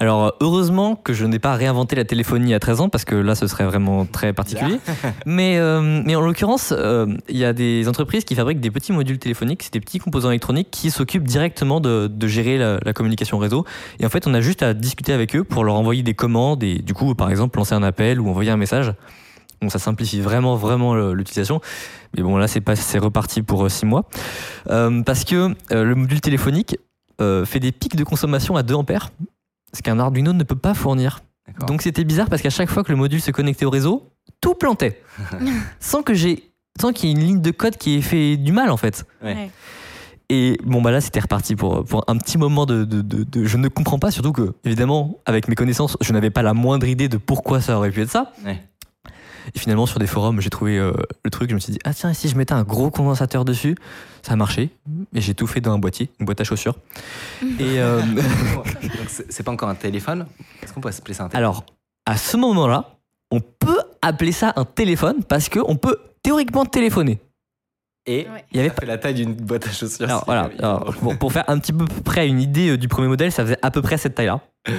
Alors 0.00 0.24
euh, 0.24 0.30
heureusement 0.40 0.96
que 0.96 1.12
je 1.12 1.26
n'ai 1.26 1.38
pas 1.38 1.54
réinventé 1.54 1.94
la 1.94 2.04
téléphonie 2.04 2.54
à 2.54 2.58
13 2.58 2.80
ans 2.80 2.88
parce 2.88 3.04
que 3.04 3.14
là 3.14 3.34
ce 3.34 3.46
serait 3.46 3.64
vraiment 3.64 4.06
très 4.06 4.32
particulier. 4.32 4.78
mais, 5.26 5.58
euh, 5.58 6.02
mais 6.04 6.16
en 6.16 6.22
l'occurrence, 6.22 6.74
euh, 6.76 7.06
il 7.28 7.36
y 7.36 7.44
a 7.44 7.52
des 7.52 7.86
entreprises 7.88 8.24
qui 8.24 8.34
fabriquent 8.34 8.60
des 8.60 8.70
petits 8.70 8.92
modules 8.92 9.18
téléphoniques, 9.18 9.62
c'est 9.62 9.72
des 9.72 9.80
petits 9.80 9.98
composants 9.98 10.30
électroniques 10.30 10.70
qui 10.70 10.90
s'occupent 10.90 11.28
directement 11.28 11.80
de, 11.80 12.08
de 12.08 12.26
gérer 12.26 12.58
la, 12.58 12.78
la 12.82 12.92
communication 12.92 13.38
réseau. 13.38 13.64
Et 14.00 14.06
en 14.06 14.08
fait, 14.08 14.26
on 14.26 14.34
a 14.34 14.40
juste 14.40 14.62
à 14.62 14.74
discuter 14.74 15.12
avec 15.12 15.36
eux 15.36 15.44
pour 15.44 15.64
leur 15.64 15.74
envoyer 15.74 16.02
des 16.02 16.14
commandes 16.14 16.62
et 16.64 16.78
du 16.78 16.94
coup, 16.94 17.14
par 17.14 17.30
exemple, 17.30 17.58
lancer 17.58 17.74
un 17.74 17.82
appel 17.82 18.20
ou 18.20 18.28
envoyer 18.28 18.50
un 18.50 18.56
message. 18.56 18.94
Bon, 19.60 19.68
ça 19.68 19.78
simplifie 19.78 20.20
vraiment, 20.22 20.56
vraiment 20.56 20.94
l'utilisation. 21.12 21.60
Mais 22.16 22.22
bon, 22.22 22.38
là, 22.38 22.48
c'est 22.48 22.62
pas, 22.62 22.76
c'est 22.76 22.98
reparti 22.98 23.42
pour 23.42 23.64
euh, 23.64 23.68
six 23.68 23.84
mois. 23.84 24.08
Euh, 24.70 25.02
parce 25.02 25.24
que 25.24 25.54
euh, 25.72 25.84
le 25.84 25.94
module 25.94 26.20
téléphonique 26.20 26.78
euh, 27.20 27.44
fait 27.44 27.60
des 27.60 27.72
pics 27.72 27.96
de 27.96 28.04
consommation 28.04 28.56
à 28.56 28.62
2 28.62 28.74
ampères, 28.74 29.10
ce 29.72 29.82
qu'un 29.82 29.98
Arduino 29.98 30.32
ne 30.32 30.42
peut 30.44 30.56
pas 30.56 30.74
fournir. 30.74 31.20
Donc 31.66 31.82
c'était 31.82 32.04
bizarre 32.04 32.28
parce 32.28 32.42
qu'à 32.42 32.50
chaque 32.50 32.70
fois 32.70 32.84
que 32.84 32.92
le 32.92 32.96
module 32.96 33.20
se 33.20 33.30
connectait 33.30 33.64
au 33.64 33.70
réseau, 33.70 34.12
tout 34.40 34.54
plantait. 34.54 35.02
sans 35.80 36.02
que 36.02 36.14
j'ai 36.14 36.52
sans 36.80 36.92
qu'il 36.92 37.08
y 37.08 37.12
ait 37.12 37.14
une 37.16 37.22
ligne 37.26 37.40
de 37.42 37.50
code 37.50 37.76
qui 37.76 37.96
ait 37.96 38.00
fait 38.02 38.36
du 38.36 38.52
mal 38.52 38.70
en 38.70 38.76
fait. 38.76 39.04
Ouais. 39.22 39.34
Ouais. 39.34 39.50
Et 40.32 40.56
bon 40.64 40.80
bah 40.80 40.92
là 40.92 41.00
c'était 41.00 41.18
reparti 41.18 41.56
pour, 41.56 41.84
pour 41.84 42.04
un 42.06 42.16
petit 42.16 42.38
moment 42.38 42.64
de, 42.66 42.84
de, 42.84 43.02
de- 43.02 43.24
de- 43.24 43.44
Je 43.44 43.56
ne 43.56 43.66
comprends 43.66 43.98
pas, 43.98 44.12
surtout 44.12 44.32
que 44.32 44.54
évidemment 44.64 45.18
avec 45.26 45.48
mes 45.48 45.56
connaissances 45.56 45.96
je 46.00 46.12
n'avais 46.12 46.30
pas 46.30 46.42
la 46.42 46.54
moindre 46.54 46.86
idée 46.86 47.08
de 47.08 47.16
pourquoi 47.16 47.60
ça 47.60 47.76
aurait 47.76 47.90
pu 47.90 48.02
être 48.02 48.10
ça. 48.10 48.32
Ouais. 48.44 48.62
Et 49.54 49.58
finalement 49.58 49.86
sur 49.86 49.98
des 49.98 50.06
forums 50.06 50.40
j'ai 50.40 50.50
trouvé 50.50 50.78
euh, 50.78 50.92
le 51.24 51.30
truc, 51.30 51.50
je 51.50 51.54
me 51.54 51.60
suis 51.60 51.72
dit 51.72 51.78
ah 51.84 51.94
tiens 51.94 52.12
si 52.12 52.28
je 52.28 52.36
mettais 52.36 52.52
un 52.54 52.62
gros 52.62 52.90
condensateur 52.90 53.44
dessus, 53.44 53.76
ça 54.22 54.32
a 54.32 54.36
marché. 54.36 54.70
Et 55.14 55.20
j'ai 55.20 55.34
tout 55.34 55.46
fait 55.46 55.60
dans 55.60 55.72
un 55.72 55.78
boîtier, 55.78 56.10
une 56.18 56.26
boîte 56.26 56.40
à 56.40 56.44
chaussures. 56.44 56.76
et 57.42 57.80
euh, 57.80 58.00
Donc, 58.12 59.08
c'est 59.08 59.42
pas 59.42 59.52
encore 59.52 59.68
un 59.68 59.74
téléphone? 59.74 60.26
Est-ce 60.62 60.72
qu'on 60.72 60.80
peut 60.80 60.88
appeler 60.88 61.14
ça 61.14 61.24
un 61.24 61.28
téléphone? 61.28 61.44
Alors 61.44 61.64
à 62.06 62.16
ce 62.16 62.36
moment-là, 62.36 62.96
on 63.30 63.40
peut 63.40 63.80
appeler 64.02 64.32
ça 64.32 64.52
un 64.56 64.64
téléphone 64.64 65.22
parce 65.24 65.48
qu'on 65.48 65.76
peut 65.76 65.98
théoriquement 66.22 66.64
téléphoner. 66.64 67.18
Et 68.06 68.26
Ouais. 68.32 68.44
Il 68.50 68.56
y 68.56 68.60
avait 68.60 68.70
ça 68.70 68.76
fait 68.76 68.86
la 68.86 68.98
taille 68.98 69.14
d'une 69.14 69.34
boîte 69.34 69.66
à 69.66 69.70
chaussures. 69.70 70.06
Alors 70.06 70.20
si 70.20 70.24
voilà, 70.26 70.50
alors, 70.58 70.94
bon, 71.02 71.16
pour 71.16 71.32
faire 71.32 71.44
un 71.48 71.58
petit 71.58 71.72
peu 71.72 71.84
près 71.84 72.26
une 72.26 72.40
idée 72.40 72.70
euh, 72.70 72.78
du 72.78 72.88
premier 72.88 73.08
modèle, 73.08 73.30
ça 73.30 73.44
faisait 73.44 73.58
à 73.62 73.70
peu 73.70 73.82
près 73.82 73.98
cette 73.98 74.14
taille-là. 74.14 74.40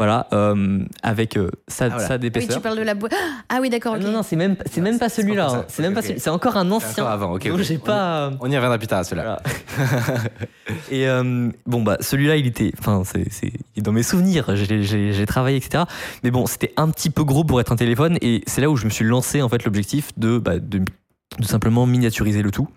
Voilà, 0.00 0.28
euh, 0.32 0.78
avec 1.02 1.36
euh, 1.36 1.50
ça, 1.68 1.84
Ah, 1.84 1.88
voilà. 1.90 2.08
ça 2.08 2.14
Oui, 2.14 2.20
d'épaisseur. 2.20 2.56
tu 2.56 2.62
parles 2.62 2.78
de 2.78 2.82
la 2.82 2.94
boîte. 2.94 3.12
Ah 3.50 3.58
oui, 3.60 3.68
d'accord. 3.68 3.96
Ah 3.96 3.98
non, 3.98 4.10
non, 4.12 4.22
c'est 4.22 4.34
même, 4.34 4.56
c'est 4.64 4.78
Non, 4.80 4.84
même 4.84 4.94
c'est- 4.94 4.98
pas 4.98 5.08
c'est 5.10 5.20
celui-là. 5.20 5.48
hein. 5.50 5.64
C'est 5.68 5.82
même 5.82 5.92
pas 5.92 6.00
celui- 6.00 6.18
C'est 6.18 6.30
encore 6.30 6.56
un 6.56 6.70
ancien. 6.70 7.02
encore 7.04 7.08
avant, 7.12 7.32
ok, 7.34 7.46
Donc 7.48 7.58
ok. 7.58 7.62
j'ai 7.64 7.76
On 7.76 7.80
pas. 7.80 8.30
On 8.40 8.50
y 8.50 8.56
reviendra 8.56 8.78
plus 8.78 8.86
tard 8.86 9.00
à 9.00 9.04
celui-là. 9.04 9.42
Voilà. 9.76 10.20
Et 10.90 11.06
euh, 11.06 11.50
bon, 11.66 11.82
bah, 11.82 11.98
celui-là, 12.00 12.36
il 12.36 12.46
était. 12.46 12.72
Enfin, 12.78 13.02
c'est 13.04 13.30
c'est- 13.30 13.52
dans 13.76 13.92
mes 13.92 14.02
souvenirs. 14.02 14.56
J'ai- 14.56 14.82
J'ai 14.82 15.12
j'ai 15.12 15.26
travaillé, 15.26 15.58
etc. 15.58 15.84
Mais 16.24 16.30
bon, 16.30 16.46
c'était 16.46 16.72
un 16.78 16.88
petit 16.88 17.10
peu 17.10 17.22
gros 17.24 17.44
pour 17.44 17.60
être 17.60 17.70
un 17.72 17.76
téléphone. 17.76 18.16
Et 18.22 18.42
c'est 18.46 18.62
là 18.62 18.70
où 18.70 18.76
je 18.76 18.86
me 18.86 18.90
suis 18.90 19.04
lancé, 19.04 19.42
en 19.42 19.50
fait, 19.50 19.64
l'objectif 19.66 20.12
de, 20.16 20.38
bah, 20.38 20.58
de, 20.58 20.78
de 20.78 21.44
simplement 21.44 21.84
miniaturiser 21.86 22.40
le 22.40 22.50
tout. 22.50 22.68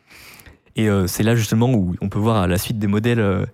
Et 0.76 0.90
euh, 0.90 1.08
c'est 1.08 1.24
là, 1.24 1.36
justement, 1.36 1.72
où 1.72 1.96
on 2.02 2.10
peut 2.10 2.20
voir 2.20 2.48
la 2.50 2.58
suite 2.58 2.80
des 2.80 2.88
modèles 2.88 3.20
euh, 3.22 3.46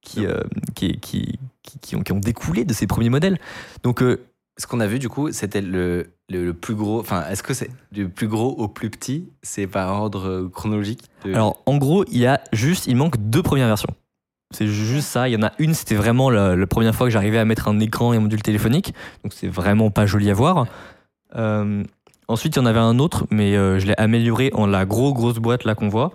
qui, 0.00 0.26
euh, 0.26 0.42
qui, 0.76 1.00
qui, 1.00 1.40
qui, 1.80 1.96
ont, 1.96 2.20
découlé 2.20 2.64
de 2.64 2.72
ces 2.72 2.86
premiers 2.86 3.10
modèles. 3.10 3.38
Donc, 3.82 4.02
euh, 4.02 4.26
Ce 4.58 4.66
qu'on 4.66 4.80
a 4.80 4.86
vu, 4.86 4.98
du 4.98 5.08
coup, 5.08 5.30
c'était 5.32 5.60
le, 5.60 6.12
le, 6.30 6.52
plus 6.52 6.74
gros. 6.74 7.00
Enfin, 7.00 7.24
est-ce 7.28 7.42
que 7.42 7.54
c'est 7.54 7.70
du 7.92 8.08
plus 8.08 8.28
gros 8.28 8.50
au 8.52 8.68
plus 8.68 8.90
petit? 8.90 9.28
C'est 9.42 9.66
par 9.66 9.92
ordre 9.92 10.28
euh, 10.28 10.48
chronologique 10.48 11.02
Alors, 11.24 11.62
en 11.66 11.76
gros, 11.76 12.04
il 12.10 12.18
y 12.18 12.26
a 12.26 12.40
juste, 12.52 12.86
il 12.86 12.96
manque 12.96 13.16
deux 13.18 13.42
premières 13.42 13.68
versions. 13.68 13.92
C'est 14.52 14.66
juste 14.66 15.08
ça. 15.08 15.28
Il 15.28 15.32
y 15.32 15.36
en 15.36 15.42
a 15.42 15.52
une, 15.58 15.74
c'était 15.74 15.96
vraiment 15.96 16.30
la, 16.30 16.66
première 16.66 16.94
fois 16.94 17.06
que 17.06 17.12
j'arrivais 17.12 17.38
à 17.38 17.44
mettre 17.44 17.68
un 17.68 17.80
écran 17.80 18.12
et 18.12 18.16
un 18.16 18.20
module 18.20 18.42
téléphonique. 18.42 18.94
Donc, 19.24 19.32
c'est 19.34 19.48
vraiment 19.48 19.90
pas 19.90 20.06
joli 20.06 20.30
à 20.30 20.34
voir. 20.34 20.66
Euh, 21.34 21.82
ensuite, 22.28 22.56
il 22.56 22.60
y 22.60 22.62
en 22.62 22.66
avait 22.66 22.78
un 22.78 22.98
autre, 22.98 23.26
mais 23.30 23.54
je 23.54 23.86
l'ai 23.86 23.96
amélioré 23.98 24.50
en 24.54 24.66
la 24.66 24.86
gros, 24.86 25.12
grosse 25.12 25.38
boîte 25.38 25.64
là 25.64 25.74
qu'on 25.74 25.88
voit. 25.88 26.12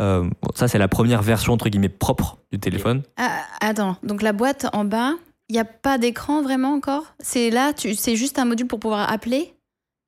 Euh, 0.00 0.22
bon, 0.22 0.50
ça, 0.54 0.68
c'est 0.68 0.78
la 0.78 0.88
première 0.88 1.22
version, 1.22 1.52
entre 1.52 1.68
guillemets, 1.68 1.88
propre 1.88 2.38
du 2.50 2.58
téléphone. 2.58 3.02
Ah, 3.16 3.40
attends, 3.60 3.96
donc 4.02 4.22
la 4.22 4.32
boîte 4.32 4.66
en 4.72 4.84
bas, 4.84 5.12
il 5.48 5.52
n'y 5.54 5.60
a 5.60 5.64
pas 5.64 5.98
d'écran 5.98 6.42
vraiment 6.42 6.72
encore? 6.74 7.14
C'est 7.20 7.50
là, 7.50 7.72
tu- 7.72 7.94
c'est 7.94 8.16
juste 8.16 8.38
un 8.38 8.44
module 8.44 8.66
pour 8.66 8.80
pouvoir 8.80 9.12
appeler, 9.12 9.54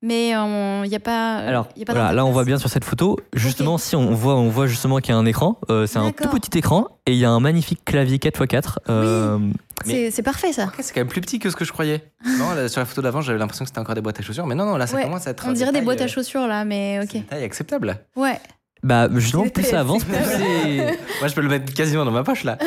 mais 0.01 0.29
il 0.29 0.89
n'y 0.89 0.95
a 0.95 0.99
pas. 0.99 1.35
Alors, 1.37 1.67
y 1.75 1.83
a 1.83 1.85
pas 1.85 1.93
voilà, 1.93 2.13
là, 2.13 2.25
on 2.25 2.31
voit 2.31 2.45
bien 2.45 2.57
sur 2.57 2.69
cette 2.69 2.83
photo. 2.85 3.19
Justement, 3.35 3.77
si 3.77 3.95
on 3.95 4.13
voit, 4.13 4.35
on 4.35 4.49
voit 4.49 4.67
justement 4.67 4.97
qu'il 4.97 5.13
y 5.13 5.15
a 5.15 5.19
un 5.19 5.25
écran, 5.25 5.59
euh, 5.69 5.85
c'est 5.87 5.99
un 5.99 6.11
tout 6.11 6.29
petit 6.29 6.57
écran 6.57 6.87
et 7.05 7.11
il 7.13 7.17
y 7.19 7.25
a 7.25 7.29
un 7.29 7.39
magnifique 7.39 7.83
clavier 7.85 8.17
4x4. 8.17 8.79
euh, 8.89 9.37
C'est 9.83 10.09
c'est 10.09 10.23
parfait 10.23 10.51
ça. 10.51 10.71
C'est 10.79 10.93
quand 10.93 11.01
même 11.01 11.07
plus 11.09 11.21
petit 11.21 11.37
que 11.37 11.49
ce 11.51 11.55
que 11.55 11.63
je 11.65 11.71
croyais. 11.71 12.03
non, 12.39 12.53
là, 12.55 12.67
sur 12.69 12.81
la 12.81 12.85
photo 12.85 13.01
d'avant, 13.03 13.21
j'avais 13.21 13.37
l'impression 13.39 13.65
que 13.65 13.69
c'était 13.69 13.79
encore 13.79 13.93
des 13.95 14.01
boîtes 14.01 14.19
à 14.19 14.23
chaussures, 14.23 14.47
mais 14.47 14.55
non, 14.55 14.65
non, 14.65 14.77
là, 14.77 14.87
ça 14.87 14.95
Ouais, 14.95 15.03
commence 15.03 15.27
à 15.27 15.31
être. 15.31 15.45
On 15.47 15.51
dirait 15.51 15.71
des 15.71 15.81
boîtes 15.81 16.01
à 16.01 16.05
euh, 16.05 16.07
chaussures 16.07 16.47
là, 16.47 16.65
mais 16.65 16.97
c'est 17.01 17.07
ok. 17.07 17.13
une 17.15 17.23
taille 17.25 17.43
acceptable. 17.43 17.97
Ouais. 18.15 18.39
Bah, 18.85 19.07
justement, 19.15 19.47
plus 19.49 19.63
ça 19.63 19.79
avance, 19.79 20.03
plus 20.05 20.13
c'est-. 20.15 20.99
Moi, 21.19 21.27
je 21.27 21.33
peux 21.33 21.41
le 21.41 21.49
mettre 21.49 21.73
quasiment 21.73 22.05
dans 22.05 22.11
ma 22.11 22.23
poche 22.23 22.43
là. 22.43 22.57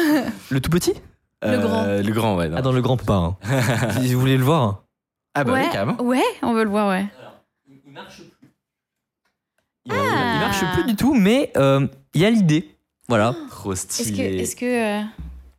Le 0.51 0.61
tout 0.61 0.71
petit? 0.71 0.95
Le 1.43 1.59
grand. 1.59 1.85
Le 1.87 2.13
grand, 2.13 2.37
ouais. 2.37 2.49
non. 2.49 2.57
Ah, 2.59 2.63
dans 2.63 2.73
le 2.73 2.83
grand, 2.83 2.97
pas. 2.97 3.15
hein. 3.15 3.37
si 4.01 4.13
vous 4.15 4.21
voulez 4.21 4.37
le 4.37 4.43
voir. 4.45 4.83
Ah 5.35 5.45
bah 5.45 5.53
ouais. 5.53 5.63
oui, 5.67 5.71
carrément. 5.73 6.03
Ouais, 6.03 6.23
on 6.43 6.53
veut 6.55 6.65
le 6.65 6.71
voir, 6.71 6.89
ouais. 6.89 7.07
Il 7.69 7.93
marche 7.93 8.17
plus. 8.17 8.49
Ah. 9.91 9.95
Il 10.35 10.41
marche 10.41 10.65
plus 10.75 10.85
du 10.85 10.97
tout, 10.97 11.15
mais 11.15 11.53
euh, 11.57 11.87
il 12.15 12.21
y 12.23 12.25
a 12.25 12.31
l'idée. 12.31 12.75
Voilà. 13.09 13.37
Trop 13.51 13.73
Est-ce 13.75 13.87
que. 13.87 13.93
stylé. 13.93 14.39
Est-ce 14.41 14.57
que. 14.57 15.01
euh, 15.01 15.05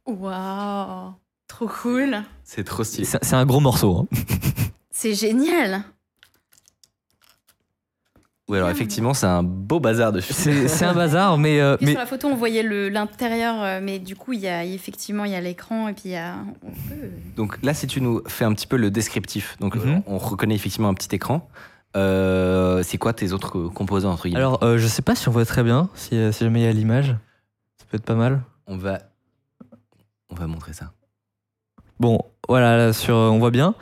Waouh! 0.07 1.13
Trop 1.47 1.67
cool! 1.67 2.17
C'est 2.43 2.63
trop 2.65 2.83
stylé. 2.83 3.05
C'est 3.05 3.23
c'est 3.23 3.35
un 3.35 3.45
gros 3.45 3.59
morceau. 3.61 3.95
hein. 4.11 4.17
C'est 4.91 5.13
génial! 5.13 5.83
Oui, 8.49 8.57
alors 8.57 8.69
effectivement, 8.71 9.13
c'est 9.13 9.27
un 9.27 9.43
beau 9.43 9.79
bazar 9.79 10.11
de 10.11 10.19
C'est 10.21 10.67
c'est 10.67 10.85
un 10.85 10.93
bazar, 10.95 11.37
mais. 11.37 11.61
euh, 11.61 11.77
mais 11.81 11.91
Sur 11.91 11.99
la 11.99 12.05
photo, 12.07 12.27
on 12.29 12.35
voyait 12.35 12.63
l'intérieur, 12.89 13.61
euh, 13.61 13.79
mais 13.81 13.99
du 13.99 14.15
coup, 14.15 14.33
il 14.33 14.39
y 14.39 14.47
a 14.47 14.65
effectivement 14.65 15.23
il 15.23 15.31
y 15.31 15.35
a 15.35 15.41
l'écran 15.41 15.87
et 15.87 15.93
puis 15.93 16.03
il 16.05 16.11
y 16.11 16.15
a. 16.15 16.35
on 16.63 16.71
peut- 16.71 17.09
Donc 17.37 17.59
là, 17.63 17.73
si 17.75 17.85
tu 17.85 18.01
nous 18.01 18.21
fais 18.27 18.45
un 18.45 18.53
petit 18.53 18.65
peu 18.65 18.75
le 18.77 18.89
descriptif, 18.89 19.55
donc 19.59 19.75
Mhm. 19.75 19.81
euh, 19.97 19.99
on 20.07 20.17
reconnaît 20.17 20.55
effectivement 20.55 20.89
un 20.89 20.93
petit 20.95 21.13
écran. 21.15 21.47
Euh, 21.95 22.81
c'est 22.83 22.97
quoi 22.97 23.13
tes 23.13 23.33
autres 23.33 23.67
composants 23.69 24.11
entre 24.11 24.23
guillemets? 24.23 24.39
Alors, 24.39 24.63
euh, 24.63 24.77
je 24.79 24.87
sais 24.87 25.01
pas 25.03 25.13
si 25.15 25.27
on 25.29 25.31
voit 25.31 25.45
très 25.45 25.63
bien, 25.63 25.89
si, 25.93 26.09
si 26.33 26.43
jamais 26.43 26.61
il 26.61 26.65
y 26.65 26.67
a 26.67 26.71
l'image. 26.71 27.15
Ça 27.77 27.85
peut 27.89 27.97
être 27.97 28.05
pas 28.05 28.15
mal. 28.15 28.41
On 28.67 28.77
va, 28.77 28.99
on 30.29 30.35
va 30.35 30.47
montrer 30.47 30.73
ça. 30.73 30.91
Bon, 31.99 32.19
voilà, 32.47 32.77
là, 32.77 32.93
sur, 32.93 33.15
on 33.15 33.37
voit 33.39 33.51
bien. 33.51 33.75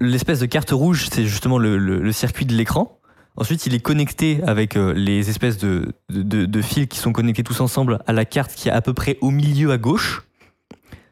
L'espèce 0.00 0.40
de 0.40 0.46
carte 0.46 0.70
rouge, 0.70 1.08
c'est 1.12 1.24
justement 1.24 1.58
le, 1.58 1.78
le- 1.78 2.00
le 2.00 2.12
circuit 2.12 2.44
de 2.46 2.54
l'écran. 2.54 2.98
Ensuite, 3.36 3.66
il 3.66 3.74
est 3.74 3.80
connecté 3.80 4.40
avec 4.46 4.76
euh, 4.76 4.92
les 4.94 5.28
espèces 5.28 5.58
de, 5.58 5.92
de, 6.08 6.22
de- 6.22 6.46
de 6.46 6.62
fils 6.62 6.86
qui 6.86 6.98
sont 6.98 7.12
connectés 7.12 7.42
tous 7.42 7.60
ensemble 7.60 7.98
à 8.06 8.12
la 8.12 8.24
carte 8.24 8.54
qui 8.54 8.68
est 8.68 8.72
à 8.72 8.80
peu 8.80 8.94
près 8.94 9.18
au 9.20 9.30
milieu 9.30 9.72
à 9.72 9.78
gauche. 9.78 10.22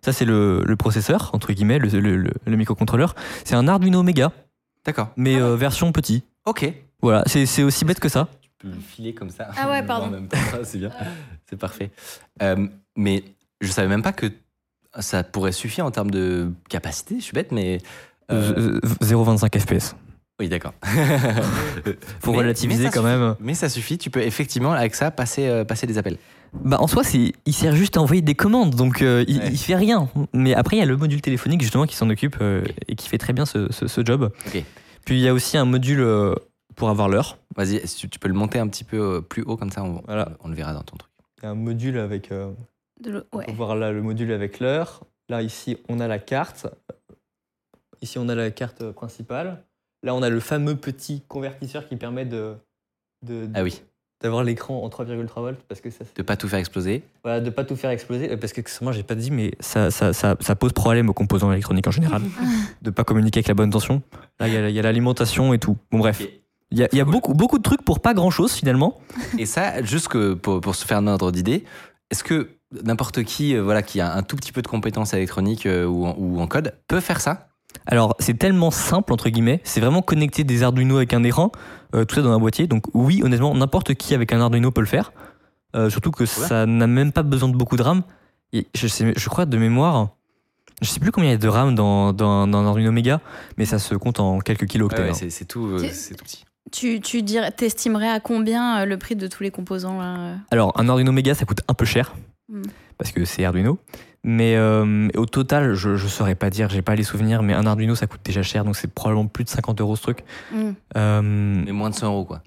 Ça, 0.05 0.13
c'est 0.13 0.25
le, 0.25 0.63
le 0.65 0.77
processeur, 0.77 1.31
entre 1.33 1.53
guillemets, 1.53 1.79
le, 1.79 1.89
le- 1.89 2.17
le- 2.17 2.33
le 2.47 2.57
microcontrôleur. 2.57 3.15
C'est 3.45 3.55
un 3.57 3.67
Arduino 3.69 4.03
Mega, 4.03 4.33
D'accord. 4.85 5.11
mais 5.17 5.37
euh, 5.37 5.57
version 5.57 5.91
petit. 5.93 6.23
Ok. 6.45 6.73
Voilà, 7.01 7.25
c'est 7.27 7.47
c'est 7.47 7.65
aussi 7.65 7.85
bête 7.85 7.99
que 8.01 8.09
ça. 8.09 8.29
Tu 8.41 8.49
peux 8.59 8.69
le 8.69 8.81
filer 8.81 9.15
comme 9.15 9.31
ça. 9.31 9.49
Ah 9.57 9.69
ouais, 9.71 9.83
pardon. 9.87 10.11
temps, 10.29 10.39
c'est 10.63 10.79
bien. 10.79 10.91
C'est 11.51 11.57
parfait. 11.59 11.91
Euh, 12.43 12.69
mais 12.97 13.25
je 13.61 13.69
savais 13.73 13.89
même 13.89 14.03
pas 14.03 14.13
que 14.13 14.27
ça 15.01 15.25
pourrait 15.25 15.51
suffire 15.53 15.85
en 15.87 15.91
termes 15.91 16.11
de 16.13 16.53
capacité. 16.69 17.17
Je 17.19 17.23
suis 17.25 17.33
bête, 17.33 17.51
mais. 17.51 17.79
Euh, 18.31 18.79
0,25 19.03 19.59
FPS. 19.59 19.97
Oui, 20.43 20.49
d'accord. 20.49 20.75
Faut 22.21 22.33
Mais- 22.33 22.39
relativiser 22.39 22.85
mais 22.85 22.91
quand 22.91 23.03
même. 23.03 23.37
Mais 23.41 23.55
ça 23.55 23.69
suffit. 23.69 23.97
Tu 23.99 24.11
peux 24.11 24.21
effectivement 24.23 24.73
avec 24.73 24.95
ça 24.95 25.11
passer, 25.11 25.47
euh, 25.47 25.65
passer 25.65 25.87
des 25.87 25.99
appels. 25.99 26.19
Bah 26.53 26.79
en 26.81 26.87
soi, 26.87 27.03
c'est, 27.05 27.33
il 27.47 27.53
sert 27.55 27.75
juste 27.75 27.97
à 27.97 28.01
envoyer 28.03 28.21
des 28.21 28.35
commandes, 28.35 28.75
donc 28.75 29.01
euh, 29.01 29.25
il, 29.27 29.39
Ouais. 29.39 29.49
il 29.53 29.57
fait 29.59 29.75
rien. 29.77 30.09
Mais 30.35 30.53
après, 30.55 30.77
il 30.77 30.81
y 30.81 30.83
a 30.83 30.87
le 30.87 30.97
module 30.99 31.23
téléphonique 31.23 31.63
justement 31.63 31.87
qui 31.87 31.97
s'en 31.97 32.11
occupe 32.11 32.37
euh, 32.43 32.63
et 32.89 32.95
qui 32.97 33.09
fait 33.09 33.17
très 33.19 33.33
bien 33.33 33.47
ce, 33.47 33.73
ce- 33.73 33.87
ce 33.87 34.05
job. 34.05 34.31
Puis 34.51 34.65
il 35.17 35.21
y 35.21 35.29
a 35.29 35.33
aussi 35.33 35.57
un 35.57 35.65
module 35.65 36.07
pour 36.77 36.91
avoir 36.91 37.09
l'heure. 37.09 37.39
Vas-y, 37.57 37.81
tu, 37.85 38.09
tu 38.09 38.19
peux 38.19 38.29
le 38.29 38.35
monter 38.35 38.59
un 38.59 38.69
petit 38.69 38.85
peu 38.85 39.23
plus 39.23 39.43
haut 39.43 39.57
comme 39.57 39.71
ça, 39.71 39.83
on, 39.83 40.03
Voilà. 40.07 40.33
on 40.41 40.49
le 40.49 40.55
verra 40.55 40.75
dans 40.75 40.83
ton 40.83 40.97
truc. 40.97 41.11
Il 41.39 41.45
y 41.45 41.47
a 41.47 41.51
un 41.51 41.55
module 41.55 41.99
avec. 41.99 42.31
euh, 42.33 42.51
de 43.01 43.27
on 43.33 43.39
ouais. 43.39 43.47
peut 43.47 43.53
voir 43.53 43.75
là 43.77 43.91
le 43.93 44.03
module 44.03 44.31
avec 44.33 44.61
l'heure. 44.61 45.05
Là 45.31 45.41
ici, 45.43 45.79
on 45.89 46.01
a 46.01 46.07
la 46.09 46.19
carte. 46.19 46.67
Ici, 48.03 48.19
on 48.19 48.29
a 48.29 48.35
la 48.35 48.51
carte 48.51 48.91
principale. 48.93 49.63
Là, 50.03 50.15
on 50.15 50.23
a 50.23 50.29
le 50.31 50.41
fameux 50.41 50.75
petit 50.77 51.23
convertisseur 51.29 51.87
qui 51.89 51.97
permet 51.97 52.25
de, 52.25 52.55
de- 53.25 53.49
Ah 53.55 53.63
oui, 53.63 53.81
d'avoir 54.21 54.43
l'écran 54.43 54.83
en 54.83 54.89
3,3 54.89 55.41
volts 55.41 55.61
parce 55.69 55.81
que 55.81 55.91
ça, 55.91 56.05
de 56.17 56.23
pas 56.23 56.37
tout 56.37 56.49
faire 56.49 56.59
exploser. 56.59 57.03
Voilà, 57.23 57.41
de 57.41 57.51
pas 57.51 57.65
tout 57.65 57.77
faire 57.77 57.91
exploser, 57.91 58.33
euh, 58.33 58.37
parce 58.37 58.53
que 58.53 58.63
moi 58.83 58.93
j'ai 58.93 59.05
pas 59.05 59.15
dit, 59.15 59.31
mais 59.31 59.53
ça, 59.61 59.91
ça, 59.93 60.13
ça, 60.13 60.37
ça 60.41 60.57
pose 60.57 60.73
problème 60.73 61.09
aux 61.09 61.13
composants 61.15 61.53
électroniques 61.53 61.87
en 61.87 61.93
général, 61.93 62.23
de 62.83 62.91
pas 62.91 63.05
communiquer 63.05 63.39
avec 63.39 63.49
la 63.49 63.55
bonne 63.55 63.71
tension. 63.71 64.03
Là, 64.41 64.49
il 64.49 64.55
y 64.55 64.57
a- 64.57 64.69
il 64.69 64.75
y 64.75 64.79
a 64.79 64.83
l'alimentation 64.83 65.55
et 65.55 65.59
tout. 65.59 65.77
Bon, 65.91 65.99
bref. 65.99 66.21
Il 66.73 66.79
y 66.79 66.85
a, 66.85 66.89
il 66.91 66.97
y 66.99 67.01
a 67.03 67.05
beaucoup, 67.05 67.35
beaucoup 67.35 67.59
de 67.59 67.63
trucs 67.63 67.83
pour 67.85 68.01
pas 68.01 68.15
grand 68.15 68.31
chose 68.31 68.53
finalement. 68.55 68.99
Et 69.39 69.45
ça, 69.45 69.83
juste 69.83 70.09
que 70.09 70.33
pour, 70.33 70.61
pour 70.63 70.75
se 70.75 70.87
faire 70.87 70.97
un 70.99 71.07
ordre 71.07 71.31
d'idée, 71.31 71.65
est-ce 72.11 72.25
que 72.25 72.49
n'importe 72.83 73.25
qui, 73.25 73.55
euh, 73.55 73.63
voilà, 73.63 73.83
qui 73.83 74.01
a 74.01 74.15
un 74.15 74.23
tout 74.23 74.37
petit 74.37 74.53
peu 74.53 74.63
de 74.63 74.69
compétences 74.69 75.13
électroniques 75.13 75.67
euh, 75.67 75.85
ou, 75.85 76.07
en, 76.07 76.17
ou 76.19 76.41
en 76.41 76.47
code 76.47 76.75
peut 76.89 77.01
faire 77.01 77.21
ça? 77.21 77.49
Alors, 77.87 78.15
c'est 78.19 78.39
tellement 78.39 78.71
simple, 78.71 79.13
entre 79.13 79.29
guillemets, 79.29 79.61
c'est 79.65 79.81
vraiment 79.81 80.03
connecter 80.03 80.45
des 80.45 80.63
Arduino 80.63 80.97
avec 80.97 81.13
un 81.15 81.23
écran, 81.25 81.51
euh, 81.95 82.05
tout 82.05 82.15
ça 82.15 82.23
dans 82.23 82.31
un 82.33 82.39
boîtier. 82.39 82.67
Donc, 82.67 82.85
oui, 82.95 83.23
honnêtement, 83.25 83.55
n'importe 83.55 83.95
qui 83.95 84.15
avec 84.15 84.33
un 84.33 84.41
Arduino 84.41 84.71
peut 84.71 84.81
le 84.83 84.87
faire. 84.87 85.13
Euh, 85.75 85.91
surtout 85.91 86.11
que 86.11 86.27
ça 86.27 86.67
n'a 86.67 86.87
même 86.87 87.13
pas 87.13 87.23
besoin 87.23 87.49
de 87.49 87.57
beaucoup 87.57 87.77
de 87.77 87.83
RAM. 87.83 88.03
Et 88.53 88.67
je, 88.75 88.87
sais, 88.87 89.13
je 89.17 89.29
crois 89.29 89.47
de 89.47 89.57
mémoire, 89.57 90.11
je 90.83 90.89
sais 90.89 91.01
plus 91.01 91.11
combien 91.11 91.31
il 91.31 91.33
y 91.33 91.37
a 91.37 91.39
de 91.39 91.49
RAM 91.49 91.75
dans, 91.75 92.13
dans, 92.13 92.47
dans 92.47 92.59
un 92.59 92.67
Arduino 92.67 92.93
Mega, 92.93 93.21
mais 93.57 93.65
ça 93.65 93.79
se 93.79 93.95
compte 93.95 94.21
en 94.21 94.39
quelques 94.41 94.67
kilooctets. 94.67 95.03
Ouais, 95.03 95.09
ouais, 95.09 95.15
c'est, 95.15 95.31
c'est 95.31 95.47
tout, 95.47 95.65
euh, 95.67 95.79
C'est- 95.91 96.15
tout 96.15 96.25
petit. 96.25 96.45
Tu, 96.71 97.01
tu 97.01 97.23
dirais, 97.23 97.51
t'estimerais 97.51 98.09
à 98.09 98.21
combien 98.21 98.85
le 98.87 98.97
prix 98.97 99.17
de 99.17 99.27
tous 99.27 99.43
les 99.43 99.51
composants 99.51 99.99
là 100.01 100.37
Alors, 100.51 100.73
un 100.79 100.89
Arduino 100.89 101.11
Mega, 101.13 101.35
ça 101.35 101.45
coûte 101.45 101.61
un 101.69 101.75
peu 101.75 101.85
cher, 101.85 102.15
Hmm. 102.49 102.63
parce 102.99 103.11
que 103.13 103.25
c'est 103.25 103.45
Arduino. 103.45 103.79
Mais 104.25 104.55
euh, 104.57 105.09
au 105.17 105.27
total, 105.27 105.75
je 105.75 105.91
ne 105.91 105.97
saurais 105.97 106.37
pas 106.37 106.49
dire, 106.49 106.69
j'ai 106.69 106.83
pas 106.83 106.95
les 106.95 107.03
souvenirs, 107.03 107.43
mais 107.43 107.55
un 107.55 107.67
Arduino, 107.67 107.95
ça 107.97 108.07
coûte 108.07 108.21
déjà 108.25 108.43
cher, 108.43 108.65
donc 108.65 108.77
c'est 108.77 108.93
probablement 108.93 109.27
plus 109.27 109.43
de 109.45 109.49
50 109.49 109.81
euros 109.81 109.97
ce 109.97 110.03
truc. 110.03 110.25
Hmm. 110.53 110.73
Euh, 110.97 111.23
Mais 111.23 111.73
moins 111.73 111.91
de 111.91 111.95
100 111.97 112.07
euros, 112.07 112.25
quoi. 112.25 112.43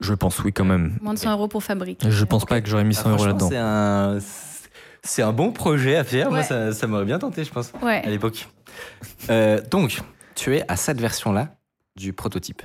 je 0.00 0.14
pense, 0.14 0.38
oui, 0.44 0.52
quand 0.52 0.64
même. 0.64 0.96
Moins 1.02 1.14
de 1.14 1.18
100 1.18 1.32
euros 1.32 1.48
pour 1.48 1.64
fabriquer. 1.64 2.08
Je 2.10 2.24
pense 2.24 2.44
pas 2.44 2.60
que 2.60 2.68
j'aurais 2.68 2.84
mis 2.84 2.96
Ah, 2.98 3.02
100 3.02 3.08
euros 3.10 3.18
franchement, 3.18 3.48
là-dedans. 3.48 3.48
C'est 3.50 3.56
un, 3.58 4.18
c'est 5.02 5.22
un 5.22 5.32
bon 5.32 5.50
projet 5.50 5.96
à 5.96 6.04
faire. 6.04 6.30
Moi, 6.30 6.44
ça, 6.44 6.72
ça 6.72 6.86
m'aurait 6.86 7.04
bien 7.04 7.18
tenté, 7.18 7.42
je 7.42 7.50
pense, 7.50 7.72
à 7.82 8.08
l'époque. 8.08 8.48
Euh, 9.28 9.60
donc, 9.70 10.00
tu 10.36 10.56
es 10.56 10.64
à 10.70 10.76
cette 10.76 11.00
version-là 11.00 11.56
du 11.96 12.12
prototype. 12.12 12.62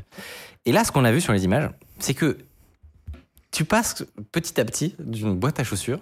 Et 0.66 0.72
là, 0.72 0.84
ce 0.84 0.92
qu'on 0.92 1.04
a 1.06 1.12
vu 1.12 1.22
sur 1.22 1.34
les 1.34 1.44
images, 1.44 1.70
c'est 1.98 2.14
que 2.14 2.38
tu 3.52 3.66
passes 3.66 4.06
petit 4.32 4.62
à 4.62 4.66
petit 4.66 4.96
d'une 5.00 5.34
boîte 5.36 5.60
à 5.60 5.64
chaussures 5.64 6.00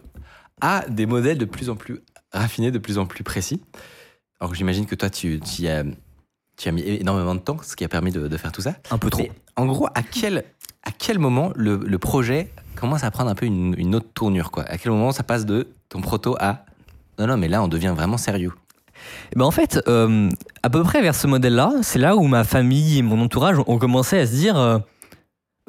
à 0.61 0.83
des 0.89 1.05
modèles 1.05 1.37
de 1.37 1.45
plus 1.45 1.69
en 1.69 1.75
plus 1.75 2.01
raffinés, 2.35 2.71
de 2.71 2.79
plus 2.79 2.97
en 2.97 3.05
plus 3.05 3.23
précis. 3.23 3.61
Alors, 4.39 4.53
j'imagine 4.53 4.85
que 4.85 4.95
toi, 4.95 5.09
tu, 5.09 5.39
tu 5.39 5.63
y 5.63 5.69
as, 5.69 5.83
tu 6.57 6.69
as 6.69 6.71
mis 6.71 6.81
énormément 6.81 7.35
de 7.35 7.39
temps, 7.39 7.57
ce 7.63 7.75
qui 7.75 7.83
a 7.83 7.87
permis 7.87 8.11
de, 8.11 8.27
de 8.27 8.37
faire 8.37 8.51
tout 8.51 8.61
ça. 8.61 8.75
Un 8.91 8.97
peu 8.97 9.09
trop. 9.09 9.23
Mais 9.23 9.31
en 9.55 9.65
gros, 9.65 9.87
à 9.95 10.03
quel, 10.03 10.43
à 10.83 10.91
quel 10.91 11.19
moment 11.19 11.51
le, 11.55 11.77
le 11.77 11.97
projet 11.97 12.51
commence 12.75 13.03
à 13.03 13.11
prendre 13.11 13.29
un 13.29 13.35
peu 13.35 13.45
une, 13.45 13.73
une 13.77 13.95
autre 13.95 14.07
tournure, 14.13 14.51
quoi? 14.51 14.63
À 14.63 14.77
quel 14.77 14.91
moment 14.91 15.11
ça 15.11 15.23
passe 15.23 15.45
de 15.45 15.67
ton 15.89 16.01
proto 16.01 16.35
à 16.39 16.65
non, 17.17 17.27
non, 17.27 17.37
mais 17.37 17.47
là, 17.47 17.63
on 17.63 17.69
devient 17.69 17.93
vraiment 17.95 18.17
sérieux? 18.17 18.51
Eh 19.31 19.39
ben 19.39 19.45
en 19.45 19.51
fait, 19.51 19.79
euh, 19.87 20.29
à 20.63 20.69
peu 20.69 20.83
près 20.83 21.01
vers 21.01 21.15
ce 21.15 21.27
modèle-là, 21.27 21.71
c'est 21.81 21.99
là 21.99 22.15
où 22.15 22.27
ma 22.27 22.43
famille 22.43 22.97
et 22.97 23.01
mon 23.01 23.21
entourage 23.21 23.57
ont 23.65 23.77
commencé 23.77 24.17
à 24.19 24.27
se 24.27 24.33
dire, 24.33 24.57
euh, 24.57 24.79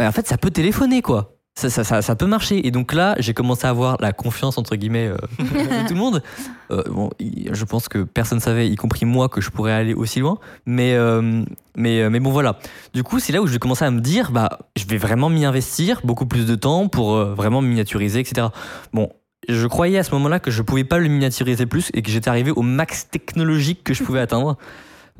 en 0.00 0.12
fait, 0.12 0.26
ça 0.26 0.38
peut 0.38 0.50
téléphoner, 0.50 1.02
quoi. 1.02 1.35
Ça, 1.58 1.70
ça, 1.70 1.84
ça, 1.84 2.02
ça 2.02 2.16
peut 2.16 2.26
marcher. 2.26 2.66
Et 2.66 2.70
donc 2.70 2.92
là, 2.92 3.14
j'ai 3.18 3.32
commencé 3.32 3.66
à 3.66 3.70
avoir 3.70 3.96
la 4.00 4.12
confiance, 4.12 4.58
entre 4.58 4.76
guillemets, 4.76 5.06
euh, 5.06 5.16
de 5.38 5.88
tout 5.88 5.94
le 5.94 5.98
monde. 5.98 6.22
Euh, 6.70 6.82
bon, 6.86 7.10
je 7.18 7.64
pense 7.64 7.88
que 7.88 8.02
personne 8.02 8.40
savait, 8.40 8.68
y 8.68 8.76
compris 8.76 9.06
moi, 9.06 9.30
que 9.30 9.40
je 9.40 9.48
pourrais 9.48 9.72
aller 9.72 9.94
aussi 9.94 10.20
loin. 10.20 10.38
Mais, 10.66 10.92
euh, 10.94 11.42
mais, 11.74 12.10
mais 12.10 12.20
bon, 12.20 12.30
voilà. 12.30 12.58
Du 12.92 13.02
coup, 13.02 13.20
c'est 13.20 13.32
là 13.32 13.40
où 13.40 13.46
je 13.46 13.52
vais 13.52 13.58
commencer 13.58 13.86
à 13.86 13.90
me 13.90 14.02
dire, 14.02 14.32
bah, 14.32 14.58
je 14.76 14.84
vais 14.84 14.98
vraiment 14.98 15.30
m'y 15.30 15.46
investir, 15.46 16.02
beaucoup 16.04 16.26
plus 16.26 16.44
de 16.44 16.54
temps 16.56 16.88
pour 16.88 17.14
euh, 17.14 17.34
vraiment 17.34 17.62
me 17.62 17.68
miniaturiser, 17.68 18.20
etc. 18.20 18.48
Bon, 18.92 19.08
je 19.48 19.66
croyais 19.66 19.96
à 19.96 20.02
ce 20.02 20.10
moment-là 20.12 20.40
que 20.40 20.50
je 20.50 20.60
pouvais 20.60 20.84
pas 20.84 20.98
le 20.98 21.08
miniaturiser 21.08 21.64
plus 21.64 21.90
et 21.94 22.02
que 22.02 22.10
j'étais 22.10 22.28
arrivé 22.28 22.50
au 22.50 22.62
max 22.62 23.08
technologique 23.08 23.82
que 23.82 23.94
je 23.94 24.02
pouvais 24.02 24.20
atteindre. 24.20 24.58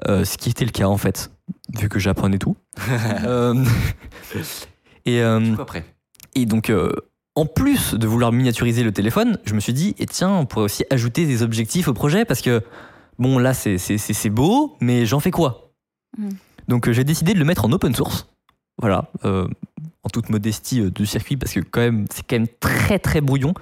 Euh, 0.06 0.26
ce 0.26 0.36
qui 0.36 0.50
était 0.50 0.66
le 0.66 0.70
cas, 0.70 0.84
en 0.84 0.98
fait, 0.98 1.30
vu 1.78 1.88
que 1.88 1.98
j'apprenais 1.98 2.38
tout. 2.38 2.56
Euh, 3.24 3.64
et, 5.06 5.22
euh, 5.22 5.54
après 5.58 5.95
et 6.36 6.46
donc, 6.46 6.70
euh, 6.70 6.92
en 7.34 7.44
plus 7.46 7.94
de 7.94 8.06
vouloir 8.06 8.30
miniaturiser 8.32 8.82
le 8.84 8.92
téléphone, 8.92 9.38
je 9.44 9.54
me 9.54 9.60
suis 9.60 9.72
dit, 9.72 9.94
et 9.98 10.06
tiens, 10.06 10.30
on 10.30 10.46
pourrait 10.46 10.64
aussi 10.66 10.84
ajouter 10.90 11.26
des 11.26 11.42
objectifs 11.42 11.88
au 11.88 11.92
projet 11.92 12.24
parce 12.24 12.40
que, 12.42 12.62
bon, 13.18 13.38
là, 13.38 13.52
c'est- 13.54 14.30
beau, 14.30 14.76
mais 14.80 15.04
j'en 15.06 15.20
fais 15.20 15.30
quoi? 15.32 15.72
Mm. 16.16 16.28
Donc, 16.68 16.88
euh, 16.88 16.92
j'ai 16.92 17.04
décidé 17.04 17.34
de 17.34 17.38
le 17.38 17.44
mettre 17.44 17.64
en 17.64 17.72
open 17.72 17.94
source. 17.94 18.28
Voilà, 18.80 19.10
euh, 19.24 19.46
en 20.02 20.08
toute 20.08 20.28
modestie 20.30 20.80
euh, 20.80 20.90
du 20.90 21.06
circuit 21.06 21.36
parce 21.36 21.52
que, 21.52 21.60
quand 21.60 21.80
même, 21.80 22.04
c'est 22.12 22.26
quand 22.26 22.36
même 22.36 22.48
très 22.60 22.98
très 22.98 23.20
brouillon. 23.20 23.54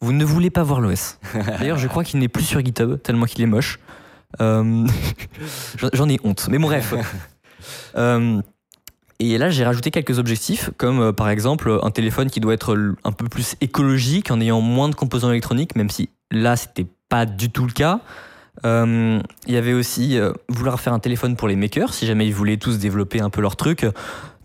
Vous 0.00 0.12
ne 0.12 0.24
voulez 0.24 0.50
pas 0.50 0.62
voir 0.62 0.80
l'OS. 0.80 1.18
D'ailleurs, 1.58 1.78
je 1.78 1.86
crois 1.88 2.02
qu'il 2.04 2.18
n'est 2.20 2.28
plus 2.28 2.44
sur 2.44 2.60
GitHub 2.64 3.00
tellement 3.02 3.26
qu'il 3.26 3.42
est 3.42 3.46
moche. 3.46 3.78
Euh, 4.40 4.86
J'en- 5.78 5.90
J'en 5.92 6.08
ai 6.08 6.18
honte. 6.24 6.48
Mais 6.50 6.58
bon, 6.58 6.66
bref. 6.68 6.94
Euh, 7.94 8.40
et 9.30 9.38
là, 9.38 9.50
j'ai 9.50 9.64
rajouté 9.64 9.90
quelques 9.90 10.18
objectifs, 10.18 10.70
comme 10.76 11.00
euh, 11.00 11.12
par 11.12 11.28
exemple 11.28 11.78
un 11.82 11.90
téléphone 11.90 12.30
qui 12.30 12.40
doit 12.40 12.54
être 12.54 12.76
un 13.04 13.12
peu 13.12 13.28
plus 13.28 13.54
écologique 13.60 14.30
en 14.30 14.40
ayant 14.40 14.60
moins 14.60 14.88
de 14.88 14.94
composants 14.94 15.30
électroniques, 15.30 15.76
même 15.76 15.90
si 15.90 16.08
là, 16.30 16.56
c'était 16.56 16.86
pas 17.08 17.26
du 17.26 17.50
tout 17.50 17.66
le 17.66 17.72
cas. 17.72 18.00
Euh, 18.66 19.18
Il 19.46 19.54
y 19.54 19.56
avait 19.56 19.72
aussi 19.72 20.18
euh, 20.18 20.32
vouloir 20.48 20.78
faire 20.80 20.92
un 20.92 20.98
téléphone 20.98 21.36
pour 21.36 21.48
les 21.48 21.56
makers, 21.56 21.94
si 21.94 22.06
jamais 22.06 22.26
ils 22.26 22.34
voulaient 22.34 22.58
tous 22.58 22.78
développer 22.78 23.20
un 23.20 23.30
peu 23.30 23.40
leur 23.40 23.56
truc. 23.56 23.86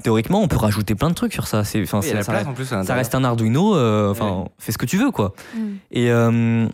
Théoriquement, 0.03 0.41
on 0.41 0.47
peut 0.47 0.57
rajouter 0.57 0.95
plein 0.95 1.09
de 1.09 1.15
trucs 1.15 1.33
sur 1.33 1.47
ça. 1.47 1.63
C'est, 1.63 1.79
Oui, 1.79 1.87
ça, 1.87 1.99
place 2.23 2.45
en 2.45 2.53
plus 2.53 2.65
à 2.65 2.67
ça 2.67 2.75
l'intérieur. 2.77 2.97
reste 2.97 3.15
un 3.15 3.23
Arduino, 3.23 3.75
euh, 3.75 4.11
enfin, 4.11 4.45
fais 4.59 4.71
ce 4.71 4.77
que 4.77 4.85
tu 4.85 4.97
veux, 4.97 5.11
quoi. 5.11 5.33
Mm. 5.55 5.59
Et, 5.91 6.11
euh, 6.11 6.67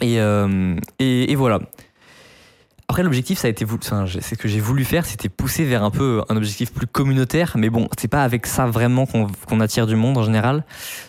et, 0.00 0.20
euh, 0.20 0.76
et, 0.98 1.32
et 1.32 1.34
voilà. 1.34 1.60
Après, 2.88 3.02
l'objectif, 3.02 3.38
ça 3.38 3.48
a 3.48 3.50
été, 3.50 3.66
c'est 4.20 4.20
ce 4.20 4.34
que 4.34 4.46
j'ai 4.46 4.60
voulu 4.60 4.84
faire, 4.84 5.06
c'était 5.06 5.30
pousser 5.30 5.64
vers 5.64 5.82
un 5.82 5.90
peu 5.90 6.22
un 6.28 6.36
objectif 6.36 6.72
plus 6.72 6.86
communautaire. 6.86 7.54
Mais 7.56 7.70
bon, 7.70 7.88
c'est 7.98 8.08
pas 8.08 8.22
avec 8.22 8.46
ça 8.46 8.66
vraiment 8.66 9.06
qu'on 9.06 9.60
attire 9.60 9.86
du 9.86 9.96
monde 9.96 10.18
en 10.18 10.22
général. 10.22 10.64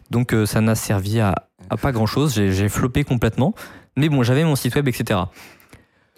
Donc, 0.10 0.34
euh, 0.34 0.46
ça 0.46 0.62
n'a 0.62 0.76
servi 0.76 1.20
à, 1.20 1.36
pas 1.82 1.92
grand 1.92 2.06
chose. 2.06 2.34
J'ai 2.34 2.70
floppé 2.70 3.04
complètement. 3.04 3.54
Mais 3.98 4.10
bon, 4.10 4.24
j'avais 4.24 4.44
mon 4.44 4.56
site 4.56 4.76
web, 4.76 4.88
etc. 4.88 5.20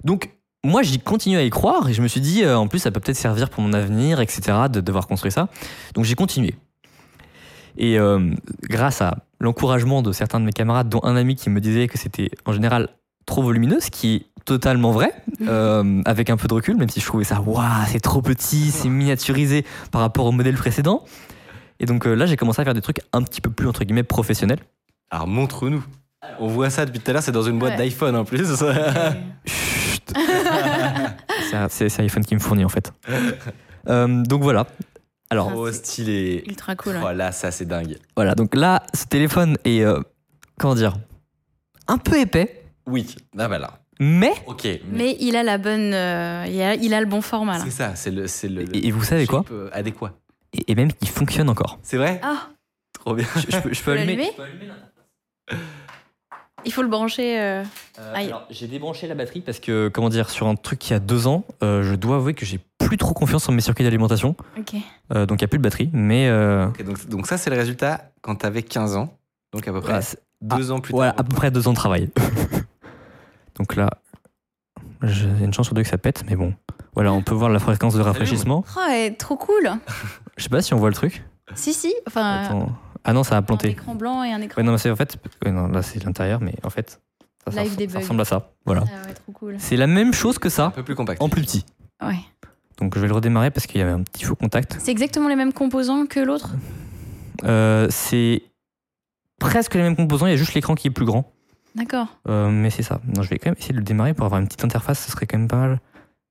Donc, 0.03 0.29
moi, 0.63 0.83
j'y 0.83 0.99
continue 0.99 1.37
à 1.37 1.43
y 1.43 1.49
croire 1.49 1.89
et 1.89 1.93
je 1.93 2.01
me 2.01 2.07
suis 2.07 2.21
dit, 2.21 2.43
euh, 2.43 2.57
en 2.57 2.67
plus, 2.67 2.79
ça 2.79 2.91
peut 2.91 2.99
peut-être 2.99 3.17
servir 3.17 3.49
pour 3.49 3.63
mon 3.63 3.73
avenir, 3.73 4.21
etc., 4.21 4.41
de 4.71 4.79
devoir 4.79 5.07
construire 5.07 5.33
ça. 5.33 5.49
Donc, 5.95 6.05
j'ai 6.05 6.15
continué. 6.15 6.55
Et 7.77 7.97
euh, 7.99 8.31
grâce 8.63 9.01
à 9.01 9.17
l'encouragement 9.39 10.01
de 10.01 10.11
certains 10.11 10.39
de 10.39 10.45
mes 10.45 10.53
camarades, 10.53 10.89
dont 10.89 11.01
un 11.03 11.15
ami 11.15 11.35
qui 11.35 11.49
me 11.49 11.59
disait 11.61 11.87
que 11.87 11.97
c'était 11.97 12.29
en 12.45 12.53
général 12.53 12.89
trop 13.25 13.43
volumineux, 13.43 13.79
qui 13.91 14.25
totalement 14.47 14.91
vrai, 14.91 15.13
euh, 15.47 16.01
avec 16.05 16.29
un 16.31 16.37
peu 16.37 16.47
de 16.47 16.53
recul, 16.53 16.75
même 16.77 16.89
si 16.89 16.99
je 17.01 17.05
trouvais 17.05 17.23
ça, 17.25 17.41
waouh, 17.41 17.61
c'est 17.87 17.99
trop 17.99 18.21
petit, 18.21 18.71
c'est 18.71 18.87
miniaturisé 18.89 19.65
par 19.91 20.01
rapport 20.01 20.25
au 20.25 20.31
modèle 20.31 20.55
précédent. 20.55 21.03
Et 21.79 21.85
donc 21.85 22.07
euh, 22.07 22.15
là, 22.15 22.25
j'ai 22.25 22.37
commencé 22.37 22.61
à 22.61 22.63
faire 22.65 22.73
des 22.73 22.81
trucs 22.81 23.01
un 23.13 23.21
petit 23.21 23.41
peu 23.41 23.49
plus, 23.51 23.67
entre 23.67 23.83
guillemets, 23.83 24.03
professionnels. 24.03 24.59
Alors 25.11 25.27
montre-nous. 25.27 25.83
On 26.39 26.47
voit 26.47 26.69
ça 26.69 26.85
depuis 26.85 26.99
tout 26.99 27.11
à 27.11 27.13
l'heure, 27.13 27.21
c'est 27.23 27.31
dans 27.31 27.43
une 27.43 27.59
boîte 27.59 27.77
Ouais. 27.77 27.89
d'iPhone 27.89 28.15
en 28.15 28.25
plus. 28.25 28.47
Chut. 29.45 30.13
C'est- 31.69 31.99
iPhone 31.99 32.25
qui 32.25 32.33
me 32.35 32.39
fournit, 32.39 32.65
en 32.65 32.69
fait. 32.69 32.91
Euh, 33.89 34.23
donc 34.23 34.41
voilà. 34.43 34.65
Alors, 35.29 35.51
oh, 35.55 35.71
stylé. 35.71 36.43
Ultra 36.47 36.75
cool. 36.75 36.93
ouais. 36.95 37.01
Oh 37.05 37.11
là, 37.13 37.31
ça 37.31 37.51
c'est 37.51 37.65
dingue. 37.65 37.97
voilà. 38.15 38.33
Donc 38.35 38.55
là, 38.55 38.81
ce 38.93 39.05
téléphone 39.05 39.57
est, 39.65 39.81
euh, 39.81 39.99
comment 40.57 40.75
dire, 40.75 40.95
un 41.87 41.97
peu 41.97 42.17
épais, 42.19 42.63
Oui, 42.87 43.15
ah 43.37 43.47
bah 43.49 43.59
là. 43.59 43.79
Mais 43.99 44.33
mais 44.47 44.81
Mais 44.91 45.17
il 45.19 45.35
a 45.35 45.43
la 45.43 45.57
bonne, 45.57 45.93
euh, 45.93 46.45
il, 46.47 46.61
a, 46.61 46.75
il 46.75 46.93
a 46.93 46.99
le 46.99 47.05
bon 47.07 47.21
format. 47.21 47.59
C'est 47.59 47.71
ça, 47.71 47.95
c'est 47.95 48.11
le, 48.11 48.27
c'est 48.27 48.47
le, 48.49 48.63
le 48.63 48.75
Et- 48.75 48.91
vous 48.91 49.03
savez 49.03 49.25
quoi 49.27 49.43
euh, 49.51 49.69
Adéquat. 49.73 50.13
et, 50.53 50.71
et 50.71 50.75
même 50.75 50.91
qui 50.93 51.07
fonctionne 51.07 51.49
encore. 51.49 51.79
C'est 51.83 51.97
vrai 51.97 52.19
Ah, 52.23 52.49
Trop 52.93 53.13
bien. 53.15 53.25
Je, 53.35 53.41
je 53.41 53.61
peux, 53.61 53.73
je 53.73 53.81
peux 53.83 53.91
Faut 53.95 53.99
allumer. 54.01 54.31
il 56.65 56.71
faut 56.73 56.81
le 56.81 56.87
brancher. 56.89 57.39
euh, 57.39 57.63
Euh, 57.99 58.13
alors, 58.15 58.45
j'ai 58.49 58.67
débranché 58.67 59.07
la 59.07 59.15
batterie 59.15 59.41
parce 59.41 59.59
que, 59.59 59.87
comment 59.89 60.09
dire, 60.09 60.29
sur 60.29 60.47
un 60.47 60.55
truc 60.55 60.79
qui 60.79 60.93
a 60.93 60.99
deux 60.99 61.25
ans, 61.27 61.43
euh, 61.63 61.83
je 61.83 61.95
dois 61.95 62.17
avouer 62.17 62.33
que 62.33 62.45
j'ai 62.45 62.59
plus 62.77 62.97
trop 62.97 63.13
confiance 63.13 63.47
en 63.49 63.51
mes 63.53 63.61
circuits 63.61 63.83
d'alimentation. 63.83 64.35
Ok. 64.57 64.75
Euh, 65.13 65.25
donc, 65.25 65.39
il 65.39 65.43
n'y 65.43 65.45
a 65.45 65.47
plus 65.47 65.57
de 65.59 65.63
batterie. 65.63 65.89
Mais 65.93 66.27
euh, 66.27 66.67
Ok, 66.67 66.83
donc, 66.83 67.07
donc 67.07 67.27
ça 67.27 67.37
c'est 67.37 67.49
le 67.49 67.55
résultat 67.55 68.11
quand 68.21 68.35
t'avais 68.35 68.63
15 68.63 68.95
ans. 68.97 69.13
Donc 69.53 69.67
à 69.67 69.71
peu 69.71 69.79
près 69.81 69.93
voilà, 70.01 70.05
deux 70.41 70.71
ans 70.71 70.79
plus 70.81 70.91
voilà, 70.91 71.11
tard. 71.13 71.21
à 71.21 71.23
peu 71.23 71.35
près 71.35 71.51
deux 71.51 71.67
ans 71.67 71.71
de 71.71 71.77
travail. 71.77 72.09
donc 73.57 73.75
là, 73.75 73.89
j'ai 75.03 75.27
une 75.43 75.53
chance 75.53 75.67
sur 75.67 75.75
deux 75.75 75.83
que 75.83 75.87
ça 75.89 75.97
pète, 75.97 76.23
mais 76.29 76.35
bon. 76.35 76.53
Voilà, 76.93 77.13
on 77.13 77.21
peut 77.21 77.35
voir 77.35 77.49
la 77.49 77.59
fréquence 77.59 77.93
de 77.95 78.01
rafraîchissement. 78.01 78.63
Oh, 78.75 78.79
ouais, 78.89 79.11
trop 79.13 79.35
cool. 79.37 79.69
Je 80.35 80.43
sais 80.43 80.49
pas 80.49 80.61
si 80.61 80.73
on 80.73 80.77
voit 80.77 80.89
le 80.89 80.95
truc. 80.95 81.23
Si, 81.55 81.73
si. 81.73 81.93
Enfin, 82.07 82.43
Attends. 82.43 82.71
Ah 83.03 83.13
non, 83.13 83.23
ça 83.23 83.35
a 83.35 83.37
un 83.37 83.41
planté. 83.43 83.69
écran 83.69 83.95
blanc 83.95 84.23
et 84.23 84.31
un 84.33 84.41
écran. 84.41 84.59
Ouais, 84.59 84.65
non, 84.65 84.71
mais 84.73 84.77
c'est 84.79 84.89
en 84.91 84.95
fait. 84.95 85.17
ouais, 85.45 85.51
non, 85.51 85.67
là, 85.67 85.81
c'est 85.81 86.03
l'intérieur, 86.03 86.41
mais 86.41 86.55
en 86.63 86.69
fait, 86.69 86.99
ça, 87.45 87.51
ça 87.51 87.63
Live 87.63 87.73
res- 87.73 87.77
debug. 87.77 87.91
ça 87.93 87.99
ressemble 87.99 88.21
à 88.21 88.25
ça. 88.25 88.51
Voilà. 88.65 88.83
Ah 88.87 89.07
ouais, 89.07 89.13
trop 89.13 89.31
cool. 89.31 89.55
C'est 89.59 89.77
la 89.77 89.87
même 89.87 90.13
chose 90.13 90.39
que 90.39 90.47
Un 90.47 90.51
ça, 90.51 90.71
peu 90.75 90.83
plus 90.83 90.95
compact. 90.95 91.21
en 91.21 91.29
plus 91.29 91.41
petit. 91.43 91.65
Ouais. 92.01 92.17
Donc, 92.79 92.95
je 92.95 92.99
vais 92.99 93.07
le 93.07 93.13
redémarrer 93.13 93.49
parce 93.51 93.65
qu'il 93.67 93.79
y 93.79 93.83
avait 93.83 93.91
un 93.93 94.01
petit 94.03 94.23
faux 94.25 94.35
contact. 94.35 94.75
C'est 94.79 94.91
exactement 94.91 95.29
les 95.29 95.35
mêmes 95.35 95.53
composants 95.53 96.05
que 96.07 96.19
l'autre? 96.19 96.49
Euh, 97.43 97.87
c'est 97.91 98.43
presque 99.39 99.75
les 99.75 99.81
mêmes 99.83 99.95
composants, 99.95 100.25
il 100.25 100.31
y 100.31 100.33
a 100.33 100.37
juste 100.37 100.53
l'écran 100.55 100.75
qui 100.75 100.87
est 100.87 100.91
plus 100.91 101.05
grand. 101.05 101.31
D'accord. 101.77 102.07
Euh, 102.27 102.49
mais 102.49 102.69
c'est 102.71 102.81
ça. 102.83 102.99
Non, 103.15 103.21
je 103.21 103.29
vais 103.29 103.37
quand 103.37 103.49
même 103.51 103.55
essayer 103.57 103.73
de 103.73 103.77
le 103.79 103.83
démarrer 103.85 104.13
pour 104.15 104.25
avoir 104.25 104.41
une 104.41 104.47
petite 104.47 104.65
interface, 104.65 104.99
ce 105.05 105.11
serait 105.11 105.27
quand 105.27 105.37
même 105.37 105.47
pas 105.47 105.57
mal. 105.57 105.79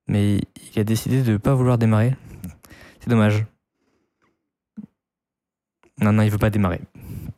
Mais 0.07 0.39
il 0.73 0.79
a 0.79 0.83
décidé 0.83 1.21
de 1.23 1.31
ne 1.31 1.37
pas 1.37 1.53
vouloir 1.53 1.77
démarrer. 1.77 2.15
C'est 2.99 3.09
dommage. 3.09 3.45
Non, 6.01 6.11
non, 6.13 6.21
il 6.23 6.29
veut 6.29 6.37
pas 6.37 6.49
démarrer. 6.49 6.81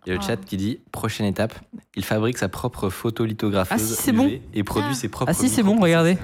Il 0.06 0.10
y 0.10 0.16
a 0.16 0.16
le 0.20 0.22
chat 0.22 0.38
qui 0.38 0.58
dit 0.58 0.80
prochaine 0.92 1.28
étape, 1.28 1.54
il 1.96 2.04
fabrique 2.04 2.38
sa 2.38 2.50
propre 2.50 2.90
photolithographeuse 2.90 3.80
Ah, 3.80 3.96
si, 3.96 4.02
c'est 4.02 4.12
bon. 4.12 4.30
et 4.54 4.64
produit 4.64 4.90
Ah. 4.92 4.96
ses 4.96 5.08
propres. 5.10 5.30
Ah 5.32 5.34
si, 5.34 5.50
c'est 5.50 5.64
bon, 5.64 5.80
regardez. 5.80 6.18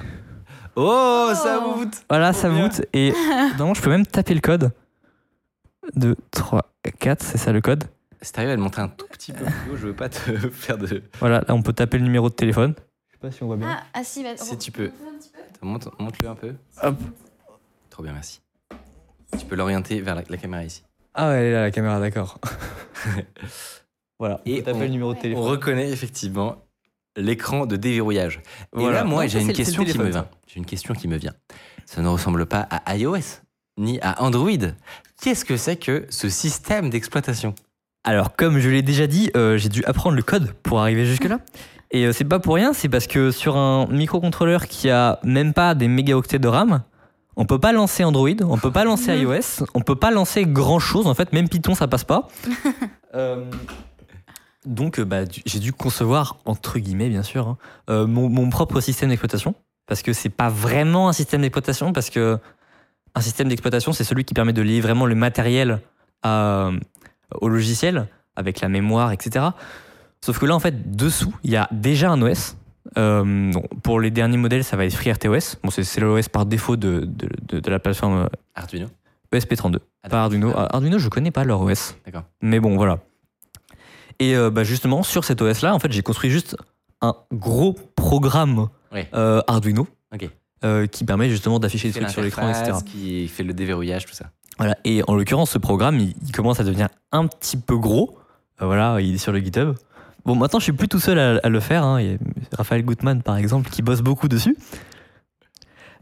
Oh, 0.74 1.30
ça 1.34 1.62
Oh. 1.64 1.74
voûte. 1.78 2.02
Voilà, 2.10 2.32
ça 2.32 2.50
bien. 2.50 2.68
voûte. 2.68 2.82
Et 2.92 3.12
non, 3.58 3.74
je 3.74 3.80
peux 3.80 3.90
même 3.90 4.06
taper 4.06 4.34
le 4.34 4.40
code. 4.40 4.72
2, 5.94 6.16
3, 6.32 6.72
4, 6.98 7.22
c'est 7.22 7.38
ça 7.38 7.52
le 7.52 7.60
code. 7.60 7.84
Si 8.22 8.32
t'arrives 8.32 8.50
à 8.50 8.56
le 8.56 8.62
monter 8.62 8.80
un 8.80 8.88
tout 8.88 9.06
petit 9.08 9.32
peu 9.32 9.44
plus 9.44 9.70
haut, 9.72 9.76
je 9.76 9.86
veux 9.88 9.94
pas 9.96 10.08
te 10.08 10.18
faire 10.50 10.78
de. 10.78 11.02
Voilà, 11.20 11.40
là 11.46 11.54
on 11.54 11.62
peut 11.62 11.72
taper 11.72 11.98
le 11.98 12.04
numéro 12.04 12.28
de 12.30 12.34
téléphone. 12.34 12.74
Je 13.08 13.12
sais 13.14 13.18
pas 13.20 13.30
si 13.30 13.42
on 13.42 13.46
voit 13.46 13.56
bien. 13.56 13.68
Ah, 13.70 13.82
ah 13.94 14.04
si, 14.04 14.22
va- 14.22 14.36
Si 14.36 14.56
tu 14.58 14.72
peux. 14.72 14.90
remonte 15.00 15.14
un 15.14 15.18
petit 15.18 15.30
peu. 15.30 15.66
Monte, 15.66 15.88
monte-le 16.00 16.28
un 16.28 16.34
peu. 16.34 16.54
Hop. 16.82 16.96
Trop 17.90 18.02
bien, 18.02 18.12
merci. 18.12 18.40
Tu 19.38 19.44
peux 19.46 19.54
l'orienter 19.56 20.00
vers 20.00 20.14
la, 20.14 20.22
la 20.28 20.36
caméra 20.36 20.64
ici. 20.64 20.82
Ah 21.14 21.28
ouais, 21.30 21.36
elle 21.36 21.44
est 21.46 21.52
là 21.52 21.60
la 21.62 21.70
caméra, 21.70 21.98
d'accord. 22.00 22.38
voilà, 24.18 24.40
Et 24.46 24.54
on 24.54 24.56
peut 24.58 24.62
taper 24.64 24.78
on- 24.78 24.80
le 24.82 24.88
numéro 24.88 25.12
de 25.12 25.18
On 25.18 25.22
téléphone. 25.22 25.44
reconnaît 25.44 25.90
effectivement 25.90 26.56
l'écran 27.16 27.66
de 27.66 27.76
déverrouillage. 27.76 28.36
Et 28.36 28.80
Voilà. 28.80 28.98
là, 28.98 29.04
moi, 29.04 29.22
Non, 29.24 29.28
j'ai 29.28 29.40
une 29.40 29.52
question 29.52 29.84
qui 29.84 29.98
me 29.98 30.08
vient. 30.10 30.28
J'ai 30.46 30.58
une 30.58 30.66
question 30.66 30.94
qui 30.94 31.08
me 31.08 31.16
vient. 31.16 31.34
Ça 31.86 32.02
ne 32.02 32.08
ressemble 32.08 32.46
pas 32.46 32.60
à 32.70 32.96
iOS 32.96 33.40
ni 33.78 33.98
à 34.00 34.22
Android. 34.22 34.50
Qu'est-ce 35.22 35.44
que 35.44 35.56
c'est 35.56 35.76
que 35.76 36.06
ce 36.10 36.28
système 36.28 36.90
d'exploitation? 36.90 37.54
Alors, 38.06 38.36
comme 38.36 38.58
je 38.60 38.70
l'ai 38.70 38.82
déjà 38.82 39.06
dit, 39.06 39.30
euh, 39.36 39.56
j'ai 39.58 39.68
dû 39.68 39.84
apprendre 39.84 40.14
le 40.16 40.22
code 40.22 40.52
pour 40.62 40.80
arriver 40.80 41.04
jusque-là. 41.04 41.40
Et 41.90 42.04
euh, 42.06 42.12
c'est 42.12 42.24
pas 42.24 42.38
pour 42.38 42.54
rien, 42.54 42.72
c'est 42.72 42.88
parce 42.88 43.06
que 43.08 43.30
sur 43.32 43.56
un 43.56 43.86
microcontrôleur 43.88 44.66
qui 44.68 44.90
a 44.90 45.18
même 45.24 45.52
pas 45.52 45.74
des 45.74 45.88
mégaoctets 45.88 46.38
de 46.38 46.46
RAM, 46.48 46.82
on 47.36 47.44
peut 47.46 47.58
pas 47.58 47.72
lancer 47.72 48.04
Android, 48.04 48.30
on 48.42 48.58
peut 48.58 48.70
pas 48.70 48.84
lancer 48.84 49.12
Mhm. 49.12 49.22
iOS, 49.22 49.66
on 49.74 49.80
peut 49.80 49.96
pas 49.96 50.10
lancer 50.10 50.44
grand 50.44 50.78
chose. 50.78 51.06
En 51.08 51.14
fait, 51.14 51.32
même 51.32 51.48
Python, 51.48 51.74
ça 51.74 51.88
passe 51.88 52.04
pas. 52.04 52.28
Euh, 53.14 53.46
donc, 54.66 54.98
euh, 54.98 55.04
bah, 55.06 55.20
j'ai 55.46 55.58
dû 55.58 55.72
concevoir, 55.72 56.36
entre 56.44 56.78
guillemets, 56.78 57.08
bien 57.08 57.22
sûr, 57.22 57.48
hein, 57.48 57.56
euh, 57.88 58.06
mon, 58.06 58.28
mon 58.28 58.50
propre 58.50 58.80
système 58.82 59.08
d'exploitation. 59.08 59.54
Parce 59.86 60.02
que 60.02 60.12
c'est 60.12 60.28
pas 60.28 60.50
vraiment 60.50 61.08
un 61.08 61.14
système 61.14 61.40
d'exploitation, 61.40 61.94
parce 61.94 62.10
que 62.10 62.38
un 63.14 63.20
système 63.22 63.48
d'exploitation, 63.48 63.92
c'est 63.94 64.04
celui 64.04 64.24
qui 64.24 64.34
permet 64.34 64.52
de 64.52 64.60
lier 64.60 64.82
vraiment 64.82 65.06
le 65.06 65.14
matériel 65.14 65.80
à- 66.22 66.70
au 67.40 67.48
logiciel. 67.48 68.06
avec 68.38 68.60
la 68.60 68.68
mémoire, 68.68 69.12
etc. 69.12 69.46
Sauf 70.22 70.38
que 70.38 70.44
là, 70.44 70.54
en 70.54 70.60
fait, 70.60 70.94
dessous, 70.94 71.34
il 71.42 71.50
y 71.52 71.56
a 71.56 71.68
déjà 71.72 72.10
un 72.10 72.20
OS. 72.20 72.56
Euh, 72.98 73.50
bon, 73.52 73.62
pour 73.82 73.98
les 73.98 74.10
derniers 74.10 74.36
modèles, 74.36 74.62
ça 74.62 74.76
va 74.76 74.84
être 74.84 74.94
FreeRTOS. 74.94 75.56
Bon, 75.62 75.70
c'est, 75.70 75.84
c'est 75.84 76.00
l'OS 76.02 76.28
par 76.28 76.44
défaut 76.44 76.76
de, 76.76 77.00
de, 77.06 77.28
de- 77.48 77.60
de 77.60 77.70
la 77.70 77.78
plateforme 77.78 78.24
euh, 78.24 78.28
Arduino. 78.54 78.88
ESP32. 79.32 79.78
Ah, 80.02 80.08
Pas 80.10 80.22
Arduino. 80.24 80.52
Ah, 80.54 80.68
Arduino, 80.74 80.98
je 80.98 81.08
connais 81.08 81.30
pas 81.30 81.44
leur 81.44 81.62
OS. 81.62 81.96
D'accord. 82.04 82.24
Mais 82.42 82.60
bon, 82.60 82.76
voilà. 82.76 82.98
Et 84.18 84.36
euh, 84.36 84.50
bah, 84.50 84.62
justement, 84.64 85.02
sur 85.02 85.24
cet 85.24 85.40
OS-là, 85.42 85.74
en 85.74 85.78
fait, 85.78 85.90
j'ai 85.92 86.02
construit 86.02 86.30
juste 86.30 86.56
un 87.00 87.14
gros 87.32 87.72
programme 87.94 88.68
euh, 89.14 89.40
Arduino 89.46 89.86
qui 90.90 91.04
permet 91.04 91.28
justement 91.30 91.58
d'afficher 91.58 91.88
des 91.88 91.94
trucs 92.00 92.10
sur 92.10 92.22
l'écran, 92.22 92.48
etc. 92.50 92.78
Qui 92.84 93.28
fait 93.28 93.42
le 93.44 93.52
déverrouillage, 93.52 94.04
tout 94.06 94.14
ça. 94.14 94.30
Et 94.84 95.02
en 95.06 95.14
l'occurrence, 95.14 95.50
ce 95.50 95.58
programme, 95.58 95.98
il, 95.98 96.32
commence 96.32 96.60
à 96.60 96.64
devenir 96.64 96.88
un 97.12 97.26
petit 97.26 97.56
peu 97.56 97.76
gros. 97.76 98.18
Euh, 98.62 98.66
voilà, 98.66 99.00
il 99.00 99.14
est 99.14 99.18
sur 99.18 99.32
le 99.32 99.38
GitHub. 99.38 99.74
Bon, 100.24 100.34
maintenant, 100.34 100.58
je 100.58 100.64
suis 100.64 100.72
plus 100.72 100.88
tout 100.88 100.98
seul 100.98 101.18
à, 101.18 101.48
le 101.48 101.60
faire. 101.60 101.84
hein. 101.84 102.00
Il 102.00 102.12
y 102.12 102.14
a 102.14 102.18
Raphaël 102.56 102.84
Gutmann, 102.84 103.22
par 103.22 103.36
exemple, 103.36 103.70
qui 103.70 103.82
bosse 103.82 104.00
beaucoup 104.00 104.28
dessus. 104.28 104.56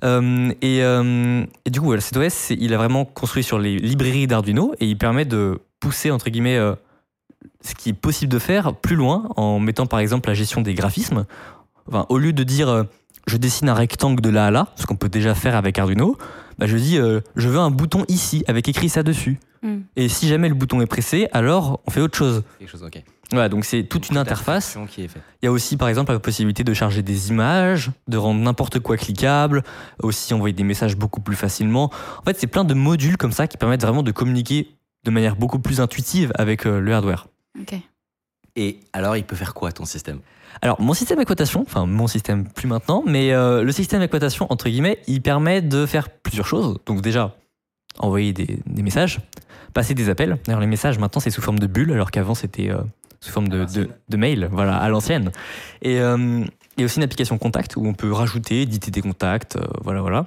Euh, 0.04 0.52
et, 0.62 0.82
euh, 0.82 1.44
et 1.64 1.70
du 1.70 1.80
coup, 1.80 1.86
voilà, 1.86 2.00
cet 2.00 2.16
OS, 2.16 2.50
il 2.50 2.72
a 2.74 2.76
vraiment 2.76 3.04
construit 3.04 3.42
sur 3.42 3.58
les 3.58 3.76
librairies 3.76 4.26
d'Arduino 4.26 4.74
et 4.80 4.86
il 4.86 4.98
permet 4.98 5.24
de 5.24 5.58
pousser, 5.80 6.10
entre 6.10 6.30
guillemets, 6.30 6.58
ce 7.60 7.74
qui 7.74 7.90
est 7.90 7.94
possible 7.94 8.32
de 8.32 8.38
faire 8.38 8.74
plus 8.74 8.96
loin 8.96 9.28
en 9.36 9.58
mettant, 9.58 9.86
par 9.86 9.98
exemple, 9.98 10.28
la 10.28 10.34
gestion 10.34 10.60
des 10.60 10.74
graphismes. 10.74 11.26
Enfin, 11.88 12.06
au 12.08 12.18
lieu 12.18 12.32
de 12.32 12.42
dire 12.44 12.86
je 13.26 13.36
dessine 13.36 13.68
un 13.68 13.74
rectangle 13.74 14.20
de 14.20 14.28
là 14.28 14.46
à 14.46 14.50
là, 14.50 14.68
ce 14.76 14.86
qu'on 14.86 14.96
peut 14.96 15.08
déjà 15.08 15.34
faire 15.34 15.56
avec 15.56 15.78
Arduino, 15.78 16.16
bah, 16.58 16.66
je 16.66 16.76
dis 16.76 16.98
euh, 16.98 17.20
je 17.36 17.48
veux 17.48 17.58
un 17.58 17.70
bouton 17.70 18.04
ici 18.08 18.44
avec 18.46 18.68
écrit 18.68 18.88
ça 18.88 19.02
dessus. 19.02 19.38
Mm. 19.62 19.78
Et 19.96 20.08
si 20.08 20.28
jamais 20.28 20.48
le 20.48 20.54
bouton 20.54 20.80
est 20.80 20.86
pressé, 20.86 21.28
alors 21.32 21.80
on 21.86 21.90
fait 21.90 22.00
autre 22.00 22.16
chose. 22.16 22.42
Quelque 22.58 22.70
chose, 22.70 22.82
ok. 22.82 23.02
Voilà, 23.30 23.48
donc 23.48 23.64
c'est 23.64 23.84
toute 23.84 24.10
une 24.10 24.16
interface. 24.16 24.74
L'abstraction 24.74 24.86
qui 24.86 25.04
est 25.04 25.08
faite. 25.08 25.22
Il 25.42 25.46
y 25.46 25.48
a 25.48 25.52
aussi 25.52 25.76
par 25.76 25.88
exemple 25.88 26.12
la 26.12 26.20
possibilité 26.20 26.62
de 26.62 26.74
charger 26.74 27.02
des 27.02 27.30
images, 27.30 27.90
de 28.06 28.16
rendre 28.16 28.40
n'importe 28.40 28.78
quoi 28.78 28.96
cliquable, 28.96 29.62
aussi 30.02 30.34
envoyer 30.34 30.52
des 30.52 30.64
messages 30.64 30.96
beaucoup 30.96 31.20
plus 31.20 31.36
facilement. 31.36 31.90
En 32.18 32.22
fait, 32.24 32.38
c'est 32.38 32.46
plein 32.46 32.64
de 32.64 32.74
modules 32.74 33.16
comme 33.16 33.32
ça 33.32 33.46
qui 33.46 33.56
permettent 33.56 33.82
vraiment 33.82 34.02
de 34.02 34.12
communiquer 34.12 34.68
de 35.04 35.10
manière 35.10 35.36
beaucoup 35.36 35.58
plus 35.58 35.80
intuitive 35.80 36.32
avec 36.36 36.66
euh, 36.66 36.80
le 36.80 36.94
hardware. 36.94 37.28
Ok. 37.60 37.74
Et 38.56 38.80
alors, 38.92 39.16
il 39.16 39.24
peut 39.24 39.36
faire 39.36 39.54
quoi 39.54 39.72
ton 39.72 39.84
système? 39.84 40.20
Alors, 40.62 40.80
mon 40.80 40.94
système 40.94 41.18
d'exploitation, 41.18 41.62
enfin 41.62 41.86
mon 41.86 42.06
système 42.06 42.48
plus 42.48 42.68
maintenant, 42.68 43.02
mais 43.06 43.32
euh, 43.32 43.62
le 43.62 43.72
système 43.72 44.00
d'exploitation, 44.00 44.46
entre 44.50 44.68
guillemets, 44.68 44.98
il 45.06 45.20
permet 45.20 45.62
de 45.62 45.86
faire 45.86 46.08
plusieurs 46.08 46.46
choses. 46.46 46.78
Donc 46.86 47.00
déjà, 47.00 47.36
envoyer 47.98 48.32
des, 48.32 48.58
des 48.66 48.82
messages, 48.82 49.20
passer 49.72 49.94
des 49.94 50.08
appels. 50.08 50.38
D'ailleurs, 50.46 50.60
les 50.60 50.66
messages, 50.66 50.98
maintenant, 50.98 51.20
c'est 51.20 51.30
sous 51.30 51.42
forme 51.42 51.58
de 51.58 51.66
bulles, 51.66 51.92
alors 51.92 52.10
qu'avant, 52.10 52.34
c'était 52.34 52.70
euh, 52.70 52.78
sous 53.20 53.32
forme 53.32 53.48
de, 53.48 53.64
de, 53.64 53.88
de 54.08 54.16
mail, 54.16 54.48
voilà, 54.50 54.76
à 54.76 54.88
l'ancienne. 54.88 55.32
Et 55.82 56.00
euh, 56.00 56.44
il 56.76 56.80
y 56.80 56.82
a 56.82 56.86
aussi 56.86 56.98
une 56.98 57.04
application 57.04 57.38
contact 57.38 57.76
où 57.76 57.86
on 57.86 57.94
peut 57.94 58.12
rajouter, 58.12 58.62
éditer 58.62 58.90
des 58.90 59.02
contacts, 59.02 59.56
euh, 59.56 59.64
voilà, 59.82 60.00
voilà. 60.00 60.26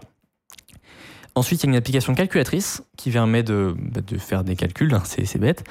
Ensuite, 1.38 1.64
il 1.64 1.68
y 1.68 1.70
a 1.70 1.72
une 1.74 1.78
application 1.78 2.16
calculatrice 2.16 2.82
qui 2.98 3.12
permet 3.12 3.44
de, 3.44 3.76
bah, 3.78 4.02
de 4.06 4.18
faire 4.18 4.44
des 4.44 4.56
calculs, 4.56 4.92
hein, 4.96 5.04
c'est 5.06 5.38
bête. 5.38 5.64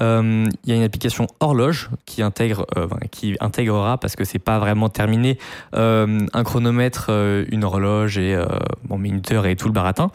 Euh, 0.00 0.46
Il 0.64 0.68
y 0.70 0.72
a 0.72 0.76
une 0.76 0.82
application 0.82 1.28
horloge 1.38 1.90
qui 2.06 2.22
intègre, 2.22 2.66
euh, 2.76 2.88
qui 3.12 3.36
intégrera 3.38 3.98
parce 3.98 4.16
que 4.16 4.24
c'est 4.24 4.40
pas 4.40 4.58
vraiment 4.58 4.88
terminé 4.88 5.38
euh, 5.76 6.26
un 6.32 6.42
chronomètre, 6.42 7.10
une 7.50 7.62
horloge 7.62 8.18
et 8.18 8.36
bon 8.84 8.98
minuteur 8.98 9.46
et 9.46 9.54
tout 9.54 9.68
le 9.68 9.72
baratin. 9.72 10.10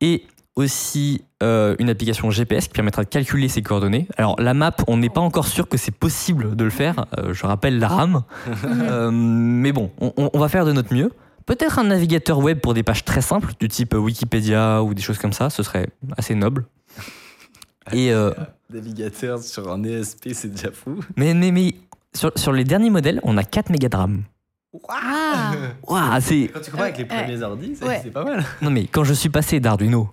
Et 0.00 0.22
aussi 0.54 1.22
une 1.40 1.88
application 1.90 2.30
GPS 2.30 2.68
qui 2.68 2.74
permettra 2.74 3.02
de 3.02 3.08
calculer 3.08 3.48
ses 3.48 3.62
coordonnées. 3.62 4.06
Alors 4.18 4.40
la 4.40 4.54
map, 4.54 4.74
on 4.86 4.98
n'est 4.98 5.08
pas 5.08 5.20
encore 5.20 5.46
sûr 5.48 5.68
que 5.68 5.76
c'est 5.78 5.94
possible 5.94 6.54
de 6.54 6.62
le 6.64 6.70
faire. 6.70 7.06
Je 7.32 7.44
rappelle 7.46 7.78
la 7.80 7.88
RAM, 7.88 8.22
mais 9.12 9.72
bon, 9.72 9.90
on, 10.00 10.12
on- 10.16 10.30
on 10.32 10.38
va 10.38 10.48
faire 10.48 10.64
de 10.64 10.72
notre 10.72 10.94
mieux. 10.94 11.10
Peut-être 11.48 11.78
un 11.78 11.84
navigateur 11.84 12.38
web 12.40 12.60
pour 12.60 12.74
des 12.74 12.82
pages 12.82 13.04
très 13.04 13.22
simples, 13.22 13.52
du 13.58 13.68
type 13.68 13.94
Wikipédia 13.94 14.82
ou 14.82 14.92
des 14.92 15.00
choses 15.02 15.16
comme 15.18 15.32
ça, 15.32 15.48
ce 15.48 15.62
serait 15.62 15.88
assez 16.18 16.34
noble. 16.34 16.66
Et 17.92 18.12
euh, 18.12 18.32
Navigateur 18.70 19.38
sur 19.42 19.72
un 19.72 19.82
ESP, 19.82 20.28
c'est 20.34 20.48
déjà 20.48 20.70
fou. 20.70 21.00
mais, 21.16 21.32
mais, 21.32 21.50
mais 21.50 21.74
sur, 22.14 22.30
sur 22.36 22.52
les 22.52 22.64
derniers 22.64 22.90
modèles, 22.90 23.18
on 23.22 23.38
a 23.38 23.44
4 23.44 23.70
mégas 23.70 23.88
de 23.88 23.96
RAM. 23.96 24.22
Waouh, 24.74 26.20
c'est. 26.20 26.50
Quand 26.52 26.60
tu 26.60 26.70
compares 26.70 26.86
avec 26.88 26.98
les 26.98 27.04
Euh, 27.04 27.06
premiers 27.24 27.42
ordi, 27.42 27.74
c'est 27.78 27.86
ouais. 27.86 28.00
c'est 28.02 28.10
pas 28.10 28.24
mal. 28.24 28.44
Non, 28.60 28.70
mais 28.70 28.86
quand 28.86 29.02
je 29.04 29.14
suis 29.14 29.30
passé 29.30 29.58
d'Arduino 29.58 30.10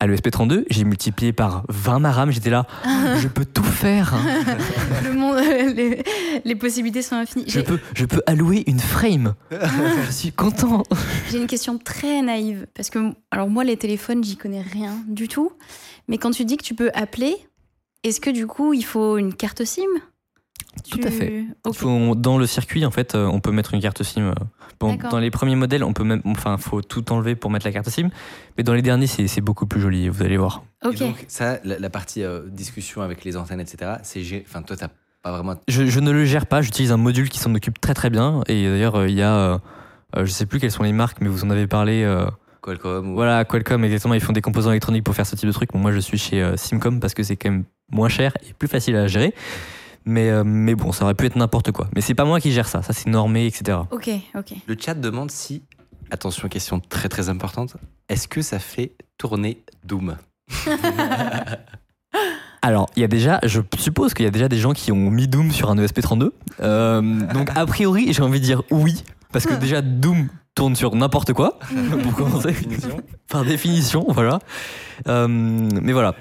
à 0.00 0.06
l'ESP32, 0.06 0.64
j'ai 0.70 0.84
multiplié 0.84 1.32
par 1.32 1.64
20 1.68 1.98
ma 2.00 2.12
RAM, 2.12 2.30
j'étais 2.30 2.50
là, 2.50 2.66
je 3.20 3.28
peux 3.28 3.44
tout 3.44 3.62
faire. 3.62 4.14
Le 5.04 5.12
monde, 5.12 5.36
les, 5.76 6.02
les 6.44 6.54
possibilités 6.56 7.02
sont 7.02 7.16
infinies. 7.16 7.44
Je 7.48 7.60
peux, 7.60 7.78
je 7.94 8.04
peux 8.04 8.22
allouer 8.26 8.64
une 8.66 8.80
frame. 8.80 9.34
je 9.50 10.10
suis 10.10 10.32
content. 10.32 10.82
j'ai 11.30 11.38
une 11.38 11.46
question 11.46 11.78
très 11.78 12.22
naïve. 12.22 12.66
Parce 12.74 12.90
que, 12.90 13.12
alors 13.30 13.48
moi, 13.48 13.64
les 13.64 13.76
téléphones, 13.76 14.22
j'y 14.22 14.36
connais 14.36 14.62
rien 14.62 14.92
du 15.06 15.28
tout. 15.28 15.52
Mais 16.08 16.18
quand 16.18 16.32
tu 16.32 16.44
dis 16.44 16.56
que 16.56 16.64
tu 16.64 16.74
peux 16.74 16.90
appeler, 16.94 17.36
est-ce 18.02 18.20
que 18.20 18.30
du 18.30 18.46
coup, 18.46 18.74
il 18.74 18.84
faut 18.84 19.16
une 19.16 19.34
carte 19.34 19.64
SIM? 19.64 19.82
Tout 20.90 20.98
Tu- 20.98 21.06
à 21.06 21.10
fait. 21.10 21.44
Faut- 21.72 22.14
dans 22.14 22.36
le 22.36 22.46
circuit, 22.46 22.84
en 22.84 22.90
fait, 22.90 23.14
euh, 23.14 23.26
on 23.26 23.40
peut 23.40 23.52
mettre 23.52 23.74
une 23.74 23.80
carte 23.80 24.02
SIM. 24.02 24.22
euh, 24.22 24.34
bon, 24.80 24.96
dans 25.10 25.18
les 25.18 25.30
premiers 25.30 25.54
modèles, 25.56 25.84
on 25.84 25.92
peut 25.92 26.04
même, 26.04 26.20
enfin, 26.24 26.56
faut 26.58 26.82
tout 26.82 27.10
enlever 27.12 27.36
pour 27.36 27.50
mettre 27.50 27.64
la 27.66 27.72
carte 27.72 27.88
SIM. 27.88 28.10
Mais 28.58 28.64
dans 28.64 28.74
les 28.74 28.82
derniers, 28.82 29.06
c'est 29.06 29.40
beaucoup 29.40 29.66
plus 29.66 29.80
joli. 29.80 30.08
Vous 30.08 30.22
allez 30.22 30.36
voir. 30.36 30.64
Ok. 30.84 30.94
Et 30.94 30.98
donc, 30.98 31.24
ça, 31.28 31.58
la, 31.64 31.78
la 31.78 31.90
partie 31.90 32.22
euh, 32.22 32.42
discussion 32.48 33.02
avec 33.02 33.24
les 33.24 33.36
antennes, 33.36 33.60
etc., 33.60 33.92
c'est. 34.02 34.22
Enfin, 34.46 34.62
toi, 34.62 34.76
t'as 34.76 34.88
pas 35.22 35.30
vraiment. 35.32 35.54
Je, 35.68 35.86
je 35.86 36.00
ne 36.00 36.10
le 36.10 36.24
gère 36.24 36.46
pas. 36.46 36.60
J'utilise 36.60 36.92
un 36.92 36.96
module 36.98 37.28
qui 37.28 37.38
s'en 37.38 37.54
occupe 37.54 37.80
très 37.80 37.94
très 37.94 38.10
bien. 38.10 38.42
Et 38.48 38.64
d'ailleurs, 38.68 38.96
euh, 38.96 39.08
il 39.08 39.14
y 39.14 39.22
a, 39.22 39.34
euh, 39.36 39.58
je 40.24 40.30
sais 40.30 40.44
plus 40.46 40.58
quelles 40.60 40.72
sont 40.72 40.82
les 40.82 40.92
marques, 40.92 41.18
mais 41.20 41.28
vous 41.28 41.44
en 41.44 41.50
avez 41.50 41.66
parlé. 41.66 42.02
euh, 42.02 42.26
Qualcomm 42.62 43.10
ou. 43.10 43.14
Voilà, 43.14 43.44
Qualcomm, 43.44 43.84
exactement. 43.84 44.14
Ils 44.14 44.20
font 44.20 44.32
des 44.32 44.40
composants 44.42 44.70
électroniques 44.70 45.04
pour 45.04 45.14
faire 45.14 45.26
ce 45.26 45.36
type 45.36 45.46
de 45.46 45.52
truc. 45.52 45.70
Bon, 45.72 45.78
moi, 45.78 45.92
je 45.92 46.00
suis 46.00 46.18
chez 46.18 46.42
euh, 46.42 46.56
Simcom 46.56 46.98
parce 47.00 47.14
que 47.14 47.22
c'est 47.22 47.36
quand 47.36 47.50
même 47.50 47.64
moins 47.90 48.08
cher 48.08 48.32
et 48.48 48.52
plus 48.54 48.68
facile 48.68 48.96
à 48.96 49.06
gérer. 49.06 49.34
Mais, 50.04 50.30
euh, 50.30 50.44
mais 50.44 50.74
bon, 50.74 50.92
ça 50.92 51.04
aurait 51.04 51.14
pu 51.14 51.26
être 51.26 51.36
n'importe 51.36 51.72
quoi. 51.72 51.88
Mais 51.94 52.00
c'est 52.00 52.14
pas 52.14 52.24
moi 52.24 52.40
qui 52.40 52.52
gère 52.52 52.68
ça. 52.68 52.82
Ça, 52.82 52.92
c'est 52.92 53.08
normé, 53.08 53.46
etc. 53.46 53.78
Ok, 53.90 54.10
ok. 54.34 54.54
Le 54.66 54.76
chat 54.78 54.94
demande 54.94 55.30
si. 55.30 55.62
Attention, 56.10 56.48
question 56.48 56.80
très 56.80 57.08
très 57.08 57.28
importante. 57.28 57.76
Est-ce 58.08 58.28
que 58.28 58.42
ça 58.42 58.58
fait 58.58 58.92
tourner 59.16 59.62
Doom? 59.84 60.16
Alors, 62.62 62.88
il 62.96 63.00
y 63.00 63.04
a 63.04 63.08
déjà, 63.08 63.40
je 63.42 63.60
suppose 63.78 64.14
qu'il 64.14 64.24
y 64.24 64.28
a 64.28 64.30
déjà 64.30 64.48
des 64.48 64.56
gens 64.58 64.72
qui 64.72 64.90
ont 64.90 65.10
mis 65.10 65.28
Doom 65.28 65.50
sur 65.50 65.70
un 65.70 65.76
E 65.76 65.84
ESP32. 65.84 66.30
Euh, 66.60 67.02
donc, 67.32 67.50
a 67.54 67.66
priori, 67.66 68.12
j'ai 68.12 68.22
envie 68.22 68.40
de 68.40 68.44
dire 68.44 68.62
oui. 68.70 69.04
Parce 69.32 69.46
que 69.46 69.54
déjà, 69.54 69.82
Doom 69.82 70.28
tourne 70.54 70.76
sur 70.76 70.94
n'importe 70.94 71.32
quoi, 71.32 71.58
pour 72.02 72.14
commencer. 72.14 72.54
Par 73.28 73.44
définition, 73.44 74.06
voilà. 74.08 74.38
Euh, 75.08 75.28
mais 75.28 75.92
voilà. 75.92 76.14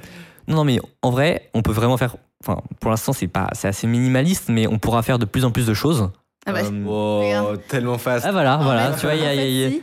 Non, 0.48 0.58
non, 0.58 0.64
mais 0.66 0.80
en 1.02 1.12
vrai, 1.12 1.50
on 1.54 1.62
peut 1.62 1.72
vraiment 1.72 1.96
faire. 1.96 2.18
Enfin, 2.46 2.60
pour 2.82 2.92
l'instant, 2.92 3.14
c'est 3.14 3.28
pas, 3.28 3.48
c'est 3.54 3.68
assez 3.70 3.88
minimaliste, 3.88 4.50
mais 4.50 4.68
on 4.68 4.78
pourra 4.78 5.02
faire 5.02 5.18
de 5.20 5.26
plus 5.26 5.46
en 5.46 5.52
plus 5.52 5.66
de 5.66 5.74
choses. 5.74 6.10
Ah 6.46 6.52
bah, 6.52 6.60
Euh, 6.64 7.56
tellement 7.70 7.98
fast. 7.98 8.26
ah 8.28 8.34
voilà, 8.34 8.60
en 8.60 8.64
voilà, 8.64 8.92
fait, 8.92 9.00
tu 9.00 9.06
vois, 9.06 9.16
il 9.16 9.22
y 9.24 9.26
a- 9.26 9.34
y 9.34 9.40
a- 9.40 9.46
y 9.48 9.64
a- 9.64 9.68
en 9.68 9.72
fait, 9.72 9.76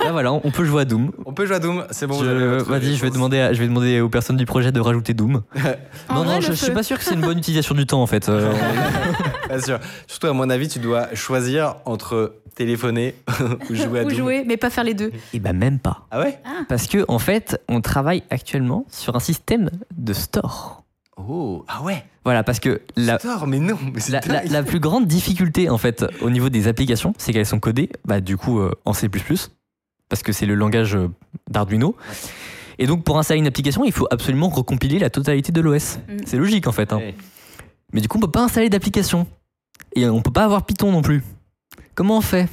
si. 0.00 0.04
là, 0.04 0.10
voilà, 0.10 0.32
on 0.32 0.50
peut 0.50 0.64
jouer 0.64 0.82
à 0.82 0.84
Doom. 0.84 1.12
On 1.24 1.32
peut 1.32 1.46
jouer 1.46 1.54
à 1.54 1.58
Doom, 1.60 1.84
c'est 1.92 2.08
bon. 2.08 2.14
Je- 2.20 2.62
Vas-y, 2.64 2.96
je 2.96 3.02
vais 3.02 3.10
demander, 3.10 3.38
à- 3.38 3.52
je 3.52 3.60
vais 3.60 3.68
demander 3.68 4.00
aux 4.00 4.08
personnes 4.08 4.36
du 4.36 4.44
projet 4.44 4.72
de 4.72 4.80
rajouter 4.80 5.14
Doom. 5.14 5.42
Non, 6.10 6.24
vrai, 6.24 6.34
non, 6.34 6.40
je, 6.40 6.48
je 6.48 6.52
suis 6.54 6.72
pas 6.72 6.82
sûr 6.82 6.98
que 6.98 7.04
c'est 7.04 7.14
une 7.14 7.20
bonne 7.20 7.38
utilisation 7.38 7.76
du 7.76 7.86
temps 7.86 8.02
en 8.02 8.08
fait. 8.08 8.28
Euh, 8.28 8.52
Pas 9.48 9.60
sûr. 9.60 9.78
Surtout, 10.08 10.26
à 10.26 10.32
mon 10.32 10.50
avis, 10.50 10.66
tu 10.66 10.80
dois 10.80 11.14
choisir 11.14 11.76
entre 11.84 12.34
téléphoner 12.56 13.14
ou 13.70 13.74
jouer 13.76 14.00
à 14.00 14.02
Ou 14.02 14.08
Doom. 14.08 14.18
jouer, 14.18 14.44
mais 14.44 14.56
pas 14.56 14.70
faire 14.70 14.82
les 14.84 14.94
deux. 14.94 15.12
Et 15.32 15.38
bah 15.38 15.52
même 15.52 15.78
pas. 15.78 16.06
Ah 16.10 16.18
ouais? 16.20 16.40
Parce 16.68 16.88
que 16.88 17.04
en 17.06 17.20
fait, 17.20 17.62
on 17.68 17.80
travaille 17.80 18.24
actuellement 18.30 18.84
sur 18.90 19.14
un 19.14 19.20
système 19.20 19.70
de 19.96 20.12
store. 20.12 20.79
Oh, 21.28 21.64
ah 21.68 21.82
ouais 21.82 22.04
Voilà, 22.24 22.42
parce 22.44 22.60
que 22.60 22.80
la, 22.96 23.18
Store, 23.18 23.46
mais 23.46 23.58
non, 23.58 23.76
mais 23.92 24.00
la, 24.10 24.20
la- 24.20 24.40
dingue. 24.40 24.50
la 24.50 24.62
plus 24.62 24.80
grande 24.80 25.06
difficulté 25.06 25.68
en 25.70 25.78
fait 25.78 26.04
au 26.20 26.30
niveau 26.30 26.48
des 26.48 26.68
applications, 26.68 27.12
c'est 27.18 27.32
qu'elles 27.32 27.46
sont 27.46 27.60
codées, 27.60 27.90
bah, 28.04 28.20
du 28.20 28.36
coup 28.36 28.58
euh, 28.60 28.70
en 28.84 28.92
C++, 28.92 29.08
parce 30.08 30.22
que 30.22 30.32
c'est 30.32 30.46
le 30.46 30.54
langage 30.54 30.96
euh, 30.96 31.08
d'Arduino. 31.50 31.96
Et 32.78 32.86
donc 32.86 33.04
pour 33.04 33.18
installer 33.18 33.40
une 33.40 33.46
application, 33.46 33.84
il 33.84 33.92
faut 33.92 34.06
absolument 34.10 34.48
recompiler 34.48 34.98
la 34.98 35.10
totalité 35.10 35.52
de 35.52 35.60
l'OS. 35.60 35.98
Mm. 36.08 36.16
C'est 36.26 36.36
logique 36.38 36.66
en 36.66 36.72
fait. 36.72 36.92
hein. 36.92 36.96
Ouais. 36.98 37.14
Mais 37.92 38.00
du 38.00 38.08
coup, 38.08 38.18
on 38.18 38.20
peut 38.20 38.30
pas 38.30 38.42
installer 38.42 38.68
d'application. 38.70 39.26
Et 39.96 40.06
on 40.08 40.22
peut 40.22 40.30
pas 40.30 40.44
avoir 40.44 40.64
Python 40.64 40.92
non 40.92 41.02
plus. 41.02 41.22
Comment 41.94 42.18
on 42.18 42.20
fait? 42.20 42.48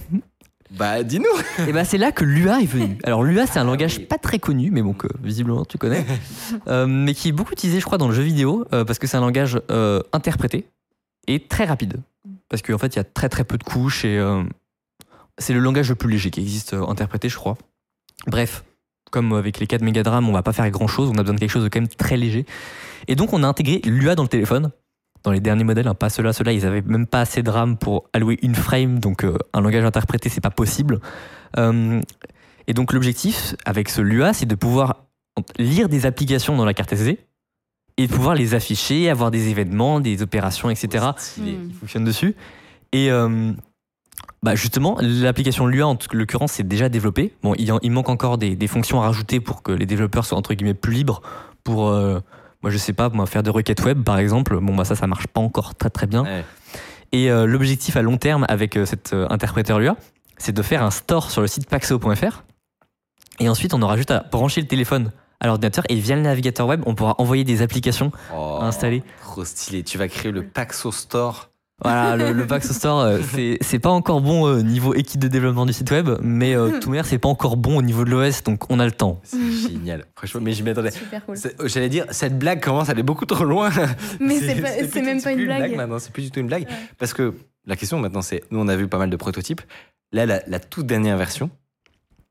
Bah, 0.71 1.03
dis-nous 1.03 1.25
Et 1.67 1.71
bah 1.71 1.85
c'est 1.85 1.97
là 1.97 2.11
que 2.11 2.25
Lua 2.25 2.61
est 2.61 2.65
venu. 2.65 2.97
Alors 3.03 3.23
Lua 3.23 3.47
c'est 3.47 3.59
un 3.59 3.63
langage 3.63 4.05
pas 4.07 4.17
très 4.17 4.39
connu, 4.39 4.69
mais 4.71 4.81
bon 4.81 4.93
que 4.93 5.07
visiblement 5.23 5.65
tu 5.65 5.77
connais, 5.77 6.05
Euh, 6.67 6.85
mais 6.87 7.13
qui 7.13 7.29
est 7.29 7.31
beaucoup 7.31 7.53
utilisé 7.53 7.79
je 7.79 7.85
crois 7.85 7.97
dans 7.97 8.07
le 8.07 8.13
jeu 8.13 8.23
vidéo 8.23 8.65
euh, 8.73 8.83
parce 8.83 8.99
que 8.99 9.07
c'est 9.07 9.17
un 9.17 9.21
langage 9.21 9.59
euh, 9.71 10.01
interprété 10.13 10.67
et 11.27 11.39
très 11.39 11.65
rapide. 11.65 11.97
Parce 12.49 12.61
qu'en 12.61 12.77
fait 12.77 12.95
il 12.95 12.97
y 12.97 12.99
a 12.99 13.03
très 13.03 13.29
très 13.29 13.43
peu 13.43 13.57
de 13.57 13.63
couches 13.63 14.05
et 14.05 14.19
c'est 15.37 15.53
le 15.53 15.59
langage 15.59 15.89
le 15.89 15.95
plus 15.95 16.09
léger 16.09 16.31
qui 16.31 16.41
existe 16.41 16.73
interprété 16.73 17.29
je 17.29 17.35
crois. 17.35 17.57
Bref, 18.27 18.63
comme 19.11 19.33
avec 19.33 19.59
les 19.59 19.67
4 19.67 19.81
mégas 19.81 20.03
de 20.03 20.09
RAM 20.09 20.27
on 20.27 20.33
va 20.33 20.43
pas 20.43 20.53
faire 20.53 20.69
grand 20.71 20.87
chose, 20.87 21.09
on 21.09 21.17
a 21.17 21.21
besoin 21.21 21.35
de 21.35 21.39
quelque 21.39 21.51
chose 21.51 21.63
de 21.63 21.69
quand 21.69 21.79
même 21.79 21.89
très 21.89 22.17
léger. 22.17 22.45
Et 23.07 23.15
donc 23.15 23.33
on 23.33 23.43
a 23.43 23.47
intégré 23.47 23.81
Lua 23.85 24.15
dans 24.15 24.23
le 24.23 24.29
téléphone 24.29 24.71
dans 25.23 25.31
les 25.31 25.39
derniers 25.39 25.63
modèles, 25.63 25.87
hein, 25.87 25.95
pas 25.95 26.09
ceux-là, 26.09 26.33
ceux-là, 26.33 26.53
ils 26.53 26.65
avaient 26.65 26.81
même 26.81 27.07
pas 27.07 27.21
assez 27.21 27.43
de 27.43 27.49
RAM 27.49 27.77
pour 27.77 28.05
allouer 28.13 28.37
une 28.41 28.55
frame, 28.55 28.99
donc 28.99 29.23
euh, 29.25 29.37
un 29.53 29.61
langage 29.61 29.83
interprété, 29.83 30.29
c'est 30.29 30.41
pas 30.41 30.49
possible. 30.51 30.99
Euh, 31.57 32.01
et 32.67 32.73
donc 32.73 32.93
l'objectif 32.93 33.55
avec 33.65 33.89
ce 33.89 34.01
Lua, 34.01 34.33
c'est 34.33 34.45
de 34.45 34.55
pouvoir 34.55 35.05
lire 35.57 35.89
des 35.89 36.05
applications 36.05 36.55
dans 36.55 36.65
la 36.65 36.73
carte 36.73 36.93
SD 36.93 37.19
et 37.97 38.07
de 38.07 38.13
pouvoir 38.13 38.35
les 38.35 38.53
afficher, 38.55 39.09
avoir 39.09 39.31
des 39.31 39.49
événements, 39.49 39.99
des 39.99 40.21
opérations, 40.21 40.69
etc. 40.69 41.05
Stylé. 41.17 41.53
Mm. 41.53 41.67
qui 41.69 41.73
fonctionnent 41.73 42.03
dessus. 42.05 42.35
Et 42.91 43.11
euh, 43.11 43.51
bah 44.43 44.55
justement, 44.55 44.97
l'application 45.01 45.65
Lua, 45.65 45.87
en 45.87 45.97
l'occurrence, 46.13 46.53
c'est 46.53 46.67
déjà 46.67 46.89
développée. 46.89 47.33
Bon, 47.43 47.53
il, 47.57 47.71
en- 47.71 47.79
il 47.81 47.91
manque 47.91 48.09
encore 48.09 48.37
des, 48.37 48.55
des 48.55 48.67
fonctions 48.67 49.01
à 49.01 49.05
rajouter 49.05 49.39
pour 49.39 49.63
que 49.63 49.71
les 49.71 49.85
développeurs 49.85 50.25
soient 50.25 50.37
entre 50.37 50.53
guillemets 50.53 50.73
plus 50.73 50.93
libres 50.93 51.21
pour, 51.63 51.87
euh, 51.87 52.19
moi 52.61 52.71
je 52.71 52.77
sais 52.77 52.93
pas, 52.93 53.09
moi, 53.09 53.25
faire 53.25 53.43
des 53.43 53.49
requêtes 53.49 53.83
web 53.83 54.03
par 54.03 54.17
exemple. 54.17 54.59
Bon, 54.59 54.75
bah 54.75 54.85
ça, 54.85 54.95
ça 54.95 55.07
marche 55.07 55.27
pas 55.27 55.41
encore 55.41 55.75
très 55.75 55.89
très 55.89 56.07
bien. 56.07 56.23
Ouais. 56.23 56.45
Et 57.11 57.31
euh, 57.31 57.45
l'objectif 57.45 57.95
à 57.95 58.01
long 58.01 58.17
terme 58.17 58.45
avec 58.49 58.75
euh, 58.75 58.85
cet 58.85 59.13
euh, 59.13 59.27
interpréteur 59.29 59.79
Lua, 59.79 59.95
c'est 60.37 60.51
de 60.51 60.61
faire 60.61 60.83
un 60.83 60.91
store 60.91 61.31
sur 61.31 61.41
le 61.41 61.47
site 61.47 61.69
paxo.fr. 61.69 62.43
Et 63.39 63.49
ensuite, 63.49 63.73
on 63.73 63.81
aura 63.81 63.97
juste 63.97 64.11
à 64.11 64.25
brancher 64.31 64.61
le 64.61 64.67
téléphone 64.67 65.11
à 65.39 65.45
l'ordinateur 65.47 65.83
et 65.89 65.95
via 65.95 66.15
le 66.15 66.23
navigateur 66.23 66.67
web, 66.67 66.81
on 66.85 66.95
pourra 66.95 67.15
envoyer 67.19 67.43
des 67.43 67.61
applications 67.61 68.11
Oh, 68.35 68.57
installées. 68.61 69.03
Trop 69.21 69.45
stylé. 69.45 69.83
Tu 69.83 69.97
vas 69.97 70.07
créer 70.07 70.31
le 70.31 70.43
Paxo 70.43 70.91
Store. 70.91 71.49
Voilà, 71.83 72.17
le, 72.17 72.33
le 72.33 72.47
Paxo 72.47 72.73
Store, 72.73 73.01
euh, 73.01 73.19
c'est- 73.33 73.57
c'est 73.61 73.77
pas 73.77 73.91
encore 73.91 74.21
bon 74.21 74.41
au 74.43 74.61
niveau 74.63 74.95
équipe 74.95 75.21
de 75.21 75.27
développement 75.27 75.65
du 75.67 75.73
site 75.73 75.91
web, 75.91 76.09
mais 76.21 76.55
euh, 76.55 76.71
toute 76.71 76.87
manière, 76.87 77.05
c'est 77.05 77.19
pas 77.19 77.29
encore 77.29 77.55
bon 77.55 77.77
au 77.77 77.81
niveau 77.83 78.03
de 78.03 78.09
l'OS, 78.09 78.41
donc 78.43 78.69
on 78.71 78.79
a 78.79 78.85
le 78.85 78.91
temps. 78.91 79.19
C'est 79.23 79.37
génial. 79.69 80.05
Franchement, 80.15 80.41
mais 80.43 80.53
j'y 80.53 80.63
m'attendais. 80.63 80.89
Super 80.91 81.23
cool. 81.25 81.37
C'est- 81.37 81.59
euh, 81.61 81.67
J'allais 81.67 81.89
dire, 81.89 82.05
cette 82.09 82.37
blague 82.39 82.61
commence 82.63 82.89
à 82.89 82.93
aller 82.93 83.03
beaucoup 83.03 83.25
trop 83.27 83.43
loin. 83.43 83.69
Mais 84.19 84.39
c'est 84.39 84.59
pas- 84.61 84.69
c'est 84.69 84.87
plus- 84.87 85.01
même 85.03 85.21
pas 85.21 85.31
une 85.31 85.37
plus 85.37 85.45
blague. 85.45 85.75
maintenant, 85.75 85.99
c'est 85.99 86.11
plus 86.11 86.23
du 86.23 86.31
tout 86.31 86.39
une 86.39 86.47
blague. 86.47 86.67
Parce 86.97 87.13
que 87.13 87.35
la 87.67 87.75
question 87.75 87.99
maintenant, 87.99 88.23
c'est 88.23 88.43
nous, 88.49 88.59
on 88.59 88.67
a 88.67 88.75
vu 88.75 88.87
pas 88.87 88.97
mal 88.97 89.09
de 89.11 89.15
prototypes. 89.15 89.61
Là, 90.11 90.25
la, 90.25 90.41
la 90.47 90.59
toute 90.59 90.87
dernière 90.87 91.17
version, 91.17 91.51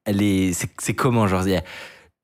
elle 0.05 0.23
est, 0.23 0.52
c'est, 0.55 0.70
c'est 0.81 0.94
comment 0.94 1.28
genre, 1.28 1.47
il 1.47 1.52
y 1.52 1.56
a- 1.56 1.62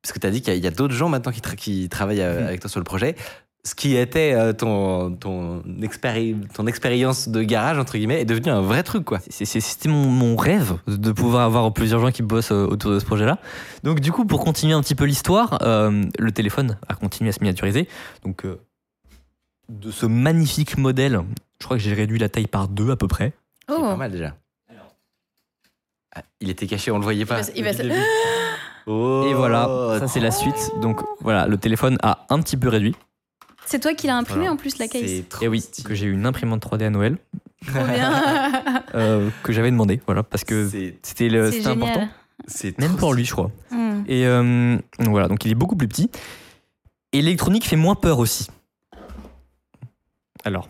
Parce 0.03 0.13
que 0.13 0.19
tu 0.19 0.27
as 0.27 0.31
dit 0.31 0.41
qu'il 0.41 0.53
y 0.53 0.57
a, 0.57 0.59
il 0.59 0.65
y 0.65 0.67
a 0.67 0.71
d'autres 0.73 0.95
gens 0.95 1.09
maintenant 1.09 1.31
qui, 1.31 1.41
tra- 1.41 1.55
qui 1.55 1.89
travaillent 1.89 2.21
euh, 2.23 2.41
Mhm. 2.41 2.47
avec 2.49 2.61
toi 2.61 2.69
sur 2.71 2.81
le 2.81 2.85
projet. 2.85 3.15
Ce 3.65 3.77
qui 3.77 3.95
était 3.97 4.33
euh, 4.35 4.53
ton, 4.53 5.13
ton, 5.15 5.63
expéri- 5.83 6.37
ton 6.53 6.67
expérience 6.67 7.29
de 7.29 7.43
garage, 7.45 7.79
entre 7.79 7.93
guillemets, 7.97 8.21
est 8.21 8.25
devenu 8.25 8.51
un 8.51 8.61
vrai 8.61 8.83
truc, 8.83 9.05
quoi. 9.05 9.21
C'était 9.31 9.89
mon, 9.89 10.07
mon 10.09 10.35
rêve 10.35 10.79
de 10.89 11.13
pouvoir 11.13 11.45
avoir 11.45 11.73
plusieurs 11.73 12.01
gens 12.01 12.11
qui 12.11 12.23
bossent 12.23 12.51
euh, 12.51 12.67
autour 12.67 12.91
de 12.91 12.99
ce 12.99 13.05
projet-là. 13.05 13.39
Donc 13.85 14.01
du 14.01 14.11
coup, 14.11 14.25
pour 14.25 14.43
continuer 14.45 14.75
un 14.75 14.81
petit 14.81 14.97
peu 14.97 15.05
l'histoire, 15.05 15.59
euh, 15.63 16.03
le 16.19 16.33
téléphone 16.33 16.77
a 16.89 16.95
continué 16.95 17.31
à 17.31 17.33
se 17.33 17.39
miniaturiser. 17.41 17.87
Donc 18.25 18.45
euh, 18.45 18.61
de 19.69 19.93
ce 19.93 20.07
magnifique 20.07 20.77
modèle, 20.77 21.21
je 21.61 21.65
crois 21.65 21.77
que 21.77 21.83
j'ai 21.85 21.95
réduit 21.95 22.19
la 22.19 22.29
taille 22.29 22.49
par 22.49 22.67
deux 22.67 22.91
à 22.91 22.97
peu 22.97 23.07
près. 23.07 23.33
C'est 23.69 23.75
Oh. 23.77 23.81
pas 23.83 23.97
mal 23.97 24.11
déjà. 24.11 24.35
Ah, 26.17 26.23
il 26.41 26.51
était 26.51 26.67
caché, 26.67 26.91
on 26.91 26.99
le 26.99 27.05
voyait 27.05 27.25
pas. 27.25 27.37
Il 27.37 27.39
va 27.39 27.45
se- 27.45 27.53
il 27.57 27.65
va 27.65 27.71
depuis 27.71 27.83
se- 27.85 27.89
le 27.89 27.95
début. 27.95 28.07
Oh, 28.87 29.25
Et 29.31 29.35
voilà, 29.35 29.97
ça 30.01 30.09
c'est 30.09 30.19
la 30.21 30.33
suite. 30.33 30.73
Donc 30.81 31.01
voilà, 31.21 31.47
le 31.47 31.57
téléphone 31.59 31.97
a 32.03 32.27
un 32.29 32.41
petit 32.41 32.57
peu 32.57 32.69
réduit. 32.69 32.97
C'est 33.73 33.81
toi 33.81 33.95
qui 33.95 34.07
l'as 34.07 34.17
imprimé 34.19 34.41
Voilà. 34.41 34.53
en 34.53 34.57
plus 34.57 34.77
la 34.77 34.87
case. 34.87 35.03
Et 35.41 35.49
oui, 35.49 35.63
stylé. 35.63 35.89
que 35.89 35.95
j'ai 35.95 36.05
eu 36.05 36.13
une 36.13 36.27
imprimante 36.27 36.61
3D 36.63 36.85
à 36.85 36.91
Noël, 36.91 37.17
Trop 37.67 37.83
bien. 37.87 38.83
euh, 38.95 39.31
que 39.43 39.51
j'avais 39.55 39.71
demandé, 39.71 39.99
voilà, 40.05 40.23
parce 40.23 40.45
que 40.45 40.69
C'est- 40.69 40.97
c'était 41.03 41.35
important. 41.71 42.07
c'est 42.47 42.79
Même 42.79 42.97
pour 42.97 43.15
lui, 43.15 43.25
je 43.25 43.33
crois. 43.33 43.51
Mm. 43.71 44.03
Et 44.09 44.27
euh, 44.27 44.77
donc 44.99 45.09
voilà, 45.09 45.29
donc 45.29 45.43
il 45.47 45.51
est 45.53 45.55
beaucoup 45.55 45.75
plus 45.77 45.89
petit. 45.89 46.11
Et 47.15 47.23
l'électronique 47.23 47.65
fait 47.67 47.77
moins 47.77 47.95
peur 47.95 48.19
aussi. 48.19 48.49
Alors, 50.45 50.69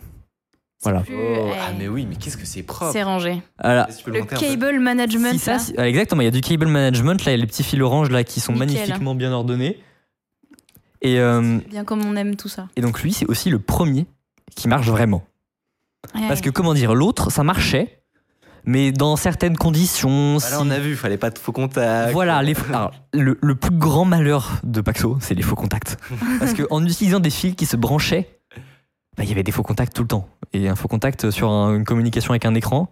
voilà. 0.81 1.01
Plus, 1.01 1.13
Oh, 1.13 1.49
eh, 1.53 1.57
ah 1.59 1.71
mais 1.77 1.89
oui, 1.89 2.05
mais 2.07 2.15
qu'est-ce 2.15 2.37
que 2.37 2.45
c'est 2.45 2.63
propre. 2.63 2.93
C'est 2.93 3.03
rangé. 3.03 3.41
Le 3.61 4.23
cable 4.23 4.79
management. 4.79 5.33
Si 5.33 5.39
ça, 5.39 5.51
là. 5.53 5.59
si- 5.59 5.73
exactement, 5.77 6.21
il 6.21 6.25
y 6.25 6.27
a 6.29 6.31
du 6.31 6.39
cable 6.39 6.67
management, 6.67 7.25
là, 7.25 7.33
il 7.33 7.35
y 7.35 7.37
a 7.37 7.41
les 7.41 7.47
petits 7.47 7.63
fils 7.63 7.81
orange 7.81 8.11
là 8.11 8.23
qui 8.23 8.39
sont 8.39 8.53
Nickel. 8.53 8.67
magnifiquement 8.69 9.13
bien 9.13 9.33
ordonnés. 9.33 9.77
Et, 11.03 11.19
euh, 11.19 11.59
Bien 11.69 11.83
comme 11.83 12.03
on 12.05 12.15
aime 12.15 12.35
tout 12.35 12.47
ça. 12.49 12.67
et 12.75 12.81
donc 12.81 13.01
lui, 13.03 13.13
c'est 13.13 13.25
aussi 13.27 13.49
le 13.49 13.59
premier 13.59 14.07
qui 14.55 14.67
marche 14.67 14.87
vraiment. 14.87 15.23
Ouais. 16.15 16.27
Parce 16.27 16.41
que 16.41 16.49
comment 16.49 16.73
dire, 16.73 16.95
l'autre, 16.95 17.29
ça 17.31 17.43
marchait, 17.43 18.01
mais 18.65 18.91
dans 18.91 19.15
certaines 19.15 19.57
conditions. 19.57 20.37
Bah 20.37 20.49
là, 20.49 20.57
si- 20.57 20.63
on 20.63 20.69
a 20.69 20.79
vu, 20.79 20.95
fallait 20.95 21.17
pas 21.17 21.29
de 21.29 21.37
faux 21.37 21.51
contacts. 21.51 22.11
Voilà, 22.13 22.41
les 22.41 22.53
faux- 22.53 22.73
alors, 22.73 22.91
le, 23.13 23.37
le 23.41 23.55
plus 23.55 23.71
grand 23.77 24.05
malheur 24.05 24.59
de 24.63 24.79
Paxo, 24.81 25.17
c'est 25.21 25.33
les 25.35 25.41
faux 25.43 25.55
contacts. 25.55 25.97
Parce 26.39 26.53
qu'en 26.53 26.83
utilisant 26.85 27.19
des 27.19 27.29
fils 27.29 27.55
qui 27.55 27.65
se 27.65 27.75
branchaient, 27.77 28.39
bah, 29.17 29.23
il 29.23 29.29
y 29.29 29.31
avait 29.33 29.43
des 29.43 29.51
faux 29.51 29.63
contacts 29.63 29.93
tout 29.93 30.03
le 30.03 30.07
temps. 30.07 30.27
Et 30.53 30.69
un 30.69 30.75
faux 30.75 30.87
contact 30.87 31.31
sur 31.31 31.49
un- 31.49 31.75
une 31.75 31.83
communication 31.85 32.31
avec 32.31 32.45
un 32.45 32.53
écran, 32.55 32.89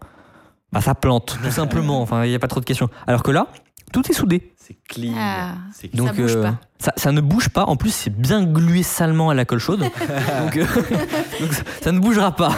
bah, 0.74 0.82
ça 0.82 0.96
plante, 0.96 1.38
tout 1.44 1.52
simplement. 1.52 2.02
Enfin, 2.02 2.26
il 2.26 2.30
n'y 2.30 2.36
a 2.36 2.40
pas 2.40 2.48
trop 2.50 2.60
de 2.60 2.66
questions. 2.66 2.90
Alors 3.08 3.24
que 3.24 3.32
là, 3.32 3.48
tout 3.94 4.10
est 4.10 4.14
soudé. 4.14 4.52
C'est 4.72 4.94
clean. 4.94 5.14
Ah. 5.18 5.56
C'est 5.74 5.88
clean. 5.90 6.06
Donc, 6.06 6.16
bouge 6.16 6.42
pas. 6.42 6.60
ça, 6.80 6.94
ça 6.98 7.12
ne 7.12 7.22
bouge 7.22 7.50
pas. 7.50 7.66
En 7.66 7.76
plus, 7.76 7.94
c'est 7.94 8.10
bien 8.16 8.44
glué 8.44 8.84
salement 8.84 9.30
à 9.30 9.34
la 9.34 9.46
colle 9.46 9.60
chaude. 9.60 9.82
donc, 10.42 10.58
euh, 10.58 10.66
donc 11.40 11.54
ça, 11.54 11.64
ça 11.82 11.92
ne 11.92 12.00
bougera 12.00 12.36
pas. 12.36 12.56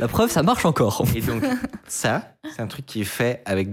La 0.00 0.08
preuve, 0.08 0.30
ça 0.30 0.42
marche 0.42 0.64
encore. 0.64 1.04
Et 1.14 1.20
donc, 1.20 1.44
ça, 1.86 2.34
c'est 2.54 2.62
un 2.62 2.66
truc 2.66 2.86
qui 2.86 3.00
est 3.02 3.04
fait 3.04 3.42
avec 3.46 3.68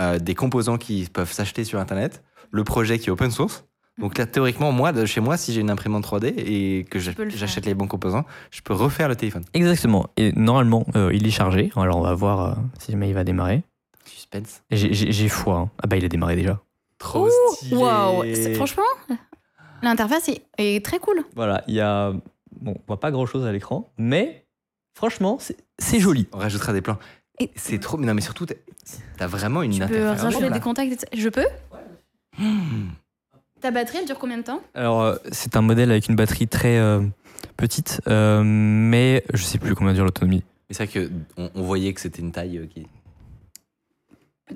euh, 0.00 0.18
des 0.18 0.34
composants 0.34 0.78
qui 0.78 1.08
peuvent 1.12 1.32
s'acheter 1.32 1.64
sur 1.64 1.78
Internet. 1.80 2.22
Le 2.50 2.64
projet 2.64 2.98
qui 2.98 3.08
est 3.08 3.12
open 3.12 3.30
source. 3.30 3.64
Donc 3.98 4.16
là, 4.16 4.24
théoriquement, 4.26 4.72
moi, 4.72 4.92
de 4.92 5.04
chez 5.04 5.20
moi, 5.20 5.36
si 5.36 5.52
j'ai 5.52 5.60
une 5.60 5.70
imprimante 5.70 6.06
3D 6.06 6.32
et 6.38 6.86
que 6.90 6.98
le 6.98 7.28
j'achète 7.30 7.66
les 7.66 7.74
bons 7.74 7.86
composants, 7.86 8.24
je 8.50 8.62
peux 8.62 8.72
refaire 8.72 9.08
le 9.08 9.16
téléphone. 9.16 9.44
Exactement. 9.52 10.06
Et 10.16 10.32
normalement, 10.32 10.86
euh, 10.96 11.10
il 11.12 11.26
est 11.26 11.30
chargé. 11.30 11.70
Alors, 11.76 11.98
on 11.98 12.02
va 12.02 12.14
voir 12.14 12.40
euh, 12.40 12.54
si 12.78 12.92
jamais 12.92 13.08
il 13.10 13.14
va 13.14 13.24
démarrer. 13.24 13.62
Suspense. 14.06 14.62
J'ai 14.70 15.28
foi. 15.28 15.56
hein. 15.56 15.70
Ah 15.82 15.86
bah, 15.86 15.96
il 15.96 16.04
a 16.04 16.08
démarré 16.08 16.34
déjà. 16.34 16.60
Trop 17.00 17.26
Ouh, 17.26 17.54
stylé. 17.54 17.76
Waouh. 17.76 18.22
C'est- 18.34 18.54
Franchement, 18.54 18.84
l'interface 19.82 20.28
est, 20.28 20.42
est 20.58 20.84
très 20.84 21.00
cool. 21.00 21.24
Voilà, 21.34 21.64
il 21.66 21.74
y 21.74 21.80
a. 21.80 22.12
Bon, 22.60 22.72
on 22.76 22.80
voit 22.86 23.00
pas 23.00 23.10
grand 23.10 23.26
chose 23.26 23.44
à 23.46 23.50
l'écran, 23.52 23.90
mais 23.98 24.46
franchement, 24.94 25.38
c'est- 25.40 25.98
joli. 25.98 26.28
On 26.32 26.38
rajoutera 26.38 26.72
des 26.72 26.82
plans. 26.82 26.98
C'est 27.56 27.80
trop. 27.80 27.96
mais 27.96 28.06
Non, 28.06 28.12
mais 28.14 28.20
surtout, 28.20 28.46
t'as- 28.46 29.26
vraiment 29.26 29.62
une 29.62 29.72
Tu 29.72 29.78
peux 29.78 29.84
interface. 29.84 30.22
rajouter 30.22 30.48
là. 30.50 30.54
des 30.54 30.60
contacts. 30.60 31.06
Je 31.16 31.28
peux 31.30 31.46
Hmm. 32.38 32.90
Ta 33.60 33.70
batterie, 33.70 33.98
elle 33.98 34.06
dure 34.06 34.18
combien 34.18 34.38
de 34.38 34.42
temps? 34.42 34.60
Alors, 34.74 35.02
euh, 35.02 35.16
c'est 35.32 35.56
un 35.56 35.62
modèle 35.62 35.90
avec 35.90 36.08
une 36.08 36.16
batterie 36.16 36.48
très 36.48 36.78
euh, 36.78 37.02
petite, 37.56 38.00
euh, 38.08 38.42
mais 38.44 39.24
je 39.34 39.42
sais 39.42 39.58
plus 39.58 39.74
combien 39.74 39.92
dure 39.94 40.04
l'autonomie. 40.04 40.44
Mais 40.68 40.74
c'est 40.74 40.84
vrai 40.86 40.92
que 40.92 41.10
on, 41.54 41.62
voyait 41.62 41.92
que 41.92 42.00
c'était 42.00 42.20
une 42.22 42.32
taille 42.32 42.68
qui. 42.72 42.86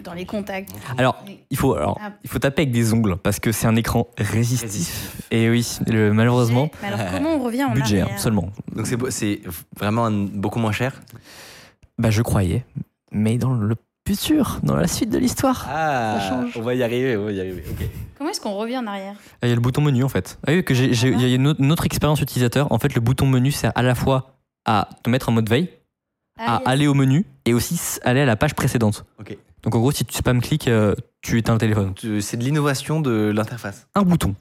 Dans 0.03 0.13
les 0.15 0.25
contacts. 0.27 0.71
Alors, 0.99 1.23
il 1.51 1.57
faut, 1.57 1.75
alors, 1.75 1.99
Ah. 2.03 2.11
il 2.25 2.29
faut 2.31 2.39
taper 2.39 2.63
avec 2.63 2.73
des 2.73 2.93
ongles 2.93 3.17
parce 3.17 3.39
que 3.41 3.53
c'est 3.53 3.67
un 3.67 3.77
écran 3.77 4.09
résistif. 4.19 4.63
Résistif. 4.63 5.23
Et 5.31 5.49
oui, 5.51 5.67
le- 5.87 6.13
malheureusement, 6.13 6.71
Mais 6.83 6.89
alors, 6.89 7.01
comment 7.13 7.35
on 7.37 7.43
revient 7.43 7.65
en 7.65 7.71
budget 7.73 8.01
hein, 8.01 8.05
arrière 8.05 8.21
seulement. 8.21 8.49
Donc 8.75 8.87
c'est 9.11 9.41
vraiment 9.77 10.07
un- 10.07 10.25
beaucoup 10.27 10.59
moins 10.59 10.73
cher? 10.73 11.01
Bah, 11.99 12.11
je 12.11 12.23
croyais, 12.23 12.65
mais 13.13 13.39
dans 13.39 13.53
le 13.55 13.77
futur, 14.07 14.59
dans 14.63 14.77
la 14.77 14.87
suite 14.89 15.11
de 15.11 15.19
l'histoire. 15.19 15.67
Ah, 15.71 16.19
Ça 16.21 16.29
change. 16.29 16.57
on 16.57 16.63
va 16.63 16.75
y 16.75 16.83
arriver, 16.83 17.17
on 17.17 17.25
va 17.27 17.33
y 17.33 17.41
arriver. 17.41 17.63
ok. 17.71 17.87
Comment 18.19 18.31
est-ce 18.31 18.41
qu'on 18.41 18.55
revient 18.55 18.79
en 18.79 18.87
arrière? 18.87 19.15
Ah, 19.41 19.47
Il 19.47 19.49
y 19.49 19.53
a 19.53 19.55
le 19.55 19.61
bouton 19.61 19.81
menu 19.81 20.03
en 20.05 20.09
fait. 20.09 20.39
Ah 20.47 20.53
oui, 20.53 20.65
que 20.65 20.75
j'ai- 20.75 20.93
j'ai- 20.93 21.11
il 21.13 21.21
y 21.21 21.33
a 21.33 21.35
une 21.35 21.47
autre, 21.47 21.61
une 21.61 21.71
autre 21.73 21.87
expérience 21.87 22.21
utilisateur. 22.21 22.71
En 22.73 22.79
fait, 22.79 22.95
le 22.95 23.01
bouton 23.01 23.27
menu 23.27 23.51
sert 23.53 23.73
à 23.75 23.83
la 23.83 23.95
fois 23.95 24.37
à 24.67 24.89
te 25.03 25.09
mettre 25.11 25.29
en 25.29 25.33
mode 25.33 25.49
veille, 25.49 25.71
à 26.39 26.57
Ah, 26.57 26.59
yes. 26.61 26.69
aller 26.69 26.87
au 26.89 26.95
menu 26.95 27.25
et 27.45 27.55
aussi 27.55 27.79
aller 28.03 28.21
à 28.21 28.27
la 28.27 28.37
page 28.37 28.55
précédente. 28.55 29.05
Ok. 29.21 29.37
Donc 29.65 29.75
en 29.75 29.81
gros, 29.81 29.91
si 29.93 30.05
tu 30.05 30.15
spam 30.15 30.41
cliques, 30.41 30.69
euh, 30.69 30.95
tu 31.23 31.39
éteins 31.39 31.55
le 31.55 31.59
téléphone. 31.59 31.95
C'est 32.21 32.37
de 32.37 32.45
l'innovation 32.45 33.01
de 33.01 33.33
l'interface. 33.35 33.87
Un 33.95 34.03
bouton. 34.03 34.35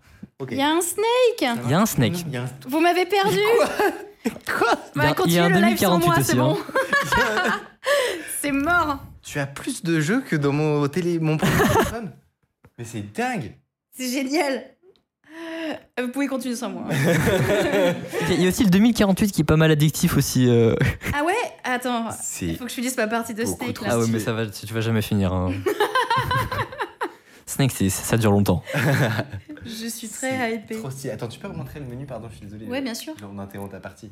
Il 0.51 0.57
y 0.57 0.61
a 0.61 0.69
un 0.69 0.81
snake 0.81 1.57
Il 1.65 1.71
y 1.71 1.73
a 1.73 1.79
un 1.79 1.85
snake. 1.85 2.25
A 2.33 2.37
un- 2.41 2.49
Vous 2.67 2.79
m'avez 2.81 3.05
perdu 3.05 3.37
Quoi 3.65 3.69
Il 4.25 4.31
y 4.31 4.31
a- 4.31 4.33
Bah, 4.33 4.75
il 4.95 5.03
y 5.03 5.05
a 5.07 5.13
continuez 5.13 5.39
un 5.39 5.49
le 5.49 5.55
live 5.67 5.77
sans 5.77 5.97
2048 5.99 6.05
moi, 6.05 6.15
aussi, 6.17 6.23
c'est 6.25 6.35
bon. 6.35 6.57
hein. 6.57 7.59
c'est 8.41 8.51
mort 8.51 8.99
Tu 9.21 9.39
as 9.39 9.45
plus 9.47 9.83
de 9.83 9.99
jeux 10.01 10.21
que 10.21 10.35
dans 10.35 10.51
mon, 10.51 10.87
télé, 10.87 11.19
mon 11.19 11.37
premier 11.37 11.51
téléphone 11.73 12.11
Mais 12.77 12.83
c'est 12.85 13.13
dingue 13.13 13.55
C'est 13.97 14.09
génial 14.09 14.63
Vous 16.01 16.07
pouvez 16.09 16.27
continuer 16.27 16.55
sans 16.55 16.69
moi. 16.69 16.83
Il 18.29 18.41
y 18.41 18.45
a 18.45 18.49
aussi 18.49 18.63
le 18.63 18.69
2048 18.69 19.31
qui 19.31 19.41
est 19.41 19.45
pas 19.45 19.55
mal 19.57 19.71
addictif 19.71 20.17
aussi. 20.17 20.47
euh. 20.49 20.75
ah 21.13 21.23
ouais? 21.23 21.33
Attends, 21.63 22.09
il 22.09 22.15
C'est 22.21 22.53
faut 22.55 22.63
que 22.65 22.69
je 22.69 22.75
finisse 22.75 22.97
ma 22.97 23.07
partie 23.07 23.33
de 23.33 23.43
Beaucoup 23.43 23.55
steak 23.63 23.75
trop 23.75 23.85
là. 23.85 23.91
Ah 23.93 23.99
ouais, 23.99 24.07
mais 24.09 24.19
ça 24.19 24.33
va, 24.33 24.45
tu 24.47 24.73
vas 24.73 24.81
jamais 24.81 25.01
finir. 25.01 25.31
hein. 25.33 25.51
Snake, 27.45 27.71
c'est- 27.71 27.89
ça 27.89 28.17
dure 28.17 28.31
longtemps. 28.31 28.63
Je 29.65 29.87
suis 29.87 30.09
très 30.09 30.55
hypée. 30.55 30.75
trop 30.77 30.89
stylé. 30.89 31.13
Attends, 31.13 31.27
tu 31.27 31.39
peux 31.39 31.47
remontrer 31.47 31.79
le 31.79 31.85
menu, 31.85 32.05
pardon, 32.05 32.27
je 32.29 32.35
suis 32.37 32.45
désolé. 32.45 32.65
Ouais, 32.67 32.81
bien 32.81 32.93
sûr. 32.93 33.13
On 33.33 33.39
interrompt 33.39 33.71
ta 33.71 33.79
partie. 33.79 34.09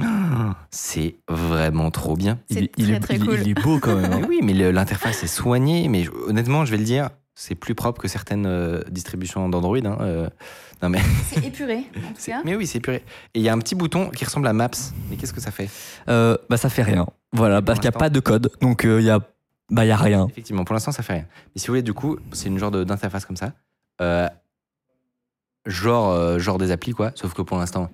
Ah, 0.00 0.54
C'est 0.70 1.16
vraiment 1.28 1.90
trop 1.90 2.14
bien. 2.16 2.38
C'est 2.48 2.58
il, 2.58 2.64
est- 2.64 2.70
il 2.76 2.84
très, 2.86 2.94
est, 2.94 3.00
très 3.00 3.14
il 3.16 3.22
est- 3.22 3.26
cool. 3.26 3.38
il 3.42 3.48
est 3.48 3.54
beau 3.60 3.78
quand 3.80 3.96
même. 3.96 4.12
hein. 4.12 4.20
Oui, 4.28 4.38
mais 4.44 4.52
le- 4.52 4.70
l'interface 4.70 5.24
est 5.24 5.26
soignée, 5.28 5.88
mais 5.88 6.04
je- 6.04 6.10
honnêtement, 6.28 6.64
je 6.64 6.70
vais 6.70 6.76
le 6.76 6.84
dire, 6.84 7.10
C'est 7.40 7.54
plus 7.54 7.76
propre 7.76 8.02
que 8.02 8.08
certaines 8.08 8.46
euh, 8.46 8.82
distributions 8.90 9.48
d'Android. 9.48 9.76
hein, 9.84 9.96
euh. 10.00 10.28
Non 10.82 10.88
mais, 10.88 10.98
C'est 11.30 11.44
épuré, 11.46 11.84
en 11.96 12.08
tout 12.08 12.14
c'est- 12.16 12.32
cas. 12.32 12.42
mais 12.44 12.56
oui, 12.56 12.66
c'est 12.66 12.80
puré. 12.80 12.96
Et 13.34 13.38
il 13.38 13.42
y 13.42 13.48
a 13.48 13.52
un 13.52 13.58
petit 13.60 13.76
bouton 13.76 14.10
qui 14.10 14.24
ressemble 14.24 14.48
à 14.48 14.52
Maps. 14.52 14.70
Mais 15.08 15.16
qu'est-ce 15.16 15.32
que 15.32 15.40
ça 15.40 15.52
fait? 15.52 15.70
Euh, 16.08 16.36
bah 16.50 16.56
ça 16.56 16.68
fait 16.68 16.82
rien. 16.82 17.06
Voilà, 17.32 17.62
parce 17.62 17.78
qu'il 17.78 17.88
n'y 17.88 17.94
a 17.94 17.98
pas 17.98 18.10
de 18.10 18.18
code, 18.18 18.50
donc 18.60 18.82
il 18.84 19.02
y 19.02 19.10
a, 19.10 19.20
bah 19.70 19.84
y 19.84 19.92
a 19.92 19.96
rien. 19.96 20.26
Effectivement, 20.28 20.64
pour 20.64 20.74
l'instant, 20.74 20.90
ça 20.90 21.04
fait 21.04 21.12
rien. 21.12 21.26
Mais 21.54 21.60
si 21.60 21.68
vous 21.68 21.72
voulez, 21.74 21.82
du 21.82 21.92
coup, 21.94 22.18
c'est 22.32 22.48
une 22.48 22.58
genre 22.58 22.72
d'interface 22.72 23.24
comme 23.24 23.36
ça. 23.36 23.52
Euh, 24.00 24.28
genre, 25.66 26.10
euh, 26.10 26.38
genre 26.40 26.58
des 26.58 26.72
applis, 26.72 26.92
quoi. 26.92 27.12
Sauf 27.14 27.34
que 27.34 27.42
pour 27.42 27.56
l'instant, 27.58 27.88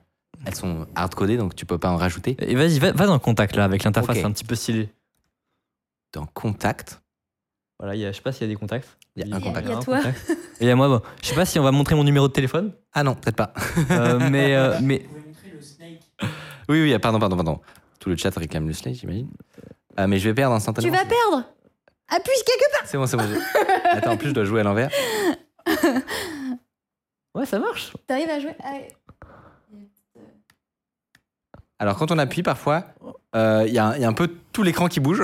elles 0.46 0.54
sont 0.54 0.86
hard-codées, 0.94 1.36
donc 1.36 1.54
tu 1.54 1.66
peux 1.66 1.78
pas 1.78 1.90
en 1.90 1.96
rajouter. 1.96 2.36
Et 2.38 2.54
vas-y, 2.54 2.78
va, 2.78 2.92
va 2.92 3.06
dans 3.06 3.18
contact 3.18 3.56
là, 3.56 3.64
avec 3.64 3.84
l'interface 3.84 4.18
Ok. 4.18 4.24
un 4.24 4.32
petit 4.32 4.44
peu 4.44 4.54
stylée. 4.54 4.88
Dans 6.14 6.24
Contact, 6.26 7.02
Voilà, 7.78 7.94
il 7.94 8.00
y 8.00 8.06
a, 8.06 8.12
je 8.12 8.16
sais 8.16 8.22
pas 8.22 8.32
s'il 8.32 8.42
y 8.46 8.50
a 8.50 8.54
des 8.54 8.58
contacts. 8.58 8.96
Il 9.16 9.26
y 9.26 9.32
a 9.32 9.36
un 9.36 9.38
Il 9.40 9.44
y 9.44 9.48
a- 9.48 9.50
contact. 9.62 9.66
il 9.66 9.70
y 9.70 9.74
a 9.74 9.76
un 9.78 9.80
toi. 9.80 10.00
Et 10.60 10.64
il 10.64 10.66
y 10.68 10.70
a 10.70 10.76
moi, 10.76 10.88
bon, 10.88 11.00
je 11.22 11.28
sais 11.28 11.34
pas 11.34 11.44
si 11.44 11.58
on 11.58 11.62
va 11.62 11.70
montrer 11.72 11.94
mon 11.94 12.04
numéro 12.04 12.28
de 12.28 12.32
téléphone, 12.32 12.72
Ah 12.92 13.02
non, 13.02 13.14
peut-être 13.14 13.36
pas. 13.36 13.52
euh, 13.90 14.18
mais, 14.30 14.54
euh, 14.54 14.78
mais 14.82 15.04
Oui, 16.68 16.82
oui, 16.82 16.98
pardon, 16.98 17.18
pardon, 17.18 17.36
pardon. 17.36 17.60
Tout 18.00 18.08
le 18.10 18.16
chat 18.16 18.34
réclame 18.36 18.66
le 18.66 18.72
slide, 18.74 18.94
j'imagine. 18.96 19.28
Ah, 19.96 20.06
mais 20.06 20.18
je 20.18 20.28
vais 20.28 20.34
perdre 20.34 20.54
Tu 20.54 20.56
instantanément. 20.58 20.94
vas 20.96 21.04
perdre 21.04 21.44
Appuie 22.08 22.32
quelque 22.46 22.70
part 22.72 22.82
C'est 22.86 22.98
bon, 22.98 23.06
c'est 23.06 23.16
bon. 23.16 23.24
Attends, 23.92 24.12
en 24.12 24.16
plus, 24.16 24.28
je 24.28 24.34
dois 24.34 24.44
jouer 24.44 24.60
à 24.60 24.64
l'envers. 24.64 24.90
ouais, 27.34 27.46
ça 27.46 27.58
marche. 27.58 27.92
T'arrives 28.06 28.28
à 28.30 28.40
jouer? 28.40 28.54
Alors, 31.78 31.96
quand 31.96 32.10
on 32.12 32.18
appuie, 32.18 32.42
parfois, 32.42 32.84
euh, 33.34 33.64
il 33.66 33.72
y, 33.74 33.78
a 33.78 33.86
un- 33.88 33.96
il 33.96 34.02
y 34.02 34.04
a 34.04 34.08
un 34.08 34.12
peu 34.12 34.28
tout 34.52 34.62
l'écran 34.62 34.88
qui 34.88 35.00
bouge. 35.00 35.22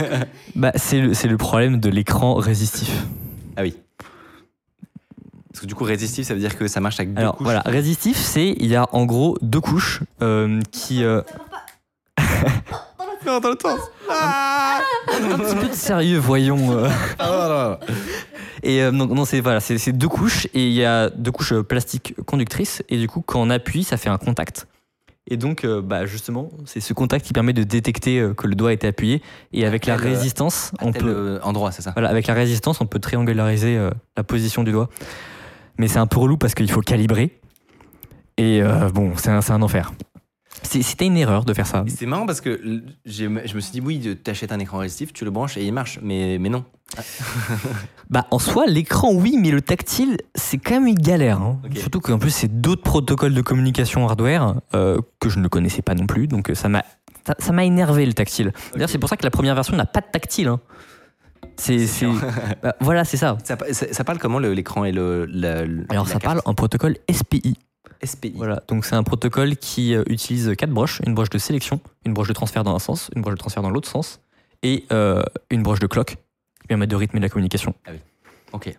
Bah, 0.56 0.72
c'est 0.76 1.00
le, 1.00 1.14
c'est 1.14 1.28
le 1.28 1.36
problème 1.36 1.78
de 1.80 1.88
l'écran 1.90 2.34
résistif. 2.34 3.04
Ah 3.56 3.62
oui. 3.62 3.74
Parce 5.50 5.60
que 5.62 5.66
du 5.66 5.74
coup, 5.74 5.84
résistif, 5.84 6.26
ça 6.26 6.34
veut 6.34 6.40
dire 6.40 6.56
que 6.56 6.68
ça 6.68 6.80
marche 6.80 7.00
avec 7.00 7.14
deux 7.14 7.20
Alors 7.20 7.36
couches. 7.36 7.44
voilà, 7.44 7.60
résistif, 7.64 8.18
c'est 8.18 8.48
il 8.58 8.66
y 8.66 8.76
a 8.76 8.86
en 8.94 9.06
gros 9.06 9.38
deux 9.40 9.60
couches 9.60 10.02
euh, 10.22 10.60
qui. 10.70 11.02
euh, 11.02 11.22
Non, 13.26 13.40
dans 13.40 13.50
le 13.50 13.58
sens. 13.60 13.80
Ah 14.08 14.80
un 15.08 15.38
petit 15.38 15.56
peu 15.56 15.68
de 15.68 15.74
sérieux, 15.74 16.18
voyons. 16.18 16.72
euh. 16.78 16.88
Ah, 17.18 17.28
non, 17.28 17.70
non. 17.70 17.94
Et 18.62 18.82
euh, 18.82 18.90
non, 18.92 19.06
non, 19.06 19.24
c'est 19.24 19.40
voilà, 19.40 19.60
c'est 19.60 19.78
c'est 19.78 19.92
deux 19.92 20.08
couches 20.08 20.46
et 20.54 20.66
il 20.68 20.72
y 20.72 20.84
a 20.84 21.10
deux 21.10 21.32
couches 21.32 21.52
euh, 21.52 21.62
plastiques 21.62 22.14
conductrices 22.26 22.82
et 22.88 22.98
du 22.98 23.08
coup 23.08 23.22
quand 23.22 23.40
on 23.40 23.50
appuie, 23.50 23.82
ça 23.84 23.96
fait 23.96 24.08
un 24.10 24.18
contact. 24.18 24.66
Et 25.28 25.36
donc 25.36 25.64
euh, 25.64 25.82
bah 25.82 26.06
justement, 26.06 26.50
c'est 26.66 26.80
ce 26.80 26.92
contact 26.92 27.26
qui 27.26 27.32
permet 27.32 27.52
de 27.52 27.64
détecter 27.64 28.20
euh, 28.20 28.32
que 28.32 28.46
le 28.46 28.54
doigt 28.54 28.70
a 28.70 28.72
été 28.72 28.86
appuyé 28.86 29.22
et 29.52 29.66
avec 29.66 29.86
la 29.86 29.94
euh, 29.94 29.96
résistance, 29.96 30.70
on 30.80 30.92
peut 30.92 31.40
endroit, 31.42 31.72
c'est 31.72 31.82
ça 31.82 31.90
voilà, 31.92 32.10
avec 32.10 32.28
la 32.28 32.34
résistance, 32.34 32.80
on 32.80 32.86
peut 32.86 33.00
triangulariser 33.00 33.76
euh, 33.76 33.90
la 34.16 34.22
position 34.22 34.62
du 34.62 34.70
doigt. 34.70 34.88
Mais 35.78 35.88
c'est 35.88 35.98
un 35.98 36.06
peu 36.06 36.20
relou 36.20 36.36
parce 36.36 36.54
qu'il 36.54 36.70
faut 36.70 36.80
calibrer 36.80 37.38
et 38.38 38.62
bon, 38.92 39.12
c'est 39.16 39.30
un, 39.30 39.40
c'est 39.40 39.52
un 39.52 39.62
enfer. 39.62 39.92
C'est- 40.62 40.82
C'était 40.82 41.06
une 41.06 41.16
erreur 41.16 41.44
de 41.44 41.52
faire 41.54 41.66
ça. 41.66 41.84
C'est 41.88 42.06
marrant 42.06 42.26
parce 42.26 42.40
que 42.40 42.82
je 43.04 43.26
me 43.28 43.60
suis 43.60 43.72
dit, 43.72 43.80
oui, 43.80 44.16
t'achètes 44.22 44.52
un 44.52 44.58
écran 44.58 44.78
résistif, 44.78 45.12
tu 45.12 45.24
le 45.24 45.30
branches 45.30 45.56
et 45.56 45.64
il 45.64 45.72
marche. 45.72 45.98
Mais, 46.02 46.38
mais 46.40 46.48
non. 46.48 46.64
Bah, 48.08 48.26
en 48.30 48.38
soi, 48.38 48.66
l'écran, 48.66 49.12
oui, 49.12 49.36
mais 49.40 49.50
le 49.50 49.60
tactile, 49.60 50.16
c'est 50.36 50.58
quand 50.58 50.74
même 50.74 50.86
une 50.86 50.94
galère. 50.98 51.40
hein. 51.42 51.58
Surtout 51.74 52.00
qu'en 52.00 52.18
plus, 52.18 52.30
c'est 52.30 52.60
d'autres 52.60 52.82
protocoles 52.82 53.34
de 53.34 53.40
communication 53.42 54.06
hardware 54.08 54.54
euh, 54.74 55.00
que 55.18 55.28
je 55.28 55.40
ne 55.40 55.48
connaissais 55.48 55.82
pas 55.82 55.94
non 55.94 56.06
plus. 56.06 56.28
Donc, 56.28 56.50
euh, 56.50 56.54
ça 56.54 56.68
m'a 56.68 56.84
ça, 57.26 57.34
ça 57.40 57.50
m'a 57.52 57.64
énervé 57.64 58.06
le 58.06 58.12
tactile. 58.12 58.52
D'ailleurs, 58.74 58.88
c'est 58.88 58.98
pour 58.98 59.08
ça 59.08 59.16
que 59.16 59.24
la 59.24 59.32
première 59.32 59.56
version 59.56 59.74
n'a 59.76 59.86
pas 59.86 60.00
de 60.00 60.06
tactile. 60.12 60.46
hein. 60.46 60.60
C'est, 61.56 61.86
bah, 62.62 62.76
voilà, 62.80 63.04
c'est 63.04 63.16
ça. 63.16 63.36
Ça, 63.42 63.56
pa- 63.56 63.72
ça- 63.72 63.92
ça 63.92 64.04
parle 64.04 64.18
comment 64.18 64.38
l'écran 64.38 64.84
et 64.84 64.92
le. 64.92 65.26
la- 65.26 65.64
Alors, 65.88 66.06
la 66.06 66.12
ça 66.12 66.20
parle 66.20 66.40
en 66.44 66.54
protocole 66.54 66.96
SPI. 67.10 67.56
SPI. 68.04 68.32
Voilà, 68.36 68.62
donc 68.68 68.84
c'est 68.84 68.94
un 68.94 69.02
protocole 69.02 69.56
qui 69.56 69.94
euh, 69.94 70.02
utilise 70.08 70.54
quatre 70.56 70.70
broches 70.70 71.00
une 71.06 71.14
broche 71.14 71.30
de 71.30 71.38
sélection, 71.38 71.80
une 72.04 72.14
broche 72.14 72.28
de 72.28 72.32
transfert 72.32 72.64
dans 72.64 72.74
un 72.74 72.78
sens, 72.78 73.10
une 73.16 73.22
broche 73.22 73.34
de 73.34 73.38
transfert 73.38 73.62
dans 73.62 73.70
l'autre 73.70 73.88
sens, 73.88 74.20
et 74.62 74.84
euh, 74.92 75.22
une 75.50 75.62
broche 75.62 75.78
de 75.80 75.86
clock 75.86 76.16
qui 76.60 76.66
permet 76.68 76.86
de 76.86 76.96
rythmer 76.96 77.20
la 77.20 77.28
communication. 77.28 77.74
Ok. 78.52 78.76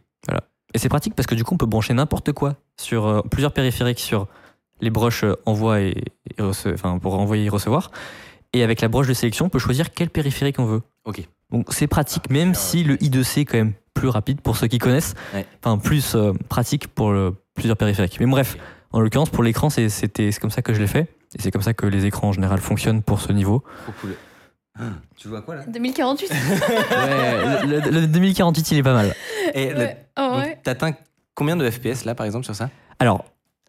Et 0.74 0.80
c'est 0.80 0.90
pratique 0.90 1.16
parce 1.16 1.28
que 1.28 1.36
du 1.36 1.44
coup, 1.46 1.54
on 1.54 1.58
peut 1.58 1.66
brancher 1.66 1.94
n'importe 1.94 2.34
quoi 2.34 2.56
sur 2.78 3.06
euh, 3.08 3.22
plusieurs 3.22 3.54
périphériques 3.54 4.00
sur 4.02 4.28
les 4.82 4.90
broches 4.90 5.24
envoi 5.46 5.80
et, 5.80 6.04
et 6.38 6.42
rece- 6.42 6.74
enfin, 6.74 7.00
pour 7.00 7.18
envoyer 7.18 7.46
et 7.46 7.50
recevoir. 7.50 7.90
Et 8.54 8.64
avec 8.64 8.82
la 8.82 8.90
broche 8.90 9.08
de 9.08 9.14
sélection, 9.14 9.46
on 9.46 9.50
peut 9.50 9.60
choisir 9.60 9.92
quel 9.94 10.10
périphérique 10.10 10.60
on 10.60 10.66
veut. 10.66 10.82
Ok. 11.06 11.22
Donc 11.52 11.68
c'est 11.74 11.88
pratique, 11.88 12.30
même 12.30 12.54
si 12.54 12.84
le 12.84 12.98
I2C 12.98 13.40
est 13.42 13.46
quand 13.46 13.58
même 13.58 13.74
plus 13.94 14.10
rapide 14.10 14.42
pour 14.42 14.58
ceux 14.58 14.68
qui 14.68 14.78
connaissent. 14.78 15.16
Ouais. 15.34 15.46
Enfin, 15.64 15.78
plus 15.78 16.16
euh, 16.16 16.34
pratique 16.50 16.88
pour 16.90 17.12
le- 17.14 17.34
plusieurs 17.56 17.78
périphériques. 17.78 18.20
Mais 18.20 18.26
bref, 18.26 18.58
en 18.98 19.02
l'occurrence, 19.02 19.30
pour 19.30 19.44
l'écran, 19.44 19.70
c'est 19.70 19.90
c'était- 19.90 20.32
c'est 20.32 20.40
comme 20.40 20.50
ça 20.52 20.62
que 20.62 20.74
je 20.74 20.80
l'ai 20.80 20.88
fait. 20.88 21.14
Et 21.38 21.42
c'est 21.42 21.52
comme 21.52 21.62
ça 21.62 21.74
que 21.74 21.86
les 21.86 22.06
écrans 22.06 22.30
en 22.30 22.32
général 22.34 22.60
fonctionnent 22.60 23.04
pour 23.04 23.20
ce 23.22 23.32
niveau. 23.32 23.64
Trop 23.84 23.94
cool. 24.02 24.16
Ah, 24.80 24.84
Tu 25.16 25.36
à 25.36 25.42
quoi 25.42 25.56
là? 25.56 25.64
2048 25.68 26.30
Ouais, 26.92 27.66
le, 27.66 27.80
le- 27.80 28.02
le 28.02 28.08
2048, 28.08 28.72
il 28.72 28.78
est 28.78 28.84
pas 28.84 28.94
mal. 28.94 29.14
Et 29.54 29.74
Ouais. 29.74 30.08
Oh, 30.18 30.22
donc, 30.34 30.40
ouais. 30.44 30.60
T'atteins 30.64 30.94
combien 31.36 31.56
de 31.56 31.70
FPS 31.70 32.06
là 32.06 32.16
par 32.16 32.26
exemple 32.26 32.46
sur 32.46 32.56
ça? 32.56 32.70
Alors, 33.00 33.26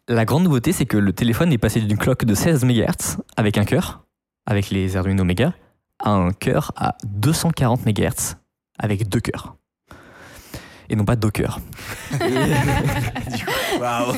la 0.07 0.25
grande 0.25 0.43
nouveauté, 0.43 0.71
c'est 0.71 0.85
que 0.85 0.97
le 0.97 1.13
téléphone 1.13 1.51
est 1.53 1.57
passé 1.57 1.81
d'une 1.81 1.97
clock 1.97 2.25
de 2.25 2.33
16 2.33 2.63
MHz 2.63 3.17
avec 3.37 3.57
un 3.57 3.65
cœur, 3.65 4.03
avec 4.45 4.69
les 4.71 4.97
Arduino 4.97 5.23
Mega, 5.23 5.53
à 5.99 6.11
un 6.11 6.31
cœur 6.31 6.71
à 6.75 6.95
240 7.05 7.85
MHz 7.85 8.35
avec 8.79 9.09
deux 9.09 9.19
cœurs. 9.19 9.55
Et 10.89 10.95
non 10.95 11.05
pas 11.05 11.15
Docker. 11.15 11.59
Waouh 13.79 14.13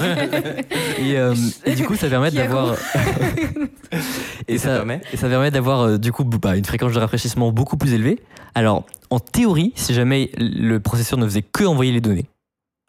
Et, 0.99 1.17
euh, 1.17 1.35
et 1.65 1.75
du 1.75 1.85
coup, 1.85 1.95
ça 1.95 2.07
permet 2.07 2.31
d'avoir. 2.31 2.75
Et 4.47 4.57
ça 4.57 4.77
permet 4.77 5.01
Et 5.11 5.17
ça 5.17 5.27
permet 5.27 5.51
d'avoir 5.51 5.81
euh, 5.81 5.97
du 5.97 6.11
coup 6.11 6.23
bah, 6.23 6.55
une 6.55 6.65
fréquence 6.65 6.93
de 6.93 6.99
rafraîchissement 6.99 7.51
beaucoup 7.51 7.77
plus 7.77 7.93
élevée. 7.93 8.19
Alors, 8.55 8.85
en 9.09 9.19
théorie, 9.19 9.73
si 9.75 9.93
jamais 9.93 10.31
le 10.37 10.79
processeur 10.79 11.19
ne 11.19 11.25
faisait 11.25 11.41
que 11.41 11.63
envoyer 11.65 11.91
les 11.91 12.01
données, 12.01 12.29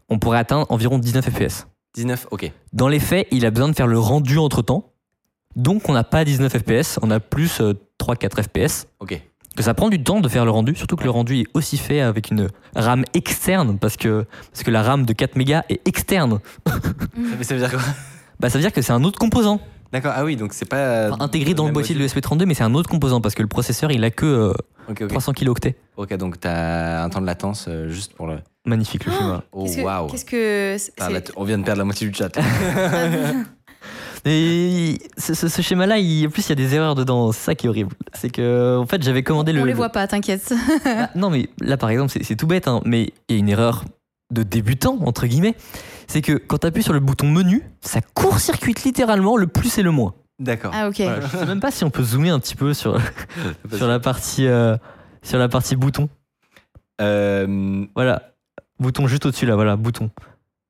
on 0.08 0.18
pourrait 0.18 0.38
atteindre 0.38 0.66
environ 0.70 0.98
19 0.98 1.28
FPS. 1.28 1.66
19, 1.94 2.28
ok. 2.30 2.50
Dans 2.72 2.88
les 2.88 3.00
faits, 3.00 3.26
il 3.30 3.44
a 3.44 3.50
besoin 3.50 3.68
de 3.68 3.74
faire 3.74 3.86
le 3.86 3.98
rendu 3.98 4.38
entre 4.38 4.62
temps. 4.62 4.92
Donc, 5.56 5.88
on 5.88 5.92
n'a 5.92 6.04
pas 6.04 6.24
19 6.24 6.58
FPS, 6.58 6.98
on 7.02 7.10
a 7.10 7.20
plus 7.20 7.60
euh, 7.60 7.74
3-4 8.00 8.42
FPS. 8.42 8.86
Ok. 9.00 9.20
Que 9.56 9.62
ça 9.62 9.74
prend 9.74 9.90
du 9.90 10.02
temps 10.02 10.20
de 10.20 10.28
faire 10.28 10.44
le 10.46 10.50
rendu, 10.50 10.74
surtout 10.74 10.96
que 10.96 11.04
le 11.04 11.10
rendu 11.10 11.40
est 11.40 11.46
aussi 11.52 11.76
fait 11.76 12.00
avec 12.00 12.30
une 12.30 12.48
RAM 12.74 13.04
externe, 13.12 13.78
parce 13.78 13.96
que, 13.98 14.24
parce 14.50 14.62
que 14.64 14.70
la 14.70 14.82
RAM 14.82 15.04
de 15.04 15.12
4 15.12 15.36
mégas 15.36 15.62
est 15.68 15.86
externe. 15.86 16.40
Mais 17.16 17.44
ça 17.44 17.54
veut 17.54 17.60
dire 17.60 17.70
quoi? 17.70 17.80
Bah, 18.40 18.48
ça 18.48 18.56
veut 18.58 18.62
dire 18.62 18.72
que 18.72 18.80
c'est 18.80 18.92
un 18.92 19.04
autre 19.04 19.18
composant. 19.18 19.60
D'accord, 19.92 20.12
ah 20.16 20.24
oui, 20.24 20.36
donc 20.36 20.54
c'est 20.54 20.64
pas. 20.68 21.10
Enfin, 21.10 21.22
intégré 21.22 21.52
dans 21.52 21.66
le 21.66 21.72
boîtier 21.72 21.94
de 21.94 22.00
l'ESP32, 22.02 22.46
mais 22.46 22.54
c'est 22.54 22.62
un 22.64 22.74
autre 22.74 22.88
composant, 22.88 23.20
parce 23.20 23.34
que 23.34 23.42
le 23.42 23.48
processeur, 23.48 23.90
il 23.92 24.02
a 24.04 24.10
que 24.10 24.24
euh, 24.24 24.52
Ok, 24.88 25.02
ok. 25.02 25.08
300 25.08 25.32
kilooctets. 25.34 25.76
Ok, 25.98 26.14
donc 26.16 26.40
t'as 26.40 27.04
un 27.04 27.10
temps 27.10 27.20
de 27.20 27.26
latence 27.26 27.66
euh, 27.68 27.88
juste 27.90 28.14
pour 28.14 28.26
le. 28.26 28.38
Magnifique 28.64 29.04
le 29.04 29.12
schéma. 29.12 29.42
Oh 29.52 29.64
Qu'est-ce 29.64 29.76
que- 29.76 29.82
waouh 29.82 30.06
Qu'est-ce 30.06 30.24
que. 30.24 30.76
Ah, 30.98 31.10
là, 31.10 31.20
t- 31.20 31.32
On 31.36 31.44
vient 31.44 31.58
de 31.58 31.64
perdre 31.64 31.78
la 31.80 31.84
moitié 31.84 32.08
du 32.08 32.14
chat. 32.14 32.30
Et 34.24 34.98
ce, 35.18 35.34
ce- 35.34 35.48
ce 35.48 35.62
schéma-là, 35.62 35.98
il- 35.98 36.26
en 36.26 36.30
plus, 36.30 36.46
il 36.46 36.48
y 36.50 36.52
a 36.52 36.56
des 36.56 36.74
erreurs 36.74 36.94
dedans. 36.94 37.32
C'est 37.32 37.40
ça 37.44 37.54
qui 37.54 37.66
est 37.66 37.68
horrible. 37.68 37.94
C'est 38.12 38.30
que, 38.30 38.76
en 38.78 38.86
fait, 38.86 39.02
j'avais 39.02 39.22
commandé 39.22 39.52
le. 39.52 39.60
On 39.60 39.64
les 39.64 39.72
le- 39.72 39.76
voit 39.76 39.88
pas, 39.90 40.06
t'inquiète. 40.06 40.52
Ah, 40.84 41.10
non, 41.16 41.28
mais 41.30 41.48
là, 41.60 41.76
par 41.76 41.90
exemple, 41.90 42.12
c'est 42.12 42.22
c'est 42.22 42.36
tout 42.36 42.46
bête, 42.46 42.68
hein, 42.68 42.80
mais 42.84 43.12
il 43.28 43.34
y 43.34 43.38
a 43.38 43.38
une 43.40 43.48
erreur 43.48 43.84
de 44.32 44.42
débutant, 44.44 44.98
entre 45.04 45.26
guillemets. 45.26 45.56
C'est 46.06 46.22
que 46.22 46.32
quand 46.34 46.58
tu 46.58 46.66
appuies 46.66 46.82
sur 46.82 46.92
le 46.92 47.00
bouton 47.00 47.28
menu, 47.28 47.62
ça 47.80 48.00
court-circuite 48.00 48.84
littéralement 48.84 49.36
le 49.36 49.46
plus 49.46 49.76
et 49.78 49.82
le 49.82 49.90
moins. 49.90 50.14
D'accord. 50.38 50.72
Ah, 50.74 50.88
ok. 50.88 50.96
Voilà, 51.00 51.20
je 51.20 51.36
sais 51.36 51.46
même 51.46 51.60
pas 51.60 51.70
si 51.70 51.84
on 51.84 51.90
peut 51.90 52.02
zoomer 52.02 52.30
un 52.30 52.38
petit 52.40 52.54
peu 52.56 52.74
sur, 52.74 52.98
sur, 53.76 53.86
la, 53.88 53.98
partie, 54.00 54.46
euh, 54.46 54.76
sur 55.22 55.38
la 55.38 55.48
partie 55.48 55.76
bouton. 55.76 56.08
Euh, 57.00 57.84
Voilà. 57.94 58.28
Bouton 58.78 59.06
juste 59.06 59.26
au-dessus, 59.26 59.46
là, 59.46 59.54
voilà, 59.54 59.76
bouton. 59.76 60.10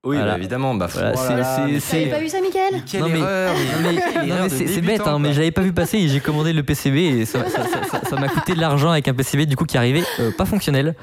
Oui, 0.05 0.17
Voilà. 0.17 0.33
bah, 0.33 0.39
évidemment. 0.39 0.75
Bah, 0.75 0.87
Voilà, 0.93 1.13
oh 1.17 1.29
là 1.37 1.81
c'est- 1.81 2.07
pas 2.07 2.19
vu 2.19 2.29
ça, 2.29 2.41
Michael 2.41 2.83
Quelle 2.87 3.01
Non, 3.03 3.09
mais- 3.09 3.19
erreur 3.21 3.55
c'est 4.51 4.81
bête, 4.81 5.03
hein, 5.07 5.19
mais 5.19 5.33
j'avais 5.33 5.51
pas 5.53 5.63
vu 5.63 5.73
passer 5.73 5.99
et 5.99 6.09
j'ai 6.09 6.21
commandé 6.21 6.53
le 6.53 6.63
PCB 6.63 6.97
et 7.21 7.25
ça 7.25 7.49
ça- 7.49 7.65
ça- 7.69 7.85
ça- 7.91 8.01
ça 8.09 8.17
m'a 8.17 8.29
coûté 8.29 8.55
de 8.55 8.61
l'argent 8.61 8.91
avec 8.91 9.07
un 9.09 9.15
PCB 9.15 9.47
du 9.47 9.57
coup 9.57 9.65
qui 9.65 9.77
arrivait 9.79 10.03
euh, 10.21 10.31
pas 10.33 10.45
fonctionnel. 10.45 10.95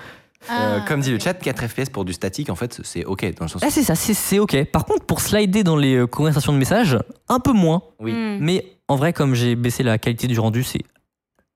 Euh, 0.49 0.79
Ah. 0.79 0.85
comme 0.87 1.01
dit 1.01 1.11
le 1.11 1.19
chat, 1.19 1.33
4 1.33 1.67
FPS 1.67 1.89
pour 1.89 2.05
du 2.05 2.13
statique, 2.13 2.49
en 2.49 2.55
fait, 2.55 2.79
c'est 2.85 3.03
ok 3.03 3.25
dans 3.35 3.43
le 3.45 3.49
sens. 3.49 3.61
Ah, 3.63 3.69
c'est 3.69 3.83
ça, 3.83 3.95
c'est- 3.95 4.13
c'est 4.13 4.39
ok. 4.39 4.63
Par 4.71 4.85
contre, 4.85 5.05
pour 5.05 5.19
slider 5.19 5.63
dans 5.63 5.75
les 5.75 5.95
euh, 5.95 6.07
conversations 6.07 6.53
de 6.53 6.57
messages, 6.57 6.97
un 7.27 7.39
peu 7.41 7.51
moins. 7.51 7.81
Oui. 7.99 8.13
Hmm. 8.13 8.37
Mais 8.39 8.65
en 8.87 8.95
vrai, 8.95 9.11
comme 9.11 9.35
j'ai 9.35 9.55
baissé 9.55 9.83
la 9.83 9.97
qualité 9.97 10.27
du 10.27 10.39
rendu, 10.39 10.63
c'est 10.63 10.79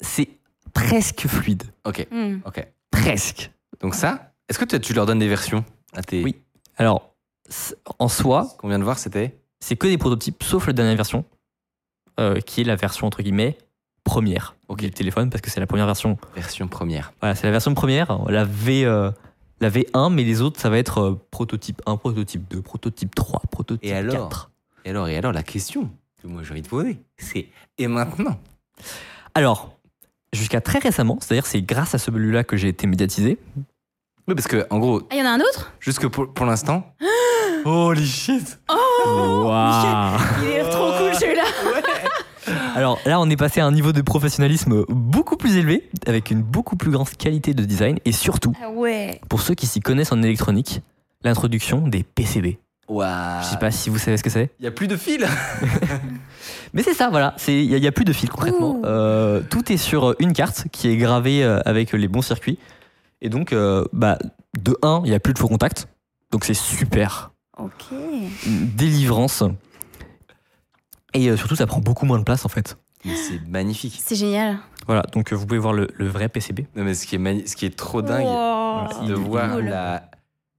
c'est 0.01 0.27
presque 0.73 1.27
fluide. 1.27 1.63
Ok, 1.85 2.05
Hmm. 2.11 2.39
ok. 2.45 2.65
Presque. 2.91 3.51
Donc 3.79 3.95
ça, 3.95 4.31
est-ce 4.49 4.59
que 4.59 4.65
tu- 4.77 4.93
leur 4.93 5.05
donnes 5.05 5.19
des 5.19 5.29
versions 5.29 5.63
à 5.95 6.01
tes. 6.01 6.21
Oui. 6.21 6.35
Alors, 6.77 7.12
en 7.99 8.07
soi, 8.07 8.47
Ce 8.51 8.57
qu'on 8.57 8.67
vient 8.69 8.79
de 8.79 8.83
voir, 8.83 8.97
c'était. 8.99 9.37
c'est 9.59 9.75
que 9.75 9.87
des 9.87 9.97
prototypes, 9.97 10.43
sauf 10.43 10.67
la 10.67 10.73
dernière 10.73 10.95
version, 10.95 11.25
euh, 12.19 12.39
qui 12.39 12.61
est 12.61 12.63
la 12.63 12.75
version 12.75 13.07
entre 13.07 13.21
guillemets 13.23 13.57
première 14.03 14.55
Ok. 14.67 14.79
du 14.81 14.91
téléphone, 14.91 15.29
parce 15.29 15.41
que 15.41 15.49
c'est 15.49 15.59
la 15.59 15.67
première 15.67 15.85
version. 15.85 16.17
Version 16.35 16.67
première. 16.67 17.13
Voilà, 17.21 17.35
c'est 17.35 17.47
la 17.47 17.51
version 17.51 17.73
première, 17.73 18.29
la 18.29 18.43
V, 18.43 18.85
euh, 18.85 19.11
la 19.61 19.69
V1, 19.69 20.11
mais 20.13 20.23
les 20.23 20.41
autres, 20.41 20.59
ça 20.59 20.69
va 20.69 20.77
être 20.77 20.97
euh, 20.99 21.21
prototype 21.31 21.81
1, 21.85 21.95
prototype 21.97 22.47
2, 22.49 22.61
prototype 22.61 23.15
3, 23.15 23.41
prototype 23.49 23.89
Et 23.89 23.93
alors 23.93 24.29
4. 24.29 24.51
Et 24.85 24.89
alors, 24.89 25.07
et 25.07 25.17
alors, 25.17 25.31
la 25.31 25.43
question 25.43 25.89
que 26.21 26.27
moi 26.27 26.43
j'ai 26.43 26.51
envie 26.51 26.61
de 26.61 26.67
poser, 26.67 26.97
c'est 27.17 27.47
et 27.77 27.87
maintenant? 27.87 28.37
Alors, 29.35 29.73
jusqu'à 30.33 30.59
très 30.61 30.79
récemment, 30.79 31.17
c'est-à-dire 31.21 31.45
c'est 31.45 31.61
grâce 31.61 31.95
à 31.95 31.97
celui-là 31.97 32.43
que 32.43 32.57
j'ai 32.57 32.67
été 32.67 32.87
médiatisé. 32.87 33.37
Oui, 34.27 34.35
parce 34.35 34.47
que 34.47 34.65
en 34.69 34.79
gros, 34.79 35.01
Ah, 35.09 35.15
il 35.15 35.19
y 35.19 35.21
en 35.21 35.25
a 35.25 35.29
un 35.31 35.39
autre? 35.39 35.71
jusque 35.79 36.07
pour, 36.07 36.33
pour 36.33 36.45
l'instant. 36.45 36.93
Holy 37.65 38.05
shit 38.05 38.59
Waouh 38.69 40.17
Il 40.43 40.47
est 40.49 40.69
trop 40.69 40.91
cool 40.97 41.13
celui-là 41.15 41.43
Alors 42.75 42.99
là, 43.05 43.19
on 43.21 43.29
est 43.29 43.37
passé 43.37 43.61
à 43.61 43.65
un 43.65 43.71
niveau 43.71 43.93
de 43.93 44.01
professionnalisme 44.01 44.83
beaucoup 44.89 45.37
plus 45.37 45.55
élevé, 45.55 45.89
avec 46.07 46.29
une 46.29 46.41
beaucoup 46.41 46.75
plus 46.75 46.91
grande 46.91 47.09
qualité 47.09 47.53
de 47.53 47.63
design, 47.63 47.99
et 48.03 48.11
surtout, 48.11 48.53
Ah 48.61 48.69
ouais 48.69 49.21
pour 49.29 49.41
ceux 49.41 49.53
qui 49.55 49.65
s'y 49.65 49.79
connaissent 49.79 50.11
en 50.11 50.21
électronique, 50.21 50.81
l'introduction 51.23 51.87
des 51.87 52.03
PCB. 52.03 52.57
Je 52.89 53.45
sais 53.49 53.57
pas 53.59 53.71
si 53.71 53.89
vous 53.89 53.97
savez 53.97 54.17
ce 54.17 54.23
que 54.23 54.29
c'est. 54.29 54.51
Il 54.59 54.65
y 54.65 54.67
a 54.67 54.71
plus 54.71 54.87
de 54.87 54.97
fil 54.97 55.25
Mais 56.73 56.83
c'est 56.83 56.93
ça, 56.93 57.09
voilà. 57.09 57.33
Il 57.47 57.67
n'y 57.67 57.75
a, 57.75 57.77
y 57.77 57.87
a 57.87 57.91
plus 57.93 58.03
de 58.05 58.11
fil 58.13 58.29
concrètement. 58.29 58.75
Ouh. 58.75 58.85
Euh, 58.85 59.41
tout 59.49 59.71
est 59.71 59.77
sur 59.77 60.15
une 60.19 60.33
carte 60.33 60.65
qui 60.71 60.89
est 60.89 60.97
gravée 60.97 61.43
euh, 61.43 61.59
avec 61.65 61.93
les 61.93 62.07
bons 62.09 62.21
circuits. 62.21 62.59
Et 63.23 63.29
donc, 63.29 63.53
euh, 63.53 63.83
bah, 63.93 64.19
de 64.59 64.77
1, 64.83 65.01
il 65.05 65.09
n'y 65.09 65.15
a 65.15 65.19
plus 65.19 65.33
de 65.33 65.39
faux 65.39 65.47
contact. 65.47 65.87
Donc 66.31 66.45
c'est 66.45 66.53
super. 66.53 67.31
Ok. 67.57 67.85
Une 68.45 68.67
délivrance. 68.75 69.43
Et 71.13 71.29
euh, 71.29 71.37
surtout, 71.37 71.55
ça 71.55 71.65
prend 71.65 71.79
beaucoup 71.79 72.05
moins 72.05 72.19
de 72.19 72.23
place 72.23 72.45
en 72.45 72.49
fait. 72.49 72.77
Mais 73.05 73.15
c'est 73.15 73.39
magnifique. 73.47 73.99
C'est 74.03 74.15
génial. 74.15 74.57
Voilà, 74.87 75.03
donc 75.13 75.31
euh, 75.31 75.35
vous 75.35 75.45
pouvez 75.45 75.59
voir 75.59 75.73
le, 75.73 75.87
le 75.95 76.07
vrai 76.07 76.29
PCB. 76.29 76.61
Non, 76.75 76.83
mais 76.83 76.93
ce 76.93 77.05
qui 77.05 77.15
est, 77.15 77.19
mani- 77.19 77.47
ce 77.47 77.55
qui 77.55 77.65
est 77.65 77.75
trop 77.75 78.01
dingue, 78.01 78.25
Wow. 78.25 78.87
c'est 78.91 79.07
de 79.07 79.13
voir 79.13 79.53
Cool. 79.55 79.65
la. 79.65 80.09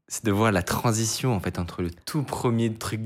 C'est 0.09 0.25
de 0.25 0.31
voir 0.31 0.53
la 0.53 0.63
transition 0.63 1.35
en 1.35 1.41
fait 1.41 1.59
entre 1.59 1.83
le 1.83 1.91
tout 1.91 2.23
premier 2.23 2.73
truc. 2.73 3.01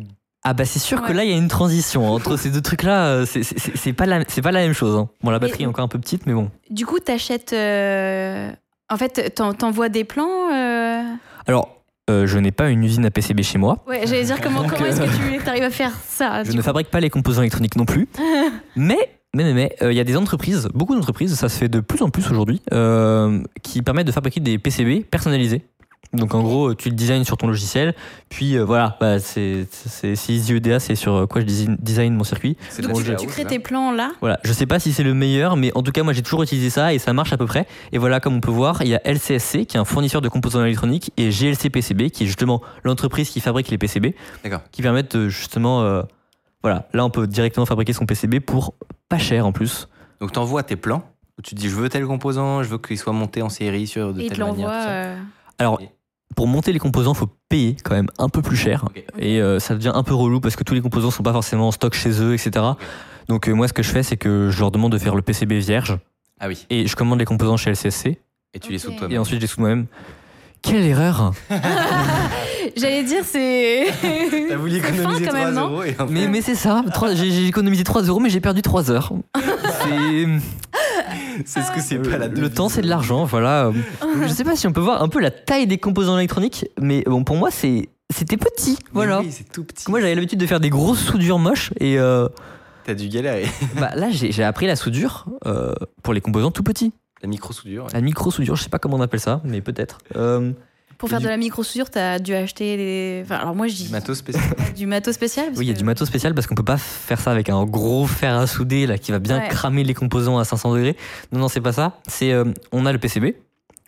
Ah 0.45 0.53
bah 0.55 0.65
c'est 0.65 0.79
sûr 0.79 1.01
que 1.03 1.09
Ouais. 1.09 1.15
là, 1.15 1.25
il 1.25 1.31
y 1.31 1.35
a 1.35 1.37
une 1.37 1.49
transition 1.49 2.09
entre 2.13 2.37
ces 2.37 2.51
deux 2.51 2.61
trucs-là. 2.61 3.07
euh, 3.07 3.27
c'est- 3.27 3.43
C'est 3.43 3.59
c'est- 3.59 3.77
c'est 3.77 3.93
pas, 3.93 4.07
la- 4.07 4.25
c'est 4.29 4.43
pas 4.43 4.53
la 4.53 4.61
même 4.61 4.73
chose. 4.73 4.97
hein. 4.97 5.09
Bon, 5.23 5.31
la 5.31 5.39
batterie 5.39 5.63
est 5.63 5.67
encore 5.67 5.85
un 5.85 5.89
peu 5.89 5.99
petite, 5.99 6.27
mais 6.27 6.35
bon. 6.35 6.51
Du 6.71 6.85
coup, 6.87 6.99
t'achètes. 6.99 7.53
euh, 7.53 8.53
En 8.91 8.97
fait, 8.97 9.35
t'en- 9.35 9.53
t'envoies 9.55 9.89
des 9.89 10.05
plans. 10.05 10.51
euh, 10.53 11.03
Alors, 11.47 11.77
euh, 12.11 12.27
je 12.27 12.39
n'ai 12.39 12.53
pas 12.53 12.71
une 12.71 12.83
usine 12.85 13.05
à 13.05 13.11
PCB 13.11 13.43
chez 13.43 13.59
moi. 13.59 13.85
Ouais, 13.87 14.07
j'allais 14.07 14.25
dire 14.25 14.41
comment, 14.41 14.67
comment 14.67 14.87
est-ce 14.87 15.01
que 15.01 15.43
tu 15.43 15.49
arrives 15.49 15.63
à 15.63 15.71
faire 15.71 15.93
ça 16.07 16.43
Je 16.45 16.53
ne 16.53 16.57
coup 16.57 16.63
fabrique 16.63 16.89
pas 16.91 17.01
les 17.01 17.11
composants 17.11 17.43
électroniques 17.43 17.77
non 17.77 17.85
plus. 17.85 18.09
mais 18.77 18.97
mais 19.35 19.45
mais 19.45 19.53
mais, 19.53 19.77
euh, 19.83 19.93
il 19.93 19.97
y 19.97 20.01
a 20.01 20.05
des 20.05 20.17
entreprises, 20.17 20.69
beaucoup 20.73 20.95
d'entreprises, 20.95 21.35
ça 21.35 21.51
se 21.51 21.59
fait 21.59 21.69
de 21.69 21.81
plus 21.81 22.01
en 22.03 22.09
plus 22.09 22.27
aujourd'hui, 22.31 22.63
euh, 22.73 23.43
qui 23.63 23.83
permettent 23.83 24.07
de 24.07 24.13
fabriquer 24.13 24.41
des 24.41 24.59
PCB 24.59 25.01
personnalisés. 25.05 25.67
Donc 26.15 26.35
en 26.35 26.43
gros, 26.43 26.75
tu 26.75 26.89
le 26.89 26.95
designs 26.95 27.25
sur 27.25 27.37
ton 27.37 27.47
logiciel, 27.49 27.95
puis 28.31 28.57
euh, 28.57 28.65
voilà, 28.65 28.97
bah, 28.99 29.19
c'est 29.19 29.67
Easy 30.05 30.55
EDA, 30.55 30.81
c'est 30.81 30.95
sur 30.95 31.15
euh, 31.15 31.27
quoi 31.27 31.43
je 31.43 31.47
design, 31.47 31.77
design 31.81 32.15
mon 32.15 32.25
circuit. 32.25 32.57
C'est 32.71 32.81
Donc 32.81 33.03
tu, 33.05 33.15
tu 33.17 33.27
crées 33.27 33.45
tes 33.45 33.59
plans 33.59 33.93
là. 33.93 34.13
Voilà, 34.21 34.41
je 34.43 34.53
sais 34.55 34.65
pas 34.65 34.79
si 34.79 34.93
c'est 34.95 35.03
le 35.03 35.13
meilleur, 35.13 35.57
mais 35.57 35.71
en 35.77 35.83
tout 35.83 35.93
cas 35.93 36.03
moi 36.03 36.15
j'ai 36.15 36.23
toujours 36.23 36.43
utilisé 36.43 36.71
ça 36.71 36.95
et 36.95 36.99
ça 36.99 37.13
marche 37.13 37.33
à 37.35 37.37
peu 37.37 37.45
près. 37.45 37.67
Et 37.93 37.99
voilà, 37.99 38.21
comme 38.21 38.35
on 38.35 38.41
peut 38.41 38.51
voir, 38.51 38.81
il 38.83 38.89
y 38.89 38.95
a 38.95 39.01
LCSC 39.05 39.67
qui 39.67 39.77
est 39.77 39.81
un 39.81 39.85
fournisseur 39.85 40.23
de 40.23 40.29
composants 40.31 40.65
électroniques 40.65 41.13
et 41.19 41.29
GLC 41.29 41.69
PCB 41.69 42.09
qui 42.11 42.25
est 42.25 42.27
justement 42.27 42.63
l'entreprise 42.85 43.29
qui 43.29 43.41
fabrique 43.41 43.69
les 43.69 43.77
PCB, 43.77 44.15
D'accord. 44.43 44.61
qui 44.73 44.81
permettent 44.81 45.15
de, 45.15 45.29
justement, 45.29 45.83
euh, 45.83 46.03
voilà, 46.63 46.89
là 46.95 47.05
on 47.05 47.11
peut 47.11 47.27
directement 47.27 47.67
fabriquer 47.67 47.93
son 47.93 48.07
PCB 48.07 48.41
pour 48.41 48.73
pas 49.11 49.19
cher 49.19 49.47
en 49.47 49.53
plus. 49.53 49.89
Donc 50.23 50.33
t'envoies 50.33 50.63
tes 50.63 50.77
plans 50.77 51.03
où 51.39 51.43
tu 51.43 51.55
te 51.55 51.61
dis 51.61 51.69
je 51.69 51.75
veux 51.77 51.91
tel 51.91 52.07
composant, 52.07 52.63
je 52.63 52.69
veux 52.71 52.79
qu'il 52.79 52.97
soit 52.99 53.13
monté 53.13 53.43
en 53.43 53.51
série 53.51 53.87
sur 53.87 54.15
de 54.15 54.23
Et 54.23 54.29
telle 54.29 54.39
manière. 54.39 54.55
l'envoie. 54.57 54.71
tout 54.79 54.85
ça. 54.85 54.91
euh, 54.91 55.17
Alors 55.59 55.81
Et- 55.81 55.91
pour 56.37 56.47
monter 56.47 56.73
les 56.73 56.79
composants, 56.79 57.15
faut 57.15 57.29
payer 57.49 57.77
quand 57.83 57.95
même 57.95 58.09
un 58.19 58.29
peu 58.29 58.43
plus 58.43 58.57
cher 58.57 58.85
et 59.19 59.41
euh, 59.41 59.59
ça 59.59 59.75
devient 59.75 59.93
un 59.95 60.03
peu 60.03 60.15
relou 60.15 60.41
parce 60.41 60.57
que 60.57 60.63
tous 60.65 60.75
les 60.75 60.81
composants 60.81 61.11
sont 61.11 61.23
pas 61.23 61.33
forcément 61.33 61.69
en 61.69 61.73
stock 61.73 61.95
chez 61.95 62.23
eux, 62.23 62.35
etc. 62.35 62.65
Donc 63.29 63.49
euh, 63.49 63.53
moi 63.53 63.67
ce 63.69 63.73
que 63.73 63.83
je 63.83 63.91
fais 63.91 64.03
c'est 64.03 64.17
que 64.17 64.51
je 64.51 64.61
leur 64.61 64.71
demande 64.71 64.93
de 64.93 64.99
faire 64.99 65.15
le 65.15 65.23
PCB 65.23 65.59
vierge 65.59 65.99
Ah 66.41 66.49
oui. 66.49 66.67
et 66.71 66.87
je 66.87 66.95
commande 66.97 67.19
les 67.19 67.25
composants 67.25 67.57
chez 67.57 67.71
LCSC. 67.71 68.19
Et 68.55 68.61
tu 68.61 68.73
les 68.73 68.79
soudes 68.79 68.95
Et 68.95 68.97
toi-même. 68.97 69.21
ensuite, 69.21 69.41
j'ai 69.43 69.47
sous 69.47 69.61
moi-même. 69.61 69.87
Quelle 70.63 70.85
erreur 70.85 71.33
J'allais 72.77 73.05
dire, 73.05 73.23
c'est. 73.25 73.87
T'as 74.49 74.57
voulu 74.57 74.81
fin, 74.81 74.89
économiser 74.89 75.25
quand 75.27 75.31
3 75.33 75.45
même, 75.45 75.55
non 75.55 75.69
euros 75.69 75.83
et 75.85 75.95
en 75.99 76.07
fait, 76.07 76.13
Mais, 76.13 76.29
mais 76.29 76.41
c'est 76.43 76.55
ça, 76.55 76.83
j'ai 77.15 77.47
économisé 77.47 77.85
3 77.85 78.03
euros, 78.03 78.21
mais 78.21 78.31
j'ai 78.31 78.41
perdu 78.41 78.63
3 78.63 78.91
heures. 78.91 79.13
C'est- 79.37 80.27
c'est 81.45 81.63
ce 81.63 81.71
que 81.73 81.81
c'est 81.81 81.99
pas 81.99 82.19
la 82.19 82.29
le 82.29 82.51
temps, 82.51 82.69
c'est 82.69 82.83
de 82.83 82.89
l'argent, 82.89 83.25
voilà. 83.25 83.73
Je 84.23 84.29
sais 84.29 84.45
pas 84.45 84.57
si 84.57 84.67
on 84.67 84.73
peut 84.73 84.81
voir 84.81 85.03
un 85.03 85.09
peu 85.09 85.21
la 85.21 85.31
taille 85.31 85.67
des 85.67 85.79
composants 85.79 86.17
électroniques, 86.19 86.67
mais 86.81 87.03
bon, 87.07 87.25
pour 87.25 87.37
moi, 87.37 87.51
c'est 87.51 87.89
c'était 88.11 88.37
petit, 88.39 88.79
voilà. 88.93 89.21
Oui, 89.21 89.31
c'est 89.31 89.51
tout 89.53 89.65
petit. 89.65 89.91
Moi, 89.91 90.01
j'avais 90.01 90.15
l'habitude 90.15 90.39
de 90.41 90.47
faire 90.47 90.61
des 90.61 90.71
grosses 90.71 91.01
soudures 91.05 91.39
moches, 91.39 91.73
et 91.79 91.99
euh, 91.99 92.29
T'as 92.85 92.95
dû 92.95 93.09
galérer. 93.09 93.47
bah, 93.79 93.91
là, 93.95 94.09
j'ai 94.11 94.33
j'ai 94.33 94.45
appris 94.45 94.67
la 94.67 94.77
soudure 94.77 95.27
euh, 95.47 95.75
pour 96.03 96.15
les 96.15 96.21
composants 96.21 96.51
tout 96.51 96.63
petits. 96.63 96.93
La 97.23 97.29
micro-soudure. 97.29 97.85
ouais. 97.85 97.91
La 97.93 98.01
micro-soudure, 98.01 98.55
je 98.57 98.63
sais 98.63 98.71
pas 98.71 98.79
comment 98.79 98.97
on 98.97 99.01
appelle 99.01 99.21
ça, 99.21 99.41
mais 99.45 99.61
peut-être. 99.61 99.99
Euh, 100.17 100.53
Pour 100.99 101.09
faire 101.09 101.19
du- 101.21 101.25
de 101.27 101.31
la 101.31 101.37
micro-soudure, 101.37 101.91
t'as 101.91 102.19
dû 102.19 102.35
acheter 102.35 102.77
des. 102.77 103.21
Enfin, 103.25 103.37
alors 103.37 103.55
moi, 103.55 103.69
je 103.69 103.75
dis. 103.75 103.85
Du 103.87 103.93
matos 103.93 104.19
spécial. 104.19 104.45
Du 104.77 104.87
matos 104.87 105.15
spécial 105.15 105.47
parce 105.47 105.59
Oui, 105.59 105.65
il 105.67 105.69
y 105.69 105.71
a 105.71 105.75
que- 105.75 105.79
du 105.79 105.85
matos 105.85 106.09
spécial 106.09 106.35
parce 106.35 106.47
qu'on 106.47 106.55
peut 106.55 106.63
pas 106.65 106.77
faire 106.77 107.21
ça 107.21 107.31
avec 107.31 107.49
un 107.49 107.65
gros 107.65 108.07
fer 108.07 108.35
à 108.37 108.47
souder 108.47 108.87
là 108.87 108.99
qui 108.99 109.13
va 109.13 109.19
bien 109.21 109.39
Ouais. 109.39 109.49
cramer 109.49 109.85
les 109.85 109.95
composants 109.95 110.39
à 110.39 110.45
500 110.45 110.75
degrés. 110.75 110.97
Non, 111.33 111.39
non, 111.41 111.49
c'est 111.49 111.61
pas 111.61 111.73
ça. 111.73 111.99
C'est 112.09 112.33
euh, 112.33 112.45
on 112.73 112.85
a 112.87 112.93
le 112.93 112.99
PCB, 112.99 113.37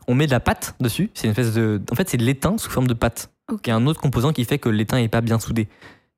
on 0.08 0.14
met 0.14 0.26
de 0.26 0.30
la 0.32 0.40
pâte 0.40 0.74
dessus. 0.80 1.10
C'est 1.14 1.24
une 1.26 1.30
espèce 1.32 1.52
de, 1.54 1.80
en 1.90 1.94
fait, 1.94 2.08
c'est 2.08 2.16
de 2.16 2.24
l'étain 2.24 2.56
sous 2.58 2.70
forme 2.70 2.86
de 2.86 2.94
pâte. 2.94 3.30
Ok. 3.50 3.60
Il 3.66 3.70
y 3.70 3.72
a 3.72 3.76
un 3.76 3.86
autre 3.86 4.00
composant 4.00 4.32
qui 4.32 4.44
fait 4.44 4.58
que 4.58 4.68
l'étain 4.68 4.98
est 4.98 5.08
pas 5.08 5.20
bien 5.20 5.38
soudé. 5.40 5.68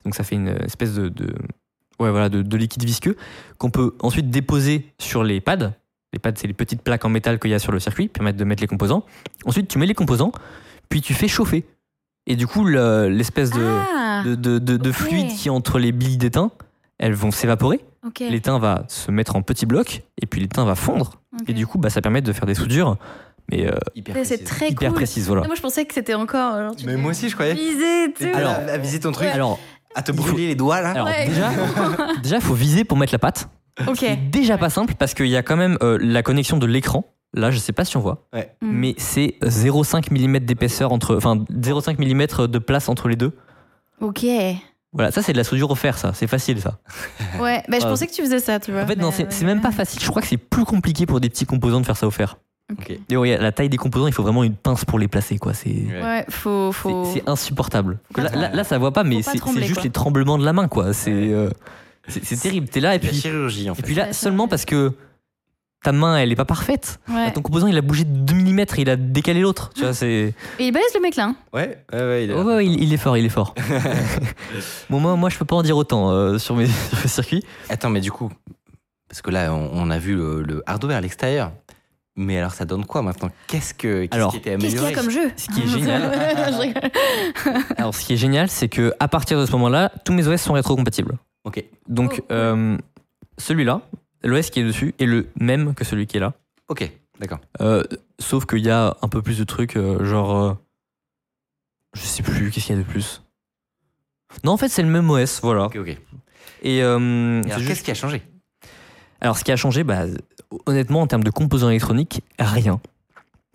Donc 0.05 0.15
ça 0.15 0.25
fait 0.25 0.35
une 0.37 0.49
espèce 0.49 0.95
de, 0.95 1.09
de- 1.09 1.35
ouais, 2.01 2.11
voilà, 2.11 2.29
de, 2.29 2.43
de 2.43 2.57
liquide 2.57 2.85
visqueux 2.85 3.17
qu'on 3.59 3.71
peut 3.71 3.95
ensuite 4.01 4.29
déposer 4.31 4.87
sur 4.99 5.25
les 5.25 5.41
pads. 5.41 5.73
Les 6.13 6.19
pads, 6.19 6.33
c'est 6.37 6.47
les 6.47 6.53
petites 6.53 6.83
plaques 6.83 7.05
en 7.07 7.09
métal 7.09 7.39
qu'il 7.39 7.51
y 7.51 7.55
a 7.55 7.59
sur 7.59 7.73
le 7.73 7.81
circuit, 7.81 8.05
qui 8.05 8.13
permettent 8.13 8.37
de 8.37 8.45
mettre 8.45 8.61
les 8.61 8.67
composants. 8.67 9.05
Ensuite, 9.47 9.69
tu 9.69 9.79
mets 9.79 9.87
les 9.87 9.95
composants, 9.95 10.31
puis 10.93 11.01
tu 11.01 11.15
fais 11.15 11.27
chauffer. 11.29 11.65
Et 12.27 12.37
du 12.37 12.47
coup, 12.47 12.65
le- 12.65 13.09
l'espèce 13.09 13.51
de, 13.51 13.63
Ah, 13.67 14.23
de, 14.25 14.35
de, 14.35 14.59
de- 14.59 14.77
de 14.77 14.91
ok. 14.91 14.95
fluide 14.95 15.29
qui 15.35 15.49
est 15.49 15.51
entre 15.51 15.79
les 15.79 15.91
billes 15.91 16.19
d'étain, 16.19 16.51
elles 16.99 17.15
vont 17.15 17.31
s'évaporer. 17.31 17.81
L'étain 18.21 18.59
va 18.59 18.85
se 18.89 19.11
mettre 19.11 19.37
en 19.37 19.43
petits 19.43 19.65
blocs 19.65 20.03
et 20.21 20.27
puis 20.27 20.41
l'étain 20.43 20.65
va 20.67 20.75
fondre. 20.75 21.15
Et 21.49 21.55
du 21.55 21.67
coup, 21.67 21.79
bah, 21.79 21.89
ça 21.89 22.03
permet 22.03 22.21
de 22.21 22.31
faire 22.33 22.45
des 22.47 22.55
soudures, 22.55 22.99
mais 23.51 23.67
euh, 23.67 23.73
Hyper 23.95 24.15
précise. 24.15 24.45
très 24.45 24.69
hyper 24.71 24.93
cool. 24.93 25.05
Voilà. 25.27 25.47
Moi, 25.47 25.55
je 25.57 25.63
pensais 25.63 25.85
que 25.87 25.95
c'était 25.95 26.13
encore. 26.15 26.59
genre, 26.59 26.77
tu 26.77 26.85
Mais 26.85 26.97
moi 26.97 27.13
aussi, 27.13 27.29
je 27.31 27.35
croyais. 27.35 27.55
Viser. 27.55 28.13
Alors- 28.35 28.53
à, 28.53 28.73
à 28.73 28.77
viser 28.79 29.01
ton 29.01 29.13
truc, 29.13 29.29
Alors, 29.33 29.59
à 29.95 30.03
te 30.03 30.13
faut- 30.13 30.19
brûler 30.23 30.49
les 30.49 30.55
doigts 30.55 30.81
là. 30.83 30.91
alors 30.91 31.07
Ouais. 31.07 31.27
déjà, 31.29 31.51
déjà, 32.23 32.41
faut 32.41 32.55
viser 32.55 32.85
pour 32.85 32.99
mettre 32.99 33.15
la 33.15 33.19
pâte. 33.19 33.49
Ok. 33.87 33.97
C'est 34.01 34.31
déjà 34.31 34.59
pas 34.59 34.69
simple 34.69 34.95
parce 34.99 35.15
qu'il 35.15 35.29
y 35.29 35.37
a 35.37 35.43
quand 35.43 35.57
même 35.57 35.79
euh, 35.83 35.97
la 36.01 36.23
connexion 36.23 36.59
de 36.59 36.67
l'écran. 36.67 37.05
Là, 37.35 37.51
je 37.51 37.59
sais 37.59 37.73
pas 37.73 37.85
si 37.85 37.97
on 37.97 38.01
voit, 38.01 38.27
Mm. 38.35 38.41
mais 38.63 38.95
c'est 38.99 39.37
0,5 39.43 40.11
mm 40.11 40.39
d'épaisseur 40.41 40.93
entre, 40.93 41.17
enfin 41.17 41.45
0,5 41.51 41.99
mm 41.99 42.47
de 42.47 42.59
place 42.59 42.89
entre 42.89 43.09
les 43.09 43.17
deux. 43.17 43.33
Ok. 44.01 44.27
Voilà, 44.93 45.11
ça 45.11 45.23
c'est 45.23 45.33
de 45.33 45.39
la 45.39 45.45
soudure 45.45 45.71
au 45.71 45.75
fer, 45.75 45.97
ça. 45.97 46.13
C'est 46.13 46.27
facile, 46.27 46.61
ça. 46.61 46.79
Ouais, 47.41 47.63
bah, 47.69 47.79
je 47.81 47.87
pensais 47.87 48.07
que 48.07 48.13
tu 48.13 48.21
faisais 48.23 48.41
ça, 48.41 48.61
tu 48.61 48.73
vois. 48.73 48.83
En 48.83 48.87
fait, 48.87 48.97
non, 48.97 49.11
c'est 49.11 49.23
euh, 49.25 49.31
c'est 49.31 49.47
même 49.47 49.63
pas 49.63 49.73
facile. 49.73 50.03
Je 50.03 50.09
crois 50.11 50.21
que 50.21 50.29
c'est 50.29 50.37
plus 50.37 50.65
compliqué 50.67 51.07
pour 51.07 51.21
des 51.21 51.31
petits 51.31 51.47
composants 51.47 51.81
de 51.81 51.87
faire 51.87 51.97
ça 51.97 52.07
au 52.07 52.11
fer. 52.11 52.37
Ok. 52.71 52.93
Et 53.09 53.17
ouais, 53.17 53.39
la 53.39 53.53
taille 53.53 53.69
des 53.71 53.77
composants, 53.79 54.07
il 54.07 54.13
faut 54.13 54.23
vraiment 54.23 54.45
une 54.45 54.55
pince 54.55 54.85
pour 54.85 54.99
les 54.99 55.09
placer, 55.09 55.39
quoi. 55.39 55.55
C'est 55.55 55.71
Ouais. 56.03 56.25
Faut. 56.29 56.73
c'est- 56.73 56.79
faut... 56.79 57.11
c'est 57.15 57.27
insupportable. 57.29 57.99
Là, 58.17 58.29
là, 58.35 58.51
là, 58.53 58.65
ça 58.65 58.77
voit 58.77 58.93
pas, 58.93 59.05
mais 59.05 59.23
c'est 59.23 59.39
juste 59.63 59.75
quoi. 59.75 59.83
les 59.83 59.91
tremblements 59.91 60.37
de 60.37 60.45
la 60.45 60.53
main, 60.53 60.69
quoi. 60.69 60.93
C'est 60.93 61.11
euh, 61.13 61.49
c'est 62.09 62.39
terrible. 62.41 62.69
T'es 62.69 62.81
là 62.81 62.95
et 62.95 62.99
La 62.99 63.09
puis 63.09 63.17
chirurgie 63.17 63.71
en 63.71 63.73
et 63.73 63.77
fait. 63.77 63.83
puis 63.83 63.95
là 63.95 64.13
seulement 64.13 64.47
parce 64.49 64.65
que 64.67 64.93
ta 65.83 65.93
main, 65.93 66.17
elle 66.17 66.31
est 66.33 66.37
pas 66.37 66.45
parfaite. 66.45 67.01
Ouais. 67.09 67.33
Ton 67.33 67.43
composant, 67.43 67.67
il 67.67 67.77
a 67.77 67.81
bougé 67.83 68.05
de 68.05 68.17
2 68.17 68.35
mm 68.35 68.59
et 68.61 68.67
il 68.79 68.91
a 68.91 68.97
décalé 68.97 69.41
l'autre. 69.41 69.71
Tu 69.75 69.83
vois, 69.83 69.93
c'est. 69.95 70.35
Et 70.59 70.67
il 70.67 70.73
baisse 70.73 70.95
le 70.95 71.01
mec 71.01 71.17
là. 71.17 71.25
hein. 71.27 71.37
Ouais, 71.53 71.85
ouais, 71.93 71.99
ouais. 72.01 72.25
il 72.25 72.31
est- 72.31 72.35
Ouais, 72.35 72.55
ouais, 72.55 72.67
il, 72.67 72.83
il 72.83 72.93
est 72.93 72.97
fort, 72.97 73.17
il 73.17 73.25
est 73.25 73.29
fort. 73.31 73.55
bon, 74.91 75.01
moi, 75.01 75.17
moi, 75.17 75.29
je 75.31 75.39
peux 75.39 75.45
pas 75.45 75.57
en 75.57 75.63
dire 75.63 75.77
autant 75.77 76.11
euh, 76.11 76.39
sur 76.39 76.55
mes 76.57 76.67
sur 76.91 76.99
mes 77.03 77.09
circuits. 77.09 77.45
Attends, 77.69 77.91
mais 77.91 78.01
du 78.01 78.13
coup, 78.13 78.31
parce 79.09 79.23
que 79.23 79.31
là, 79.31 79.53
on, 79.53 79.71
on 79.73 79.91
a 79.91 79.99
vu 79.99 80.15
le, 80.15 80.43
le 80.43 80.63
hardware 80.67 80.99
à 80.99 81.01
l'extérieur. 81.01 81.53
Mais 82.15 82.37
alors, 82.39 82.53
ça 82.53 82.67
donne 82.67 82.85
quoi 82.85 83.01
maintenant? 83.01 83.31
Qu'est-ce 83.47 83.73
que 83.73 84.07
Alors, 84.11 84.33
qui 84.33 84.37
était 84.37 84.51
Qu'est-ce 84.59 84.77
qu'il 84.77 84.83
y 84.83 84.85
amélioré 84.85 84.93
a 84.93 84.97
comme 84.97 85.11
jeu? 85.11 85.31
Ce 85.35 85.49
qui 85.49 85.63
est 85.63 85.67
génial. 85.67 86.13
Alors, 87.79 87.95
ce 87.95 88.05
qui 88.05 88.13
est 88.13 88.17
génial, 88.19 88.49
c'est 88.51 88.69
que 88.69 88.93
à 89.01 89.09
partir 89.09 89.41
de 89.41 89.47
ce 89.47 89.53
moment-là, 89.53 89.91
tous 90.05 90.13
mes 90.13 90.27
OS 90.29 90.41
sont 90.41 90.53
rétrocompatibles. 90.53 91.17
Ok, 91.45 91.65
Donc, 91.89 92.21
Oh, 92.23 92.33
euh, 92.33 92.77
celui-là, 93.39 93.81
l'OS 94.25 94.51
qui 94.51 94.61
est 94.61 94.65
dessus, 94.65 94.95
est 94.99 95.07
le 95.07 95.29
même 95.41 95.75
que 95.75 95.85
celui 95.85 96.07
qui 96.07 96.17
est 96.17 96.21
là. 96.21 96.35
ok, 96.69 96.91
d'accord. 97.21 97.41
Euh, 97.61 97.83
sauf 98.19 98.47
qu'il 98.47 98.61
y 98.65 98.71
a 98.71 98.97
un 99.03 99.09
peu 99.09 99.23
plus 99.23 99.39
de 99.39 99.45
trucs, 99.45 99.77
euh, 99.77 100.05
genre. 100.05 100.37
euh, 100.37 100.55
je 101.95 102.01
sais 102.03 102.23
plus, 102.23 102.51
qu'est-ce 102.51 102.67
qu'il 102.67 102.77
y 102.77 102.79
a 102.79 102.83
de 102.83 102.87
plus 102.89 103.23
Non, 104.45 104.53
en 104.53 104.57
fait, 104.57 104.69
c'est 104.69 104.83
le 104.83 104.89
même 104.89 105.09
OS, 105.11 105.41
voilà. 105.43 105.67
Ok, 105.67 105.77
ok. 105.77 105.97
Et, 106.63 106.83
euh, 106.83 107.43
c'est 107.43 107.49
alors, 107.51 107.59
juste- 107.59 107.69
qu'est-ce 107.71 107.83
qui 107.83 107.91
a 107.91 107.95
changé? 107.95 108.23
Alors, 109.21 109.37
ce 109.39 109.45
qui 109.45 109.53
a 109.53 109.57
changé, 109.57 109.85
bah, 109.85 110.05
honnêtement, 110.67 111.01
en 111.03 111.07
termes 111.07 111.23
de 111.25 111.31
composants 111.31 111.69
électroniques, 111.71 112.23
rien. 112.39 112.81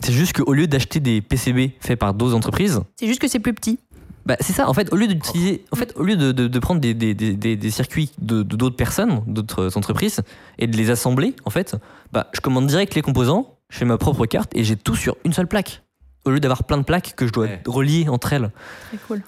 C'est 0.03 0.13
juste 0.13 0.33
qu'au 0.33 0.53
lieu 0.53 0.67
d'acheter 0.67 0.99
des 0.99 1.21
PCB 1.21 1.71
faits 1.79 1.97
par 1.99 2.13
d'autres 2.13 2.35
entreprises, 2.35 2.81
C'est 2.99 3.07
juste 3.07 3.19
que 3.19 3.27
c'est 3.27 3.39
plus 3.39 3.53
petit. 3.53 3.79
Bah, 4.27 4.35
c'est 4.41 4.53
ça. 4.53 4.67
En 4.69 4.73
fait, 4.73 4.91
au 4.93 4.97
lieu 4.97 5.07
d'utiliser, 5.07 5.63
en 5.71 5.75
fait, 5.75 5.93
au 5.95 6.03
lieu 6.03 6.15
de, 6.17 6.31
de- 6.31 6.47
de 6.47 6.59
prendre 6.59 6.79
des, 6.81 6.93
des- 6.93 7.13
des- 7.13 7.33
des- 7.35 7.55
des 7.55 7.71
circuits 7.71 8.11
de 8.19 8.43
d'autres 8.43 8.75
personnes, 8.75 9.23
d'autres 9.25 9.77
entreprises, 9.77 10.19
et 10.59 10.67
de 10.67 10.75
les 10.77 10.89
assembler, 10.89 11.33
en 11.45 11.49
fait, 11.49 11.75
bah, 12.11 12.27
je 12.33 12.41
commande 12.41 12.67
direct 12.67 12.93
les 12.93 13.01
composants, 13.01 13.57
je 13.69 13.77
fais 13.79 13.85
ma 13.85 13.97
propre 13.97 14.25
carte 14.25 14.51
et 14.55 14.63
j'ai 14.63 14.75
tout 14.75 14.95
sur 14.95 15.15
une 15.25 15.33
seule 15.33 15.47
plaque. 15.47 15.81
Au 16.25 16.29
lieu 16.31 16.39
d'avoir 16.41 16.65
plein 16.65 16.77
de 16.77 16.83
plaques 16.83 17.13
que 17.15 17.25
je 17.25 17.31
dois 17.31 17.45
Ouais. 17.45 17.61
relier 17.65 18.09
entre 18.09 18.33
elles. 18.33 18.51
Très 18.89 18.97
cool. 19.07 19.23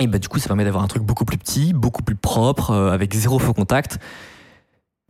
Et 0.00 0.06
bah, 0.08 0.18
du 0.18 0.28
coup, 0.28 0.38
ça 0.40 0.48
permet 0.48 0.64
d'avoir 0.64 0.82
un 0.82 0.88
truc 0.88 1.02
beaucoup 1.04 1.24
plus 1.24 1.38
petit, 1.38 1.72
beaucoup 1.72 2.02
plus 2.02 2.16
propre, 2.16 2.70
euh, 2.72 2.90
avec 2.90 3.14
zéro 3.14 3.38
faux 3.38 3.54
contact. 3.54 3.98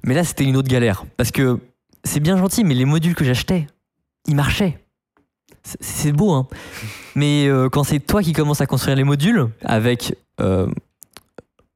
Mais 0.05 0.15
là, 0.15 0.23
c'était 0.25 0.45
une 0.45 0.57
autre 0.57 0.69
galère. 0.69 1.05
Parce 1.17 1.31
que 1.31 1.59
c'est 2.05 2.21
bien 2.21 2.37
gentil, 2.37 2.63
mais 2.65 2.75
les 2.75 2.85
modules 2.85 3.15
que 3.15 3.25
j'achetais, 3.25 3.67
ils 4.27 4.37
marchaient. 4.37 4.79
C'est- 5.81 6.13
beau, 6.13 6.33
hein. 6.33 6.47
Mais 7.15 7.47
euh, 7.49 7.69
quand 7.69 7.85
c'est 7.85 8.01
toi 8.01 8.23
qui 8.23 8.33
commences 8.33 8.61
à 8.61 8.67
construire 8.67 8.97
les 8.97 9.05
modules, 9.05 9.49
avec 9.65 10.17
euh, 10.41 10.67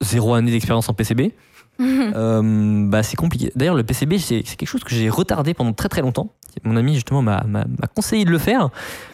zéro 0.00 0.34
année 0.34 0.50
d'expérience 0.50 0.88
en 0.88 0.94
PCB, 0.94 1.32
euh, 1.80 2.86
bah, 2.88 3.02
c'est 3.02 3.16
compliqué. 3.16 3.52
D'ailleurs, 3.56 3.74
le 3.74 3.82
PCB, 3.84 4.18
c'est 4.18 4.42
c'est 4.46 4.56
quelque 4.56 4.68
chose 4.68 4.84
que 4.84 4.94
j'ai 4.94 5.08
retardé 5.10 5.54
pendant 5.54 5.72
très 5.72 5.88
très 5.88 6.00
longtemps. 6.02 6.30
Mon 6.64 6.76
ami, 6.76 6.94
justement, 6.94 7.22
m'a 7.22 7.42
m'a- 7.44 7.64
m'a 7.64 7.86
conseillé 7.94 8.24
de 8.24 8.30
le 8.30 8.38
faire, 8.38 8.68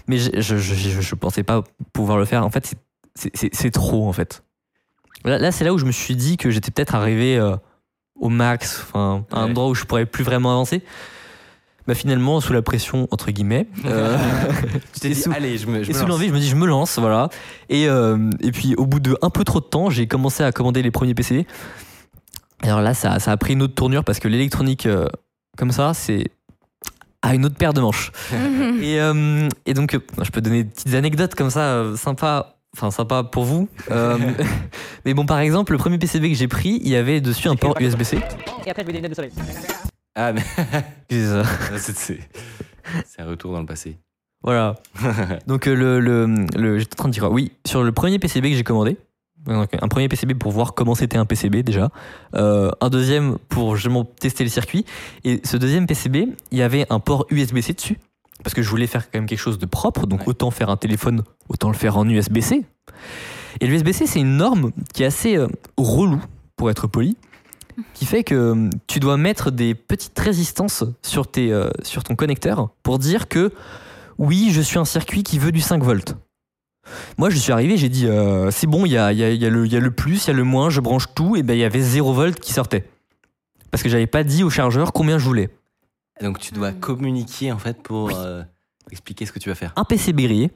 mais 0.09 0.19
je, 0.19 0.31
je, 0.41 0.57
je, 0.57 0.75
je- 0.75 1.01
je 1.01 1.15
pensais 1.15 1.43
pas 1.45 1.63
pouvoir 1.93 2.19
le 2.19 2.25
faire. 2.25 2.45
En 2.45 2.51
fait, 2.51 2.67
c'est- 2.67 2.79
c'est- 3.15 3.31
c'est 3.37 3.55
c'est 3.55 3.71
trop, 3.71 4.09
en 4.09 4.13
fait. 4.13 4.43
Là, 5.25 5.39
là, 5.39 5.51
c'est 5.53 5.65
là 5.65 5.73
où 5.73 5.79
je 5.79 5.85
me 5.85 5.93
suis 5.93 6.15
dit 6.17 6.37
que 6.37 6.51
j'étais 6.51 6.71
peut-être 6.71 6.95
arrivé 6.95 7.37
euh, 7.39 7.57
au 8.17 8.29
max, 8.29 8.81
enfin, 8.89 9.25
à 9.33 9.39
un 9.41 9.45
Ouais. 9.45 9.51
endroit 9.51 9.69
où 9.69 9.75
je 9.75 9.85
pourrais 9.85 10.07
plus 10.07 10.25
vraiment 10.25 10.51
avancer. 10.51 10.83
Bah, 11.89 11.95
finalement, 11.95 12.39
sous 12.43 12.53
la 12.53 12.61
pression, 12.61 13.09
entre 13.11 13.31
guillemets, 13.31 13.67
euh, 13.87 14.17
Tu 14.93 15.01
t'es 15.01 15.09
et 15.11 15.15
dit, 15.15 15.21
sous- 15.23 15.33
allez, 15.33 15.57
je 15.57 15.67
me, 15.67 15.83
je 15.83 15.89
et 15.89 15.95
me 15.95 15.99
sous 15.99 16.05
lance. 16.05 16.11
l'envie, 16.11 16.29
je 16.29 16.35
me 16.35 16.39
dis, 16.39 16.47
je 16.47 16.55
me 16.55 16.67
lance, 16.67 16.99
voilà. 16.99 17.31
Et, 17.71 17.89
euh, 17.89 18.29
et 18.43 18.53
puis, 18.53 18.75
au 18.77 18.85
bout 18.85 19.01
de 19.01 19.17
un 19.23 19.31
peu 19.31 19.43
trop 19.43 19.59
de 19.61 19.65
temps, 19.65 19.89
j'ai 19.89 20.07
commencé 20.07 20.43
à 20.45 20.53
commander 20.53 20.83
les 20.83 20.91
premiers 20.91 21.15
PC. 21.15 21.47
Alors 22.63 22.83
là, 22.83 22.93
ça, 22.93 23.19
ça 23.21 23.33
a 23.33 23.37
pris 23.39 23.55
une 23.55 23.63
autre 23.63 23.75
tournure 23.75 24.05
parce 24.05 24.19
que 24.19 24.29
l'électronique, 24.29 24.85
euh, 24.85 25.07
comme 25.57 25.73
ça, 25.73 25.95
c'est 25.95 26.31
à 27.23 27.35
une 27.35 27.47
autre 27.47 27.57
paire 27.57 27.73
de 27.73 27.81
manches. 27.81 28.13
et, 28.83 29.01
euh, 29.01 29.49
et 29.65 29.73
donc, 29.73 29.99
je 30.23 30.31
peux 30.31 30.43
donner 30.43 30.65
des 30.65 30.69
petites 30.71 30.95
anecdotes 30.95 31.35
comme 31.35 31.49
ça, 31.51 31.85
sympa. 31.97 32.57
Enfin, 32.77 32.91
sympa 32.91 33.23
pour 33.25 33.45
vous. 33.45 33.67
Euh, 33.91 34.19
mais 35.07 35.15
bon, 35.15 35.25
par 35.25 35.39
exemple, 35.39 35.73
le 35.73 35.79
premier 35.79 35.97
PCB 35.97 36.29
que 36.29 36.35
j'ai 36.37 36.49
pris, 36.49 36.81
il 36.83 36.89
y 36.91 36.97
avait 36.97 37.23
dessus 37.23 37.49
un 37.49 37.57
port 37.57 37.75
USB-C. 37.81 38.19
Ah, 40.21 40.33
mais 40.33 40.43
C'est 41.11 41.27
ça. 41.27 41.43
c'est 43.07 43.23
un 43.23 43.27
retour 43.27 43.53
dans 43.53 43.61
le 43.61 43.67
passé. 43.67 43.99
Voilà. 44.43 44.75
Donc 45.47 45.67
euh, 45.69 45.75
le, 45.75 46.01
le, 46.01 46.27
le- 46.57 46.79
j'étais 46.81 46.95
en 46.95 46.97
train 46.97 47.09
de 47.09 47.13
dire 47.15 47.31
Oui, 47.31 47.53
sur 47.65 47.83
le 47.85 47.93
premier 47.93 48.19
PCB 48.19 48.51
que 48.51 48.57
j'ai 48.57 48.65
commandé, 48.65 48.97
donc, 49.47 49.69
un 49.81 49.89
premier 49.89 50.09
PCB 50.09 50.35
pour 50.35 50.51
voir 50.53 50.75
comment 50.75 50.95
c'était 50.97 51.17
un 51.19 51.25
PCB 51.25 51.63
déjà, 51.63 51.91
euh, 52.35 52.71
un 52.81 52.91
deuxième 52.91 53.39
pour 53.49 53.77
justement 53.77 54.05
tester 54.05 54.43
le 54.45 54.51
circuit, 54.51 54.85
et 55.25 55.41
ce 55.45 55.57
deuxième 55.57 55.87
PCB, 55.87 56.27
il 56.51 56.59
y 56.59 56.63
avait 56.63 56.85
un 56.91 56.99
port 56.99 57.27
USB-C 57.31 57.73
dessus, 57.75 57.99
parce 58.43 58.53
que 58.55 58.63
je 58.63 58.69
voulais 58.69 58.89
faire 58.89 59.09
quand 59.11 59.19
même 59.19 59.27
quelque 59.27 59.39
chose 59.39 59.59
de 59.59 59.67
propre, 59.67 60.07
donc 60.07 60.21
Ouais. 60.23 60.29
autant 60.31 60.51
faire 60.51 60.71
un 60.71 60.77
téléphone, 60.77 61.23
autant 61.49 61.69
le 61.69 61.77
faire 61.77 61.97
en 61.97 62.07
USB-C. 62.09 62.65
Et 63.61 63.67
l'USB-C, 63.67 64.07
c'est 64.07 64.21
une 64.21 64.37
norme 64.37 64.73
qui 64.93 65.05
est 65.05 65.07
assez 65.07 65.37
euh, 65.37 65.47
relou, 65.79 66.21
pour 66.57 66.71
être 66.71 66.87
poli, 66.89 67.17
qui 67.95 68.07
fait 68.07 68.25
que 68.25 68.35
euh, 68.35 68.71
tu 68.87 69.01
dois 69.01 69.17
mettre 69.17 69.51
des 69.51 69.75
petites 69.75 70.19
résistances 70.19 70.85
sur, 71.03 71.31
tes, 71.31 71.53
euh, 71.53 71.71
sur 71.83 72.03
ton 72.05 72.17
connecteur 72.17 72.71
pour 72.83 72.99
dire 72.99 73.29
que 73.29 73.53
oui, 74.19 74.49
je 74.53 74.61
suis 74.61 74.79
un 74.79 74.85
circuit 74.85 75.23
qui 75.23 75.39
veut 75.39 75.53
du 75.53 75.61
5 75.61 75.83
volts. 75.83 76.15
Moi, 77.19 77.29
je 77.31 77.37
suis 77.37 77.53
arrivé, 77.53 77.77
j'ai 77.77 77.89
dit, 77.91 78.07
euh, 78.07 78.51
c'est 78.51 78.67
bon, 78.67 78.87
il 78.87 78.93
y 78.93 78.97
a, 78.99 79.13
y, 79.13 79.23
a, 79.23 79.31
il 79.31 79.41
y, 79.41 79.45
a 79.47 79.51
le- 79.51 79.67
il 79.67 79.73
y 79.73 79.77
a 79.77 79.81
le 79.81 79.91
plus, 79.91 80.25
il 80.25 80.29
y 80.29 80.31
a 80.31 80.35
le 80.35 80.45
moins, 80.45 80.71
je 80.71 80.81
branche 80.81 81.05
tout, 81.15 81.37
et 81.37 81.43
ben 81.43 81.53
il 81.55 81.61
y 81.61 81.65
avait 81.65 81.81
0 81.83 82.13
volts 82.15 82.41
qui 82.41 82.53
sortait. 82.53 82.89
Parce 83.71 83.83
que 83.83 83.89
j'avais 83.91 84.07
pas 84.07 84.25
dit 84.25 84.43
au 84.43 84.49
chargeur 84.51 84.93
combien 84.93 85.19
je 85.19 85.25
voulais. 85.25 85.51
Donc 86.23 86.39
tu 86.41 86.53
dois 86.55 86.73
communiquer 86.73 87.53
en 87.53 87.59
fait 87.59 87.81
pour 87.83 88.11
euh, 88.17 88.43
expliquer 88.91 89.27
ce 89.27 89.33
que 89.33 89.39
tu 89.39 89.51
vas 89.51 89.55
faire. 89.55 89.73
Un 89.77 89.85
PCB 89.85 90.23
grillé, 90.23 90.51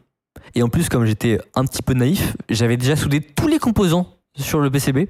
et 0.54 0.62
en 0.62 0.68
plus, 0.70 0.88
comme 0.88 1.04
j'étais 1.04 1.38
un 1.54 1.64
petit 1.66 1.82
peu 1.82 1.92
naïf, 1.92 2.34
j'avais 2.48 2.78
déjà 2.78 2.96
soudé 2.96 3.20
tous 3.20 3.46
les 3.46 3.58
composants 3.58 4.16
sur 4.34 4.58
le 4.60 4.70
PCB. 4.70 5.08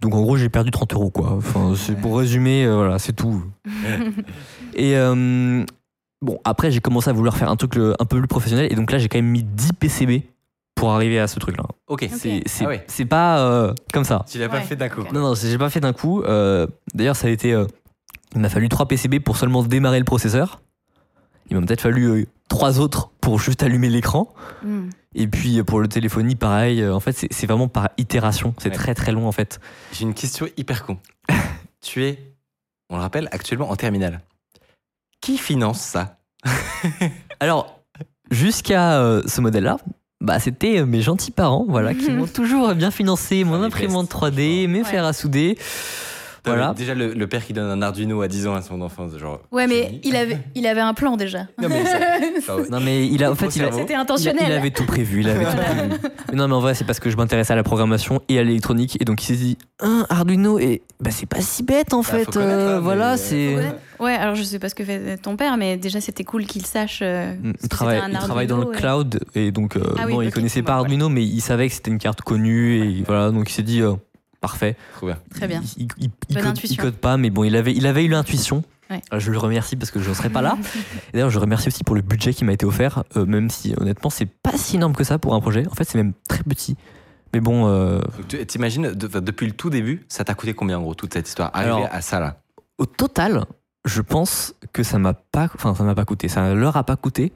Donc 0.00 0.14
en 0.14 0.20
gros, 0.22 0.36
j'ai 0.36 0.48
perdu 0.48 0.70
30 0.70 0.92
euros, 0.94 1.10
quoi. 1.10 1.32
Enfin, 1.32 1.72
c'est 1.76 1.98
pour 1.98 2.18
résumer, 2.18 2.64
euh, 2.66 2.76
voilà, 2.76 2.98
c'est 2.98 3.12
tout. 3.14 3.42
et 4.74 4.96
euh, 4.96 5.64
bon, 6.22 6.38
après, 6.44 6.70
j'ai 6.70 6.80
commencé 6.80 7.08
à 7.10 7.12
vouloir 7.12 7.36
faire 7.36 7.50
un 7.50 7.56
truc 7.56 7.74
le- 7.76 7.94
un 8.00 8.04
peu 8.04 8.18
plus 8.18 8.28
professionnel, 8.28 8.70
et 8.70 8.74
donc 8.74 8.90
là, 8.92 8.98
j'ai 8.98 9.08
quand 9.08 9.18
même 9.18 9.30
mis 9.30 9.42
10 9.42 9.72
PCB 9.72 10.22
pour 10.74 10.90
arriver 10.92 11.18
à 11.20 11.26
ce 11.28 11.38
truc-là. 11.38 11.64
Ok. 11.86 12.06
C'est 12.12 12.42
c'est- 12.46 12.64
Ah 12.64 12.68
ouais. 12.68 13.04
pas 13.08 13.38
euh, 13.40 13.72
comme 13.92 14.04
ça. 14.04 14.24
Tu 14.30 14.38
l'as 14.38 14.48
pas 14.48 14.56
Ouais. 14.58 14.62
fait 14.64 14.76
d'un 14.76 14.88
coup. 14.88 15.00
Ok. 15.02 15.12
Non, 15.12 15.20
non, 15.20 15.34
j'ai 15.34 15.56
pas 15.58 15.70
fait 15.70 15.80
d'un 15.80 15.92
coup. 15.92 16.22
Euh, 16.22 16.66
D'ailleurs, 16.94 17.16
ça 17.16 17.28
a 17.28 17.30
été. 17.30 17.52
euh, 17.54 17.64
il 18.34 18.40
m'a 18.40 18.48
fallu 18.48 18.68
3 18.68 18.86
PCB 18.88 19.20
pour 19.20 19.36
seulement 19.36 19.62
démarrer 19.62 19.98
le 20.00 20.04
processeur. 20.04 20.60
Il 21.50 21.58
m'a 21.58 21.66
peut-être 21.66 21.80
fallu 21.82 22.26
3 22.48 22.80
autres 22.80 23.10
pour 23.20 23.38
juste 23.38 23.62
allumer 23.62 23.88
l'écran. 23.88 24.32
Mm. 24.62 24.88
Et 25.14 25.26
puis 25.28 25.58
euh, 25.60 25.64
pour 25.64 25.80
le 25.80 25.88
téléphonie, 25.88 26.34
pareil. 26.36 26.80
euh, 26.82 26.94
En 26.94 27.00
fait, 27.00 27.12
c'est 27.30 27.46
vraiment 27.46 27.68
par 27.68 27.90
itération. 27.98 28.54
C'est 28.58 28.70
Ouais. 28.70 28.74
très 28.74 28.94
très 28.94 29.12
long 29.12 29.26
en 29.28 29.32
fait. 29.32 29.60
J'ai 29.92 30.02
une 30.04 30.14
question 30.14 30.46
hyper 30.56 30.84
con. 30.84 30.98
tu 31.80 32.04
es, 32.04 32.18
on 32.90 32.96
le 32.96 33.02
rappelle, 33.02 33.28
actuellement 33.32 33.70
en 33.70 33.76
terminale. 33.76 34.20
Qui 35.20 35.38
finance 35.38 35.80
ça 35.80 36.18
Alors, 37.40 37.80
jusqu'à 38.30 39.00
euh, 39.00 39.22
ce 39.26 39.40
modèle-là, 39.40 39.78
bah, 40.20 40.38
c'était 40.40 40.78
euh, 40.80 40.86
mes 40.86 41.00
gentils 41.02 41.30
parents 41.30 41.64
voilà, 41.68 41.94
qui 41.94 42.10
m'ont 42.10 42.26
toujours 42.26 42.74
bien 42.74 42.90
financé 42.90 43.44
mon 43.44 43.62
imprimante 43.62 44.08
bestes, 44.10 44.22
3D, 44.36 44.68
mes 44.68 44.78
Ouais. 44.80 44.84
fers 44.84 45.04
à 45.04 45.12
souder. 45.12 45.56
Voilà. 46.46 46.74
Déjà 46.76 46.94
le, 46.94 47.12
le 47.14 47.26
père 47.26 47.44
qui 47.44 47.52
donne 47.52 47.70
un 47.70 47.80
Arduino 47.82 48.20
à 48.22 48.28
10 48.28 48.46
ans 48.48 48.54
à 48.54 48.62
son 48.62 48.80
enfant, 48.82 49.08
c'est 49.12 49.18
genre. 49.18 49.40
Ouais, 49.52 49.66
mais 49.66 50.00
il 50.04 50.14
avait, 50.16 50.38
il 50.54 50.66
avait 50.66 50.80
un 50.82 50.92
plan 50.94 51.16
déjà. 51.16 51.46
Non 51.60 51.68
mais 51.68 51.84
ça. 51.84 52.56
Non 52.70 52.80
mais 52.80 53.06
il 53.06 53.24
a 53.24 53.30
en 53.30 53.34
fait. 53.34 53.50
C'était 53.50 53.94
intentionnel. 53.94 54.42
il 54.46 54.52
avait 54.52 54.70
tout 54.70 54.84
prévu, 54.84 55.20
il 55.20 55.28
avait 55.28 55.44
tout 55.44 55.56
prévu. 55.56 55.90
Mais 56.30 56.36
non 56.36 56.48
mais 56.48 56.54
en 56.54 56.60
vrai 56.60 56.74
c'est 56.74 56.84
parce 56.84 57.00
que 57.00 57.08
je 57.10 57.16
m'intéressais 57.16 57.52
à 57.52 57.56
la 57.56 57.62
programmation 57.62 58.20
et 58.28 58.38
à 58.38 58.42
l'électronique 58.42 58.96
et 59.00 59.04
donc 59.04 59.22
il 59.22 59.26
s'est 59.26 59.36
dit 59.42 59.58
un 59.80 60.06
Arduino 60.10 60.58
et 60.58 60.82
bah 61.00 61.10
c'est 61.10 61.26
pas 61.26 61.40
si 61.40 61.62
bête 61.62 61.92
en 61.94 61.98
Bah, 62.00 62.04
fait. 62.04 62.36
euh, 62.36 62.76
hein, 62.76 62.80
voilà 62.80 63.12
mais- 63.12 63.16
c'est. 63.16 63.54
Ouais. 63.56 63.72
Ouais, 64.00 64.14
alors 64.14 64.34
je 64.34 64.42
sais 64.42 64.58
pas 64.58 64.68
ce 64.68 64.74
que 64.74 64.84
fait 64.84 65.16
ton 65.18 65.36
père, 65.36 65.56
mais 65.56 65.76
déjà 65.76 66.00
c'était 66.00 66.24
cool 66.24 66.44
qu'il 66.46 66.66
sache. 66.66 66.98
euh, 67.02 67.32
Mm, 67.34 67.52
Il 67.52 67.62
que 67.62 67.66
travaille, 67.68 68.00
c'était 68.02 68.16
un 68.16 68.20
il 68.20 68.22
travaille 68.24 68.46
dans 68.48 68.58
le 68.58 68.74
et- 68.74 68.76
cloud 68.76 69.20
et 69.34 69.50
donc 69.52 69.76
euh, 69.76 69.82
Ah 69.96 70.02
oui, 70.06 70.12
bon, 70.12 70.20
il 70.22 70.30
connaissait 70.32 70.62
pas 70.62 70.74
Arduino 70.74 71.08
mais 71.08 71.24
il 71.24 71.40
savait 71.40 71.68
que 71.68 71.74
c'était 71.74 71.90
une 71.90 71.98
carte 71.98 72.20
connue 72.22 72.76
et 72.78 73.02
voilà 73.06 73.30
donc 73.30 73.48
il 73.48 73.52
s'est 73.52 73.62
dit 73.62 73.80
euh, 73.82 73.92
parfait. 74.48 74.76
Très 75.34 75.48
bien. 75.48 75.62
Il, 75.76 75.88
il- 75.98 76.10
il 76.28 76.34
Bonne 76.34 76.42
code, 76.44 76.52
intuition. 76.52 76.76
il 76.82 76.82
code 76.84 76.94
pas 76.96 77.16
mais 77.16 77.30
bon 77.30 77.44
il 77.44 77.56
avait 77.56 77.72
il 77.74 77.86
avait 77.86 78.04
eu 78.04 78.08
l'intuition. 78.08 78.62
Ouais. 78.90 79.00
Euh, 79.12 79.18
Je 79.18 79.30
le 79.30 79.38
remercie 79.38 79.76
parce 79.76 79.90
que 79.90 79.98
je 80.00 80.08
ne 80.10 80.14
serais 80.14 80.28
pas 80.28 80.42
là. 80.42 80.58
D'ailleurs, 81.14 81.30
je 81.30 81.38
remercie 81.38 81.68
aussi 81.68 81.84
pour 81.84 81.94
le 81.96 82.02
budget 82.02 82.34
qui 82.34 82.44
m'a 82.44 82.52
été 82.52 82.66
offert, 82.66 83.02
euh, 83.16 83.24
même 83.24 83.48
si 83.48 83.74
honnêtement, 83.78 84.10
c'est 84.10 84.26
pas 84.26 84.52
si 84.56 84.76
énorme 84.76 84.94
que 84.94 85.04
ça 85.04 85.18
pour 85.18 85.34
un 85.34 85.40
projet. 85.40 85.66
En 85.70 85.74
fait, 85.74 85.84
c'est 85.84 85.96
même 85.96 86.12
très 86.28 86.42
petit. 86.42 86.76
Mais 87.32 87.40
bon, 87.40 87.66
euh, 87.66 88.00
T'imagines, 88.46 88.92
de- 88.92 89.20
depuis 89.20 89.46
le 89.46 89.52
tout 89.52 89.70
début, 89.70 90.04
ça 90.08 90.22
t'a 90.24 90.34
coûté 90.34 90.52
combien 90.52 90.78
en 90.78 90.82
gros 90.82 90.94
toute 90.94 91.14
cette 91.14 91.26
histoire 91.26 91.50
Arriver 91.54 91.70
Alors- 91.72 91.88
à 91.90 92.00
ça 92.02 92.20
là? 92.20 92.36
au 92.78 92.84
total, 92.86 93.44
je 93.86 94.02
pense 94.02 94.54
que 94.72 94.82
ça 94.82 94.98
m'a 94.98 95.14
pas, 95.14 95.48
enfin, 95.54 95.74
ça 95.74 95.82
m'a 95.84 95.94
pas 95.94 96.04
coûté. 96.04 96.28
Ça 96.28 96.52
leur 96.54 96.76
a 96.76 96.84
pas 96.84 96.96
coûté 96.96 97.32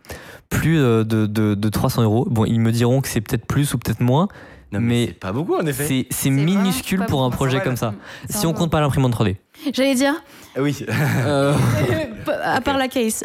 plus 0.51 0.78
euh, 0.78 1.03
de, 1.05 1.27
de, 1.27 1.55
de 1.55 1.69
300 1.70 2.03
euros. 2.03 2.27
Bon, 2.31 2.45
ils 2.45 2.61
me 2.61 2.73
diront 2.73 3.01
que 3.01 3.09
c'est 3.09 3.20
peut-être 3.23 3.47
plus 3.47 3.73
ou 3.75 3.78
peut-être 3.78 4.01
moins. 4.01 4.28
Non, 4.71 4.81
Mais 4.81 5.07
c'est 5.07 5.13
pas 5.15 5.33
beaucoup 5.33 5.55
en 5.57 5.65
effet. 5.67 5.87
C'est 5.87 6.07
c'est 6.11 6.25
C'est 6.25 6.31
minuscule 6.31 7.05
pour 7.07 7.25
un 7.25 7.31
projet 7.31 7.61
comme 7.61 7.77
ça. 7.77 7.95
Si 8.29 8.47
on 8.47 8.53
compte 8.53 8.71
pas 8.71 8.81
l'imprimante 8.81 9.15
3D. 9.15 9.37
J'allais 9.73 9.95
dire, 9.95 10.15
Ah 10.57 10.61
Oui. 10.63 10.85
Euh, 10.91 11.55
à 12.45 12.61
part 12.61 12.77
la 12.79 12.89
case. 12.89 13.25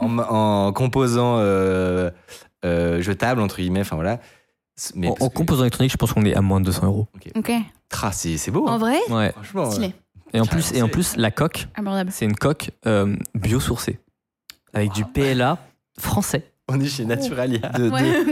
en, 0.00 0.18
en 0.18 0.72
composant 0.72 1.36
euh, 1.38 2.10
euh, 2.64 3.02
jetable 3.02 3.40
entre 3.40 3.56
guillemets, 3.56 3.80
enfin 3.80 3.96
voilà. 3.96 4.20
Mais 4.94 5.08
en, 5.08 5.16
en 5.20 5.28
que- 5.28 5.34
composant 5.34 5.62
électronique, 5.62 5.92
je 5.92 5.96
pense 5.96 6.12
qu'on 6.12 6.24
est 6.24 6.34
à 6.34 6.40
moins 6.40 6.60
de 6.60 6.66
200 6.66 6.86
euros. 6.86 7.08
ok. 7.36 7.52
Tra, 7.88 8.12
c'est 8.12 8.36
c'est 8.38 8.50
beau. 8.52 8.66
En 8.66 8.72
hein. 8.74 8.78
vrai, 8.78 8.98
Ouais. 9.10 9.32
Franchement. 9.32 9.66
euh, 9.66 9.70
stylé, 9.72 9.94
Et 10.32 10.40
en 10.40 10.46
plus, 10.46 10.72
et 10.72 10.80
en 10.82 10.86
c'est- 10.86 10.92
plus, 10.92 11.16
la 11.16 11.30
coque, 11.32 11.66
abordable. 11.74 12.10
c'est 12.12 12.24
une 12.24 12.36
coque 12.36 12.70
euh, 12.86 13.16
biosourcée 13.34 13.98
avec 14.72 14.92
du 14.92 15.04
PLA 15.04 15.58
français. 15.98 16.49
On 16.70 16.80
est 16.80 16.86
chez 16.88 17.04
Naturalia. 17.04 17.58
de, 17.58 17.84
de- 17.84 17.90
Ouais. 17.90 18.24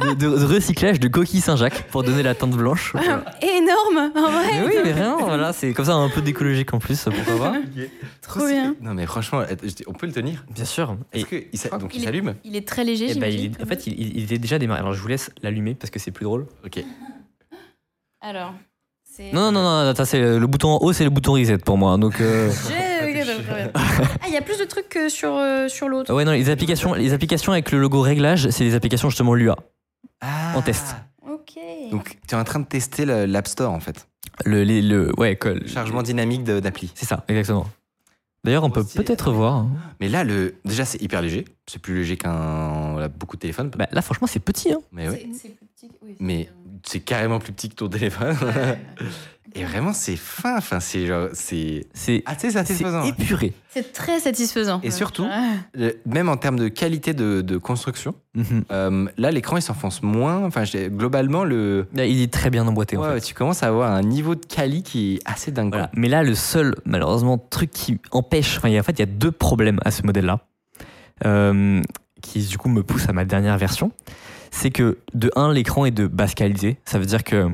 de- 0.00 0.14
de- 0.14 0.38
de 0.38 0.44
recyclage 0.44 1.00
de 1.00 1.08
coquilles 1.08 1.40
Saint-Jacques 1.40 1.84
pour 1.90 2.02
donner 2.02 2.22
la 2.22 2.34
teinte 2.34 2.50
blanche. 2.52 2.92
Voilà. 2.92 3.24
Énorme, 3.42 4.12
en 4.14 4.30
vrai. 4.30 4.46
Mais 4.52 4.62
oui, 4.66 4.74
mais 4.84 4.92
vraiment, 4.92 5.18
voilà, 5.18 5.52
c'est 5.52 5.72
comme 5.72 5.84
ça 5.86 5.94
un 5.94 6.08
peu 6.08 6.20
d'écologique 6.22 6.72
en 6.74 6.78
plus, 6.78 7.02
pourquoi 7.04 7.50
pas 7.52 7.56
Trop 8.22 8.46
bien. 8.46 8.74
Non 8.80 8.94
mais 8.94 9.06
franchement, 9.06 9.42
on 9.86 9.92
peut 9.92 10.06
le 10.06 10.12
tenir. 10.12 10.44
Bien 10.54 10.64
sûr. 10.64 10.96
Et, 11.12 11.18
Est-ce 11.20 11.26
que 11.26 11.36
il 11.52 11.58
s'a- 11.58 11.70
donc 11.78 11.94
il 11.94 11.98
Il 11.98 12.02
est- 12.02 12.04
s'allume 12.06 12.34
Il 12.44 12.56
est 12.56 12.66
très 12.66 12.84
léger, 12.84 13.14
ben, 13.14 13.32
il 13.32 13.46
est- 13.46 13.62
en 13.62 13.66
fait, 13.66 13.86
il, 13.86 13.94
il- 14.00 14.16
il 14.18 14.24
était 14.24 14.38
déjà 14.38 14.58
démarré. 14.58 14.80
Alors, 14.80 14.92
je 14.92 15.00
vous 15.00 15.08
laisse 15.08 15.30
l'allumer 15.42 15.74
parce 15.74 15.90
que 15.90 15.98
c'est 15.98 16.10
plus 16.10 16.24
drôle. 16.24 16.46
Ok. 16.64 16.82
Alors, 18.20 18.54
c'est. 19.04 19.32
Non, 19.32 19.52
non, 19.52 19.62
non, 19.62 19.84
non, 19.84 19.94
ça, 19.94 20.04
c'est 20.04 20.20
le 20.20 20.46
bouton 20.46 20.68
en 20.70 20.78
haut, 20.82 20.92
c'est 20.92 21.04
le 21.04 21.10
bouton 21.10 21.32
reset 21.34 21.58
pour 21.58 21.78
moi. 21.78 21.96
Donc, 21.98 22.20
euh. 22.20 22.50
Ah, 24.22 24.26
il 24.28 24.32
y 24.32 24.36
a 24.36 24.42
plus 24.42 24.58
de 24.58 24.64
trucs 24.64 24.88
que 24.88 25.08
sur, 25.08 25.34
euh, 25.34 25.68
sur 25.68 25.88
l'autre. 25.88 26.12
Ouais, 26.14 26.24
non, 26.24 26.32
les 26.32 26.50
applications, 26.50 26.94
les 26.94 27.12
applications 27.12 27.52
avec 27.52 27.70
le 27.70 27.78
logo 27.78 28.00
réglage, 28.00 28.48
c'est 28.50 28.64
des 28.64 28.74
applications 28.74 29.08
justement 29.10 29.34
Lua. 29.34 29.56
Ah. 30.20 30.52
En 30.56 30.62
test. 30.62 30.96
Ok. 31.28 31.54
Donc, 31.90 32.18
tu 32.26 32.34
es 32.34 32.38
en 32.38 32.44
train 32.44 32.60
de 32.60 32.66
tester 32.66 33.04
le- 33.04 33.26
l'App 33.26 33.46
Store, 33.48 33.72
en 33.72 33.80
fait. 33.80 34.08
Le, 34.44 34.62
les- 34.64 34.82
le, 34.82 35.12
ouais, 35.18 35.36
que- 35.36 35.66
Chargement 35.66 36.02
dynamique 36.02 36.44
de- 36.44 36.60
d'appli. 36.60 36.90
c'est 36.94 37.06
ça, 37.06 37.24
exactement. 37.28 37.66
D'ailleurs, 38.44 38.62
on 38.64 38.70
peut 38.70 38.80
Aussi, 38.80 38.96
peut-être 38.98 39.32
voir. 39.32 39.54
hein. 39.54 39.70
Mais 40.00 40.08
là, 40.08 40.22
le... 40.22 40.54
déjà, 40.64 40.84
c'est 40.84 41.02
hyper 41.02 41.20
léger. 41.20 41.44
C'est 41.66 41.80
plus 41.82 41.96
léger 41.96 42.16
qu'un. 42.16 42.92
voilà, 42.92 43.08
beaucoup 43.08 43.36
de 43.36 43.40
téléphones. 43.40 43.70
Bah, 43.76 43.88
là, 43.90 44.02
franchement, 44.02 44.28
c'est 44.28 44.38
petit. 44.38 44.72
Hein. 44.72 44.78
Mais 44.92 45.08
ouais. 45.08 45.28
C'est 45.34 45.48
plus 45.48 45.66
petit. 45.66 45.88
que- 45.88 45.94
oui, 46.02 46.14
Mais 46.20 46.48
c'est 46.84 47.00
carrément 47.00 47.40
plus 47.40 47.52
petit 47.52 47.68
que 47.68 47.74
ton 47.74 47.88
téléphone. 47.88 48.36
Et 49.54 49.64
vraiment, 49.64 49.92
c'est 49.92 50.16
fin. 50.16 50.56
Enfin, 50.58 50.80
c'est 50.80 51.06
genre. 51.06 51.28
C'est 51.32 51.86
C'est 51.94 52.22
assez 52.26 52.48
c'est 52.50 52.58
satisfaisant. 52.58 53.04
épuré. 53.04 53.52
C'est 53.70 53.92
très 53.92 54.20
satisfaisant. 54.20 54.80
Et 54.82 54.90
surtout. 54.90 55.26
Le- 55.74 55.94
Même 56.06 56.28
en 56.28 56.36
termes 56.36 56.58
de 56.58 56.68
qualité 56.68 57.14
de, 57.14 57.40
de 57.40 57.56
construction, 57.58 58.14
Mhm. 58.34 58.64
euh, 58.70 59.06
là, 59.16 59.30
l'écran, 59.30 59.56
il 59.56 59.62
s'enfonce 59.62 60.02
moins. 60.02 60.44
Enfin, 60.44 60.64
globalement, 60.88 61.44
le. 61.44 61.86
Là, 61.94 62.04
il 62.06 62.20
est 62.20 62.32
très 62.32 62.50
bien 62.50 62.66
emboîté. 62.66 62.96
en 62.96 63.02
fait. 63.04 63.20
tu 63.20 63.34
commences 63.34 63.62
à 63.62 63.68
avoir 63.68 63.92
un 63.92 64.02
niveau 64.02 64.34
de 64.34 64.44
quali 64.44 64.82
qui 64.82 65.14
est 65.14 65.18
assez 65.24 65.50
dingue. 65.52 65.68
Voilà. 65.72 65.90
Mais 65.94 66.08
là, 66.08 66.22
le 66.22 66.34
seul, 66.34 66.74
malheureusement, 66.84 67.38
truc 67.38 67.70
qui 67.70 67.98
empêche, 68.12 68.58
enfin, 68.58 68.68
il 68.68 68.74
y 68.74 68.76
a- 68.76 68.80
en 68.80 68.84
fait, 68.84 68.92
il 68.92 69.00
y 69.00 69.02
a 69.02 69.06
deux 69.06 69.32
problèmes 69.32 69.78
à 69.84 69.90
ce 69.90 70.02
modèle-là, 70.04 70.40
euh, 71.24 71.80
qui 72.22 72.40
du 72.46 72.58
coup 72.58 72.68
me 72.68 72.82
poussent 72.82 73.08
à 73.08 73.12
ma 73.12 73.24
dernière 73.24 73.56
version. 73.58 73.92
C'est 74.50 74.70
que 74.70 74.98
de 75.14 75.30
un, 75.36 75.52
l'écran 75.52 75.84
est 75.84 75.90
de 75.90 76.06
basse 76.06 76.34
qualité. 76.34 76.78
Ça 76.84 76.98
veut 76.98 77.06
dire 77.06 77.24
que 77.24 77.48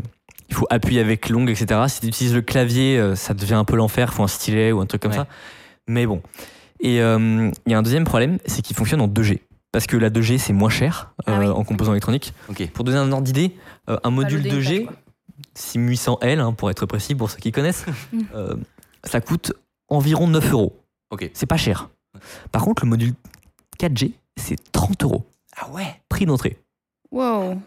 il 0.52 0.54
faut 0.54 0.66
appuyer 0.68 1.00
avec 1.00 1.30
l'ongle, 1.30 1.50
etc. 1.50 1.80
Si 1.88 2.00
tu 2.00 2.06
utilises 2.08 2.34
le 2.34 2.42
clavier, 2.42 2.98
euh, 2.98 3.14
ça 3.14 3.32
devient 3.32 3.54
un 3.54 3.64
peu 3.64 3.74
l'enfer. 3.74 4.10
Il 4.12 4.14
faut 4.14 4.22
un 4.22 4.28
stylet 4.28 4.70
ou 4.70 4.80
un 4.80 4.86
truc 4.86 5.00
comme 5.00 5.12
Ouais. 5.12 5.16
ça. 5.16 5.26
Mais 5.88 6.04
bon. 6.06 6.20
Et 6.80 7.00
euh, 7.00 7.50
il 7.64 7.72
y 7.72 7.74
a 7.74 7.78
un 7.78 7.82
deuxième 7.82 8.04
problème, 8.04 8.38
c'est 8.44 8.60
qu'il 8.60 8.76
fonctionne 8.76 9.00
en 9.00 9.08
2G. 9.08 9.40
Parce 9.72 9.86
que 9.86 9.96
la 9.96 10.10
2G, 10.10 10.36
c'est 10.36 10.52
moins 10.52 10.68
cher 10.68 11.14
Ah 11.26 11.38
oui. 11.38 11.46
euh, 11.46 11.52
en 11.52 11.64
composants 11.64 11.92
électroniques. 11.92 12.34
Ok. 12.50 12.68
Pour 12.72 12.84
donner 12.84 12.98
un 12.98 13.10
ordre 13.12 13.24
d'idée, 13.24 13.56
euh, 13.88 13.96
un 14.04 14.10
module 14.10 14.42
loading 14.42 14.60
2G, 14.60 14.84
pad, 14.84 14.94
quoi. 14.94 14.96
6800L, 15.56 16.38
hein, 16.40 16.52
pour 16.52 16.70
être 16.70 16.84
précis, 16.84 17.14
pour 17.14 17.30
ceux 17.30 17.38
qui 17.38 17.50
connaissent, 17.52 17.86
euh, 18.34 18.54
ça 19.04 19.20
coûte 19.22 19.52
environ 19.88 20.28
9 20.28 20.52
euros. 20.52 20.78
Ok. 21.10 21.30
C'est 21.32 21.46
pas 21.46 21.56
cher. 21.56 21.88
Par 22.50 22.62
contre, 22.62 22.84
le 22.84 22.90
module 22.90 23.14
4G, 23.80 24.12
c'est 24.36 24.56
30 24.72 25.02
euros. 25.04 25.24
Ah 25.56 25.70
ouais 25.70 26.00
Prix 26.10 26.26
d'entrée. 26.26 26.58
Wow. 27.10 27.58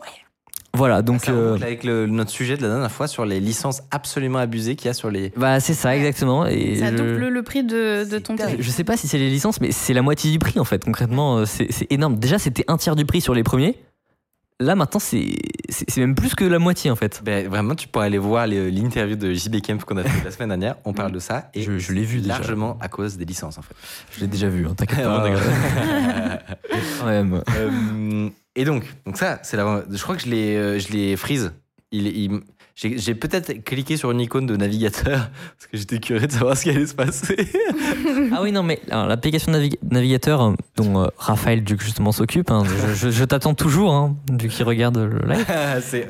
Voilà, 0.76 1.02
donc. 1.02 1.22
Ça 1.26 1.32
euh, 1.32 1.56
avec 1.56 1.84
le- 1.84 2.06
notre 2.08 2.30
sujet 2.32 2.58
de 2.58 2.62
la 2.62 2.70
dernière 2.70 2.92
fois 2.92 3.08
sur 3.08 3.26
les 3.26 3.40
licences 3.40 3.82
absolument 3.92 4.40
abusées 4.40 4.76
qu'il 4.76 4.88
y 4.88 4.90
a 4.90 4.94
sur 4.94 5.10
les. 5.10 5.32
bah, 5.38 5.60
c'est 5.60 5.74
ça, 5.74 5.96
exactement. 5.96 6.46
Et 6.46 6.76
Ça 6.78 6.92
je, 6.92 6.98
double 6.98 7.28
le 7.30 7.44
prix 7.44 7.64
de, 7.64 8.04
de 8.10 8.20
ton 8.20 8.36
je, 8.38 8.44
télé. 8.46 8.58
je 8.62 8.70
sais 8.70 8.84
pas 8.84 8.98
si 8.98 9.08
c'est 9.08 9.18
les 9.18 9.30
licences, 9.30 9.60
mais 9.62 9.72
c'est 9.72 9.94
la 9.94 10.02
moitié 10.02 10.32
du 10.32 10.40
prix 10.40 10.60
en 10.60 10.66
fait. 10.66 10.84
Concrètement, 10.84 11.38
euh, 11.38 11.46
c'est 11.46 11.68
c'est 11.72 11.92
énorme. 11.92 12.18
Déjà, 12.18 12.38
c'était 12.40 12.66
un 12.68 12.78
tiers 12.78 12.96
du 12.96 13.06
prix 13.06 13.22
sur 13.22 13.34
les 13.34 13.44
premiers. 13.44 13.78
Là, 14.62 14.76
maintenant, 14.76 15.02
c'est 15.02 15.26
même 15.98 16.16
plus 16.16 16.34
que 16.34 16.46
la 16.46 16.60
moitié 16.60 16.90
en 16.90 16.96
fait. 16.96 17.22
Ben, 17.26 17.46
vraiment, 17.50 17.76
tu 17.76 17.90
pourrais 17.90 18.06
aller 18.06 18.18
voir 18.18 18.48
l'interview 18.48 19.18
de 19.18 19.34
JB 19.34 19.60
Kemp 19.62 19.84
qu'on 19.84 19.98
a 19.98 20.04
fait 20.04 20.24
la 20.24 20.32
semaine 20.32 20.48
dernière. 20.48 20.76
On 20.86 20.94
parle 20.94 21.12
de 21.12 21.20
ça. 21.20 21.50
Et 21.54 21.62
Je- 21.62 21.78
je 21.78 21.92
l'ai 21.92 22.04
vu 22.06 22.22
déjà. 22.22 22.36
Largement 22.36 22.78
à 22.80 22.88
cause 22.88 23.18
des 23.18 23.26
licences, 23.26 23.58
en 23.58 23.62
fait. 23.62 23.76
Je 24.16 24.22
l'ai 24.22 24.28
déjà 24.28 24.48
vu, 24.48 24.66
hein, 24.66 24.74
t'inquiète 24.74 25.04
pas. 25.04 25.24
ouais. 25.30 25.34
Quand 27.02 27.06
même. 27.08 27.42
Et 28.56 28.64
donc, 28.66 28.86
donc 29.06 29.18
ça, 29.18 29.40
c'est 29.44 29.58
la. 29.58 29.84
Je 29.90 30.02
crois 30.02 30.16
que 30.16 30.22
je 30.22 30.30
l'ai, 30.30 30.56
euh, 30.56 30.80
je 30.80 30.90
l'ai 30.94 31.16
freeze. 31.18 31.54
Il- 31.92 32.42
j'ai, 32.76 33.16
peut-être 33.16 33.64
cliqué 33.64 33.96
sur 33.96 34.12
une 34.12 34.20
icône 34.20 34.46
de 34.46 34.58
navigateur 34.58 35.30
parce 35.58 35.68
que 35.72 35.78
j'étais 35.78 36.00
curieux 36.00 36.28
de 36.28 36.32
savoir 36.32 36.58
ce 36.58 36.64
qui 36.64 36.70
allait 36.72 36.86
se 36.88 36.96
passer. 36.96 37.36
Ah 38.34 38.40
oui, 38.42 38.52
non, 38.52 38.64
mais 38.64 38.80
l'application 38.90 39.52
navi- 39.52 39.78
navigateur 39.90 40.42
euh, 40.42 40.54
dont 40.76 41.04
euh, 41.04 41.08
Raphaël 41.18 41.64
Duc 41.64 41.82
justement 41.82 42.12
s'occupe, 42.12 42.52
hein, 42.52 42.64
je, 42.66 42.94
je- 42.94 43.10
je 43.10 43.24
t'attends 43.24 43.54
toujours, 43.54 43.94
hein, 43.94 44.16
vu 44.40 44.50
qu'il 44.50 44.66
regarde 44.66 44.98
le 44.98 45.20
live. 45.28 45.46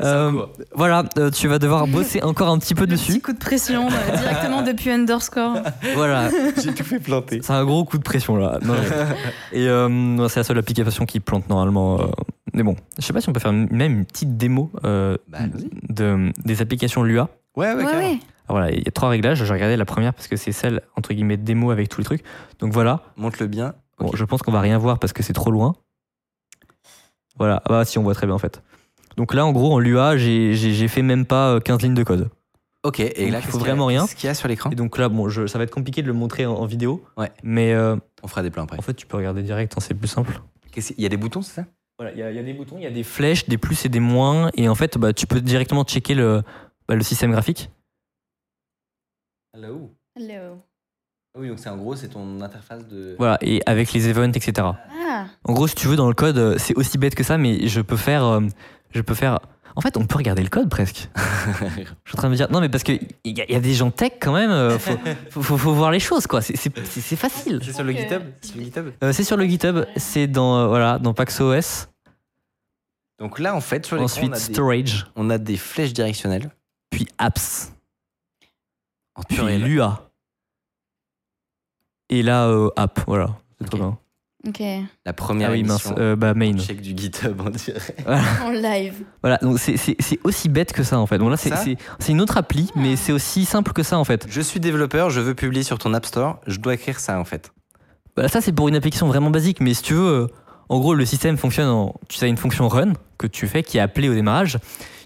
Euh, 0.01 0.31
voilà, 0.73 1.03
euh, 1.17 1.29
tu 1.29 1.47
vas 1.47 1.59
devoir 1.59 1.87
bosser 1.87 2.21
encore 2.23 2.49
un 2.49 2.57
petit 2.57 2.73
peu 2.75 2.81
Le 2.85 2.95
petit 2.95 3.09
dessus. 3.09 3.21
coup 3.21 3.33
de 3.33 3.37
pression 3.37 3.87
euh, 3.87 4.17
directement 4.17 4.61
depuis 4.63 4.89
underscore. 4.91 5.57
Voilà, 5.95 6.29
J'ai 6.63 6.73
tout 6.73 6.83
fait 6.83 6.99
planter. 6.99 7.39
c'est 7.43 7.53
un 7.53 7.63
gros 7.65 7.83
coup 7.85 7.97
de 7.97 8.03
pression 8.03 8.35
là. 8.37 8.59
Non, 8.63 8.73
Et 9.51 9.67
euh, 9.67 10.27
c'est 10.27 10.39
la 10.39 10.43
seule 10.43 10.57
application 10.57 11.05
qui 11.05 11.19
plante 11.19 11.47
normalement. 11.49 11.99
euh, 12.01 12.05
Mais 12.53 12.63
bon, 12.63 12.75
je 12.97 13.03
sais 13.05 13.13
pas 13.13 13.21
si 13.21 13.29
on 13.29 13.33
peut 13.33 13.39
faire 13.39 13.53
même 13.53 13.99
une 13.99 14.05
petite 14.05 14.37
démo 14.37 14.71
euh, 14.85 15.17
Bah, 15.29 15.39
de, 15.89 16.31
des 16.43 16.54
applications 16.61 17.03
Lua. 17.03 17.29
Ouais, 17.55 17.73
ouais, 17.73 17.83
Ouais. 17.85 18.19
Alors 18.47 18.59
voilà, 18.59 18.71
il 18.71 18.83
y 18.83 18.87
a 18.87 18.91
trois 18.91 19.09
réglages. 19.09 19.43
J'ai 19.43 19.53
regardé 19.53 19.75
la 19.75 19.85
première 19.85 20.13
parce 20.13 20.27
que 20.27 20.35
c'est 20.35 20.51
celle 20.51 20.81
entre 20.95 21.13
guillemets 21.13 21.37
démo 21.37 21.71
avec 21.71 21.89
tous 21.89 21.99
les 22.01 22.05
trucs. 22.05 22.23
Donc 22.59 22.71
voilà, 22.73 23.01
Montre-le 23.17 23.47
bien. 23.47 23.73
Bon, 23.97 24.11
je 24.13 24.23
pense 24.25 24.41
qu'on 24.43 24.51
va 24.51 24.59
rien 24.61 24.77
voir 24.77 24.99
parce 24.99 25.13
que 25.13 25.23
c'est 25.23 25.33
trop 25.33 25.49
loin. 25.51 25.73
Voilà, 27.37 27.61
ah 27.65 27.69
bah 27.69 27.85
si 27.85 27.97
on 27.97 28.03
voit 28.03 28.13
très 28.13 28.27
bien 28.27 28.35
en 28.35 28.39
fait. 28.39 28.61
Donc 29.17 29.33
là 29.33 29.45
en 29.45 29.51
gros 29.51 29.73
en 29.73 29.79
Lua 29.79 30.17
j'ai 30.17 30.87
fait 30.87 31.01
même 31.01 31.25
pas 31.25 31.53
euh, 31.55 31.59
15 31.59 31.81
lignes 31.81 31.93
de 31.93 32.03
code. 32.03 32.29
Ok, 32.83 32.99
et 32.99 33.05
Donc, 33.23 33.31
là, 33.31 33.39
il 33.39 33.45
faut 33.49 33.57
vraiment 33.57 33.87
rien. 33.87 34.01
Qu'est-ce 34.03 34.15
qu'il 34.15 34.27
y 34.27 34.29
a 34.29 34.35
sur 34.35 34.47
l'écran? 34.47 34.69
Et 34.69 34.75
donc 34.75 34.97
là 34.97 35.09
bon 35.09 35.27
je, 35.27 35.47
ça 35.47 35.57
va 35.57 35.63
être 35.63 35.73
compliqué 35.73 36.01
de 36.03 36.07
le 36.07 36.13
montrer 36.13 36.45
en, 36.45 36.53
en 36.53 36.65
vidéo. 36.65 37.03
Ouais. 37.17 37.31
Mais 37.43 37.73
euh, 37.73 37.95
On 38.21 38.27
fera 38.27 38.43
des 38.43 38.51
plans 38.51 38.63
après. 38.63 38.77
en 38.77 38.81
fait 38.81 38.93
tu 38.93 39.07
peux 39.07 39.17
regarder 39.17 39.41
direct, 39.41 39.73
hein, 39.75 39.81
c'est 39.81 39.95
plus 39.95 40.07
simple. 40.07 40.39
Qu'est-ce- 40.71 40.93
Il 40.97 41.03
y 41.03 41.05
a 41.05 41.09
des 41.09 41.17
boutons, 41.17 41.41
c'est 41.41 41.61
ça? 41.61 41.65
Voilà, 41.97 42.11
il 42.13 42.19
y, 42.19 42.23
a- 42.23 42.29
il 42.31 42.35
y 42.35 42.39
a 42.39 42.43
des 42.43 42.53
boutons, 42.53 42.77
il 42.77 42.83
y 42.83 42.87
a 42.87 42.91
des 42.91 43.03
flèches, 43.03 43.47
des 43.47 43.57
plus 43.57 43.85
et 43.85 43.89
des 43.89 43.99
moins. 44.01 44.49
Et 44.55 44.67
en 44.67 44.75
fait 44.75 44.97
bah, 44.97 45.13
tu 45.13 45.27
peux 45.27 45.41
directement 45.41 45.83
checker 45.83 46.13
le, 46.13 46.41
bah, 46.87 46.95
le 46.95 47.03
système 47.03 47.31
graphique. 47.31 47.69
Hello. 49.53 49.91
Hello. 50.15 50.61
Oui, 51.37 51.49
donc 51.49 51.59
c'est 51.59 51.69
en 51.69 51.77
gros, 51.77 51.95
c'est 51.95 52.09
ton 52.09 52.39
interface 52.41 52.87
de. 52.87 53.15
Voilà, 53.17 53.37
et 53.41 53.61
avec 53.65 53.91
les 53.93 54.07
events, 54.09 54.31
etc. 54.33 54.67
Ah, 55.07 55.25
En 55.43 55.53
gros, 55.53 55.67
si 55.67 55.75
tu 55.75 55.87
veux, 55.87 55.97
dans 55.97 56.07
le 56.07 56.13
code, 56.13 56.37
euh, 56.37 56.55
c'est 56.57 56.75
aussi 56.77 56.97
bête 56.97 57.13
que 57.15 57.23
ça, 57.23 57.37
mais 57.37 57.67
je 57.67 57.81
peux 57.81 57.97
faire. 57.97 58.23
euh, 58.25 58.41
je 58.91 59.01
peux 59.01 59.15
faire. 59.15 59.39
En 59.77 59.81
fait, 59.81 59.97
on 59.97 60.05
peut 60.05 60.17
regarder 60.17 60.41
le 60.41 60.49
code 60.49 60.69
presque. 60.69 61.09
Je 61.15 61.81
suis 61.81 61.87
en 62.13 62.17
train 62.17 62.27
de 62.27 62.31
me 62.31 62.35
dire. 62.37 62.49
Non, 62.49 62.61
mais 62.61 62.69
parce 62.69 62.83
qu'il 62.83 62.99
y, 63.25 63.41
a- 63.41 63.51
y 63.51 63.55
a 63.55 63.59
des 63.59 63.73
gens 63.73 63.91
tech 63.91 64.13
quand 64.21 64.33
même. 64.33 64.49
euh, 64.51 64.79
faut, 64.79 64.97
faut, 65.29 65.41
faut- 65.41 65.57
faut 65.57 65.73
voir 65.73 65.91
les 65.91 65.99
choses, 65.99 66.27
quoi. 66.27 66.41
C'est- 66.41 66.55
facile. 67.17 67.59
C'est 67.63 67.73
sur 67.73 67.83
le. 67.83 67.91
GitHub 67.91 68.21
C'est 68.41 68.47
sur 68.47 68.57
le 68.57 68.63
GitHub 68.63 68.91
Euh, 69.03 69.11
c'est 69.13 69.23
sur 69.25 69.35
le 69.37 69.45
GitHub. 69.45 69.85
C'est 69.97 70.27
dans, 70.27 70.59
euh, 70.59 70.67
voilà, 70.67 70.97
dans 70.99 71.13
PaxOS. 71.13 71.87
Donc 73.19 73.39
là, 73.39 73.53
en 73.55 73.61
fait, 73.61 73.85
sur 73.85 73.99
Ensuite, 73.99 74.29
on, 74.29 74.33
a 74.33 74.37
des, 74.37 74.53
Storage. 74.53 75.07
on 75.15 75.29
a 75.29 75.37
des 75.37 75.57
flèches 75.57 75.93
directionnelles. 75.93 76.51
Puis 76.89 77.07
Apps. 77.17 77.71
En 79.15 79.23
Puis. 79.23 79.57
Lua. 79.59 80.09
Et 82.09 82.23
là, 82.23 82.47
euh, 82.47 82.69
App. 82.75 83.01
Voilà. 83.07 83.35
C'est 83.59 83.67
trop 83.67 83.77
bien. 83.77 83.97
Ok. 84.47 84.61
La 85.05 85.13
première 85.13 85.49
Ah 85.49 85.53
oui, 85.53 85.63
mince. 85.63 85.91
euh, 85.97 86.15
bah, 86.15 86.33
main. 86.33 86.57
Check 86.57 86.81
du 86.81 86.95
GitHub, 86.95 87.39
on 87.45 87.49
dirait. 87.49 87.95
En 88.43 88.51
live. 88.51 89.03
Voilà, 89.21 89.37
donc 89.41 89.59
c'est- 89.59 89.75
aussi 90.23 90.49
bête 90.49 90.71
que 90.73 90.83
ça 90.83 90.99
en 90.99 91.05
fait. 91.05 91.17
Bon 91.17 91.29
là 91.29 91.37
c'est 91.37 91.49
Ça 91.49 91.57
c'est- 91.57 91.77
c'est 91.99 92.11
une 92.11 92.21
autre 92.21 92.37
appli, 92.37 92.69
mais 92.75 92.95
c'est 92.95 93.11
aussi 93.11 93.45
simple 93.45 93.73
que 93.73 93.83
ça 93.83 93.97
en 93.97 94.03
fait. 94.03 94.25
Je 94.29 94.41
suis 94.41 94.59
développeur, 94.59 95.09
je 95.09 95.21
veux 95.21 95.33
publier 95.35 95.63
sur 95.63 95.77
ton 95.77 95.93
App 95.93 96.05
Store, 96.05 96.39
je 96.47 96.57
dois 96.59 96.73
écrire 96.75 96.99
ça 96.99 97.19
en 97.19 97.25
fait. 97.25 97.51
Bah, 98.15 98.27
ça 98.27 98.41
c'est 98.41 98.51
pour 98.53 98.67
une 98.69 98.75
application 98.75 99.07
vraiment 99.07 99.29
basique, 99.31 99.59
mais 99.61 99.73
si 99.73 99.83
tu 99.83 99.93
veux, 99.93 100.07
euh, 100.23 100.27
en 100.69 100.79
gros 100.79 100.93
le 100.93 101.05
système 101.05 101.37
fonctionne 101.37 101.67
en, 101.69 101.95
tu 102.07 102.23
as 102.23 102.27
une 102.27 102.37
fonction 102.37 102.67
run 102.67 102.93
que 103.17 103.27
tu 103.27 103.47
fais 103.47 103.63
qui 103.63 103.77
est 103.77 103.81
appelée 103.81 104.09
au 104.09 104.13
démarrage. 104.13 104.57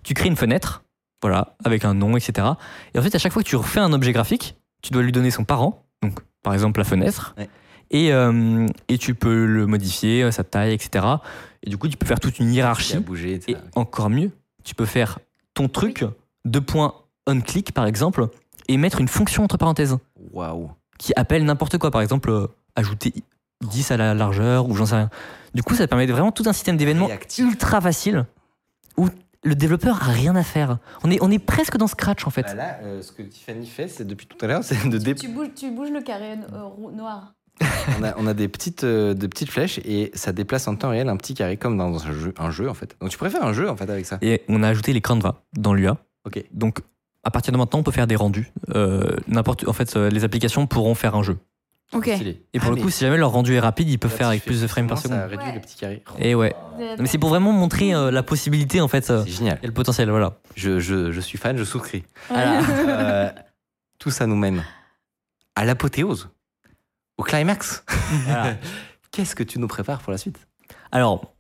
Tu 0.03 0.13
crées 0.13 0.27
une 0.29 0.35
fenêtre, 0.37 0.83
voilà, 1.21 1.55
avec 1.65 1.85
un 1.85 1.93
nom, 1.93 2.15
etc. 2.17 2.47
Et 2.93 2.99
en 2.99 3.01
fait 3.01 3.13
à 3.15 3.19
chaque 3.19 3.33
fois 3.33 3.43
que 3.43 3.47
tu 3.49 3.55
refais 3.55 3.79
un 3.79 3.91
objet 3.93 4.11
graphique, 4.13 4.55
tu 4.81 4.91
dois 4.93 5.01
lui 5.03 5.11
donner 5.11 5.31
son 5.31 5.43
parent, 5.43 5.85
donc 6.01 6.19
par 6.43 6.53
exemple 6.53 6.79
la 6.79 6.85
fenêtre, 6.85 7.33
Ouais. 7.37 7.49
Et, 7.91 8.11
euh, 8.13 8.65
et 8.87 8.97
tu 8.97 9.15
peux 9.15 9.45
le 9.45 9.65
modifier, 9.67 10.23
euh, 10.23 10.31
sa 10.31 10.43
taille, 10.43 10.73
etc. 10.73 11.05
Et 11.63 11.69
du 11.69 11.77
coup 11.77 11.87
tu 11.87 11.97
peux 11.97 12.05
faire 12.05 12.19
toute 12.19 12.39
une 12.39 12.51
hiérarchie. 12.53 12.97
bougé, 12.99 13.33
etc. 13.35 13.57
Et 13.75 13.77
encore 13.79 14.09
mieux, 14.09 14.31
tu 14.63 14.75
peux 14.75 14.85
faire 14.85 15.19
ton 15.53 15.67
truc, 15.67 16.05
deux 16.45 16.61
points 16.61 16.93
on 17.27 17.41
click 17.41 17.73
par 17.73 17.85
exemple, 17.85 18.27
et 18.67 18.77
mettre 18.77 19.01
une 19.01 19.07
fonction 19.07 19.43
entre 19.43 19.57
parenthèses 19.57 19.97
Waouh. 20.31 20.71
qui 20.97 21.13
appelle 21.15 21.43
n'importe 21.45 21.77
quoi. 21.77 21.91
Par 21.91 22.01
exemple, 22.01 22.29
euh, 22.31 22.47
ajouter 22.75 23.13
10 23.69 23.91
à 23.91 23.97
la 23.97 24.13
largeur 24.13 24.67
ou 24.69 24.75
j'en 24.75 24.85
sais 24.85 24.95
rien. 24.95 25.09
Du 25.53 25.63
coup, 25.63 25.75
ça 25.75 25.85
te 25.85 25.89
permet 25.89 26.07
de 26.07 26.11
vraiment 26.13 26.31
tout 26.31 26.43
un 26.47 26.53
système 26.53 26.77
d'événements 26.77 27.09
ultra 27.39 27.81
facile 27.81 28.25
où 28.97 29.07
le 29.43 29.55
développeur 29.55 30.01
a 30.03 30.11
rien 30.11 30.35
à 30.35 30.43
faire. 30.43 30.77
On 31.03 31.09
est, 31.11 31.17
on 31.21 31.29
est 31.31 31.39
presque 31.39 31.77
dans 31.77 31.87
Scratch 31.87 32.25
en 32.27 32.29
fait. 32.29 32.43
Bah 32.43 32.53
là, 32.55 32.79
euh, 32.83 33.01
ce 33.01 33.11
que 33.11 33.21
Tiffany 33.23 33.65
fait, 33.65 33.87
c'est 33.87 34.05
depuis 34.05 34.27
tout 34.27 34.37
à 34.41 34.47
l'heure, 34.47 34.63
c'est 34.63 34.87
de 34.89 34.97
dé- 34.97 35.15
Tu 35.15 35.27
bouges, 35.29 35.49
tu 35.55 35.71
bouges 35.71 35.91
le 35.91 36.01
carré 36.01 36.33
euh, 36.53 36.91
noir. 36.93 37.33
on, 37.99 38.03
a, 38.03 38.13
on 38.17 38.27
a 38.27 38.33
des 38.33 38.47
petites, 38.47 38.83
euh, 38.83 39.13
de 39.13 39.27
petites 39.27 39.49
flèches 39.51 39.79
et 39.85 40.11
ça 40.13 40.31
déplace 40.31 40.67
en 40.67 40.75
temps 40.75 40.89
réel 40.89 41.09
un 41.09 41.17
petit 41.17 41.33
carré 41.33 41.57
comme 41.57 41.77
dans 41.77 42.05
un 42.07 42.11
jeu, 42.13 42.33
un 42.37 42.51
jeu 42.51 42.69
en 42.69 42.73
fait. 42.73 42.95
Donc 43.01 43.09
tu 43.09 43.17
pourrais 43.17 43.29
faire 43.29 43.43
un 43.43 43.53
jeu 43.53 43.69
en 43.69 43.75
fait 43.75 43.89
avec 43.89 44.05
ça. 44.05 44.17
Et 44.21 44.43
on 44.47 44.63
a 44.63 44.67
ajouté 44.69 44.93
les 44.93 45.01
Canva 45.01 45.43
dans 45.57 45.73
l'UA. 45.73 45.97
Ok. 46.25 46.43
Donc 46.53 46.79
à 47.23 47.31
partir 47.31 47.51
de 47.51 47.57
maintenant, 47.57 47.79
on 47.79 47.83
peut 47.83 47.91
faire 47.91 48.07
des 48.07 48.15
rendus. 48.15 48.51
Euh, 48.73 49.17
n'importe, 49.27 49.67
en 49.67 49.73
fait, 49.73 49.95
euh, 49.97 50.09
les 50.09 50.23
applications 50.23 50.67
pourront 50.67 50.95
faire 50.95 51.15
un 51.15 51.23
jeu. 51.23 51.37
Ok. 51.91 52.05
Stylé. 52.13 52.41
Et 52.53 52.59
pour 52.59 52.71
Ah, 52.71 52.75
le 52.75 52.81
coup, 52.81 52.89
si 52.89 53.01
jamais 53.03 53.17
leur 53.17 53.31
rendu 53.31 53.53
est 53.55 53.59
rapide, 53.59 53.89
ils 53.89 53.97
peuvent 53.97 54.09
faire 54.15 54.27
avec 54.29 54.45
plus 54.45 54.61
de 54.61 54.67
frames 54.67 54.87
par 54.87 54.99
seconde. 54.99 55.17
Ça 55.17 55.25
réduit 55.27 55.45
Ouais. 55.47 55.55
le 55.55 55.59
petit 55.59 55.75
carré. 55.75 56.03
Et 56.19 56.33
ouais. 56.35 56.55
Mais 56.97 57.07
c'est 57.07 57.17
pour 57.17 57.29
vraiment 57.29 57.51
montrer 57.51 57.93
euh, 57.93 58.09
la 58.11 58.23
possibilité 58.23 58.79
en 58.79 58.87
fait. 58.87 59.09
euh, 59.09 59.23
C'est 59.25 59.31
génial. 59.31 59.59
et 59.61 59.67
le 59.67 59.73
potentiel, 59.73 60.09
voilà. 60.09 60.37
Je, 60.55 60.79
je, 60.79 61.11
je 61.11 61.19
suis 61.19 61.37
fan, 61.37 61.57
je 61.57 61.63
souscris. 61.65 62.03
Euh, 62.31 63.29
tout 63.97 64.11
ça 64.11 64.27
nous 64.27 64.35
mène 64.37 64.63
à 65.55 65.65
l'apothéose. 65.65 66.29
Au 67.19 67.23
climax. 67.23 67.83
Voilà. 68.25 68.55
Qu'est-ce 69.11 69.35
que 69.35 69.43
tu 69.43 69.59
nous 69.59 69.67
prépares 69.67 69.99
pour 69.99 70.11
la 70.11 70.17
suite? 70.17 70.39
Alors, 70.91 71.33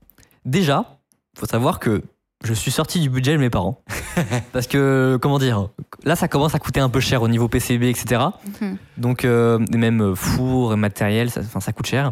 déjà, 0.45 0.99
faut 1.37 1.45
savoir 1.45 1.79
que 1.79 2.03
je 2.43 2.53
suis 2.53 2.71
sorti 2.71 2.99
du 2.99 3.09
budget 3.09 3.33
de 3.33 3.37
mes 3.37 3.49
parents. 3.49 3.81
Parce 4.53 4.67
que, 4.67 5.17
comment 5.21 5.39
dire, 5.39 5.69
là, 6.03 6.15
ça 6.15 6.27
commence 6.27 6.55
à 6.55 6.59
coûter 6.59 6.79
un 6.79 6.89
peu 6.89 6.99
cher 6.99 7.21
au 7.21 7.27
niveau 7.27 7.47
PCB, 7.47 7.83
etc. 7.89 8.21
Mhm. 8.61 8.77
Donc, 8.97 9.23
euh, 9.25 9.59
même 9.73 10.01
euh, 10.01 10.15
four, 10.15 10.75
matériel, 10.77 11.29
ça, 11.31 11.41
enfin, 11.41 11.59
ça 11.59 11.71
coûte 11.73 11.87
cher. 11.87 12.11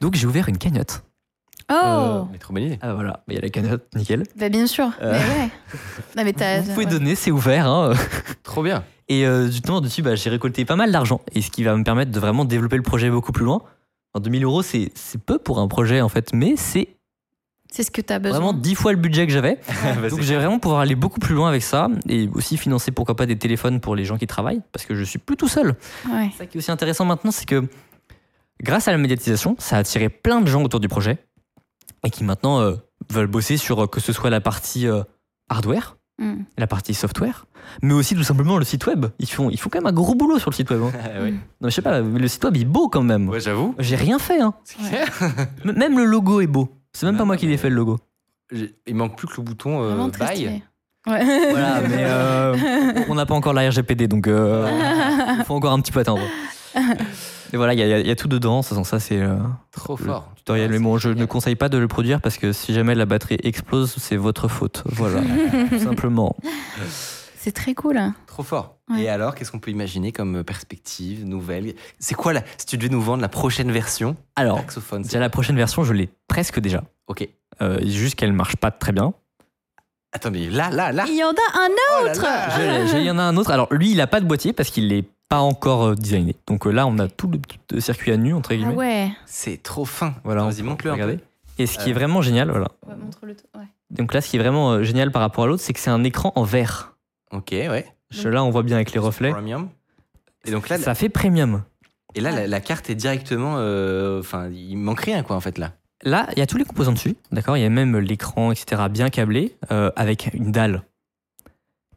Donc, 0.00 0.14
j'ai 0.14 0.26
ouvert 0.26 0.48
une 0.48 0.58
cagnotte. 0.58 1.02
Oh 1.70 2.26
Mais 2.32 2.38
trop 2.38 2.52
bonne 2.52 2.64
idée. 2.64 2.78
Ah, 2.82 2.94
voilà, 2.94 3.22
il 3.28 3.34
y 3.34 3.38
a 3.38 3.40
la 3.40 3.48
cagnotte, 3.48 3.84
nickel. 3.94 4.24
Bah, 4.36 4.48
bien 4.48 4.66
sûr. 4.66 4.90
Euh. 5.00 5.12
Mais 5.18 5.42
ouais. 5.42 5.50
Non, 6.16 6.24
mais 6.24 6.60
Vous 6.60 6.72
pouvez 6.72 6.84
ouais. 6.86 6.90
donner, 6.90 7.14
c'est 7.14 7.30
ouvert. 7.30 7.66
hein. 7.66 7.92
Trop 8.42 8.62
bien. 8.62 8.84
Et 9.08 9.26
euh, 9.26 9.46
justement, 9.46 9.80
dessus, 9.80 10.02
bah, 10.02 10.14
j'ai 10.14 10.30
récolté 10.30 10.64
pas 10.64 10.76
mal 10.76 10.92
d'argent. 10.92 11.20
Et 11.34 11.42
ce 11.42 11.50
qui 11.50 11.64
va 11.64 11.76
me 11.76 11.84
permettre 11.84 12.10
de 12.10 12.20
vraiment 12.20 12.44
développer 12.44 12.76
le 12.76 12.82
projet 12.82 13.10
beaucoup 13.10 13.32
plus 13.32 13.44
loin. 13.44 13.62
En 14.14 14.20
2000 14.20 14.44
euros, 14.44 14.62
c'est 14.62 14.90
c'est 14.94 15.20
peu 15.20 15.38
pour 15.38 15.58
un 15.58 15.68
projet, 15.68 16.00
en 16.00 16.08
fait, 16.08 16.32
mais 16.34 16.54
c'est 16.56 16.96
C'est 17.70 17.82
ce 17.82 17.90
que 17.90 18.02
t'as 18.02 18.18
besoin. 18.18 18.38
vraiment 18.38 18.52
10 18.52 18.74
fois 18.74 18.92
le 18.92 18.98
budget 18.98 19.26
que 19.26 19.32
j'avais. 19.32 19.58
Donc 20.10 20.20
j'ai 20.20 20.36
vraiment 20.36 20.58
pouvoir 20.58 20.80
aller 20.80 20.94
beaucoup 20.94 21.20
plus 21.20 21.34
loin 21.34 21.48
avec 21.48 21.62
ça 21.62 21.88
et 22.08 22.28
aussi 22.34 22.58
financer 22.58 22.90
pourquoi 22.90 23.16
pas 23.16 23.24
des 23.26 23.36
téléphones 23.38 23.80
pour 23.80 23.96
les 23.96 24.04
gens 24.04 24.18
qui 24.18 24.26
travaillent 24.26 24.60
parce 24.72 24.84
que 24.84 24.94
je 24.94 25.02
suis 25.04 25.18
plus 25.18 25.36
tout 25.36 25.48
seul. 25.48 25.76
Ouais. 26.10 26.30
Ça 26.36 26.44
qui 26.46 26.56
est 26.56 26.60
aussi 26.60 26.70
intéressant 26.70 27.06
maintenant, 27.06 27.30
c'est 27.30 27.46
que 27.46 27.64
grâce 28.62 28.88
à 28.88 28.92
la 28.92 28.98
médiatisation, 28.98 29.56
ça 29.58 29.76
a 29.76 29.78
attiré 29.80 30.10
plein 30.10 30.42
de 30.42 30.46
gens 30.46 30.62
autour 30.62 30.80
du 30.80 30.88
projet 30.88 31.16
et 32.04 32.10
qui 32.10 32.22
maintenant 32.24 32.60
euh, 32.60 32.74
veulent 33.10 33.26
bosser 33.28 33.56
sur 33.56 33.84
euh, 33.84 33.86
que 33.86 34.00
ce 34.00 34.12
soit 34.12 34.28
la 34.30 34.40
partie 34.42 34.86
euh, 34.86 35.02
hardware, 35.48 35.96
Mm. 36.18 36.42
la 36.58 36.66
partie 36.66 36.92
software, 36.94 37.46
mais 37.80 37.94
aussi 37.94 38.14
tout 38.14 38.22
simplement 38.22 38.58
le 38.58 38.64
site 38.64 38.86
web. 38.86 39.06
Ils 39.18 39.28
font, 39.28 39.48
ils 39.50 39.58
font 39.58 39.70
quand 39.70 39.78
même 39.78 39.86
un 39.86 39.92
gros 39.94 40.14
boulot 40.14 40.38
sur 40.38 40.50
le 40.50 40.54
site 40.54 40.70
web. 40.70 40.82
hein. 40.82 40.92
Ah. 41.04 41.20
Non, 41.24 41.30
mais 41.62 41.70
je 41.70 41.74
sais 41.74 41.82
pas, 41.82 42.00
le 42.00 42.28
site 42.28 42.44
web 42.44 42.56
il 42.56 42.62
est 42.62 42.66
beau 42.66 42.88
quand 42.88 43.02
même. 43.02 43.28
Ouais, 43.28 43.40
j'avoue. 43.40 43.74
J'ai 43.78 43.96
rien 43.96 44.18
fait. 44.18 44.40
Hein. 44.40 44.54
Même 45.64 45.96
le 45.98 46.04
logo 46.04 46.40
est 46.40 46.46
beau. 46.46 46.68
C'est 46.92 47.06
même 47.06 47.14
Non, 47.14 47.20
pas 47.20 47.24
moi 47.24 47.36
qui 47.38 47.46
l'ai 47.46 47.56
fait 47.56 47.70
le 47.70 47.76
logo. 47.76 47.98
Il 48.86 48.94
manque 48.94 49.16
plus 49.16 49.26
que 49.26 49.36
le 49.38 49.42
bouton 49.42 49.82
euh, 49.82 50.08
buy. 50.08 50.62
Ouais. 51.06 51.50
Voilà, 51.50 51.80
mais 51.88 52.04
euh, 52.04 52.54
on 53.08 53.14
n'a 53.14 53.24
pas 53.26 53.34
encore 53.34 53.54
la 53.54 53.68
RGPD, 53.70 54.06
donc 54.06 54.28
euh, 54.28 54.68
il 55.38 55.44
faut 55.44 55.54
encore 55.54 55.72
un 55.72 55.80
petit 55.80 55.90
peu 55.90 56.00
attendre. 56.00 56.22
Et 57.52 57.56
voilà, 57.56 57.74
il 57.74 57.78
y, 57.80 57.82
a- 57.82 57.98
il 58.00 58.06
y 58.06 58.10
a 58.10 58.16
tout 58.16 58.28
dedans, 58.28 58.62
ça, 58.62 58.82
ça 58.84 58.98
c'est 58.98 59.20
euh, 59.20 59.36
Trop 59.72 59.96
le 59.98 60.04
fort. 60.04 60.32
tutoriel. 60.36 60.70
Mais 60.70 60.78
bon, 60.78 60.96
je 60.98 61.10
ne 61.10 61.24
conseille 61.26 61.54
pas 61.56 61.68
de 61.68 61.76
le 61.78 61.86
produire 61.88 62.20
parce 62.20 62.38
que 62.38 62.52
si 62.52 62.72
jamais 62.72 62.94
la 62.94 63.04
batterie 63.06 63.38
explose, 63.42 63.94
c'est 63.98 64.16
votre 64.16 64.48
faute. 64.48 64.82
Voilà, 64.86 65.20
tout 65.68 65.78
simplement. 65.78 66.34
C'est 67.36 67.52
très 67.52 67.74
cool. 67.74 67.98
hein. 67.98 68.14
Trop 68.26 68.42
fort. 68.42 68.76
Ouais. 68.90 69.02
Et 69.02 69.08
alors, 69.08 69.34
qu'est-ce 69.34 69.50
qu'on 69.50 69.58
peut 69.58 69.70
imaginer 69.70 70.12
comme 70.12 70.44
perspective, 70.44 71.26
nouvelle? 71.26 71.74
C'est 71.98 72.14
quoi, 72.14 72.32
la... 72.32 72.42
si 72.56 72.66
tu 72.66 72.78
devais 72.78 72.88
nous 72.88 73.02
vendre 73.02 73.20
la 73.20 73.28
prochaine 73.28 73.70
version 73.72 74.16
Alors, 74.36 74.58
Saxophone. 74.60 75.02
déjà 75.02 75.18
la 75.18 75.28
prochaine 75.30 75.56
version, 75.56 75.82
je 75.84 75.92
l'ai 75.92 76.08
presque 76.28 76.60
déjà. 76.60 76.84
Ok. 77.08 77.28
Euh, 77.60 77.80
juste 77.84 78.14
qu'elle 78.14 78.32
marche 78.32 78.56
pas 78.56 78.70
très 78.70 78.92
bien. 78.92 79.12
Attends, 80.14 80.30
mais 80.30 80.48
là, 80.50 80.70
là, 80.70 80.92
là. 80.92 81.04
Il 81.08 81.16
y 81.16 81.24
en 81.24 81.28
a 81.30 81.58
un 81.58 81.68
Oh 82.00 82.04
là 82.04 82.10
autre 82.12 82.22
là. 82.22 82.86
Je 82.86 82.98
Il 82.98 83.04
y 83.04 83.10
en 83.10 83.18
a 83.18 83.22
un 83.22 83.36
autre. 83.36 83.50
Alors 83.50 83.72
lui, 83.72 83.90
il 83.92 84.00
a 84.00 84.06
pas 84.06 84.20
de 84.20 84.26
boîtier 84.26 84.52
parce 84.52 84.68
qu'il 84.70 84.88
n'est 84.88 85.04
pas 85.32 85.40
encore 85.40 85.84
euh, 85.88 85.94
designé. 85.94 86.36
Donc 86.46 86.66
euh, 86.66 86.70
là, 86.70 86.86
on 86.86 86.98
a 86.98 87.08
tout 87.08 87.30
le 87.70 87.80
circuit 87.80 88.12
à 88.12 88.16
nu 88.18 88.34
entre 88.34 88.50
Ah 88.52 88.56
guillemets. 88.56 88.74
ouais. 88.74 89.10
C'est 89.24 89.62
trop 89.62 89.86
fin. 89.86 90.14
Voilà, 90.24 90.42
Vas-y, 90.44 90.62
montre-le 90.62 90.94
peu. 90.94 91.18
Et 91.58 91.66
ce 91.66 91.78
qui 91.78 91.88
est 91.88 91.92
Euh. 91.92 91.96
vraiment 91.96 92.20
génial, 92.20 92.50
voilà. 92.50 92.68
Ouais, 92.86 92.94
montre-le 93.02 93.34
tout. 93.34 93.44
Ouais. 93.58 93.64
Donc 93.90 94.12
là, 94.12 94.20
ce 94.20 94.28
qui 94.28 94.36
est 94.36 94.38
vraiment 94.38 94.72
euh, 94.72 94.82
génial 94.82 95.10
par 95.10 95.22
rapport 95.22 95.44
à 95.44 95.46
l'autre, 95.46 95.62
c'est 95.62 95.72
que 95.72 95.80
c'est 95.80 95.90
un 95.90 96.04
écran 96.04 96.32
en 96.36 96.42
verre. 96.44 96.94
Ok, 97.30 97.48
ouais. 97.52 97.86
Là, 98.24 98.44
on 98.44 98.50
voit 98.50 98.62
bien 98.62 98.76
avec 98.76 98.92
les 98.92 98.98
reflets. 98.98 99.30
Premium. 99.30 99.70
Et 100.44 100.50
donc 100.50 100.68
là, 100.68 100.76
Ça 100.78 100.94
fait 100.94 101.08
premium. 101.08 101.62
et 102.14 102.20
là 102.20 102.30
la, 102.30 102.46
la 102.46 102.60
carte 102.60 102.90
est 102.90 102.94
directement. 102.94 103.54
euh, 103.56 104.20
Enfin, 104.20 104.48
il 104.50 104.76
manque 104.76 105.00
rien, 105.00 105.22
quoi, 105.22 105.34
en 105.36 105.40
fait, 105.40 105.56
là. 105.56 105.72
Là, 106.02 106.26
il 106.32 106.38
y 106.40 106.42
a 106.42 106.46
tous 106.46 106.58
les 106.58 106.64
composants 106.64 106.92
dessus, 106.92 107.14
d'accord? 107.30 107.56
Il 107.56 107.62
y 107.62 107.64
a 107.64 107.70
même 107.70 107.96
l'écran, 107.98 108.50
etc., 108.52 108.82
bien 108.90 109.08
câblé, 109.08 109.56
euh, 109.70 109.90
avec 109.96 110.28
une 110.34 110.52
dalle 110.52 110.82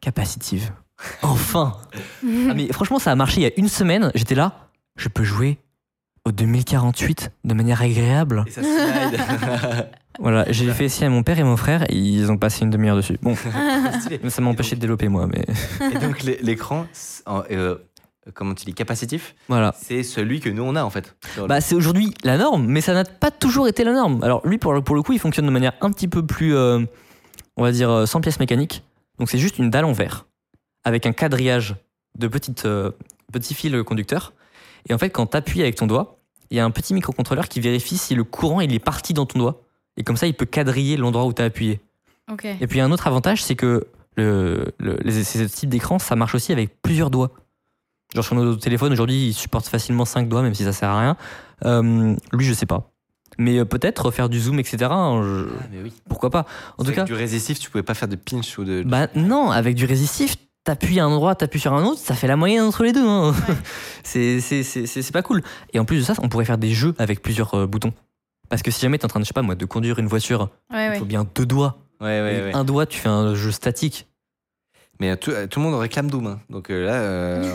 capacitive. 0.00 0.70
Enfin 1.22 1.76
Ah, 1.94 2.54
Mais 2.54 2.72
franchement, 2.72 2.98
ça 2.98 3.12
a 3.12 3.14
marché 3.14 3.40
il 3.40 3.44
y 3.44 3.46
a 3.46 3.50
une 3.56 3.68
semaine. 3.68 4.10
J'étais 4.14 4.34
là, 4.34 4.68
je 4.96 5.08
peux 5.08 5.24
jouer 5.24 5.58
au 6.24 6.32
2048 6.32 7.30
de 7.44 7.54
manière 7.54 7.82
agréable. 7.82 8.44
Et 8.46 8.50
ça 8.50 8.62
slide. 8.62 9.20
Voilà, 10.18 10.50
j'ai 10.50 10.72
fait 10.72 10.86
essayer 10.86 11.04
à 11.06 11.10
mon 11.10 11.22
père 11.22 11.38
et 11.38 11.44
mon 11.44 11.58
frère, 11.58 11.82
et 11.90 11.94
ils 11.94 12.32
ont 12.32 12.38
passé 12.38 12.62
une 12.64 12.70
demi-heure 12.70 12.96
dessus. 12.96 13.18
Bon, 13.20 13.36
ça 14.30 14.40
m'a 14.40 14.48
empêché 14.48 14.74
de 14.74 14.80
développer 14.80 15.08
moi, 15.08 15.26
mais 15.26 15.44
Et 15.94 15.98
donc, 15.98 16.22
l'é- 16.22 16.38
l'écran, 16.40 16.86
euh, 17.50 17.76
comment 18.32 18.54
tu 18.54 18.64
dis, 18.64 18.72
capacitif, 18.72 19.34
voilà. 19.46 19.74
c'est 19.78 20.02
celui 20.02 20.40
que 20.40 20.48
nous, 20.48 20.62
on 20.62 20.74
a, 20.74 20.82
en 20.84 20.88
fait. 20.88 21.14
Bah, 21.46 21.60
c'est 21.60 21.74
aujourd'hui 21.74 22.14
la 22.24 22.38
norme, 22.38 22.64
mais 22.66 22.80
ça 22.80 22.94
n'a 22.94 23.04
pas 23.04 23.30
toujours 23.30 23.68
été 23.68 23.84
la 23.84 23.92
norme. 23.92 24.24
Alors, 24.24 24.40
lui, 24.46 24.56
pour 24.56 24.72
le, 24.72 24.80
pour 24.80 24.96
le 24.96 25.02
coup, 25.02 25.12
il 25.12 25.18
fonctionne 25.18 25.44
de 25.44 25.50
manière 25.50 25.74
un 25.82 25.90
petit 25.90 26.08
peu 26.08 26.24
plus, 26.24 26.56
euh, 26.56 26.80
on 27.58 27.62
va 27.62 27.70
dire, 27.72 27.90
euh, 27.90 28.06
sans 28.06 28.22
pièces 28.22 28.40
mécaniques. 28.40 28.84
Donc, 29.18 29.28
c'est 29.28 29.36
juste 29.38 29.58
une 29.58 29.68
dalle 29.68 29.84
en 29.84 29.92
verre, 29.92 30.24
avec 30.86 31.04
un 31.04 31.12
quadrillage 31.12 31.74
de 32.18 32.28
petites, 32.28 32.64
euh, 32.64 32.92
petits 33.32 33.54
fils 33.54 33.82
conducteurs. 33.84 34.32
Et 34.88 34.94
en 34.94 34.98
fait, 34.98 35.10
quand 35.10 35.26
tu 35.26 35.36
appuies 35.36 35.60
avec 35.62 35.74
ton 35.74 35.86
doigt, 35.86 36.18
il 36.50 36.56
y 36.56 36.60
a 36.60 36.64
un 36.64 36.70
petit 36.70 36.94
microcontrôleur 36.94 37.48
qui 37.48 37.58
vérifie 37.60 37.98
si 37.98 38.14
le 38.14 38.22
courant 38.24 38.60
il 38.60 38.72
est 38.72 38.78
parti 38.78 39.12
dans 39.12 39.26
ton 39.26 39.38
doigt. 39.40 39.62
Et 39.96 40.04
comme 40.04 40.16
ça, 40.16 40.26
il 40.28 40.34
peut 40.34 40.46
quadriller 40.46 40.96
l'endroit 40.96 41.24
où 41.26 41.32
tu 41.32 41.42
as 41.42 41.46
appuyé. 41.46 41.80
Ok. 42.32 42.44
Et 42.60 42.66
puis, 42.68 42.80
un 42.80 42.92
autre 42.92 43.06
avantage, 43.08 43.42
c'est 43.42 43.56
que 43.56 43.88
le, 44.16 44.72
le- 44.78 44.98
les, 45.02 45.24
ces 45.24 45.46
types 45.48 45.68
d'écran, 45.70 45.98
ça 45.98 46.14
marche 46.16 46.34
aussi 46.36 46.52
avec 46.52 46.80
plusieurs 46.82 47.10
doigts. 47.10 47.32
Genre 48.14 48.24
sur 48.24 48.36
nos 48.36 48.54
téléphones, 48.54 48.92
aujourd'hui, 48.92 49.28
ils 49.28 49.34
supportent 49.34 49.66
facilement 49.66 50.04
5 50.04 50.28
doigts, 50.28 50.42
même 50.42 50.54
si 50.54 50.62
ça 50.62 50.72
sert 50.72 50.88
à 50.88 51.00
rien. 51.00 51.16
Euh, 51.64 52.14
lui, 52.32 52.44
je 52.44 52.52
sais 52.52 52.64
pas. 52.66 52.92
Mais 53.38 53.58
euh, 53.58 53.64
peut-être 53.64 54.10
faire 54.12 54.28
du 54.28 54.38
zoom, 54.40 54.60
etc. 54.60 54.86
hein, 54.90 55.20
je- 55.24 55.48
Ah, 55.60 55.64
mais 55.72 55.82
oui. 55.82 55.92
Pourquoi 56.08 56.30
pas 56.30 56.46
En 56.78 56.84
tout 56.84 56.88
Avec 56.90 56.94
cas, 56.96 57.04
du 57.04 57.14
résistif, 57.14 57.58
tu 57.58 57.68
pouvais 57.70 57.82
pas 57.82 57.94
faire 57.94 58.06
de 58.08 58.16
pinch 58.16 58.56
ou 58.58 58.64
de. 58.64 58.84
bah 58.86 59.08
non, 59.16 59.50
avec 59.50 59.74
du 59.74 59.84
résistif, 59.84 60.36
t'appuies 60.66 61.00
à 61.00 61.04
un 61.04 61.08
endroit, 61.08 61.34
t'appuies 61.34 61.60
sur 61.60 61.72
un 61.72 61.84
autre, 61.84 62.00
ça 62.00 62.14
fait 62.14 62.26
la 62.26 62.36
moyenne 62.36 62.62
entre 62.64 62.82
les 62.84 62.92
deux. 62.92 63.06
hein. 63.06 63.34
c'est 64.04 64.40
c'est- 64.40 64.62
c'est- 64.62 64.86
c'est- 64.86 65.02
c'est 65.02 65.12
pas 65.12 65.22
cool. 65.22 65.42
Et 65.72 65.78
en 65.78 65.84
plus 65.84 65.96
de 65.98 66.02
ça, 66.02 66.12
on 66.22 66.28
pourrait 66.28 66.44
faire 66.44 66.58
des 66.58 66.70
jeux 66.70 66.94
avec 66.98 67.22
plusieurs 67.22 67.54
euh, 67.54 67.66
boutons. 67.66 67.92
Parce 68.48 68.62
que 68.62 68.70
si 68.70 68.80
jamais 68.80 68.98
t'es 68.98 69.04
en 69.04 69.08
train 69.08 69.20
de, 69.20 69.24
je 69.24 69.28
sais 69.28 69.34
pas 69.34 69.42
moi, 69.42 69.54
de 69.54 69.64
conduire 69.64 69.98
une 69.98 70.06
voiture, 70.08 70.50
Ouais, 70.72 70.86
il 70.86 70.90
ouais. 70.90 70.98
faut 70.98 71.04
bien 71.04 71.26
deux 71.34 71.46
doigts. 71.46 71.78
Ouais, 72.00 72.06
ouais, 72.06 72.18
Avec 72.18 72.44
ouais. 72.44 72.54
Un 72.54 72.64
doigt, 72.64 72.86
tu 72.86 72.98
fais 73.00 73.08
un 73.08 73.34
jeu 73.34 73.50
statique. 73.50 74.06
Mais 75.00 75.10
euh, 75.10 75.16
tout, 75.16 75.30
euh, 75.30 75.46
tout 75.46 75.60
le 75.60 75.66
monde 75.66 75.74
réclame 75.80 76.10
Doom. 76.10 76.26
hein. 76.26 76.40
Donc 76.50 76.70
euh, 76.70 76.84
là, 76.86 76.94
euh, 76.94 77.52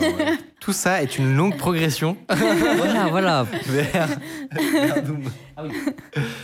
tout 0.60 0.72
ça 0.72 1.02
est 1.02 1.18
une 1.18 1.34
longue 1.36 1.56
progression 1.56 2.16
voilà, 2.28 3.08
voilà. 3.10 3.46
vers, 3.66 4.08
vers 4.52 5.02
Doom. 5.02 5.24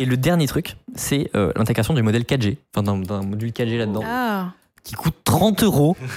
Et 0.01 0.05
le 0.07 0.17
dernier 0.17 0.47
truc, 0.47 0.77
c'est 0.95 1.31
euh, 1.37 1.53
l'intégration 1.57 1.95
du 1.95 2.03
modèle 2.03 2.23
4G, 2.25 2.57
enfin 2.75 2.83
d'un 2.83 2.99
d'un 2.99 3.23
module 3.23 3.51
4G 3.51 3.79
là-dedans, 3.79 4.03
Ah. 4.05 4.53
Qui 4.89 4.95
coûte 4.95 5.17
30 5.25 5.65
euros 5.65 5.97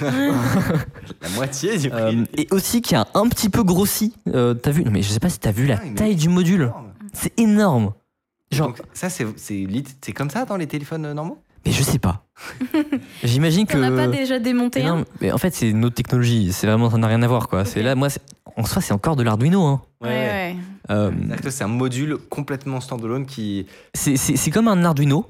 La 1.20 1.28
moitié 1.34 1.76
du 1.76 1.90
prix. 1.90 2.00
euh, 2.00 2.24
et 2.38 2.48
aussi 2.52 2.80
qui 2.80 2.94
a 2.94 3.06
un 3.12 3.28
petit 3.28 3.50
peu 3.50 3.62
grossi. 3.62 4.14
Euh, 4.28 4.54
t'as 4.54 4.70
vu? 4.70 4.82
Non, 4.82 4.90
mais 4.90 5.02
je 5.02 5.10
sais 5.10 5.20
pas 5.20 5.28
si 5.28 5.38
t'as 5.38 5.52
vu 5.52 5.66
la 5.66 5.78
Ah, 5.82 5.88
taille 5.94 6.16
du 6.16 6.30
module. 6.30 6.72
C'est 7.12 7.38
énorme. 7.38 7.92
Genre, 8.50 8.68
Donc, 8.68 8.80
ça, 8.94 9.10
c'est 9.10 9.26
c'est 9.36 9.54
lit- 9.54 9.84
c'est 10.02 10.12
comme 10.12 10.30
ça 10.30 10.46
dans 10.46 10.56
les 10.56 10.66
téléphones 10.66 11.04
euh, 11.04 11.12
normaux? 11.12 11.36
Mais 11.66 11.72
je 11.72 11.82
sais 11.82 11.98
pas. 11.98 12.24
J'imagine 13.22 13.66
que. 13.66 13.74
T'en 13.74 13.82
as 13.82 13.90
pas 13.90 14.08
déjà 14.08 14.38
démonté 14.38 14.82
non, 14.82 15.04
mais 15.20 15.30
en 15.32 15.38
fait, 15.38 15.54
c'est 15.54 15.68
une 15.68 15.84
autre 15.84 15.94
technologie. 15.94 16.50
C'est 16.52 16.66
vraiment, 16.66 16.88
ça 16.90 16.96
n'a 16.96 17.06
rien 17.08 17.22
à 17.22 17.28
voir, 17.28 17.48
quoi. 17.48 17.64
C'est 17.66 17.82
là, 17.82 17.94
moi, 17.94 18.08
c'est- 18.08 18.22
en 18.56 18.64
soi, 18.64 18.80
c'est 18.82 18.92
encore 18.94 19.16
de 19.16 19.22
l'Arduino. 19.22 19.64
Hein. 19.66 19.82
Ouais, 20.00 20.08
ouais. 20.08 20.56
Euh, 20.90 21.10
C'est 21.50 21.64
un 21.64 21.68
module 21.68 22.16
complètement 22.30 22.80
standalone 22.80 23.26
qui. 23.26 23.66
c'est 23.94 24.16
c'est- 24.16 24.36
c'est 24.36 24.50
comme 24.50 24.68
un 24.68 24.82
Arduino, 24.84 25.26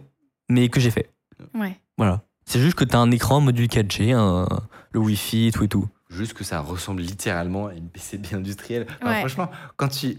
mais 0.49 0.69
que 0.69 0.79
j'ai 0.81 0.91
fait. 0.93 1.11
Ouais. 1.55 1.77
Voilà. 1.99 2.23
C'est 2.45 2.61
juste 2.61 2.75
que 2.75 2.85
t'as 2.85 2.99
un 2.99 3.11
écran, 3.11 3.41
module 3.41 3.67
4G, 3.69 4.13
un- 4.13 4.47
le 4.93 5.01
Wi-Fi, 5.01 5.51
tout 5.55 5.65
et 5.65 5.69
tout. 5.69 5.87
Juste 6.11 6.35
que 6.35 6.45
ça 6.45 6.61
ressemble 6.61 7.01
littéralement 7.03 7.69
à 7.69 7.73
une 7.75 7.89
PCB 7.89 8.35
industrielle. 8.35 8.87
Enfin, 9.01 9.13
Ouais. 9.13 9.19
Franchement, 9.21 9.51
quand 9.77 9.89
tu. 9.89 10.19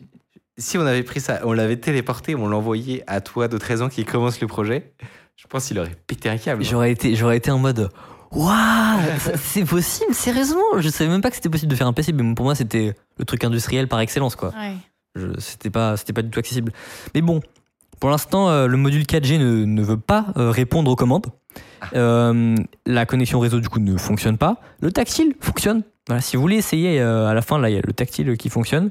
Si 0.58 0.78
on 0.78 0.86
avait 0.86 1.04
pris 1.04 1.20
ça, 1.20 1.42
on 1.46 1.54
l'avait 1.54 1.78
téléporté, 1.78 2.36
on 2.36 2.48
l'envoyait 2.48 3.04
à 3.08 3.22
toi 3.22 3.48
de 3.48 3.58
13 3.58 3.82
ans 3.82 3.90
qui 3.90 4.06
commence 4.06 4.40
le 4.40 4.48
projet, 4.48 4.94
je 5.36 5.48
pense 5.48 5.68
qu'il 5.68 5.80
aurait 5.80 5.96
pété 6.08 6.30
un 6.30 6.38
câble. 6.38 6.64
J'aurais 6.64 6.92
été, 6.92 7.16
j'aurais 7.16 7.38
été 7.38 7.50
en 7.52 7.58
mode 7.60 7.90
Waouh, 8.32 9.00
c'est 9.36 9.64
possible, 9.66 10.14
sérieusement? 10.16 10.62
Je 10.80 10.90
savais 10.90 11.10
même 11.10 11.22
pas 11.22 11.30
que 11.30 11.36
c'était 11.36 11.50
possible 11.50 11.70
de 11.72 11.76
faire 11.76 11.86
un 11.88 11.94
PC, 11.94 12.14
mais 12.14 12.34
pour 12.34 12.46
moi, 12.46 12.56
c'était 12.56 12.96
le 13.18 13.26
truc 13.26 13.44
industriel 13.44 13.88
par 13.88 14.00
excellence, 14.00 14.36
quoi. 14.36 14.52
Ouais. 14.60 14.76
C'était 15.38 15.70
pas, 15.70 15.98
c'était 15.98 16.14
pas 16.14 16.24
du 16.24 16.30
tout 16.32 16.40
accessible. 16.40 16.72
Mais 17.14 17.22
bon, 17.22 17.42
pour 18.00 18.10
l'instant, 18.10 18.50
euh, 18.50 18.66
le 18.68 18.78
module 18.78 19.04
4G 19.06 19.38
ne, 19.38 19.66
ne 19.66 19.82
veut 19.84 19.98
pas 20.00 20.26
euh, 20.38 20.50
répondre 20.50 20.90
aux 20.90 20.96
commandes. 20.96 21.28
Euh, 21.96 22.56
la 22.86 23.06
connexion 23.06 23.40
réseau, 23.40 23.60
du 23.60 23.70
coup, 23.70 23.80
ne 23.80 23.98
fonctionne 23.98 24.38
pas. 24.38 24.58
Le 24.82 24.92
tactile 24.92 25.34
fonctionne. 25.40 25.84
Voilà, 26.08 26.22
si 26.22 26.36
vous 26.36 26.42
voulez 26.42 26.58
essayer, 26.58 27.00
euh, 27.00 27.28
à 27.28 27.34
la 27.34 27.42
fin, 27.42 27.58
là, 27.60 27.70
il 27.70 27.76
y 27.76 27.78
a 27.78 27.82
le 27.86 27.94
tactile 27.94 28.36
qui 28.38 28.50
fonctionne. 28.50 28.90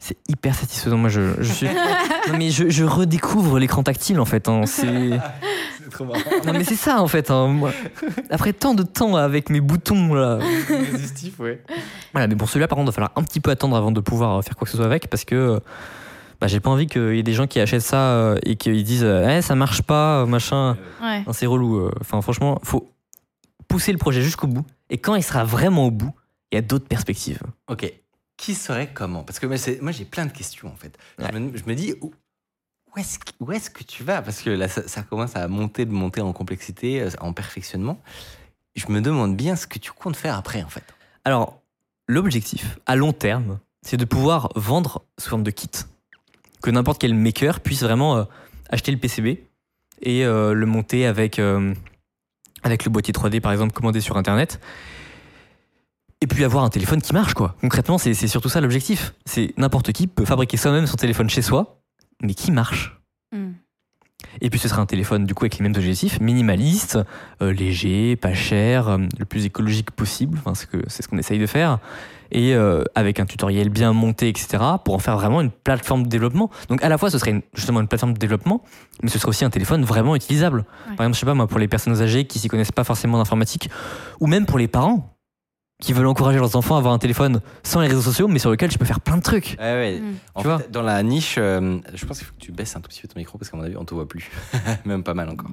C'est 0.00 0.16
hyper 0.28 0.54
satisfaisant. 0.54 0.96
Moi, 0.96 1.08
je, 1.08 1.20
je 1.40 1.52
suis. 1.52 1.66
non, 2.28 2.38
mais 2.38 2.50
je, 2.50 2.68
je 2.68 2.84
redécouvre 2.84 3.58
l'écran 3.58 3.82
tactile 3.82 4.20
en 4.20 4.24
fait. 4.24 4.48
hein. 4.48 4.62
C'est. 4.66 5.10
Trop 5.90 6.04
marrant. 6.04 6.20
Non, 6.46 6.52
mais 6.52 6.64
c'est 6.64 6.76
ça 6.76 7.00
en 7.02 7.08
fait. 7.08 7.30
hein. 7.30 7.48
Moi, 7.48 7.72
Après 8.30 8.52
tant 8.52 8.74
de 8.74 8.82
temps 8.82 9.16
avec 9.16 9.48
mes 9.48 9.60
boutons 9.60 10.12
là. 10.14 10.38
Résistif, 10.92 11.40
ouais. 11.40 11.62
Voilà, 12.12 12.26
mais 12.28 12.36
pour 12.36 12.48
celui-là, 12.48 12.68
par 12.68 12.76
contre, 12.76 12.88
il 12.88 12.90
va 12.90 12.94
falloir 12.94 13.12
un 13.16 13.22
petit 13.22 13.40
peu 13.40 13.50
attendre 13.50 13.74
avant 13.74 13.90
de 13.90 14.00
pouvoir 14.00 14.44
faire 14.44 14.54
quoi 14.54 14.66
que 14.66 14.70
ce 14.70 14.76
soit 14.76 14.84
avec 14.86 15.08
parce 15.08 15.24
que 15.24 15.34
euh, 15.34 15.58
bah, 16.40 16.46
j'ai 16.46 16.60
pas 16.60 16.70
envie 16.70 16.86
qu'il 16.86 17.14
y 17.14 17.18
ait 17.18 17.22
des 17.22 17.32
gens 17.32 17.46
qui 17.46 17.60
achètent 17.60 17.82
ça 17.82 18.12
euh, 18.12 18.38
et 18.44 18.56
qu'ils 18.56 18.84
disent 18.84 19.04
eh, 19.04 19.42
ça 19.42 19.54
marche 19.54 19.82
pas, 19.82 20.24
machin. 20.26 20.76
Ouais. 21.02 21.24
C'est 21.32 21.46
relou. 21.46 21.78
euh. 21.78 21.90
Enfin, 22.00 22.20
franchement, 22.22 22.60
faut 22.62 22.92
pousser 23.66 23.92
le 23.92 23.98
projet 23.98 24.22
jusqu'au 24.22 24.46
bout. 24.46 24.64
Et 24.90 24.98
quand 24.98 25.14
il 25.14 25.22
sera 25.22 25.44
vraiment 25.44 25.86
au 25.86 25.90
bout, 25.90 26.14
il 26.50 26.56
y 26.56 26.58
a 26.58 26.62
d'autres 26.62 26.86
perspectives. 26.88 27.40
Ok. 27.68 27.92
Qui 28.36 28.54
serait 28.54 28.90
comment? 28.94 29.24
Parce 29.24 29.40
que 29.40 29.46
moi, 29.46 29.92
j'ai 29.92 30.04
plein 30.04 30.26
de 30.26 30.32
questions 30.32 30.68
en 30.68 30.76
fait. 30.76 30.96
Je, 31.18 31.36
me, 31.36 31.56
je 31.56 31.64
me 31.64 31.74
dis 31.74 31.94
où, 32.00 32.12
où 32.94 32.98
est-ce 33.52 33.70
que, 33.70 33.82
tu 33.82 34.04
vas? 34.04 34.22
Parce 34.22 34.40
que 34.40 34.50
là, 34.50 34.68
ça, 34.68 34.86
ça 34.86 35.02
commence 35.02 35.36
à 35.36 35.48
monter, 35.48 35.84
de 35.84 35.92
monter 35.92 36.20
en 36.20 36.32
complexité, 36.32 37.02
euh, 37.02 37.10
en 37.20 37.32
perfectionnement. 37.32 38.00
Je 38.76 38.86
me 38.90 39.00
demande 39.00 39.36
bien 39.36 39.56
ce 39.56 39.66
que 39.66 39.78
tu 39.78 39.90
comptes 39.92 40.16
faire 40.16 40.36
après 40.36 40.62
en 40.62 40.68
fait. 40.68 40.84
Alors, 41.24 41.60
l'objectif, 42.06 42.78
à 42.86 42.94
long 42.94 43.12
terme, 43.12 43.58
c'est 43.82 43.96
de 43.96 44.04
pouvoir 44.04 44.50
vendre 44.54 45.02
sous 45.18 45.30
forme 45.30 45.42
de 45.42 45.50
kit. 45.50 45.70
Que 46.62 46.70
n'importe 46.70 47.00
quel 47.00 47.14
maker 47.14 47.60
puisse 47.60 47.82
vraiment 47.82 48.16
euh, 48.16 48.24
acheter 48.70 48.90
le 48.92 48.98
PCB 48.98 49.44
et 50.02 50.24
euh, 50.24 50.52
le 50.54 50.66
monter 50.66 51.06
avec, 51.06 51.38
euh, 51.38 51.74
avec 52.62 52.84
le 52.84 52.90
boîtier 52.90 53.12
3D, 53.12 53.40
par 53.40 53.52
exemple, 53.52 53.72
commandé 53.72 54.00
sur 54.00 54.16
Internet. 54.16 54.60
Et 56.20 56.26
puis 56.26 56.42
avoir 56.44 56.64
un 56.64 56.68
téléphone 56.70 57.00
qui 57.00 57.12
marche, 57.12 57.34
quoi. 57.34 57.54
Concrètement, 57.60 57.96
c'est 57.96 58.14
surtout 58.14 58.48
ça 58.48 58.60
l'objectif. 58.60 59.14
C'est 59.24 59.54
n'importe 59.56 59.92
qui 59.92 60.08
peut 60.08 60.24
fabriquer 60.24 60.56
soi-même 60.56 60.86
son 60.86 60.96
téléphone 60.96 61.30
chez 61.30 61.42
soi, 61.42 61.80
mais 62.22 62.34
qui 62.34 62.50
marche. 62.50 62.98
Hmm. 63.32 63.52
Et 64.40 64.50
puis 64.50 64.58
ce 64.58 64.68
sera 64.68 64.82
un 64.82 64.86
téléphone 64.86 65.26
du 65.26 65.34
coup 65.34 65.44
avec 65.44 65.58
les 65.58 65.62
mêmes 65.62 65.76
objectifs, 65.76 66.18
minimaliste, 66.20 66.98
euh, 67.40 67.52
léger, 67.52 68.16
pas 68.16 68.34
cher, 68.34 68.88
euh, 68.88 68.98
le 69.16 69.24
plus 69.24 69.44
écologique 69.44 69.92
possible, 69.92 70.38
enfin, 70.38 70.54
c'est 70.56 70.62
ce 70.64 70.66
que- 70.66 70.88
c'est 70.88 71.02
ce 71.04 71.08
qu'on 71.08 71.18
essaye 71.18 71.38
de 71.38 71.46
faire, 71.46 71.78
et 72.30 72.54
euh, 72.54 72.84
avec 72.94 73.20
un 73.20 73.26
tutoriel 73.26 73.68
bien 73.70 73.92
monté, 73.92 74.28
etc., 74.28 74.62
pour 74.84 74.94
en 74.94 74.98
faire 74.98 75.16
vraiment 75.16 75.40
une 75.40 75.50
plateforme 75.50 76.02
de 76.04 76.08
développement. 76.08 76.50
Donc 76.68 76.82
à 76.82 76.88
la 76.88 76.98
fois 76.98 77.10
ce 77.10 77.18
serait 77.18 77.30
une- 77.32 77.42
justement 77.54 77.80
une 77.80 77.88
plateforme 77.88 78.12
de 78.14 78.18
développement, 78.18 78.62
mais 79.02 79.08
ce 79.10 79.18
serait 79.18 79.28
aussi 79.30 79.44
un 79.44 79.50
téléphone 79.50 79.84
vraiment 79.84 80.14
utilisable. 80.16 80.58
Ouais. 80.88 80.96
Par 80.96 81.04
exemple, 81.06 81.14
je 81.14 81.20
sais 81.20 81.26
pas 81.26 81.34
moi, 81.34 81.46
pour 81.46 81.58
les 81.58 81.68
personnes 81.68 82.00
âgées 82.00 82.24
qui 82.26 82.38
s'y 82.38 82.48
connaissent 82.48 82.72
pas 82.72 82.84
forcément 82.84 83.18
d'informatique, 83.18 83.70
ou 84.20 84.26
même 84.26 84.46
pour 84.46 84.58
les 84.58 84.68
parents 84.68 85.14
qui 85.80 85.92
veulent 85.92 86.08
encourager 86.08 86.40
leurs 86.40 86.56
enfants 86.56 86.74
à 86.74 86.78
avoir 86.78 86.92
un 86.92 86.98
téléphone 86.98 87.40
sans 87.62 87.80
les 87.80 87.86
réseaux 87.86 88.02
sociaux, 88.02 88.26
mais 88.26 88.40
sur 88.40 88.50
lequel 88.50 88.68
tu 88.68 88.78
peux 88.78 88.84
faire 88.84 89.00
plein 89.00 89.16
de 89.16 89.22
trucs. 89.22 89.56
Ouais, 89.60 89.64
ouais. 89.74 90.00
Mm. 90.00 90.14
En 90.34 90.40
Tu 90.42 90.48
fait, 90.48 90.54
vois 90.54 90.62
dans 90.70 90.82
la 90.82 91.00
niche, 91.04 91.36
euh, 91.38 91.78
je 91.94 92.04
pense 92.04 92.18
qu'il 92.18 92.26
faut 92.26 92.34
que 92.34 92.40
tu 92.40 92.50
baisses 92.50 92.74
un 92.74 92.80
tout 92.80 92.88
petit 92.88 93.00
peu 93.02 93.06
ton 93.06 93.18
micro 93.20 93.38
parce 93.38 93.48
qu'à 93.48 93.56
mon 93.56 93.62
avis, 93.62 93.76
on 93.76 93.84
te 93.84 93.94
voit 93.94 94.08
plus. 94.08 94.28
Même 94.84 95.04
pas 95.04 95.14
mal 95.14 95.28
encore. 95.28 95.50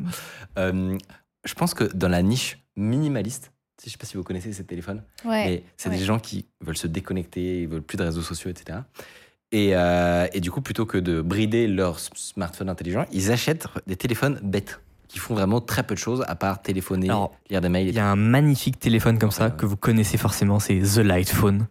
Euh, 0.57 0.97
je 1.45 1.53
pense 1.53 1.75
que 1.75 1.83
dans 1.93 2.07
la 2.09 2.23
niche 2.23 2.57
minimaliste, 2.75 3.51
je 3.83 3.89
sais 3.89 3.97
pas 3.97 4.05
si 4.05 4.17
vous 4.17 4.23
connaissez 4.23 4.53
ces 4.53 4.63
téléphones, 4.63 5.03
Ouais. 5.25 5.45
mais 5.45 5.63
c'est 5.77 5.89
ouais. 5.89 5.97
des 5.97 6.03
gens 6.03 6.19
qui 6.19 6.45
veulent 6.61 6.77
se 6.77 6.87
déconnecter, 6.87 7.61
ils 7.63 7.67
veulent 7.67 7.81
plus 7.81 7.97
de 7.97 8.03
réseaux 8.03 8.21
sociaux, 8.21 8.49
etc. 8.49 8.79
Et, 9.51 9.71
euh, 9.75 10.27
et 10.33 10.41
du 10.41 10.51
coup, 10.51 10.61
plutôt 10.61 10.85
que 10.85 10.97
de 10.97 11.21
brider 11.21 11.67
leur 11.67 11.99
smartphone 11.99 12.69
intelligent, 12.69 13.05
ils 13.11 13.31
achètent 13.31 13.67
des 13.87 13.95
téléphones 13.95 14.39
bêtes 14.43 14.79
qui 15.07 15.19
font 15.19 15.33
vraiment 15.35 15.61
très 15.61 15.83
peu 15.83 15.93
de 15.93 15.99
choses 15.99 16.23
à 16.27 16.35
part 16.35 16.61
téléphoner, 16.61 17.09
Alors, 17.09 17.31
lire 17.49 17.61
des 17.61 17.69
mails. 17.69 17.87
Il 17.87 17.93
y 17.95 17.99
a 17.99 18.07
un 18.09 18.15
magnifique 18.15 18.79
téléphone 18.79 19.17
comme 19.19 19.31
ça 19.31 19.45
Ouais. 19.45 19.53
que 19.57 19.65
vous 19.65 19.77
connaissez 19.77 20.17
forcément, 20.17 20.59
c'est 20.59 20.79
The 20.79 20.97
Light 20.97 21.29
Phone. 21.29 21.67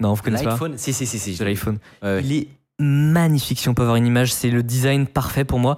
Non, 0.00 0.14
vous 0.14 0.22
connaissez 0.22 0.44
pas 0.44 0.50
L'iPhone, 0.52 0.76
si, 0.78 0.92
si, 0.92 1.06
si. 1.06 1.18
si 1.18 1.36
The. 1.36 1.40
Ouais, 1.42 1.76
ouais. 2.02 2.22
Il 2.24 2.32
est 2.32 2.48
magnifique 2.80 3.60
si 3.60 3.68
on 3.68 3.74
peut 3.74 3.82
avoir 3.82 3.96
une 3.96 4.06
image, 4.06 4.32
c'est 4.32 4.50
le 4.50 4.62
design 4.64 5.06
parfait 5.06 5.44
pour 5.44 5.58
moi. 5.60 5.76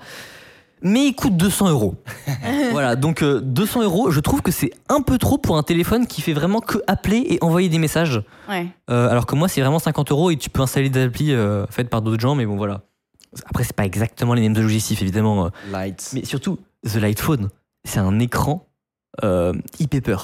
Mais 0.82 1.06
il 1.06 1.14
coûte 1.14 1.36
200 1.36 1.70
euros. 1.70 1.94
voilà, 2.70 2.96
donc 2.96 3.22
euh, 3.22 3.40
200 3.40 3.82
euros, 3.82 4.10
je 4.10 4.20
trouve 4.20 4.42
que 4.42 4.50
c'est 4.52 4.70
un 4.88 5.00
peu 5.00 5.16
trop 5.18 5.38
pour 5.38 5.56
un 5.56 5.62
téléphone 5.62 6.06
qui 6.06 6.20
fait 6.20 6.34
vraiment 6.34 6.60
que 6.60 6.78
appeler 6.86 7.24
et 7.30 7.38
envoyer 7.42 7.68
des 7.68 7.78
messages. 7.78 8.22
Ouais. 8.48 8.66
Euh, 8.90 9.08
alors 9.08 9.26
que 9.26 9.34
moi, 9.34 9.48
c'est 9.48 9.60
vraiment 9.62 9.78
50 9.78 10.10
euros 10.12 10.30
et 10.30 10.36
tu 10.36 10.50
peux 10.50 10.60
installer 10.62 10.90
des 10.90 11.02
applis 11.04 11.32
euh, 11.32 11.66
faites 11.70 11.88
par 11.88 12.02
d'autres 12.02 12.20
gens, 12.20 12.34
mais 12.34 12.44
bon, 12.46 12.56
voilà. 12.56 12.82
Après, 13.46 13.64
c'est 13.64 13.74
pas 13.74 13.84
exactement 13.86 14.34
les 14.34 14.42
mêmes 14.48 14.62
objectifs, 14.62 15.00
évidemment. 15.02 15.46
euh. 15.46 15.48
Lights. 15.70 16.10
Mais 16.14 16.24
surtout, 16.24 16.58
The 16.86 16.96
Light 16.96 17.20
Phone, 17.20 17.48
c'est 17.84 17.98
un 17.98 18.18
écran 18.18 18.66
euh, 19.24 19.52
e-paper. 19.82 20.16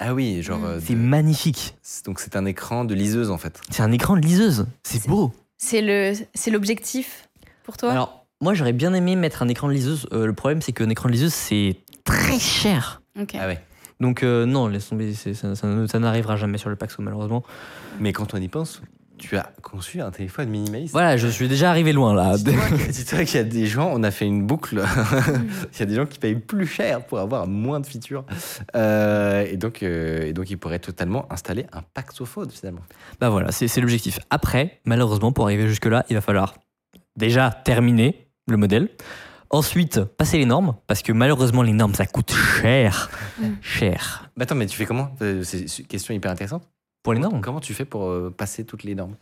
Ah 0.00 0.14
oui, 0.14 0.42
genre. 0.42 0.64
Euh, 0.64 0.80
C'est 0.84 0.94
de- 0.94 0.98
magnifique. 0.98 1.76
Donc 2.06 2.18
c'est 2.18 2.34
un 2.34 2.44
écran 2.46 2.84
de 2.84 2.94
liseuse 2.94 3.30
en 3.30 3.38
fait. 3.38 3.60
C'est 3.70 3.82
un 3.82 3.92
écran 3.92 4.16
de 4.16 4.20
liseuse. 4.22 4.66
C'est 4.82 5.06
beau. 5.06 5.32
C'est 5.58 5.80
le, 5.82 6.12
c'est 6.34 6.50
l'objectif 6.50 7.28
pour 7.62 7.76
toi? 7.76 7.90
Alors, 7.92 8.21
moi, 8.42 8.52
j'aurais 8.54 8.72
bien 8.74 8.92
aimé 8.92 9.16
mettre 9.16 9.42
un 9.42 9.48
écran 9.48 9.68
de 9.68 9.72
liseuse. 9.72 10.06
Euh, 10.12 10.26
le 10.26 10.32
problème, 10.34 10.60
c'est 10.60 10.72
qu'un 10.72 10.90
écran 10.90 11.08
de 11.08 11.14
liseuse, 11.14 11.32
c'est 11.32 11.76
très 12.04 12.38
cher. 12.38 13.00
Ok. 13.18 13.34
Ah 13.40 13.46
ouais. 13.46 13.60
Donc, 14.00 14.22
euh, 14.22 14.44
non, 14.46 14.66
laisse 14.68 14.88
tomber. 14.88 15.14
Ça, 15.14 15.54
ça 15.54 15.66
ne- 15.68 15.86
ça 15.86 15.98
n'arrivera 16.00 16.36
jamais 16.36 16.58
sur 16.58 16.68
le 16.68 16.76
Paxo, 16.76 17.00
malheureusement. 17.02 17.42
Mais 18.00 18.12
quand 18.12 18.34
on 18.34 18.38
y 18.38 18.48
pense, 18.48 18.82
tu 19.16 19.36
as 19.36 19.52
conçu 19.62 20.00
un 20.00 20.10
téléphone 20.10 20.48
minimaliste. 20.48 20.90
Voilà, 20.92 21.16
je 21.16 21.28
suis 21.28 21.46
déjà 21.46 21.70
arrivé 21.70 21.92
loin, 21.92 22.12
là. 22.12 22.36
Dis-toi 22.36 23.24
qu'il 23.24 23.36
y 23.36 23.38
a 23.40 23.44
des 23.44 23.66
gens, 23.66 23.88
on 23.94 24.02
a 24.02 24.10
fait 24.10 24.26
une 24.26 24.44
boucle. 24.44 24.82
Il 25.74 25.78
y 25.78 25.82
a 25.82 25.86
des 25.86 25.94
gens 25.94 26.06
qui 26.06 26.18
payent 26.18 26.34
plus 26.34 26.66
cher 26.66 27.04
pour 27.06 27.20
avoir 27.20 27.46
moins 27.46 27.78
de 27.78 27.86
features. 27.86 28.24
Euh, 28.74 29.46
et, 29.48 29.56
donc, 29.56 29.84
euh, 29.84 30.26
et 30.26 30.32
donc, 30.32 30.50
ils 30.50 30.56
pourraient 30.58 30.80
totalement 30.80 31.30
installer 31.32 31.66
un 31.72 31.82
Paxophone 31.94 32.50
finalement. 32.50 32.80
Bah 33.20 33.30
voilà, 33.30 33.52
c'est 33.52 33.68
c'est 33.68 33.80
l'objectif. 33.80 34.18
Après, 34.30 34.80
malheureusement, 34.84 35.30
pour 35.30 35.44
arriver 35.44 35.68
jusque-là, 35.68 36.04
il 36.10 36.14
va 36.14 36.20
falloir 36.20 36.54
déjà 37.16 37.50
terminer 37.64 38.26
le 38.48 38.56
modèle. 38.56 38.88
Ensuite, 39.50 40.00
passer 40.04 40.38
les 40.38 40.46
normes, 40.46 40.74
parce 40.86 41.02
que 41.02 41.12
malheureusement, 41.12 41.62
les 41.62 41.72
normes, 41.74 41.94
ça 41.94 42.06
coûte 42.06 42.32
cher. 42.32 43.10
Cher. 43.60 44.30
Mais 44.36 44.44
attends, 44.44 44.54
mais 44.54 44.66
tu 44.66 44.76
fais 44.76 44.86
comment? 44.86 45.14
C'est 45.42 45.78
une 45.80 45.86
question 45.86 46.14
hyper 46.14 46.30
intéressante. 46.30 46.66
Pour 47.02 47.12
les 47.12 47.20
normes 47.20 47.40
Comment 47.42 47.60
tu 47.60 47.74
fais 47.74 47.84
pour 47.84 48.08
euh, 48.08 48.32
passer 48.36 48.64
toutes 48.64 48.82
les 48.84 48.94
normes? 48.94 49.16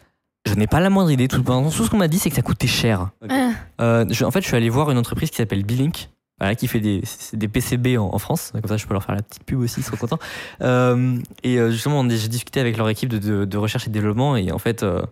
Je 0.47 0.55
n'ai 0.55 0.67
pas 0.67 0.81
la 0.81 0.89
moindre 0.91 1.11
idée. 1.11 1.27
Tout, 1.29 1.43
tout 1.43 1.71
ce 1.85 1.91
qu'on 1.91 1.97
m'a 1.97 2.09
dit, 2.09 2.19
c'est 2.19 2.31
que 2.31 2.37
ça 2.37 2.43
coûtait 2.43 2.67
cher. 2.69 3.11
Ah, 3.29 3.51
Euh, 3.81 4.05
je- 4.11 4.25
en 4.25 4.31
fait, 4.31 4.41
je 4.43 4.47
suis 4.47 4.57
allé 4.57 4.69
voir 4.69 4.91
une 4.91 4.99
entreprise 4.99 5.31
qui 5.31 5.37
s'appelle 5.37 5.65
B-Link, 5.65 6.11
voilà, 6.39 6.55
qui 6.55 6.69
fait 6.69 6.81
des, 6.81 7.03
PCB 7.49 7.99
en, 7.99 8.11
en 8.15 8.19
France. 8.19 8.53
Comme 8.53 8.69
ça, 8.69 8.77
je 8.77 8.87
peux 8.87 8.93
leur 8.95 9.03
faire 9.03 9.15
la 9.17 9.23
petite 9.23 9.45
pub 9.45 9.59
aussi, 9.61 9.81
ils 9.81 9.83
sont 9.83 9.97
contents. 9.97 10.19
Euh, 10.63 11.19
et 11.43 11.57
justement, 11.71 12.01
on- 12.01 12.09
j'ai 12.09 12.29
discuté 12.29 12.61
avec 12.61 12.77
leur 12.77 12.89
équipe 12.89 13.09
de, 13.09 13.19
de- 13.19 13.45
de 13.45 13.59
recherche 13.59 13.87
et 13.87 13.91
développement. 13.91 14.37
Et 14.37 14.53
en 14.53 14.59
fait, 14.59 14.83
euh, 14.83 15.03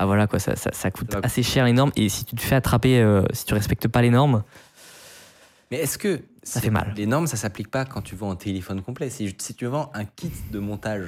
bah 0.00 0.06
voilà, 0.06 0.26
quoi, 0.26 0.38
ça, 0.38 0.56
ça- 0.56 0.70
ça 0.72 0.90
coûte 0.90 1.12
Ça 1.12 1.20
assez 1.22 1.42
cher 1.42 1.64
les 1.64 1.72
normes. 1.72 1.92
Et 1.96 2.08
si 2.08 2.24
tu 2.24 2.34
te 2.36 2.40
fais 2.40 2.54
attraper, 2.54 3.00
euh, 3.00 3.22
si 3.32 3.44
tu 3.44 3.54
respectes 3.54 3.88
pas 3.88 4.02
les 4.02 4.10
normes, 4.10 4.42
Mais 5.70 5.78
est-ce 5.78 5.98
que 5.98 6.20
Ça 6.42 6.60
fait 6.60 6.70
mal. 6.70 6.92
Les 6.96 7.06
normes, 7.06 7.26
ça 7.26 7.36
s'applique 7.36 7.70
pas 7.70 7.84
quand 7.84 8.00
tu 8.02 8.16
vends 8.16 8.30
un 8.32 8.36
téléphone 8.36 8.82
complet? 8.82 9.08
Si, 9.10 9.34
si 9.38 9.54
tu 9.54 9.66
vends 9.66 9.90
un 9.94 10.04
kit 10.04 10.32
de 10.50 10.58
montage, 10.58 11.04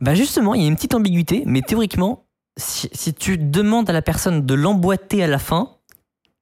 bah 0.00 0.14
justement, 0.14 0.54
il 0.54 0.62
y 0.62 0.64
a 0.64 0.68
une 0.68 0.76
petite 0.76 0.94
ambiguïté. 0.94 1.42
Mais 1.46 1.60
théoriquement, 1.62 2.24
si, 2.56 2.88
si 2.92 3.12
tu 3.14 3.36
demandes 3.36 3.88
à 3.90 3.92
la 3.92 4.02
personne 4.02 4.44
de 4.46 4.54
l'emboîter 4.54 5.22
à 5.22 5.26
la 5.26 5.38
fin, 5.38 5.70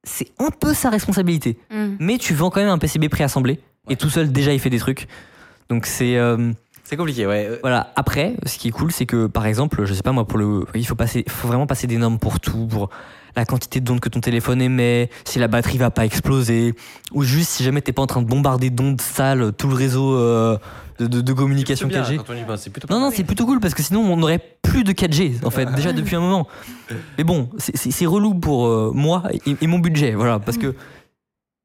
c'est 0.03 0.31
un 0.39 0.49
peu 0.51 0.73
sa 0.73 0.89
responsabilité. 0.89 1.57
hmm. 1.71 1.95
Mais 1.99 2.17
tu 2.17 2.33
vends 2.33 2.49
quand 2.49 2.59
même 2.61 2.69
un 2.69 2.77
PCB 2.77 3.09
préassemblé. 3.09 3.53
Ouais. 3.87 3.93
Et 3.93 3.95
tout 3.97 4.09
seul, 4.09 4.31
déjà, 4.31 4.53
il 4.53 4.59
fait 4.59 4.69
des 4.69 4.79
trucs. 4.79 5.07
Donc 5.69 5.85
c'est. 5.85 6.17
euh, 6.17 6.51
c'est 6.83 6.97
compliqué, 6.97 7.25
ouais. 7.25 7.59
Voilà. 7.61 7.91
Après, 7.95 8.35
ce 8.45 8.57
qui 8.57 8.67
est 8.67 8.71
cool, 8.71 8.91
c'est 8.91 9.05
que 9.05 9.27
par 9.27 9.45
exemple, 9.45 9.85
je 9.85 9.93
sais 9.93 10.03
pas 10.03 10.11
moi, 10.11 10.25
pour 10.27 10.37
le, 10.37 10.65
il 10.75 10.85
faut 10.85 10.95
passer, 10.95 11.23
faut 11.27 11.47
vraiment 11.47 11.65
passer 11.67 11.87
des 11.87 11.97
normes 11.97 12.19
pour 12.19 12.39
tout, 12.39 12.67
pour 12.67 12.89
la 13.35 13.45
quantité 13.45 13.79
d'ondes 13.79 13.99
que 13.99 14.09
ton 14.09 14.19
téléphone 14.19 14.61
émet, 14.61 15.09
si 15.25 15.39
la 15.39 15.47
batterie 15.47 15.77
va 15.79 15.89
pas 15.89 16.05
exploser, 16.05 16.75
ou 17.13 17.23
juste 17.23 17.49
si 17.49 17.63
jamais 17.63 17.81
t'es 17.81 17.91
pas 17.93 18.03
en 18.03 18.07
train 18.07 18.21
de 18.21 18.27
bombarder 18.27 18.69
d'ondes 18.69 19.01
sales 19.01 19.53
tout 19.57 19.67
le 19.67 19.73
réseau 19.75 20.13
euh, 20.15 20.57
de, 20.99 21.07
de- 21.07 21.21
de 21.21 21.33
communication 21.33 21.87
plutôt 21.87 22.03
bien, 22.03 22.11
4G. 22.11 22.17
Quand 22.17 22.33
on 22.33 22.35
y 22.37 22.43
pense, 22.43 22.61
c'est 22.61 22.69
plutôt 22.69 22.87
Non, 22.91 22.95
pas 22.97 22.99
non, 22.99 23.07
mal. 23.07 23.15
c'est 23.15 23.23
plutôt 23.23 23.45
cool 23.47 23.59
parce 23.59 23.73
que 23.73 23.81
sinon 23.81 24.01
on 24.01 24.17
n'aurait 24.17 24.39
plus 24.61 24.83
de 24.83 24.91
4G 24.91 25.43
en 25.43 25.49
fait, 25.49 25.65
déjà 25.73 25.93
depuis 25.93 26.15
un 26.15 26.19
moment. 26.19 26.47
Mais 27.17 27.23
bon, 27.23 27.49
c'est- 27.57 27.75
c'est 27.75 27.89
c'est 27.89 28.05
relou 28.05 28.35
pour 28.35 28.67
euh, 28.67 28.91
moi 28.93 29.23
et, 29.47 29.55
et 29.59 29.65
mon 29.67 29.79
budget, 29.79 30.11
voilà, 30.13 30.37
parce 30.37 30.57
que 30.59 30.75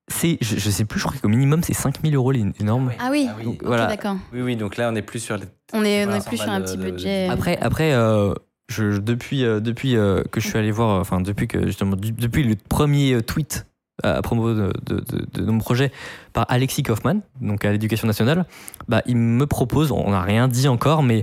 c'est, 0.09 0.39
je, 0.41 0.57
je 0.57 0.71
sais 0.71 0.85
plus, 0.85 0.99
je 1.01 1.07
crois 1.07 1.17
qu'au 1.21 1.29
minimum 1.29 1.63
c'est 1.63 1.75
5000 1.75 2.15
euros 2.15 2.33
les 2.33 2.45
normes. 2.61 2.91
Ah 2.99 3.09
oui. 3.11 3.27
Ah 3.31 3.35
oui. 3.39 3.45
Donc, 3.45 3.63
voilà. 3.65 3.87
d'accord. 3.87 4.17
Oui, 4.33 4.41
oui, 4.43 4.57
donc 4.57 4.77
là, 4.77 4.91
on 4.93 4.95
est 4.97 5.03
plus 5.03 5.21
sur 5.21 5.37
les. 5.37 5.45
On 5.73 5.85
est, 5.85 6.03
on 6.03 6.05
Voilà, 6.07 6.19
est 6.19 6.27
plus 6.29 6.37
sur 6.39 6.49
un 6.51 6.61
de- 6.61 6.65
petit 6.65 6.77
de- 6.77 6.83
de- 6.85 6.91
budget. 6.91 7.29
Après, 7.29 7.59
après 7.61 7.93
euh, 7.93 8.33
je, 8.71 8.99
depuis, 8.99 9.45
euh, 9.45 9.61
depuis 9.61 9.97
euh, 9.97 10.23
que 10.31 10.41
je 10.41 10.49
suis 10.49 10.59
allé 10.59 10.71
voir, 10.71 11.01
enfin, 11.01 11.21
depuis 11.21 11.47
que 11.49 11.67
justement, 11.67 11.97
du- 11.97 12.13
depuis 12.13 12.43
le 12.43 12.57
premier 12.57 13.21
tweet 13.23 13.67
à 14.05 14.23
propos 14.23 14.55
de, 14.55 14.73
de, 14.87 15.01
de- 15.01 15.27
de 15.43 15.51
mon 15.51 15.59
projet 15.59 15.91
par 16.33 16.47
Alexis 16.49 16.85
Kaufman, 16.85 17.21
donc 17.41 17.65
à 17.65 17.73
l'éducation 17.73 18.07
nationale, 18.07 18.45
bah, 18.87 19.03
il 19.07 19.17
me 19.17 19.45
propose, 19.47 19.91
on 19.91 20.11
n'a 20.13 20.23
rien 20.23 20.47
dit 20.47 20.69
encore, 20.69 21.03
mais 21.03 21.23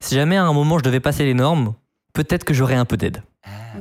si 0.00 0.14
jamais 0.14 0.36
à 0.38 0.44
un 0.44 0.52
moment 0.54 0.78
je 0.78 0.84
devais 0.84 1.00
passer 1.00 1.24
les 1.26 1.34
normes, 1.34 1.74
peut-être 2.14 2.44
que 2.44 2.54
j'aurais 2.54 2.76
un 2.76 2.86
peu 2.86 2.96
d'aide. 2.96 3.22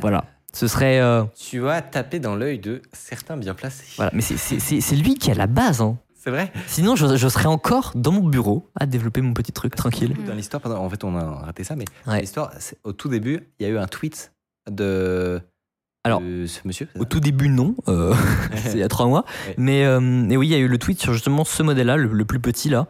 Voilà. 0.01 0.25
Ce 0.53 0.67
serait. 0.67 0.99
euh, 1.01 1.23
Tu 1.39 1.67
as 1.67 1.81
tapé 1.81 2.19
dans 2.19 2.35
l'œil 2.35 2.59
de 2.59 2.81
certains 2.93 3.37
bien 3.37 3.53
placés. 3.53 3.85
voilà. 3.97 4.11
Mais 4.13 4.21
c'est- 4.21 4.95
lui 4.95 5.15
qui 5.15 5.31
a 5.31 5.33
la 5.33 5.47
base. 5.47 5.81
hein. 5.81 5.97
C'est 6.15 6.29
vrai 6.29 6.53
Sinon, 6.67 6.95
je, 6.95 7.17
je 7.17 7.27
serais 7.27 7.47
encore 7.47 7.91
dans 7.95 8.13
mon 8.13 8.25
bureau 8.27 8.69
à 8.79 8.85
développer 8.85 9.19
mon 9.21 9.33
petit 9.33 9.51
truc 9.51 9.75
tranquille. 9.75 10.15
Dans 10.25 10.33
l'histoire, 10.33 10.61
en 10.79 10.89
fait, 10.89 11.03
on 11.03 11.17
a 11.17 11.23
raté 11.23 11.63
ça, 11.65 11.75
mais 11.75 11.83
Ouais. 12.07 12.21
l'histoire, 12.21 12.51
au 12.85 12.93
tout 12.93 13.09
début, 13.09 13.49
il 13.59 13.67
y 13.67 13.69
a 13.69 13.73
eu 13.73 13.77
un 13.77 13.87
tweet 13.87 14.31
de, 14.71 15.41
Alors, 16.05 16.21
de 16.21 16.45
ce 16.45 16.59
monsieur 16.65 16.87
Au 16.97 17.03
tout 17.03 17.19
début, 17.19 17.49
non. 17.49 17.75
euh, 17.89 18.13
c'est 18.55 18.71
il 18.73 18.79
y 18.79 18.83
a 18.83 18.87
trois 18.87 19.07
mois. 19.07 19.25
Ouais. 19.47 19.55
Mais, 19.57 19.83
euh, 19.83 19.99
mais 19.99 20.37
oui, 20.37 20.47
il 20.47 20.51
y 20.51 20.55
a 20.55 20.59
eu 20.59 20.69
le 20.69 20.77
tweet 20.77 21.01
sur 21.01 21.11
justement 21.11 21.43
ce 21.43 21.61
modèle-là, 21.61 21.97
le, 21.97 22.07
le 22.07 22.25
plus 22.25 22.39
petit 22.39 22.69
là. 22.69 22.87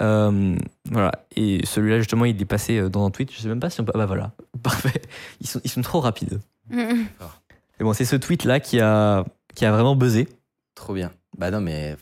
Euh, 0.00 0.56
voilà. 0.90 1.12
Et 1.36 1.60
celui-là, 1.66 1.98
justement, 1.98 2.24
il 2.24 2.40
est 2.40 2.44
passé 2.46 2.88
dans 2.88 3.04
un 3.04 3.10
tweet. 3.10 3.30
Je 3.30 3.40
sais 3.40 3.48
même 3.48 3.60
pas 3.60 3.68
si 3.68 3.80
on 3.80 3.84
peut. 3.84 3.92
Ah 3.94 3.98
bah 3.98 4.06
voilà. 4.06 4.32
Parfait. 4.62 5.02
Ils 5.40 5.46
sont, 5.48 5.60
ils 5.64 5.70
sont 5.70 5.82
trop 5.82 6.00
rapides. 6.00 6.40
Mais 6.70 7.84
bon, 7.84 7.92
c'est 7.92 8.04
ce 8.04 8.16
tweet-là 8.16 8.60
qui 8.60 8.80
a, 8.80 9.24
qui 9.54 9.64
a 9.64 9.72
vraiment 9.72 9.96
buzzé. 9.96 10.28
Trop 10.74 10.94
bien. 10.94 11.10
Bah 11.38 11.50
non, 11.50 11.60
mais 11.60 11.96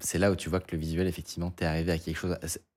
c'est 0.00 0.18
là 0.18 0.30
où 0.30 0.36
tu 0.36 0.48
vois 0.48 0.60
que 0.60 0.74
le 0.74 0.78
visuel, 0.78 1.06
effectivement, 1.06 1.50
t'es 1.50 1.64
arrivé 1.64 1.92
à 1.92 1.98
quelque 1.98 2.16
chose. 2.16 2.36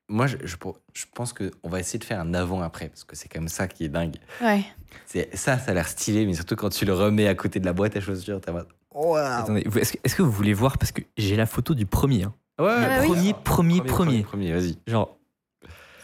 Moi, 0.10 0.28
je, 0.28 0.36
je, 0.44 0.58
je 0.94 1.06
pense 1.16 1.32
qu'on 1.34 1.70
va 1.70 1.80
essayer 1.80 1.98
de 2.00 2.03
faire 2.03 2.20
un 2.20 2.34
avant-après, 2.34 2.90
parce 2.90 3.06
que 3.06 3.16
c'est 3.16 3.30
comme 3.32 3.48
ça 3.48 3.68
qui 3.68 3.86
est 3.86 3.90
dingue. 3.90 4.18
Ouais. 4.42 4.64
C'est, 5.06 5.34
ça, 5.38 5.58
ça 5.58 5.72
a 5.72 5.74
l'air 5.74 5.88
stylé, 5.88 6.26
mais 6.26 6.34
surtout 6.34 6.58
quand 6.58 6.70
tu 6.70 6.84
le 6.84 6.94
remets 6.94 7.28
à 7.28 7.36
côté 7.36 7.60
de 7.61 7.66
la 7.66 7.72
boîte 7.74 7.95
à 7.95 8.02
chaussures, 8.02 8.42
t'as 8.42 8.52
mode, 8.52 8.68
Waouh 8.94 9.16
Attendez, 9.16 9.64
vous- 9.66 9.80
est-ce 9.80 9.94
que, 9.94 9.98
est-ce 10.03 10.16
que 10.16 10.22
vous 10.22 10.32
voulez 10.32 10.52
voir? 10.53 10.78
Parce 10.78 10.92
que 10.92 11.02
j'ai 11.16 11.38
la 11.38 11.45
photo 11.45 11.74
du 11.74 11.86
premier. 11.86 12.24
hein. 12.24 12.34
Ouais, 12.60 12.68
Ah 12.70 12.90
bah 12.90 13.00
oui. 13.03 13.08
premier, 13.08 13.34
premier, 13.44 13.82
premier, 13.82 14.24
premier, 14.24 14.52
vas-y. 14.52 14.78
Genre, 14.86 15.18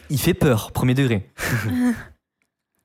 il 0.08 0.18
fait 0.18 0.32
peur, 0.32 0.72
premier 0.72 0.94
degré. 0.94 1.30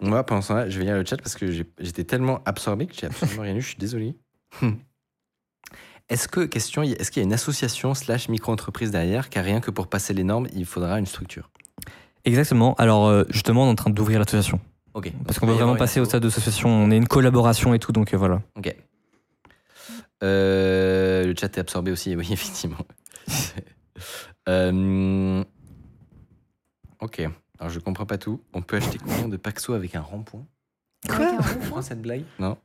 Moi, 0.04 0.24
pendant 0.26 0.42
ce 0.42 0.50
temps-là, 0.50 0.70
je 0.70 0.78
vais 0.78 0.86
lire 0.86 0.96
le 0.96 1.06
chat 1.06 1.18
parce 1.18 1.36
que 1.36 1.52
j'étais 1.52 2.04
tellement 2.04 2.42
absorbé 2.46 2.88
que 2.88 2.94
j'ai 2.94 3.08
absolument 3.08 3.44
rien 3.44 3.54
lu. 3.54 3.62
Je 3.62 3.68
suis 3.68 3.78
désolé. 3.78 4.16
Est-ce 6.10 6.28
que, 6.28 6.42
question, 6.42 6.84
est-ce 6.84 7.10
qu'il 7.10 7.22
y 7.22 7.24
a 7.24 7.28
une 7.28 7.34
association 7.34 7.94
slash 7.94 8.28
micro-entreprise 8.28 8.92
derrière 8.92 9.30
Car 9.30 9.46
rien 9.46 9.62
que 9.62 9.72
pour 9.72 9.88
passer 9.88 10.14
les 10.14 10.26
normes, 10.26 10.48
il 10.54 10.66
faudra 10.66 11.00
une 11.00 11.06
structure? 11.06 11.50
Exactement. 12.26 12.76
Alors, 12.76 13.08
euh, 13.08 13.24
justement, 13.30 13.64
on 13.64 13.68
est 13.68 13.72
en 13.72 13.76
train 13.76 13.90
d'ouvrir 13.90 14.20
l'association. 14.20 14.60
Ok. 14.94 15.12
Parce 15.26 15.40
qu'on 15.40 15.48
va 15.48 15.54
vraiment 15.54 15.76
passer 15.76 16.00
au 16.00 16.06
stade 16.06 16.22
d'association. 16.22 16.70
On 16.70 16.92
est 16.92 16.98
une 16.98 17.08
collaboration 17.08 17.74
et 17.74 17.80
tout, 17.80 17.92
donc 17.92 18.14
euh, 18.14 18.18
voilà. 18.18 18.42
Ok. 18.58 18.76
Euh, 20.24 21.26
le 21.26 21.34
chat 21.40 21.58
est 21.58 21.60
absorbé 21.60 21.92
aussi, 21.92 22.16
oui, 22.16 22.28
effectivement. 22.32 22.78
Euh, 24.50 25.44
ok. 27.02 27.30
Alors, 27.60 27.70
je 27.72 27.80
comprends 27.80 28.06
pas 28.06 28.18
tout. 28.18 28.42
On 28.54 28.62
peut 28.62 28.78
acheter 28.78 28.98
combien 28.98 29.28
de 29.28 29.38
Paxo 29.38 29.74
avec 29.74 29.96
un 29.96 30.02
rond-point 30.02 30.46
Quoi 31.08 31.38
Tu 31.38 31.60
comprends 31.60 31.82
cette 31.82 32.02
blague 32.02 32.24
Non 32.40 32.58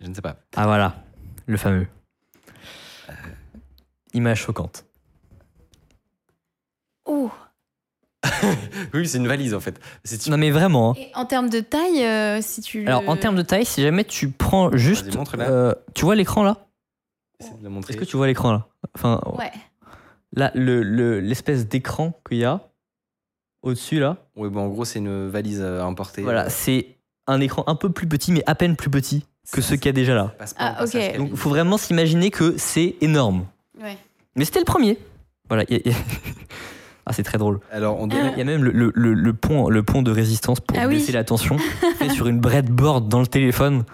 Je 0.00 0.06
ne 0.08 0.14
sais 0.14 0.22
pas. 0.22 0.36
Ah 0.56 0.66
voilà, 0.66 1.02
le 1.46 1.56
fameux. 1.56 1.86
Image 4.12 4.40
choquante. 4.42 4.84
Oh. 7.04 7.30
Oui, 8.94 9.06
c'est 9.08 9.18
une 9.18 9.26
valise 9.28 9.52
en 9.54 9.60
fait. 9.60 9.80
C'est 10.04 10.26
Non 10.28 10.36
mais 10.38 10.50
vraiment. 10.50 10.92
hein. 10.92 10.94
Et 10.96 11.10
en 11.14 11.26
termes 11.26 11.50
de 11.50 11.60
taille, 11.60 12.04
euh, 12.04 12.40
si 12.40 12.60
tu. 12.62 12.86
Alors 12.86 13.06
en 13.08 13.16
termes 13.16 13.34
de 13.36 13.42
taille, 13.42 13.64
si 13.66 13.82
jamais 13.82 14.04
tu 14.04 14.30
prends 14.30 14.74
juste, 14.76 15.06
Vas-y, 15.06 15.16
montre-la. 15.16 15.48
euh, 15.50 15.74
tu 15.94 16.04
vois 16.04 16.14
l'écran 16.14 16.42
là? 16.42 16.66
Essaie 17.40 17.54
de 17.54 17.64
la 17.64 17.68
montrer. 17.70 17.92
Est-ce 17.92 18.00
que 18.00 18.04
tu 18.08 18.16
vois 18.16 18.26
l'écran 18.26 18.52
là? 18.52 18.68
Enfin, 18.94 19.20
Ouais. 19.36 19.50
là, 20.32 20.50
le- 20.54 20.82
le- 20.82 21.20
l'espèce 21.20 21.66
d'écran 21.68 22.18
qu'il 22.26 22.38
y 22.38 22.44
a 22.44 22.60
au-dessus 23.64 23.98
là, 23.98 24.16
Oui, 24.36 24.48
bon, 24.48 24.60
en 24.62 24.68
gros, 24.68 24.84
c'est 24.84 24.98
une 25.00 25.28
valise 25.28 25.60
euh, 25.62 25.80
à 25.82 25.86
emporter. 25.86 26.22
voilà, 26.22 26.48
c'est 26.50 26.86
un 27.26 27.40
écran 27.40 27.64
un 27.66 27.74
peu 27.74 27.90
plus 27.90 28.06
petit, 28.06 28.30
mais 28.32 28.42
à 28.46 28.54
peine 28.54 28.76
plus 28.76 28.90
petit 28.90 29.24
que 29.52 29.60
ceux 29.60 29.76
qu'il 29.76 29.86
y 29.86 29.88
a 29.88 29.92
déjà 29.92 30.14
là. 30.14 30.34
Ah, 30.58 30.84
ok. 30.84 31.16
Donc 31.18 31.28
il 31.32 31.36
faut 31.36 31.50
vraiment 31.50 31.76
s'imaginer 31.78 32.30
que 32.30 32.54
c'est 32.58 32.94
énorme. 33.00 33.46
Ouais. 33.82 33.96
Mais 34.36 34.44
c'était 34.44 34.58
le 34.60 34.64
premier. 34.64 34.98
Voilà. 35.48 35.64
il 35.68 35.74
y 35.74 35.76
a- 35.76 35.80
il 35.84 35.92
y 35.92 35.94
a- 35.94 35.98
ah, 37.06 37.12
c'est 37.12 37.22
très 37.22 37.38
drôle. 37.38 37.60
Alors, 37.70 38.00
on 38.00 38.08
Il 38.08 38.14
y 38.14 38.16
donne. 38.20 38.40
a 38.40 38.44
même 38.44 38.62
le, 38.64 38.70
le- 38.72 38.92
le- 38.94 39.14
le 39.14 39.32
pont, 39.34 39.68
le 39.68 39.82
pont 39.82 40.02
de 40.02 40.10
résistance 40.10 40.60
pour 40.60 40.78
Ah 40.78 40.86
oui. 40.86 40.94
baisser 40.96 41.12
la 41.12 41.24
tension, 41.24 41.58
fait 41.98 42.08
sur 42.10 42.26
une 42.28 42.40
breadboard 42.40 43.08
dans 43.08 43.20
le 43.20 43.26
téléphone. 43.26 43.84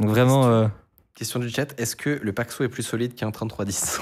Donc 0.00 0.10
vraiment, 0.10 0.46
euh, 0.46 0.66
Question 1.14 1.40
du 1.40 1.48
chat 1.50 1.74
est-ce 1.80 1.96
que 1.96 2.20
le 2.22 2.32
Paxo 2.32 2.62
est 2.62 2.68
plus 2.68 2.84
solide 2.84 3.14
qu'un 3.16 3.30
3310 3.32 4.00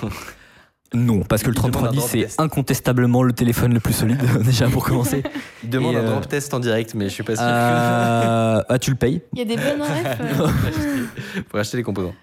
non, 0.97 1.21
parce 1.23 1.43
que 1.43 1.51
le 1.51 1.57
Il 1.57 1.63
demande 1.63 1.77
un 1.77 1.79
3310 1.91 1.97
drop 1.99 2.11
c'est 2.11 2.23
test. 2.23 2.41
incontestablement 2.41 3.23
le 3.23 3.33
téléphone 3.33 3.75
le 3.75 3.81
plus 3.81 3.93
solide 3.93 4.23
déjà 4.45 4.69
pour 4.69 4.85
commencer. 4.85 5.23
Il 5.63 5.71
demande 5.71 5.95
Et, 5.95 5.99
un 5.99 6.05
euh, 6.05 6.11
drop 6.11 6.29
test 6.29 6.53
en 6.55 6.61
direct, 6.61 6.95
mais 6.95 7.05
je 7.09 7.15
suis 7.15 7.23
pas 7.23 7.37
sûr. 7.37 7.45
Euh, 7.47 8.63
ah, 8.69 8.79
tu 8.81 8.91
le 8.91 8.97
payes 8.97 9.23
Il 9.33 9.39
y 9.39 9.43
a 9.43 9.45
des 9.45 9.57
bonnes 9.57 9.83
refs. 9.83 11.45
Pour 11.49 11.59
acheter 11.59 11.77
les 11.77 11.83
composants. 11.83 12.15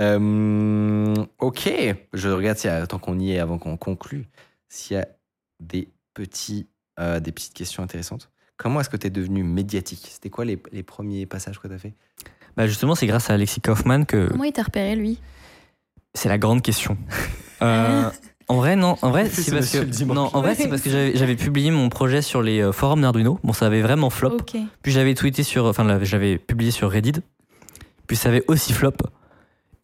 Euh, 0.00 1.14
ok, 1.38 1.70
je 2.12 2.28
regarde 2.28 2.58
s'il 2.58 2.70
y 2.70 2.72
a, 2.72 2.86
tant 2.86 2.98
qu'on 2.98 3.18
y 3.18 3.32
est, 3.32 3.38
avant 3.38 3.58
qu'on 3.58 3.76
conclue, 3.76 4.26
s'il 4.68 4.96
y 4.96 5.00
a 5.00 5.08
des, 5.60 5.88
petits, 6.14 6.68
euh, 7.00 7.20
des 7.20 7.32
petites 7.32 7.54
questions 7.54 7.82
intéressantes. 7.82 8.30
Comment 8.56 8.80
est-ce 8.80 8.90
que 8.90 8.96
tu 8.96 9.06
es 9.06 9.10
devenu 9.10 9.42
médiatique? 9.42 10.08
C'était 10.10 10.30
quoi 10.30 10.44
les, 10.44 10.60
les 10.72 10.82
premiers 10.82 11.26
passages 11.26 11.58
que 11.58 11.68
tu 11.68 11.74
as 11.74 11.78
fait? 11.78 11.94
Bah 12.56 12.66
justement, 12.66 12.94
c'est 12.94 13.06
grâce 13.06 13.30
à 13.30 13.34
Alexis 13.34 13.60
Kaufman 13.60 14.04
que 14.04 14.28
Comment 14.28 14.44
il 14.44 14.52
t'a 14.52 14.62
repéré, 14.64 14.96
lui? 14.96 15.20
C'est 16.14 16.28
la 16.28 16.38
grande 16.38 16.62
question. 16.62 16.96
Euh, 17.62 18.10
en 18.48 18.56
vrai, 18.56 18.76
non. 18.76 18.96
En 19.02 19.10
vrai, 19.10 19.28
C'est 19.28 19.50
parce 19.52 19.70
que 19.70 20.04
non. 20.04 20.30
En 20.32 20.40
vrai, 20.40 20.54
c'est 20.54 20.68
parce 20.68 20.82
que 20.82 20.90
j'avais 20.90 21.36
publié 21.36 21.70
mon 21.70 21.88
projet 21.88 22.22
sur 22.22 22.40
les 22.42 22.60
euh, 22.60 22.72
forums 22.72 23.02
d'Arduino. 23.02 23.38
Bon, 23.44 23.52
ça 23.52 23.66
avait 23.66 23.82
vraiment 23.82 24.10
flop. 24.10 24.38
Puis 24.82 24.92
j'avais 24.92 25.14
tweeté 25.14 25.42
sur, 25.42 25.66
enfin, 25.66 25.98
j'avais 26.02 26.38
publié 26.38 26.70
sur 26.70 26.90
Reddit. 26.90 27.20
Puis 28.06 28.16
ça 28.16 28.30
avait 28.30 28.44
aussi 28.48 28.72
flop. 28.72 28.92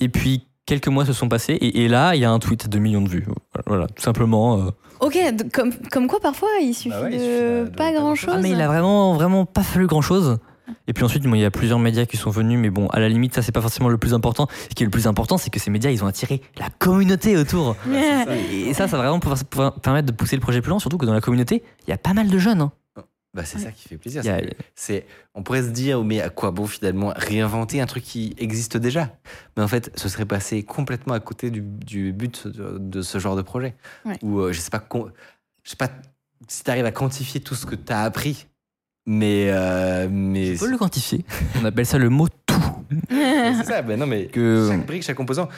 Et 0.01 0.09
puis 0.09 0.47
quelques 0.67 0.89
mois 0.89 1.05
se 1.05 1.12
sont 1.12 1.28
passés 1.28 1.53
et, 1.53 1.85
et 1.85 1.89
là, 1.89 2.15
il 2.15 2.20
y 2.23 2.25
a 2.25 2.31
un 2.31 2.39
tweet 2.39 2.69
de 2.70 2.78
millions 2.78 3.03
de 3.03 3.09
vues. 3.09 3.27
Voilà, 3.67 3.86
tout 3.89 4.03
simplement. 4.03 4.59
euh. 4.59 4.70
Ok, 5.01 5.19
comme, 5.53 5.73
comme 5.91 6.07
quoi 6.07 6.20
parfois 6.20 6.49
il 6.62 6.73
suffit, 6.73 6.89
Bah 6.89 7.03
ouais, 7.03 7.11
il 7.12 7.19
de, 7.19 7.23
suffit 7.23 7.41
de- 7.43 7.65
de 7.70 7.77
pas 7.77 7.93
grand 7.93 8.15
chose. 8.15 8.33
Ah 8.35 8.41
mais 8.41 8.51
il 8.51 8.61
a 8.62 8.67
vraiment, 8.69 9.12
vraiment 9.15 9.44
pas 9.44 9.62
fallu 9.62 9.86
grand 9.86 10.01
chose. 10.01 10.39
Et 10.86 10.93
puis 10.93 11.05
ensuite, 11.05 11.23
bon, 11.25 11.34
il 11.34 11.41
y 11.41 11.44
a 11.44 11.51
plusieurs 11.51 11.78
médias 11.78 12.07
qui 12.07 12.17
sont 12.17 12.31
venus, 12.31 12.59
mais 12.59 12.70
bon, 12.70 12.89
à 12.89 12.99
la 13.01 13.09
limite, 13.09 13.34
ça 13.34 13.43
c'est 13.43 13.52
pas 13.52 13.60
forcément 13.60 13.89
le 13.89 13.99
plus 13.99 14.15
important. 14.15 14.47
Ce 14.70 14.75
qui 14.75 14.83
est 14.83 14.86
le 14.86 14.91
plus 14.91 15.07
important, 15.07 15.36
c'est 15.39 15.51
que 15.51 15.60
ces 15.60 15.70
médias, 15.70 15.91
ils 15.91 16.02
ont 16.02 16.07
attiré 16.07 16.41
la 16.59 16.68
communauté 16.70 17.36
autour. 17.36 17.76
Et 18.51 18.73
ça, 18.75 18.89
ça 18.89 18.97
va 18.97 19.02
vraiment 19.05 19.20
pouvoir, 19.20 19.44
pouvoir 19.44 19.81
permettre 19.81 20.07
de 20.07 20.12
pousser 20.12 20.36
le 20.36 20.41
projet 20.43 20.60
plus 20.62 20.70
loin, 20.70 20.78
surtout 20.78 20.97
que 20.99 21.07
dans 21.07 21.12
la 21.15 21.20
communauté, 21.20 21.62
il 21.86 21.91
y 21.91 21.93
a 21.93 21.99
pas 21.99 22.15
mal 22.15 22.28
de 22.28 22.39
jeunes. 22.39 22.60
hein. 22.62 22.73
bah, 23.34 23.44
C'est 23.44 23.59
ça 23.59 23.73
qui 23.73 23.89
fait 23.89 23.99
plaisir. 23.99 24.23
A- 24.33 24.41
c'est 24.75 25.07
on 25.34 25.43
pourrait 25.43 25.62
se 25.62 25.68
dire, 25.68 26.02
mais 26.05 26.20
à 26.23 26.31
quoi 26.31 26.51
bon 26.51 26.67
finalement 26.67 27.12
réinventer 27.17 27.81
un 27.81 27.86
truc 27.86 28.05
qui 28.05 28.34
existe 28.39 28.76
déjà? 28.76 29.10
Mais 29.57 29.62
en 29.62 29.68
fait, 29.68 29.91
ce 29.97 30.09
serait 30.09 30.25
passé 30.26 30.62
complètement 30.62 31.15
à 31.15 31.20
côté 31.20 31.51
du, 31.51 31.60
du 31.60 32.12
but 32.12 32.47
de, 32.47 32.78
de 32.78 33.02
ce 33.02 33.18
genre 33.18 33.36
de 33.36 33.43
projet. 33.43 33.75
Ouais. 34.07 34.17
Ou 34.23 34.39
euh, 34.41 34.52
je 34.52 34.60
sais 34.60 34.70
pas, 34.70 34.83
je 35.62 35.70
sais 35.70 35.76
pas 35.76 35.91
si 36.49 36.62
tu 36.65 36.70
arrives 36.70 36.86
à 36.86 36.93
quantifier 36.93 37.41
tout 37.41 37.55
ce 37.55 37.67
que 37.67 37.75
tu 37.75 37.93
as 37.93 38.02
appris. 38.02 38.47
Mais, 39.07 39.49
euh, 39.50 40.08
mais 40.10 40.55
On 40.57 40.58
peut 40.65 40.70
le 40.70 40.78
quantifier. 40.78 41.24
On 41.60 41.65
appelle 41.65 41.84
ça 41.86 41.99
le 41.99 42.08
mot 42.08 42.26
tout. 42.47 42.55
c'est 43.10 43.65
ça. 43.65 43.83
Ben 43.83 43.99
non, 43.99 44.07
mais 44.07 44.26
Que- 44.26 44.68
chaque 44.70 44.86
brique, 44.86 45.02
chaque 45.02 45.16
composant, 45.16 45.49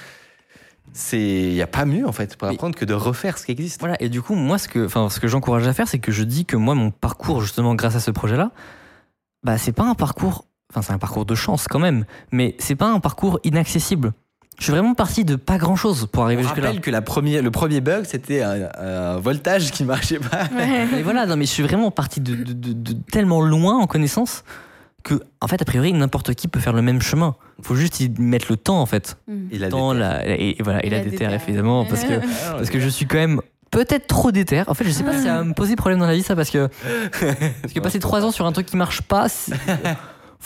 il 1.13 1.53
y 1.53 1.63
a 1.63 1.67
pas 1.67 1.85
mieux 1.85 2.07
en 2.09 2.13
fait 2.13 2.37
pour 2.37 2.49
apprendre 2.49 2.75
que 2.75 2.85
de 2.85 2.95
refaire 2.95 3.39
ce 3.39 3.47
qui 3.47 3.53
existe. 3.53 3.81
Voilà, 3.81 3.97
et 4.03 4.09
du 4.09 4.23
coup, 4.23 4.35
moi, 4.35 4.59
ce 4.59 4.69
que, 4.69 4.87
enfin, 4.87 5.09
ce 5.11 5.21
que 5.21 5.29
j'encourage 5.29 5.67
à 5.69 5.73
faire, 5.73 5.87
c'est 5.89 5.99
que 5.99 6.13
je 6.13 6.23
dis 6.25 6.45
que 6.45 6.57
moi, 6.57 6.75
mon 6.75 6.91
parcours, 6.91 7.41
justement, 7.43 7.75
grâce 7.75 7.95
à 7.97 8.01
ce 8.01 8.11
projet-là, 8.11 8.51
bah, 9.43 9.59
c'est 9.59 9.73
pas 9.73 9.85
un 9.85 9.95
parcours, 9.95 10.47
enfin, 10.73 10.83
c'est 10.83 10.93
un 10.93 10.99
parcours 10.99 11.25
de 11.27 11.35
chance 11.35 11.69
quand 11.69 11.79
même, 11.79 12.05
mais 12.33 12.57
c'est 12.59 12.75
pas 12.77 12.89
un 12.89 12.99
parcours 13.01 13.39
inaccessible. 13.45 14.13
Je 14.59 14.65
suis 14.65 14.73
vraiment 14.73 14.95
parti 14.95 15.25
de 15.25 15.37
pas 15.37 15.59
grand-chose 15.59 16.09
pour 16.11 16.25
arriver 16.25 16.43
jusque-là. 16.43 16.67
rappelle 16.69 16.81
que 16.81 16.91
la 16.91 17.03
première, 17.03 17.43
le 17.43 17.51
premier 17.51 17.81
bug, 17.83 18.05
c'était 18.07 18.43
un, 18.43 18.69
un 18.79 19.17
voltage 19.19 19.71
qui 19.71 19.85
marchait 19.85 20.19
pas. 20.19 20.45
Et 20.99 21.03
voilà, 21.03 21.27
non, 21.27 21.37
mais 21.37 21.45
je 21.45 21.51
suis 21.51 21.63
vraiment 21.63 21.91
parti 21.91 22.21
de, 22.21 22.35
de- 22.35 22.53
de- 22.55 22.73
de 22.73 22.93
tellement 23.13 23.43
loin 23.43 23.77
en 23.79 23.87
connaissance 23.87 24.45
que, 25.05 25.21
en 25.41 25.47
fait, 25.47 25.61
a 25.61 25.65
priori, 25.65 25.93
n'importe 25.93 26.35
qui 26.35 26.49
peut 26.49 26.59
faire 26.59 26.73
le 26.73 26.83
même 26.83 27.01
chemin. 27.03 27.37
Faut 27.63 27.77
juste 27.77 28.01
y 28.01 28.09
mettre 28.19 28.47
le 28.51 28.57
temps, 28.57 28.81
en 28.81 28.87
fait. 28.87 29.19
Mm. 29.29 29.35
Il 29.53 29.63
a 29.65 29.69
Temps, 29.69 29.93
la- 29.93 30.27
et, 30.27 30.57
et 30.59 30.63
voilà, 30.63 30.83
et, 30.83 30.87
Et 30.87 30.91
la 30.91 30.99
la 30.99 31.05
DTR, 31.05 31.29
DTR. 31.31 31.49
évidemment, 31.49 31.85
parce 31.85 32.03
que, 32.05 32.15
parce 32.51 32.71
que 32.71 32.81
je 32.81 32.89
suis 32.89 33.07
quand 33.07 33.19
même 33.19 33.41
peut-être 33.71 34.07
trop 34.07 34.33
déter. 34.33 34.63
En 34.67 34.75
fait, 34.75 34.85
je 34.85 34.91
sais 34.91 35.05
pas 35.05 35.13
si 35.13 35.25
ça 35.25 35.37
va 35.37 35.45
me 35.45 35.53
poser 35.53 35.77
problème 35.77 35.99
dans 36.01 36.07
la 36.07 36.15
vie, 36.15 36.23
ça, 36.23 36.35
parce 36.35 36.49
que, 36.51 36.69
parce 37.63 37.75
que 37.75 37.81
passer 37.81 37.99
trois 38.01 38.25
ans 38.25 38.31
sur 38.33 38.47
un 38.47 38.53
truc 38.53 38.67
qui 38.67 38.77
marche 38.77 39.03
pas, 39.03 39.27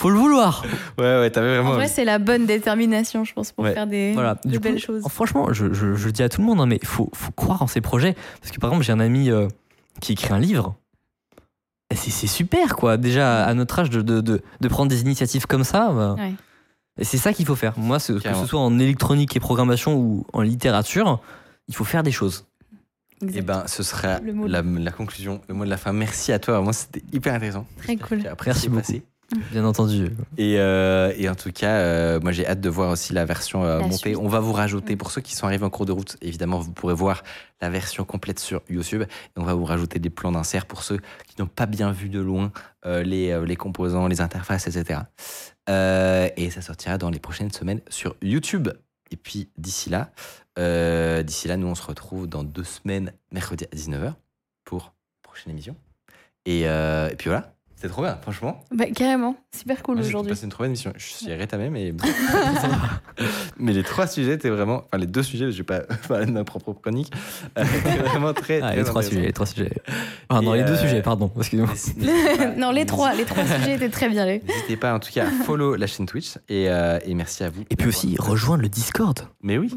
faut 0.01 0.11
le 0.11 0.17
vouloir. 0.19 0.65
Ouais, 0.99 1.21
ouais, 1.21 1.31
t'avais 1.31 1.55
vraiment. 1.57 1.71
En 1.71 1.75
vrai, 1.75 1.89
c'est 1.89 2.05
la 2.05 2.19
bonne 2.19 2.47
détermination, 2.47 3.25
je 3.25 3.33
pense, 3.35 3.53
pour 3.53 3.65
Ouais. 3.65 3.75
faire 3.75 3.87
des, 3.87 4.13
Voilà. 4.15 4.35
coup, 4.37 4.49
belles 4.61 4.79
choses. 4.79 5.03
Franchement, 5.09 5.53
je, 5.53 5.73
je- 5.73 5.95
je 5.95 6.09
dis 6.11 6.23
à 6.23 6.29
tout 6.29 6.41
le 6.41 6.47
monde, 6.47 6.61
hein, 6.61 6.67
mais 6.67 6.79
il 6.81 6.87
faut, 6.89 7.11
faut 7.15 7.33
croire 7.33 7.61
en 7.63 7.67
ces 7.67 7.81
projets. 7.81 8.15
Parce 8.41 8.51
que 8.53 8.59
par 8.59 8.71
exemple, 8.71 8.85
j'ai 8.85 8.93
un 8.93 9.01
ami 9.01 9.31
euh, 9.31 9.47
qui 10.01 10.13
écrit 10.13 10.33
un 10.33 10.39
livre. 10.39 10.75
Et 11.93 11.97
C'est 11.97 12.27
super, 12.29 12.77
quoi. 12.77 12.97
Déjà, 12.97 13.45
à 13.45 13.53
notre 13.55 13.79
âge, 13.81 13.91
de, 13.91 14.01
de, 14.01 14.21
de, 14.21 14.41
de 14.61 14.69
prendre 14.69 14.89
des 14.89 15.01
initiatives 15.03 15.47
comme 15.47 15.65
ça. 15.65 15.91
bah, 15.93 16.15
Ouais. 16.19 16.33
Et 16.99 17.05
c'est 17.05 17.19
ça 17.19 17.33
qu'il 17.33 17.47
faut 17.47 17.57
faire. 17.57 17.79
Moi, 17.79 17.99
que 17.99 18.03
ce 18.35 18.47
soit 18.47 18.61
en 18.61 18.79
électronique 18.79 19.35
et 19.37 19.41
programmation 19.41 19.97
ou 19.97 20.25
en 20.33 20.43
littérature, 20.43 21.21
il 21.69 21.75
faut 21.75 21.85
faire 21.85 22.03
des 22.03 22.13
choses. 22.13 22.47
Eh 23.23 23.43
ben, 23.43 23.65
ce 23.67 23.83
sera 23.83 24.19
Le 24.21 24.33
mot 24.33 24.47
de- 24.47 24.53
la, 24.53 24.63
la 24.63 24.91
conclusion, 24.93 25.41
le 25.49 25.55
mot 25.55 25.65
de 25.65 25.71
la 25.71 25.77
fin. 25.77 25.93
Merci 25.93 26.33
à 26.33 26.39
toi. 26.39 26.61
Moi, 26.63 26.73
c'était 26.73 27.03
hyper 27.13 27.35
intéressant. 27.35 27.67
Très 27.79 27.97
cool. 27.97 28.23
Merci 28.47 28.69
beaucoup. 28.69 28.81
passer. 28.81 29.03
Bien 29.53 29.65
entendu. 29.65 30.11
Et, 30.39 30.59
euh, 30.59 31.13
et 31.17 31.29
en 31.29 31.37
tout 31.37 31.53
cas, 31.53 31.77
euh, 31.79 32.21
moi 32.21 32.33
j'ai 32.33 32.47
hâte 32.47 32.61
de 32.61 32.69
voir 32.69 32.91
aussi 32.91 33.13
la 33.13 33.25
version 33.25 33.65
euh, 33.65 33.79
La 33.79 33.85
montée. 33.85 33.97
suite. 33.97 34.17
On 34.17 34.27
va 34.29 34.41
vous 34.41 34.53
rajouter, 34.53 34.97
pour 34.97 35.11
ceux 35.13 35.21
qui 35.21 35.37
sont 35.37 35.47
arrivés 35.47 35.65
en 35.65 35.71
cours 35.71 35.87
de 35.87 35.93
route, 35.93 36.17
évidemment, 36.21 36.59
vous 36.59 36.73
pourrez 36.73 36.95
voir 36.95 37.23
la 37.61 37.71
version 37.71 38.05
complète 38.05 38.41
sur 38.41 38.63
YouTube. 38.69 39.03
Et 39.03 39.39
on 39.41 39.45
va 39.45 39.55
vous 39.55 39.65
rajouter 39.65 40.01
des 40.01 40.11
plans 40.11 40.33
d'insert 40.33 40.67
pour 40.67 40.83
ceux 40.83 40.99
qui 41.29 41.41
n'ont 41.41 41.47
pas 41.47 41.67
bien 41.67 41.93
vu 41.93 42.09
de 42.09 42.19
loin 42.21 42.51
euh, 42.87 43.03
les, 43.05 43.31
euh, 43.31 43.45
les 43.45 43.57
composants, 43.57 44.09
les 44.09 44.21
interfaces, 44.21 44.67
etc. 44.67 45.01
Euh, 45.69 46.29
et 46.37 46.51
ça 46.51 46.61
sortira 46.63 46.99
dans 46.99 47.11
les 47.11 47.21
prochaines 47.21 47.53
semaines 47.53 47.81
sur 47.89 48.17
YouTube. 48.23 48.69
Et 49.13 49.17
puis 49.17 49.49
d'ici 49.59 49.91
là, 49.91 50.11
euh, 50.59 51.23
d'ici 51.23 51.47
là, 51.47 51.57
nous 51.57 51.67
on 51.69 51.75
se 51.77 51.83
retrouve 51.85 52.27
dans 52.27 52.43
deux 52.43 52.65
semaines, 52.65 53.13
mercredi 53.33 53.65
à 53.65 53.77
19h, 53.77 54.15
pour 54.65 54.93
la 55.23 55.29
prochaine 55.29 55.53
émission. 55.53 55.77
Et, 56.47 56.63
euh, 56.67 57.09
et 57.11 57.17
puis 57.17 57.29
voilà, 57.29 57.55
c'était 57.81 57.93
trop 57.95 58.03
bien, 58.03 58.19
franchement. 58.21 58.63
Bah, 58.75 58.85
carrément, 58.95 59.37
super 59.57 59.83
cool 59.83 60.03
j'ai 60.03 60.09
aujourd'hui. 60.09 60.33
passé 60.33 60.45
une 60.45 60.51
trop 60.51 60.65
bonne 60.65 60.71
émission. 60.71 60.93
Je 60.99 61.03
suis 61.07 61.33
rétamé, 61.33 61.71
mais. 61.71 61.95
mais 63.59 63.73
les 63.73 63.83
trois 63.83 64.07
sujets 64.07 64.35
étaient 64.35 64.51
vraiment. 64.51 64.83
Enfin, 64.87 64.99
les 64.99 65.07
deux 65.07 65.23
sujets, 65.23 65.51
je 65.51 65.57
vais 65.59 65.65
pas 65.65 65.81
parler 66.09 66.27
de 66.27 66.31
ma 66.31 66.45
propre 66.45 66.73
chronique. 66.75 67.11
euh, 67.59 67.65
vraiment 68.05 68.35
très. 68.35 68.61
Ah, 68.63 68.69
très 68.69 68.77
les 68.77 68.85
trois 68.85 69.03
sujets, 69.03 69.23
les 69.23 69.33
trois 69.33 69.47
sujets. 69.47 69.73
Ah, 70.29 70.41
non, 70.43 70.53
les 70.53 70.63
deux 70.65 70.73
euh, 70.75 70.77
sujets, 70.77 71.01
pardon. 71.03 71.31
Excusez-moi. 71.39 71.73
Non, 72.57 72.71
les 72.71 72.85
trois, 72.85 73.15
les 73.15 73.25
trois 73.25 73.45
sujets 73.47 73.77
étaient 73.77 73.89
très 73.89 74.09
bien. 74.09 74.27
les- 74.27 74.41
N'hésitez 74.41 74.77
pas, 74.77 74.95
en 74.95 74.99
tout 75.01 75.11
cas, 75.13 75.27
à 75.27 75.31
follow 75.45 75.77
la 75.77 75.87
chaîne 75.87 76.05
Twitch 76.07 76.37
et, 76.49 76.69
euh, 76.69 76.99
et 77.05 77.15
merci 77.15 77.45
à 77.45 77.49
vous. 77.51 77.63
Et 77.71 77.77
puis 77.77 77.89
aussi, 77.89 78.17
rejoindre 78.19 78.63
le 78.63 78.69
Discord. 78.69 79.19
Mais 79.43 79.57
oui, 79.57 79.73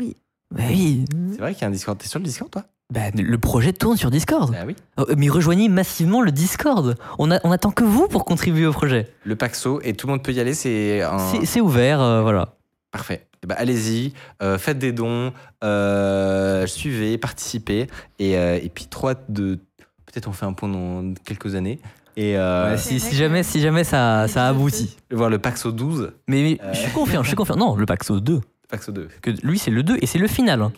Bah 0.52 0.64
oui. 0.70 1.06
c'est 1.32 1.40
vrai 1.40 1.54
qu'il 1.54 1.62
y 1.62 1.66
a 1.66 1.68
un 1.68 1.72
Discord. 1.72 1.98
T'es 1.98 2.08
sur 2.08 2.20
le 2.20 2.26
Discord, 2.26 2.52
toi? 2.52 2.64
Bah, 2.92 3.10
le 3.16 3.38
projet 3.38 3.74
tourne 3.74 3.98
sur 3.98 4.12
Discord. 4.12 4.54
Ah 4.60 4.66
oui. 4.68 4.76
Oh, 4.98 5.06
Mais 5.18 5.30
rejoignez 5.30 5.68
massivement 5.70 6.22
le 6.22 6.32
Discord. 6.32 6.96
On, 7.18 7.32
a, 7.32 7.40
on 7.44 7.52
attend 7.52 7.72
que 7.72 7.84
vous 7.84 8.08
pour 8.08 8.26
contribuer 8.26 8.66
au 8.68 8.72
projet. 8.74 9.08
Le 9.24 9.36
Paxo, 9.36 9.80
et 9.84 9.94
tout 9.94 10.06
le 10.08 10.14
monde 10.14 10.24
peut 10.24 10.34
y 10.34 10.40
aller, 10.40 10.54
c'est 10.54 11.02
un. 11.02 11.18
C'est- 11.18 11.46
C'est 11.46 11.62
ouvert, 11.62 12.02
euh, 12.02 12.22
voilà. 12.22 12.56
Parfait. 12.92 13.28
Eh 13.44 13.48
ben, 13.48 13.56
allez-y, 13.58 14.14
euh, 14.44 14.58
faites 14.60 14.78
des 14.78 14.92
dons, 14.92 15.34
euh, 15.64 16.68
suivez, 16.68 17.18
participez. 17.18 17.88
Et, 18.20 18.38
euh, 18.38 18.60
et 18.62 18.70
puis, 18.70 18.86
trop 18.86 19.10
hâte 19.10 19.24
de. 19.30 19.60
Peut-être 20.06 20.28
on 20.28 20.34
fait 20.34 20.46
un 20.46 20.54
point 20.54 20.70
dans 20.70 21.14
quelques 21.26 21.56
années. 21.56 21.80
Et 22.16 22.38
euh, 22.38 22.72
Ouais, 22.72 22.78
si, 22.78 23.00
si 23.00 23.16
jamais, 23.16 23.42
si 23.42 23.60
jamais 23.60 23.84
ça, 23.84 24.28
ça 24.28 24.48
aboutit. 24.48 24.98
voir 25.10 25.32
le 25.32 25.40
Paxo 25.40 25.72
12, 25.72 26.12
Mais, 26.28 26.44
mais 26.44 26.60
Euh. 26.64 26.74
je 26.74 26.80
suis 26.82 26.92
confiant, 26.92 27.24
je 27.24 27.28
suis 27.30 27.36
confiant. 27.36 27.56
Non, 27.56 27.76
le 27.76 27.88
Paxo 27.88 28.20
2. 28.20 28.42
Paxo 28.70 28.92
2. 28.92 29.08
Que 29.24 29.32
lui, 29.42 29.58
c'est 29.58 29.72
le 29.72 29.82
2 29.82 29.98
et 30.00 30.06
c'est 30.06 30.20
le 30.20 30.28
final. 30.28 30.70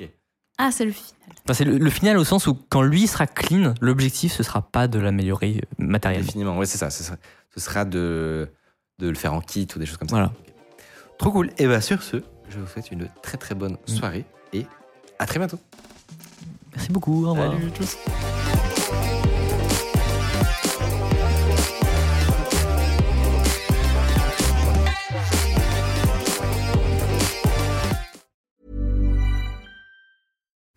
Ah, 0.58 0.69
c'est 0.72 0.85
le 0.85 0.92
final. 0.92 1.11
Enfin, 1.45 1.53
c'est 1.53 1.64
le, 1.64 1.77
le 1.77 1.90
final 1.91 2.17
au 2.17 2.24
sens 2.24 2.48
où 2.48 2.57
quand 2.69 2.82
lui 2.82 3.06
sera 3.07 3.27
clean, 3.27 3.74
l'objectif 3.80 4.33
ce 4.33 4.41
sera 4.43 4.61
pas 4.64 4.88
de 4.88 4.98
l'améliorer 4.99 5.61
euh, 5.61 5.75
matériellement. 5.77 6.25
Définitivement, 6.25 6.57
oui, 6.57 6.65
c'est 6.67 6.77
ça. 6.80 6.90
Ce 6.90 7.03
sera, 7.03 7.17
ce 7.53 7.59
sera 7.59 7.85
de, 7.85 8.49
de 8.99 9.07
le 9.09 9.15
faire 9.15 9.33
en 9.33 9.41
kit 9.41 9.67
ou 9.75 9.80
des 9.80 9.85
choses 9.85 9.98
comme 9.98 10.09
ça. 10.09 10.15
Voilà. 10.15 10.32
Trop 11.19 11.32
cool. 11.32 11.51
Et 11.59 11.67
bien, 11.67 11.82
sur 11.82 12.01
ce, 12.01 12.17
je 12.49 12.59
vous 12.59 12.67
souhaite 12.67 12.90
une 12.91 13.07
très 13.22 13.38
très 13.38 13.53
bonne 13.56 13.77
Mm. 13.88 13.91
soirée 13.91 14.25
et 14.53 14.65
à 15.19 15.25
très 15.27 15.38
bientôt. 15.40 15.59
Merci 16.75 16.91
beaucoup. 16.91 17.25
Au 17.25 17.32
revoir. 17.32 17.51
Salut. 17.53 18.55